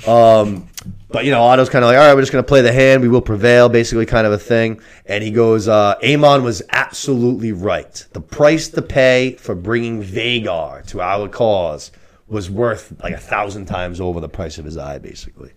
um, 0.06 0.68
but 1.10 1.24
you 1.24 1.30
know, 1.30 1.40
Otto's 1.42 1.70
kind 1.70 1.82
of 1.84 1.88
like, 1.90 1.96
all 1.96 2.04
right, 2.06 2.14
we're 2.14 2.20
just 2.20 2.32
gonna 2.32 2.42
play 2.42 2.60
the 2.60 2.72
hand. 2.72 3.00
We 3.02 3.08
will 3.08 3.22
prevail, 3.22 3.70
basically, 3.70 4.04
kind 4.04 4.26
of 4.26 4.32
a 4.34 4.38
thing. 4.38 4.80
And 5.06 5.24
he 5.24 5.30
goes, 5.30 5.68
uh, 5.68 5.94
Aemond 6.02 6.42
was 6.42 6.62
absolutely 6.70 7.52
right. 7.52 8.04
The 8.12 8.20
price 8.20 8.68
to 8.68 8.82
pay 8.82 9.32
for 9.36 9.54
bringing 9.54 10.02
Vhagar 10.02 10.86
to 10.88 11.00
our 11.00 11.28
cause 11.28 11.90
was 12.28 12.50
worth 12.50 12.92
like 13.02 13.14
a 13.14 13.18
thousand 13.18 13.66
times 13.66 14.00
over 14.00 14.20
the 14.20 14.28
price 14.28 14.58
of 14.58 14.64
his 14.64 14.76
eye, 14.76 14.98
basically. 14.98 15.52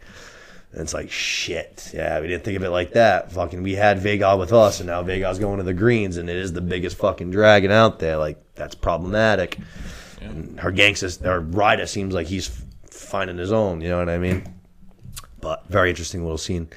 And 0.71 0.81
it's 0.81 0.93
like 0.93 1.11
shit. 1.11 1.91
Yeah, 1.93 2.19
we 2.21 2.27
didn't 2.27 2.45
think 2.45 2.55
of 2.55 2.63
it 2.63 2.69
like 2.69 2.93
that. 2.93 3.31
Fucking, 3.31 3.61
we 3.61 3.75
had 3.75 3.99
Vhagar 3.99 4.39
with 4.39 4.53
us, 4.53 4.79
and 4.79 4.87
now 4.87 5.03
Vhagar's 5.03 5.39
going 5.39 5.57
to 5.57 5.63
the 5.63 5.73
Greens, 5.73 6.17
and 6.17 6.29
it 6.29 6.37
is 6.37 6.53
the 6.53 6.61
biggest 6.61 6.97
fucking 6.97 7.31
dragon 7.31 7.71
out 7.71 7.99
there. 7.99 8.17
Like 8.17 8.41
that's 8.55 8.75
problematic. 8.75 9.57
And 10.21 10.59
her 10.59 10.71
gangsta, 10.71 11.21
her 11.25 11.39
rider 11.39 11.87
seems 11.87 12.13
like 12.13 12.27
he's 12.27 12.63
finding 12.89 13.37
his 13.37 13.51
own. 13.51 13.81
You 13.81 13.89
know 13.89 13.99
what 13.99 14.09
I 14.09 14.17
mean? 14.17 14.45
But 15.41 15.67
very 15.67 15.89
interesting 15.89 16.21
little 16.21 16.37
scene. 16.37 16.69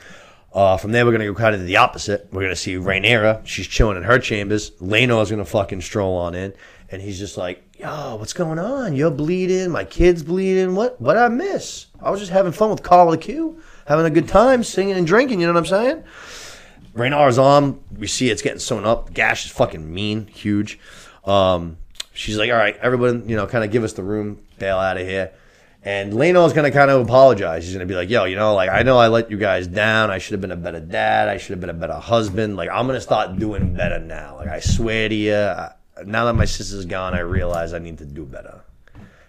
Uh, 0.53 0.77
from 0.77 0.93
there, 0.93 1.05
we're 1.05 1.13
gonna 1.13 1.27
go 1.27 1.35
kind 1.35 1.55
of 1.55 1.61
to 1.61 1.67
the 1.67 1.77
opposite. 1.77 2.29
We're 2.33 2.43
gonna 2.43 2.57
see 2.57 2.77
Rhaenyra. 2.77 3.45
She's 3.47 3.67
chilling 3.67 3.97
in 3.97 4.05
her 4.05 4.19
chambers. 4.19 4.71
Laenor 4.81 5.23
is 5.23 5.31
gonna 5.31 5.45
fucking 5.45 5.83
stroll 5.83 6.17
on 6.17 6.35
in, 6.35 6.55
and 6.91 7.03
he's 7.03 7.19
just 7.19 7.37
like, 7.37 7.64
"Yo, 7.78 8.17
what's 8.17 8.33
going 8.33 8.59
on? 8.59 8.94
You're 8.94 9.11
bleeding. 9.11 9.70
My 9.70 9.85
kid's 9.85 10.23
bleeding. 10.23 10.75
What? 10.75 11.01
What 11.01 11.17
I 11.17 11.28
miss? 11.28 11.86
I 12.01 12.11
was 12.11 12.20
just 12.20 12.33
having 12.33 12.53
fun 12.53 12.70
with 12.70 12.83
Carl 12.83 13.11
the 13.11 13.19
Q, 13.19 13.61
having 13.86 14.07
a 14.07 14.11
good 14.11 14.28
time, 14.28 14.62
singing 14.62 14.97
and 14.97 15.07
drinking. 15.07 15.41
You 15.41 15.47
know 15.47 15.53
what 15.53 15.61
I'm 15.61 15.67
saying?" 15.67 16.05
Rhaenyra's 16.94 17.39
arm, 17.39 17.81
we 17.97 18.07
see 18.07 18.31
it's 18.31 18.43
getting 18.43 18.61
sewn 18.61 18.85
up. 18.85 19.12
Gash 19.12 19.47
is 19.47 19.51
fucking 19.51 19.93
mean, 19.93 20.28
huge. 20.28 20.78
Um, 21.25 21.77
she's 22.12 22.39
like, 22.39 22.51
all 22.51 22.57
right, 22.57 22.77
everyone, 22.77 23.28
you 23.28 23.35
know, 23.35 23.49
kind 23.49 23.65
of 23.65 23.73
give 23.73 23.83
us 23.83 23.94
the 23.94 24.05
room, 24.05 24.41
bail 24.61 24.78
out 24.78 24.97
of 24.97 25.05
here. 25.05 25.33
And 25.83 26.15
Laenor's 26.15 26.55
gonna 26.55 26.70
kind 26.70 26.91
of 26.91 27.03
apologize. 27.03 27.65
He's 27.65 27.75
gonna 27.75 27.85
be 27.85 27.94
like, 27.94 28.09
"Yo, 28.09 28.25
you 28.25 28.36
know, 28.36 28.55
like 28.55 28.70
I 28.70 28.83
know 28.85 28.97
I 28.97 29.09
let 29.09 29.31
you 29.31 29.36
guys 29.36 29.67
down. 29.67 30.11
I 30.11 30.17
should 30.17 30.33
have 30.33 30.41
been 30.41 30.51
a 30.51 30.57
better 30.57 30.81
dad. 30.81 31.28
I 31.28 31.36
should 31.36 31.51
have 31.51 31.61
been 31.61 31.69
a 31.69 31.75
better 31.75 31.94
husband. 31.94 32.57
Like 32.57 32.70
I'm 32.70 32.86
gonna 32.86 33.03
start 33.03 33.39
doing 33.39 33.75
better 33.75 33.99
now. 33.99 34.36
Like 34.36 34.49
I 34.49 34.61
swear 34.61 35.11
to 35.11 35.15
you, 35.15 35.35
I, 35.35 35.73
now 36.05 36.25
that 36.27 36.35
my 36.35 36.45
sister's 36.45 36.85
gone, 36.87 37.15
I 37.15 37.21
realize 37.21 37.73
I 37.73 37.79
need 37.79 37.99
to 37.99 38.05
do 38.05 38.25
better. 38.25 38.61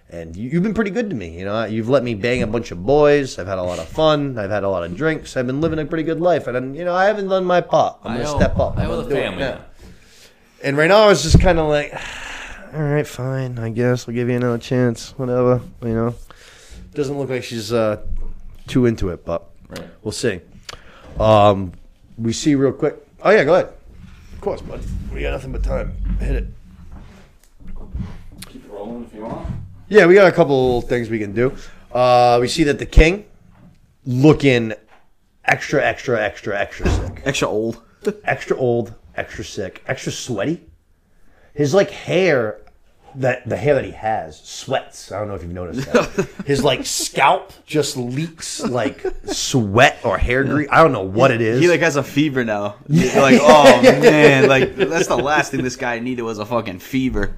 And 0.10 0.36
you, 0.36 0.50
you've 0.50 0.64
been 0.64 0.74
pretty 0.74 0.92
good 0.92 1.10
to 1.10 1.16
me. 1.16 1.38
You 1.38 1.46
know, 1.46 1.66
you've 1.66 1.90
let 1.90 2.04
me 2.04 2.14
bang 2.16 2.44
a 2.44 2.48
bunch 2.48 2.72
of 2.72 2.86
boys. 2.86 3.40
I've 3.40 3.48
had 3.48 3.58
a 3.58 3.64
lot 3.64 3.80
of 3.80 3.88
fun. 3.88 4.38
I've 4.38 4.52
had 4.52 4.64
a 4.64 4.70
lot 4.70 4.84
of 4.84 4.96
drinks. 4.96 5.36
I've 5.36 5.48
been 5.48 5.62
living 5.62 5.80
a 5.80 5.86
pretty 5.86 6.04
good 6.04 6.22
life. 6.22 6.48
And 6.48 6.76
you 6.76 6.86
know, 6.86 6.94
I 6.94 7.06
haven't 7.06 7.28
done 7.28 7.44
my 7.46 7.62
part. 7.62 7.98
I'm 8.04 8.18
gonna 8.18 8.28
step 8.28 8.58
up. 8.60 8.78
I 8.78 8.86
owe 8.86 9.02
the 9.02 9.10
family. 9.14 9.40
now. 9.40 9.62
And 10.64 10.78
right 10.78 10.88
now, 10.88 11.04
I 11.04 11.08
was 11.08 11.24
just 11.24 11.40
kind 11.42 11.60
of 11.60 11.68
like, 11.70 11.94
all 12.74 12.82
right, 12.82 13.06
fine. 13.06 13.58
I 13.60 13.70
guess 13.70 14.08
I'll 14.08 14.14
give 14.14 14.30
you 14.30 14.36
another 14.36 14.58
chance. 14.60 15.12
Whatever. 15.18 15.62
You 15.82 15.94
know, 15.94 16.16
doesn't 16.94 17.18
look 17.18 17.30
like 17.30 17.44
she's 17.44 17.74
uh, 17.74 18.02
too 18.68 18.86
into 18.86 19.10
it, 19.10 19.26
but 19.26 19.44
Right. 19.70 19.90
we'll 20.04 20.12
see. 20.12 20.40
Um, 21.20 21.72
we 22.18 22.32
see 22.32 22.54
real 22.56 22.72
quick. 22.74 22.96
Oh 23.24 23.32
yeah, 23.32 23.44
go 23.44 23.56
ahead. 23.56 23.74
Of 24.34 24.42
course, 24.42 24.62
bud. 24.62 24.82
We 25.12 25.22
got 25.22 25.32
nothing 25.32 25.52
but 25.52 25.64
time. 25.64 25.94
Hit 26.20 26.36
it. 26.36 26.48
Keep 28.86 29.08
if 29.08 29.14
you 29.14 29.22
want. 29.24 29.48
Yeah, 29.88 30.06
we 30.06 30.16
got 30.16 30.28
a 30.28 30.32
couple 30.32 30.82
things 30.82 31.10
we 31.10 31.20
can 31.20 31.34
do. 31.34 31.56
Uh, 31.92 32.38
we 32.42 32.48
see 32.48 32.64
that 32.64 32.80
the 32.80 32.86
king 32.86 33.26
looking 34.06 34.74
extra, 35.46 35.84
extra, 35.84 36.22
extra, 36.22 36.60
extra 36.60 36.90
sick, 36.90 37.22
Extra 37.26 37.48
old. 37.48 37.82
extra 38.24 38.58
old, 38.58 38.94
extra 39.16 39.44
sick, 39.44 39.84
extra 39.88 40.12
sweaty. 40.12 40.62
His 41.54 41.74
like 41.74 41.90
hair, 41.90 42.62
that 43.16 43.48
the 43.48 43.56
hair 43.56 43.76
that 43.76 43.86
he 43.86 43.92
has 43.92 44.42
sweats. 44.42 45.12
I 45.12 45.20
don't 45.20 45.30
know 45.30 45.36
if 45.36 45.44
you've 45.44 45.54
noticed 45.54 45.92
that. 45.94 46.30
His 46.46 46.64
like 46.64 46.86
scalp 46.86 47.54
just 47.66 47.96
leaks 47.96 48.62
like 48.62 49.06
sweat 49.26 50.00
or 50.04 50.18
hair 50.18 50.44
grease. 50.44 50.68
I 50.70 50.84
don't 50.84 50.92
know 50.92 51.04
what 51.04 51.32
it 51.32 51.42
is. 51.42 51.62
He 51.62 51.70
like 51.70 51.80
has 51.80 51.96
a 51.96 52.04
fever 52.04 52.44
now. 52.44 52.76
You're 52.90 53.22
like, 53.22 53.40
oh 53.42 53.82
man, 53.82 54.50
like 54.50 54.76
that's 54.76 55.08
the 55.08 55.18
last 55.18 55.52
thing 55.52 55.64
this 55.64 55.78
guy 55.78 56.00
needed 56.00 56.24
was 56.24 56.40
a 56.40 56.46
fucking 56.46 56.80
fever. 56.80 57.38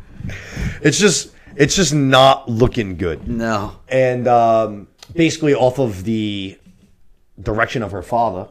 it's 0.82 0.98
just, 1.00 1.32
it's 1.58 1.76
just 1.76 1.94
not 1.94 2.50
looking 2.50 2.98
good. 2.98 3.28
No. 3.28 3.80
and 3.90 4.28
um, 4.28 4.88
basically 5.14 5.54
off 5.54 5.80
of 5.80 6.04
the 6.04 6.58
direction 7.42 7.84
of 7.84 7.92
her 7.92 8.02
father, 8.02 8.48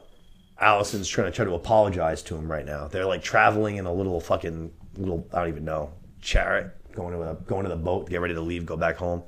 Alicent's 0.60 1.09
trying 1.09 1.31
to 1.31 1.36
try 1.36 1.44
to 1.44 1.55
apologize 1.55 2.23
to 2.25 2.36
him 2.36 2.51
right 2.51 2.65
now. 2.65 2.89
They're 2.89 3.07
like 3.07 3.23
traveling 3.23 3.76
in 3.76 3.86
a 3.86 3.93
little 3.93 4.20
fucking 4.20 4.73
little 4.97 5.26
I 5.33 5.41
don't 5.41 5.49
even 5.49 5.65
know 5.65 5.93
chariot 6.20 6.73
going 6.97 7.12
to 7.12 7.31
a, 7.31 7.35
going 7.35 7.62
to 7.62 7.68
the 7.68 7.76
boat, 7.76 8.09
get 8.09 8.20
ready 8.20 8.35
to 8.35 8.41
leave, 8.41 8.67
go 8.67 8.76
back 8.76 8.97
home. 8.97 9.23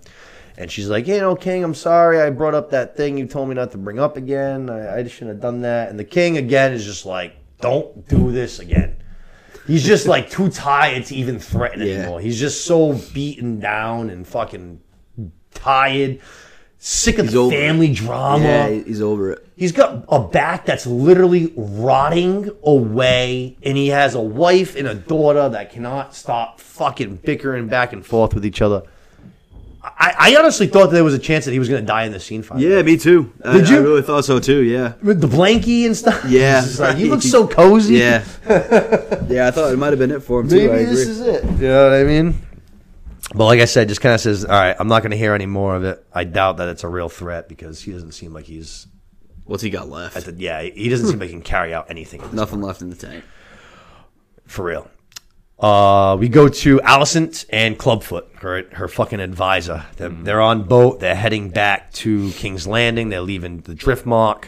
And 0.57 0.73
she's 0.73 0.89
like, 0.89 1.07
you 1.07 1.21
know, 1.21 1.37
King, 1.37 1.63
I'm 1.63 1.75
sorry. 1.75 2.21
I 2.21 2.31
brought 2.31 2.55
up 2.55 2.71
that 2.71 2.97
thing 2.97 3.17
you 3.17 3.27
told 3.27 3.49
me 3.49 3.55
not 3.55 3.71
to 3.73 3.79
bring 3.79 4.01
up 4.01 4.17
again. 4.17 4.69
I, 4.69 4.97
I 4.97 5.07
shouldn't 5.07 5.31
have 5.31 5.41
done 5.41 5.61
that. 5.61 5.91
And 5.91 5.99
the 5.99 6.05
king 6.05 6.37
again 6.37 6.73
is 6.73 6.85
just 6.85 7.07
like, 7.07 7.37
don't 7.61 8.09
do 8.09 8.33
this 8.33 8.59
again. 8.59 8.97
He's 9.69 9.85
just 9.85 10.09
like 10.09 10.29
too 10.31 10.49
tired 10.49 11.05
to 11.07 11.15
even 11.15 11.39
threaten 11.39 11.87
Yeah. 11.87 11.95
anymore. 11.95 12.21
He's 12.21 12.41
just 12.41 12.65
so 12.65 12.95
beaten 13.15 13.61
down 13.61 14.11
and 14.11 14.27
fucking 14.27 14.81
tired, 15.55 16.19
sick 16.79 17.19
of 17.19 17.27
He's 17.27 17.35
the 17.35 17.39
over 17.41 17.55
it. 17.55 17.59
family 17.59 17.93
drama. 17.93 18.45
Yeah, 18.45 18.69
he's 18.71 19.01
over 19.03 19.33
it. 19.33 19.47
He's 19.57 19.73
got 19.73 20.05
a 20.09 20.21
back 20.21 20.65
that's 20.67 20.87
literally 20.87 21.53
rotting 21.57 22.51
away, 22.63 23.57
and 23.63 23.77
he 23.77 23.89
has 23.89 24.15
a 24.15 24.21
wife 24.21 24.75
and 24.77 24.87
a 24.89 24.95
daughter 24.95 25.49
that 25.49 25.73
cannot 25.73 26.15
stop 26.15 26.61
fucking 26.61 27.17
bickering 27.25 27.67
back 27.67 27.93
and 27.93 28.07
forth 28.07 28.35
with 28.35 28.47
each 28.47 28.63
other. 28.63 28.83
I, 29.97 30.15
I 30.19 30.37
honestly 30.37 30.67
thought 30.67 30.89
there 30.89 31.05
was 31.05 31.15
a 31.15 31.19
chance 31.19 31.45
that 31.45 31.53
he 31.53 31.59
was 31.59 31.69
going 31.69 31.81
to 31.81 31.87
die 31.87 32.05
in 32.05 32.13
the 32.13 32.21
scene 32.21 32.43
fight. 32.43 32.61
Yeah, 32.61 32.83
me 32.83 32.97
too. 32.97 33.33
I, 33.45 33.59
Did 33.59 33.69
you? 33.69 33.77
I 33.77 33.81
really 33.81 34.03
thought 34.03 34.25
so 34.25 34.39
too. 34.41 34.63
Yeah. 34.63 34.95
With 35.03 35.21
the 35.21 35.29
blankie 35.29 35.87
and 35.87 35.97
stuff. 35.97 36.25
Yeah. 36.27 36.59
It's 36.59 36.67
just 36.69 36.81
like, 36.81 36.97
he 36.97 37.05
looks 37.09 37.25
so 37.31 37.47
cozy. 37.47 37.95
Yeah. 37.97 38.25
yeah, 39.29 39.47
I 39.47 39.51
thought 39.51 39.73
it 39.73 39.77
might 39.79 39.91
have 39.91 39.99
been 39.99 40.11
it 40.11 40.23
for 40.23 40.41
him 40.41 40.49
too. 40.49 40.57
Maybe 40.57 40.71
I 40.73 40.77
agree. 40.77 40.95
this 40.95 41.07
is 41.09 41.21
it. 41.21 41.45
You 41.45 41.69
know 41.69 41.91
what 41.91 41.99
I 41.99 42.05
mean? 42.05 42.35
But 43.35 43.45
like 43.45 43.61
I 43.61 43.67
said, 43.67 43.89
just 43.89 44.01
kind 44.01 44.15
of 44.15 44.21
says, 44.21 44.45
all 44.45 44.51
right, 44.53 44.75
I'm 44.79 44.89
not 44.89 45.03
going 45.03 45.11
to 45.11 45.17
hear 45.19 45.35
any 45.35 45.47
more 45.47 45.77
of 45.77 45.85
it. 45.85 46.05
I 46.13 46.25
doubt 46.25 46.57
that 46.57 46.69
it's 46.69 46.83
a 46.83 46.89
real 46.89 47.09
threat 47.11 47.49
because 47.49 47.81
he 47.83 47.93
doesn't 47.93 48.13
seem 48.13 48.33
like 48.33 48.47
he's, 48.47 48.87
What's 49.45 49.63
he 49.63 49.71
got 49.71 49.89
left? 49.89 50.17
at 50.17 50.25
the, 50.25 50.33
yeah, 50.33 50.63
he 50.63 50.89
doesn't 50.89 51.07
seem 51.09 51.19
like 51.19 51.29
he 51.29 51.35
can 51.35 51.43
carry 51.43 51.75
out 51.75 51.91
anything. 51.91 52.21
at 52.21 52.27
this 52.31 52.35
Nothing 52.35 52.63
left 52.63 52.81
in 52.81 52.89
the 52.91 52.97
tank. 52.97 53.25
for 54.47 54.65
real. 54.65 54.91
Uh, 55.59 56.17
we 56.21 56.29
go 56.29 56.49
to 56.49 56.79
Alicent 56.79 57.45
and 57.51 57.77
Clubfoot, 57.77 58.29
her 58.37 58.65
her 58.73 58.87
fucking 58.87 59.19
advisor. 59.19 59.85
They're, 59.97 60.09
they're 60.09 60.41
on 60.41 60.65
boat. 60.65 61.01
They're 61.01 61.17
heading 61.17 61.51
back 61.51 61.93
to 61.95 62.31
King's 62.33 62.67
Landing. 62.67 63.09
They're 63.09 63.21
leaving 63.23 63.59
the 63.63 63.75
Driftmark. 63.75 64.45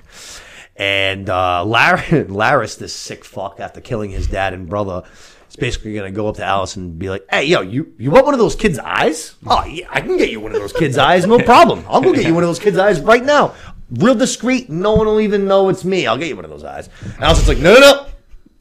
And 0.77 1.29
uh, 1.29 1.65
Lar- 1.65 1.97
Larys, 2.29 2.79
this 2.79 2.95
sick 2.95 3.25
fuck, 3.25 3.59
after 3.59 3.81
killing 3.81 4.11
his 4.11 4.29
dad 4.29 4.55
and 4.55 4.69
brother, 4.69 5.03
is 5.49 5.57
basically 5.57 5.95
going 5.95 6.11
to 6.11 6.17
go 6.17 6.29
up 6.29 6.37
to 6.37 6.43
Alicent 6.43 6.77
and 6.77 6.99
be 6.99 7.11
like, 7.11 7.27
"Hey, 7.29 7.45
yo, 7.45 7.61
you 7.63 7.93
you 7.99 8.13
want 8.13 8.25
one 8.25 8.35
of 8.35 8.41
those 8.41 8.55
kids' 8.55 8.79
eyes? 8.79 9.35
Oh, 9.45 9.65
yeah, 9.65 9.89
I 9.91 10.01
can 10.01 10.17
get 10.17 10.31
you 10.31 10.39
one 10.39 10.55
of 10.55 10.61
those 10.61 10.73
kids' 10.73 10.97
eyes, 10.97 11.27
no 11.27 11.41
problem. 11.41 11.85
I'll 11.89 12.01
go 12.01 12.13
get 12.13 12.25
you 12.25 12.35
one 12.35 12.45
of 12.45 12.49
those 12.49 12.61
kids' 12.61 12.79
eyes 12.79 13.01
right 13.01 13.25
now. 13.25 13.55
Real 13.91 14.15
discreet. 14.15 14.71
No 14.71 14.95
one 14.95 15.09
will 15.09 15.21
even 15.21 15.47
know 15.47 15.69
it's 15.71 15.85
me. 15.85 16.07
I'll 16.07 16.17
get 16.17 16.29
you 16.29 16.37
one 16.37 16.45
of 16.45 16.51
those 16.53 16.63
eyes." 16.65 16.89
And 17.03 17.15
Alicent's 17.15 17.49
like, 17.49 17.59
"No, 17.59 17.75
no, 17.75 17.81
no, 17.81 18.07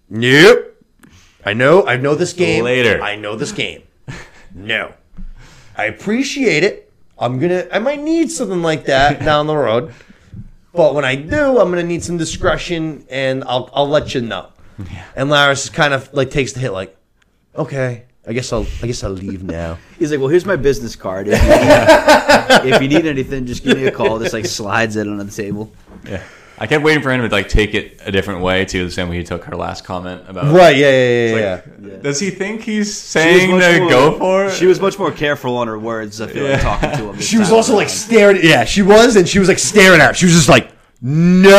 nope." 0.09 0.65
I 1.45 1.53
know, 1.53 1.85
I 1.85 1.97
know 1.97 2.15
this 2.15 2.33
game. 2.33 2.63
Later. 2.63 3.01
I 3.01 3.15
know 3.15 3.35
this 3.35 3.51
game. 3.51 3.83
No. 4.53 4.93
I 5.77 5.85
appreciate 5.85 6.63
it. 6.63 6.91
I'm 7.17 7.39
gonna 7.39 7.67
I 7.71 7.79
might 7.79 8.01
need 8.01 8.31
something 8.31 8.61
like 8.61 8.85
that 8.85 9.19
down 9.25 9.47
the 9.47 9.55
road. 9.55 9.93
But 10.73 10.93
when 10.93 11.05
I 11.05 11.15
do, 11.15 11.59
I'm 11.59 11.69
gonna 11.69 11.83
need 11.83 12.03
some 12.03 12.17
discretion 12.17 13.05
and 13.09 13.43
I'll 13.45 13.69
I'll 13.73 13.87
let 13.87 14.13
you 14.13 14.21
know. 14.21 14.49
And 15.15 15.29
Larys 15.29 15.71
kind 15.71 15.93
of 15.93 16.13
like 16.13 16.31
takes 16.31 16.53
the 16.53 16.59
hit 16.61 16.71
like, 16.71 16.95
okay, 17.55 18.05
I 18.27 18.33
guess 18.33 18.51
I'll 18.53 18.65
I 18.81 18.87
guess 18.87 19.03
I'll 19.03 19.11
leave 19.11 19.43
now. 19.43 19.77
He's 19.99 20.11
like, 20.11 20.19
well, 20.19 20.29
here's 20.29 20.45
my 20.45 20.55
business 20.55 20.95
card. 20.95 21.27
If 21.29 21.41
you, 21.41 21.49
need, 21.49 22.75
if 22.75 22.81
you 22.81 22.87
need 22.87 23.05
anything, 23.05 23.45
just 23.45 23.63
give 23.63 23.77
me 23.77 23.85
a 23.85 23.91
call. 23.91 24.19
Just 24.19 24.33
like 24.33 24.45
slides 24.45 24.95
it 24.95 25.07
on 25.07 25.17
the 25.17 25.25
table. 25.25 25.71
Yeah. 26.05 26.23
I 26.61 26.67
kept 26.67 26.83
waiting 26.83 27.01
for 27.01 27.09
him 27.09 27.21
to 27.21 27.29
like 27.29 27.47
take 27.47 27.73
it 27.73 28.01
a 28.05 28.11
different 28.11 28.41
way 28.41 28.65
too, 28.65 28.83
the 28.83 28.91
same 28.91 29.07
way 29.09 29.15
he 29.17 29.23
took 29.23 29.45
her 29.45 29.55
last 29.55 29.85
comment 29.85 30.23
about. 30.27 30.53
Right, 30.53 30.75
yeah, 30.75 30.89
yeah, 30.91 31.35
yeah, 31.37 31.53
Like, 31.55 31.65
yeah. 31.81 31.97
Does 31.99 32.19
he 32.19 32.31
think 32.31 32.61
he's 32.61 32.95
saying 32.95 33.49
to 33.59 33.79
more- 33.79 33.89
go 33.89 34.17
for 34.17 34.45
it? 34.47 34.53
She 34.53 34.65
was 34.65 34.81
much 34.81 34.99
more 34.99 35.11
careful 35.11 35.55
on 35.55 35.67
her 35.67 35.79
words. 35.79 36.19
I 36.19 36.27
feel 36.27 36.49
like 36.49 36.61
talking 36.61 36.91
to 36.91 37.09
him. 37.11 37.19
She 37.21 37.37
was 37.37 37.47
time 37.47 37.55
also 37.57 37.75
like 37.75 37.87
staring 37.89 38.39
yeah, 38.43 38.65
she 38.65 38.81
was 38.81 39.15
and 39.15 39.27
she 39.27 39.39
was 39.39 39.47
like 39.47 39.59
staring 39.59 40.01
at 40.01 40.09
him. 40.09 40.13
She 40.15 40.25
was 40.25 40.33
just 40.35 40.49
like, 40.49 40.69
No 41.01 41.49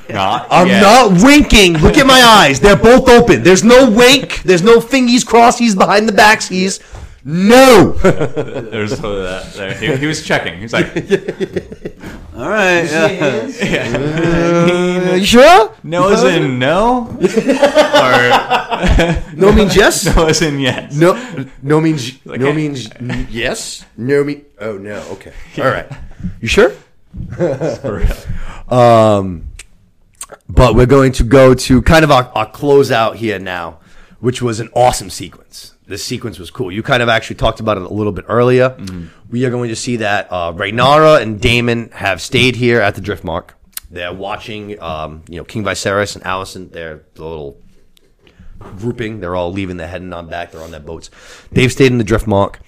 not. 0.10 0.46
I'm 0.50 0.66
yet. 0.68 0.82
not 0.82 1.22
winking. 1.24 1.78
Look 1.78 1.96
at 1.96 2.06
my 2.06 2.20
eyes. 2.20 2.60
They're 2.60 2.76
both 2.76 3.08
open. 3.08 3.42
There's 3.42 3.64
no 3.64 3.88
wink. 3.90 4.42
There's 4.42 4.62
no 4.62 4.76
fingies, 4.78 5.24
crossies 5.24 5.74
behind 5.76 6.06
the 6.06 6.12
backsies. 6.12 6.80
No. 7.24 7.92
There's 8.02 8.96
totally 8.98 9.22
that. 9.22 9.52
There. 9.54 9.74
He, 9.74 9.96
he 9.96 10.06
was 10.06 10.22
checking. 10.24 10.56
He 10.56 10.62
was 10.62 10.72
like, 10.72 10.86
All 12.34 12.48
right. 12.48 12.84
Yeah. 13.60 15.10
Uh, 15.12 15.14
you 15.16 15.24
sure? 15.26 15.74
"No 15.82 16.08
as 16.10 16.24
in 16.24 16.58
no," 16.58 17.08
or 17.20 18.20
No 19.36 19.52
means 19.52 19.76
yes. 19.76 20.04
"No 20.16 20.26
as 20.26 20.40
in 20.40 20.58
yes." 20.60 20.94
No. 20.94 21.14
No 21.62 21.80
means 21.80 22.24
Like, 22.24 22.40
no 22.40 22.46
hey. 22.46 22.52
means 22.56 22.90
n- 22.96 23.26
yes. 23.30 23.84
No 23.96 24.24
mean. 24.24 24.44
Oh 24.58 24.78
no. 24.78 25.00
Okay. 25.12 25.32
All 25.58 25.64
right. 25.70 25.90
You 26.40 26.48
sure? 26.48 26.70
For 27.36 27.96
real. 28.02 28.16
Um, 28.78 29.48
but 30.48 30.74
we're 30.74 30.86
going 30.86 31.12
to 31.12 31.24
go 31.24 31.54
to 31.54 31.82
kind 31.82 32.04
of 32.04 32.10
our, 32.10 32.30
our 32.34 32.50
closeout 32.50 33.16
here 33.16 33.38
now, 33.38 33.80
which 34.20 34.40
was 34.40 34.60
an 34.60 34.68
awesome 34.74 35.10
sequence. 35.10 35.74
This 35.90 36.04
sequence 36.04 36.38
was 36.38 36.52
cool. 36.52 36.70
You 36.70 36.84
kind 36.84 37.02
of 37.02 37.08
actually 37.08 37.34
talked 37.34 37.58
about 37.58 37.76
it 37.76 37.82
a 37.82 37.88
little 37.88 38.12
bit 38.12 38.24
earlier. 38.28 38.76
We 39.28 39.44
are 39.44 39.50
going 39.50 39.70
to 39.70 39.76
see 39.76 39.96
that 39.96 40.28
uh, 40.30 40.52
Rhaenyra 40.52 41.20
and 41.20 41.40
Daemon 41.40 41.90
have 41.90 42.20
stayed 42.20 42.54
here 42.54 42.80
at 42.80 42.94
the 42.94 43.00
Driftmark. 43.00 43.54
They're 43.90 44.14
watching, 44.14 44.80
um, 44.80 45.24
you 45.28 45.38
know, 45.38 45.44
King 45.44 45.64
Viserys 45.64 46.14
and 46.14 46.22
Alicent. 46.22 46.70
They're 46.70 47.02
the 47.14 47.24
little 47.24 47.60
grouping. 48.60 49.18
They're 49.18 49.34
all 49.34 49.50
leaving. 49.50 49.78
They're 49.78 49.88
heading 49.88 50.12
on 50.12 50.28
back. 50.28 50.52
They're 50.52 50.62
on 50.62 50.70
their 50.70 50.78
boats. 50.78 51.10
They've 51.50 51.72
stayed 51.72 51.90
in 51.90 51.98
the 51.98 52.04
Driftmark, 52.04 52.60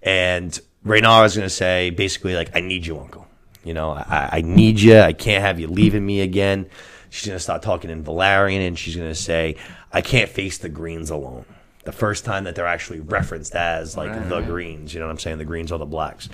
and 0.00 0.56
Rhaenyra 0.86 1.26
is 1.26 1.34
going 1.34 1.46
to 1.48 1.50
say 1.50 1.90
basically 1.90 2.36
like, 2.36 2.54
"I 2.54 2.60
need 2.60 2.86
you, 2.86 3.00
Uncle. 3.00 3.26
You 3.64 3.74
know, 3.74 3.90
I, 3.90 4.28
I 4.34 4.40
need 4.42 4.78
you. 4.78 5.00
I 5.00 5.12
can't 5.12 5.42
have 5.42 5.58
you 5.58 5.66
leaving 5.66 6.06
me 6.06 6.20
again." 6.20 6.70
She's 7.08 7.26
going 7.26 7.36
to 7.36 7.42
start 7.42 7.62
talking 7.62 7.90
in 7.90 8.04
Valyrian, 8.04 8.64
and 8.64 8.78
she's 8.78 8.94
going 8.94 9.08
to 9.08 9.14
say, 9.16 9.56
"I 9.92 10.02
can't 10.02 10.30
face 10.30 10.58
the 10.58 10.68
Greens 10.68 11.10
alone." 11.10 11.46
The 11.84 11.92
first 11.92 12.26
time 12.26 12.44
that 12.44 12.54
they're 12.54 12.66
actually 12.66 13.00
referenced 13.00 13.54
as 13.54 13.96
like 13.96 14.28
the 14.28 14.42
Greens, 14.42 14.92
you 14.92 15.00
know 15.00 15.06
what 15.06 15.12
I'm 15.12 15.18
saying? 15.18 15.38
The 15.38 15.46
Greens 15.46 15.72
are 15.72 15.78
the 15.78 15.86
blacks. 15.86 16.28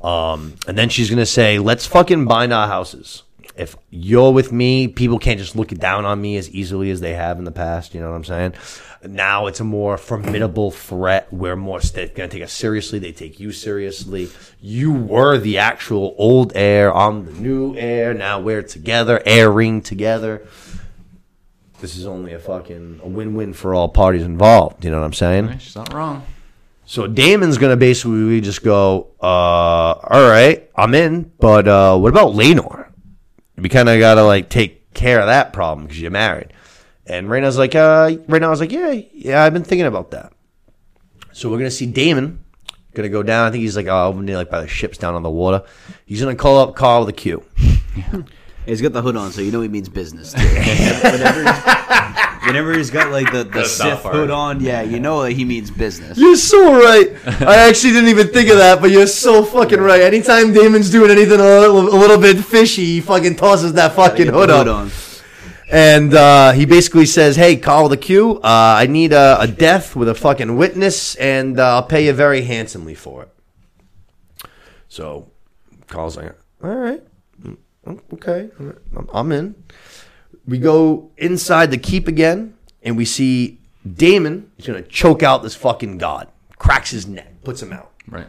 Um, 0.00 0.54
and 0.66 0.76
then 0.76 0.88
she's 0.88 1.10
going 1.10 1.18
to 1.18 1.26
say, 1.26 1.58
"Let's 1.58 1.84
fucking 1.86 2.24
bind 2.24 2.52
our 2.52 2.66
houses." 2.66 3.24
if 3.60 3.76
you're 3.90 4.32
with 4.32 4.52
me, 4.52 4.88
people 4.88 5.18
can't 5.18 5.38
just 5.38 5.54
look 5.54 5.68
down 5.68 6.06
on 6.06 6.20
me 6.20 6.36
as 6.36 6.48
easily 6.50 6.90
as 6.90 7.00
they 7.00 7.14
have 7.14 7.38
in 7.38 7.44
the 7.44 7.52
past. 7.52 7.94
You 7.94 8.00
know 8.00 8.10
what 8.10 8.16
I'm 8.16 8.24
saying? 8.24 8.54
Now 9.02 9.46
it's 9.46 9.60
a 9.60 9.64
more 9.64 9.96
formidable 9.98 10.70
threat. 10.70 11.32
We're 11.32 11.56
more 11.56 11.80
st- 11.80 12.14
going 12.14 12.28
to 12.28 12.34
take 12.34 12.42
us 12.42 12.52
seriously. 12.52 12.98
They 12.98 13.12
take 13.12 13.40
you 13.40 13.52
seriously. 13.52 14.30
You 14.60 14.92
were 14.92 15.38
the 15.38 15.58
actual 15.58 16.14
old 16.18 16.52
heir. 16.54 16.94
I'm 16.94 17.26
the 17.26 17.32
new 17.32 17.76
heir. 17.76 18.14
Now 18.14 18.40
we're 18.40 18.62
together, 18.62 19.22
heiring 19.26 19.82
together. 19.82 20.46
This 21.80 21.96
is 21.96 22.06
only 22.06 22.32
a 22.32 22.38
fucking 22.38 23.00
a 23.02 23.08
win-win 23.08 23.52
for 23.54 23.74
all 23.74 23.88
parties 23.88 24.22
involved. 24.22 24.84
You 24.84 24.90
know 24.90 24.98
what 25.00 25.06
I'm 25.06 25.12
saying? 25.12 25.58
She's 25.58 25.76
not 25.76 25.92
wrong. 25.92 26.24
So 26.84 27.06
Daemon's 27.06 27.56
gonna 27.56 27.76
basically 27.76 28.40
just 28.40 28.62
go, 28.62 29.08
uh, 29.22 29.24
all 29.24 30.28
right, 30.28 30.68
I'm 30.74 30.94
in, 30.94 31.30
but 31.38 31.68
uh, 31.68 31.96
what 31.96 32.10
about 32.10 32.34
Laenor? 32.34 32.88
We 33.56 33.68
kind 33.68 33.88
of 33.88 33.98
gotta 33.98 34.24
like 34.24 34.48
take 34.48 34.92
care 34.92 35.20
of 35.20 35.26
that 35.26 35.52
problem 35.52 35.86
because 35.86 36.00
you're 36.00 36.10
married. 36.10 36.52
And 37.06 37.28
Raina's 37.28 37.56
like, 37.56 37.74
uh, 37.74 38.16
right 38.28 38.40
now 38.40 38.48
I 38.48 38.50
was 38.50 38.60
like, 38.60 38.72
yeah, 38.72 38.90
yeah, 39.12 39.42
I've 39.42 39.52
been 39.52 39.64
thinking 39.64 39.86
about 39.86 40.10
that. 40.10 40.32
So 41.32 41.48
we're 41.48 41.58
gonna 41.58 41.70
see 41.70 41.86
Daemon 41.86 42.44
gonna 42.94 43.08
go 43.08 43.22
down. 43.22 43.46
I 43.46 43.50
think 43.50 43.62
he's 43.62 43.76
like, 43.76 43.86
oh, 43.86 44.08
over 44.08 44.22
near 44.22 44.36
like 44.36 44.50
by 44.50 44.60
the 44.60 44.68
ships 44.68 44.98
down 44.98 45.14
on 45.14 45.22
the 45.22 45.30
water. 45.30 45.62
He's 46.06 46.20
gonna 46.20 46.34
call 46.34 46.58
up 46.58 46.74
Carl 46.74 47.00
with 47.00 47.10
a 47.10 47.12
Q. 47.12 47.44
He's 48.66 48.80
got 48.82 48.92
the 48.92 49.02
hood 49.02 49.16
on, 49.16 49.32
so 49.32 49.40
you 49.40 49.50
know 49.52 49.60
he 49.62 49.68
means 49.68 49.88
business. 49.88 50.34
Whenever, 51.02 51.44
whenever 52.46 52.72
he's 52.76 52.90
got 52.90 53.10
like 53.10 53.30
the, 53.32 53.44
the 53.44 53.50
That's 53.50 53.78
not 53.78 53.88
Sith 53.94 54.00
far. 54.00 54.12
hood 54.12 54.30
on, 54.30 54.60
yeah, 54.60 54.82
you 54.82 55.00
know 55.00 55.22
that 55.22 55.32
he 55.32 55.44
means 55.44 55.70
business. 55.70 56.18
You're 56.18 56.36
so 56.36 56.74
right. 56.80 57.10
I 57.42 57.68
actually 57.68 57.92
didn't 57.92 58.10
even 58.10 58.28
think 58.28 58.48
of 58.50 58.58
that, 58.58 58.80
but 58.80 58.90
you're 58.90 59.06
so 59.06 59.44
fucking 59.44 59.80
right. 59.80 60.00
Anytime 60.02 60.52
Daemon's 60.52 60.90
doing 60.90 61.10
anything 61.10 61.40
a 61.40 61.42
little, 61.44 61.80
a 61.80 61.98
little 61.98 62.18
bit 62.18 62.38
fishy, 62.44 62.84
he 62.84 63.00
fucking 63.00 63.36
tosses 63.36 63.72
that 63.74 63.92
fucking 63.94 64.26
Get 64.26 64.32
the 64.32 64.38
hood 64.38 64.50
up. 64.50 64.66
on. 64.66 64.90
And 65.72 66.12
uh, 66.14 66.52
he 66.52 66.66
basically 66.66 67.06
says, 67.06 67.36
"Hey, 67.36 67.56
call 67.56 67.88
the 67.88 67.96
Q, 67.96 68.38
uh, 68.38 68.40
I 68.44 68.86
need 68.86 69.12
a, 69.12 69.40
a 69.40 69.46
death 69.46 69.94
with 69.94 70.08
a 70.08 70.14
fucking 70.14 70.56
witness, 70.56 71.14
and 71.16 71.60
uh, 71.60 71.76
I'll 71.76 71.82
pay 71.84 72.06
you 72.06 72.12
very 72.12 72.42
handsomely 72.42 72.94
for 72.96 73.22
it." 73.22 73.28
So, 74.88 75.30
calls 75.86 76.16
like, 76.16 76.34
"All 76.64 76.70
right, 76.74 77.02
Oh, 77.86 77.98
okay, 78.14 78.50
I'm- 79.14 79.32
in." 79.32 79.54
We 80.46 80.58
go 80.58 81.10
inside 81.16 81.70
the 81.70 81.78
keep 81.78 82.08
again, 82.08 82.54
and 82.82 82.96
we 82.96 83.04
see 83.04 83.60
Daemon. 83.90 84.50
He's 84.56 84.66
gonna 84.66 84.82
choke 84.82 85.22
out 85.22 85.42
this 85.42 85.54
fucking 85.54 85.98
god, 85.98 86.28
cracks 86.58 86.90
his 86.90 87.06
neck, 87.06 87.42
puts 87.44 87.62
him 87.62 87.72
out. 87.72 87.90
Right. 88.08 88.26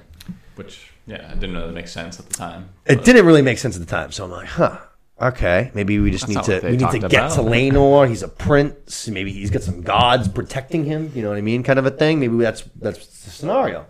Which, 0.55 0.91
yeah, 1.07 1.27
I 1.29 1.33
didn't 1.35 1.53
know 1.53 1.67
that 1.67 1.73
makes 1.73 1.91
sense 1.91 2.19
at 2.19 2.29
the 2.29 2.35
time. 2.35 2.69
It 2.85 3.03
didn't 3.03 3.25
really 3.25 3.41
make 3.41 3.57
sense 3.57 3.75
at 3.75 3.81
the 3.81 3.87
time, 3.87 4.11
so 4.11 4.25
I'm 4.25 4.31
like, 4.31 4.47
huh. 4.47 4.77
Okay, 5.21 5.69
maybe 5.75 5.99
we 5.99 6.09
just 6.09 6.27
That's 6.27 6.47
need 6.47 6.61
to 6.61 6.67
we 6.67 6.77
need 6.77 6.91
to 6.91 6.99
get 7.07 7.31
to 7.31 7.41
about. 7.41 7.51
Laenor. 7.51 8.07
He's 8.09 8.23
a 8.23 8.27
prince. 8.27 9.07
Maybe 9.07 9.31
he's 9.31 9.51
got 9.51 9.61
some 9.61 9.81
gods 9.81 10.27
protecting 10.27 10.83
him. 10.85 11.11
You 11.13 11.21
know 11.21 11.29
what 11.29 11.37
I 11.37 11.41
mean? 11.41 11.61
Kind 11.61 11.77
of 11.77 11.85
a 11.85 11.91
thing. 11.91 12.19
Maybe 12.19 12.35
that's 12.37 12.63
that's 12.75 13.05
the 13.05 13.29
scenario. 13.29 13.85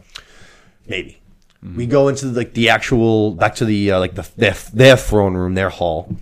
Maybe 0.87 1.20
Mm-hmm. 1.63 1.77
we 1.77 1.85
go 1.85 2.07
into 2.07 2.25
like 2.27 2.53
the 2.53 2.69
actual 2.69 3.31
back 3.31 3.55
to 3.55 3.65
the 3.65 3.91
uh, 3.91 3.99
like 3.99 4.15
the 4.15 4.27
their, 4.35 4.55
their 4.73 4.97
throne 4.97 5.35
room, 5.35 5.53
their 5.53 5.69
hall, 5.69 6.15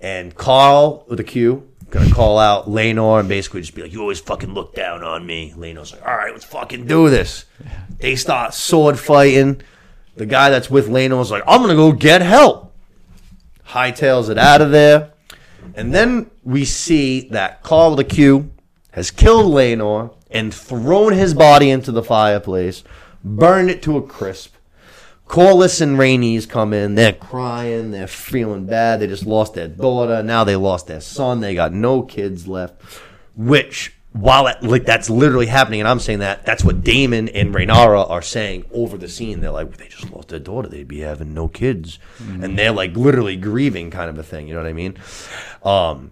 and 0.00 0.34
Carl 0.34 1.04
with 1.08 1.20
a 1.20 1.24
Q 1.24 1.66
gonna 1.90 2.10
call 2.12 2.38
out 2.38 2.66
Laenor 2.66 3.18
and 3.18 3.28
basically 3.28 3.60
just 3.60 3.74
be 3.74 3.82
like, 3.82 3.92
"You 3.92 4.00
always 4.00 4.20
fucking 4.20 4.54
look 4.54 4.74
down 4.74 5.02
on 5.02 5.26
me." 5.26 5.52
Laenor's 5.56 5.92
like, 5.92 6.06
"All 6.06 6.16
right, 6.16 6.32
let's 6.32 6.44
fucking 6.44 6.86
do 6.86 7.10
this." 7.10 7.44
They 7.98 8.16
start 8.16 8.54
sword 8.54 8.98
fighting. 8.98 9.60
The 10.16 10.26
guy 10.26 10.50
that's 10.50 10.70
with 10.70 10.88
Laenor's 10.88 11.30
like, 11.30 11.42
"I'm 11.46 11.60
gonna 11.60 11.74
go 11.74 11.92
get 11.92 12.22
help." 12.22 12.70
hightails 13.70 14.28
it 14.28 14.38
out 14.38 14.60
of 14.60 14.70
there. 14.70 15.12
And 15.74 15.94
then 15.94 16.30
we 16.42 16.64
see 16.64 17.28
that 17.30 17.62
Carl 17.62 17.96
the 17.96 18.04
Q 18.04 18.50
has 18.92 19.10
killed 19.10 19.52
Laenor 19.52 20.14
and 20.30 20.52
thrown 20.52 21.12
his 21.12 21.34
body 21.34 21.70
into 21.70 21.92
the 21.92 22.02
fireplace, 22.02 22.82
burned 23.22 23.70
it 23.70 23.82
to 23.82 23.96
a 23.96 24.02
crisp. 24.02 24.54
Corlys 25.30 25.80
and 25.80 25.96
Rhaenys 25.96 26.48
come 26.48 26.72
in. 26.72 26.96
They're 26.96 27.12
crying. 27.12 27.92
They're 27.92 28.08
feeling 28.08 28.66
bad. 28.66 28.98
They 28.98 29.06
just 29.06 29.24
lost 29.24 29.54
their 29.54 29.68
daughter. 29.68 30.24
Now 30.24 30.42
they 30.42 30.56
lost 30.56 30.88
their 30.88 31.00
son. 31.00 31.38
They 31.38 31.54
got 31.54 31.72
no 31.72 32.02
kids 32.02 32.48
left. 32.48 32.82
Which, 33.36 33.94
while 34.12 34.48
it, 34.48 34.60
like 34.60 34.84
that's 34.84 35.08
literally 35.08 35.46
happening, 35.46 35.78
and 35.78 35.88
I'm 35.88 36.00
saying 36.00 36.18
that, 36.18 36.44
that's 36.44 36.64
what 36.64 36.82
Daemon 36.82 37.28
and 37.28 37.54
Rhaenyra 37.54 38.10
are 38.10 38.22
saying 38.22 38.64
over 38.72 38.98
the 38.98 39.08
scene. 39.08 39.38
They're 39.38 39.52
like, 39.52 39.76
they 39.76 39.86
just 39.86 40.10
lost 40.10 40.30
their 40.30 40.40
daughter. 40.40 40.68
They'd 40.68 40.88
be 40.88 40.98
having 40.98 41.32
no 41.32 41.46
kids, 41.46 42.00
and 42.18 42.58
they're 42.58 42.72
like 42.72 42.96
literally 42.96 43.36
grieving, 43.36 43.92
kind 43.92 44.10
of 44.10 44.18
a 44.18 44.24
thing. 44.24 44.48
You 44.48 44.54
know 44.54 44.62
what 44.62 44.68
I 44.68 44.72
mean? 44.72 44.98
Um, 45.62 46.10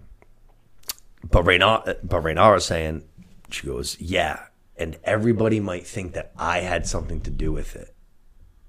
but 1.29 1.43
Rhaenyra, 1.43 1.97
but 2.05 2.23
Rhaenyra's 2.23 2.63
saying, 2.63 3.03
she 3.51 3.67
goes, 3.67 3.99
yeah, 3.99 4.45
and 4.77 4.97
everybody 5.03 5.59
might 5.59 5.85
think 5.85 6.13
that 6.13 6.31
I 6.37 6.59
had 6.59 6.87
something 6.87 7.19
to 7.19 7.29
do 7.29 7.51
with 7.51 7.75
it 7.75 7.93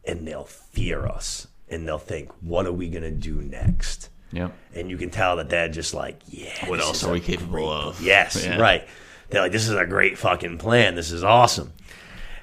and 0.05 0.27
they'll 0.27 0.45
fear 0.45 1.07
us 1.07 1.47
and 1.69 1.87
they'll 1.87 1.99
think, 1.99 2.31
what 2.43 2.67
are 2.67 2.73
we 2.73 2.89
going 2.89 3.03
to 3.03 3.11
do 3.11 3.37
next? 3.43 4.09
Yep. 4.33 4.53
And 4.75 4.91
you 4.91 4.97
can 4.97 5.11
tell 5.11 5.37
that 5.37 5.49
they're 5.49 5.69
just 5.69 5.93
like, 5.95 6.21
yeah. 6.29 6.69
What 6.69 6.81
else 6.81 7.03
are 7.05 7.13
we 7.13 7.21
capable 7.21 7.69
of? 7.71 8.01
Yes, 8.01 8.45
Yeah. 8.45 8.59
right. 8.61 8.87
They're 9.29 9.43
like, 9.43 9.53
this 9.53 9.69
is 9.69 9.75
a 9.75 9.87
great 9.87 10.19
fucking 10.19 10.59
plan. 10.59 10.95
This 10.97 11.11
is 11.13 11.23
awesome. 11.25 11.73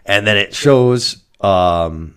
And 0.05 0.25
then 0.25 0.37
it 0.37 0.53
shows 0.53 1.23
um, 1.41 2.15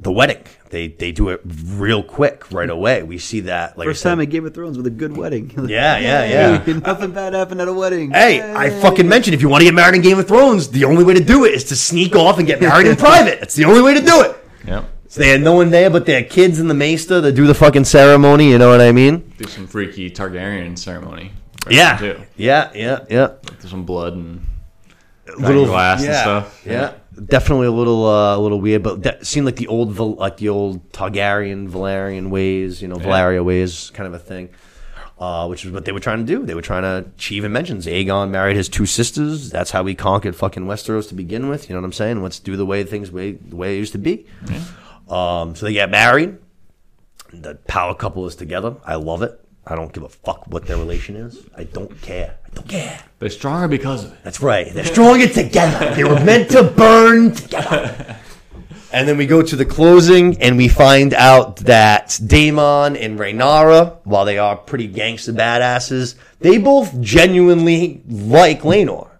the 0.00 0.10
wedding. 0.12 0.44
They 0.70 0.88
they 0.88 1.12
do 1.12 1.28
it 1.28 1.40
real 1.44 2.02
quick 2.02 2.50
right 2.52 2.68
mm-hmm. 2.68 2.78
away. 2.78 3.02
We 3.02 3.18
see 3.18 3.40
that. 3.40 3.78
Like 3.78 3.86
I 3.86 3.90
First 3.90 4.02
said- 4.02 4.10
time 4.10 4.20
in 4.20 4.30
Game 4.30 4.46
of 4.46 4.54
Thrones 4.54 4.76
with 4.76 4.86
a 4.86 4.90
good 4.90 5.16
wedding. 5.16 5.52
Yeah, 5.66 5.98
yeah, 5.98 6.24
yeah. 6.26 6.58
Hey, 6.58 6.72
Nothing 6.86 7.10
bad 7.12 7.34
happened 7.34 7.60
at 7.60 7.68
a 7.68 7.72
wedding. 7.72 8.10
Hey, 8.10 8.40
I 8.54 8.70
fucking 8.70 9.08
mentioned 9.08 9.34
if 9.34 9.42
you 9.42 9.48
want 9.48 9.62
to 9.62 9.64
get 9.64 9.74
married 9.74 9.96
in 9.96 10.02
Game 10.02 10.18
of 10.18 10.28
Thrones, 10.28 10.68
the 10.68 10.84
only 10.84 11.02
way 11.02 11.14
to 11.14 11.24
do 11.24 11.44
it 11.44 11.54
is 11.54 11.64
to 11.64 11.76
sneak 11.76 12.14
off 12.14 12.38
and 12.38 12.46
get 12.46 12.60
married 12.60 12.86
in 12.86 12.96
private. 12.96 13.42
It's 13.42 13.54
the 13.54 13.64
only 13.64 13.82
way 13.82 13.94
to 13.94 14.00
do 14.00 14.22
it. 14.22 14.36
Yeah. 14.66 14.84
So 15.08 15.20
they 15.20 15.28
had 15.28 15.40
no 15.40 15.54
one 15.54 15.70
there 15.70 15.90
but 15.90 16.06
their 16.06 16.22
kids 16.22 16.60
in 16.60 16.68
the 16.68 16.74
maester 16.74 17.20
to 17.22 17.32
do 17.32 17.46
the 17.46 17.54
fucking 17.54 17.84
ceremony. 17.84 18.50
You 18.50 18.58
know 18.58 18.68
what 18.68 18.80
I 18.80 18.92
mean? 18.92 19.32
Do 19.38 19.48
some 19.48 19.66
freaky 19.66 20.10
Targaryen 20.10 20.78
ceremony. 20.78 21.32
right 21.64 21.74
Yeah, 21.74 21.96
Too. 21.98 22.22
yeah, 22.36 22.70
yeah, 22.74 23.04
yeah. 23.08 23.28
There's 23.42 23.70
some 23.70 23.84
blood 23.84 24.14
and 24.14 24.46
Little 25.38 25.66
glass 25.66 26.00
and 26.00 26.08
yeah, 26.10 26.20
stuff. 26.22 26.62
Yeah, 26.64 26.94
definitely 27.24 27.66
a 27.66 27.72
little, 27.72 28.06
uh, 28.06 28.36
a 28.36 28.38
little 28.38 28.60
weird, 28.60 28.82
but 28.82 29.02
that 29.04 29.26
seemed 29.26 29.46
like 29.46 29.56
the 29.56 29.68
old, 29.68 29.98
like 29.98 30.36
the 30.36 30.48
old 30.48 30.92
Targaryen, 30.92 31.68
Valyrian 31.68 32.30
ways. 32.30 32.82
You 32.82 32.88
know, 32.88 32.96
Valyria 32.96 33.44
ways, 33.44 33.90
kind 33.94 34.06
of 34.06 34.14
a 34.14 34.18
thing. 34.18 34.50
Uh, 35.18 35.46
which 35.46 35.64
is 35.64 35.72
what 35.72 35.86
they 35.86 35.92
were 35.92 36.00
trying 36.00 36.18
to 36.18 36.24
do. 36.26 36.44
They 36.44 36.54
were 36.54 36.60
trying 36.60 36.82
to. 36.82 37.10
She 37.16 37.36
even 37.36 37.50
mentions 37.50 37.86
Aegon 37.86 38.28
married 38.28 38.54
his 38.54 38.68
two 38.68 38.84
sisters. 38.84 39.48
That's 39.48 39.70
how 39.70 39.82
we 39.82 39.94
conquered 39.94 40.36
fucking 40.36 40.66
Westeros 40.66 41.08
to 41.08 41.14
begin 41.14 41.48
with. 41.48 41.70
You 41.70 41.74
know 41.74 41.80
what 41.80 41.86
I'm 41.86 41.92
saying? 41.94 42.22
Let's 42.22 42.38
do 42.38 42.54
the 42.54 42.66
way 42.66 42.84
things 42.84 43.10
way 43.10 43.32
the 43.32 43.56
way 43.56 43.76
it 43.76 43.78
used 43.78 43.92
to 43.92 43.98
be. 43.98 44.26
Um, 45.08 45.54
so 45.56 45.64
they 45.64 45.72
get 45.72 45.90
married. 45.90 46.36
The 47.32 47.54
power 47.66 47.94
couple 47.94 48.26
is 48.26 48.36
together. 48.36 48.76
I 48.84 48.96
love 48.96 49.22
it. 49.22 49.40
I 49.66 49.74
don't 49.74 49.90
give 49.90 50.02
a 50.02 50.08
fuck 50.10 50.46
what 50.48 50.66
their 50.66 50.76
relation 50.76 51.16
is. 51.16 51.46
I 51.56 51.64
don't 51.64 51.98
care. 52.02 52.36
I 52.58 53.00
they're 53.18 53.30
stronger 53.30 53.68
because 53.68 54.04
of 54.04 54.12
it. 54.12 54.18
That's 54.22 54.42
right. 54.42 54.72
They're 54.72 54.84
stronger 54.84 55.26
together. 55.28 55.94
They 55.94 56.04
were 56.04 56.22
meant 56.22 56.50
to 56.50 56.62
burn 56.64 57.32
together. 57.32 58.18
And 58.92 59.08
then 59.08 59.16
we 59.16 59.26
go 59.26 59.42
to 59.42 59.56
the 59.56 59.64
closing, 59.64 60.40
and 60.40 60.56
we 60.56 60.68
find 60.68 61.12
out 61.12 61.56
that 61.56 62.18
Daemon 62.24 62.96
and 62.96 63.18
Rhaenyra, 63.18 63.98
while 64.04 64.24
they 64.24 64.38
are 64.38 64.56
pretty 64.56 64.86
gangster 64.86 65.32
badasses, 65.32 66.14
they 66.40 66.58
both 66.58 66.98
genuinely 67.00 68.02
like 68.08 68.62
Laenor. 68.62 69.10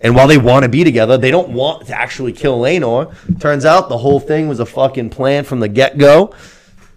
And 0.00 0.14
while 0.14 0.26
they 0.26 0.38
want 0.38 0.64
to 0.64 0.68
be 0.68 0.84
together, 0.84 1.16
they 1.16 1.30
don't 1.30 1.50
want 1.50 1.86
to 1.86 1.96
actually 1.96 2.32
kill 2.32 2.60
Laenor. 2.60 3.14
Turns 3.40 3.64
out 3.64 3.88
the 3.88 3.98
whole 3.98 4.20
thing 4.20 4.48
was 4.48 4.60
a 4.60 4.66
fucking 4.66 5.10
plan 5.10 5.44
from 5.44 5.60
the 5.60 5.68
get 5.68 5.98
go. 5.98 6.34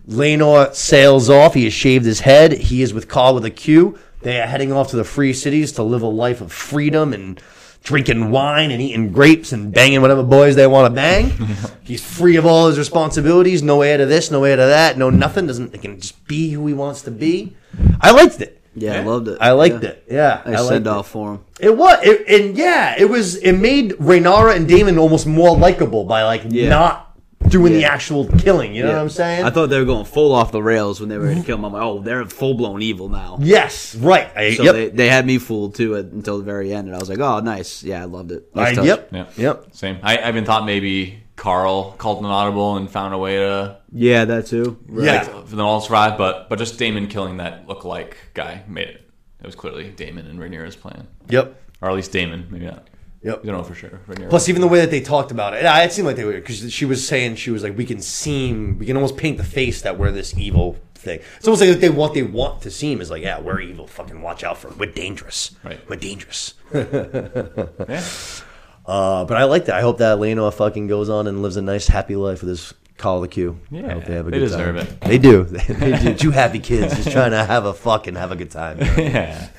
Laenor 0.08 0.74
sails 0.74 1.30
off. 1.30 1.54
He 1.54 1.66
has 1.66 1.74
shaved 1.74 2.06
his 2.06 2.22
head. 2.22 2.54
He 2.54 2.82
is 2.82 2.94
with 2.94 3.08
Carl 3.08 3.36
with 3.36 3.46
a 3.46 3.52
Q. 3.52 4.00
They 4.28 4.42
are 4.42 4.46
heading 4.46 4.74
off 4.74 4.90
to 4.90 4.98
the 4.98 5.06
free 5.06 5.32
cities 5.32 5.72
to 5.74 5.84
live 5.84 6.02
a 6.02 6.08
life 6.08 6.42
of 6.42 6.52
freedom 6.52 7.14
and 7.14 7.42
drinking 7.82 8.30
wine 8.30 8.72
and 8.72 8.82
eating 8.82 9.14
grapes 9.14 9.54
and 9.54 9.72
banging 9.74 10.02
whatever 10.02 10.22
boys 10.22 10.58
they 10.58 10.68
want 10.68 10.92
to 10.92 10.94
bang. 10.94 11.32
He's 11.86 12.04
free 12.04 12.36
of 12.36 12.46
all 12.46 12.68
his 12.68 12.78
responsibilities. 12.78 13.64
No 13.64 13.82
heir 13.84 13.98
to 13.98 14.06
this, 14.06 14.30
no 14.30 14.44
heir 14.44 14.58
to 14.58 14.64
that, 14.66 14.98
no 14.98 15.10
nothing. 15.10 15.48
Doesn't 15.48 15.72
he 15.72 15.78
can 15.80 16.02
just 16.02 16.28
be 16.28 16.50
who 16.52 16.68
he 16.68 16.74
wants 16.74 17.04
to 17.04 17.12
be. 17.12 17.56
I 18.02 18.12
liked 18.12 18.42
it. 18.42 18.62
Yeah, 18.76 19.00
I 19.00 19.04
loved 19.06 19.30
it. 19.30 19.38
I 19.40 19.52
liked 19.54 19.82
Yeah. 19.82 19.90
it. 19.92 20.04
Yeah, 20.12 20.42
Nice 20.46 20.60
liked 20.60 20.68
send 20.68 20.88
off 20.88 21.08
for 21.08 21.36
him. 21.36 21.40
It 21.62 21.78
was, 21.78 21.98
it, 22.04 22.28
and 22.28 22.58
yeah, 22.58 22.96
it 23.00 23.06
was. 23.06 23.38
It 23.38 23.54
made 23.54 23.92
Rhaenyra 23.92 24.58
and 24.58 24.68
Daemon 24.68 24.98
almost 24.98 25.26
more 25.26 25.56
likable 25.58 26.04
by 26.04 26.24
like 26.24 26.44
Yeah. 26.50 26.68
not 26.68 27.07
doing 27.50 27.74
the 27.74 27.86
actual 27.86 28.28
killing. 28.40 28.74
You 28.76 28.84
know 28.84 28.94
what 28.94 29.02
I'm 29.02 29.10
saying? 29.10 29.46
I 29.46 29.50
thought 29.50 29.68
they 29.68 29.80
were 29.80 29.86
going 29.86 30.06
full 30.06 30.34
off 30.34 30.52
the 30.52 30.62
rails 30.62 31.00
when 31.00 31.10
they 31.10 31.18
were 31.18 31.26
going 31.26 31.40
to 31.42 31.46
kill 31.46 31.58
him. 31.58 31.66
I'm 31.66 31.74
like, 31.74 31.82
oh, 31.84 32.00
they're 32.02 32.26
full 32.26 32.56
blown 32.56 32.82
evil 32.82 33.10
now. 33.10 33.38
yes, 33.42 33.96
right. 33.96 34.30
I, 34.36 34.54
So 34.56 34.64
yep. 34.64 34.74
they, 34.74 34.90
they 34.90 35.10
had 35.10 35.26
me 35.26 35.38
fooled 35.38 35.76
too 35.76 35.96
at, 35.96 36.06
until 36.06 36.38
the 36.38 36.44
very 36.44 36.74
end, 36.74 36.88
and 36.88 36.96
I 36.96 37.00
was 37.00 37.10
like, 37.10 37.20
oh, 37.20 37.40
nice. 37.40 37.84
Yeah, 37.84 38.02
I 38.02 38.06
loved 38.06 38.32
it. 38.32 38.54
Nice 38.56 38.72
I, 38.72 38.76
touch. 38.76 38.86
yep. 38.86 39.10
Yeah. 39.12 39.26
Yep. 39.38 39.68
Same. 39.76 39.98
I, 40.04 40.18
I've 40.18 40.46
thought 40.46 40.66
maybe 40.66 41.24
Carl 41.36 41.92
called 41.98 42.20
an 42.20 42.26
audible 42.26 42.78
and 42.78 42.90
found 42.90 43.14
a 43.14 43.18
way 43.18 43.38
to 43.38 43.78
Yeah, 43.92 44.26
that 44.26 44.48
too. 44.48 44.78
Yeah. 44.92 45.24
like, 45.24 45.48
for 45.48 45.56
them 45.56 45.62
all 45.66 45.80
to 45.80 45.86
survive. 45.86 46.18
But 46.18 46.50
but 46.50 46.60
just 46.60 46.78
Daemon 46.80 47.08
killing 47.08 47.38
that 47.38 47.68
lookalike 47.68 48.14
guy 48.34 48.64
made 48.68 48.90
it. 48.90 49.10
It 49.40 49.46
was 49.46 49.56
clearly 49.56 49.90
Daemon 49.90 50.26
and 50.26 50.40
Rhaenyra's 50.40 50.76
plan, 50.76 51.08
Yep. 51.30 51.62
or 51.82 51.90
at 51.90 51.96
least 51.96 52.12
Daemon, 52.12 52.48
maybe 52.50 52.66
not. 52.66 52.87
Yep. 53.24 53.46
You 53.46 53.52
know 53.52 53.64
for 53.64 53.74
sure. 53.74 54.00
Plus, 54.30 54.48
even 54.48 54.62
the 54.62 54.68
way 54.68 54.80
that 54.80 54.92
they 54.92 55.02
talked 55.02 55.32
about 55.32 55.54
it, 55.54 55.64
it 55.64 55.92
seemed 55.92 56.06
like 56.06 56.16
they 56.16 56.24
were 56.24 56.34
because 56.34 56.72
she 56.72 56.86
was 56.86 57.06
saying 57.08 57.36
she 57.36 57.52
was 57.52 57.64
like, 57.64 57.78
we 57.78 57.86
can 57.86 58.02
seem, 58.02 58.78
we 58.78 58.86
can 58.86 58.96
almost 58.96 59.18
paint 59.18 59.38
the 59.38 59.44
face 59.44 59.82
that 59.82 59.98
we're 59.98 60.12
this 60.12 60.38
evil 60.38 60.78
thing. 60.96 61.20
It's 61.38 61.48
almost 61.48 61.62
like 61.62 61.80
they 61.80 61.90
want 61.90 62.14
they 62.14 62.24
want 62.24 62.62
to 62.62 62.72
seem 62.72 63.02
is 63.02 63.10
like, 63.10 63.24
yeah, 63.24 63.40
we're 63.40 63.60
evil. 63.60 63.88
Fucking 63.88 64.22
watch 64.22 64.44
out 64.44 64.58
for, 64.58 64.70
we're 64.70 64.92
dangerous. 64.92 65.56
Right. 65.64 65.80
We're 65.90 65.96
dangerous. 65.96 66.54
yeah. 66.74 68.04
Uh, 68.86 69.26
but 69.26 69.36
I 69.36 69.44
like 69.44 69.66
that. 69.66 69.76
I 69.76 69.82
hope 69.82 69.98
that 69.98 70.20
Lena 70.20 70.50
fucking 70.52 70.88
goes 70.88 71.10
on 71.10 71.28
and 71.28 71.42
lives 71.42 71.58
a 71.58 71.62
nice, 71.62 71.88
happy 71.88 72.16
life 72.16 72.42
with 72.42 72.50
his 72.50 72.74
call 72.98 73.22
the 73.22 73.28
queue. 73.28 73.60
Yeah, 73.70 73.88
I 73.88 73.94
hope 73.94 74.06
they 74.06 74.14
have 74.16 74.28
a 74.28 74.32
they 74.32 74.40
good 74.40 74.46
deserve 74.46 74.76
time. 74.78 74.88
it. 74.88 75.02
They 75.02 75.18
do. 75.18 75.44
they 75.70 75.98
do. 76.00 76.14
Two 76.16 76.32
happy 76.32 76.60
kids 76.60 76.96
just 76.96 77.12
trying 77.12 77.32
to 77.32 77.44
have 77.46 77.66
a 77.66 77.74
fucking 77.74 78.16
have 78.16 78.32
a 78.32 78.36
good 78.36 78.52
time. 78.52 78.80
yeah. 78.80 79.50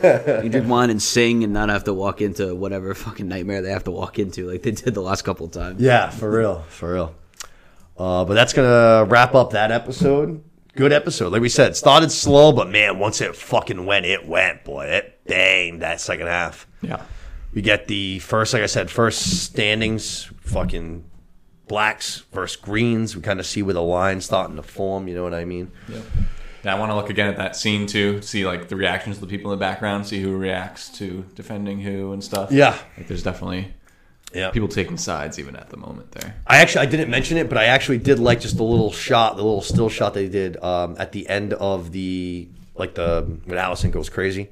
You 0.43 0.49
drink 0.49 0.69
wine 0.69 0.91
and 0.91 1.01
sing 1.03 1.45
and 1.45 1.53
not 1.53 1.69
have 1.69 1.85
to 1.85 1.95
walk 1.95 2.21
into 2.21 2.55
whatever 2.55 2.95
fucking 2.95 3.29
nightmare 3.29 3.63
they 3.63 3.71
have 3.71 3.85
to 3.85 3.91
walk 3.91 4.19
into, 4.19 4.51
like 4.51 4.63
they 4.63 4.73
did 4.73 4.95
the 4.95 5.01
last 5.03 5.23
couple 5.23 5.47
of 5.47 5.53
times. 5.53 5.81
Yeah, 5.81 6.11
for 6.11 6.31
real, 6.31 6.63
for 6.69 6.93
real. 6.95 7.15
Uh, 7.97 8.25
but 8.25 8.35
that's 8.35 8.53
gonna 8.53 9.05
wrap 9.09 9.35
up 9.35 9.51
that 9.51 9.71
episode. 9.73 10.43
Good 10.77 10.93
episode, 10.93 11.33
like 11.33 11.43
we 11.43 11.49
said. 11.49 11.77
Started 11.77 12.13
slow, 12.13 12.53
but 12.53 12.69
man, 12.71 13.01
once 13.01 13.21
it 13.21 13.35
fucking 13.35 13.85
went, 13.85 14.07
it 14.07 14.27
went, 14.29 14.63
boy. 14.65 14.87
It 14.87 15.25
banged 15.27 15.83
that 15.83 16.01
second 16.01 16.29
half. 16.29 16.69
Yeah. 16.83 17.03
We 17.53 17.63
get 17.63 17.89
the 17.89 18.21
first, 18.21 18.53
like 18.55 18.63
I 18.63 18.67
said, 18.67 18.89
first 18.89 19.43
standings. 19.43 20.31
Fucking 20.43 21.03
blacks 21.69 22.25
versus 22.33 22.57
greens. 22.57 23.15
We 23.15 23.23
kind 23.23 23.39
of 23.41 23.47
see 23.47 23.63
where 23.63 23.75
the 23.75 23.83
line's 23.83 24.25
starting 24.25 24.57
to 24.57 24.63
form. 24.63 25.07
You 25.09 25.15
know 25.15 25.23
what 25.23 25.35
I 25.35 25.45
mean? 25.45 25.71
Yeah, 25.89 26.01
Yeah, 26.65 26.75
I 26.75 26.79
want 26.79 26.91
to 26.91 26.97
look 26.97 27.11
again 27.11 27.29
at 27.29 27.37
that 27.37 27.55
scene 27.57 27.87
too, 27.87 28.21
see 28.23 28.47
like 28.47 28.69
the 28.69 28.77
reactions 28.77 29.17
of 29.17 29.21
the 29.21 29.27
people 29.29 29.53
in 29.53 29.59
the 29.59 29.61
background, 29.61 30.07
see 30.07 30.21
who 30.21 30.37
reacts 30.37 30.89
to 30.99 31.25
defending 31.35 31.81
who 31.81 32.13
and 32.13 32.23
stuff. 32.25 32.51
Yeah. 32.51 32.77
like 32.97 33.07
there's 33.09 33.23
definitely 33.23 33.73
Yeah. 34.35 34.51
people 34.51 34.69
taking 34.69 34.97
sides 34.99 35.39
even 35.39 35.55
at 35.57 35.71
the 35.71 35.77
moment 35.77 36.13
there. 36.13 36.35
I 36.47 36.59
actually 36.59 36.83
I 36.87 36.91
didn't 36.91 37.11
mention 37.11 37.37
it, 37.39 37.49
but 37.49 37.59
I 37.59 37.65
actually 37.67 37.99
did 37.99 38.19
like 38.19 38.41
just 38.41 38.57
the 38.57 38.65
little 38.65 38.93
shot, 38.93 39.37
the 39.37 39.43
little 39.45 39.63
still 39.63 39.89
shot 39.89 40.15
they 40.15 40.29
did 40.29 40.57
um, 40.63 40.97
at 40.99 41.13
the 41.13 41.29
end 41.29 41.53
of 41.55 41.93
the 41.93 42.49
like 42.75 42.95
the 42.95 43.25
when 43.45 43.59
Alicent 43.59 43.93
goes 43.93 44.09
crazy. 44.09 44.49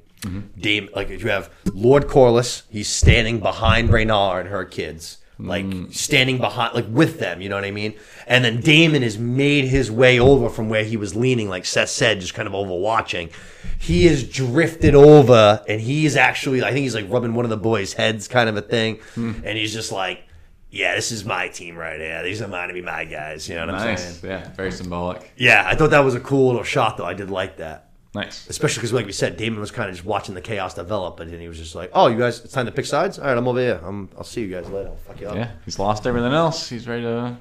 Dame 0.59 0.89
like 0.95 1.09
you 1.11 1.29
have 1.29 1.51
Lord 1.73 2.09
Corlys, 2.09 2.63
he's 2.69 2.89
standing 2.89 3.39
behind 3.39 3.91
Raynar 3.91 4.41
and 4.41 4.49
her 4.49 4.65
kids, 4.65 5.19
like 5.39 5.67
mm. 5.67 5.93
standing 5.95 6.39
behind 6.39 6.75
like 6.75 6.87
with 6.89 7.19
them. 7.19 7.41
You 7.41 7.49
know 7.49 7.57
what 7.57 7.65
I 7.65 7.71
mean? 7.71 7.95
And 8.27 8.45
then 8.45 8.61
Daemon 8.61 9.03
has 9.03 9.19
made 9.19 9.65
his 9.67 9.91
way 9.91 10.19
over 10.19 10.49
from 10.49 10.69
where 10.69 10.85
he 10.85 10.97
was 10.97 11.15
leaning, 11.15 11.49
like 11.49 11.65
Seth 11.65 11.91
said, 11.91 12.21
just 12.21 12.35
kind 12.35 12.49
of 12.49 12.55
overwatching. 12.55 13.31
He 13.79 14.07
has 14.07 14.27
drifted 14.27 14.95
over, 14.95 15.63
and 15.69 15.81
he's 15.81 16.17
actually 16.17 16.63
I 16.63 16.73
think 16.73 16.83
he's 16.83 16.95
like 16.95 17.11
rubbing 17.11 17.35
one 17.35 17.45
of 17.45 17.51
the 17.51 17.57
boys' 17.57 17.93
heads, 17.93 18.29
kind 18.29 18.49
of 18.49 18.57
a 18.57 18.63
thing, 18.63 18.97
hmm. 19.15 19.33
and 19.45 19.59
he's 19.59 19.73
just 19.73 19.93
like 19.93 20.23
yeah, 20.71 20.95
this 20.95 21.13
is 21.13 21.25
my 21.25 21.49
team 21.49 21.77
right 21.77 21.99
here. 21.99 22.23
These 22.23 22.43
are 22.43 22.49
mine 22.49 22.69
to 22.69 22.75
be 22.75 22.83
my 22.83 23.05
guys. 23.05 23.49
You 23.49 23.55
know 23.55 23.67
what 23.67 23.77
I'm 23.77 23.87
Nice, 23.87 24.19
saying? 24.19 24.33
yeah, 24.33 24.53
very 24.53 24.73
symbolic. 24.73 25.33
Yeah, 25.37 25.65
I 25.67 25.75
thought 25.75 25.91
that 25.91 26.01
was 26.01 26.15
a 26.15 26.21
cool 26.21 26.49
little 26.49 26.65
shot, 26.65 26.97
though. 26.97 27.07
I 27.07 27.15
did 27.15 27.31
like 27.31 27.57
that. 27.59 27.86
Nice. 28.17 28.49
Especially 28.49 28.81
because, 28.81 28.93
like 28.93 29.07
we 29.07 29.13
said, 29.13 29.37
Daemon 29.37 29.61
was 29.61 29.71
kind 29.71 29.89
of 29.91 29.95
just 29.95 30.07
watching 30.07 30.35
the 30.35 30.41
chaos 30.41 30.75
develop, 30.75 31.21
and 31.21 31.31
then 31.33 31.39
he 31.39 31.49
was 31.49 31.59
just 31.59 31.75
like, 31.75 31.91
"Oh, 31.93 32.07
you 32.09 32.19
guys, 32.19 32.41
it's 32.45 32.53
time 32.53 32.67
to 32.67 32.73
pick 32.73 32.87
sides. 32.87 33.19
All 33.19 33.27
right, 33.27 33.37
I'm 33.37 33.47
over 33.47 33.61
here. 33.61 33.81
I'm, 33.85 34.09
I'll 34.17 34.25
see 34.25 34.41
you 34.41 34.49
guys 34.49 34.69
later. 34.69 34.89
I'll 34.89 34.97
fuck 34.97 35.21
you 35.21 35.29
up." 35.29 35.37
Yeah, 35.37 35.51
he's 35.65 35.79
lost 35.79 36.07
everything 36.07 36.33
else. 36.33 36.69
He's 36.69 36.89
ready 36.89 37.03
to 37.03 37.37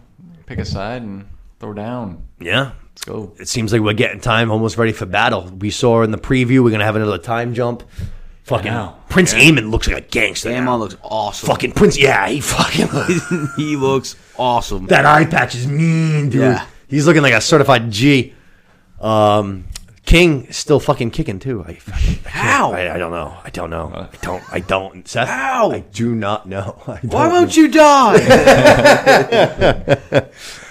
pick 0.46 0.60
a 0.60 0.66
side 0.66 1.02
and 1.02 1.28
throw 1.60 1.74
down. 1.74 2.26
yeah. 2.40 2.72
Let's 2.92 3.04
go. 3.04 3.34
It 3.40 3.50
seems 3.50 3.74
like 3.74 3.82
we're 3.82 3.94
getting 3.94 4.22
time, 4.22 4.50
almost 4.52 4.78
ready 4.78 4.94
for 4.94 5.06
battle. 5.06 5.52
We 5.60 5.70
saw 5.70 6.04
in 6.04 6.12
the 6.12 6.18
preview 6.18 6.64
we're 6.64 6.72
gonna 6.72 6.86
have 6.86 6.96
another 6.96 7.18
time 7.18 7.54
jump. 7.54 7.84
Fucking 8.44 8.72
know. 8.72 8.96
Prince 9.10 9.34
Yeah. 9.34 9.40
Aemond 9.42 9.70
looks 9.72 9.88
like 9.88 9.98
a 9.98 10.08
gangster. 10.08 10.50
now. 10.50 10.56
Daemon 10.60 10.80
looks 10.80 10.96
awesome. 11.02 11.48
fucking 11.48 11.72
Prince. 11.74 11.98
Yeah, 11.98 12.28
he 12.30 12.40
fucking. 12.42 12.88
he 13.58 13.76
looks 13.76 14.16
awesome. 14.38 14.86
that 14.88 15.06
eye 15.06 15.26
patch 15.26 15.56
is 15.56 15.68
mean, 15.68 16.30
dude. 16.30 16.42
Yeah. 16.42 16.66
He's 16.88 17.06
looking 17.08 17.22
like 17.22 17.34
a 17.34 17.42
certified 17.42 17.92
G. 17.92 18.34
Um, 19.02 19.66
King 20.06 20.46
is 20.46 20.58
still 20.58 20.80
fucking 20.80 21.10
kicking 21.12 21.40
too. 21.40 21.64
I, 21.68 21.72
I, 21.72 22.20
I 22.26 22.30
How? 22.30 22.74
I, 22.74 22.94
I 22.94 22.98
don't 23.00 23.12
know. 23.12 23.36
I 23.44 23.50
don't 23.50 23.72
know. 23.72 23.92
I 23.94 24.10
don't. 24.22 24.44
I 24.54 24.60
don't. 24.60 25.08
Seth, 25.08 25.28
How? 25.28 25.72
I 25.72 25.80
do 25.80 26.14
not 26.14 26.48
know. 26.48 26.80
I 26.88 27.00
don't 27.02 27.12
Why 27.14 27.28
know. 27.28 27.34
won't 27.34 27.58
you 27.58 27.68
die? 27.70 28.16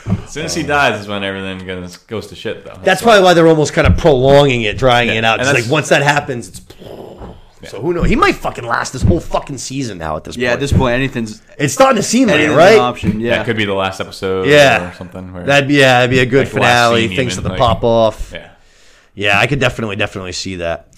As 0.06 0.32
soon 0.32 0.44
as 0.44 0.54
he 0.54 0.62
dies 0.62 1.00
is 1.00 1.08
when 1.08 1.24
everything 1.24 1.66
goes, 1.66 1.96
goes 1.96 2.26
to 2.28 2.36
shit, 2.36 2.64
though. 2.64 2.78
That's 2.82 3.02
probably 3.02 3.22
why 3.22 3.34
they're 3.34 3.46
almost 3.48 3.72
kind 3.72 3.86
of 3.86 3.96
prolonging 3.96 4.62
it, 4.62 4.76
drying 4.78 5.08
it 5.08 5.24
out. 5.24 5.40
and 5.40 5.48
It's 5.48 5.62
like 5.66 5.72
once 5.72 5.88
that 5.88 6.02
happens, 6.02 6.48
it's. 6.48 6.60
So 7.70 7.80
who 7.80 7.94
knows? 7.94 8.10
He 8.10 8.16
might 8.16 8.34
fucking 8.34 8.66
last 8.66 8.92
this 8.92 9.00
whole 9.00 9.20
fucking 9.20 9.56
season 9.56 9.96
now. 9.96 10.16
At 10.16 10.24
this 10.24 10.36
point. 10.36 10.42
yeah, 10.42 10.50
point, 10.50 10.54
at 10.54 10.60
this 10.60 10.72
point, 10.74 10.94
anything's, 10.96 11.40
it's 11.56 11.72
starting 11.72 11.96
to 11.96 12.02
seem 12.02 12.28
like 12.28 12.40
it, 12.40 12.50
right? 12.50 12.74
an 12.74 12.80
option. 12.80 13.20
yeah. 13.20 13.36
Yeah. 13.36 13.42
it 13.42 13.46
could 13.46 13.56
be 13.56 13.64
the 13.64 13.72
last 13.72 14.00
episode 14.02 14.48
Yeah. 14.48 14.90
or 14.90 14.94
something. 14.94 15.32
Where, 15.32 15.44
That'd 15.44 15.68
be 15.68 15.76
yeah, 15.76 16.00
that'd 16.00 16.10
be 16.10 16.18
a 16.18 16.26
good 16.26 16.44
Like 16.44 16.52
finale. 16.52 17.08
scene 17.08 17.16
Things 17.16 17.32
even, 17.32 17.44
to 17.44 17.48
like- 17.50 17.58
pop 17.58 17.82
off. 17.82 18.32
yeah. 18.34 18.50
Yeah, 19.14 19.38
I 19.38 19.46
could 19.46 19.60
definitely, 19.60 19.96
definitely 19.96 20.32
see 20.32 20.56
that. 20.56 20.88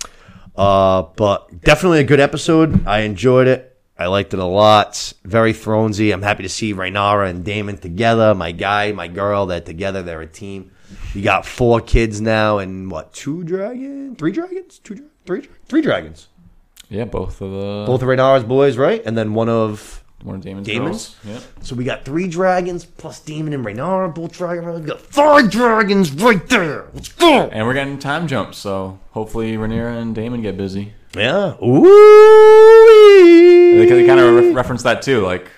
Uh, 0.57 1.03
but 1.17 1.61
definitely 1.63 2.01
a 2.01 2.05
good 2.05 2.21
episode. 2.21 2.87
I 2.87 3.01
enjoyed 3.01 3.47
it. 3.47 3.77
I 3.99 4.07
liked 4.07 4.35
it 4.35 4.41
a 4.41 4.45
lot. 4.45 5.13
Very 5.25 5.53
Thronesy. 5.53 6.13
I'm 6.13 6.23
happy 6.23 6.43
to 6.43 6.49
see 6.49 6.75
Rhaenyra 6.75 7.29
and 7.31 7.45
Daemon 7.45 7.79
together. 7.79 8.35
My 8.35 8.53
guy, 8.53 8.93
my 8.93 9.09
girl, 9.09 9.47
they're 9.47 9.61
together. 9.61 10.03
They're 10.03 10.21
a 10.21 10.27
team. 10.27 10.73
You 11.15 11.23
got 11.23 11.47
four 11.47 11.81
kids 11.81 12.21
now, 12.21 12.59
and 12.59 12.91
what? 12.91 13.13
Two 13.13 13.43
dragons? 13.43 14.19
Three 14.19 14.33
dragons? 14.33 14.79
Two? 14.79 14.97
dra- 14.97 15.07
Three? 15.25 15.49
Three 15.67 15.83
dragons. 15.83 16.29
Yeah, 16.89 17.05
both 17.05 17.41
of 17.41 17.51
the 17.51 17.85
Both 17.87 18.03
of 18.03 18.09
Rhaenyra's 18.09 18.45
boys, 18.45 18.77
right? 18.77 19.03
And 19.05 19.17
then 19.17 19.35
one 19.35 19.49
of. 19.49 20.03
Daemon's, 20.27 20.67
Daemon's? 20.67 21.17
Yeah. 21.25 21.41
So 21.63 21.75
we 21.75 21.85
got 21.85 22.05
three 22.05 22.29
dragons 22.29 22.85
plus 22.85 23.21
Daemon 23.21 23.53
and 23.55 23.65
Rhaenyra, 23.65 24.15
both 24.15 24.33
dragon. 24.33 24.73
We 24.75 24.81
got 24.81 25.01
five 25.01 25.51
dragons 25.51 26.11
right 26.13 26.47
there. 26.49 26.87
Let's 26.95 27.09
go. 27.13 27.49
And 27.49 27.67
we're 27.67 27.75
getting 27.75 27.99
time 27.99 28.27
jumps, 28.27 28.59
so 28.59 28.99
hopefully 29.13 29.57
Rhaenyra 29.57 30.01
and 30.03 30.15
Daemon 30.15 30.43
get 30.43 30.57
busy. 30.57 30.93
Yeah. 31.17 31.55
Ooh. 31.63 31.87
they 33.89 34.07
kind 34.07 34.21
of 34.21 34.35
re- 34.35 34.53
reference 34.53 34.83
that 34.83 35.03
too, 35.03 35.21
like 35.23 35.51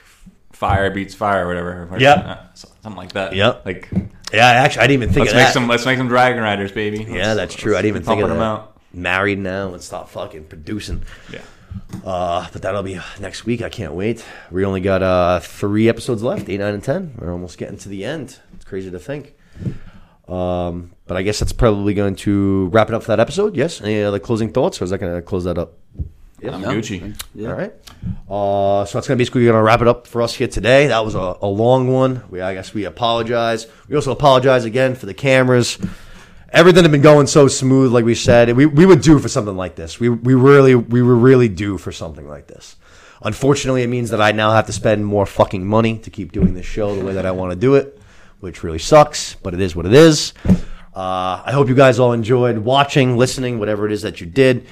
fire 0.53 0.91
beats 0.91 1.15
fire 1.15 1.45
or 1.45 1.49
whatever. 1.49 1.97
Yep. 1.99 2.19
Uh, 2.19 2.37
something 2.55 2.95
like 2.97 3.13
that. 3.13 3.35
Yep. 3.35 3.65
Like 3.67 3.89
Yeah, 4.33 4.47
actually, 4.47 4.83
I 4.83 4.87
didn't 4.89 5.03
even 5.03 5.15
think 5.15 5.27
let's 5.27 5.33
of 5.33 5.37
make 5.37 5.47
that. 5.47 5.53
some 5.55 5.69
let's 5.69 5.87
make 5.87 5.99
some 5.99 6.09
Dragon 6.09 6.43
Riders, 6.43 6.73
baby. 6.73 7.05
yeah, 7.09 7.33
Let's- 7.33 7.37
that's 7.37 7.55
true. 7.55 7.75
I 7.77 7.83
didn't 7.83 7.97
even 7.97 8.03
think 8.03 8.23
of 8.23 8.29
that. 8.29 8.35
them 8.35 8.43
out. 8.43 8.77
Married 8.93 9.39
now 9.39 9.73
and 9.75 9.83
stop 9.83 10.09
fucking 10.11 10.45
producing. 10.45 11.03
Yeah. 11.33 11.41
Uh, 12.05 12.47
but 12.53 12.63
that'll 12.63 12.83
be 12.83 12.99
next 13.21 13.45
week. 13.45 13.63
I 13.63 13.69
can't 13.69 13.95
wait. 13.95 14.25
We 14.51 14.65
only 14.65 14.81
got 14.81 15.03
uh, 15.03 15.41
three 15.41 15.89
episodes 15.89 16.23
left 16.23 16.49
eight, 16.49 16.61
nine, 16.61 16.75
and 16.75 16.83
10. 16.85 17.15
We're 17.19 17.33
almost 17.33 17.59
getting 17.59 17.79
to 17.79 17.89
the 17.89 18.05
end. 18.05 18.39
It's 18.55 18.65
crazy 18.65 18.91
to 18.91 18.99
think. 18.99 19.35
Um, 20.29 20.93
but 21.07 21.17
I 21.17 21.23
guess 21.23 21.39
that's 21.39 21.53
probably 21.53 21.95
going 21.95 22.17
to 22.17 22.69
wrap 22.69 22.89
it 22.89 22.95
up 22.95 23.03
for 23.03 23.09
that 23.09 23.21
episode. 23.21 23.57
Yes. 23.57 23.81
Any 23.81 24.03
other 24.03 24.19
closing 24.19 24.53
thoughts, 24.53 24.81
or 24.81 24.85
is 24.85 24.91
that 24.91 24.99
going 24.99 25.15
to 25.15 25.23
close 25.23 25.45
that 25.45 25.59
up? 25.59 25.75
I'm 26.43 26.61
No. 26.61 26.69
Gucci. 26.69 27.21
Yeah. 27.35 27.49
All 27.49 27.55
right. 27.57 27.73
Uh, 28.31 28.85
so 28.85 28.99
that's 28.99 29.09
gonna 29.09 29.19
basically 29.19 29.45
gonna 29.45 29.61
wrap 29.63 29.81
it 29.81 29.89
up 29.89 30.07
for 30.07 30.23
us 30.23 30.35
here 30.35 30.47
today. 30.47 30.87
That 30.87 31.05
was 31.05 31.17
a, 31.17 31.37
a 31.43 31.49
long 31.49 31.93
one. 31.93 32.23
We 32.31 32.41
I 32.41 32.55
guess 32.55 32.73
we 32.73 32.85
apologize. 32.85 33.67
We 33.89 33.97
also 33.97 34.13
apologize 34.13 34.65
again 34.65 34.95
for 34.95 35.07
the 35.07 35.15
cameras. 35.15 35.79
Everything 36.51 36.83
had 36.83 36.91
been 36.91 37.03
going 37.03 37.27
so 37.27 37.47
smooth, 37.47 37.93
like 37.93 38.05
we 38.05 38.15
said. 38.15 38.57
We 38.57 38.65
we 38.65 38.87
would 38.87 39.03
do 39.03 39.19
for 39.19 39.29
something 39.29 39.57
like 39.57 39.75
this. 39.75 40.01
We 40.01 40.09
we 40.09 40.35
really 40.35 40.75
we 40.75 41.03
were 41.03 41.17
really 41.17 41.49
due 41.49 41.77
for 41.77 41.93
something 41.93 42.27
like 42.27 42.47
this. 42.47 42.77
Unfortunately, 43.23 43.83
it 43.83 43.89
means 43.89 44.11
that 44.11 44.23
I 44.23 44.33
now 44.33 44.53
have 44.53 44.67
to 44.67 44.73
spend 44.73 45.05
more 45.05 45.27
fucking 45.27 45.67
money 45.67 45.99
to 45.99 46.11
keep 46.11 46.33
doing 46.33 46.55
this 46.55 46.65
show 46.65 46.95
the 46.95 47.05
way 47.05 47.15
that 47.15 47.27
I 47.27 47.33
want 47.33 47.51
to 47.51 47.57
do 47.57 47.75
it, 47.75 48.01
which 48.41 48.63
really 48.63 48.79
sucks. 48.79 49.35
But 49.35 49.55
it 49.55 49.61
is 49.61 49.77
what 49.77 49.87
it 49.87 49.93
is. 49.93 50.33
Uh, 50.95 51.43
I 51.45 51.53
hope 51.53 51.69
you 51.69 51.75
guys 51.75 51.99
all 51.99 52.13
enjoyed 52.13 52.59
watching, 52.59 53.17
listening, 53.17 53.59
whatever 53.59 53.87
it 53.87 53.93
is 53.93 54.03
that 54.03 54.21
you 54.21 54.27
did. 54.27 54.67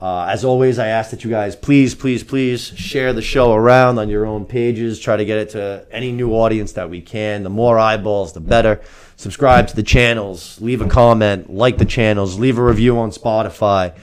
Uh, 0.00 0.24
as 0.24 0.44
always, 0.44 0.78
I 0.78 0.88
ask 0.88 1.10
that 1.10 1.24
you 1.24 1.30
guys 1.30 1.54
please, 1.54 1.94
please, 1.94 2.24
please 2.24 2.66
share 2.68 3.12
the 3.12 3.22
show 3.22 3.52
around 3.52 3.98
on 3.98 4.08
your 4.08 4.24
own 4.24 4.46
pages. 4.46 4.98
Try 4.98 5.16
to 5.16 5.24
get 5.26 5.38
it 5.38 5.50
to 5.50 5.86
any 5.90 6.10
new 6.10 6.32
audience 6.32 6.72
that 6.72 6.88
we 6.88 7.02
can. 7.02 7.42
The 7.42 7.50
more 7.50 7.78
eyeballs, 7.78 8.32
the 8.32 8.40
better. 8.40 8.80
Subscribe 9.20 9.68
to 9.68 9.76
the 9.76 9.82
channels, 9.82 10.58
leave 10.62 10.80
a 10.80 10.88
comment, 10.88 11.52
like 11.52 11.76
the 11.76 11.84
channels, 11.84 12.38
leave 12.38 12.56
a 12.56 12.64
review 12.64 12.96
on 12.96 13.10
Spotify. 13.10 13.94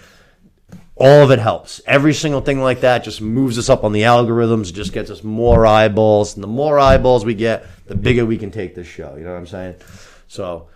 All 0.95 1.23
of 1.23 1.31
it 1.31 1.39
helps. 1.39 1.81
Every 1.87 2.13
single 2.13 2.41
thing 2.41 2.61
like 2.61 2.81
that 2.81 3.03
just 3.03 3.19
moves 3.19 3.57
us 3.57 3.67
up 3.67 3.83
on 3.83 3.93
the 3.93 4.03
algorithms, 4.03 4.71
just 4.71 4.93
gets 4.93 5.09
us 5.09 5.23
more 5.23 5.65
eyeballs. 5.65 6.35
And 6.35 6.43
the 6.43 6.47
more 6.47 6.77
eyeballs 6.77 7.25
we 7.25 7.33
get, 7.33 7.65
the 7.87 7.95
bigger 7.95 8.27
we 8.27 8.37
can 8.37 8.51
take 8.51 8.75
this 8.75 8.85
show. 8.85 9.15
You 9.17 9.23
know 9.23 9.31
what 9.31 9.39
I'm 9.39 9.47
saying? 9.47 9.77
So 10.27 10.67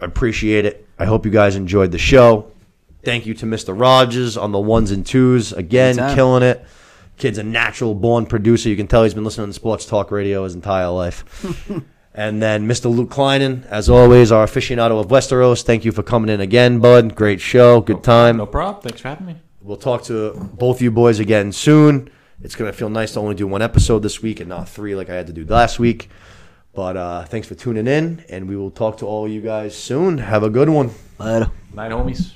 I 0.00 0.04
appreciate 0.04 0.64
it. 0.64 0.86
I 0.96 1.04
hope 1.04 1.26
you 1.26 1.32
guys 1.32 1.56
enjoyed 1.56 1.90
the 1.90 1.98
show. 1.98 2.52
Thank 3.02 3.26
you 3.26 3.34
to 3.34 3.46
Mr. 3.46 3.76
Rogers 3.76 4.36
on 4.36 4.52
the 4.52 4.60
ones 4.60 4.92
and 4.92 5.04
twos. 5.04 5.52
Again, 5.52 5.98
Anytime. 5.98 6.14
killing 6.14 6.42
it. 6.44 6.64
Kid's 7.16 7.38
a 7.38 7.42
natural 7.42 7.96
born 7.96 8.26
producer. 8.26 8.68
You 8.68 8.76
can 8.76 8.86
tell 8.86 9.02
he's 9.02 9.14
been 9.14 9.24
listening 9.24 9.48
to 9.48 9.52
sports 9.54 9.86
talk 9.86 10.12
radio 10.12 10.44
his 10.44 10.54
entire 10.54 10.86
life. 10.86 11.24
And 12.18 12.42
then 12.42 12.66
Mr. 12.66 12.92
Luke 12.92 13.10
Kleinen, 13.10 13.64
as 13.66 13.88
always, 13.88 14.32
our 14.32 14.44
aficionado 14.44 14.98
of 14.98 15.06
Westeros. 15.06 15.62
Thank 15.62 15.84
you 15.84 15.92
for 15.92 16.02
coming 16.02 16.28
in 16.28 16.40
again, 16.40 16.80
bud. 16.80 17.14
Great 17.14 17.40
show. 17.40 17.80
Good 17.80 18.02
time. 18.02 18.38
No 18.38 18.46
problem. 18.46 18.82
Thanks 18.82 19.02
for 19.02 19.06
having 19.06 19.28
me. 19.28 19.36
We'll 19.62 19.76
talk 19.76 20.02
to 20.06 20.32
both 20.54 20.78
of 20.78 20.82
you 20.82 20.90
boys 20.90 21.20
again 21.20 21.52
soon. 21.52 22.10
It's 22.42 22.56
going 22.56 22.72
to 22.72 22.76
feel 22.76 22.88
nice 22.88 23.12
to 23.12 23.20
only 23.20 23.36
do 23.36 23.46
one 23.46 23.62
episode 23.62 24.00
this 24.00 24.20
week 24.20 24.40
and 24.40 24.48
not 24.48 24.68
three 24.68 24.96
like 24.96 25.08
I 25.08 25.14
had 25.14 25.28
to 25.28 25.32
do 25.32 25.44
last 25.44 25.78
week. 25.78 26.10
But 26.74 26.96
uh, 26.96 27.24
thanks 27.26 27.46
for 27.46 27.54
tuning 27.54 27.86
in, 27.86 28.24
and 28.28 28.48
we 28.48 28.56
will 28.56 28.72
talk 28.72 28.96
to 28.96 29.06
all 29.06 29.28
you 29.28 29.40
guys 29.40 29.76
soon. 29.76 30.18
Have 30.18 30.42
a 30.42 30.50
good 30.50 30.68
one. 30.68 30.90
Later. 31.20 31.52
Night, 31.72 31.92
homies. 31.92 32.32